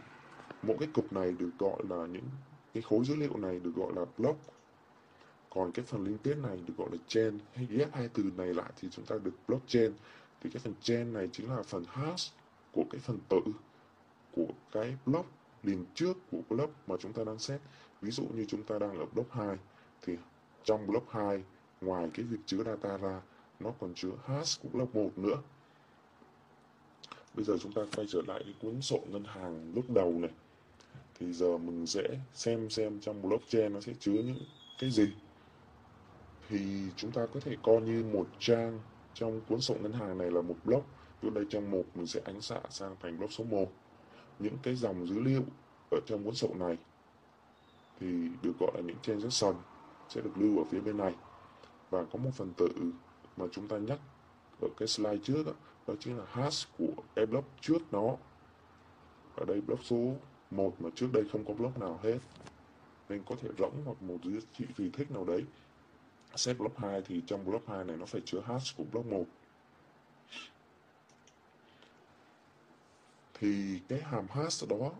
Mỗi 0.64 0.78
cái 0.80 0.90
cục 0.94 1.14
này 1.14 1.32
được 1.32 1.52
gọi 1.60 1.84
là 1.90 2.06
những 2.06 2.30
cái 2.74 2.84
khối 2.84 3.06
dữ 3.06 3.16
liệu 3.16 3.38
này 3.38 3.60
được 3.60 3.76
gọi 3.76 3.94
là 3.96 4.06
block 4.18 4.40
còn 5.50 5.72
cái 5.72 5.86
phần 5.86 6.04
liên 6.04 6.18
kết 6.24 6.38
này 6.38 6.58
được 6.68 6.74
gọi 6.78 6.90
là 6.92 6.98
chain, 7.08 7.40
hay 7.54 7.68
ghép 7.70 7.96
hai 7.96 8.10
từ 8.14 8.24
này 8.38 8.54
lại 8.54 8.72
thì 8.82 8.88
chúng 8.92 9.06
ta 9.06 9.16
được 9.24 9.34
blockchain 9.48 9.92
thì 10.42 10.50
cái 10.50 10.60
phần 10.64 10.74
chain 10.82 11.14
này 11.14 11.30
chính 11.32 11.50
là 11.50 11.64
phần 11.64 11.84
hash 11.88 12.34
của 12.72 12.84
cái 12.92 13.02
phần 13.02 13.20
tự 13.30 13.42
của 14.32 14.54
cái 14.72 14.98
block 15.06 15.30
liền 15.64 15.86
trước 15.96 16.18
của 16.32 16.42
block 16.50 16.74
mà 16.90 16.96
chúng 17.00 17.14
ta 17.14 17.24
đang 17.24 17.40
xét 17.40 17.62
ví 18.02 18.12
dụ 18.12 18.24
như 18.24 18.46
chúng 18.48 18.64
ta 18.64 18.80
đang 18.80 18.98
ở 18.98 19.06
block 19.06 19.32
2 19.32 19.58
thì 20.02 20.18
trong 20.64 20.88
block 20.88 21.12
2 21.12 21.44
ngoài 21.82 22.10
cái 22.14 22.26
việc 22.26 22.38
chứa 22.46 22.64
data 22.64 22.98
ra, 22.98 23.22
nó 23.60 23.72
còn 23.80 23.94
chứa 23.94 24.12
hash 24.26 24.62
của 24.62 24.70
block 24.74 24.96
1 24.96 25.18
nữa. 25.18 25.38
Bây 27.34 27.46
giờ 27.46 27.58
chúng 27.62 27.74
ta 27.74 27.82
quay 27.96 28.08
trở 28.10 28.22
lại 28.28 28.42
cái 28.46 28.54
cuốn 28.62 28.82
sổ 28.82 29.00
ngân 29.08 29.24
hàng 29.24 29.72
lúc 29.76 29.90
đầu 29.90 30.12
này. 30.12 30.32
Thì 31.20 31.34
giờ 31.34 31.58
mình 31.58 31.88
sẽ 31.88 32.04
xem 32.34 32.70
xem 32.70 33.00
trong 33.00 33.22
blockchain 33.22 33.74
nó 33.74 33.80
sẽ 33.80 33.94
chứa 34.00 34.12
những 34.12 34.40
cái 34.80 34.92
gì 34.92 35.14
thì 36.50 36.60
chúng 36.96 37.12
ta 37.12 37.26
có 37.34 37.40
thể 37.40 37.56
coi 37.64 37.82
như 37.82 38.04
một 38.14 38.28
trang 38.40 38.80
trong 39.14 39.42
cuốn 39.50 39.62
sổ 39.62 39.76
ngân 39.82 39.94
hàng 39.94 40.18
này 40.18 40.32
là 40.32 40.42
một 40.42 40.56
block 40.66 40.86
Ví 41.22 41.30
đây 41.30 41.46
trang 41.50 41.72
một 41.72 41.84
mình 41.96 42.08
sẽ 42.08 42.22
ánh 42.26 42.42
xạ 42.42 42.60
sang 42.70 42.96
thành 43.02 43.18
block 43.18 43.34
số 43.34 43.44
1 43.44 43.72
những 44.40 44.58
cái 44.64 44.76
dòng 44.76 45.08
dữ 45.08 45.20
liệu 45.20 45.44
ở 45.92 46.00
trong 46.06 46.24
cuốn 46.24 46.36
sổ 46.36 46.50
này 46.56 46.78
thì 48.00 48.08
được 48.44 48.54
gọi 48.60 48.72
là 48.76 48.82
những 48.82 48.98
transaction 49.02 49.56
sẽ 50.10 50.22
được 50.22 50.32
lưu 50.36 50.58
ở 50.58 50.64
phía 50.72 50.80
bên 50.80 50.98
này. 50.98 51.16
Và 51.90 52.04
có 52.04 52.20
một 52.20 52.30
phần 52.34 52.54
tử 52.58 52.70
mà 53.38 53.46
chúng 53.52 53.68
ta 53.68 53.78
nhắc 53.78 54.00
ở 54.62 54.68
cái 54.78 54.88
slide 54.88 55.18
trước 55.24 55.46
đó, 55.46 55.52
đó 55.88 55.94
chính 56.00 56.18
là 56.18 56.26
hash 56.28 56.70
của 56.78 57.04
cái 57.16 57.26
block 57.26 57.48
trước 57.62 57.80
nó 57.92 58.16
ở 59.36 59.46
đây 59.46 59.62
block 59.62 59.84
số 59.84 60.14
1 60.52 60.82
mà 60.82 60.90
trước 60.96 61.08
đây 61.14 61.24
không 61.32 61.46
có 61.46 61.54
block 61.54 61.80
nào 61.80 62.00
hết 62.04 62.18
nên 63.10 63.24
có 63.30 63.36
thể 63.42 63.50
rỗng 63.58 63.82
hoặc 63.86 64.02
một 64.02 64.18
giá 64.24 64.40
trị 64.58 64.66
tùy 64.78 64.90
thích 64.94 65.12
nào 65.12 65.26
đấy 65.26 65.46
set 66.35 66.57
block 66.57 66.77
2 66.77 67.01
thì 67.01 67.22
trong 67.27 67.45
block 67.45 67.68
2 67.68 67.84
này 67.84 67.97
nó 67.97 68.06
phải 68.06 68.22
chứa 68.26 68.41
hash 68.45 68.77
của 68.77 68.84
block 68.84 69.07
1 69.07 69.26
thì 73.39 73.80
cái 73.88 74.01
hàm 74.01 74.27
hash 74.30 74.68
đó, 74.69 74.91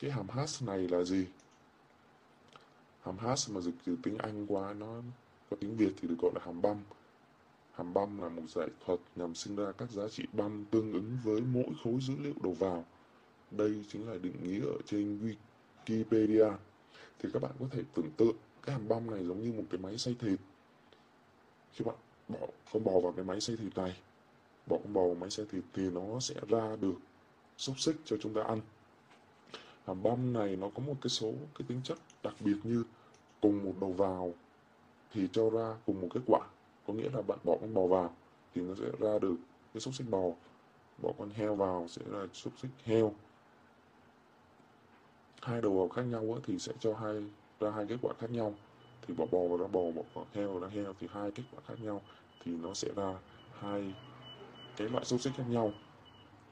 cái 0.00 0.10
hàm 0.10 0.28
hash 0.28 0.62
này 0.62 0.78
là 0.78 1.04
gì? 1.04 1.26
Hàm 3.02 3.18
hash 3.18 3.50
mà 3.50 3.60
dịch 3.60 3.74
từ 3.84 3.96
tiếng 4.02 4.18
Anh 4.18 4.46
qua 4.46 4.72
nó 4.72 5.02
có 5.50 5.56
tiếng 5.60 5.76
Việt 5.76 5.92
thì 6.00 6.08
được 6.08 6.16
gọi 6.18 6.30
là 6.34 6.40
hàm 6.44 6.62
băm. 6.62 6.76
Hàm 7.72 7.94
băm 7.94 8.22
là 8.22 8.28
một 8.28 8.42
giải 8.48 8.68
thuật 8.86 9.00
nhằm 9.16 9.34
sinh 9.34 9.56
ra 9.56 9.72
các 9.78 9.90
giá 9.90 10.08
trị 10.08 10.24
băm 10.32 10.64
tương 10.70 10.92
ứng 10.92 11.18
với 11.24 11.40
mỗi 11.40 11.74
khối 11.84 11.94
dữ 12.00 12.14
liệu 12.20 12.34
đầu 12.42 12.52
vào. 12.52 12.84
Đây 13.50 13.84
chính 13.88 14.08
là 14.08 14.18
định 14.22 14.36
nghĩa 14.42 14.60
ở 14.60 14.78
trên 14.86 15.34
Wikipedia. 15.86 16.52
Thì 17.18 17.28
các 17.32 17.42
bạn 17.42 17.52
có 17.60 17.66
thể 17.70 17.82
tưởng 17.94 18.10
tượng, 18.16 18.36
cái 18.62 18.72
hàm 18.72 18.88
băm 18.88 19.10
này 19.10 19.26
giống 19.26 19.42
như 19.42 19.52
một 19.52 19.64
cái 19.70 19.80
máy 19.80 19.98
xay 19.98 20.16
thịt 20.18 20.38
khi 21.72 21.84
bạn 21.84 21.96
bỏ 22.28 22.38
con 22.72 22.84
bò 22.84 22.92
vào 23.02 23.12
cái 23.12 23.24
máy 23.24 23.40
xay 23.40 23.56
thịt 23.56 23.76
này. 23.76 23.96
Bỏ 24.66 24.76
con 24.84 24.92
bò 24.92 25.00
vào 25.00 25.14
máy 25.14 25.30
xay 25.30 25.46
thịt 25.50 25.64
thì 25.74 25.82
nó 25.90 26.20
sẽ 26.20 26.34
ra 26.48 26.76
được 26.80 26.94
xúc 27.56 27.78
xích 27.78 27.96
cho 28.04 28.16
chúng 28.20 28.34
ta 28.34 28.42
ăn. 28.42 28.60
Hàm 29.86 30.02
băm 30.02 30.32
này 30.32 30.56
nó 30.56 30.68
có 30.74 30.82
một 30.86 30.94
cái 31.00 31.08
số, 31.08 31.32
cái 31.58 31.66
tính 31.68 31.80
chất 31.84 31.98
đặc 32.22 32.34
biệt 32.40 32.56
như 32.62 32.84
cùng 33.40 33.64
một 33.64 33.74
đầu 33.80 33.92
vào 33.92 34.34
thì 35.12 35.28
cho 35.32 35.50
ra 35.50 35.76
cùng 35.86 36.00
một 36.00 36.08
kết 36.14 36.20
quả. 36.26 36.40
Có 36.86 36.92
nghĩa 36.92 37.08
là 37.12 37.22
bạn 37.22 37.38
bỏ 37.44 37.56
con 37.60 37.74
bò 37.74 37.86
vào 37.86 38.14
thì 38.54 38.62
nó 38.62 38.74
sẽ 38.74 38.84
ra 38.98 39.18
được 39.18 39.36
cái 39.74 39.80
xúc 39.80 39.94
xích 39.94 40.10
bò. 40.10 40.22
Bỏ 41.02 41.12
con 41.18 41.30
heo 41.30 41.54
vào 41.54 41.86
sẽ 41.88 42.02
là 42.06 42.26
xúc 42.32 42.52
xích 42.62 42.70
heo. 42.84 43.14
Hai 45.42 45.60
đầu 45.60 45.78
vào 45.78 45.88
khác 45.88 46.02
nhau 46.02 46.38
thì 46.46 46.58
sẽ 46.58 46.72
cho 46.80 46.94
hai, 46.94 47.24
ra 47.60 47.70
hai 47.70 47.86
kết 47.88 47.96
quả 48.02 48.14
khác 48.18 48.30
nhau 48.30 48.54
thì 49.06 49.14
bỏ 49.14 49.26
bò 49.26 49.38
và 49.38 49.56
ra 49.56 49.66
bò 49.66 49.80
bỏ 50.14 50.24
heo 50.32 50.58
ra 50.58 50.68
heo 50.68 50.94
thì 51.00 51.08
hai 51.12 51.30
kết 51.30 51.42
quả 51.52 51.60
khác 51.66 51.74
nhau, 51.80 52.02
thì 52.44 52.52
nó 52.56 52.74
sẽ 52.74 52.88
ra 52.96 53.14
hai 53.58 53.94
cái 54.76 54.88
loại 54.88 55.04
xúc 55.04 55.20
xích 55.20 55.32
khác 55.36 55.44
nhau. 55.48 55.72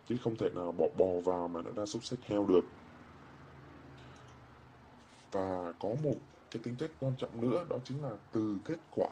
Chứ 0.08 0.16
không 0.24 0.36
thể 0.36 0.50
nào 0.54 0.72
bỏ 0.72 0.86
bò 0.98 1.20
vào 1.24 1.48
mà 1.48 1.62
nó 1.62 1.70
ra 1.70 1.86
xúc 1.86 2.04
xích 2.04 2.20
heo 2.26 2.46
được. 2.46 2.64
Và 5.32 5.72
có 5.78 5.88
một 6.02 6.16
cái 6.50 6.62
tính 6.62 6.76
chất 6.76 6.90
quan 7.00 7.12
trọng 7.18 7.40
nữa, 7.40 7.64
đó 7.68 7.76
chính 7.84 8.02
là 8.02 8.10
từ 8.32 8.56
kết 8.64 8.78
quả 8.90 9.08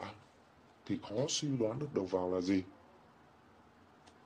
thì 0.85 0.99
khó 1.09 1.15
suy 1.27 1.57
đoán 1.57 1.79
được 1.79 1.93
đầu 1.93 2.05
vào 2.05 2.31
là 2.31 2.41
gì. 2.41 2.63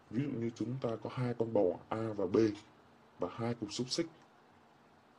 Ví 0.09 0.23
dụ 0.23 0.39
như 0.39 0.51
chúng 0.55 0.75
ta 0.81 0.89
có 1.03 1.09
hai 1.13 1.33
con 1.33 1.53
bò 1.53 1.63
A 1.89 2.13
và 2.17 2.25
B 2.25 2.37
và 3.19 3.29
hai 3.31 3.53
cục 3.53 3.73
xúc 3.73 3.89
xích. 3.89 4.07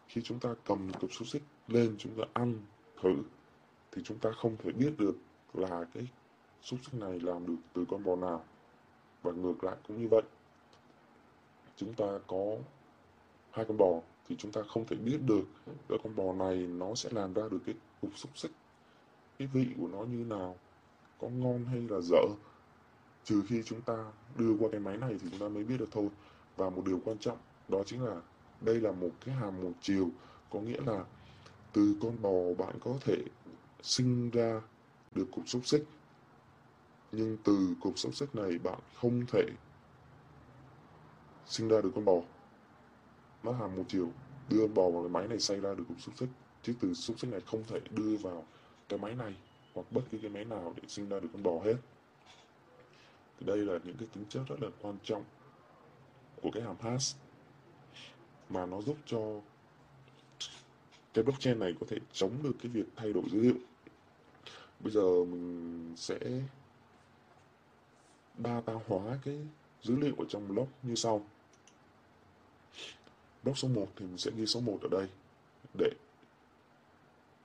Khi 0.09 0.23
chúng 0.23 0.39
ta 0.39 0.55
cầm 0.65 0.93
cục 1.01 1.13
xúc 1.13 1.29
xích 1.29 1.43
lên, 1.69 1.95
chúng 1.99 2.17
ta 2.17 2.25
ăn 2.33 2.55
thử 3.03 3.15
thì 3.95 4.03
chúng 4.05 4.19
ta 4.19 4.31
không 4.33 4.57
thể 4.57 4.73
biết 4.73 4.95
được 4.99 5.15
là 5.55 5.85
cái 5.95 6.07
xúc 6.63 6.79
xích 6.83 7.01
này 7.01 7.21
làm 7.21 7.47
được 7.47 7.57
từ 7.73 7.85
con 7.89 8.05
bò 8.05 8.17
nào. 8.17 8.45
Và 9.23 9.33
ngược 9.33 9.65
lại 9.65 9.77
cũng 9.89 10.03
như 10.03 10.09
vậy, 10.11 10.23
chúng 11.77 11.95
ta 11.95 12.07
có 12.27 12.57
hai 13.51 13.65
con 13.65 13.77
bò 13.77 14.01
thì 14.29 14.37
chúng 14.37 14.53
ta 14.53 14.63
không 14.69 14.85
thể 14.87 14.97
biết 14.97 15.19
được 15.27 15.45
cái 15.89 15.99
con 16.05 16.17
bò 16.17 16.33
này 16.33 16.57
nó 16.57 16.95
sẽ 16.95 17.11
làm 17.13 17.35
ra 17.35 17.43
được 17.51 17.59
cái 17.67 17.75
cục 18.01 18.11
xúc 18.19 18.31
xích. 18.35 18.51
Cái 19.39 19.49
vị 19.53 19.67
của 19.81 19.89
nó 19.89 19.99
như 19.99 20.25
nào, 20.25 20.57
có 21.21 21.29
ngon 21.29 21.65
hay 21.65 21.87
là 21.89 22.01
dở. 22.01 22.27
Trừ 23.25 23.43
khi 23.49 23.63
chúng 23.63 23.81
ta 23.81 24.13
đưa 24.37 24.57
qua 24.59 24.69
cái 24.73 24.81
máy 24.81 24.97
này 24.97 25.17
thì 25.21 25.29
chúng 25.31 25.41
ta 25.41 25.49
mới 25.49 25.65
biết 25.65 25.77
được 25.79 25.89
thôi. 25.91 26.09
Và 26.57 26.71
một 26.71 26.83
điều 26.87 27.01
quan 27.05 27.19
trọng, 27.19 27.39
đó 27.69 27.83
chính 27.87 28.05
là 28.05 28.21
đây 28.61 28.81
là 28.81 28.93
một 28.93 29.11
cái 29.25 29.35
hàm 29.35 29.63
một 29.63 29.73
chiều. 29.81 30.09
Có 30.51 30.61
nghĩa 30.61 30.81
là 30.87 31.05
từ 31.73 31.97
con 32.03 32.23
bò 32.23 32.65
bạn 32.65 32.77
có 32.81 32.99
thể 33.01 33.17
sinh 33.85 34.31
ra 34.31 34.61
được 35.15 35.27
cục 35.33 35.49
xúc 35.49 35.67
xích. 35.67 35.85
Nhưng 37.13 37.37
từ 37.45 37.75
cục 37.81 37.99
xúc 37.99 38.15
xích 38.15 38.35
này 38.35 38.59
bạn 38.59 38.79
không 38.95 39.27
thể 39.27 39.45
sinh 41.47 41.69
ra 41.69 41.81
được 41.81 41.91
con 41.95 42.05
bò. 42.05 42.21
Nó 43.43 43.53
hàm 43.53 43.77
một 43.77 43.85
chiều 43.89 44.11
đưa 44.49 44.61
con 44.61 44.75
bò 44.75 44.91
vào 44.91 45.03
cái 45.03 45.11
máy 45.11 45.29
này 45.29 45.41
xay 45.41 45.61
ra 45.61 45.75
được 45.75 45.85
cục 45.89 46.01
xúc 46.01 46.15
xích. 46.19 46.29
Chứ 46.63 46.75
từ 46.81 46.95
xúc 46.95 47.19
xích 47.19 47.31
này 47.31 47.41
không 47.41 47.65
thể 47.69 47.81
đưa 47.91 48.17
vào 48.17 48.45
cái 48.89 48.99
máy 48.99 49.15
này 49.15 49.35
hoặc 49.75 49.87
bất 49.91 50.03
cứ 50.11 50.19
cái 50.19 50.31
máy 50.31 50.45
nào 50.45 50.75
để 50.77 50.83
sinh 50.89 51.09
ra 51.09 51.21
được 51.21 51.29
con 51.33 51.43
bò 51.43 51.61
hết. 51.65 51.77
Thì 53.39 53.47
đây 53.47 53.59
là 53.59 53.79
những 53.85 53.97
cái 53.97 54.09
tính 54.15 54.25
chất 54.29 54.43
rất 54.49 54.63
là 54.63 54.69
quan 54.83 54.99
trọng 55.05 55.25
của 56.43 56.51
cái 56.51 56.63
hàm 56.63 56.77
hash 56.81 57.17
mà 58.49 58.67
nó 58.67 58.83
giúp 58.83 58.97
cho 59.07 59.41
cái 61.15 61.25
blockchain 61.25 61.59
này 61.59 61.75
có 61.81 61.87
thể 61.91 61.99
chống 62.13 62.43
được 62.43 62.53
cái 62.63 62.73
việc 62.73 62.87
thay 62.97 63.13
đổi 63.13 63.25
dữ 63.31 63.41
liệu 63.41 63.55
bây 64.85 64.93
giờ 64.93 65.25
mình 65.25 65.93
sẽ 65.97 66.19
data 68.45 68.73
hóa 68.87 69.19
cái 69.25 69.39
dữ 69.83 69.97
liệu 69.97 70.15
ở 70.19 70.25
trong 70.29 70.49
block 70.49 70.71
như 70.83 70.95
sau. 70.95 71.25
Block 73.43 73.59
số 73.59 73.69
1 73.69 73.87
thì 73.97 74.07
mình 74.07 74.19
sẽ 74.19 74.31
ghi 74.37 74.47
số 74.47 74.61
1 74.61 74.79
ở 74.83 74.89
đây 74.91 75.07
để 75.79 75.91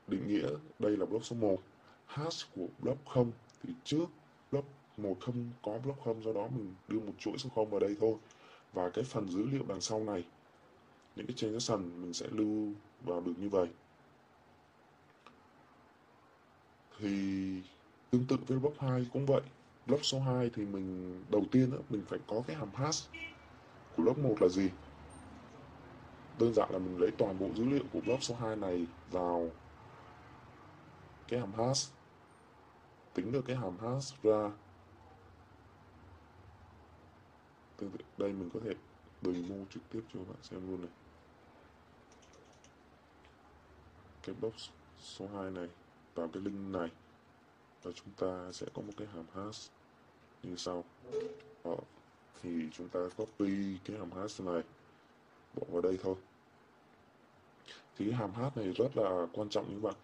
định 0.08 0.28
nghĩa 0.28 0.50
đây 0.80 0.98
là 0.98 1.06
block 1.06 1.26
số 1.26 1.36
1 1.36 1.58
hash 2.06 2.48
của 2.56 2.68
block 2.80 3.06
0 3.06 3.32
thì 3.64 3.74
trước 3.84 4.06
block 4.52 4.68
1 4.98 5.18
không 5.20 5.50
có 5.62 5.78
block 5.84 6.04
0 6.04 6.24
do 6.24 6.34
đó 6.34 6.48
mình 6.48 6.74
đưa 6.88 7.00
một 7.00 7.14
chuỗi 7.20 7.38
số 7.38 7.50
0 7.56 7.70
vào 7.70 7.80
đây 7.80 7.96
thôi. 8.00 8.16
Và 8.74 8.90
cái 8.90 9.04
phần 9.04 9.30
dữ 9.30 9.46
liệu 9.52 9.64
đằng 9.68 9.82
sau 9.82 10.04
này, 10.04 10.26
những 11.16 11.28
cái 11.28 11.36
transaction 11.36 12.02
mình 12.02 12.14
sẽ 12.14 12.28
lưu 12.32 12.74
vào 13.02 13.22
được 13.22 13.34
như 13.38 13.50
vậy. 13.50 13.68
Thì 17.00 17.54
tương 18.12 18.26
tự 18.26 18.38
với 18.48 18.60
block 18.60 18.80
2 18.80 19.08
cũng 19.14 19.26
vậy. 19.26 19.42
Block 19.88 20.06
số 20.06 20.20
2 20.20 20.50
thì 20.56 20.66
mình 20.66 21.20
đầu 21.30 21.44
tiên 21.52 21.72
đó, 21.72 21.78
mình 21.90 22.04
phải 22.08 22.20
có 22.28 22.42
cái 22.48 22.56
hàm 22.56 22.70
hash 22.74 23.10
của 23.96 24.04
block 24.04 24.20
1 24.20 24.36
là 24.42 24.48
gì? 24.48 24.70
Đơn 26.40 26.54
giản 26.54 26.70
là 26.72 26.80
mình 26.80 26.98
lấy 26.98 27.12
toàn 27.18 27.40
bộ 27.40 27.50
dữ 27.56 27.66
liệu 27.66 27.84
của 27.94 28.02
block 28.02 28.24
số 28.24 28.36
2 28.36 28.56
này 28.56 28.88
vào 29.12 29.50
cái 31.28 31.40
hàm 31.40 31.54
hash 31.54 31.94
tính 33.14 33.32
được 33.32 33.42
cái 33.48 33.56
hàm 33.56 33.78
hash 33.80 34.24
ra. 34.24 34.52
Tương 37.78 37.92
tự 37.92 37.98
đây 38.18 38.34
mình 38.34 38.50
có 38.54 38.60
thể 38.64 38.74
demo 39.22 39.56
trực 39.74 39.84
tiếp 39.92 40.02
cho 40.14 40.20
các 40.20 40.28
bạn 40.28 40.44
xem 40.44 40.70
luôn 40.70 40.82
này. 40.82 40.92
Cái 44.24 44.36
box 44.42 44.70
số 45.00 45.28
2 45.36 45.52
này 45.52 45.68
vào 46.20 46.30
cái 46.34 46.44
link 46.44 46.74
này. 46.74 46.90
Và 47.84 47.92
chúng 47.92 48.14
ta 48.18 48.52
sẽ 48.52 48.68
có 48.74 48.82
một 48.82 48.94
cái 48.98 49.08
hàm 49.08 49.26
hash 49.34 49.72
như 50.44 50.56
sau. 50.56 50.84
Đó. 51.64 51.76
thì 52.42 52.50
chúng 52.74 52.90
ta 52.90 53.00
copy 53.18 53.78
cái 53.86 53.98
hàm 53.98 54.12
hash 54.12 54.42
này, 54.42 54.62
bỏ 55.56 55.64
vào 55.72 55.82
đây 55.82 55.98
thôi. 56.04 56.16
Thì 57.98 58.06
cái 58.06 58.14
hàm 58.14 58.34
hash 58.34 58.58
này 58.58 58.72
rất 58.72 58.98
là 58.98 59.28
quan 59.34 59.50
trọng 59.50 59.70
những 59.70 59.82
bạn 59.82 59.96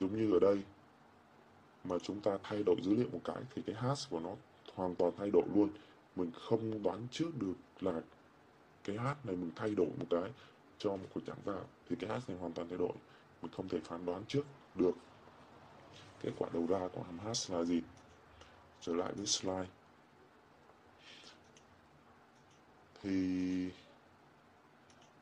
giống 0.00 0.16
như 0.16 0.32
ở 0.32 0.38
đây, 0.40 0.62
mà 1.84 1.98
chúng 1.98 2.20
ta 2.20 2.38
thay 2.42 2.62
đổi 2.66 2.76
dữ 2.82 2.94
liệu 2.94 3.08
một 3.12 3.20
cái 3.24 3.42
thì 3.54 3.62
cái 3.66 3.76
hash 3.76 4.10
của 4.10 4.20
nó 4.20 4.34
hoàn 4.74 4.94
toàn 4.94 5.12
thay 5.18 5.30
đổi 5.30 5.44
luôn. 5.54 5.68
Mình 6.16 6.30
không 6.40 6.82
đoán 6.82 7.06
trước 7.10 7.30
được 7.38 7.54
là 7.80 8.00
cái 8.84 8.98
hash 8.98 9.26
này 9.26 9.36
mình 9.36 9.50
thay 9.56 9.74
đổi 9.74 9.86
một 9.86 10.06
cái 10.10 10.30
cho 10.78 10.90
một 10.90 11.06
cuộc 11.14 11.20
chẳng 11.26 11.42
vào 11.44 11.64
thì 11.88 11.96
cái 11.96 12.10
hash 12.10 12.28
này 12.28 12.38
hoàn 12.38 12.52
toàn 12.52 12.68
thay 12.68 12.78
đổi. 12.78 12.92
Mình 13.42 13.52
không 13.56 13.68
thể 13.68 13.78
phán 13.84 14.06
đoán 14.06 14.24
trước 14.28 14.46
được. 14.74 14.92
Kết 16.22 16.30
quả 16.38 16.48
đầu 16.52 16.66
ra 16.66 16.88
của 16.94 17.02
hàm 17.02 17.18
hash 17.18 17.50
là 17.50 17.64
gì? 17.64 17.82
Trở 18.80 18.94
lại 18.94 19.12
với 19.12 19.26
slide. 19.26 19.66
Thì 23.02 23.70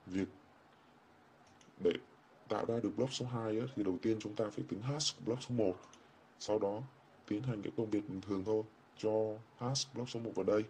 việc 0.06 0.28
để 1.84 1.92
tạo 2.48 2.66
ra 2.66 2.80
được 2.82 2.90
block 2.96 3.12
số 3.12 3.26
2 3.26 3.58
ấy, 3.58 3.68
thì 3.76 3.82
đầu 3.82 3.98
tiên 4.02 4.18
chúng 4.20 4.34
ta 4.34 4.44
phải 4.50 4.64
tính 4.68 4.82
hash 4.82 5.16
của 5.16 5.22
block 5.26 5.42
số 5.42 5.54
1 5.54 5.76
sau 6.38 6.58
đó 6.58 6.82
tiến 7.26 7.42
hành 7.42 7.62
cái 7.62 7.72
công 7.76 7.90
việc 7.90 8.08
bình 8.08 8.20
thường 8.20 8.44
thôi. 8.46 8.62
Cho 8.98 9.10
hash 9.58 9.94
block 9.94 10.10
số 10.10 10.20
1 10.20 10.30
vào 10.34 10.44
đây. 10.44 10.64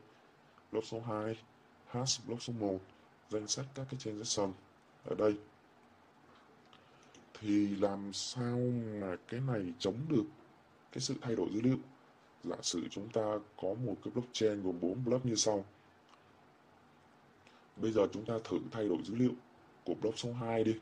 Block 0.73 0.87
số 0.87 1.01
2 1.01 1.39
hash 1.87 2.27
block 2.27 2.43
số 2.43 2.53
1 2.53 2.79
danh 3.31 3.49
sách 3.49 3.67
các 3.75 3.87
cái 3.91 4.01
transaction 4.01 4.53
ở 5.05 5.15
đây 5.15 5.37
thì 7.41 7.77
làm 7.77 8.13
sao 8.13 8.59
mà 9.01 9.17
cái 9.29 9.41
này 9.41 9.73
chống 9.79 9.97
được 10.09 10.25
cái 10.93 11.01
sự 11.01 11.15
thay 11.21 11.37
đổi 11.37 11.49
dữ 11.53 11.61
liệu? 11.61 11.79
Giả 12.45 12.57
sử 12.63 12.89
chúng 12.91 13.09
ta 13.09 13.39
có 13.57 13.75
một 13.75 13.97
cái 14.05 14.13
blockchain 14.15 14.63
gồm 14.63 14.81
4 14.81 15.05
block 15.05 15.27
như 15.27 15.35
sau. 15.35 15.65
Bây 17.77 17.93
giờ 17.93 18.07
chúng 18.13 18.25
ta 18.25 18.35
thử 18.45 18.59
thay 18.71 18.89
đổi 18.89 18.99
dữ 19.05 19.15
liệu 19.15 19.33
của 19.85 19.95
block 19.95 20.19
số 20.19 20.33
2 20.33 20.65
đi, 20.65 20.75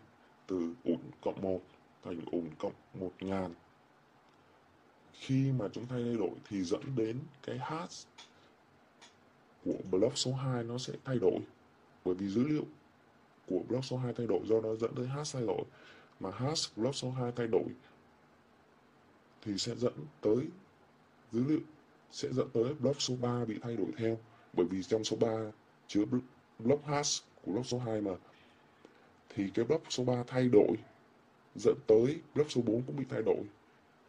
từ 0.47 0.75
ủn 0.85 1.01
cộng 1.21 1.43
1 1.43 1.61
thành 2.05 2.21
ủn 2.33 2.49
cộng 2.59 2.73
1000 2.95 3.55
khi 5.13 5.53
mà 5.53 5.69
chúng 5.73 5.87
ta 5.87 5.97
thay 6.05 6.17
đổi 6.17 6.31
thì 6.49 6.63
dẫn 6.65 6.83
đến 6.97 7.19
cái 7.43 7.59
hash 7.59 8.09
của 9.65 9.79
block 9.91 10.19
số 10.19 10.33
2 10.33 10.65
nó 10.65 10.79
sẽ 10.79 10.93
thay 11.05 11.19
đổi. 11.19 11.39
Bởi 12.05 12.15
vì 12.15 12.29
dữ 12.29 12.49
liệu 12.49 12.65
của 13.47 13.61
block 13.69 13.85
số 13.85 13.97
2 13.97 14.13
thay 14.13 14.27
đổi 14.27 14.41
do 14.45 14.61
nó 14.61 14.75
dẫn 14.75 14.95
tới 14.95 15.07
hash 15.07 15.35
thay 15.35 15.47
đổi 15.47 15.63
mà 16.21 16.31
hash 16.31 16.77
block 16.77 16.97
số 16.97 17.11
2 17.11 17.33
thay 17.37 17.47
đổi 17.47 17.65
thì 19.43 19.59
sẽ 19.59 19.75
dẫn 19.75 19.93
tới 20.21 20.37
dữ 21.33 21.45
liệu, 21.49 21.61
sẽ 22.13 22.29
dẫn 22.33 22.49
tới 22.53 22.75
block 22.75 23.01
số 23.01 23.15
3 23.21 23.45
bị 23.45 23.59
thay 23.63 23.77
đổi 23.77 23.87
theo. 23.97 24.19
Bởi 24.53 24.67
vì 24.67 24.83
trong 24.83 25.05
số 25.05 25.17
3 25.17 25.29
chứa 25.87 26.05
block 26.59 26.85
hash 26.87 27.25
của 27.45 27.53
block 27.53 27.67
số 27.67 27.79
2 27.79 28.01
mà. 28.01 28.13
Thì 29.29 29.51
cái 29.55 29.65
block 29.65 29.93
số 29.93 30.05
3 30.05 30.23
thay 30.27 30.49
đổi 30.49 30.77
dẫn 31.55 31.77
tới 31.87 32.21
block 32.35 32.51
số 32.51 32.63
4 32.63 32.83
cũng 32.83 32.97
bị 32.97 33.05
thay 33.11 33.23
đổi. 33.23 33.45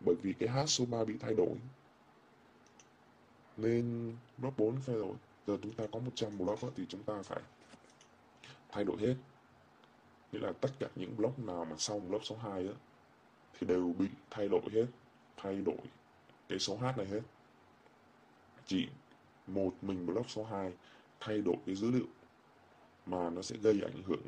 Bởi 0.06 0.16
vì 0.22 0.34
cái 0.34 0.50
hash 0.50 0.70
số 0.70 0.86
3 0.86 1.04
bị 1.04 1.14
thay 1.20 1.34
đổi. 1.34 1.56
Nên 3.58 4.16
block 4.38 4.58
4 4.58 4.76
thay 4.86 4.96
đổi. 4.96 5.14
Giờ 5.48 5.58
chúng 5.62 5.74
ta 5.74 5.84
có 5.92 6.00
100 6.00 6.38
block 6.38 6.64
thì 6.76 6.86
chúng 6.90 7.04
ta 7.04 7.22
phải 7.24 7.42
thay 8.72 8.84
đổi 8.84 8.98
hết 8.98 9.16
nghĩa 10.32 10.40
là 10.40 10.52
tất 10.52 10.70
cả 10.80 10.88
những 10.96 11.18
block 11.18 11.40
nào 11.40 11.66
mà 11.66 11.76
sau 11.78 12.00
block 12.00 12.26
số 12.26 12.36
2 12.36 12.68
á, 12.68 12.74
thì 13.60 13.68
đều 13.68 13.94
bị 14.00 14.08
thay 14.30 14.48
đổi 14.48 14.62
hết, 14.72 14.86
thay 15.38 15.56
đổi 15.56 15.78
cái 16.50 16.60
số 16.60 16.76
h 16.78 16.84
này 16.98 17.06
hết. 17.06 17.22
Chỉ 18.66 18.88
một 19.48 19.74
mình 19.82 20.06
block 20.06 20.30
số 20.30 20.44
2 20.44 20.74
thay 21.20 21.42
đổi 21.42 21.56
cái 21.66 21.76
dữ 21.76 21.92
liệu 21.92 22.08
mà 23.06 23.30
nó 23.30 23.42
sẽ 23.42 23.56
gây 23.62 23.82
ảnh 23.82 24.04
hưởng 24.06 24.22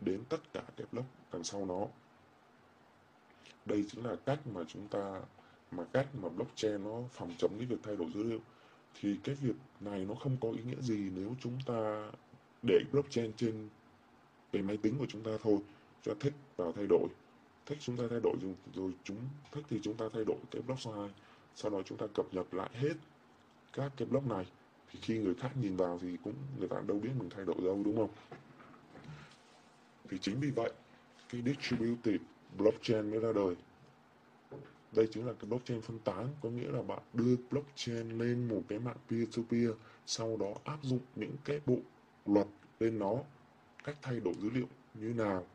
đến 0.00 0.24
tất 0.28 0.52
cả 0.52 0.62
các 0.76 0.92
block 0.92 1.08
đằng 1.32 1.44
sau 1.44 1.66
nó. 1.66 1.86
Đây 3.64 3.84
chính 3.90 4.06
là 4.06 4.16
cách 4.16 4.46
mà 4.46 4.60
chúng 4.68 4.88
ta, 4.88 5.20
mà 5.70 5.84
cách 5.92 6.06
mà 6.14 6.28
blockchain 6.28 6.84
nó 6.84 7.02
phòng 7.12 7.34
chống 7.38 7.58
cái 7.58 7.66
việc 7.66 7.76
thay 7.82 7.96
đổi 7.96 8.10
dữ 8.14 8.22
liệu. 8.22 8.40
Thì 9.00 9.16
cái 9.24 9.34
việc 9.34 9.54
này 9.80 10.04
nó 10.04 10.14
không 10.14 10.36
có 10.40 10.50
ý 10.50 10.62
nghĩa 10.62 10.80
gì 10.80 11.10
nếu 11.14 11.34
chúng 11.40 11.58
ta 11.66 12.10
để 12.62 12.78
blockchain 12.92 13.32
trên 13.36 13.68
cái 14.54 14.62
máy 14.62 14.76
tính 14.76 14.98
của 14.98 15.06
chúng 15.08 15.22
ta 15.22 15.30
thôi 15.42 15.58
cho 16.02 16.14
thích 16.20 16.32
vào 16.56 16.72
thay 16.72 16.86
đổi. 16.86 17.08
Thích 17.66 17.78
chúng 17.80 17.96
ta 17.96 18.04
thay 18.10 18.20
đổi 18.20 18.36
rồi, 18.42 18.54
rồi 18.74 18.92
chúng 19.04 19.16
thích 19.52 19.64
thì 19.68 19.80
chúng 19.82 19.96
ta 19.96 20.04
thay 20.12 20.24
đổi 20.24 20.36
cái 20.50 20.62
block 20.62 20.80
size 20.80 21.08
sau 21.56 21.70
đó 21.70 21.82
chúng 21.84 21.98
ta 21.98 22.06
cập 22.14 22.34
nhật 22.34 22.54
lại 22.54 22.70
hết 22.72 22.94
các 23.72 23.92
cái 23.96 24.08
block 24.08 24.26
này. 24.26 24.46
Thì 24.92 24.98
khi 25.02 25.18
người 25.18 25.34
khác 25.34 25.50
nhìn 25.56 25.76
vào 25.76 25.98
thì 26.02 26.16
cũng 26.24 26.34
người 26.58 26.68
ta 26.68 26.76
đâu 26.86 26.98
biết 26.98 27.10
mình 27.18 27.30
thay 27.30 27.44
đổi 27.44 27.56
đâu 27.64 27.82
đúng 27.84 27.96
không? 27.96 28.10
Thì 30.10 30.18
chính 30.18 30.40
vì 30.40 30.50
vậy 30.50 30.72
cái 31.32 31.42
distributed 31.46 32.20
blockchain 32.58 33.10
mới 33.10 33.20
ra 33.20 33.32
đời. 33.32 33.56
Đây 34.92 35.08
chính 35.12 35.26
là 35.26 35.32
cái 35.32 35.50
blockchain 35.50 35.80
phân 35.80 35.98
tán 35.98 36.28
có 36.42 36.50
nghĩa 36.50 36.68
là 36.68 36.82
bạn 36.82 37.02
đưa 37.12 37.36
blockchain 37.50 38.18
lên 38.18 38.48
một 38.48 38.62
cái 38.68 38.78
mạng 38.78 38.96
peer 39.10 39.36
to 39.36 39.42
peer 39.50 39.70
sau 40.06 40.36
đó 40.36 40.54
áp 40.64 40.78
dụng 40.82 41.00
những 41.16 41.36
cái 41.44 41.60
bộ 41.66 41.76
luật 42.26 42.46
lên 42.80 42.98
nó 42.98 43.14
cách 43.84 43.96
thay 44.02 44.20
đổi 44.20 44.34
dữ 44.34 44.50
liệu 44.50 44.66
như 44.94 45.14
nào. 45.14 45.46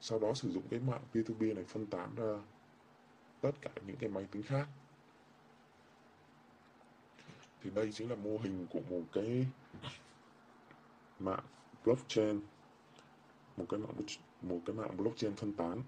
Sau 0.00 0.18
đó 0.18 0.34
sử 0.34 0.50
dụng 0.50 0.62
cái 0.70 0.80
mạng 0.80 1.02
P2P 1.12 1.54
này 1.54 1.64
phân 1.64 1.86
tán 1.86 2.14
ra 2.16 2.38
tất 3.40 3.50
cả 3.60 3.70
những 3.86 3.96
cái 3.96 4.10
máy 4.10 4.26
tính 4.30 4.42
khác. 4.42 4.68
Thì 7.62 7.70
đây 7.70 7.92
chính 7.92 8.10
là 8.10 8.16
mô 8.16 8.38
hình 8.38 8.66
của 8.70 8.80
một 8.90 9.02
cái 9.12 9.46
mạng 11.18 11.44
blockchain, 11.84 12.40
một 13.56 13.66
cái 13.68 13.80
mạng 13.80 13.92
một 14.42 14.60
cái 14.66 14.76
mạng 14.76 14.96
blockchain 14.96 15.36
phân 15.36 15.52
tán. 15.52 15.82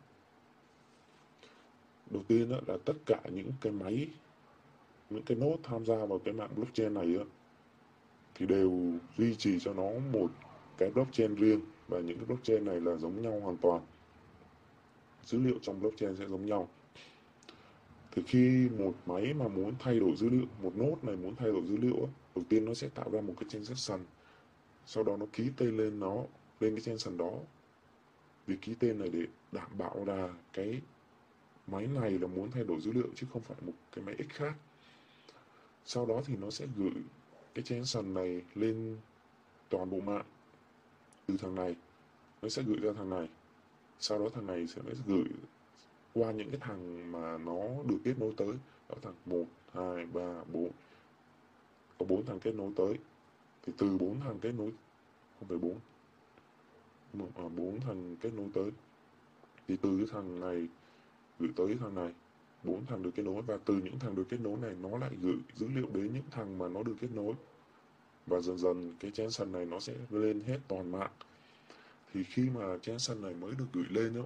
Đầu 2.10 2.22
tiên 2.28 2.48
đó 2.50 2.56
là 2.66 2.76
tất 2.84 2.94
cả 3.06 3.20
những 3.32 3.52
cái 3.60 3.72
máy, 3.72 4.08
những 5.10 5.22
cái 5.22 5.36
nốt 5.36 5.56
tham 5.62 5.86
gia 5.86 6.06
vào 6.06 6.18
cái 6.18 6.34
mạng 6.34 6.50
blockchain 6.56 6.94
này 6.94 7.16
thì 8.34 8.46
đều 8.46 8.92
duy 9.18 9.34
trì 9.34 9.60
cho 9.60 9.72
nó 9.72 9.90
một 10.12 10.30
cái 10.80 10.90
blockchain 10.90 11.34
riêng 11.34 11.60
và 11.88 12.00
những 12.00 12.16
cái 12.16 12.26
blockchain 12.26 12.64
này 12.64 12.80
là 12.80 12.96
giống 12.96 13.22
nhau 13.22 13.40
hoàn 13.40 13.56
toàn. 13.56 13.82
Dữ 15.24 15.38
liệu 15.38 15.58
trong 15.62 15.80
blockchain 15.80 16.16
sẽ 16.16 16.26
giống 16.26 16.46
nhau. 16.46 16.68
Thì 18.12 18.22
khi 18.26 18.68
một 18.78 18.94
máy 19.06 19.34
mà 19.34 19.48
muốn 19.48 19.74
thay 19.78 20.00
đổi 20.00 20.16
dữ 20.16 20.28
liệu, 20.28 20.46
một 20.62 20.76
nốt 20.76 20.96
này 21.02 21.16
muốn 21.16 21.36
thay 21.36 21.48
đổi 21.52 21.62
dữ 21.66 21.76
liệu 21.76 22.08
đầu 22.34 22.44
tiên 22.48 22.64
nó 22.64 22.74
sẽ 22.74 22.88
tạo 22.88 23.10
ra 23.10 23.20
một 23.20 23.34
cái 23.40 23.48
transaction 23.48 24.00
sau 24.86 25.04
đó 25.04 25.16
nó 25.16 25.26
ký 25.32 25.50
tên 25.56 25.76
lên 25.76 26.00
nó, 26.00 26.16
lên 26.60 26.74
cái 26.74 26.80
transaction 26.80 27.18
đó. 27.18 27.32
Vì 28.46 28.56
ký 28.56 28.74
tên 28.74 28.98
này 28.98 29.08
để 29.08 29.26
đảm 29.52 29.78
bảo 29.78 30.04
là 30.04 30.34
cái 30.52 30.80
máy 31.66 31.86
này 31.86 32.10
là 32.10 32.26
muốn 32.26 32.50
thay 32.50 32.64
đổi 32.64 32.80
dữ 32.80 32.92
liệu 32.92 33.08
chứ 33.14 33.26
không 33.32 33.42
phải 33.42 33.56
một 33.60 33.72
cái 33.92 34.04
máy 34.04 34.14
X 34.18 34.32
khác. 34.32 34.54
Sau 35.84 36.06
đó 36.06 36.22
thì 36.26 36.36
nó 36.36 36.50
sẽ 36.50 36.66
gửi 36.76 37.02
cái 37.54 37.62
transaction 37.64 38.14
này 38.14 38.42
lên 38.54 38.96
toàn 39.68 39.90
bộ 39.90 40.00
mạng 40.00 40.24
từ 41.30 41.36
thằng 41.36 41.54
này 41.54 41.76
nó 42.42 42.48
sẽ 42.48 42.62
gửi 42.62 42.76
ra 42.76 42.92
thằng 42.92 43.10
này. 43.10 43.28
Sau 44.00 44.18
đó 44.18 44.28
thằng 44.34 44.46
này 44.46 44.66
sẽ 44.66 44.82
gửi 45.06 45.24
qua 46.14 46.32
những 46.32 46.50
cái 46.50 46.60
thằng 46.60 47.12
mà 47.12 47.38
nó 47.38 47.58
được 47.86 47.98
kết 48.04 48.14
nối 48.18 48.32
tới. 48.36 48.52
Đó 48.88 48.96
thằng 49.02 49.14
1, 49.26 49.44
2, 49.74 50.06
3, 50.06 50.44
4 50.52 50.70
có 51.98 52.06
4 52.06 52.26
thằng 52.26 52.40
kết 52.40 52.54
nối 52.54 52.70
tới. 52.76 52.98
Thì 53.66 53.72
từ 53.78 53.98
4 53.98 54.20
thằng 54.20 54.38
kết 54.40 54.52
nối 54.52 54.72
không 55.38 55.48
phải 55.48 55.58
bốn. 55.58 55.76
Mà 57.12 57.48
bốn 57.56 57.80
thằng 57.80 58.16
kết 58.20 58.34
nối 58.34 58.46
tới. 58.54 58.70
Thì 59.68 59.76
từ 59.76 59.96
cái 59.96 60.06
thằng 60.12 60.40
này 60.40 60.68
gửi 61.38 61.50
tới 61.56 61.76
thằng 61.80 61.94
này 61.94 62.14
bốn 62.64 62.86
thằng 62.86 63.02
được 63.02 63.10
kết 63.14 63.22
nối. 63.22 63.42
Và 63.42 63.58
từ 63.64 63.74
những 63.74 63.98
thằng 63.98 64.14
được 64.14 64.24
kết 64.28 64.40
nối 64.40 64.56
này 64.56 64.74
nó 64.82 64.98
lại 64.98 65.10
gửi 65.22 65.36
dữ 65.54 65.68
liệu 65.68 65.86
đến 65.94 66.10
những 66.14 66.30
thằng 66.30 66.58
mà 66.58 66.68
nó 66.68 66.82
được 66.82 66.96
kết 67.00 67.10
nối 67.14 67.34
và 68.30 68.40
dần 68.40 68.58
dần 68.58 68.94
cái 69.00 69.10
transaction 69.10 69.52
này 69.52 69.66
nó 69.66 69.80
sẽ 69.80 69.94
lên 70.10 70.40
hết 70.40 70.58
toàn 70.68 70.92
mạng. 70.92 71.10
Thì 72.12 72.24
khi 72.24 72.42
mà 72.54 72.78
transaction 72.82 73.22
này 73.22 73.34
mới 73.34 73.52
được 73.58 73.66
gửi 73.72 73.86
lên 73.90 74.14
đó, 74.14 74.22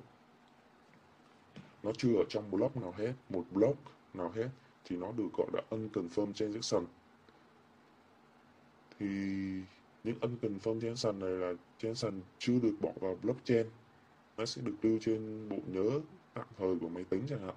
nó 1.82 1.93
chưa 1.98 2.16
ở 2.16 2.24
trong 2.28 2.51
block 2.51 2.76
nào 2.76 2.94
hết. 2.97 3.12
Một 3.28 3.44
block 3.52 3.78
nào 4.14 4.32
hết 4.35 4.48
thì 4.85 4.97
nó 4.97 5.12
được 5.12 5.28
gọi 5.32 5.47
là 5.52 5.62
unconfirmed 5.70 6.32
transaction 6.32 6.86
thì 8.98 9.06
những 10.05 10.18
unconfirmed 10.20 10.81
transaction 10.81 11.18
này 11.18 11.31
là 11.31 11.52
transaction 11.78 12.20
chưa 12.39 12.59
được 12.62 12.74
bỏ 12.81 12.90
vào 13.01 13.18
blockchain 13.22 13.66
nó 14.36 14.47
sẽ 14.47 14.62
được 14.62 14.74
lưu 14.82 14.98
trên 15.01 15.48
bộ 15.48 15.56
nhớ 15.66 16.01
tạm 16.35 16.47
thời 16.59 16.76
của 16.81 16.89
máy 16.89 17.05
tính 17.05 17.26
chẳng 17.28 17.40
hạn. 17.40 17.55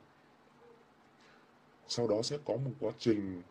Sau 1.88 2.08
đó 2.08 2.22
sẽ 2.22 2.38
có 2.46 2.54
một 2.54 2.72
quá 2.80 2.92
trình 2.98 3.42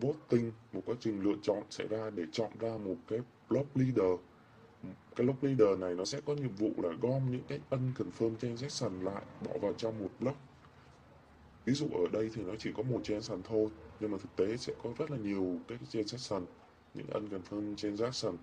voting, 0.00 0.52
một 0.72 0.82
quá 0.86 0.94
trình 1.00 1.22
lựa 1.22 1.36
chọn 1.42 1.62
xảy 1.70 1.88
ra 1.88 2.10
để 2.10 2.24
chọn 2.32 2.50
ra 2.60 2.76
một 2.76 2.96
cái 3.08 3.18
block 3.48 3.76
leader. 3.76 4.20
Cái 5.16 5.26
block 5.26 5.44
leader 5.44 5.78
này 5.78 5.94
nó 5.94 6.04
sẽ 6.04 6.20
có 6.20 6.34
nhiệm 6.34 6.54
vụ 6.54 6.70
là 6.76 6.90
gom 7.02 7.30
những 7.30 7.42
cái 7.48 7.60
unconfirmed 7.70 8.36
transaction 8.36 9.04
lại, 9.04 9.22
bỏ 9.44 9.58
vào 9.60 9.72
trong 9.72 9.98
một 9.98 10.10
block. 10.20 10.38
Ví 11.64 11.72
dụ 11.74 11.86
ở 11.86 12.04
đây 12.12 12.30
thì 12.34 12.42
nó 12.42 12.54
chỉ 12.58 12.72
có 12.76 12.82
một 12.82 13.00
transaction 13.04 13.42
thôi, 13.42 13.68
nhưng 14.00 14.10
mà 14.10 14.18
thực 14.18 14.36
tế 14.36 14.56
sẽ 14.56 14.72
có 14.82 14.90
rất 14.98 15.10
là 15.10 15.16
nhiều 15.16 15.58
cái 15.68 15.78
transaction, 15.88 16.46
những 16.94 17.06
unconfirmed 17.06 17.76
transaction. 17.76 18.36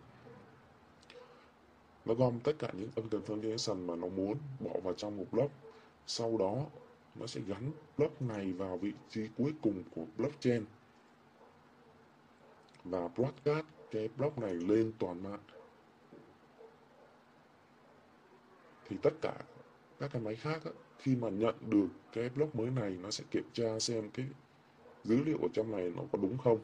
Nó 2.06 2.14
gom 2.14 2.40
tất 2.40 2.53
cả 2.60 2.72
những 2.73 2.90
unconfirmed 2.95 3.41
transaction 3.41 3.88
mà 3.88 3.95
nó 3.95 4.07
muốn 4.07 4.38
bỏ 4.60 4.80
vào 4.84 4.94
trong 4.94 5.18
một 5.18 5.26
block. 5.32 5.52
Sau 6.07 6.38
đó, 6.38 6.65
nó 7.15 7.27
sẽ 7.27 7.41
gắn 7.48 7.72
block 7.98 8.22
này 8.22 8.53
vào 8.53 8.77
vị 8.77 8.91
trí 9.10 9.27
cuối 9.38 9.53
cùng 9.61 9.84
của 9.95 10.06
blockchain 10.18 10.65
và 12.86 13.07
broadcast 13.07 13.66
cái 13.91 14.10
block 14.18 14.38
này 14.38 14.53
lên 14.53 14.91
toàn 14.99 15.24
mạng. 15.24 15.40
Thì 18.90 18.98
tất 19.03 19.14
cả 19.22 19.34
các 19.99 20.10
cái 20.14 20.22
máy 20.22 20.36
khác 20.36 20.62
á, 20.66 20.72
khi 20.99 21.16
mà 21.16 21.30
nhận 21.30 21.56
được 21.70 21.88
cái 22.14 22.30
block 22.30 22.56
mới 22.56 22.70
này 22.70 22.98
nó 23.03 23.12
sẽ 23.12 23.24
kiểm 23.32 23.49
tra 23.53 23.80
xem 23.80 24.10
cái 24.10 24.26
dữ 25.03 25.24
liệu 25.24 25.38
ở 25.41 25.48
trong 25.53 25.72
này 25.72 25.94
nó 25.95 26.03
có 26.12 26.18
đúng 26.22 26.38
không. 26.38 26.60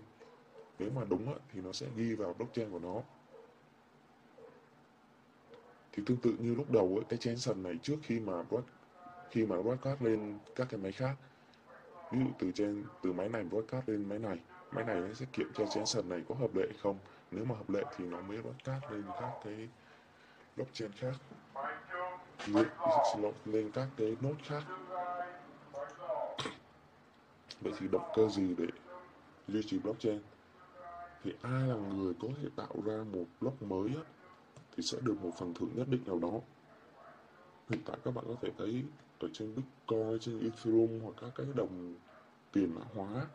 Nếu 0.80 0.90
mà 0.90 1.02
đúng 1.10 1.34
á, 1.34 1.40
thì 1.54 1.62
nó 1.62 1.72
sẽ 1.72 1.88
ghi 1.96 2.16
vào 2.16 2.34
blockchain 2.34 2.72
của 2.72 2.80
nó. 2.80 3.02
Thì 5.92 6.04
tương 6.06 6.18
tự 6.18 6.36
như 6.40 6.56
lúc 6.56 6.72
đầu 6.72 7.02
ấy, 7.10 7.18
cái 7.20 7.36
sần 7.36 7.64
này 7.64 7.80
trước 7.84 7.96
khi 8.04 8.20
mà 8.20 8.44
broad, 8.44 8.64
khi 9.30 9.46
mà 9.46 9.62
broadcast 9.62 10.02
lên 10.02 10.40
các 10.56 10.68
cái 10.70 10.80
máy 10.80 10.92
khác 10.92 11.16
ví 12.12 12.20
dụ 12.20 12.32
từ 12.40 12.52
trên 12.52 12.84
từ 13.02 13.14
máy 13.14 13.30
này 13.30 13.44
broadcast 13.44 13.90
lên 13.90 14.10
máy 14.10 14.20
này 14.20 14.40
máy 14.72 14.86
này 14.86 14.96
nó 14.96 15.14
sẽ 15.14 15.26
kiểm 15.34 15.52
tra 15.54 15.66
transaction 15.66 16.10
này 16.10 16.24
có 16.30 16.36
hợp 16.36 16.56
lệ 16.56 16.66
hay 16.70 16.78
không. 16.84 16.98
Nếu 17.32 17.46
mà 17.46 17.56
hợp 17.56 17.70
lệ 17.70 17.84
thì 17.98 18.06
nó 18.06 18.22
mới 18.22 18.42
broadcast 18.42 18.92
lên 18.92 19.04
các 19.22 19.32
cái 19.44 19.70
blockchain 20.56 20.92
khác. 20.92 21.14
Lên, 22.48 22.68
lên 23.46 23.72
các 23.72 23.88
cái 23.98 24.16
nốt 24.22 24.36
khác. 24.44 24.64
Vậy 27.62 27.74
thì 27.80 27.88
động 27.88 28.12
cơ 28.16 28.28
gì 28.30 28.56
để 28.58 28.66
duy 29.48 29.64
trì 29.64 29.80
blockchain? 29.80 30.22
Thì 31.24 31.34
ai 31.42 31.68
là 31.68 31.76
người 31.76 32.14
có 32.22 32.28
thể 32.42 32.50
tạo 32.56 32.76
ra 32.86 33.04
một 33.14 33.26
block 33.42 33.62
mới 33.62 33.90
á, 33.90 34.04
thì 34.76 34.84
sẽ 34.84 34.98
được 35.02 35.16
một 35.22 35.32
phần 35.38 35.54
thưởng 35.54 35.70
nhất 35.76 35.88
định 35.88 36.04
nào 36.06 36.20
đó. 36.20 36.40
Hiện 37.70 37.82
tại 37.86 37.98
các 38.04 38.14
bạn 38.14 38.26
có 38.28 38.36
thể 38.42 38.50
thấy 38.58 38.84
ở 39.22 39.28
trên 39.34 39.56
Bitcoin, 39.56 40.20
trên 40.20 40.40
Ethereum 40.40 41.00
hoặc 41.04 41.14
các 41.22 41.30
cái 41.36 41.46
đồng 41.56 41.96
tiền 42.52 42.76
mã 42.76 42.82
hóa 42.94 43.28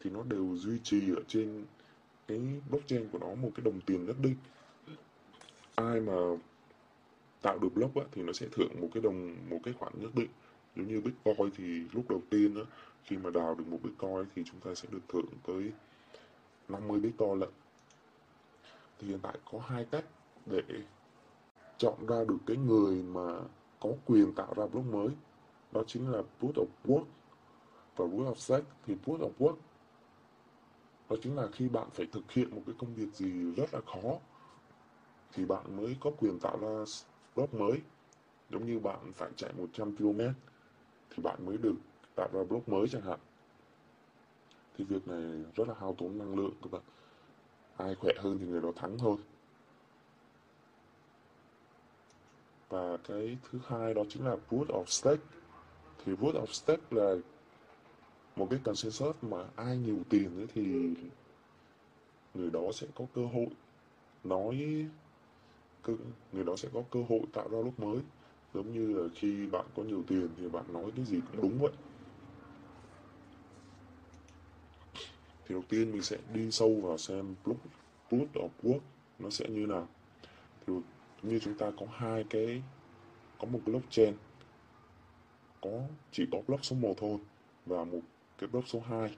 thì 0.00 0.10
nó 0.10 0.22
đều 0.22 0.56
duy 0.56 0.78
trì 0.82 1.10
ở 1.16 1.22
trên 1.28 1.64
cái 2.26 2.40
blockchain 2.70 3.08
của 3.08 3.18
nó 3.18 3.34
một 3.34 3.50
cái 3.54 3.64
đồng 3.64 3.80
tiền 3.80 4.06
nhất 4.06 4.16
định. 4.22 4.36
Ai 5.74 6.00
mà 6.00 6.12
tạo 7.42 7.58
được 7.58 7.68
block 7.74 7.96
á, 7.96 8.02
thì 8.12 8.22
nó 8.22 8.32
sẽ 8.32 8.46
thưởng 8.52 8.80
một 8.80 8.88
cái 8.94 9.02
đồng 9.02 9.36
một 9.50 9.58
cái 9.64 9.74
khoản 9.74 9.92
nhất 9.96 10.10
định. 10.14 10.28
Giống 10.76 10.88
như 10.88 11.00
bitcoin 11.00 11.50
thì 11.56 11.64
lúc 11.92 12.10
đầu 12.10 12.22
tiên 12.30 12.54
á, 12.54 12.62
khi 13.04 13.16
mà 13.16 13.30
đào 13.30 13.54
được 13.54 13.66
một 13.66 13.78
bitcoin 13.82 14.24
thì 14.34 14.42
chúng 14.46 14.60
ta 14.60 14.74
sẽ 14.74 14.88
được 14.92 15.02
thưởng 15.08 15.26
tới 15.46 15.72
50 16.68 17.00
bitcoin 17.00 17.38
lận. 17.38 17.50
Thì 18.98 19.08
hiện 19.08 19.18
tại 19.22 19.38
có 19.52 19.58
hai 19.58 19.86
cách 19.90 20.04
để 20.46 20.62
chọn 21.78 22.06
ra 22.06 22.24
được 22.28 22.38
cái 22.46 22.56
người 22.56 23.02
mà 23.02 23.40
có 23.84 23.90
quyền 24.06 24.32
tạo 24.32 24.54
ra 24.56 24.66
block 24.66 24.86
mới. 24.86 25.08
Đó 25.72 25.82
chính 25.86 26.12
là 26.12 26.22
proof 26.40 26.52
of 26.52 26.66
work 26.84 27.04
và 27.96 28.04
proof 28.04 28.32
of 28.32 28.34
stake 28.34 28.66
thì 28.86 28.96
proof 29.04 29.18
of 29.18 29.30
work 29.38 29.56
đó 31.10 31.16
chính 31.22 31.36
là 31.36 31.48
khi 31.52 31.68
bạn 31.68 31.88
phải 31.92 32.06
thực 32.06 32.32
hiện 32.32 32.50
một 32.54 32.62
cái 32.66 32.74
công 32.78 32.94
việc 32.94 33.14
gì 33.14 33.54
rất 33.56 33.74
là 33.74 33.80
khó, 33.86 34.18
thì 35.32 35.44
bạn 35.44 35.76
mới 35.76 35.96
có 36.00 36.10
quyền 36.18 36.38
tạo 36.38 36.58
ra 36.60 36.84
block 37.36 37.54
mới. 37.54 37.80
Giống 38.50 38.66
như 38.66 38.78
bạn 38.78 39.12
phải 39.14 39.30
chạy 39.36 39.52
100 39.58 39.96
km 39.96 40.20
thì 41.10 41.22
bạn 41.22 41.46
mới 41.46 41.56
được 41.56 41.74
tạo 42.14 42.28
ra 42.32 42.44
block 42.44 42.68
mới 42.68 42.88
chẳng 42.88 43.02
hạn. 43.02 43.18
Thì 44.76 44.84
việc 44.84 45.08
này 45.08 45.44
rất 45.54 45.68
là 45.68 45.74
hao 45.80 45.94
tốn 45.98 46.18
năng 46.18 46.36
lượng, 46.36 46.54
các 46.62 46.72
bạn. 46.72 46.82
Ai 47.76 47.94
khỏe 47.94 48.12
hơn 48.18 48.38
thì 48.38 48.46
người 48.46 48.60
đó 48.60 48.72
thắng 48.76 48.98
thôi. 48.98 49.16
Và 52.74 52.96
cái 53.08 53.38
thứ 53.50 53.58
hai 53.66 53.94
đó 53.94 54.02
chính 54.08 54.24
là 54.24 54.36
proof 54.50 54.66
of 54.66 54.84
stake. 54.86 55.22
Thì 56.04 56.12
proof 56.12 56.32
of 56.32 56.46
stake 56.46 56.82
là 56.90 57.14
một 58.36 58.46
cái 58.50 58.60
consensus 58.64 59.16
mà 59.22 59.44
ai 59.56 59.76
nhiều 59.76 59.98
tiền 60.08 60.36
ấy 60.36 60.46
thì 60.54 60.94
người 62.34 62.50
đó 62.50 62.60
sẽ 62.72 62.86
có 62.94 63.04
cơ 63.14 63.26
hội 63.26 63.46
nói 64.24 64.86
người 66.32 66.44
đó 66.44 66.56
sẽ 66.56 66.68
có 66.72 66.82
cơ 66.90 67.00
hội 67.08 67.20
tạo 67.32 67.48
ra 67.48 67.58
lúc 67.58 67.80
mới. 67.80 67.98
Giống 68.54 68.72
như 68.72 68.98
là 68.98 69.08
khi 69.14 69.46
bạn 69.46 69.64
có 69.76 69.82
nhiều 69.82 70.02
tiền 70.06 70.28
thì 70.36 70.48
bạn 70.48 70.64
nói 70.72 70.90
cái 70.96 71.04
gì 71.04 71.20
cũng 71.32 71.42
đúng 71.42 71.58
vậy. 71.58 71.72
Thì 75.46 75.54
đầu 75.54 75.62
tiên 75.68 75.92
mình 75.92 76.02
sẽ 76.02 76.16
đi 76.34 76.50
sâu 76.50 76.80
vào 76.82 76.98
xem 76.98 77.34
proof 77.44 77.54
proof 78.10 78.26
of 78.34 78.48
work 78.62 78.80
nó 79.18 79.30
sẽ 79.30 79.48
như 79.48 79.66
nào. 79.66 79.88
Thì 80.66 80.72
như 81.24 81.38
chúng 81.38 81.54
ta 81.54 81.70
có 81.80 81.86
hai 81.90 82.24
cái 82.30 82.62
có 83.38 83.46
một 83.46 83.60
blockchain 83.64 84.14
có 85.60 85.80
chỉ 86.12 86.26
có 86.32 86.38
block 86.46 86.64
số 86.64 86.76
1 86.76 86.94
thôi 86.96 87.18
và 87.66 87.84
một 87.84 88.00
cái 88.38 88.48
block 88.48 88.68
số 88.68 88.80
2 88.80 89.16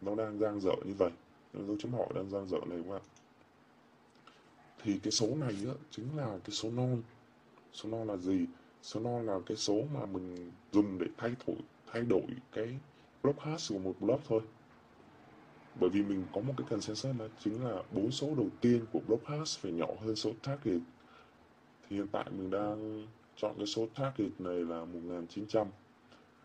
nó 0.00 0.14
đang 0.14 0.38
giang 0.38 0.60
dở 0.60 0.72
như 0.84 0.94
vậy. 0.94 1.10
Dấu 1.54 1.76
chấm 1.78 1.92
hỏi 1.92 2.06
đang 2.14 2.30
giang 2.30 2.48
dở 2.48 2.58
này 2.66 2.78
các 2.84 2.90
bạn. 2.90 3.02
Thì 4.82 4.98
cái 5.02 5.10
số 5.10 5.26
này 5.36 5.56
á, 5.66 5.74
chính 5.90 6.16
là 6.16 6.38
cái 6.44 6.50
số 6.50 6.70
non. 6.70 7.02
Số 7.72 7.88
non 7.88 8.06
là 8.08 8.16
gì? 8.16 8.46
Số 8.82 9.00
non 9.00 9.26
là 9.26 9.38
cái 9.46 9.56
số 9.56 9.82
mà 9.94 10.06
mình 10.06 10.50
dùng 10.72 10.98
để 10.98 11.06
thay 11.16 11.34
đổi 11.46 11.56
thay 11.92 12.02
đổi 12.02 12.22
cái 12.52 12.78
block 13.22 13.40
hash 13.40 13.72
của 13.72 13.78
một 13.78 13.94
block 14.00 14.24
thôi 14.28 14.40
bởi 15.74 15.90
vì 15.90 16.02
mình 16.02 16.24
có 16.32 16.40
một 16.40 16.54
cái 16.56 16.66
consensus 16.70 17.20
là 17.20 17.28
chính 17.44 17.64
là 17.64 17.82
bốn 17.92 18.10
số 18.10 18.34
đầu 18.34 18.48
tiên 18.60 18.84
của 18.92 19.00
block 19.06 19.26
hash 19.26 19.60
phải 19.60 19.72
nhỏ 19.72 19.86
hơn 20.00 20.16
số 20.16 20.30
target. 20.42 20.80
Thì 21.88 21.96
hiện 21.96 22.06
tại 22.12 22.30
mình 22.30 22.50
đang 22.50 23.06
chọn 23.36 23.54
cái 23.56 23.66
số 23.66 23.86
target 23.94 24.40
này 24.40 24.54
là 24.54 24.84
1900 24.84 25.66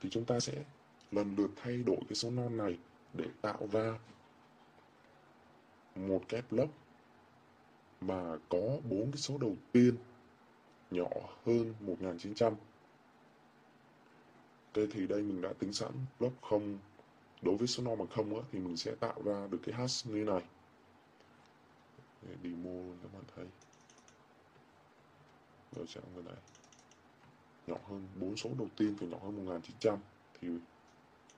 thì 0.02 0.10
chúng 0.10 0.26
ta 0.26 0.40
sẽ 0.40 0.64
lần 1.12 1.36
lượt 1.36 1.50
thay 1.56 1.78
đổi 1.78 1.98
cái 2.10 2.16
số 2.16 2.32
non 2.32 2.58
này 2.58 2.78
để 3.14 3.26
tạo 3.42 3.68
ra 3.72 4.00
một 5.96 6.22
cái 6.30 6.42
block 6.52 6.74
mà 8.02 8.38
có 8.50 8.78
bốn 8.90 9.12
cái 9.12 9.18
số 9.18 9.38
đầu 9.38 9.56
tiên 9.72 9.96
nhỏ 10.92 11.10
hơn 11.46 11.74
1900 11.80 12.54
Thế 14.74 14.88
thì 14.92 15.08
đây 15.08 15.22
mình 15.22 15.42
đã 15.42 15.54
tính 15.60 15.74
sẵn 15.74 15.92
block 16.20 16.42
không 16.42 16.78
đối 17.46 17.58
với 17.58 17.68
số 17.68 17.84
no 17.84 17.96
bằng 17.96 18.08
không 18.08 18.44
thì 18.52 18.60
mình 18.60 18.78
sẽ 18.78 18.96
tạo 18.96 19.22
ra 19.26 19.48
được 19.48 19.60
cái 19.66 19.76
hash 19.76 20.08
như 20.08 20.24
này. 20.24 20.42
Để 22.22 22.36
demo 22.44 22.72
luôn 22.72 22.98
các 23.04 23.14
bạn 23.14 23.24
thấy. 23.36 23.46
Rồi 25.76 25.88
sẽ 25.88 26.02
người 26.14 26.24
này 26.24 26.36
nhỏ 27.68 27.78
hơn, 27.90 28.08
bốn 28.20 28.36
số 28.36 28.50
đầu 28.58 28.68
tiên 28.78 28.96
thì 29.00 29.08
nhỏ 29.08 29.18
hơn 29.24 29.36
1900 29.36 29.98
thì 30.42 30.48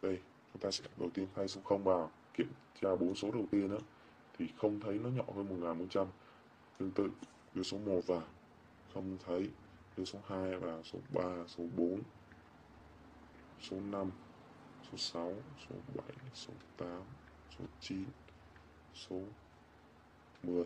đây, 0.01 0.19
chúng 0.53 0.61
ta 0.61 0.71
sẽ 0.71 0.83
đầu 0.97 1.09
tiên 1.13 1.27
thay 1.35 1.47
số 1.47 1.61
không 1.61 1.83
vào, 1.83 2.11
kiểm 2.33 2.51
tra 2.81 2.95
bốn 2.95 3.15
số 3.15 3.31
đầu 3.31 3.45
tiên 3.51 3.69
đó 3.69 3.77
thì 4.37 4.47
không 4.57 4.79
thấy 4.79 4.99
nó 4.99 5.09
nhỏ 5.09 5.23
hơn 5.35 5.49
1400 5.49 6.07
tương 6.77 6.91
tự, 6.91 7.09
đưa 7.53 7.63
số 7.63 7.77
1 7.77 8.07
vào. 8.07 8.23
Không 8.93 9.17
thấy, 9.25 9.49
đưa 9.97 10.05
số 10.05 10.19
2 10.27 10.57
vào, 10.57 10.83
số 10.83 10.99
3 11.13 11.23
số 11.47 11.63
4 11.77 12.01
số 13.61 13.79
5 13.79 14.11
số 14.91 14.97
6 14.97 15.33
số 15.69 15.75
7 15.95 16.03
số 16.33 16.53
8 16.77 16.89
số 17.57 17.65
9 17.79 18.05
số 18.93 19.21
10 20.43 20.65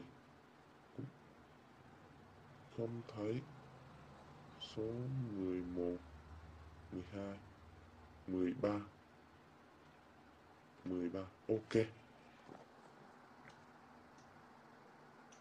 không 2.77 3.01
thấy 3.15 3.41
số 4.75 4.83
11 5.37 5.97
12 6.91 7.37
13 8.27 8.69
13 10.85 11.19
ok. 11.47 11.73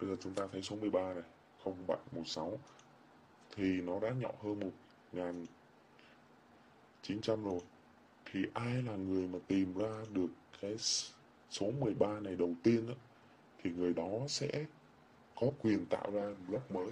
Bây 0.00 0.08
giờ 0.08 0.16
chúng 0.20 0.34
ta 0.34 0.46
thấy 0.52 0.62
số 0.62 0.76
13 0.76 1.14
này. 1.14 1.22
0716 1.64 2.58
thì 3.50 3.80
nó 3.80 4.00
đã 4.00 4.10
nhỏ 4.10 4.30
hơn 4.42 4.60
1900 5.12 7.44
rồi 7.44 7.60
thì 8.32 8.46
ai 8.54 8.82
là 8.82 8.96
người 8.96 9.28
mà 9.28 9.38
tìm 9.46 9.74
ra 9.74 10.04
được 10.12 10.28
cái 10.60 10.76
số 11.50 11.70
13 11.80 12.20
này 12.20 12.36
đầu 12.36 12.54
tiên 12.62 12.88
đó, 12.88 12.94
thì 13.62 13.70
người 13.70 13.92
đó 13.92 14.08
sẽ 14.28 14.66
có 15.40 15.46
quyền 15.62 15.86
tạo 15.86 16.10
ra 16.12 16.34
block 16.48 16.70
mới. 16.70 16.90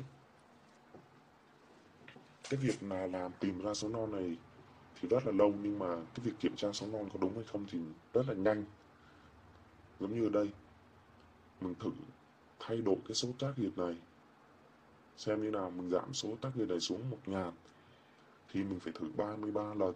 Cái 2.51 2.61
việc 2.61 2.83
là 2.83 3.07
làm 3.07 3.33
tìm 3.41 3.63
ra 3.63 3.75
số 3.75 3.89
non 3.89 4.13
này 4.13 4.37
thì 5.01 5.09
rất 5.09 5.27
là 5.27 5.33
lâu 5.33 5.55
nhưng 5.63 5.79
mà 5.79 5.97
cái 6.15 6.25
việc 6.27 6.33
kiểm 6.41 6.57
tra 6.57 6.73
số 6.73 6.87
non 6.87 7.09
có 7.13 7.19
đúng 7.21 7.35
hay 7.35 7.45
không 7.45 7.67
thì 7.71 7.79
rất 8.13 8.29
là 8.29 8.35
nhanh. 8.35 8.65
Giống 10.01 10.15
như 10.15 10.27
ở 10.27 10.31
đây 10.31 10.51
mình 11.61 11.75
thử 11.81 11.91
thay 12.59 12.77
đổi 12.77 12.97
cái 13.09 13.15
số 13.15 13.29
tác 13.39 13.59
nghiệp 13.59 13.79
này 13.79 13.97
xem 15.17 15.43
như 15.43 15.51
nào 15.51 15.71
mình 15.71 15.91
giảm 15.91 16.15
số 16.15 16.37
tác 16.41 16.57
nghiệp 16.57 16.69
này 16.69 16.81
xuống 16.81 17.11
một 17.11 17.19
ngàn 17.27 17.53
thì 18.53 18.63
mình 18.63 18.81
phải 18.81 18.93
thử 18.93 19.11
33 19.17 19.75
lần 19.75 19.95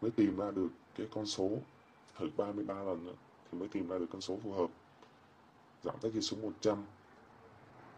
mới 0.00 0.10
tìm 0.10 0.36
ra 0.36 0.50
được 0.50 0.68
cái 0.94 1.06
con 1.10 1.26
số 1.26 1.50
thử 2.18 2.30
33 2.36 2.82
lần 2.82 3.04
nữa, 3.04 3.14
thì 3.52 3.58
mới 3.58 3.68
tìm 3.68 3.88
ra 3.88 3.98
được 3.98 4.06
con 4.12 4.20
số 4.20 4.38
phù 4.42 4.52
hợp. 4.52 4.70
Giảm 5.82 5.94
tới 6.00 6.10
khi 6.10 6.20
xuống 6.20 6.42
100 6.42 6.84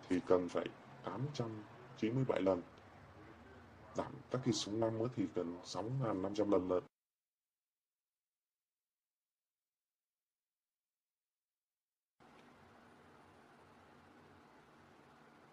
thì 0.08 0.20
cần 0.26 0.48
phải 0.48 0.66
897 1.04 2.42
lần. 2.42 2.62
Giảm 3.94 4.12
target 4.30 4.54
xuống 4.54 4.80
5 4.80 4.92
thì 5.16 5.24
cần 5.34 5.58
6.500 5.64 6.50
lần 6.50 6.68
lận 6.68 6.82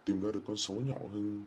tìm 0.05 0.21
ra 0.21 0.31
được 0.31 0.41
con 0.47 0.57
số 0.57 0.73
nhỏ 0.73 0.97
hơn 1.13 1.45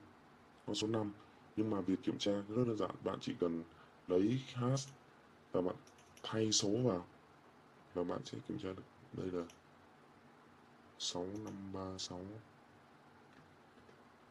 con 0.66 0.74
số 0.74 0.86
5 0.86 1.12
nhưng 1.56 1.70
mà 1.70 1.80
việc 1.80 2.02
kiểm 2.02 2.18
tra 2.18 2.32
rất 2.32 2.64
đơn 2.66 2.76
giản, 2.76 2.90
bạn 3.04 3.18
chỉ 3.20 3.34
cần 3.40 3.62
lấy 4.08 4.40
hash 4.54 4.88
và 5.52 5.60
bạn 5.60 5.74
thay 6.22 6.52
số 6.52 6.68
vào. 6.84 7.06
Và 7.94 8.04
bạn 8.04 8.20
sẽ 8.24 8.38
kiểm 8.48 8.58
tra 8.58 8.68
được. 8.68 8.82
Đây 9.12 9.30
là 9.32 9.44
6536 10.98 12.20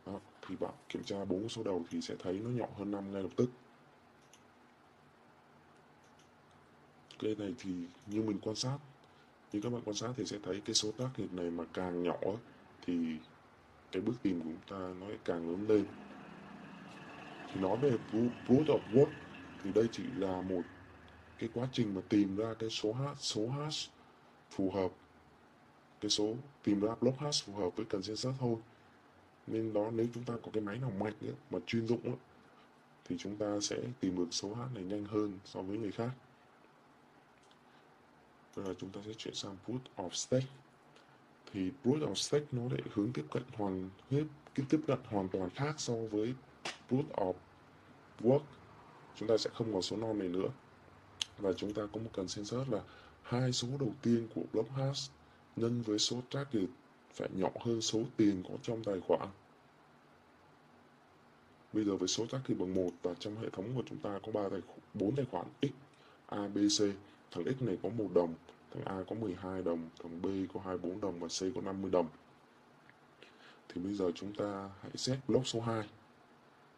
đó, 0.05 0.19
thì 0.47 0.55
bạn 0.55 0.73
kiểm 0.89 1.03
tra 1.03 1.25
bốn 1.25 1.49
số 1.49 1.63
đầu 1.63 1.85
thì 1.89 2.01
sẽ 2.01 2.15
thấy 2.19 2.33
nó 2.33 2.49
nhỏ 2.49 2.65
hơn 2.77 2.91
5 2.91 3.13
ngay 3.13 3.23
lập 3.23 3.31
tức. 3.35 3.49
Cái 7.19 7.35
này 7.35 7.55
thì 7.59 7.71
như 8.07 8.21
mình 8.21 8.39
quan 8.41 8.55
sát 8.55 8.77
như 9.53 9.61
các 9.61 9.69
bạn 9.69 9.81
quan 9.85 9.95
sát 9.95 10.09
thì 10.15 10.25
sẽ 10.25 10.37
thấy 10.43 10.61
cái 10.65 10.73
số 10.73 10.91
tác 10.91 11.09
nghiệp 11.17 11.33
này 11.33 11.51
mà 11.51 11.63
càng 11.73 12.03
nhỏ 12.03 12.17
thì 12.85 13.17
cái 13.91 14.01
bước 14.01 14.13
tìm 14.21 14.41
của 14.41 14.49
chúng 14.49 14.79
ta 14.79 14.93
nó 14.99 15.07
càng 15.25 15.49
lớn 15.49 15.65
lên. 15.67 15.85
Thì 17.53 17.61
nói 17.61 17.77
về 17.77 17.97
proof 18.11 18.65
of 18.65 18.79
work 18.91 19.09
thì 19.67 19.73
đây 19.73 19.89
chỉ 19.91 20.03
là 20.17 20.41
một 20.41 20.61
cái 21.39 21.49
quá 21.53 21.67
trình 21.71 21.95
mà 21.95 22.01
tìm 22.09 22.35
ra 22.35 22.53
cái 22.59 22.69
số 22.69 22.93
hash 22.93 23.19
số 23.19 23.49
hash 23.49 23.91
phù 24.49 24.71
hợp 24.71 24.91
cái 26.01 26.09
số 26.09 26.35
tìm 26.63 26.79
ra 26.79 26.95
block 27.01 27.19
hash 27.19 27.45
phù 27.45 27.53
hợp 27.53 27.75
với 27.75 27.85
cần 27.85 28.01
consensus 28.01 28.35
thôi. 28.39 28.55
Nên 29.47 29.73
đó 29.73 29.91
nếu 29.93 30.07
chúng 30.13 30.23
ta 30.23 30.33
có 30.43 30.51
cái 30.53 30.63
máy 30.63 30.77
nào 30.77 30.91
mạnh 30.99 31.13
ấy, 31.21 31.33
mà 31.49 31.59
chuyên 31.65 31.87
dụng 31.87 32.03
ấy, 32.03 32.15
thì 33.05 33.15
chúng 33.19 33.35
ta 33.35 33.59
sẽ 33.61 33.77
tìm 33.99 34.15
được 34.15 34.27
số 34.31 34.53
hash 34.53 34.75
này 34.75 34.83
nhanh 34.83 35.05
hơn 35.05 35.39
so 35.45 35.61
với 35.61 35.77
người 35.77 35.91
khác. 35.91 36.11
Và 38.55 38.73
chúng 38.77 38.89
ta 38.89 39.01
sẽ 39.05 39.13
chuyển 39.13 39.35
sang 39.35 39.57
proof 39.67 39.79
of 39.95 40.09
stake. 40.09 40.47
Thì 41.53 41.71
proof 41.83 41.99
of 41.99 42.13
stake 42.13 42.45
nó 42.51 42.63
lại 42.71 42.81
hướng 42.93 43.13
tiếp 43.13 43.25
cận 43.31 43.43
hoàn 43.53 43.89
hết 44.11 44.23
cái 44.55 44.65
tiếp 44.69 44.81
cận 44.87 44.99
hoàn 45.05 45.29
toàn 45.29 45.49
khác 45.49 45.75
so 45.77 45.93
với 46.11 46.33
proof 46.89 47.07
of 47.09 47.33
work 48.21 48.41
chúng 49.19 49.29
ta 49.29 49.37
sẽ 49.37 49.49
không 49.53 49.73
còn 49.73 49.81
số 49.81 49.97
non 49.97 50.19
này 50.19 50.27
nữa. 50.27 50.49
Và 51.37 51.53
chúng 51.53 51.73
ta 51.73 51.81
có 51.93 51.99
một 51.99 52.09
consensus 52.13 52.69
là 52.69 52.81
hai 53.21 53.51
số 53.51 53.67
đầu 53.79 53.93
tiên 54.01 54.27
của 54.35 54.41
block 54.53 54.71
hash 54.71 55.11
nhân 55.55 55.81
với 55.81 55.99
số 55.99 56.21
target 56.31 56.69
phải 57.13 57.29
nhỏ 57.33 57.49
hơn 57.59 57.81
số 57.81 57.99
tiền 58.17 58.43
có 58.43 58.53
trong 58.61 58.83
tài 58.83 58.99
khoản. 59.07 59.29
Bây 61.73 61.83
giờ 61.83 61.95
với 61.95 62.07
số 62.07 62.25
target 62.25 62.57
bằng 62.57 62.73
1 62.73 62.89
và 63.03 63.13
trong 63.19 63.35
hệ 63.35 63.49
thống 63.49 63.75
của 63.75 63.83
chúng 63.89 63.97
ta 63.97 64.19
có 64.25 64.31
ba 64.31 64.49
tài 64.49 64.61
khoản, 64.61 64.79
4 64.93 65.15
tài 65.15 65.25
khoản 65.31 65.45
x 65.61 65.65
a 66.27 66.47
b 66.47 66.57
c. 66.57 66.81
Thằng 67.31 67.43
x 67.59 67.61
này 67.61 67.77
có 67.83 67.89
1 67.89 68.07
đồng 68.13 68.33
thằng 68.73 68.83
a 68.85 69.03
có 69.09 69.15
12 69.15 69.61
đồng 69.61 69.89
thằng 70.03 70.21
b 70.21 70.25
có 70.53 70.59
24 70.65 71.01
đồng 71.01 71.19
và 71.19 71.27
c 71.27 71.55
có 71.55 71.61
50 71.61 71.91
đồng. 71.91 72.07
Thì 73.69 73.81
bây 73.81 73.93
giờ 73.93 74.11
chúng 74.15 74.33
ta 74.33 74.69
hãy 74.81 74.91
xét 74.95 75.17
block 75.27 75.47
số 75.47 75.61
2 75.61 75.87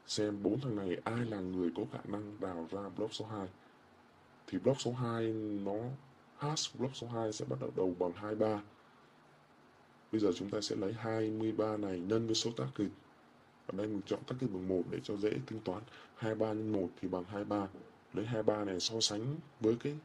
xem 0.10 0.44
bốn 0.44 0.60
thằng 0.60 0.76
này 0.76 0.98
ai 1.04 1.26
là 1.26 1.40
người 1.40 1.70
có 1.76 1.84
khả 1.92 2.00
năng 2.04 2.40
đào 2.40 2.68
ra 2.72 2.90
block 2.98 3.14
số 3.14 3.26
2 3.26 3.48
thì 4.48 4.60
block 4.60 4.82
số 4.82 4.92
2 4.92 5.34
nó 5.64 5.76
hash 6.38 6.80
block 6.80 6.96
số 6.96 7.08
2 7.08 7.34
sẽ 7.34 7.46
bắt 7.46 7.60
đầu 7.62 7.72
đầu 7.76 7.96
bằng 8.00 8.12
23 8.12 8.62
bây 10.12 10.22
giờ 10.22 10.32
chúng 10.36 10.50
ta 10.50 10.62
sẽ 10.62 10.76
lấy 10.76 10.94
23 10.94 11.78
này 11.78 12.00
nhân 12.00 12.26
với 12.26 12.36
số 12.36 12.52
target. 12.52 12.92
ở 13.68 13.78
đây 13.78 13.88
mình 13.88 14.02
chọn 14.06 14.20
target 14.28 14.50
bằng 14.52 14.68
1 14.68 14.82
để 14.90 15.00
cho 15.04 15.18
dễ 15.18 15.30
tính 15.30 15.60
toán. 15.66 15.82
23 16.16 16.48
nhân 16.48 16.72
1 16.72 16.90
thì 17.02 17.08
bằng 17.08 17.24
23 17.24 17.68
lấy 18.14 18.26
23 18.26 18.64
này 18.64 18.80
so 18.80 19.00
sánh 19.00 19.36
với 19.60 19.76
cái 19.80 19.96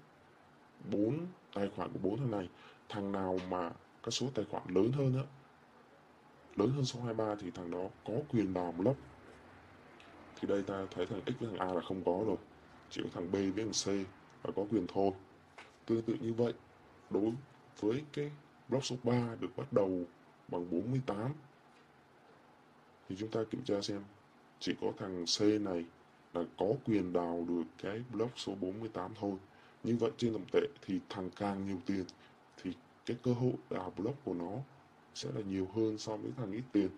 bốn 0.90 1.18
tài 1.54 1.70
khoản 1.76 1.92
của 1.92 1.98
bốn 2.02 2.18
thằng 2.18 2.30
này. 2.30 2.48
Thằng 2.88 3.12
nào 3.12 3.38
mà 3.50 3.70
các 4.02 4.10
số 4.10 4.26
tài 4.34 4.44
khoản 4.44 4.62
lớn 4.68 4.92
hơn 4.92 5.14
á, 5.16 5.22
lớn 6.56 6.70
hơn 6.70 6.84
số 6.84 7.00
23 7.00 7.34
thì 7.34 7.50
thằng 7.50 7.70
đó 7.70 7.88
có 8.06 8.14
quyền 8.32 8.54
đào 8.54 8.72
block 8.72 8.98
thì 10.46 10.54
đây 10.54 10.62
ta 10.62 10.86
thấy 10.90 11.06
thằng 11.06 11.20
x 11.26 11.40
với 11.40 11.50
thằng 11.50 11.68
a 11.68 11.74
là 11.74 11.80
không 11.80 12.04
có 12.04 12.24
rồi. 12.26 12.36
Chỉ 12.90 13.02
có 13.02 13.08
thằng 13.14 13.32
b 13.32 13.34
với 13.34 13.52
thằng 13.56 13.72
c 13.84 13.88
là 14.46 14.52
có 14.56 14.64
quyền 14.70 14.86
thôi. 14.86 15.10
Tương 15.86 16.02
tự 16.02 16.14
như 16.20 16.32
vậy, 16.32 16.52
đối 17.10 17.32
với 17.80 18.02
cái 18.12 18.30
block 18.68 18.84
số 18.84 18.96
3 19.02 19.34
được 19.40 19.56
bắt 19.56 19.72
đầu 19.72 20.02
bằng 20.48 20.70
48 20.70 21.32
thì 23.08 23.16
chúng 23.18 23.30
ta 23.30 23.40
kiểm 23.50 23.62
tra 23.64 23.80
xem 23.80 24.02
chỉ 24.60 24.74
có 24.80 24.92
thằng 24.98 25.24
C 25.38 25.40
này 25.40 25.84
là 26.34 26.44
có 26.58 26.66
quyền 26.86 27.12
đào 27.12 27.44
được 27.48 27.62
cái 27.82 28.02
block 28.12 28.38
số 28.38 28.54
48 28.60 29.14
thôi. 29.20 29.32
Như 29.84 29.96
vậy 29.96 30.10
trên 30.16 30.32
tổng 30.32 30.46
tệ 30.52 30.60
thì 30.86 31.00
thằng 31.08 31.30
càng 31.36 31.66
nhiều 31.66 31.78
tiền 31.86 32.04
thì 32.62 32.72
cái 33.06 33.16
cơ 33.22 33.32
hội 33.32 33.52
đào 33.70 33.92
block 33.96 34.24
của 34.24 34.34
nó 34.34 34.52
sẽ 35.14 35.28
là 35.34 35.40
nhiều 35.40 35.68
hơn 35.74 35.98
so 35.98 36.16
với 36.16 36.30
thằng 36.36 36.52
ít 36.52 36.62
tiền. 36.72 36.88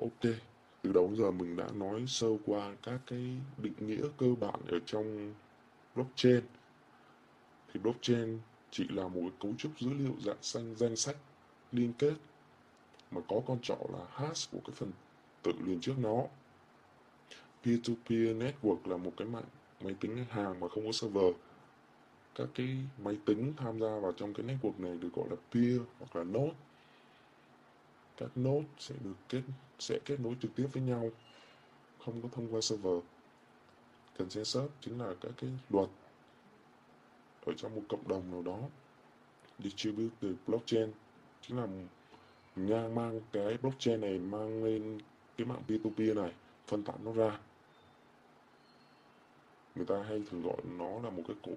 Ok. 0.00 0.32
Từ 0.82 0.92
đầu 0.92 1.12
giờ 1.14 1.30
mình 1.30 1.56
đã 1.56 1.68
nói 1.74 2.04
sơ 2.06 2.28
qua 2.46 2.74
các 2.82 3.00
cái 3.06 3.36
định 3.58 3.74
nghĩa 3.78 4.02
cơ 4.18 4.26
bản 4.40 4.60
ở 4.68 4.78
trong 4.86 5.34
blockchain. 5.94 6.40
Thì 7.72 7.80
blockchain 7.80 8.38
chỉ 8.70 8.88
là 8.88 9.08
một 9.08 9.30
cấu 9.40 9.52
trúc 9.58 9.80
dữ 9.80 9.90
liệu 9.94 10.14
dạng 10.24 10.42
xanh, 10.42 10.76
danh 10.76 10.96
sách, 10.96 11.16
liên 11.72 11.92
kết, 11.98 12.14
mà 13.10 13.20
có 13.28 13.40
con 13.46 13.58
trỏ 13.62 13.76
là 13.92 14.06
hash 14.10 14.50
của 14.52 14.58
cái 14.64 14.74
phần 14.74 14.92
tự 15.42 15.52
liền 15.64 15.80
trước 15.80 15.98
nó. 15.98 16.22
Peer-to-peer 17.64 18.38
network 18.38 18.78
là 18.84 18.96
một 18.96 19.12
cái 19.16 19.28
mạng 19.28 19.44
máy 19.80 19.94
tính 20.00 20.24
hàng 20.30 20.60
mà 20.60 20.68
không 20.68 20.86
có 20.86 20.92
server. 20.92 21.34
Các 22.34 22.48
cái 22.54 22.76
máy 22.98 23.18
tính 23.24 23.52
tham 23.56 23.80
gia 23.80 23.98
vào 23.98 24.12
trong 24.12 24.34
cái 24.34 24.46
network 24.46 24.72
này 24.78 24.98
được 24.98 25.12
gọi 25.12 25.26
là 25.30 25.36
peer 25.54 25.80
hoặc 25.98 26.16
là 26.16 26.24
node 26.24 26.54
các 28.16 28.30
node 28.40 28.66
sẽ 28.78 28.94
được 29.04 29.14
kết, 29.28 29.42
sẽ 29.78 29.98
kết 30.04 30.20
nối 30.20 30.36
trực 30.42 30.54
tiếp 30.54 30.66
với 30.72 30.82
nhau, 30.82 31.10
không 31.98 32.22
có 32.22 32.28
thông 32.32 32.54
qua 32.54 32.60
server. 32.60 32.98
Consensus 34.18 34.70
chính 34.80 34.98
là 34.98 35.14
các 35.20 35.32
cái 35.36 35.50
luật 35.70 35.88
ở 37.46 37.52
trong 37.56 37.74
một 37.74 37.82
cộng 37.88 38.08
đồng 38.08 38.30
nào 38.30 38.42
đó 38.42 38.58
distributed 39.58 40.34
blockchain. 40.46 40.92
Chính 41.40 41.56
là 41.56 41.66
ngang 42.56 42.94
mang 42.94 43.20
cái 43.32 43.56
blockchain 43.62 44.00
này 44.00 44.18
mang 44.18 44.64
lên 44.64 44.98
cái 45.36 45.46
mạng 45.46 45.62
P2P 45.68 46.14
này, 46.14 46.32
phân 46.66 46.82
tán 46.82 46.96
nó 47.04 47.12
ra. 47.12 47.38
Người 49.74 49.86
ta 49.86 50.02
hay 50.02 50.22
thường 50.30 50.42
gọi 50.42 50.56
nó 50.64 51.00
là 51.00 51.10
một 51.10 51.22
cái 51.28 51.36
cổ, 51.42 51.52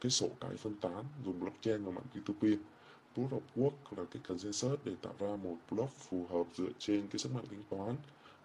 cái 0.00 0.10
sổ 0.10 0.28
cái 0.40 0.56
phân 0.56 0.74
tán 0.80 1.04
dùng 1.24 1.40
blockchain 1.40 1.84
và 1.84 1.92
mạng 1.92 2.04
P2P 2.14 2.56
proof 3.16 3.28
of 3.28 3.40
work 3.56 3.96
là 3.96 4.04
cái 4.10 4.22
consensus 4.28 4.80
để 4.84 4.92
tạo 5.02 5.14
ra 5.18 5.36
một 5.36 5.56
block 5.70 5.92
phù 5.92 6.26
hợp 6.30 6.46
dựa 6.54 6.70
trên 6.78 7.08
cái 7.08 7.18
sức 7.18 7.34
mạnh 7.34 7.44
tính 7.50 7.62
toán. 7.70 7.96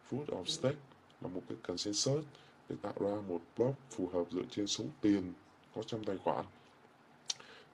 Proof 0.09 0.25
of 0.25 0.45
stake 0.45 0.79
là 1.21 1.27
một 1.27 1.41
cái 1.49 1.57
consensus 1.63 2.25
để 2.69 2.75
tạo 2.81 2.93
ra 2.99 3.21
một 3.27 3.41
block 3.57 3.75
phù 3.89 4.07
hợp 4.07 4.23
dựa 4.31 4.43
trên 4.51 4.67
số 4.67 4.83
tiền 5.01 5.33
có 5.75 5.83
trong 5.83 6.03
tài 6.05 6.17
khoản. 6.17 6.45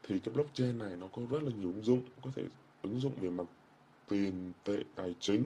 Thì 0.03 0.19
cái 0.19 0.33
blockchain 0.33 0.77
này 0.77 0.95
nó 0.97 1.07
có 1.07 1.21
rất 1.29 1.43
là 1.43 1.51
nhiều 1.59 1.71
ứng 1.73 1.83
dụng, 1.83 2.01
có 2.21 2.31
thể 2.35 2.43
ứng 2.81 2.99
dụng 2.99 3.13
về 3.21 3.29
mặt 3.29 3.45
tiền 4.07 4.51
tệ 4.63 4.83
tài 4.95 5.15
chính, 5.19 5.43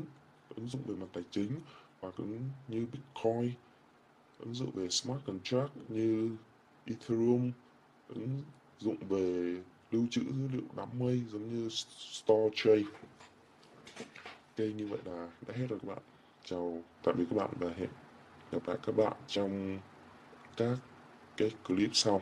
ứng 0.56 0.68
dụng 0.68 0.82
về 0.86 0.96
mặt 0.96 1.08
tài 1.14 1.24
chính 1.32 1.52
hoặc 2.00 2.14
ứng 2.18 2.50
như 2.68 2.88
bitcoin, 2.92 3.52
ứng 4.40 4.54
dụng 4.54 4.72
về 4.72 4.90
smart 4.90 5.26
contract 5.26 5.72
như 5.90 6.36
ethereum, 6.86 7.52
ứng 8.08 8.42
dụng 8.80 8.98
về 9.10 9.58
lưu 9.92 10.06
trữ 10.10 10.22
dữ 10.22 10.48
liệu 10.54 10.64
đám 10.78 10.90
mây 11.00 11.24
giống 11.32 11.50
như 11.50 11.70
StoreTrade. 11.70 12.84
Ok, 14.58 14.58
như 14.76 14.88
vậy 14.88 15.00
là 15.06 15.30
đã 15.48 15.54
hết 15.58 15.66
rồi 15.70 15.80
các 15.80 15.88
bạn. 15.88 16.04
Chào 16.44 16.84
tạm 17.04 17.16
biệt 17.18 17.26
các 17.30 17.36
bạn 17.36 17.50
và 17.60 17.70
hẹn 17.78 17.90
gặp 18.52 18.68
lại 18.68 18.78
các 18.86 18.96
bạn 18.96 19.14
trong 19.28 19.80
các 20.58 20.78
cái 21.38 21.52
clip 21.68 21.90
sau. 21.94 22.22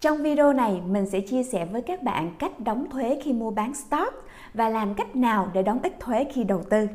Trong 0.00 0.22
video 0.22 0.52
này, 0.52 0.80
mình 0.86 1.06
sẽ 1.06 1.20
chia 1.20 1.42
sẻ 1.42 1.64
với 1.64 1.82
các 1.82 2.02
bạn 2.02 2.30
cách 2.38 2.60
đóng 2.60 2.86
thuế 2.90 3.18
khi 3.22 3.32
mua 3.32 3.50
bán 3.50 3.74
stock 3.74 4.14
và 4.54 4.68
làm 4.68 4.94
cách 4.94 5.16
nào 5.16 5.50
để 5.54 5.62
đóng 5.62 5.78
ít 5.82 6.00
thuế 6.00 6.24
khi 6.32 6.44
đầu 6.44 6.62
tư. 6.62 6.86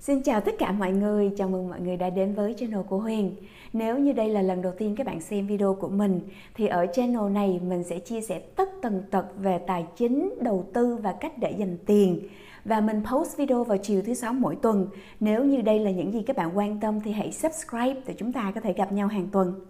Xin 0.00 0.22
chào 0.22 0.40
tất 0.40 0.54
cả 0.58 0.72
mọi 0.72 0.92
người, 0.92 1.30
chào 1.36 1.48
mừng 1.48 1.68
mọi 1.68 1.80
người 1.80 1.96
đã 1.96 2.10
đến 2.10 2.34
với 2.34 2.54
channel 2.58 2.80
của 2.88 2.98
Huyền. 2.98 3.36
Nếu 3.72 3.98
như 3.98 4.12
đây 4.12 4.28
là 4.28 4.42
lần 4.42 4.62
đầu 4.62 4.72
tiên 4.78 4.94
các 4.96 5.06
bạn 5.06 5.20
xem 5.20 5.46
video 5.46 5.74
của 5.74 5.88
mình 5.88 6.20
thì 6.54 6.66
ở 6.66 6.86
channel 6.92 7.30
này 7.30 7.60
mình 7.64 7.84
sẽ 7.84 7.98
chia 7.98 8.20
sẻ 8.20 8.38
tất 8.38 8.68
tần 8.82 9.02
tật 9.10 9.26
về 9.36 9.58
tài 9.58 9.86
chính, 9.96 10.34
đầu 10.40 10.66
tư 10.74 10.96
và 10.96 11.12
cách 11.12 11.38
để 11.38 11.50
dành 11.58 11.76
tiền 11.86 12.28
và 12.66 12.80
mình 12.80 13.02
post 13.12 13.36
video 13.36 13.64
vào 13.64 13.78
chiều 13.78 14.02
thứ 14.06 14.14
sáu 14.14 14.32
mỗi 14.32 14.56
tuần. 14.56 14.88
Nếu 15.20 15.44
như 15.44 15.62
đây 15.62 15.78
là 15.78 15.90
những 15.90 16.12
gì 16.12 16.22
các 16.22 16.36
bạn 16.36 16.58
quan 16.58 16.80
tâm 16.80 17.00
thì 17.00 17.12
hãy 17.12 17.32
subscribe 17.32 18.00
để 18.06 18.14
chúng 18.18 18.32
ta 18.32 18.52
có 18.54 18.60
thể 18.60 18.72
gặp 18.72 18.92
nhau 18.92 19.08
hàng 19.08 19.28
tuần. 19.32 19.60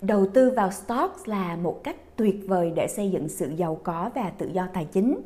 Đầu 0.00 0.26
tư 0.34 0.50
vào 0.56 0.70
stocks 0.70 1.28
là 1.28 1.56
một 1.56 1.84
cách 1.84 2.16
tuyệt 2.16 2.36
vời 2.48 2.72
để 2.76 2.88
xây 2.88 3.10
dựng 3.10 3.28
sự 3.28 3.50
giàu 3.56 3.78
có 3.82 4.10
và 4.14 4.30
tự 4.38 4.50
do 4.52 4.66
tài 4.72 4.84
chính. 4.84 5.20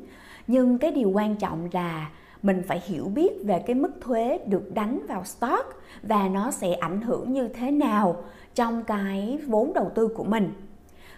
Nhưng 0.46 0.78
cái 0.78 0.92
điều 0.92 1.10
quan 1.10 1.36
trọng 1.36 1.68
là 1.72 2.10
mình 2.42 2.62
phải 2.66 2.82
hiểu 2.86 3.04
biết 3.04 3.32
về 3.44 3.62
cái 3.66 3.74
mức 3.74 3.90
thuế 4.00 4.38
được 4.46 4.74
đánh 4.74 5.00
vào 5.08 5.24
stock 5.24 5.66
và 6.02 6.28
nó 6.28 6.50
sẽ 6.50 6.72
ảnh 6.72 7.00
hưởng 7.00 7.32
như 7.32 7.48
thế 7.48 7.70
nào 7.70 8.16
trong 8.54 8.84
cái 8.84 9.38
vốn 9.46 9.72
đầu 9.72 9.90
tư 9.94 10.08
của 10.08 10.24
mình. 10.24 10.52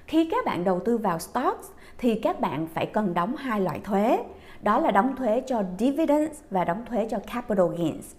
Khi 0.07 0.29
các 0.31 0.45
bạn 0.45 0.65
đầu 0.65 0.81
tư 0.85 0.99
vào 0.99 1.19
stocks 1.19 1.69
thì 1.99 2.15
các 2.15 2.41
bạn 2.41 2.67
phải 2.75 2.87
cần 2.87 3.15
đóng 3.15 3.37
hai 3.37 3.61
loại 3.61 3.81
thuế 3.85 4.19
đó 4.63 4.79
là 4.79 4.91
đóng 4.91 5.17
thuế 5.17 5.43
cho 5.47 5.63
dividends 5.79 6.39
và 6.51 6.65
đóng 6.65 6.85
thuế 6.89 7.09
cho 7.11 7.19
capital 7.19 7.67
gains. 7.79 8.15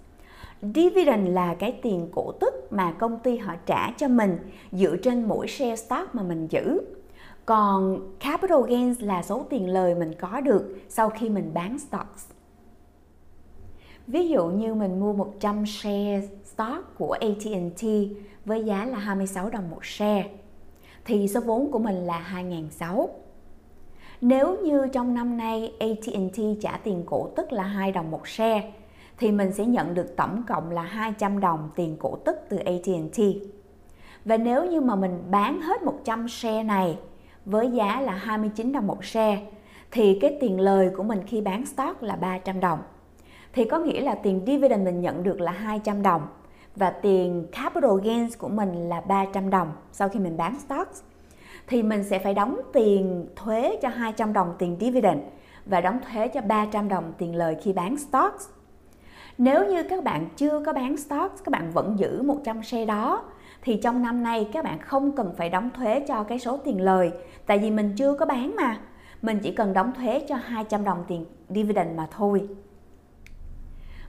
Dividend 0.62 1.30
là 1.30 1.54
cái 1.54 1.80
tiền 1.82 2.10
cổ 2.16 2.32
tức 2.32 2.54
mà 2.70 2.92
công 2.92 3.20
ty 3.20 3.38
họ 3.38 3.56
trả 3.66 3.92
cho 3.98 4.08
mình 4.08 4.38
dựa 4.72 4.96
trên 4.96 5.28
mỗi 5.28 5.48
share 5.48 5.76
stock 5.76 6.16
mà 6.16 6.24
mình 6.24 6.48
giữ. 6.48 6.82
Còn 7.46 8.00
capital 8.20 8.62
gains 8.68 9.02
là 9.02 9.24
số 9.24 9.46
tiền 9.50 9.70
lời 9.70 9.96
mình 9.96 10.14
có 10.20 10.42
được 10.42 10.78
sau 10.90 11.10
khi 11.10 11.30
mình 11.30 11.52
bán 11.54 11.80
stocks. 11.80 12.26
Ví 14.08 14.30
dụ 14.30 14.48
như 14.48 14.74
mình 14.74 15.00
mua 15.00 15.14
100 15.14 15.66
share 15.66 16.28
stock 16.46 16.98
của 16.98 17.12
AT&T 17.12 17.84
với 18.46 18.66
giá 18.66 18.86
là 18.86 18.98
26 18.98 19.50
đồng 19.50 19.70
một 19.70 19.86
share, 19.86 20.30
thì 21.06 21.28
số 21.28 21.40
vốn 21.40 21.72
của 21.72 21.80
mình 21.80 21.96
là 21.96 22.44
2.600 22.80 23.08
nếu 24.22 24.58
như 24.64 24.88
trong 24.94 25.14
năm 25.14 25.38
nay 25.38 25.74
AT&T 25.80 26.42
trả 26.62 26.80
tiền 26.84 27.04
cổ 27.06 27.30
tức 27.36 27.52
là 27.52 27.64
2 27.64 27.92
đồng 27.92 28.12
một 28.12 28.28
share, 28.28 28.72
thì 29.18 29.32
mình 29.32 29.54
sẽ 29.54 29.66
nhận 29.66 29.94
được 29.94 30.16
tổng 30.16 30.44
cộng 30.48 30.72
là 30.72 30.82
200 30.82 31.40
đồng 31.40 31.70
tiền 31.76 31.98
cổ 32.00 32.16
tức 32.16 32.38
từ 32.50 32.58
AT&T. 32.58 33.20
Và 34.26 34.38
nếu 34.38 34.66
như 34.66 34.82
mà 34.82 34.96
mình 34.96 35.24
bán 35.30 35.62
hết 35.62 35.84
100 35.84 36.30
share 36.30 36.64
này 36.64 36.98
với 37.46 37.72
giá 37.72 38.02
là 38.02 38.14
29 38.14 38.72
đồng 38.72 38.88
một 38.88 39.06
share, 39.06 39.42
thì 39.92 40.20
cái 40.22 40.38
tiền 40.42 40.60
lời 40.60 40.90
của 40.98 41.04
mình 41.04 41.20
khi 41.28 41.42
bán 41.42 41.66
stock 41.66 42.04
là 42.04 42.16
300 42.16 42.60
đồng. 42.60 42.80
Thì 43.54 43.66
có 43.66 43.80
nghĩa 43.80 44.02
là 44.02 44.16
tiền 44.16 44.42
dividend 44.48 44.86
mình 44.86 45.02
nhận 45.02 45.24
được 45.24 45.42
là 45.42 45.52
200 45.52 46.02
đồng 46.02 46.28
và 46.76 46.90
tiền 46.90 47.46
capital 47.52 47.92
gains 48.04 48.38
của 48.38 48.50
mình 48.50 48.90
là 48.90 49.02
300 49.02 49.50
đồng 49.50 49.72
sau 49.92 50.10
khi 50.10 50.20
mình 50.20 50.38
bán 50.38 50.60
stocks 50.60 51.02
thì 51.72 51.84
mình 51.84 52.04
sẽ 52.04 52.20
phải 52.20 52.34
đóng 52.34 52.60
tiền 52.74 53.28
thuế 53.36 53.76
cho 53.82 53.90
200 53.90 54.34
đồng 54.34 54.54
tiền 54.60 54.78
dividend 54.80 55.20
và 55.66 55.82
đóng 55.82 56.00
thuế 56.12 56.28
cho 56.28 56.42
300 56.42 56.90
đồng 56.90 57.14
tiền 57.18 57.36
lời 57.36 57.58
khi 57.62 57.74
bán 57.74 57.98
stocks. 57.98 58.50
Nếu 59.38 59.66
như 59.66 59.84
các 59.84 60.04
bạn 60.04 60.30
chưa 60.38 60.64
có 60.66 60.74
bán 60.74 60.98
stocks, 60.98 61.44
các 61.44 61.52
bạn 61.52 61.72
vẫn 61.72 62.00
giữ 62.00 62.22
100 62.22 62.64
share 62.64 62.86
đó 62.86 63.24
thì 63.62 63.80
trong 63.84 64.02
năm 64.02 64.24
nay 64.24 64.50
các 64.54 64.64
bạn 64.64 64.80
không 64.80 65.12
cần 65.12 65.34
phải 65.38 65.50
đóng 65.50 65.70
thuế 65.76 66.00
cho 66.08 66.24
cái 66.24 66.40
số 66.40 66.58
tiền 66.58 66.82
lời 66.82 67.12
tại 67.46 67.60
vì 67.60 67.72
mình 67.72 67.94
chưa 67.98 68.14
có 68.14 68.26
bán 68.26 68.56
mà. 68.56 68.80
Mình 69.22 69.40
chỉ 69.40 69.52
cần 69.52 69.74
đóng 69.74 69.92
thuế 69.98 70.26
cho 70.30 70.36
200 70.36 70.84
đồng 70.84 71.04
tiền 71.08 71.26
dividend 71.50 71.98
mà 71.98 72.08
thôi. 72.12 72.48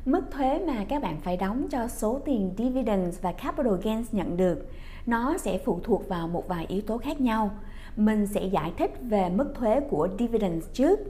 Mức 0.05 0.23
thuế 0.31 0.59
mà 0.67 0.85
các 0.89 1.03
bạn 1.03 1.21
phải 1.21 1.37
đóng 1.37 1.67
cho 1.71 1.89
số 1.89 2.21
tiền 2.25 2.55
dividends 2.59 3.21
và 3.23 3.33
capital 3.33 3.75
gains 3.83 4.15
nhận 4.15 4.37
được 4.37 4.69
nó 5.07 5.39
sẽ 5.39 5.59
phụ 5.65 5.81
thuộc 5.83 6.09
vào 6.09 6.29
một 6.29 6.49
vài 6.49 6.67
yếu 6.69 6.83
tố 6.83 6.99
khác 6.99 7.21
nhau. 7.21 7.51
Mình 7.97 8.27
sẽ 8.27 8.45
giải 8.45 8.73
thích 8.79 8.95
về 9.01 9.29
mức 9.29 9.53
thuế 9.55 9.81
của 9.81 10.09
dividends 10.19 10.67
trước. 10.73 11.01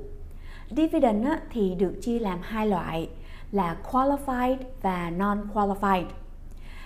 Dividend 0.70 1.26
thì 1.50 1.74
được 1.74 1.94
chia 2.00 2.18
làm 2.18 2.38
hai 2.42 2.66
loại, 2.66 3.08
là 3.52 3.76
qualified 3.90 4.56
và 4.82 5.10
non-qualified. 5.10 6.04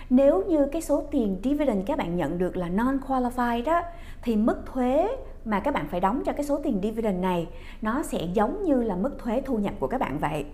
Nếu 0.09 0.43
như 0.43 0.67
cái 0.71 0.81
số 0.81 1.03
tiền 1.11 1.39
dividend 1.43 1.87
các 1.87 1.97
bạn 1.97 2.15
nhận 2.15 2.37
được 2.37 2.57
là 2.57 2.69
non-qualified 2.69 3.63
đó 3.63 3.81
thì 4.21 4.35
mức 4.35 4.63
thuế 4.73 5.07
mà 5.45 5.59
các 5.59 5.73
bạn 5.73 5.87
phải 5.87 5.99
đóng 5.99 6.23
cho 6.25 6.33
cái 6.33 6.45
số 6.45 6.59
tiền 6.63 6.79
dividend 6.83 7.21
này, 7.21 7.47
nó 7.81 8.03
sẽ 8.03 8.27
giống 8.33 8.63
như 8.63 8.83
là 8.83 8.95
mức 8.95 9.15
thuế 9.19 9.41
thu 9.45 9.57
nhập 9.57 9.73
của 9.79 9.87
các 9.87 10.01
bạn 10.01 10.19
vậy. 10.19 10.45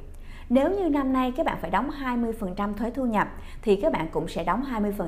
Nếu 0.53 0.71
như 0.71 0.89
năm 0.89 1.13
nay 1.13 1.33
các 1.35 1.45
bạn 1.45 1.57
phải 1.61 1.71
đóng 1.71 1.89
20% 2.01 2.73
thuế 2.73 2.91
thu 2.91 3.05
nhập 3.05 3.27
thì 3.61 3.75
các 3.75 3.93
bạn 3.93 4.07
cũng 4.11 4.27
sẽ 4.27 4.43
đóng 4.43 4.63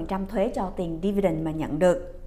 20% 0.09 0.25
thuế 0.25 0.51
cho 0.55 0.71
tiền 0.75 0.99
dividend 1.03 1.45
mà 1.45 1.51
nhận 1.51 1.79
được. 1.79 2.21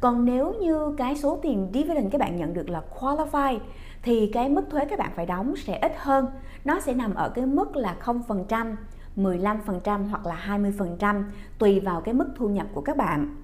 Còn 0.00 0.24
nếu 0.24 0.54
như 0.60 0.94
cái 0.98 1.16
số 1.16 1.38
tiền 1.42 1.70
dividend 1.74 2.12
các 2.12 2.20
bạn 2.20 2.36
nhận 2.36 2.54
được 2.54 2.70
là 2.70 2.82
qualify 2.98 3.58
thì 4.02 4.30
cái 4.32 4.48
mức 4.48 4.62
thuế 4.70 4.84
các 4.84 4.98
bạn 4.98 5.10
phải 5.16 5.26
đóng 5.26 5.56
sẽ 5.56 5.78
ít 5.78 5.92
hơn. 5.96 6.26
Nó 6.64 6.80
sẽ 6.80 6.94
nằm 6.94 7.14
ở 7.14 7.28
cái 7.28 7.46
mức 7.46 7.76
là 7.76 7.96
0%, 8.04 8.76
15% 9.16 10.08
hoặc 10.08 10.26
là 10.26 10.36
20% 10.46 11.24
tùy 11.58 11.80
vào 11.80 12.00
cái 12.00 12.14
mức 12.14 12.28
thu 12.36 12.48
nhập 12.48 12.66
của 12.74 12.80
các 12.80 12.96
bạn. 12.96 13.36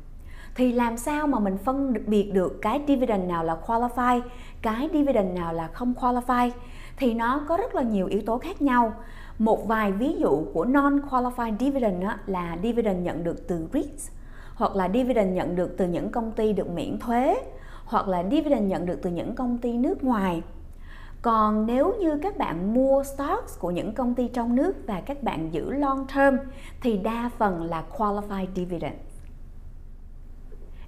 Thì 0.54 0.72
làm 0.72 0.96
sao 0.96 1.26
mà 1.26 1.38
mình 1.38 1.58
phân 1.58 1.94
biệt 2.06 2.30
được 2.32 2.58
cái 2.62 2.80
dividend 2.88 3.28
nào 3.28 3.44
là 3.44 3.56
qualify, 3.66 4.20
cái 4.62 4.88
dividend 4.92 5.38
nào 5.38 5.52
là 5.52 5.68
không 5.68 5.94
qualify? 6.00 6.50
Thì 6.96 7.14
nó 7.14 7.40
có 7.48 7.56
rất 7.56 7.74
là 7.74 7.82
nhiều 7.82 8.06
yếu 8.06 8.20
tố 8.26 8.38
khác 8.38 8.62
nhau. 8.62 8.92
Một 9.38 9.66
vài 9.66 9.92
ví 9.92 10.12
dụ 10.18 10.44
của 10.54 10.64
non-qualified 10.64 11.58
dividend 11.58 12.02
đó 12.02 12.14
là 12.26 12.58
dividend 12.62 13.04
nhận 13.04 13.24
được 13.24 13.48
từ 13.48 13.68
REITs, 13.72 14.10
hoặc 14.54 14.76
là 14.76 14.88
dividend 14.94 15.36
nhận 15.36 15.56
được 15.56 15.74
từ 15.78 15.88
những 15.88 16.10
công 16.10 16.32
ty 16.32 16.52
được 16.52 16.70
miễn 16.70 16.98
thuế, 16.98 17.36
hoặc 17.84 18.08
là 18.08 18.24
dividend 18.30 18.70
nhận 18.70 18.86
được 18.86 18.98
từ 19.02 19.10
những 19.10 19.34
công 19.34 19.58
ty 19.58 19.72
nước 19.72 20.04
ngoài 20.04 20.42
còn 21.26 21.66
nếu 21.66 21.94
như 22.00 22.18
các 22.22 22.36
bạn 22.36 22.74
mua 22.74 23.02
stocks 23.04 23.58
của 23.58 23.70
những 23.70 23.92
công 23.92 24.14
ty 24.14 24.28
trong 24.28 24.56
nước 24.56 24.76
và 24.86 25.00
các 25.00 25.22
bạn 25.22 25.52
giữ 25.52 25.70
long 25.70 26.06
term, 26.14 26.36
thì 26.80 26.98
đa 26.98 27.30
phần 27.38 27.62
là 27.62 27.84
qualified 27.96 28.46
dividend. 28.54 28.94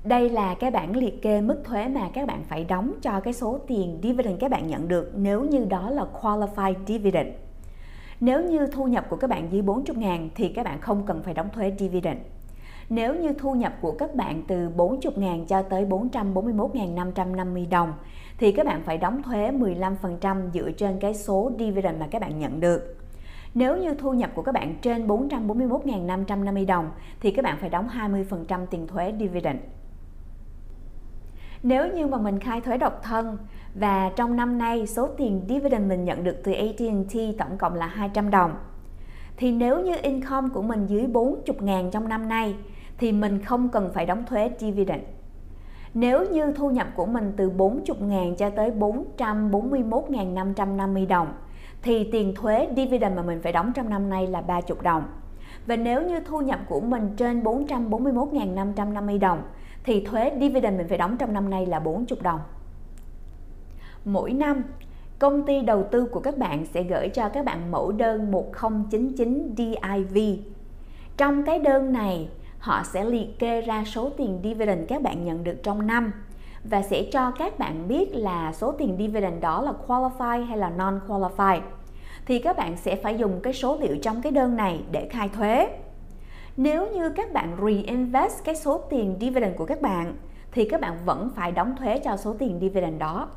Đây 0.05 0.31
là 0.31 0.55
cái 0.55 0.71
bảng 0.71 0.97
liệt 0.97 1.23
kê 1.23 1.41
mức 1.41 1.63
thuế 1.65 1.89
mà 1.89 2.09
các 2.15 2.27
bạn 2.27 2.45
phải 2.49 2.65
đóng 2.65 2.93
cho 3.03 3.21
cái 3.21 3.33
số 3.33 3.59
tiền 3.67 3.99
dividend 4.03 4.41
các 4.41 4.51
bạn 4.51 4.67
nhận 4.67 4.89
được 4.89 5.13
nếu 5.17 5.45
như 5.45 5.65
đó 5.65 5.91
là 5.91 6.07
qualified 6.21 6.75
dividend. 6.87 7.29
Nếu 8.21 8.43
như 8.43 8.67
thu 8.67 8.85
nhập 8.85 9.07
của 9.11 9.17
các 9.17 9.31
bạn 9.31 9.49
dưới 9.53 9.63
40 9.63 9.97
ngàn 9.97 10.29
thì 10.35 10.49
các 10.49 10.65
bạn 10.65 10.81
không 10.81 11.07
cần 11.07 11.23
phải 11.23 11.35
đóng 11.35 11.49
thuế 11.55 11.73
dividend. 11.79 12.19
Nếu 12.89 13.15
như 13.15 13.33
thu 13.33 13.55
nhập 13.55 13.73
của 13.81 13.93
các 13.93 14.15
bạn 14.15 14.43
từ 14.49 14.69
40 14.69 15.13
ngàn 15.17 15.45
cho 15.47 15.63
tới 15.63 15.85
441.550 15.85 17.69
đồng 17.69 17.93
thì 18.39 18.53
các 18.53 18.67
bạn 18.67 18.83
phải 18.83 18.99
đóng 18.99 19.23
thuế 19.23 19.51
15% 19.51 20.51
dựa 20.51 20.71
trên 20.71 20.99
cái 21.01 21.15
số 21.15 21.53
dividend 21.59 22.01
mà 22.01 22.07
các 22.11 22.23
bạn 22.23 22.39
nhận 22.39 22.61
được. 22.61 22.97
Nếu 23.55 23.77
như 23.77 23.95
thu 23.95 24.13
nhập 24.13 24.31
của 24.35 24.43
các 24.43 24.53
bạn 24.53 24.75
trên 24.83 25.07
441.550 25.07 26.67
đồng 26.67 26.91
thì 27.21 27.31
các 27.31 27.45
bạn 27.45 27.57
phải 27.61 27.71
đóng 27.71 27.89
20% 27.89 28.67
tiền 28.67 28.87
thuế 28.87 29.13
dividend. 29.19 29.59
Nếu 31.63 31.93
như 31.93 32.07
mà 32.07 32.19
mình 32.19 32.39
khai 32.39 32.61
thuế 32.61 32.79
độc 32.79 33.01
thân 33.03 33.39
và 33.75 34.11
trong 34.17 34.37
năm 34.37 34.59
nay 34.59 34.87
số 34.87 35.07
tiền 35.07 35.43
dividend 35.49 35.89
mình 35.89 36.05
nhận 36.05 36.25
được 36.25 36.37
từ 36.45 36.53
AT&T 36.53 37.15
tổng 37.39 37.59
cộng 37.59 37.75
là 37.75 37.87
200 37.87 38.31
đồng, 38.31 38.55
thì 39.37 39.53
nếu 39.53 39.81
như 39.81 39.97
income 40.03 40.49
của 40.55 40.63
mình 40.63 40.87
dưới 40.87 41.07
40.000 41.07 41.91
trong 41.91 42.09
năm 42.09 42.29
nay 42.29 42.57
thì 42.99 43.13
mình 43.13 43.43
không 43.43 43.69
cần 43.69 43.91
phải 43.95 44.07
đóng 44.07 44.25
thuế 44.27 44.51
dividend. 44.59 45.03
Nếu 45.95 46.27
như 46.31 46.53
thu 46.53 46.71
nhập 46.71 46.87
của 46.97 47.07
mình 47.07 47.33
từ 47.37 47.51
40.000 47.51 48.35
cho 48.35 48.51
tới 48.51 48.71
441.550 48.71 51.07
đồng, 51.07 51.29
thì 51.83 52.09
tiền 52.13 52.35
thuế 52.35 52.69
dividend 52.77 53.17
mà 53.17 53.23
mình 53.23 53.41
phải 53.43 53.53
đóng 53.53 53.73
trong 53.75 53.91
năm 53.91 54.11
nay 54.11 54.27
là 54.27 54.41
30 54.41 54.79
đồng. 54.83 55.03
Và 55.67 55.77
nếu 55.77 56.03
như 56.03 56.21
thu 56.21 56.41
nhập 56.41 56.59
của 56.69 56.81
mình 56.81 57.11
trên 57.17 57.43
441.550 57.43 59.19
đồng 59.19 59.43
thì 59.85 60.05
thuế 60.05 60.33
dividend 60.41 60.79
mình 60.79 60.89
phải 60.89 60.99
đóng 60.99 61.17
trong 61.19 61.33
năm 61.33 61.51
nay 61.51 61.67
là 61.67 61.81
40 61.81 62.19
đồng. 62.23 62.41
Mỗi 64.05 64.33
năm, 64.33 64.63
công 65.19 65.47
ty 65.47 65.61
đầu 65.61 65.85
tư 65.91 66.05
của 66.05 66.21
các 66.21 66.39
bạn 66.39 66.67
sẽ 66.67 66.83
gửi 66.83 67.09
cho 67.09 67.29
các 67.29 67.45
bạn 67.45 67.71
mẫu 67.71 67.93
đơn 67.93 68.31
1099 68.31 69.55
DIV. 69.57 70.19
Trong 71.17 71.43
cái 71.43 71.59
đơn 71.59 71.93
này, 71.93 72.29
họ 72.59 72.83
sẽ 72.85 73.05
liệt 73.05 73.39
kê 73.39 73.61
ra 73.61 73.85
số 73.87 74.11
tiền 74.17 74.41
dividend 74.45 74.89
các 74.89 75.03
bạn 75.03 75.25
nhận 75.25 75.45
được 75.45 75.57
trong 75.63 75.87
năm 75.87 76.13
và 76.65 76.83
sẽ 76.83 77.03
cho 77.13 77.31
các 77.31 77.59
bạn 77.59 77.89
biết 77.89 78.11
là 78.15 78.53
số 78.53 78.73
tiền 78.73 78.97
dividend 78.99 79.43
đó 79.43 79.63
là 79.63 79.73
qualify 79.87 80.45
hay 80.45 80.59
là 80.59 80.71
non 80.71 81.01
qualify 81.09 81.61
thì 82.27 82.39
các 82.39 82.57
bạn 82.57 82.77
sẽ 82.77 82.97
phải 82.97 83.19
dùng 83.19 83.41
cái 83.43 83.53
số 83.53 83.79
liệu 83.81 83.97
trong 84.03 84.23
cái 84.23 84.33
đơn 84.33 84.57
này 84.57 84.81
để 84.93 85.09
khai 85.11 85.29
thuế 85.29 85.69
nếu 86.59 86.87
như 86.93 87.11
các 87.11 87.33
bạn 87.33 87.57
reinvest 87.65 88.45
cái 88.45 88.57
số 88.57 88.79
tiền 88.91 89.17
dividend 89.21 89.57
của 89.57 89.67
các 89.67 89.83
bạn, 89.83 90.17
thì 90.53 90.69
các 90.69 90.81
bạn 90.81 90.99
vẫn 91.05 91.31
phải 91.37 91.53
đóng 91.53 91.77
thuế 91.77 91.99
cho 91.99 92.17
số 92.17 92.37
tiền 92.39 92.59
dividend 92.61 93.01
đó 93.01 93.29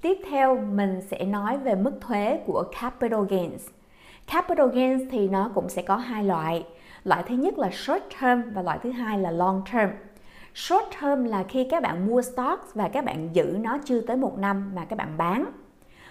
tiếp 0.00 0.18
theo, 0.30 0.56
mình 0.56 1.00
sẽ 1.00 1.24
nói 1.24 1.58
về 1.58 1.74
mức 1.74 1.92
thuế 2.00 2.40
của 2.46 2.64
capital 2.80 3.20
gains 3.28 3.66
capital 4.32 4.68
gains 4.74 5.02
thì 5.10 5.28
nó 5.28 5.50
cũng 5.54 5.68
sẽ 5.68 5.82
có 5.82 5.96
hai 5.96 6.24
loại 6.24 6.64
Loại 7.04 7.22
thứ 7.28 7.34
nhất 7.34 7.58
là 7.58 7.70
short 7.70 8.02
term 8.20 8.42
và 8.52 8.62
loại 8.62 8.78
thứ 8.82 8.90
hai 8.90 9.18
là 9.18 9.30
long 9.30 9.62
term. 9.72 9.90
Short 10.54 10.84
term 11.02 11.24
là 11.24 11.44
khi 11.48 11.66
các 11.70 11.82
bạn 11.82 12.06
mua 12.06 12.22
stocks 12.22 12.74
và 12.74 12.88
các 12.88 13.04
bạn 13.04 13.28
giữ 13.32 13.56
nó 13.60 13.78
chưa 13.84 14.00
tới 14.00 14.16
một 14.16 14.38
năm 14.38 14.72
mà 14.74 14.84
các 14.84 14.96
bạn 14.96 15.14
bán. 15.16 15.44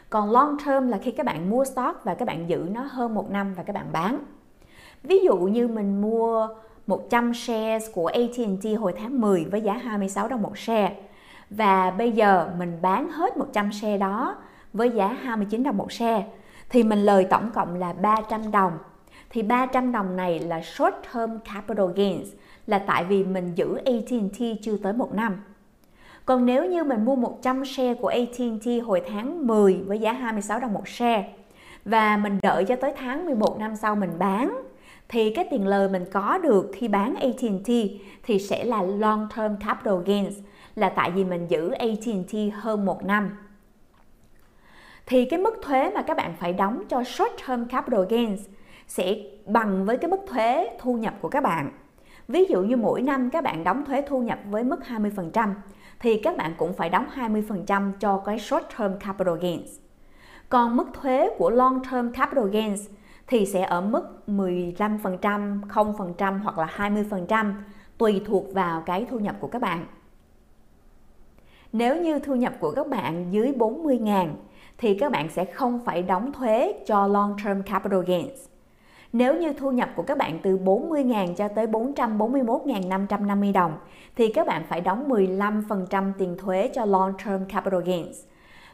Còn 0.10 0.32
long 0.32 0.57
term 0.66 0.88
là 0.88 0.98
khi 0.98 1.11
các 1.11 1.26
bạn 1.26 1.49
mua 1.49 1.66
stock 1.66 2.03
và 2.03 2.14
các 2.14 2.26
bạn 2.26 2.49
giữ 2.49 2.68
nó 2.72 2.82
hơn 2.82 3.14
một 3.14 3.32
năm 3.32 3.53
và 3.53 3.64
các 3.64 3.74
bạn 3.74 3.86
bán. 3.91 4.20
Ví 5.03 5.19
dụ 5.19 5.38
như 5.38 5.67
mình 5.67 6.01
mua 6.01 6.47
100 6.88 7.34
shares 7.34 7.91
của 7.93 8.07
AT&T 8.07 8.80
hồi 8.80 8.93
tháng 8.97 9.21
10 9.21 9.45
với 9.45 9.61
giá 9.61 9.73
26 9.73 10.27
đồng 10.27 10.41
một 10.41 10.57
share 10.57 10.95
và 11.49 11.91
bây 11.91 12.11
giờ 12.11 12.49
mình 12.57 12.77
bán 12.81 13.11
hết 13.11 13.38
100 13.38 13.71
share 13.71 13.97
đó 13.97 14.35
với 14.73 14.89
giá 14.89 15.07
29 15.07 15.63
đồng 15.63 15.77
một 15.77 15.91
share, 15.91 16.26
thì 16.69 16.84
mình 16.84 17.05
lời 17.05 17.27
tổng 17.30 17.51
cộng 17.53 17.76
là 17.76 17.93
300 17.93 18.51
đồng 18.51 18.71
thì 19.30 19.43
300 19.43 19.91
đồng 19.91 20.15
này 20.15 20.39
là 20.39 20.61
short 20.61 20.95
term 21.13 21.38
capital 21.53 21.88
gains, 21.95 22.27
là 22.67 22.80
tại 22.80 23.03
vì 23.03 23.23
mình 23.23 23.55
giữ 23.55 23.77
AT&T 23.85 24.39
chưa 24.61 24.77
tới 24.77 24.93
một 24.93 25.13
năm. 25.13 25.43
Còn 26.26 26.45
nếu 26.45 26.65
như 26.65 26.84
mình 26.84 27.05
mua 27.05 27.15
100 27.15 27.65
share 27.65 27.93
của 27.93 28.07
AT&T 28.07 28.85
hồi 28.85 29.01
tháng 29.09 29.47
10 29.47 29.84
với 29.88 29.99
giá 29.99 30.13
26 30.13 30.59
đồng 30.59 30.73
một 30.73 30.88
share, 30.88 31.30
và 31.85 32.17
mình 32.17 32.39
đợi 32.41 32.65
cho 32.65 32.76
tới 32.76 32.93
tháng 32.97 33.26
11 33.26 33.59
năm 33.59 33.76
sau 33.76 33.95
mình 33.95 34.11
bán 34.19 34.61
thì 35.10 35.31
cái 35.31 35.48
tiền 35.52 35.68
lời 35.68 35.90
mình 35.90 36.06
có 36.11 36.38
được 36.38 36.72
khi 36.73 36.88
bán 36.88 37.15
AT&T 37.15 37.72
thì 38.23 38.40
sẽ 38.40 38.64
là 38.64 38.81
long 38.81 39.27
term 39.36 39.56
capital 39.68 39.95
gains, 40.06 40.38
là 40.76 40.90
tại 40.90 41.11
vì 41.11 41.23
mình 41.23 41.48
giữ 41.48 41.72
AT&T 41.72 42.34
hơn 42.53 42.86
một 42.86 43.06
năm. 43.06 43.30
Thì 45.06 45.26
cái 45.26 45.40
mức 45.40 45.60
thuế 45.61 45.91
mà 45.95 46.02
các 46.02 46.18
bạn 46.18 46.34
phải 46.40 46.53
đóng 46.53 46.84
cho 46.90 47.03
short 47.03 47.31
term 47.48 47.65
capital 47.65 48.02
gains 48.10 48.41
sẽ 48.88 49.15
bằng 49.45 49.86
với 49.86 49.98
cái 49.98 50.11
mức 50.11 50.19
thuế 50.27 50.69
thu 50.80 50.94
nhập 50.94 51.14
của 51.22 51.30
các 51.30 51.44
bạn. 51.44 51.72
Ví 52.27 52.45
dụ 52.45 52.61
như 52.61 52.77
mỗi 52.77 53.02
năm 53.02 53.30
các 53.30 53.44
bạn 53.44 53.64
đóng 53.64 53.86
thuế 53.86 54.02
thu 54.02 54.22
nhập 54.22 54.40
với 54.49 54.64
mức 54.64 54.80
20% 54.88 55.53
thì 55.99 56.19
các 56.23 56.38
bạn 56.38 56.53
cũng 56.57 56.73
phải 56.73 56.90
đóng 56.90 57.06
20% 57.15 57.91
cho 57.99 58.18
cái 58.26 58.40
short 58.40 58.64
term 58.77 58.94
capital 58.99 59.36
gains. 59.41 59.69
Còn 60.49 60.77
mức 60.77 60.88
thuế 60.94 61.30
của 61.38 61.49
long 61.49 61.80
term 61.91 62.11
capital 62.11 62.49
gains 62.49 62.90
thì 63.30 63.45
sẽ 63.45 63.61
ở 63.61 63.81
mức 63.81 64.23
15%, 64.27 65.61
0% 65.61 66.39
hoặc 66.39 66.57
là 66.57 66.65
20% 66.77 67.53
tùy 67.97 68.22
thuộc 68.26 68.53
vào 68.53 68.81
cái 68.81 69.06
thu 69.10 69.19
nhập 69.19 69.35
của 69.39 69.47
các 69.47 69.61
bạn. 69.61 69.85
Nếu 71.73 72.01
như 72.01 72.19
thu 72.19 72.35
nhập 72.35 72.53
của 72.60 72.72
các 72.72 72.88
bạn 72.88 73.31
dưới 73.31 73.53
40.000 73.57 74.27
thì 74.77 74.95
các 74.95 75.11
bạn 75.11 75.30
sẽ 75.30 75.45
không 75.45 75.80
phải 75.85 76.01
đóng 76.01 76.31
thuế 76.31 76.73
cho 76.85 77.07
long 77.07 77.35
term 77.45 77.61
capital 77.61 78.01
gains. 78.07 78.49
Nếu 79.14 79.38
như 79.38 79.53
thu 79.53 79.72
nhập 79.72 79.89
của 79.95 80.03
các 80.03 80.18
bạn 80.18 80.39
từ 80.43 80.57
40.000 80.57 81.35
cho 81.35 81.47
tới 81.47 81.68
441.550 81.68 83.53
đồng 83.53 83.73
thì 84.15 84.31
các 84.34 84.47
bạn 84.47 84.64
phải 84.69 84.81
đóng 84.81 85.10
15% 85.10 86.11
tiền 86.18 86.38
thuế 86.38 86.72
cho 86.73 86.85
Long 86.85 87.14
Term 87.26 87.45
Capital 87.45 87.81
Gains. 87.85 88.23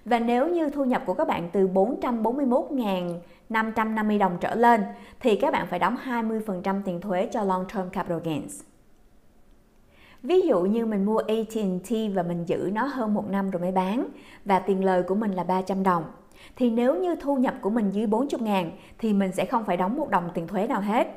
Và 0.05 0.19
nếu 0.19 0.47
như 0.47 0.69
thu 0.69 0.85
nhập 0.85 1.01
của 1.05 1.13
các 1.13 1.27
bạn 1.27 1.49
từ 1.51 1.67
441.000 1.67 3.19
550 3.49 4.19
đồng 4.19 4.37
trở 4.41 4.55
lên, 4.55 4.83
thì 5.19 5.35
các 5.35 5.53
bạn 5.53 5.67
phải 5.67 5.79
đóng 5.79 5.97
20% 6.05 6.81
tiền 6.85 7.01
thuế 7.01 7.29
cho 7.31 7.43
Long 7.43 7.65
Term 7.75 7.89
Capital 7.89 8.19
Gains. 8.23 8.61
Ví 10.23 10.41
dụ 10.41 10.61
như 10.61 10.85
mình 10.85 11.05
mua 11.05 11.17
AT&T 11.17 11.91
và 12.13 12.23
mình 12.23 12.45
giữ 12.45 12.69
nó 12.73 12.85
hơn 12.85 13.13
một 13.13 13.29
năm 13.29 13.51
rồi 13.51 13.61
mới 13.61 13.71
bán, 13.71 14.07
và 14.45 14.59
tiền 14.59 14.85
lời 14.85 15.03
của 15.03 15.15
mình 15.15 15.31
là 15.31 15.43
300 15.43 15.83
đồng. 15.83 16.03
Thì 16.55 16.69
nếu 16.69 16.95
như 16.95 17.15
thu 17.15 17.35
nhập 17.35 17.55
của 17.61 17.69
mình 17.69 17.91
dưới 17.91 18.07
40 18.07 18.41
ngàn 18.41 18.71
thì 18.97 19.13
mình 19.13 19.31
sẽ 19.31 19.45
không 19.45 19.65
phải 19.65 19.77
đóng 19.77 19.97
một 19.97 20.09
đồng 20.09 20.29
tiền 20.33 20.47
thuế 20.47 20.67
nào 20.67 20.81
hết. 20.81 21.07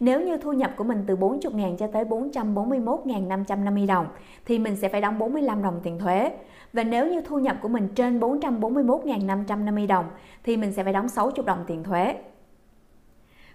Nếu 0.00 0.20
như 0.20 0.36
thu 0.36 0.52
nhập 0.52 0.72
của 0.76 0.84
mình 0.84 1.04
từ 1.06 1.16
40.000 1.16 1.76
cho 1.76 1.86
tới 1.86 2.04
441.550 2.04 3.86
đồng, 3.86 4.06
thì 4.44 4.58
mình 4.58 4.76
sẽ 4.76 4.88
phải 4.88 5.00
đóng 5.00 5.18
45 5.18 5.62
đồng 5.62 5.80
tiền 5.82 5.98
thuế. 5.98 6.30
Và 6.72 6.84
nếu 6.84 7.06
như 7.06 7.20
thu 7.20 7.38
nhập 7.38 7.56
của 7.62 7.68
mình 7.68 7.88
trên 7.94 8.20
441.550 8.20 9.86
đồng, 9.86 10.04
thì 10.44 10.56
mình 10.56 10.72
sẽ 10.72 10.84
phải 10.84 10.92
đóng 10.92 11.08
60 11.08 11.44
đồng 11.46 11.64
tiền 11.66 11.82
thuế. 11.82 12.14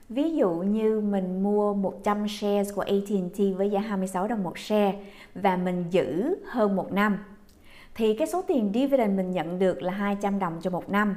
Ví 0.10 0.36
dụ 0.36 0.50
như 0.50 1.02
mình 1.02 1.44
mua 1.44 1.74
100 1.74 2.28
shares 2.28 2.74
của 2.76 2.82
AT&T 2.82 3.58
với 3.58 3.70
giá 3.70 3.80
26 3.80 4.28
đồng 4.28 4.44
một 4.44 4.58
share 4.58 5.00
và 5.36 5.58
mình 5.58 5.86
giữ 5.90 6.36
hơn 6.46 6.76
một 6.76 6.92
năm, 6.94 7.18
thì 7.96 8.14
cái 8.14 8.28
số 8.28 8.42
tiền 8.42 8.72
dividend 8.74 9.18
mình 9.18 9.32
nhận 9.32 9.60
được 9.60 9.82
là 9.82 9.94
200 9.94 10.40
đồng 10.40 10.54
cho 10.62 10.70
một 10.70 10.90
năm 10.90 11.16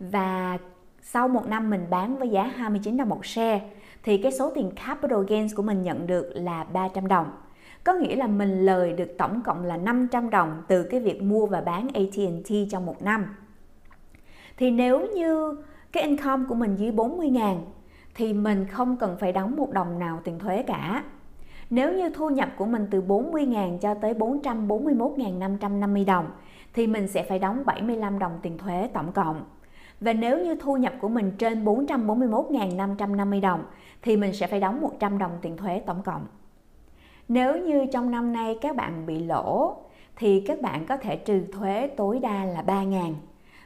và 0.00 0.58
sau 1.02 1.28
một 1.28 1.48
năm 1.48 1.70
mình 1.70 1.86
bán 1.90 2.16
với 2.16 2.28
giá 2.28 2.42
29 2.42 2.96
đồng 2.96 3.08
một 3.08 3.26
share 3.26 3.60
thì 4.02 4.18
cái 4.18 4.32
số 4.32 4.50
tiền 4.54 4.70
capital 4.86 5.24
gains 5.28 5.54
của 5.54 5.62
mình 5.62 5.82
nhận 5.82 6.06
được 6.06 6.30
là 6.34 6.64
300 6.64 7.08
đồng. 7.08 7.26
Có 7.84 7.92
nghĩa 7.92 8.16
là 8.16 8.26
mình 8.26 8.66
lời 8.66 8.92
được 8.92 9.18
tổng 9.18 9.42
cộng 9.44 9.64
là 9.64 9.76
500 9.76 10.30
đồng 10.30 10.62
từ 10.68 10.82
cái 10.82 11.00
việc 11.00 11.22
mua 11.22 11.46
và 11.46 11.60
bán 11.60 11.88
AT&T 11.94 12.52
trong 12.70 12.86
một 12.86 13.02
năm. 13.02 13.26
Thì 14.56 14.70
nếu 14.70 15.06
như 15.14 15.56
cái 15.92 16.02
income 16.02 16.44
của 16.48 16.54
mình 16.54 16.76
dưới 16.76 16.92
40 16.92 17.28
ngàn, 17.28 17.64
thì 18.14 18.32
mình 18.32 18.66
không 18.66 18.96
cần 18.96 19.16
phải 19.20 19.32
đóng 19.32 19.56
một 19.56 19.72
đồng 19.72 19.98
nào 19.98 20.20
tiền 20.24 20.38
thuế 20.38 20.62
cả. 20.62 21.04
Nếu 21.70 21.92
như 21.92 22.10
thu 22.10 22.30
nhập 22.30 22.48
của 22.56 22.66
mình 22.66 22.86
từ 22.90 23.02
40.000 23.02 23.78
cho 23.78 23.94
tới 23.94 24.14
441.550 24.14 26.04
đồng, 26.04 26.30
thì 26.74 26.86
mình 26.86 27.08
sẽ 27.08 27.22
phải 27.22 27.38
đóng 27.38 27.62
75 27.66 28.18
đồng 28.18 28.38
tiền 28.42 28.58
thuế 28.58 28.88
tổng 28.92 29.12
cộng. 29.12 29.44
Và 30.00 30.12
nếu 30.12 30.44
như 30.44 30.54
thu 30.54 30.76
nhập 30.76 30.92
của 31.00 31.08
mình 31.08 31.32
trên 31.38 31.64
441.550 31.64 33.40
đồng, 33.40 33.64
thì 34.02 34.16
mình 34.16 34.32
sẽ 34.32 34.46
phải 34.46 34.60
đóng 34.60 34.80
100 34.80 35.18
đồng 35.18 35.32
tiền 35.42 35.56
thuế 35.56 35.82
tổng 35.86 36.02
cộng. 36.02 36.26
Nếu 37.28 37.58
như 37.58 37.86
trong 37.92 38.10
năm 38.10 38.32
nay 38.32 38.58
các 38.60 38.76
bạn 38.76 39.06
bị 39.06 39.18
lỗ, 39.18 39.76
thì 40.16 40.40
các 40.40 40.60
bạn 40.60 40.86
có 40.86 40.96
thể 40.96 41.16
trừ 41.16 41.44
thuế 41.52 41.86
tối 41.96 42.18
đa 42.18 42.44
là 42.44 42.62
3.000. 42.62 43.14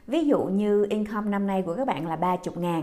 Ví 0.07 0.25
dụ 0.25 0.43
như 0.43 0.85
income 0.89 1.29
năm 1.29 1.47
nay 1.47 1.61
của 1.61 1.75
các 1.75 1.87
bạn 1.87 2.07
là 2.07 2.15
30.000 2.15 2.81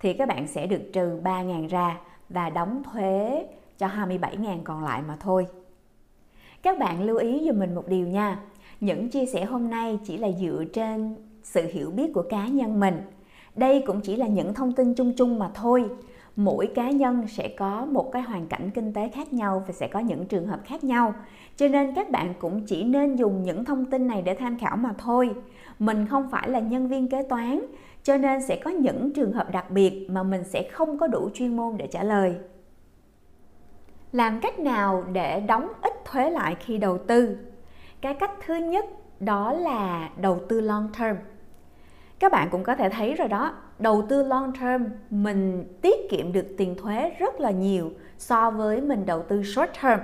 thì 0.00 0.12
các 0.12 0.28
bạn 0.28 0.48
sẽ 0.48 0.66
được 0.66 0.82
trừ 0.92 1.20
3.000 1.24 1.68
ra 1.68 1.98
và 2.28 2.50
đóng 2.50 2.82
thuế 2.92 3.46
cho 3.78 3.86
27.000 3.86 4.58
còn 4.64 4.84
lại 4.84 5.02
mà 5.08 5.16
thôi. 5.20 5.46
Các 6.62 6.78
bạn 6.78 7.02
lưu 7.02 7.16
ý 7.16 7.46
giùm 7.46 7.58
mình 7.58 7.74
một 7.74 7.88
điều 7.88 8.06
nha. 8.06 8.40
Những 8.80 9.08
chia 9.08 9.26
sẻ 9.26 9.44
hôm 9.44 9.70
nay 9.70 9.98
chỉ 10.04 10.16
là 10.16 10.28
dựa 10.30 10.64
trên 10.72 11.16
sự 11.44 11.66
hiểu 11.72 11.90
biết 11.90 12.10
của 12.14 12.22
cá 12.30 12.46
nhân 12.46 12.80
mình. 12.80 13.02
Đây 13.56 13.84
cũng 13.86 14.00
chỉ 14.00 14.16
là 14.16 14.26
những 14.26 14.54
thông 14.54 14.72
tin 14.72 14.94
chung 14.94 15.12
chung 15.16 15.38
mà 15.38 15.50
thôi. 15.54 15.84
Mỗi 16.36 16.66
cá 16.66 16.90
nhân 16.90 17.26
sẽ 17.28 17.48
có 17.48 17.84
một 17.84 18.12
cái 18.12 18.22
hoàn 18.22 18.46
cảnh 18.46 18.70
kinh 18.74 18.92
tế 18.92 19.08
khác 19.08 19.32
nhau 19.32 19.64
và 19.66 19.72
sẽ 19.72 19.88
có 19.88 20.00
những 20.00 20.26
trường 20.26 20.46
hợp 20.46 20.60
khác 20.64 20.84
nhau. 20.84 21.14
Cho 21.56 21.68
nên 21.68 21.94
các 21.94 22.10
bạn 22.10 22.34
cũng 22.38 22.66
chỉ 22.66 22.84
nên 22.84 23.16
dùng 23.16 23.42
những 23.42 23.64
thông 23.64 23.84
tin 23.84 24.06
này 24.06 24.22
để 24.22 24.34
tham 24.34 24.58
khảo 24.58 24.76
mà 24.76 24.94
thôi. 24.98 25.30
Mình 25.78 26.06
không 26.06 26.28
phải 26.30 26.48
là 26.48 26.60
nhân 26.60 26.88
viên 26.88 27.08
kế 27.08 27.22
toán, 27.22 27.60
cho 28.02 28.16
nên 28.16 28.42
sẽ 28.42 28.60
có 28.64 28.70
những 28.70 29.12
trường 29.12 29.32
hợp 29.32 29.50
đặc 29.52 29.70
biệt 29.70 30.06
mà 30.10 30.22
mình 30.22 30.44
sẽ 30.44 30.68
không 30.72 30.98
có 30.98 31.06
đủ 31.06 31.30
chuyên 31.34 31.56
môn 31.56 31.76
để 31.76 31.86
trả 31.86 32.02
lời 32.02 32.36
làm 34.14 34.40
cách 34.40 34.58
nào 34.58 35.04
để 35.12 35.40
đóng 35.40 35.68
ít 35.82 35.92
thuế 36.04 36.30
lại 36.30 36.56
khi 36.60 36.78
đầu 36.78 36.98
tư 36.98 37.36
cái 38.00 38.14
cách 38.14 38.30
thứ 38.46 38.54
nhất 38.54 38.84
đó 39.20 39.52
là 39.52 40.10
đầu 40.16 40.40
tư 40.48 40.60
long 40.60 40.88
term 40.98 41.16
các 42.24 42.32
bạn 42.32 42.48
cũng 42.50 42.62
có 42.62 42.74
thể 42.74 42.88
thấy 42.88 43.14
rồi 43.14 43.28
đó 43.28 43.54
đầu 43.78 44.02
tư 44.08 44.22
long 44.22 44.52
term 44.60 44.84
mình 45.10 45.64
tiết 45.82 46.10
kiệm 46.10 46.32
được 46.32 46.46
tiền 46.58 46.74
thuế 46.74 47.10
rất 47.18 47.40
là 47.40 47.50
nhiều 47.50 47.90
so 48.18 48.50
với 48.50 48.80
mình 48.80 49.06
đầu 49.06 49.22
tư 49.22 49.42
short 49.42 49.70
term. 49.82 50.00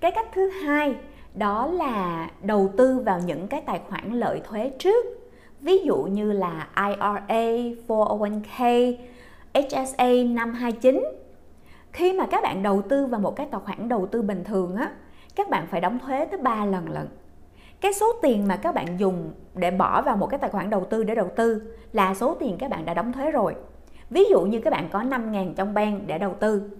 Cái 0.00 0.10
cách 0.10 0.28
thứ 0.32 0.48
hai 0.48 0.96
đó 1.34 1.66
là 1.66 2.30
đầu 2.42 2.70
tư 2.76 2.98
vào 2.98 3.20
những 3.26 3.48
cái 3.48 3.60
tài 3.60 3.80
khoản 3.88 4.12
lợi 4.12 4.40
thuế 4.44 4.72
trước 4.78 5.06
ví 5.60 5.78
dụ 5.78 5.96
như 5.96 6.32
là 6.32 6.68
IRA, 6.76 7.74
401k, 7.88 8.94
HSA 9.54 10.08
529 10.28 11.04
khi 11.92 12.12
mà 12.12 12.26
các 12.30 12.42
bạn 12.42 12.62
đầu 12.62 12.82
tư 12.82 13.06
vào 13.06 13.20
một 13.20 13.36
cái 13.36 13.46
tài 13.50 13.60
khoản 13.64 13.88
đầu 13.88 14.06
tư 14.06 14.22
bình 14.22 14.44
thường 14.44 14.76
á 14.76 14.90
các 15.36 15.50
bạn 15.50 15.66
phải 15.70 15.80
đóng 15.80 15.98
thuế 15.98 16.24
tới 16.24 16.40
3 16.40 16.64
lần 16.64 16.90
lận 16.90 17.06
cái 17.80 17.92
số 17.92 18.06
tiền 18.22 18.48
mà 18.48 18.56
các 18.56 18.74
bạn 18.74 19.00
dùng 19.00 19.32
để 19.54 19.70
bỏ 19.70 20.02
vào 20.02 20.16
một 20.16 20.26
cái 20.26 20.38
tài 20.38 20.50
khoản 20.50 20.70
đầu 20.70 20.84
tư 20.90 21.04
để 21.04 21.14
đầu 21.14 21.30
tư 21.36 21.62
là 21.92 22.14
số 22.14 22.34
tiền 22.34 22.56
các 22.58 22.70
bạn 22.70 22.84
đã 22.84 22.94
đóng 22.94 23.12
thuế 23.12 23.30
rồi 23.30 23.54
ví 24.10 24.24
dụ 24.30 24.40
như 24.40 24.60
các 24.60 24.72
bạn 24.72 24.88
có 24.92 25.00
5.000 25.00 25.54
trong 25.54 25.74
bank 25.74 26.06
để 26.06 26.18
đầu 26.18 26.34
tư 26.40 26.70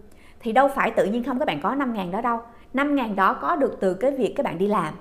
thì 0.40 0.52
đâu 0.52 0.68
phải 0.68 0.90
tự 0.90 1.04
nhiên 1.04 1.24
không 1.24 1.38
các 1.38 1.44
bạn 1.44 1.60
có 1.62 1.74
5.000 1.74 2.10
đó 2.10 2.20
đâu 2.20 2.40
5.000 2.74 3.14
đó 3.14 3.38
có 3.42 3.56
được 3.56 3.76
từ 3.80 3.94
cái 3.94 4.10
việc 4.10 4.34
các 4.36 4.42
bạn 4.42 4.58
đi 4.58 4.66
làm 4.66 4.94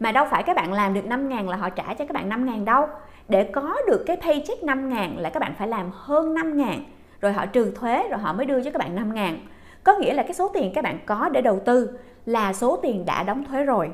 mà 0.00 0.12
đâu 0.12 0.26
phải 0.30 0.42
các 0.42 0.56
bạn 0.56 0.72
làm 0.72 0.94
được 0.94 1.04
5.000 1.04 1.48
là 1.48 1.56
họ 1.56 1.70
trả 1.70 1.94
cho 1.94 2.04
các 2.06 2.12
bạn 2.12 2.30
5.000 2.30 2.64
đâu 2.64 2.86
để 3.28 3.44
có 3.44 3.76
được 3.86 4.04
cái 4.06 4.16
paycheck 4.16 4.62
5.000 4.62 5.18
là 5.18 5.30
các 5.30 5.40
bạn 5.40 5.54
phải 5.58 5.68
làm 5.68 5.90
hơn 5.92 6.34
5.000 6.34 6.78
rồi 7.20 7.32
họ 7.32 7.46
trừ 7.46 7.70
thuế 7.70 8.08
rồi 8.08 8.20
họ 8.20 8.32
mới 8.32 8.46
đưa 8.46 8.62
cho 8.62 8.70
các 8.70 8.78
bạn 8.78 8.94
5 8.94 9.14
ngàn 9.14 9.38
có 9.84 9.98
nghĩa 9.98 10.14
là 10.14 10.22
cái 10.22 10.34
số 10.34 10.48
tiền 10.48 10.72
các 10.74 10.84
bạn 10.84 10.98
có 11.06 11.28
để 11.28 11.42
đầu 11.42 11.60
tư 11.64 11.98
là 12.26 12.52
số 12.52 12.76
tiền 12.76 13.04
đã 13.06 13.22
đóng 13.22 13.44
thuế 13.44 13.64
rồi 13.64 13.90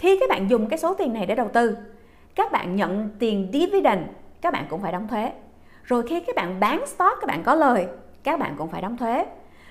khi 0.00 0.16
các 0.20 0.28
bạn 0.28 0.50
dùng 0.50 0.66
cái 0.66 0.78
số 0.78 0.94
tiền 0.94 1.12
này 1.12 1.26
để 1.26 1.34
đầu 1.34 1.48
tư 1.52 1.76
các 2.34 2.52
bạn 2.52 2.76
nhận 2.76 3.10
tiền 3.18 3.50
dividend 3.52 4.00
các 4.40 4.52
bạn 4.52 4.66
cũng 4.70 4.80
phải 4.82 4.92
đóng 4.92 5.08
thuế. 5.08 5.32
Rồi 5.82 6.02
khi 6.08 6.20
các 6.20 6.36
bạn 6.36 6.60
bán 6.60 6.86
stock 6.86 7.20
các 7.20 7.26
bạn 7.26 7.42
có 7.42 7.54
lời 7.54 7.86
các 8.22 8.38
bạn 8.38 8.54
cũng 8.58 8.68
phải 8.68 8.82
đóng 8.82 8.96
thuế. 8.96 9.26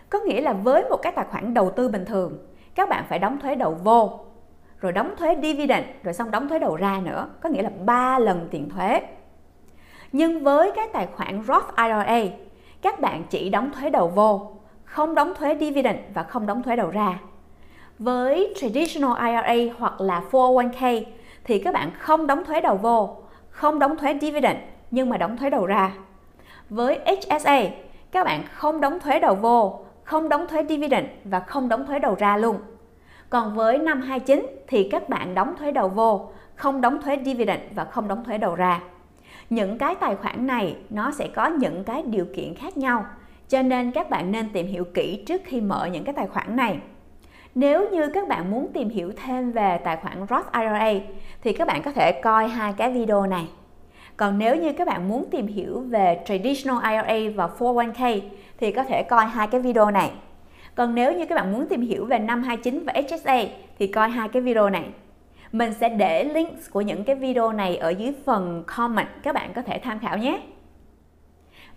Có 0.09 0.19
nghĩa 0.19 0.41
là 0.41 0.53
với 0.53 0.83
một 0.89 0.97
cái 1.01 1.11
tài 1.11 1.25
khoản 1.25 1.53
đầu 1.53 1.71
tư 1.71 1.89
bình 1.89 2.05
thường 2.05 2.37
các 2.75 2.89
bạn 2.89 3.05
phải 3.09 3.19
đóng 3.19 3.39
thuế 3.39 3.55
đầu 3.55 3.77
vô 3.83 4.19
rồi 4.79 4.91
đóng 4.91 5.13
thuế 5.17 5.35
dividend 5.41 5.85
rồi 6.03 6.13
xong 6.13 6.31
đóng 6.31 6.49
thuế 6.49 6.59
đầu 6.59 6.75
ra 6.75 6.99
nữa. 7.03 7.29
Có 7.41 7.49
nghĩa 7.49 7.61
là 7.61 7.69
3 7.85 8.19
lần 8.19 8.47
tiền 8.51 8.69
thuế. 8.69 9.01
Nhưng 10.11 10.43
với 10.43 10.71
cái 10.75 10.87
tài 10.93 11.07
khoản 11.07 11.43
Roth 11.47 11.75
IRA, 11.77 12.35
các 12.81 12.99
bạn 12.99 13.23
chỉ 13.29 13.49
đóng 13.49 13.71
thuế 13.71 13.89
đầu 13.89 14.07
vô, 14.07 14.51
không 14.85 15.15
đóng 15.15 15.33
thuế 15.35 15.57
dividend 15.59 15.99
và 16.13 16.23
không 16.23 16.45
đóng 16.45 16.63
thuế 16.63 16.75
đầu 16.75 16.89
ra. 16.89 17.19
Với 17.99 18.53
Traditional 18.57 19.27
IRA 19.27 19.73
hoặc 19.77 20.01
là 20.01 20.23
401k 20.31 21.03
thì 21.43 21.59
các 21.59 21.73
bạn 21.73 21.91
không 21.99 22.27
đóng 22.27 22.45
thuế 22.45 22.61
đầu 22.61 22.75
vô, 22.75 23.17
không 23.49 23.79
đóng 23.79 23.97
thuế 23.97 24.17
dividend 24.21 24.57
nhưng 24.91 25.09
mà 25.09 25.17
đóng 25.17 25.37
thuế 25.37 25.49
đầu 25.49 25.65
ra. 25.65 25.91
Với 26.69 26.99
HSA, 27.05 27.61
các 28.11 28.23
bạn 28.23 28.43
không 28.53 28.81
đóng 28.81 28.99
thuế 28.99 29.19
đầu 29.19 29.35
vô, 29.35 29.85
không 30.03 30.29
đóng 30.29 30.47
thuế 30.47 30.65
dividend 30.69 31.07
và 31.23 31.39
không 31.39 31.69
đóng 31.69 31.85
thuế 31.85 31.99
đầu 31.99 32.15
ra 32.15 32.37
luôn. 32.37 32.57
Còn 33.29 33.55
với 33.55 33.77
529 33.77 34.45
thì 34.67 34.89
các 34.91 35.09
bạn 35.09 35.35
đóng 35.35 35.55
thuế 35.59 35.71
đầu 35.71 35.89
vô, 35.89 36.29
không 36.55 36.81
đóng 36.81 37.01
thuế 37.01 37.17
dividend 37.25 37.61
và 37.75 37.85
không 37.85 38.07
đóng 38.07 38.23
thuế 38.23 38.37
đầu 38.37 38.55
ra 38.55 38.81
những 39.49 39.77
cái 39.77 39.95
tài 39.95 40.15
khoản 40.15 40.47
này 40.47 40.75
nó 40.89 41.11
sẽ 41.11 41.27
có 41.27 41.47
những 41.47 41.83
cái 41.83 42.01
điều 42.01 42.25
kiện 42.35 42.55
khác 42.55 42.77
nhau 42.77 43.05
cho 43.47 43.61
nên 43.61 43.91
các 43.91 44.09
bạn 44.09 44.31
nên 44.31 44.49
tìm 44.49 44.67
hiểu 44.67 44.83
kỹ 44.93 45.23
trước 45.27 45.41
khi 45.45 45.61
mở 45.61 45.85
những 45.85 46.03
cái 46.03 46.13
tài 46.13 46.27
khoản 46.27 46.55
này 46.55 46.79
nếu 47.55 47.89
như 47.89 48.09
các 48.13 48.27
bạn 48.27 48.51
muốn 48.51 48.73
tìm 48.73 48.89
hiểu 48.89 49.11
thêm 49.23 49.51
về 49.51 49.79
tài 49.83 49.97
khoản 49.97 50.25
Roth 50.29 50.51
IRA 50.53 50.93
thì 51.41 51.53
các 51.53 51.67
bạn 51.67 51.81
có 51.81 51.91
thể 51.91 52.11
coi 52.11 52.47
hai 52.47 52.73
cái 52.73 52.91
video 52.91 53.25
này 53.25 53.47
còn 54.19 54.37
nếu 54.37 54.55
như 54.55 54.73
các 54.73 54.87
bạn 54.87 55.07
muốn 55.07 55.25
tìm 55.31 55.47
hiểu 55.47 55.79
về 55.79 56.23
Traditional 56.25 56.91
IRA 56.91 57.31
và 57.35 57.49
401k 57.59 58.19
thì 58.57 58.71
có 58.71 58.83
thể 58.83 59.03
coi 59.03 59.25
hai 59.25 59.47
cái 59.47 59.61
video 59.61 59.91
này. 59.91 60.11
Còn 60.75 60.95
nếu 60.95 61.13
như 61.13 61.25
các 61.25 61.35
bạn 61.35 61.51
muốn 61.51 61.67
tìm 61.67 61.81
hiểu 61.81 62.05
về 62.05 62.19
529 62.19 62.83
và 62.85 62.93
HSA 62.93 63.43
thì 63.79 63.87
coi 63.87 64.09
hai 64.09 64.29
cái 64.29 64.41
video 64.41 64.69
này. 64.69 64.89
Mình 65.51 65.73
sẽ 65.73 65.89
để 65.89 66.23
links 66.23 66.71
của 66.71 66.81
những 66.81 67.03
cái 67.03 67.15
video 67.15 67.51
này 67.51 67.77
ở 67.77 67.89
dưới 67.89 68.13
phần 68.25 68.63
comment 68.67 69.07
các 69.23 69.35
bạn 69.35 69.53
có 69.53 69.61
thể 69.61 69.79
tham 69.79 69.99
khảo 69.99 70.17
nhé. 70.17 70.41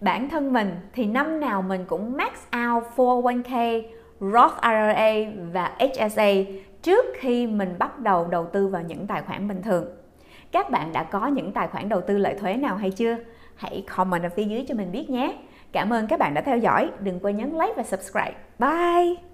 Bản 0.00 0.28
thân 0.28 0.52
mình 0.52 0.70
thì 0.92 1.06
năm 1.06 1.40
nào 1.40 1.62
mình 1.62 1.84
cũng 1.86 2.16
max 2.16 2.32
out 2.68 2.84
401k, 2.96 3.82
Roth 4.22 4.60
IRA 4.62 5.32
và 5.52 5.76
HSA 5.78 6.32
trước 6.82 7.04
khi 7.14 7.46
mình 7.46 7.74
bắt 7.78 7.98
đầu 7.98 8.26
đầu 8.26 8.46
tư 8.52 8.68
vào 8.68 8.82
những 8.82 9.06
tài 9.06 9.22
khoản 9.22 9.48
bình 9.48 9.62
thường. 9.62 9.84
Các 10.52 10.70
bạn 10.70 10.92
đã 10.92 11.02
có 11.02 11.26
những 11.26 11.52
tài 11.52 11.68
khoản 11.68 11.88
đầu 11.88 12.00
tư 12.00 12.18
lợi 12.18 12.34
thuế 12.40 12.56
nào 12.56 12.76
hay 12.76 12.90
chưa? 12.90 13.16
Hãy 13.56 13.84
comment 13.96 14.22
ở 14.22 14.28
phía 14.36 14.44
dưới 14.44 14.64
cho 14.68 14.74
mình 14.74 14.92
biết 14.92 15.10
nhé. 15.10 15.38
Cảm 15.72 15.92
ơn 15.92 16.06
các 16.06 16.18
bạn 16.18 16.34
đã 16.34 16.40
theo 16.40 16.58
dõi. 16.58 16.90
Đừng 17.00 17.20
quên 17.22 17.36
nhấn 17.36 17.52
like 17.52 17.74
và 17.76 17.82
subscribe. 17.82 18.34
Bye! 18.58 19.31